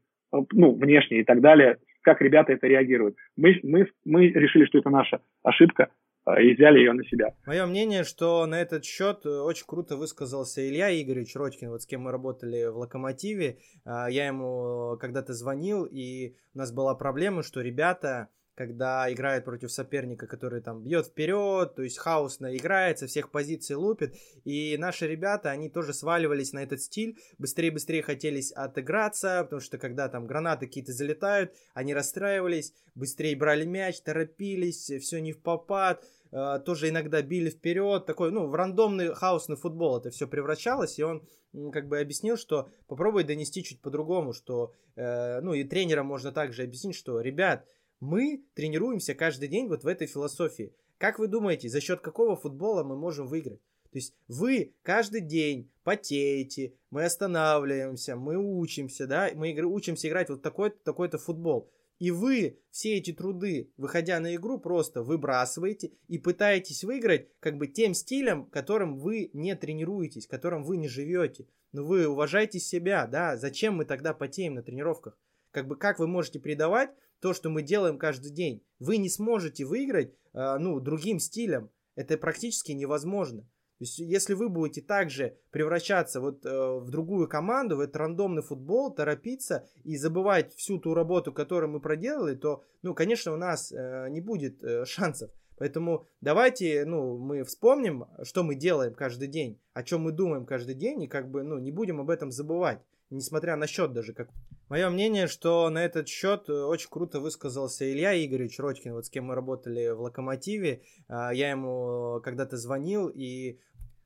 ну, 0.51 0.75
внешне 0.75 1.21
и 1.21 1.23
так 1.23 1.41
далее, 1.41 1.77
как 2.01 2.21
ребята 2.21 2.53
это 2.53 2.67
реагируют. 2.67 3.15
Мы, 3.35 3.59
мы, 3.63 3.87
мы 4.03 4.27
решили, 4.27 4.65
что 4.65 4.77
это 4.77 4.89
наша 4.89 5.21
ошибка, 5.43 5.89
а, 6.25 6.41
и 6.41 6.53
взяли 6.53 6.79
ее 6.79 6.93
на 6.93 7.03
себя. 7.05 7.35
Мое 7.45 7.65
мнение, 7.65 8.03
что 8.03 8.45
на 8.45 8.61
этот 8.61 8.85
счет 8.85 9.25
очень 9.25 9.65
круто 9.67 9.97
высказался 9.97 10.67
Илья 10.67 10.89
Игоревич 10.89 11.35
Родькин, 11.35 11.69
вот 11.69 11.81
с 11.81 11.85
кем 11.85 12.01
мы 12.01 12.11
работали 12.11 12.65
в 12.65 12.77
Локомотиве. 12.77 13.57
Я 13.85 14.27
ему 14.27 14.97
когда-то 14.99 15.33
звонил, 15.33 15.85
и 15.85 16.35
у 16.53 16.57
нас 16.57 16.71
была 16.71 16.95
проблема, 16.95 17.43
что 17.43 17.61
ребята 17.61 18.29
когда 18.55 19.11
играет 19.11 19.43
против 19.43 19.71
соперника, 19.71 20.27
который 20.27 20.61
там 20.61 20.81
бьет 20.81 21.07
вперед, 21.07 21.75
то 21.75 21.83
есть 21.83 21.97
хаосно 21.97 22.55
играет, 22.55 22.99
со 22.99 23.07
всех 23.07 23.29
позиций 23.29 23.75
лупит. 23.75 24.15
И 24.45 24.77
наши 24.77 25.07
ребята, 25.07 25.51
они 25.51 25.69
тоже 25.69 25.93
сваливались 25.93 26.53
на 26.53 26.63
этот 26.63 26.81
стиль, 26.81 27.19
быстрее-быстрее 27.37 28.01
хотелись 28.01 28.51
отыграться, 28.53 29.41
потому 29.43 29.59
что 29.59 29.77
когда 29.77 30.07
там 30.07 30.25
гранаты 30.25 30.67
какие-то 30.67 30.93
залетают, 30.93 31.53
они 31.73 31.93
расстраивались, 31.93 32.73
быстрее 32.95 33.35
брали 33.35 33.65
мяч, 33.65 33.99
торопились, 34.01 34.89
все 35.01 35.19
не 35.19 35.33
в 35.33 35.41
попад, 35.41 36.03
э, 36.31 36.59
тоже 36.65 36.89
иногда 36.89 37.21
били 37.21 37.49
вперед, 37.49 38.05
такой, 38.05 38.31
ну, 38.31 38.47
в 38.47 38.55
рандомный 38.55 39.13
хаосный 39.13 39.57
футбол 39.57 39.97
это 39.97 40.11
все 40.11 40.27
превращалось, 40.27 40.97
и 40.97 41.03
он 41.03 41.27
как 41.71 41.87
бы 41.87 41.99
объяснил, 41.99 42.37
что 42.37 42.69
попробуй 42.87 43.23
донести 43.23 43.63
чуть 43.63 43.81
по-другому, 43.81 44.33
что, 44.33 44.73
э, 44.95 45.39
ну, 45.41 45.53
и 45.53 45.63
тренерам 45.63 46.05
можно 46.05 46.31
также 46.31 46.63
объяснить, 46.63 46.95
что, 46.95 47.19
ребят, 47.21 47.65
мы 47.99 48.43
тренируемся 48.53 49.13
каждый 49.15 49.47
день 49.47 49.67
вот 49.67 49.83
в 49.83 49.87
этой 49.87 50.07
философии. 50.07 50.73
Как 50.97 51.19
вы 51.19 51.27
думаете, 51.27 51.69
за 51.69 51.81
счет 51.81 52.01
какого 52.01 52.35
футбола 52.35 52.83
мы 52.83 52.95
можем 52.95 53.27
выиграть? 53.27 53.61
То 53.91 53.99
есть 53.99 54.13
вы 54.27 54.73
каждый 54.81 55.21
день 55.21 55.71
потеете, 55.83 56.73
мы 56.89 57.05
останавливаемся, 57.05 58.15
мы 58.15 58.37
учимся, 58.37 59.07
да, 59.07 59.31
мы 59.35 59.53
учимся 59.63 60.09
играть 60.09 60.29
вот 60.29 60.41
такой-то 60.41 60.77
такой 60.83 61.09
футбол. 61.09 61.69
И 61.97 62.11
вы 62.11 62.59
все 62.71 62.97
эти 62.97 63.13
труды, 63.13 63.71
выходя 63.77 64.19
на 64.19 64.35
игру, 64.35 64.59
просто 64.59 65.01
выбрасываете 65.01 65.91
и 66.09 66.17
пытаетесь 66.17 66.83
выиграть 66.83 67.29
как 67.39 67.57
бы 67.57 67.67
тем 67.67 67.93
стилем, 67.93 68.47
которым 68.47 68.97
вы 68.97 69.29
не 69.31 69.55
тренируетесь, 69.55 70.27
которым 70.27 70.63
вы 70.63 70.75
не 70.75 70.89
живете. 70.89 71.47
Но 71.71 71.85
вы 71.85 72.07
уважаете 72.07 72.59
себя, 72.59 73.07
да, 73.07 73.37
зачем 73.37 73.75
мы 73.75 73.85
тогда 73.85 74.13
потеем 74.13 74.55
на 74.55 74.63
тренировках? 74.63 75.17
Как 75.51 75.67
бы 75.67 75.77
как 75.77 75.99
вы 75.99 76.07
можете 76.07 76.39
передавать 76.39 76.89
то, 77.25 77.33
что 77.33 77.49
мы 77.49 77.63
делаем 77.63 77.97
каждый 77.97 78.29
день. 78.29 78.61
Вы 78.77 78.97
не 78.97 79.09
сможете 79.09 79.65
выиграть, 79.65 80.13
э, 80.35 80.57
ну, 80.59 80.79
другим 80.79 81.17
стилем. 81.17 81.71
Это 81.95 82.19
практически 82.19 82.71
невозможно. 82.71 83.41
То 83.41 83.79
есть, 83.79 83.97
если 83.97 84.35
вы 84.35 84.47
будете 84.47 84.83
также 84.83 85.35
превращаться 85.49 86.21
вот 86.21 86.45
э, 86.45 86.49
в 86.49 86.91
другую 86.91 87.27
команду, 87.27 87.77
в 87.77 87.79
этот 87.79 87.95
рандомный 87.95 88.43
футбол, 88.43 88.93
торопиться 88.93 89.67
и 89.83 89.97
забывать 89.97 90.53
всю 90.53 90.77
ту 90.77 90.93
работу, 90.93 91.33
которую 91.33 91.71
мы 91.71 91.79
проделали, 91.79 92.35
то, 92.35 92.63
ну, 92.83 92.93
конечно, 92.93 93.33
у 93.33 93.37
нас 93.37 93.71
э, 93.71 94.07
не 94.11 94.21
будет 94.21 94.63
э, 94.63 94.85
шансов. 94.85 95.31
Поэтому 95.57 96.05
давайте, 96.21 96.85
ну, 96.85 97.17
мы 97.17 97.43
вспомним, 97.43 98.05
что 98.21 98.43
мы 98.43 98.53
делаем 98.53 98.93
каждый 98.93 99.29
день, 99.29 99.59
о 99.73 99.81
чем 99.81 100.01
мы 100.01 100.11
думаем 100.11 100.45
каждый 100.45 100.75
день, 100.75 101.01
и 101.01 101.07
как 101.07 101.31
бы, 101.31 101.41
ну, 101.41 101.57
не 101.57 101.71
будем 101.71 101.99
об 101.99 102.11
этом 102.11 102.29
забывать 102.29 102.81
несмотря 103.09 103.55
на 103.55 103.67
счет 103.67 103.93
даже. 103.93 104.13
Как... 104.13 104.29
Мое 104.69 104.89
мнение, 104.89 105.27
что 105.27 105.69
на 105.69 105.85
этот 105.85 106.07
счет 106.07 106.49
э, 106.49 106.53
очень 106.53 106.89
круто 106.89 107.19
высказался 107.19 107.91
Илья 107.91 108.13
Игоревич 108.23 108.59
Родькин, 108.59 108.93
вот 108.93 109.05
с 109.05 109.09
кем 109.09 109.25
мы 109.25 109.35
работали 109.35 109.89
в 109.89 110.01
Локомотиве. 110.01 110.81
А, 111.07 111.31
я 111.33 111.51
ему 111.51 112.19
когда-то 112.23 112.57
звонил, 112.57 113.07
и 113.07 113.59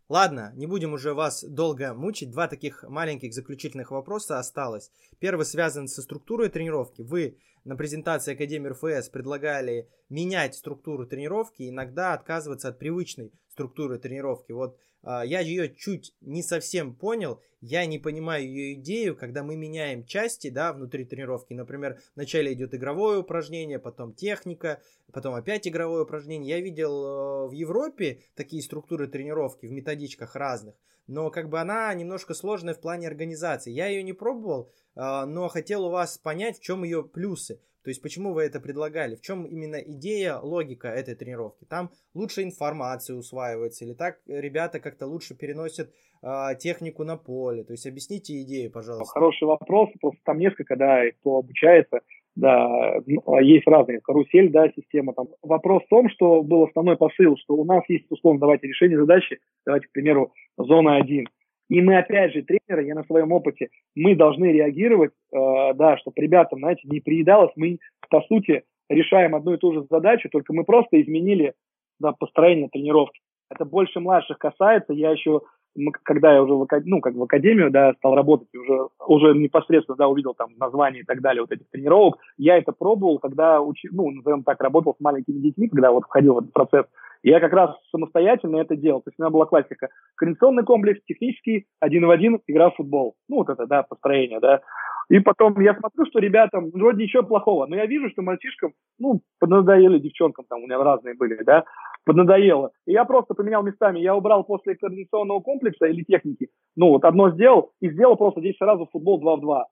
Ладно, 0.10 0.52
не 0.56 0.66
будем 0.66 0.94
уже 0.94 1.14
вас 1.14 1.44
долго 1.44 1.94
мучить. 1.94 2.32
Два 2.32 2.48
таких 2.48 2.82
маленьких 2.82 3.32
заключительных 3.32 3.92
вопроса 3.92 4.40
осталось. 4.40 4.92
Первый 5.20 5.46
связан 5.46 5.88
со 5.88 6.02
структурой 6.02 6.50
тренировки. 6.50 7.04
Вы 7.04 7.38
на 7.64 7.76
презентации 7.76 8.34
Академии 8.34 8.70
РФС 8.70 9.10
предлагали 9.10 9.88
менять 10.10 10.56
структуру 10.56 11.06
тренировки, 11.06 11.70
иногда 11.70 12.14
отказываться 12.14 12.70
от 12.70 12.80
привычной 12.80 13.32
структуры 13.52 14.00
тренировки. 14.00 14.52
Вот 14.52 14.80
я 15.04 15.40
ее 15.40 15.74
чуть 15.76 16.14
не 16.22 16.44
совсем 16.44 16.96
понял, 16.96 17.42
я 17.62 17.86
не 17.86 18.00
понимаю 18.00 18.46
ее 18.46 18.74
идею, 18.76 19.18
когда 19.18 19.44
мы 19.44 19.58
меняем 19.58 20.06
части, 20.06 20.50
да, 20.50 20.72
внутри 20.72 21.04
тренировки. 21.04 21.54
Например, 21.54 22.00
вначале 22.16 22.54
идет 22.54 22.74
игровое 22.74 23.20
упражнение, 23.20 23.80
потом 23.80 24.14
техника, 24.14 24.82
потом 25.12 25.36
опять 25.36 25.68
игровое 25.68 26.04
упражнение. 26.04 26.56
Я 26.56 26.62
видел 26.62 27.04
э, 27.04 27.48
в 27.50 27.52
Европе 27.52 28.22
такие 28.36 28.64
структуры 28.64 29.08
тренировки 29.08 29.66
в 29.66 29.72
методичках 29.72 30.36
разных, 30.36 30.76
но 31.08 31.32
как 31.32 31.50
бы 31.50 31.60
она 31.60 31.94
немножко 31.94 32.34
сложная 32.34 32.74
в 32.74 32.80
плане 32.80 33.08
организации. 33.08 33.72
Я 33.72 33.88
ее 33.88 34.04
не 34.04 34.14
пробовал, 34.14 34.72
а, 34.96 35.26
но 35.26 35.50
хотел 35.50 35.86
у 35.86 35.90
вас 35.90 36.18
понять, 36.18 36.60
в 36.60 36.62
чем 36.62 36.84
ее 36.84 37.04
плюсы. 37.04 37.60
То 37.84 37.90
есть 37.90 38.02
почему 38.02 38.34
вы 38.34 38.44
это 38.44 38.60
предлагали? 38.60 39.16
В 39.16 39.22
чем 39.22 39.46
именно 39.46 39.78
идея, 39.78 40.38
логика 40.38 40.88
этой 40.90 41.16
тренировки? 41.16 41.66
Там 41.66 41.92
лучше 42.14 42.44
информация 42.44 43.16
усваивается 43.16 43.86
или 43.86 43.94
так 43.94 44.20
ребята 44.28 44.80
как-то 44.80 45.08
лучше 45.08 45.36
переносят 45.36 45.92
э, 46.22 46.56
технику 46.60 47.04
на 47.04 47.18
поле? 47.18 47.64
То 47.64 47.74
есть 47.74 47.88
объясните 47.88 48.42
идею, 48.42 48.72
пожалуйста. 48.72 49.14
Хороший 49.14 49.46
вопрос. 49.46 49.90
Просто 50.02 50.20
там 50.26 50.40
несколько, 50.40 50.76
да, 50.76 51.04
кто 51.20 51.38
обучается. 51.38 52.02
Да, 52.36 53.02
ну, 53.06 53.22
а 53.28 53.42
есть 53.42 53.68
разные. 53.68 54.00
Карусель, 54.02 54.52
да, 54.52 54.70
система. 54.76 55.14
Там. 55.14 55.28
Вопрос 55.42 55.84
в 55.84 55.90
том, 55.90 56.10
что 56.10 56.42
был 56.42 56.64
основной 56.64 56.96
посыл, 56.96 57.36
что 57.38 57.56
у 57.56 57.66
нас 57.66 57.84
есть, 57.90 58.06
условно, 58.10 58.40
давайте 58.40 58.68
решение 58.68 58.98
задачи, 58.98 59.40
давайте, 59.66 59.88
к 59.88 59.92
примеру, 59.92 60.32
зона 60.58 60.98
1 60.98 61.28
и 61.70 61.82
мы, 61.82 61.98
опять 61.98 62.34
же, 62.34 62.42
тренеры, 62.42 62.86
я 62.86 62.96
на 62.96 63.04
своем 63.04 63.32
опыте, 63.32 63.70
мы 63.96 64.16
должны 64.16 64.46
реагировать, 64.52 65.12
э, 65.32 65.74
да, 65.76 65.98
чтобы 65.98 66.22
ребятам, 66.22 66.60
знаете, 66.60 66.82
не 66.86 67.00
приедалось. 67.00 67.52
Мы, 67.56 67.78
по 68.10 68.22
сути, 68.22 68.64
решаем 68.90 69.36
одну 69.36 69.54
и 69.54 69.58
ту 69.58 69.74
же 69.74 69.86
задачу, 69.90 70.30
только 70.32 70.52
мы 70.52 70.64
просто 70.64 71.00
изменили 71.00 71.54
да, 72.00 72.12
построение 72.12 72.70
тренировки. 72.70 73.22
Это 73.52 73.66
больше 73.66 74.00
младших 74.00 74.40
касается. 74.40 74.94
Я 74.94 75.12
еще, 75.12 75.42
когда 76.04 76.34
я 76.34 76.42
уже 76.42 76.54
в, 76.54 76.68
ну, 76.86 77.02
как 77.02 77.14
в 77.14 77.22
академию 77.22 77.70
да, 77.70 77.94
стал 77.98 78.16
работать, 78.16 78.48
уже, 78.56 78.88
уже 79.08 79.38
непосредственно 79.38 79.96
да, 79.96 80.08
увидел 80.08 80.34
там 80.34 80.50
название 80.58 81.04
и 81.04 81.06
так 81.06 81.22
далее 81.22 81.42
вот 81.42 81.52
этих 81.52 81.70
тренировок, 81.70 82.18
я 82.38 82.58
это 82.58 82.72
пробовал, 82.72 83.20
когда, 83.20 83.62
учи, 83.62 83.90
ну, 83.92 84.10
назовем 84.10 84.44
так, 84.44 84.60
работал 84.62 84.96
с 84.96 85.04
маленькими 85.04 85.38
детьми, 85.38 85.68
когда 85.68 85.92
вот 85.92 86.06
входил 86.06 86.34
в 86.34 86.40
этот 86.40 86.54
процесс 86.54 86.86
я 87.24 87.40
как 87.40 87.54
раз 87.54 87.76
самостоятельно 87.92 88.58
это 88.58 88.76
делал. 88.76 89.02
То 89.02 89.10
есть 89.10 89.20
у 89.20 89.24
меня 89.24 89.30
была 89.30 89.46
классика. 89.46 89.90
Координационный 90.16 90.64
комплекс, 90.64 91.02
технический, 91.06 91.66
один 91.80 92.06
в 92.06 92.10
один, 92.10 92.40
игра 92.48 92.70
в 92.70 92.76
футбол. 92.76 93.16
Ну, 93.28 93.38
вот 93.38 93.50
это, 93.50 93.66
да, 93.66 93.84
построение, 93.84 94.40
да. 94.40 94.62
И 95.10 95.20
потом 95.20 95.60
я 95.60 95.74
смотрю, 95.74 96.06
что 96.06 96.20
ребятам 96.20 96.70
вроде 96.70 97.04
ничего 97.04 97.24
плохого, 97.24 97.66
но 97.66 97.76
я 97.76 97.88
вижу, 97.88 98.10
что 98.12 98.22
мальчишкам, 98.22 98.74
ну, 99.00 99.22
поднадоели 99.40 99.98
девчонкам, 99.98 100.46
там 100.48 100.62
у 100.62 100.66
меня 100.66 100.78
разные 100.84 101.16
были, 101.16 101.42
да, 101.44 101.64
поднадоело. 102.06 102.72
И 102.86 102.92
я 102.92 103.06
просто 103.06 103.34
поменял 103.34 103.64
местами. 103.64 104.00
Я 104.00 104.16
убрал 104.16 104.44
после 104.44 104.76
координационного 104.76 105.40
комплекса 105.40 105.88
или 105.88 106.04
техники, 106.04 106.50
ну, 106.76 106.90
вот 106.90 107.06
одно 107.06 107.32
сделал, 107.32 107.72
и 107.82 107.90
сделал 107.90 108.18
просто 108.18 108.40
здесь 108.40 108.58
сразу 108.58 108.88
футбол 108.92 109.20
2 109.20 109.36
в 109.38 109.42
2. 109.42 109.66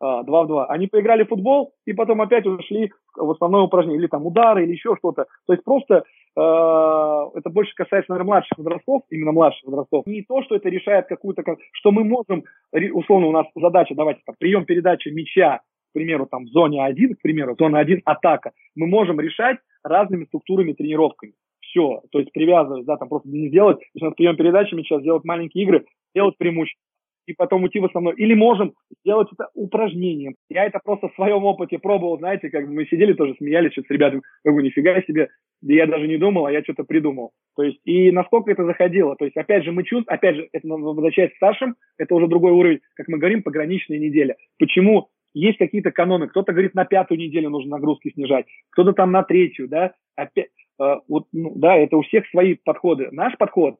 2 0.00 0.22
в 0.24 0.46
2. 0.46 0.66
Они 0.66 0.86
поиграли 0.86 1.24
в 1.24 1.28
футбол 1.28 1.72
и 1.86 1.92
потом 1.92 2.20
опять 2.20 2.46
ушли 2.46 2.92
в 3.16 3.30
основное 3.30 3.62
упражнение, 3.62 4.00
или 4.00 4.06
там 4.06 4.26
удары, 4.26 4.64
или 4.64 4.72
еще 4.72 4.96
что-то. 4.96 5.26
То 5.46 5.52
есть 5.52 5.64
просто 5.64 6.04
это 6.36 7.50
больше 7.50 7.74
касается, 7.74 8.10
наверное, 8.10 8.28
младших 8.28 8.58
возрастов, 8.58 9.02
именно 9.10 9.32
младших 9.32 9.64
возрастов. 9.64 10.06
Не 10.06 10.22
то, 10.22 10.42
что 10.42 10.56
это 10.56 10.68
решает 10.68 11.06
какую-то, 11.06 11.42
что 11.72 11.90
мы 11.92 12.04
можем, 12.04 12.44
условно, 12.92 13.28
у 13.28 13.32
нас 13.32 13.46
задача, 13.54 13.94
давайте, 13.94 14.22
там, 14.26 14.34
прием 14.38 14.64
передачи 14.64 15.08
мяча, 15.08 15.58
к 15.90 15.92
примеру, 15.92 16.26
там, 16.26 16.44
в 16.44 16.48
зоне 16.48 16.84
1, 16.84 17.14
к 17.14 17.22
примеру, 17.22 17.54
зона 17.56 17.78
1, 17.78 18.02
атака. 18.04 18.52
Мы 18.74 18.86
можем 18.86 19.20
решать 19.20 19.58
разными 19.84 20.24
структурами 20.24 20.72
тренировками. 20.72 21.34
Все, 21.60 22.02
то 22.10 22.18
есть 22.18 22.32
привязываясь, 22.32 22.84
да, 22.84 22.96
там 22.96 23.08
просто 23.08 23.28
не 23.28 23.48
сделать, 23.48 23.78
если 23.94 24.06
у 24.06 24.08
нас 24.08 24.16
прием 24.16 24.36
передачи 24.36 24.74
мяча, 24.74 25.00
сделать 25.00 25.24
маленькие 25.24 25.64
игры, 25.64 25.86
делать 26.14 26.36
преимущество 26.36 26.82
и 27.26 27.32
потом 27.32 27.64
уйти 27.64 27.80
в 27.80 27.84
основной. 27.84 28.14
Или 28.14 28.34
можем 28.34 28.74
сделать 29.00 29.28
это 29.32 29.48
упражнением. 29.54 30.34
Я 30.48 30.64
это 30.64 30.80
просто 30.82 31.08
в 31.08 31.14
своем 31.14 31.44
опыте 31.44 31.78
пробовал, 31.78 32.18
знаете, 32.18 32.50
как 32.50 32.66
мы 32.66 32.86
сидели 32.86 33.12
тоже, 33.12 33.34
смеялись 33.38 33.72
что 33.72 33.82
с 33.82 33.90
ребятами, 33.90 34.22
бы 34.44 34.62
нифига 34.62 35.00
себе, 35.02 35.28
я 35.62 35.86
даже 35.86 36.06
не 36.06 36.16
думал, 36.16 36.46
а 36.46 36.52
я 36.52 36.62
что-то 36.62 36.84
придумал. 36.84 37.32
То 37.56 37.62
есть, 37.62 37.80
и 37.84 38.10
насколько 38.10 38.50
это 38.50 38.64
заходило. 38.64 39.16
То 39.16 39.24
есть, 39.24 39.36
опять 39.36 39.64
же, 39.64 39.72
мы 39.72 39.82
чувствуем, 39.82 40.04
опять 40.08 40.36
же, 40.36 40.48
это 40.52 40.68
возвращаясь 40.68 41.32
к 41.32 41.36
старшим, 41.36 41.76
это 41.98 42.14
уже 42.14 42.26
другой 42.26 42.52
уровень, 42.52 42.80
как 42.94 43.08
мы 43.08 43.18
говорим, 43.18 43.42
пограничная 43.42 43.98
неделя. 43.98 44.36
Почему 44.58 45.08
есть 45.34 45.58
какие-то 45.58 45.90
каноны. 45.90 46.28
Кто-то 46.28 46.52
говорит, 46.52 46.74
на 46.74 46.84
пятую 46.84 47.18
неделю 47.18 47.50
нужно 47.50 47.76
нагрузки 47.76 48.12
снижать, 48.12 48.46
кто-то 48.70 48.92
там 48.92 49.10
на 49.10 49.24
третью, 49.24 49.68
да, 49.68 49.92
опять, 50.16 50.50
э, 50.80 50.94
вот, 51.08 51.26
ну, 51.32 51.52
да, 51.56 51.76
это 51.76 51.96
у 51.96 52.02
всех 52.02 52.26
свои 52.28 52.54
подходы. 52.54 53.08
Наш 53.10 53.36
подход, 53.36 53.76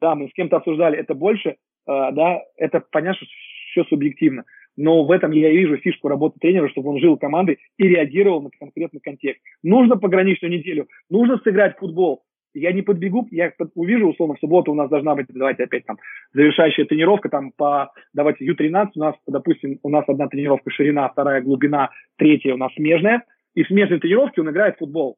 да, 0.00 0.14
мы 0.14 0.28
с 0.28 0.32
кем-то 0.32 0.56
обсуждали, 0.56 0.98
это 0.98 1.14
больше 1.14 1.56
да, 1.88 2.42
это 2.56 2.84
понятно, 2.92 3.16
что 3.16 3.26
все 3.72 3.84
субъективно. 3.84 4.44
Но 4.76 5.04
в 5.04 5.10
этом 5.10 5.32
я 5.32 5.50
вижу 5.50 5.76
фишку 5.78 6.06
работы 6.06 6.38
тренера, 6.38 6.68
чтобы 6.68 6.90
он 6.90 7.00
жил 7.00 7.16
командой 7.16 7.58
и 7.78 7.88
реагировал 7.88 8.42
на 8.42 8.50
конкретный 8.50 9.00
контекст. 9.00 9.42
Нужно 9.64 9.96
пограничную 9.96 10.52
неделю, 10.52 10.86
нужно 11.10 11.38
сыграть 11.38 11.76
футбол. 11.78 12.22
Я 12.54 12.72
не 12.72 12.82
подбегу, 12.82 13.26
я 13.30 13.52
увижу, 13.74 14.08
условно, 14.08 14.36
в 14.36 14.40
субботу 14.40 14.72
у 14.72 14.74
нас 14.74 14.88
должна 14.88 15.14
быть, 15.14 15.26
давайте 15.28 15.64
опять 15.64 15.84
там, 15.84 15.98
завершающая 16.32 16.86
тренировка, 16.86 17.28
там 17.28 17.52
по, 17.56 17.92
давайте, 18.14 18.44
Ю-13, 18.44 18.90
у 18.94 19.00
нас, 19.00 19.14
допустим, 19.26 19.78
у 19.82 19.90
нас 19.90 20.04
одна 20.08 20.28
тренировка 20.28 20.70
ширина, 20.70 21.08
вторая 21.08 21.42
глубина, 21.42 21.90
третья 22.16 22.54
у 22.54 22.56
нас 22.56 22.72
смежная, 22.74 23.24
и 23.54 23.64
в 23.64 23.68
смежной 23.68 24.00
тренировке 24.00 24.40
он 24.40 24.50
играет 24.50 24.76
в 24.76 24.78
футбол. 24.78 25.16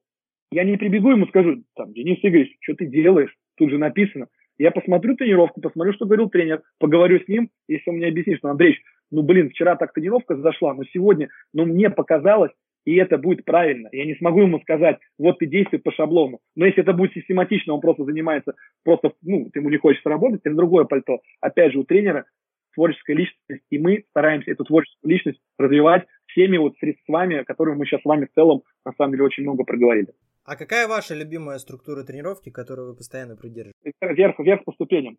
Я 0.51 0.64
не 0.64 0.76
прибегу 0.76 1.10
ему 1.10 1.26
скажу, 1.26 1.62
там, 1.76 1.92
Денис 1.92 2.18
Игоревич, 2.22 2.56
что 2.60 2.74
ты 2.74 2.86
делаешь? 2.86 3.34
Тут 3.56 3.70
же 3.70 3.78
написано. 3.78 4.26
Я 4.61 4.73
посмотрю 4.73 5.16
тренировку, 5.16 5.62
посмотрю, 5.62 5.95
что 5.95 6.05
говорил 6.05 6.28
тренер, 6.28 6.61
поговорю 6.78 7.19
с 7.19 7.27
ним, 7.28 7.49
если 7.66 7.89
он 7.89 7.97
мне 7.97 8.09
объяснит, 8.09 8.37
что, 8.37 8.51
Андрей, 8.51 8.77
ну, 9.11 9.23
блин, 9.23 9.49
вчера 9.49 9.74
так 9.74 9.95
тренировка 9.95 10.37
зашла, 10.37 10.74
но 10.74 10.85
сегодня, 10.93 11.31
ну, 11.55 11.65
мне 11.65 11.89
показалось, 11.89 12.51
и 12.85 12.95
это 12.97 13.16
будет 13.16 13.47
правильно. 13.47 13.89
Я 13.91 14.05
не 14.05 14.16
смогу 14.16 14.43
ему 14.43 14.61
сказать, 14.61 14.99
вот 15.19 15.39
ты 15.39 15.47
действуй 15.47 15.81
по 15.81 15.91
шаблону. 15.93 16.41
Но 16.57 16.66
если 16.66 16.82
это 16.82 16.93
будет 16.93 17.15
систематично, 17.15 17.73
он 17.73 17.81
просто 17.81 18.05
занимается, 18.05 18.53
просто, 18.85 19.12
ну, 19.23 19.49
ему 19.55 19.70
не 19.70 19.78
хочется 19.78 20.11
работать, 20.11 20.43
это 20.45 20.55
другое 20.55 20.85
пальто. 20.85 21.20
Опять 21.41 21.73
же, 21.73 21.78
у 21.78 21.85
тренера 21.85 22.27
творческая 22.74 23.15
личность, 23.15 23.65
и 23.70 23.78
мы 23.78 24.05
стараемся 24.11 24.51
эту 24.51 24.65
творческую 24.65 25.11
личность 25.11 25.41
развивать 25.59 26.05
всеми 26.27 26.59
вот 26.59 26.77
средствами, 26.77 27.45
которые 27.45 27.78
мы 27.78 27.87
сейчас 27.87 28.03
с 28.03 28.05
вами 28.05 28.27
в 28.27 28.35
целом, 28.35 28.61
на 28.85 28.93
самом 28.93 29.12
деле, 29.12 29.24
очень 29.24 29.45
много 29.45 29.65
проговорили. 29.65 30.12
А 30.44 30.56
какая 30.56 30.88
ваша 30.88 31.14
любимая 31.14 31.58
структура 31.58 32.02
тренировки, 32.02 32.50
которую 32.50 32.88
вы 32.88 32.96
постоянно 32.96 33.36
придерживаетесь? 33.36 33.92
Вверх, 34.00 34.38
вверх 34.38 34.64
по 34.64 34.72
ступеням. 34.72 35.18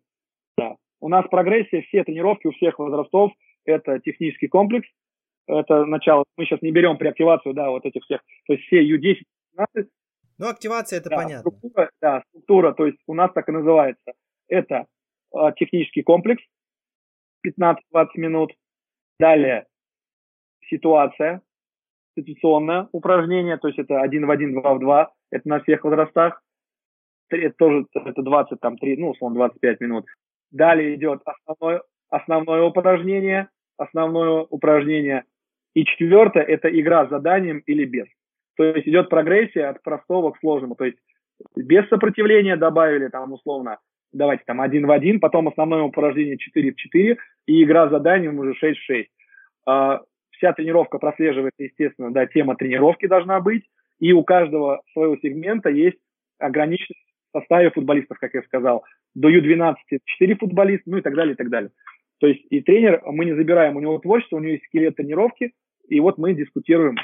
Да. 0.56 0.76
У 1.00 1.08
нас 1.08 1.26
прогрессия, 1.28 1.82
все 1.82 2.04
тренировки 2.04 2.46
у 2.46 2.52
всех 2.52 2.78
возрастов, 2.78 3.32
это 3.64 3.98
технический 4.00 4.48
комплекс, 4.48 4.88
это 5.46 5.84
начало. 5.84 6.24
Мы 6.36 6.44
сейчас 6.44 6.62
не 6.62 6.72
берем 6.72 6.98
при 6.98 7.08
активацию, 7.08 7.54
да, 7.54 7.70
вот 7.70 7.84
этих 7.84 8.02
всех, 8.04 8.20
то 8.46 8.52
есть 8.52 8.64
все 8.66 8.82
U10, 8.82 9.22
15. 9.56 9.90
Ну, 10.38 10.48
активация 10.48 10.98
это 10.98 11.10
да, 11.10 11.16
понятно. 11.16 11.50
Структура, 11.50 11.90
да, 12.00 12.22
структура, 12.28 12.72
то 12.72 12.86
есть 12.86 12.98
у 13.06 13.14
нас 13.14 13.32
так 13.32 13.48
и 13.48 13.52
называется. 13.52 14.12
Это 14.48 14.86
э, 15.34 15.38
технический 15.56 16.02
комплекс, 16.02 16.42
15-20 17.46 17.76
минут. 18.16 18.52
Далее 19.18 19.66
ситуация, 20.68 21.42
ситуационное 22.16 22.88
упражнение, 22.92 23.56
то 23.56 23.68
есть 23.68 23.78
это 23.78 24.00
один 24.00 24.26
в 24.26 24.30
один, 24.30 24.52
два 24.60 24.74
в 24.74 24.80
два, 24.80 25.12
это 25.30 25.48
на 25.48 25.60
всех 25.60 25.84
возрастах. 25.84 26.42
Это 27.30 27.54
тоже 27.56 27.86
это 27.94 28.22
20, 28.22 28.60
там, 28.60 28.76
3, 28.76 28.96
ну, 28.98 29.10
условно, 29.10 29.36
25 29.36 29.80
минут. 29.80 30.04
Далее 30.50 30.94
идет 30.94 31.22
основное, 31.24 31.82
основное 32.10 32.62
упражнение, 32.62 33.48
основное 33.78 34.46
упражнение. 34.50 35.24
И 35.74 35.86
четвертое– 35.86 36.42
это 36.46 36.68
игра 36.68 37.06
с 37.06 37.10
заданием 37.10 37.62
или 37.64 37.86
без. 37.86 38.06
То 38.58 38.64
есть 38.64 38.86
идет 38.86 39.08
прогрессия 39.08 39.70
от 39.70 39.82
простого 39.82 40.32
к 40.32 40.38
сложному. 40.40 40.74
То 40.74 40.84
есть 40.84 40.98
без 41.56 41.88
сопротивления 41.88 42.56
добавили 42.56 43.08
там 43.08 43.32
условно, 43.32 43.78
давайте 44.12 44.44
там 44.46 44.60
один 44.60 44.86
в 44.86 44.90
один, 44.90 45.18
потом 45.18 45.48
основное 45.48 45.82
упражнение 45.82 46.36
4 46.36 46.72
в 46.72 46.76
4 46.76 47.16
и 47.46 47.64
игра 47.64 47.88
с 47.88 47.90
заданием 47.90 48.38
уже 48.38 48.52
6 48.52 48.78
в 48.78 48.84
6 48.84 49.10
вся 50.42 50.52
тренировка 50.52 50.98
прослеживается, 50.98 51.62
естественно, 51.62 52.10
да, 52.10 52.26
тема 52.26 52.56
тренировки 52.56 53.06
должна 53.06 53.40
быть, 53.40 53.62
и 54.00 54.12
у 54.12 54.24
каждого 54.24 54.82
своего 54.92 55.16
сегмента 55.16 55.70
есть 55.70 55.98
ограниченность 56.38 57.00
в 57.32 57.38
составе 57.38 57.70
футболистов, 57.70 58.18
как 58.18 58.34
я 58.34 58.42
сказал. 58.42 58.84
До 59.14 59.28
Ю-12 59.28 59.74
4 60.04 60.34
футболиста, 60.34 60.90
ну 60.90 60.98
и 60.98 61.00
так 61.00 61.14
далее, 61.14 61.34
и 61.34 61.36
так 61.36 61.48
далее. 61.48 61.70
То 62.18 62.26
есть 62.26 62.44
и 62.50 62.60
тренер, 62.60 63.02
мы 63.06 63.24
не 63.24 63.34
забираем 63.34 63.76
у 63.76 63.80
него 63.80 63.98
творчество, 63.98 64.36
у 64.36 64.40
него 64.40 64.52
есть 64.52 64.64
скелет 64.64 64.96
тренировки, 64.96 65.52
и 65.88 66.00
вот 66.00 66.18
мы 66.18 66.34
дискутируем 66.34 66.96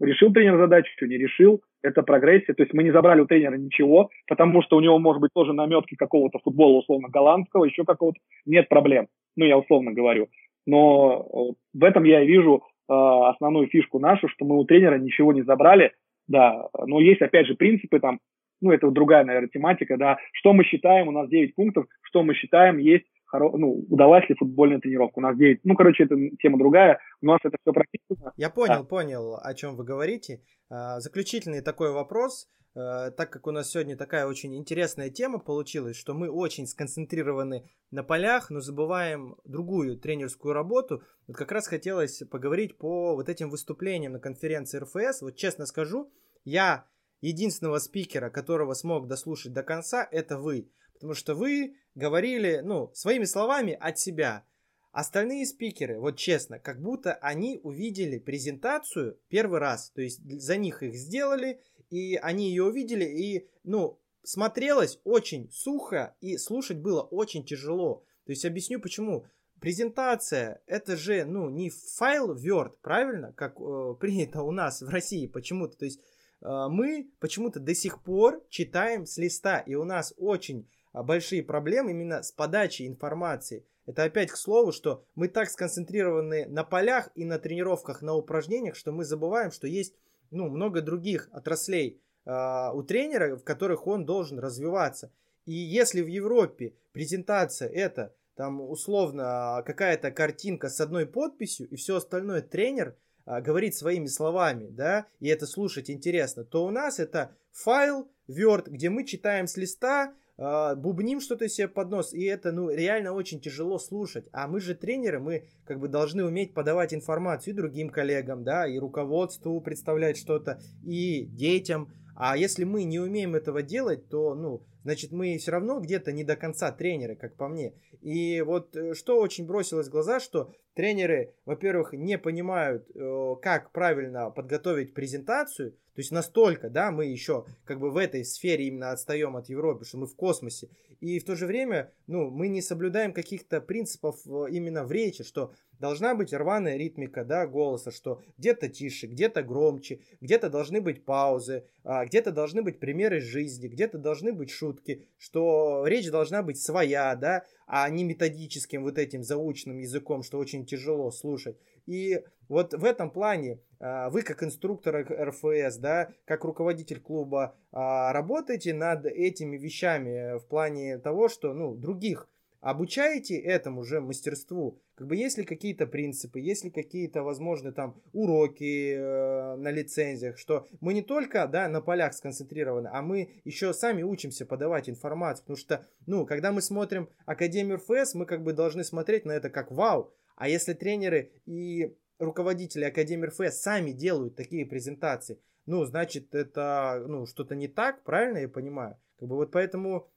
решил 0.00 0.32
тренер 0.32 0.56
задачу, 0.56 0.90
не 1.06 1.18
решил, 1.18 1.62
это 1.82 2.02
прогрессия. 2.02 2.54
То 2.54 2.62
есть 2.62 2.72
мы 2.72 2.82
не 2.82 2.90
забрали 2.90 3.20
у 3.20 3.26
тренера 3.26 3.56
ничего, 3.56 4.10
потому 4.26 4.62
что 4.62 4.76
у 4.76 4.80
него 4.80 4.98
может 4.98 5.20
быть 5.20 5.32
тоже 5.34 5.52
наметки 5.52 5.94
какого-то 5.94 6.38
футбола, 6.38 6.78
условно, 6.78 7.08
голландского, 7.08 7.64
еще 7.64 7.84
какого-то. 7.84 8.18
Нет 8.46 8.68
проблем. 8.68 9.08
Ну, 9.36 9.44
я 9.44 9.58
условно 9.58 9.92
говорю. 9.92 10.28
Но 10.66 11.54
в 11.72 11.84
этом 11.84 12.04
я 12.04 12.22
и 12.22 12.26
вижу 12.26 12.56
э, 12.56 12.60
основную 12.88 13.68
фишку 13.68 13.98
нашу, 13.98 14.28
что 14.28 14.44
мы 14.44 14.58
у 14.58 14.64
тренера 14.64 14.98
ничего 14.98 15.32
не 15.32 15.42
забрали. 15.42 15.92
Да, 16.26 16.68
но 16.86 17.00
есть, 17.00 17.22
опять 17.22 17.46
же, 17.46 17.54
принципы 17.54 18.00
там, 18.00 18.20
ну, 18.60 18.70
это 18.70 18.90
другая, 18.90 19.24
наверное, 19.24 19.48
тематика, 19.48 19.96
да. 19.96 20.18
Что 20.32 20.52
мы 20.52 20.64
считаем, 20.64 21.08
у 21.08 21.12
нас 21.12 21.28
9 21.28 21.54
пунктов, 21.54 21.86
что 22.02 22.22
мы 22.22 22.34
считаем, 22.34 22.78
есть 22.78 23.06
хоро... 23.28 23.56
ну, 23.56 23.84
удалась 23.88 24.28
ли 24.28 24.34
футбольная 24.34 24.80
тренировка. 24.80 25.18
У 25.18 25.22
нас 25.22 25.36
9. 25.36 25.60
Ну, 25.64 25.74
короче, 25.74 26.04
это 26.04 26.16
тема 26.40 26.58
другая. 26.58 26.98
У 27.22 27.26
нас 27.26 27.38
это 27.44 27.56
все 27.62 27.72
прописано. 27.72 28.32
Я 28.36 28.50
понял, 28.50 28.82
да. 28.82 28.84
понял, 28.84 29.38
о 29.42 29.54
чем 29.54 29.76
вы 29.76 29.84
говорите. 29.84 30.40
А, 30.70 31.00
заключительный 31.00 31.62
такой 31.62 31.92
вопрос. 31.92 32.48
А, 32.74 33.10
так 33.10 33.30
как 33.32 33.46
у 33.46 33.50
нас 33.50 33.70
сегодня 33.70 33.96
такая 33.96 34.26
очень 34.26 34.56
интересная 34.56 35.10
тема 35.10 35.38
получилась, 35.38 35.96
что 35.96 36.14
мы 36.14 36.30
очень 36.30 36.66
сконцентрированы 36.66 37.70
на 37.90 38.02
полях, 38.02 38.50
но 38.50 38.60
забываем 38.60 39.36
другую 39.44 39.98
тренерскую 39.98 40.54
работу. 40.54 41.02
Вот 41.26 41.36
как 41.36 41.52
раз 41.52 41.66
хотелось 41.66 42.22
поговорить 42.30 42.78
по 42.78 43.14
вот 43.14 43.28
этим 43.28 43.50
выступлениям 43.50 44.12
на 44.12 44.20
конференции 44.20 44.78
РФС. 44.78 45.22
Вот 45.22 45.36
честно 45.36 45.66
скажу, 45.66 46.12
я 46.44 46.86
единственного 47.20 47.78
спикера, 47.78 48.30
которого 48.30 48.74
смог 48.74 49.08
дослушать 49.08 49.52
до 49.52 49.62
конца, 49.62 50.06
это 50.10 50.38
вы. 50.38 50.70
Потому 50.94 51.14
что 51.14 51.34
вы 51.34 51.76
говорили, 51.94 52.60
ну, 52.62 52.90
своими 52.94 53.24
словами 53.24 53.76
от 53.78 53.98
себя. 53.98 54.44
Остальные 54.90 55.46
спикеры, 55.46 56.00
вот 56.00 56.16
честно, 56.16 56.58
как 56.58 56.80
будто 56.80 57.12
они 57.14 57.60
увидели 57.62 58.18
презентацию 58.18 59.18
первый 59.28 59.60
раз. 59.60 59.90
То 59.90 60.00
есть 60.00 60.20
за 60.24 60.56
них 60.56 60.82
их 60.82 60.94
сделали, 60.96 61.60
и 61.90 62.16
они 62.16 62.48
ее 62.48 62.64
увидели, 62.64 63.04
и, 63.04 63.48
ну, 63.64 63.98
смотрелось 64.22 65.00
очень 65.04 65.50
сухо, 65.50 66.14
и 66.20 66.36
слушать 66.36 66.78
было 66.78 67.02
очень 67.02 67.44
тяжело. 67.44 68.04
То 68.24 68.32
есть 68.32 68.44
объясню 68.44 68.80
почему. 68.80 69.26
Презентация, 69.60 70.62
это 70.66 70.96
же, 70.96 71.24
ну, 71.24 71.48
не 71.48 71.70
файл 71.70 72.32
Word, 72.34 72.74
правильно, 72.80 73.32
как 73.32 73.56
э, 73.58 73.94
принято 74.00 74.42
у 74.42 74.52
нас 74.52 74.82
в 74.82 74.88
России 74.88 75.26
почему-то. 75.26 75.76
То 75.76 75.84
есть 75.84 76.00
э, 76.42 76.66
мы 76.70 77.10
почему-то 77.18 77.58
до 77.58 77.74
сих 77.74 78.02
пор 78.02 78.44
читаем 78.50 79.04
с 79.04 79.16
листа, 79.16 79.58
и 79.58 79.74
у 79.74 79.84
нас 79.84 80.14
очень 80.16 80.68
а, 80.92 81.02
большие 81.02 81.42
проблемы 81.42 81.90
именно 81.90 82.22
с 82.22 82.32
подачей 82.32 82.86
информации. 82.86 83.66
Это 83.86 84.04
опять 84.04 84.30
к 84.30 84.36
слову, 84.36 84.72
что 84.72 85.04
мы 85.14 85.28
так 85.28 85.48
сконцентрированы 85.48 86.46
на 86.46 86.62
полях 86.62 87.10
и 87.14 87.24
на 87.24 87.38
тренировках, 87.38 88.02
на 88.02 88.14
упражнениях, 88.14 88.76
что 88.76 88.92
мы 88.92 89.04
забываем, 89.04 89.50
что 89.50 89.66
есть 89.66 89.94
ну, 90.30 90.48
много 90.48 90.82
других 90.82 91.28
отраслей 91.32 92.00
э, 92.24 92.70
у 92.72 92.82
тренера, 92.82 93.36
в 93.36 93.44
которых 93.44 93.86
он 93.86 94.04
должен 94.04 94.38
развиваться. 94.38 95.10
И 95.44 95.52
если 95.52 96.02
в 96.02 96.06
Европе 96.06 96.74
презентация 96.92 97.68
это 97.68 98.14
там 98.38 98.60
условно 98.60 99.62
какая-то 99.66 100.12
картинка 100.12 100.68
с 100.68 100.80
одной 100.80 101.06
подписью 101.06 101.68
и 101.68 101.74
все 101.74 101.96
остальное 101.96 102.40
тренер 102.40 102.94
а, 103.24 103.40
говорит 103.40 103.74
своими 103.74 104.06
словами, 104.06 104.68
да, 104.70 105.06
и 105.18 105.28
это 105.28 105.44
слушать 105.46 105.90
интересно, 105.90 106.44
то 106.44 106.64
у 106.64 106.70
нас 106.70 107.00
это 107.00 107.34
файл 107.50 108.08
Word, 108.28 108.70
где 108.70 108.90
мы 108.90 109.04
читаем 109.04 109.48
с 109.48 109.56
листа, 109.56 110.14
э, 110.38 110.74
бубним 110.76 111.20
что-то 111.20 111.48
себе 111.48 111.68
под 111.68 111.90
нос, 111.90 112.14
и 112.14 112.24
это, 112.24 112.52
ну, 112.52 112.70
реально 112.70 113.12
очень 113.12 113.40
тяжело 113.40 113.78
слушать. 113.78 114.28
А 114.32 114.48
мы 114.48 114.60
же 114.60 114.74
тренеры, 114.74 115.20
мы 115.20 115.48
как 115.64 115.78
бы 115.80 115.88
должны 115.88 116.24
уметь 116.24 116.54
подавать 116.54 116.94
информацию 116.94 117.52
и 117.52 117.56
другим 117.56 117.90
коллегам, 117.90 118.44
да, 118.44 118.66
и 118.66 118.78
руководству 118.78 119.60
представлять 119.60 120.16
что-то, 120.16 120.60
и 120.82 121.26
детям. 121.26 121.92
А 122.16 122.36
если 122.36 122.64
мы 122.64 122.84
не 122.84 122.98
умеем 122.98 123.36
этого 123.36 123.62
делать, 123.62 124.08
то, 124.08 124.34
ну, 124.34 124.62
значит, 124.82 125.12
мы 125.12 125.36
все 125.38 125.52
равно 125.52 125.80
где-то 125.80 126.12
не 126.12 126.24
до 126.24 126.34
конца 126.34 126.72
тренеры, 126.72 127.14
как 127.14 127.36
по 127.36 127.46
мне. 127.46 127.74
И 128.00 128.40
вот 128.42 128.74
э, 128.74 128.94
что 128.94 129.20
очень 129.20 129.46
бросилось 129.46 129.88
в 129.88 129.92
глаза, 129.92 130.18
что 130.18 130.52
тренеры, 130.74 131.34
во-первых, 131.44 131.92
не 131.92 132.18
понимают, 132.18 132.88
э, 132.94 133.34
как 133.42 133.70
правильно 133.70 134.30
подготовить 134.30 134.94
презентацию, 134.94 135.74
то 135.98 136.00
есть 136.00 136.12
настолько, 136.12 136.70
да, 136.70 136.92
мы 136.92 137.06
еще 137.06 137.44
как 137.64 137.80
бы 137.80 137.90
в 137.90 137.96
этой 137.96 138.24
сфере 138.24 138.68
именно 138.68 138.92
отстаем 138.92 139.34
от 139.34 139.48
Европы, 139.48 139.84
что 139.84 139.98
мы 139.98 140.06
в 140.06 140.14
космосе. 140.14 140.68
И 141.00 141.18
в 141.18 141.24
то 141.24 141.34
же 141.34 141.44
время, 141.44 141.90
ну, 142.06 142.30
мы 142.30 142.46
не 142.46 142.62
соблюдаем 142.62 143.12
каких-то 143.12 143.60
принципов 143.60 144.20
э, 144.24 144.46
именно 144.48 144.84
в 144.84 144.92
речи, 144.92 145.24
что 145.24 145.52
должна 145.80 146.14
быть 146.14 146.32
рваная 146.32 146.76
ритмика, 146.76 147.24
да, 147.24 147.48
голоса, 147.48 147.90
что 147.90 148.22
где-то 148.36 148.68
тише, 148.68 149.08
где-то 149.08 149.42
громче, 149.42 149.98
где-то 150.20 150.50
должны 150.50 150.80
быть 150.80 151.04
паузы, 151.04 151.64
а, 151.82 152.06
где-то 152.06 152.30
должны 152.30 152.62
быть 152.62 152.78
примеры 152.78 153.20
жизни, 153.20 153.66
где-то 153.66 153.98
должны 153.98 154.32
быть 154.32 154.50
шутки, 154.50 155.04
что 155.16 155.84
речь 155.84 156.08
должна 156.10 156.44
быть 156.44 156.60
своя, 156.60 157.16
да, 157.16 157.44
а 157.66 157.88
не 157.90 158.04
методическим 158.04 158.84
вот 158.84 158.98
этим 158.98 159.24
заученным 159.24 159.78
языком, 159.78 160.22
что 160.22 160.38
очень 160.38 160.64
тяжело 160.64 161.10
слушать. 161.10 161.58
И 161.86 162.22
вот 162.48 162.74
в 162.74 162.84
этом 162.84 163.10
плане 163.10 163.60
а, 163.80 164.10
вы 164.10 164.22
как 164.22 164.42
инструктор 164.42 165.06
РФС, 165.10 165.76
да, 165.76 166.10
как 166.24 166.44
руководитель 166.44 167.00
клуба, 167.00 167.54
а, 167.72 168.12
работаете 168.12 168.74
над 168.74 169.06
этими 169.06 169.56
вещами 169.56 170.38
в 170.38 170.46
плане 170.46 170.98
того, 170.98 171.28
что, 171.28 171.52
ну, 171.52 171.74
других. 171.74 172.28
Обучаете 172.60 173.38
этому 173.38 173.84
же 173.84 174.00
мастерству? 174.00 174.80
Как 174.96 175.06
бы 175.06 175.14
есть 175.14 175.38
ли 175.38 175.44
какие-то 175.44 175.86
принципы, 175.86 176.40
есть 176.40 176.64
ли 176.64 176.70
какие-то, 176.70 177.22
возможно, 177.22 177.70
там 177.70 178.02
уроки 178.12 178.94
э, 178.96 179.56
на 179.56 179.70
лицензиях, 179.70 180.36
что 180.36 180.66
мы 180.80 180.92
не 180.92 181.02
только, 181.02 181.46
да, 181.46 181.68
на 181.68 181.80
полях 181.80 182.14
сконцентрированы, 182.14 182.88
а 182.92 183.00
мы 183.00 183.40
еще 183.44 183.72
сами 183.72 184.02
учимся 184.02 184.44
подавать 184.44 184.90
информацию, 184.90 185.44
потому 185.44 185.56
что, 185.56 185.86
ну, 186.06 186.26
когда 186.26 186.50
мы 186.50 186.60
смотрим 186.60 187.08
Академию 187.26 187.76
РФС, 187.76 188.16
мы 188.16 188.26
как 188.26 188.42
бы 188.42 188.52
должны 188.52 188.82
смотреть 188.82 189.24
на 189.24 189.32
это 189.32 189.50
как 189.50 189.70
вау, 189.70 190.12
а 190.34 190.48
если 190.48 190.72
тренеры 190.72 191.30
и 191.46 191.94
руководители 192.18 192.84
Академии 192.84 193.26
РФС 193.26 193.60
сами 193.60 193.92
делают 193.92 194.36
такие 194.36 194.66
презентации, 194.66 195.40
ну, 195.66 195.84
значит, 195.84 196.34
это, 196.34 197.04
ну, 197.06 197.26
что-то 197.26 197.54
не 197.54 197.68
так, 197.68 198.02
правильно 198.02 198.38
я 198.38 198.48
понимаю? 198.48 198.96
Как 199.18 199.28
бы 199.28 199.36
вот 199.36 199.50
поэтому 199.52 200.08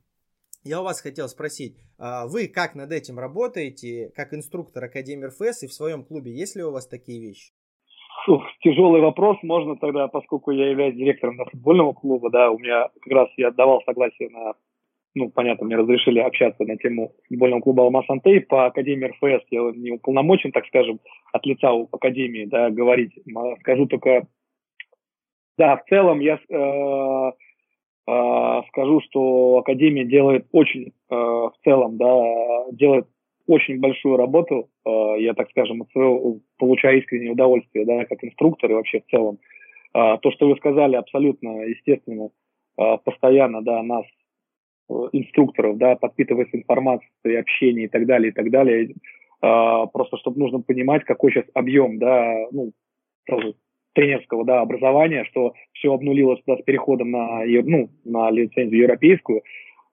я 0.64 0.82
у 0.82 0.84
вас 0.84 1.02
хотел 1.02 1.28
спросить, 1.28 1.78
а 1.98 2.28
вы 2.28 2.48
как 2.48 2.76
над 2.76 2.92
этим 2.92 3.20
работаете, 3.20 4.12
как 4.16 4.34
инструктор 4.34 4.84
Академии 4.86 5.26
РФС 5.26 5.64
и 5.64 5.68
в 5.68 5.74
своем 5.74 6.04
клубе, 6.04 6.32
есть 6.32 6.56
ли 6.56 6.64
у 6.64 6.72
вас 6.72 6.88
такие 6.88 7.20
вещи? 7.20 7.52
Фух, 8.26 8.44
тяжелый 8.62 9.02
вопрос. 9.02 9.38
Можно 9.42 9.78
тогда, 9.78 10.08
поскольку 10.08 10.52
я 10.52 10.70
являюсь 10.70 10.96
директором 10.96 11.38
на 11.38 11.46
футбольного 11.46 11.94
клуба, 11.94 12.30
да, 12.30 12.52
у 12.52 12.60
меня 12.60 12.90
как 13.02 13.12
раз 13.12 13.30
я 13.38 13.52
давал 13.52 13.82
согласие 13.84 14.30
на, 14.30 14.54
ну, 15.14 15.30
понятно, 15.30 15.66
мне 15.66 15.76
разрешили 15.76 16.20
общаться 16.20 16.64
на 16.64 16.78
тему 16.78 17.14
футбольного 17.28 17.62
клуба 17.62 17.84
Алмаз 17.84 18.06
Антей 18.10 18.40
по 18.40 18.66
Академии 18.66 19.08
РФС. 19.08 19.46
Я 19.50 19.72
не 19.76 19.92
уполномочен, 19.92 20.52
так 20.52 20.66
скажем, 20.68 21.00
от 21.34 21.46
лица 21.46 21.70
Академии, 21.92 22.46
да, 22.46 22.70
говорить. 22.70 23.12
Скажу 23.60 23.88
только, 23.88 24.28
да, 25.58 25.78
в 25.78 25.84
целом 25.90 26.20
я 26.22 26.40
э, 26.50 27.32
а, 28.08 28.64
скажу, 28.70 29.02
что 29.02 29.60
Академия 29.60 30.06
делает 30.06 30.48
очень, 30.52 30.94
а, 31.10 31.50
в 31.50 31.54
целом, 31.64 31.98
да, 31.98 32.66
делает 32.72 33.08
очень 33.48 33.80
большую 33.80 34.18
работу, 34.18 34.70
а, 34.86 35.16
я, 35.16 35.34
так 35.34 35.50
скажем, 35.52 35.82
от 35.82 35.92
своего, 35.92 36.40
получаю 36.58 37.00
искреннее 37.00 37.32
удовольствие, 37.32 37.86
да, 37.86 38.06
как 38.06 38.24
инструктор 38.24 38.72
и 38.72 38.74
вообще 38.74 39.02
в 39.02 39.12
целом. 39.12 39.40
То, 39.94 40.32
что 40.32 40.48
вы 40.48 40.56
сказали, 40.56 40.96
абсолютно 40.96 41.64
естественно, 41.64 42.30
постоянно, 43.04 43.62
да, 43.62 43.84
нас, 43.84 44.06
э, 44.06 44.21
инструкторов, 45.12 45.78
да, 45.78 45.96
подпитывается 45.96 46.58
информацией, 46.58 47.36
общение 47.36 47.86
и 47.86 47.90
так 47.90 48.06
далее, 48.06 48.32
и 48.32 48.34
так 48.34 48.50
далее. 48.50 48.96
Просто, 49.40 50.18
чтобы 50.18 50.40
нужно 50.40 50.62
понимать, 50.62 51.04
какой 51.04 51.32
сейчас 51.32 51.46
объем, 51.56 51.98
да, 51.98 52.46
ну, 52.52 52.74
тоже 53.26 53.56
тренерского 53.94 54.46
да, 54.46 54.62
образования, 54.62 55.26
что 55.26 55.54
все 55.74 55.94
обнулилось 55.94 56.42
да, 56.46 56.58
с 56.58 56.62
переходом 56.62 57.12
на, 57.12 57.44
ну, 57.46 57.90
на 58.06 58.30
лицензию 58.32 58.84
европейскую. 58.84 59.42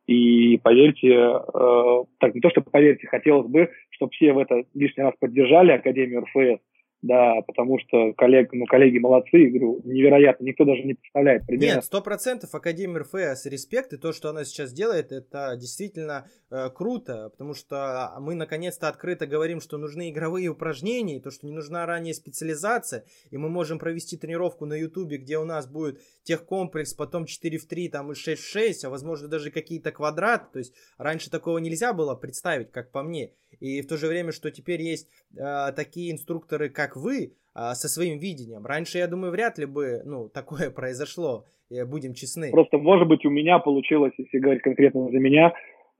И 0.06 0.58
поверьте, 0.62 1.12
э, 1.12 2.04
так 2.18 2.34
не 2.34 2.40
то, 2.40 2.48
что 2.48 2.62
поверьте, 2.62 3.06
хотелось 3.06 3.46
бы, 3.46 3.70
чтобы 3.90 4.10
все 4.12 4.32
в 4.32 4.38
это 4.38 4.64
лишний 4.72 5.04
раз 5.04 5.12
поддержали 5.20 5.72
Академию 5.72 6.22
РФС, 6.22 6.62
да, 7.02 7.42
потому 7.46 7.78
что 7.78 8.12
коллег, 8.14 8.52
ну, 8.52 8.66
коллеги 8.66 8.98
молодцы, 8.98 9.46
говорю, 9.46 9.80
невероятно, 9.84 10.44
никто 10.44 10.64
даже 10.64 10.82
не 10.82 10.94
представляет. 10.94 11.46
Примерно. 11.46 11.74
Нет, 11.76 11.84
сто 11.84 12.00
процентов 12.02 12.54
Академия 12.54 12.98
РФС 12.98 13.46
респект, 13.46 13.92
и 13.92 13.98
то, 13.98 14.12
что 14.12 14.30
она 14.30 14.44
сейчас 14.44 14.72
делает, 14.72 15.12
это 15.12 15.56
действительно 15.56 16.26
э, 16.50 16.70
круто, 16.70 17.30
потому 17.30 17.54
что 17.54 18.14
мы 18.20 18.34
наконец-то 18.34 18.88
открыто 18.88 19.26
говорим, 19.26 19.60
что 19.60 19.78
нужны 19.78 20.10
игровые 20.10 20.48
упражнения, 20.48 21.20
то, 21.20 21.30
что 21.30 21.46
не 21.46 21.52
нужна 21.52 21.86
ранее 21.86 22.14
специализация, 22.14 23.04
и 23.30 23.36
мы 23.36 23.48
можем 23.48 23.78
провести 23.78 24.16
тренировку 24.16 24.66
на 24.66 24.74
ютубе, 24.74 25.18
где 25.18 25.38
у 25.38 25.44
нас 25.44 25.68
будет 25.68 26.00
техкомплекс, 26.28 26.92
потом 26.92 27.24
4 27.24 27.58
в 27.58 27.66
3, 27.66 27.88
там 27.88 28.12
и 28.12 28.14
6 28.14 28.42
в 28.42 28.52
6, 28.52 28.84
а 28.84 28.90
возможно 28.90 29.28
даже 29.28 29.50
какие-то 29.50 29.92
квадраты, 29.92 30.44
то 30.52 30.58
есть 30.58 30.74
раньше 30.98 31.30
такого 31.30 31.58
нельзя 31.58 31.94
было 31.94 32.14
представить, 32.14 32.70
как 32.70 32.92
по 32.92 33.02
мне, 33.02 33.32
и 33.60 33.80
в 33.80 33.88
то 33.88 33.96
же 33.96 34.06
время, 34.06 34.32
что 34.32 34.50
теперь 34.50 34.82
есть 34.82 35.08
э, 35.34 35.72
такие 35.74 36.12
инструкторы, 36.12 36.68
как 36.68 36.96
вы 36.96 37.32
а, 37.54 37.74
со 37.74 37.88
своим 37.88 38.18
видением. 38.18 38.64
Раньше, 38.66 38.98
я 38.98 39.08
думаю, 39.08 39.32
вряд 39.32 39.58
ли 39.58 39.66
бы, 39.66 40.02
ну, 40.04 40.28
такое 40.34 40.70
произошло, 40.70 41.44
будем 41.86 42.14
честны. 42.14 42.50
Просто, 42.50 42.78
может 42.78 43.08
быть, 43.08 43.24
у 43.24 43.30
меня 43.30 43.58
получилось, 43.58 44.12
если 44.18 44.38
говорить 44.38 44.62
конкретно 44.62 45.10
за 45.10 45.18
меня, 45.18 45.52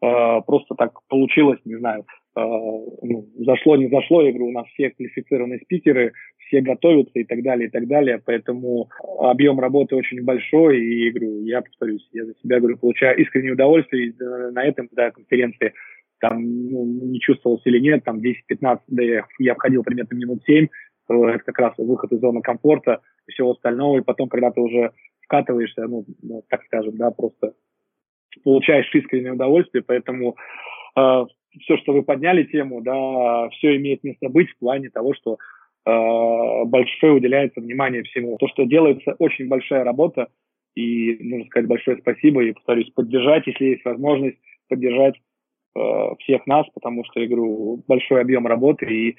э, 0.03 0.41
просто 0.47 0.75
так 0.75 0.93
получилось, 1.09 1.59
не 1.65 1.77
знаю, 1.77 2.05
э, 2.37 2.41
ну, 2.41 3.27
зашло, 3.39 3.77
не 3.77 3.89
зашло, 3.89 4.23
я 4.23 4.31
говорю, 4.31 4.49
у 4.49 4.53
нас 4.53 4.67
все 4.69 4.91
квалифицированные 4.91 5.61
спикеры, 5.61 6.13
все 6.49 6.61
готовятся 6.61 7.19
и 7.19 7.25
так 7.25 7.43
далее, 7.43 7.69
и 7.69 7.71
так 7.71 7.87
далее, 7.87 8.21
поэтому 8.25 8.91
объем 9.21 9.61
работы 9.61 9.95
очень 9.95 10.25
большой, 10.25 10.81
и, 10.81 11.11
говорю, 11.11 11.45
я 11.45 11.63
повторюсь, 11.63 12.07
я 12.13 12.25
за 12.25 12.35
себя, 12.43 12.59
говорю, 12.59 12.79
получаю 12.79 13.19
искреннее 13.19 13.53
удовольствие. 13.53 14.15
На 14.53 14.65
этом, 14.65 14.89
да, 14.93 15.11
конференции, 15.11 15.73
там, 16.21 16.43
ну, 16.43 16.85
не 16.85 17.21
чувствовался 17.21 17.69
или 17.69 17.79
нет, 17.79 18.05
там 18.05 18.19
10-15, 18.19 18.81
да, 18.89 19.03
я, 19.39 19.55
входил 19.55 19.83
примерно 19.85 20.15
минут 20.15 20.43
7, 20.45 20.67
это 21.09 21.45
как 21.45 21.59
раз 21.59 21.75
выход 21.79 22.13
из 22.13 22.21
зоны 22.21 22.43
комфорта 22.43 23.01
и 23.27 23.33
всего 23.33 23.53
остального, 23.53 23.99
и 23.99 24.03
потом, 24.03 24.29
когда 24.29 24.51
ты 24.51 24.61
уже 24.61 24.93
вкатываешься, 25.23 25.87
ну, 25.87 26.05
ну 26.23 26.43
так 26.49 26.63
скажем, 26.65 26.97
да, 26.97 27.11
просто 27.11 27.55
получаешь 28.43 28.93
искреннее 28.95 29.33
удовольствие, 29.33 29.83
поэтому 29.87 30.37
э, 30.97 31.25
все, 31.61 31.77
что 31.79 31.93
вы 31.93 32.03
подняли 32.03 32.45
тему, 32.45 32.83
да, 32.83 33.49
все 33.51 33.77
имеет 33.77 34.05
место 34.05 34.29
быть 34.29 34.51
в 34.51 34.59
плане 34.59 34.91
того, 34.91 35.15
что 35.15 35.35
э, 35.35 35.37
большое 36.67 37.13
уделяется 37.15 37.61
внимание 37.61 38.03
всему. 38.03 38.37
То, 38.39 38.49
что 38.49 38.65
делается, 38.65 39.15
очень 39.19 39.49
большая 39.49 39.85
работа, 39.85 40.29
и 40.75 41.17
нужно 41.21 41.47
сказать 41.47 41.69
большое 41.69 41.99
спасибо, 41.99 42.45
и 42.45 42.53
повторюсь, 42.53 42.91
поддержать, 42.91 43.47
если 43.47 43.65
есть 43.67 43.85
возможность, 43.85 44.39
поддержать 44.69 45.15
э, 45.77 45.81
всех 46.21 46.47
нас, 46.47 46.67
потому 46.75 47.05
что, 47.05 47.21
я 47.21 47.27
говорю, 47.27 47.83
большой 47.89 48.21
объем 48.21 48.47
работы, 48.47 48.87
и 48.87 49.17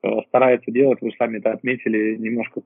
Э, 0.00 0.08
старается 0.28 0.70
делать, 0.70 1.00
вы 1.00 1.10
сами 1.18 1.38
это 1.38 1.52
отметили, 1.52 2.16
немножко 2.16 2.62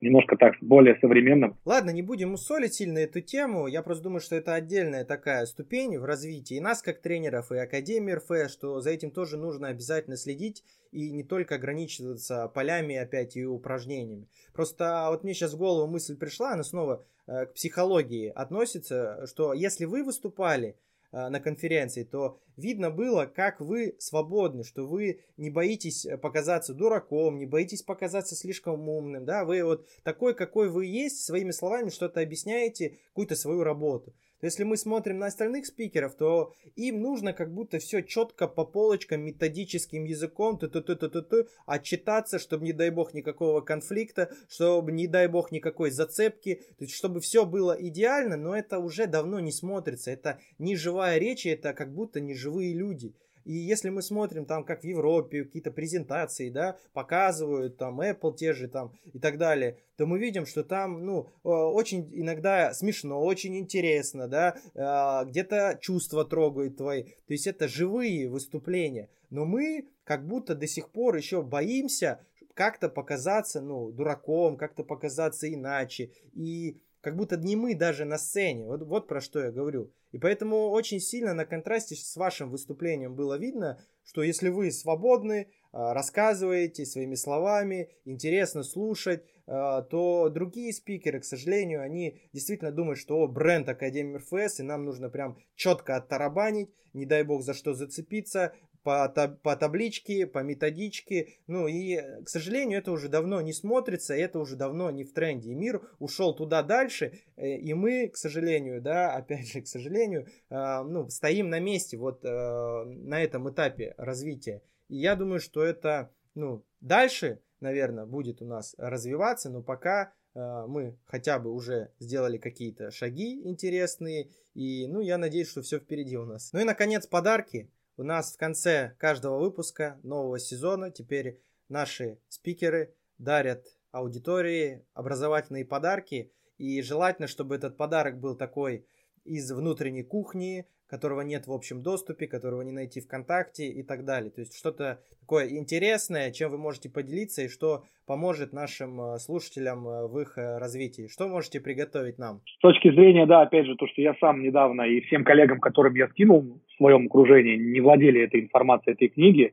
немножко 0.00 0.36
так 0.36 0.54
более 0.60 0.96
современным. 1.00 1.58
Ладно, 1.64 1.90
не 1.90 2.02
будем 2.02 2.34
усолить 2.34 2.74
сильно 2.74 2.98
эту 2.98 3.20
тему. 3.20 3.66
Я 3.66 3.82
просто 3.82 4.04
думаю, 4.04 4.20
что 4.20 4.36
это 4.36 4.54
отдельная 4.54 5.04
такая 5.04 5.46
ступень 5.46 5.98
в 5.98 6.04
развитии 6.04 6.56
и 6.56 6.60
нас 6.60 6.82
как 6.82 7.00
тренеров, 7.00 7.50
и 7.52 7.58
Академии 7.58 8.12
РФ, 8.12 8.50
что 8.50 8.80
за 8.80 8.90
этим 8.90 9.10
тоже 9.10 9.36
нужно 9.36 9.68
обязательно 9.68 10.16
следить 10.16 10.64
и 10.92 11.10
не 11.10 11.24
только 11.24 11.56
ограничиваться 11.56 12.48
полями 12.48 12.96
опять 12.96 13.36
и 13.36 13.44
упражнениями. 13.44 14.28
Просто 14.52 15.06
вот 15.10 15.24
мне 15.24 15.34
сейчас 15.34 15.54
в 15.54 15.58
голову 15.58 15.90
мысль 15.90 16.16
пришла, 16.16 16.52
она 16.52 16.62
снова 16.62 17.04
э, 17.26 17.46
к 17.46 17.54
психологии 17.54 18.28
относится, 18.28 19.26
что 19.26 19.52
если 19.52 19.84
вы 19.84 20.04
выступали 20.04 20.76
на 21.12 21.40
конференции, 21.40 22.04
то 22.04 22.38
видно 22.56 22.90
было, 22.90 23.24
как 23.24 23.60
вы 23.60 23.96
свободны, 23.98 24.64
что 24.64 24.86
вы 24.86 25.20
не 25.36 25.48
боитесь 25.48 26.04
э, 26.04 26.18
показаться 26.18 26.74
дураком, 26.74 27.38
не 27.38 27.46
боитесь 27.46 27.82
показаться 27.82 28.34
слишком 28.34 28.88
умным, 28.88 29.24
да, 29.24 29.44
вы 29.44 29.62
вот 29.64 29.86
такой, 30.02 30.34
какой 30.34 30.68
вы 30.68 30.86
есть, 30.86 31.24
своими 31.24 31.50
словами 31.50 31.88
что-то 31.88 32.20
объясняете, 32.20 32.98
какую-то 33.08 33.36
свою 33.36 33.62
работу. 33.62 34.12
То 34.40 34.46
если 34.46 34.62
мы 34.62 34.76
смотрим 34.76 35.18
на 35.18 35.26
остальных 35.26 35.66
спикеров, 35.66 36.14
то 36.14 36.52
им 36.76 37.02
нужно 37.02 37.32
как 37.32 37.52
будто 37.52 37.78
все 37.78 38.02
четко 38.02 38.46
по 38.46 38.64
полочкам, 38.64 39.22
методическим 39.22 40.04
языком, 40.04 40.58
т 40.58 40.66
-т 40.66 40.80
-т 40.80 40.96
-т 40.96 41.10
-т 41.10 41.28
-т, 41.28 41.48
отчитаться, 41.66 42.38
чтобы, 42.38 42.64
не 42.64 42.72
дай 42.72 42.90
бог, 42.90 43.14
никакого 43.14 43.60
конфликта, 43.60 44.30
чтобы, 44.48 44.92
не 44.92 45.08
дай 45.08 45.26
бог, 45.26 45.50
никакой 45.50 45.90
зацепки, 45.90 46.62
то 46.78 46.84
есть, 46.84 46.94
чтобы 46.94 47.20
все 47.20 47.44
было 47.44 47.72
идеально, 47.72 48.36
но 48.36 48.54
это 48.54 48.78
уже 48.78 49.06
давно 49.06 49.40
не 49.40 49.52
смотрится, 49.52 50.12
это 50.12 50.38
не 50.58 50.76
живая 50.76 51.18
речь, 51.18 51.44
это 51.46 51.74
как 51.74 51.92
будто 51.92 52.20
не 52.20 52.34
живые 52.34 52.74
люди. 52.74 53.14
И 53.48 53.54
если 53.54 53.88
мы 53.88 54.02
смотрим 54.02 54.44
там, 54.44 54.62
как 54.62 54.82
в 54.82 54.84
Европе, 54.84 55.44
какие-то 55.44 55.70
презентации, 55.70 56.50
да, 56.50 56.76
показывают 56.92 57.78
там 57.78 57.98
Apple 57.98 58.36
те 58.36 58.52
же 58.52 58.68
там 58.68 58.92
и 59.14 59.18
так 59.18 59.38
далее, 59.38 59.78
то 59.96 60.04
мы 60.04 60.18
видим, 60.18 60.44
что 60.44 60.62
там, 60.62 61.06
ну, 61.06 61.28
э, 61.44 61.48
очень 61.48 62.10
иногда 62.12 62.74
смешно, 62.74 63.24
очень 63.24 63.56
интересно, 63.56 64.28
да, 64.28 64.54
э, 64.74 65.30
где-то 65.30 65.78
чувства 65.80 66.26
трогают 66.26 66.76
твои. 66.76 67.04
То 67.04 67.32
есть 67.32 67.46
это 67.46 67.68
живые 67.68 68.28
выступления. 68.28 69.08
Но 69.30 69.46
мы 69.46 69.88
как 70.04 70.26
будто 70.26 70.54
до 70.54 70.66
сих 70.66 70.90
пор 70.90 71.16
еще 71.16 71.40
боимся 71.40 72.20
как-то 72.52 72.90
показаться, 72.90 73.62
ну, 73.62 73.90
дураком, 73.92 74.58
как-то 74.58 74.84
показаться 74.84 75.50
иначе. 75.50 76.10
И 76.34 76.76
как 77.00 77.16
будто 77.16 77.36
не 77.36 77.56
мы 77.56 77.74
даже 77.74 78.04
на 78.04 78.18
сцене. 78.18 78.64
Вот, 78.64 78.82
вот 78.82 79.08
про 79.08 79.20
что 79.20 79.40
я 79.40 79.50
говорю. 79.50 79.92
И 80.12 80.18
поэтому 80.18 80.70
очень 80.70 81.00
сильно 81.00 81.34
на 81.34 81.44
контрасте 81.44 81.94
с 81.94 82.16
вашим 82.16 82.50
выступлением 82.50 83.14
было 83.14 83.38
видно, 83.38 83.78
что 84.04 84.22
если 84.22 84.48
вы 84.48 84.70
свободны, 84.70 85.48
а, 85.70 85.92
рассказываете 85.92 86.86
своими 86.86 87.14
словами, 87.14 87.90
интересно 88.04 88.62
слушать, 88.62 89.22
а, 89.46 89.82
то 89.82 90.30
другие 90.30 90.72
спикеры, 90.72 91.20
к 91.20 91.24
сожалению, 91.24 91.82
они 91.82 92.22
действительно 92.32 92.72
думают, 92.72 92.98
что 92.98 93.18
о, 93.18 93.28
бренд 93.28 93.68
Академии 93.68 94.16
РФС, 94.16 94.60
и 94.60 94.62
нам 94.62 94.84
нужно 94.84 95.10
прям 95.10 95.38
четко 95.54 95.96
оттарабанить, 95.96 96.70
не 96.94 97.04
дай 97.04 97.22
бог 97.22 97.42
за 97.42 97.52
что 97.52 97.74
зацепиться, 97.74 98.54
по, 98.88 99.28
по 99.42 99.54
табличке, 99.54 100.26
по 100.26 100.38
методичке. 100.38 101.34
Ну 101.46 101.66
и, 101.66 102.00
к 102.24 102.28
сожалению, 102.30 102.78
это 102.78 102.90
уже 102.90 103.10
давно 103.10 103.42
не 103.42 103.52
смотрится, 103.52 104.14
это 104.14 104.38
уже 104.38 104.56
давно 104.56 104.90
не 104.90 105.04
в 105.04 105.12
тренде. 105.12 105.50
И 105.50 105.54
мир 105.54 105.82
ушел 105.98 106.34
туда 106.34 106.62
дальше, 106.62 107.12
э, 107.36 107.56
и 107.56 107.74
мы, 107.74 108.08
к 108.08 108.16
сожалению, 108.16 108.80
да, 108.80 109.12
опять 109.14 109.52
же, 109.52 109.60
к 109.60 109.66
сожалению, 109.66 110.26
э, 110.48 110.82
ну, 110.84 111.06
стоим 111.10 111.50
на 111.50 111.60
месте 111.60 111.98
вот 111.98 112.24
э, 112.24 112.28
на 112.28 113.22
этом 113.22 113.50
этапе 113.50 113.94
развития. 113.98 114.62
И 114.88 114.96
я 114.96 115.16
думаю, 115.16 115.40
что 115.40 115.62
это, 115.62 116.10
ну, 116.34 116.64
дальше, 116.80 117.42
наверное, 117.60 118.06
будет 118.06 118.40
у 118.40 118.46
нас 118.46 118.74
развиваться, 118.78 119.50
но 119.50 119.62
пока 119.62 120.14
мы 120.34 120.96
хотя 121.06 121.40
бы 121.40 121.50
уже 121.52 121.90
сделали 121.98 122.38
какие-то 122.38 122.92
шаги 122.92 123.42
интересные, 123.42 124.28
и, 124.54 124.86
ну, 124.86 125.00
я 125.00 125.18
надеюсь, 125.18 125.48
что 125.48 125.62
все 125.62 125.80
впереди 125.80 126.16
у 126.16 126.26
нас. 126.26 126.52
Ну 126.52 126.60
и, 126.60 126.64
наконец, 126.64 127.08
подарки. 127.08 127.70
У 127.98 128.04
нас 128.04 128.32
в 128.32 128.36
конце 128.36 128.94
каждого 128.98 129.40
выпуска 129.40 129.98
нового 130.04 130.38
сезона 130.38 130.92
теперь 130.92 131.42
наши 131.68 132.20
спикеры 132.28 132.94
дарят 133.18 133.66
аудитории 133.90 134.86
образовательные 134.94 135.64
подарки. 135.64 136.32
И 136.58 136.80
желательно, 136.80 137.26
чтобы 137.26 137.56
этот 137.56 137.76
подарок 137.76 138.20
был 138.20 138.36
такой 138.36 138.86
из 139.24 139.50
внутренней 139.50 140.04
кухни, 140.04 140.68
которого 140.88 141.20
нет 141.20 141.46
в 141.46 141.52
общем 141.52 141.82
доступе, 141.82 142.26
которого 142.26 142.62
не 142.62 142.72
найти 142.72 143.00
ВКонтакте 143.00 143.68
и 143.68 143.82
так 143.82 144.04
далее. 144.04 144.30
То 144.30 144.40
есть 144.40 144.56
что-то 144.56 145.00
такое 145.20 145.48
интересное, 145.50 146.32
чем 146.32 146.50
вы 146.50 146.58
можете 146.58 146.90
поделиться 146.90 147.42
и 147.42 147.48
что 147.48 147.84
поможет 148.06 148.52
нашим 148.52 149.00
э, 149.00 149.18
слушателям 149.18 149.86
э, 149.86 150.08
в 150.08 150.18
их 150.18 150.38
э, 150.38 150.58
развитии. 150.58 151.08
Что 151.08 151.28
можете 151.28 151.60
приготовить 151.60 152.18
нам? 152.18 152.40
С 152.46 152.58
точки 152.60 152.90
зрения, 152.90 153.26
да, 153.26 153.42
опять 153.42 153.66
же, 153.66 153.76
то, 153.76 153.86
что 153.86 154.00
я 154.00 154.14
сам 154.14 154.42
недавно 154.42 154.82
и 154.82 155.00
всем 155.02 155.24
коллегам, 155.24 155.60
которым 155.60 155.94
я 155.94 156.08
скинул 156.08 156.60
в 156.66 156.76
своем 156.78 157.06
окружении, 157.06 157.56
не 157.56 157.80
владели 157.80 158.22
этой 158.22 158.40
информацией, 158.40 158.94
этой 158.94 159.08
книги, 159.08 159.52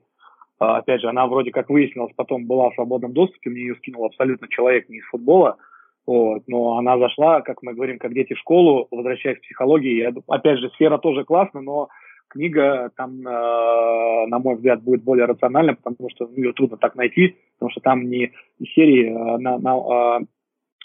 а, 0.57 0.77
опять 0.77 1.01
же, 1.01 1.09
она 1.09 1.27
вроде 1.27 1.51
как 1.51 1.69
выяснилась, 1.69 2.13
потом 2.15 2.45
была 2.45 2.69
в 2.69 2.75
свободном 2.75 3.11
доступе, 3.11 3.49
мне 3.49 3.61
ее 3.61 3.75
скинул 3.75 4.05
абсолютно 4.05 4.47
человек 4.47 4.87
не 4.87 4.99
из 4.99 5.05
футбола, 5.05 5.57
вот. 6.07 6.43
Но 6.47 6.77
она 6.77 6.97
зашла, 6.97 7.41
как 7.41 7.63
мы 7.63 7.73
говорим, 7.73 7.99
как 7.99 8.13
дети 8.13 8.33
в 8.33 8.39
школу, 8.39 8.87
возвращаясь 8.91 9.37
к 9.39 9.41
психологии. 9.41 10.01
Я, 10.01 10.13
опять 10.27 10.59
же, 10.59 10.69
сфера 10.71 10.97
тоже 10.97 11.23
классная, 11.23 11.61
но 11.61 11.89
книга 12.29 12.91
там, 12.95 13.21
э, 13.27 14.27
на 14.27 14.39
мой 14.39 14.55
взгляд, 14.55 14.83
будет 14.83 15.03
более 15.03 15.25
рациональна, 15.25 15.75
потому 15.75 16.09
что 16.09 16.29
ее 16.35 16.53
трудно 16.53 16.77
так 16.77 16.95
найти, 16.95 17.37
потому 17.57 17.71
что 17.71 17.81
там 17.81 18.09
не, 18.09 18.31
серии, 18.75 19.09
а, 19.09 19.37
на, 19.37 19.57
на, 19.57 19.75
а, 19.75 20.19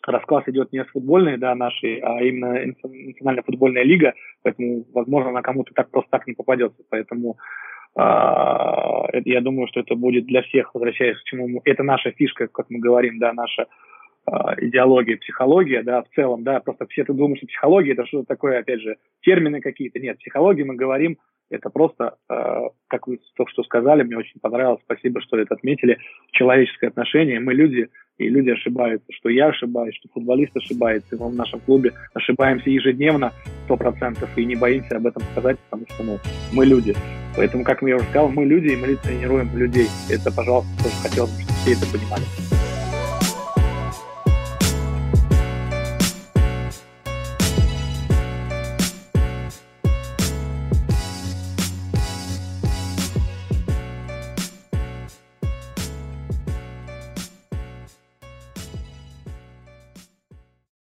расклад 0.07 0.49
идет 0.49 0.73
не 0.73 0.84
с 0.84 0.89
футбольной, 0.89 1.39
да, 1.39 1.55
нашей, 1.55 1.99
а 1.99 2.23
именно 2.23 2.74
национальная 2.84 3.42
футбольная 3.42 3.82
лига, 3.82 4.15
поэтому, 4.42 4.84
возможно, 4.94 5.31
она 5.31 5.42
кому-то 5.42 5.73
так 5.74 5.90
просто 5.90 6.10
так 6.10 6.26
не 6.26 6.34
попадется. 6.34 6.82
Поэтому 6.89 7.36
э, 7.97 8.00
я 9.24 9.40
думаю, 9.40 9.66
что 9.68 9.81
это 9.81 9.94
будет 9.94 10.26
для 10.26 10.42
всех, 10.42 10.74
возвращаясь 10.74 11.18
к 11.18 11.24
чему, 11.24 11.60
это 11.65 11.82
наша 11.82 12.12
фишка, 12.12 12.49
как 12.49 12.70
мы 12.70 12.78
говорим, 12.78 13.18
да, 13.18 13.32
наша 13.32 13.66
идеология, 14.26 15.16
психология, 15.16 15.82
да, 15.82 16.02
в 16.02 16.08
целом, 16.15 16.44
да, 16.44 16.60
просто 16.60 16.86
все 16.86 17.05
ты 17.05 17.12
думаешь, 17.12 17.39
что 17.39 17.47
психология 17.47 17.92
это 17.92 18.07
что-то 18.07 18.26
такое, 18.26 18.60
опять 18.60 18.81
же, 18.81 18.97
термины 19.23 19.60
какие-то. 19.60 19.99
Нет, 19.99 20.18
психология 20.18 20.65
мы 20.65 20.76
говорим, 20.76 21.18
это 21.50 21.68
просто, 21.68 22.16
э, 22.28 22.68
как 22.86 23.08
вы 23.08 23.18
только 23.34 23.50
что 23.50 23.65
сказали, 23.65 24.05
мне 24.05 24.16
очень 24.16 24.40
понравилось, 24.40 24.81
спасибо, 24.84 25.20
что 25.20 25.36
это 25.36 25.55
отметили, 25.55 25.99
человеческое 26.31 26.89
отношение. 26.89 27.40
Мы 27.40 27.55
люди, 27.55 27.89
и 28.18 28.28
люди 28.28 28.50
ошибаются, 28.50 29.07
что 29.12 29.28
я 29.28 29.49
ошибаюсь, 29.49 29.97
что 29.97 30.08
футболист 30.12 30.57
ошибается, 30.57 31.16
и 31.16 31.18
мы 31.18 31.28
в 31.28 31.34
нашем 31.34 31.60
клубе 31.60 31.92
ошибаемся 32.15 32.70
ежедневно, 32.70 33.32
сто 33.65 33.76
процентов, 33.76 34.31
и 34.36 34.44
не 34.44 34.55
боимся 34.55 34.97
об 34.97 35.07
этом 35.07 35.23
сказать, 35.32 35.58
потому 35.68 35.86
что 35.90 36.05
ну, 36.05 36.18
мы 36.52 36.65
люди. 36.66 36.94
Поэтому, 37.36 37.65
как 37.65 37.82
я 37.82 37.97
уже 37.97 38.05
сказал, 38.07 38.28
мы 38.28 38.44
люди, 38.44 38.68
и 38.73 38.76
мы 38.76 38.94
тренируем 38.97 39.49
людей. 39.57 39.86
Это, 40.08 40.32
пожалуйста, 40.34 40.70
тоже 40.82 40.94
хотелось 41.02 41.31
бы, 41.31 41.42
чтобы 41.42 41.58
все 41.58 41.73
это 41.73 41.92
понимали. 41.92 42.50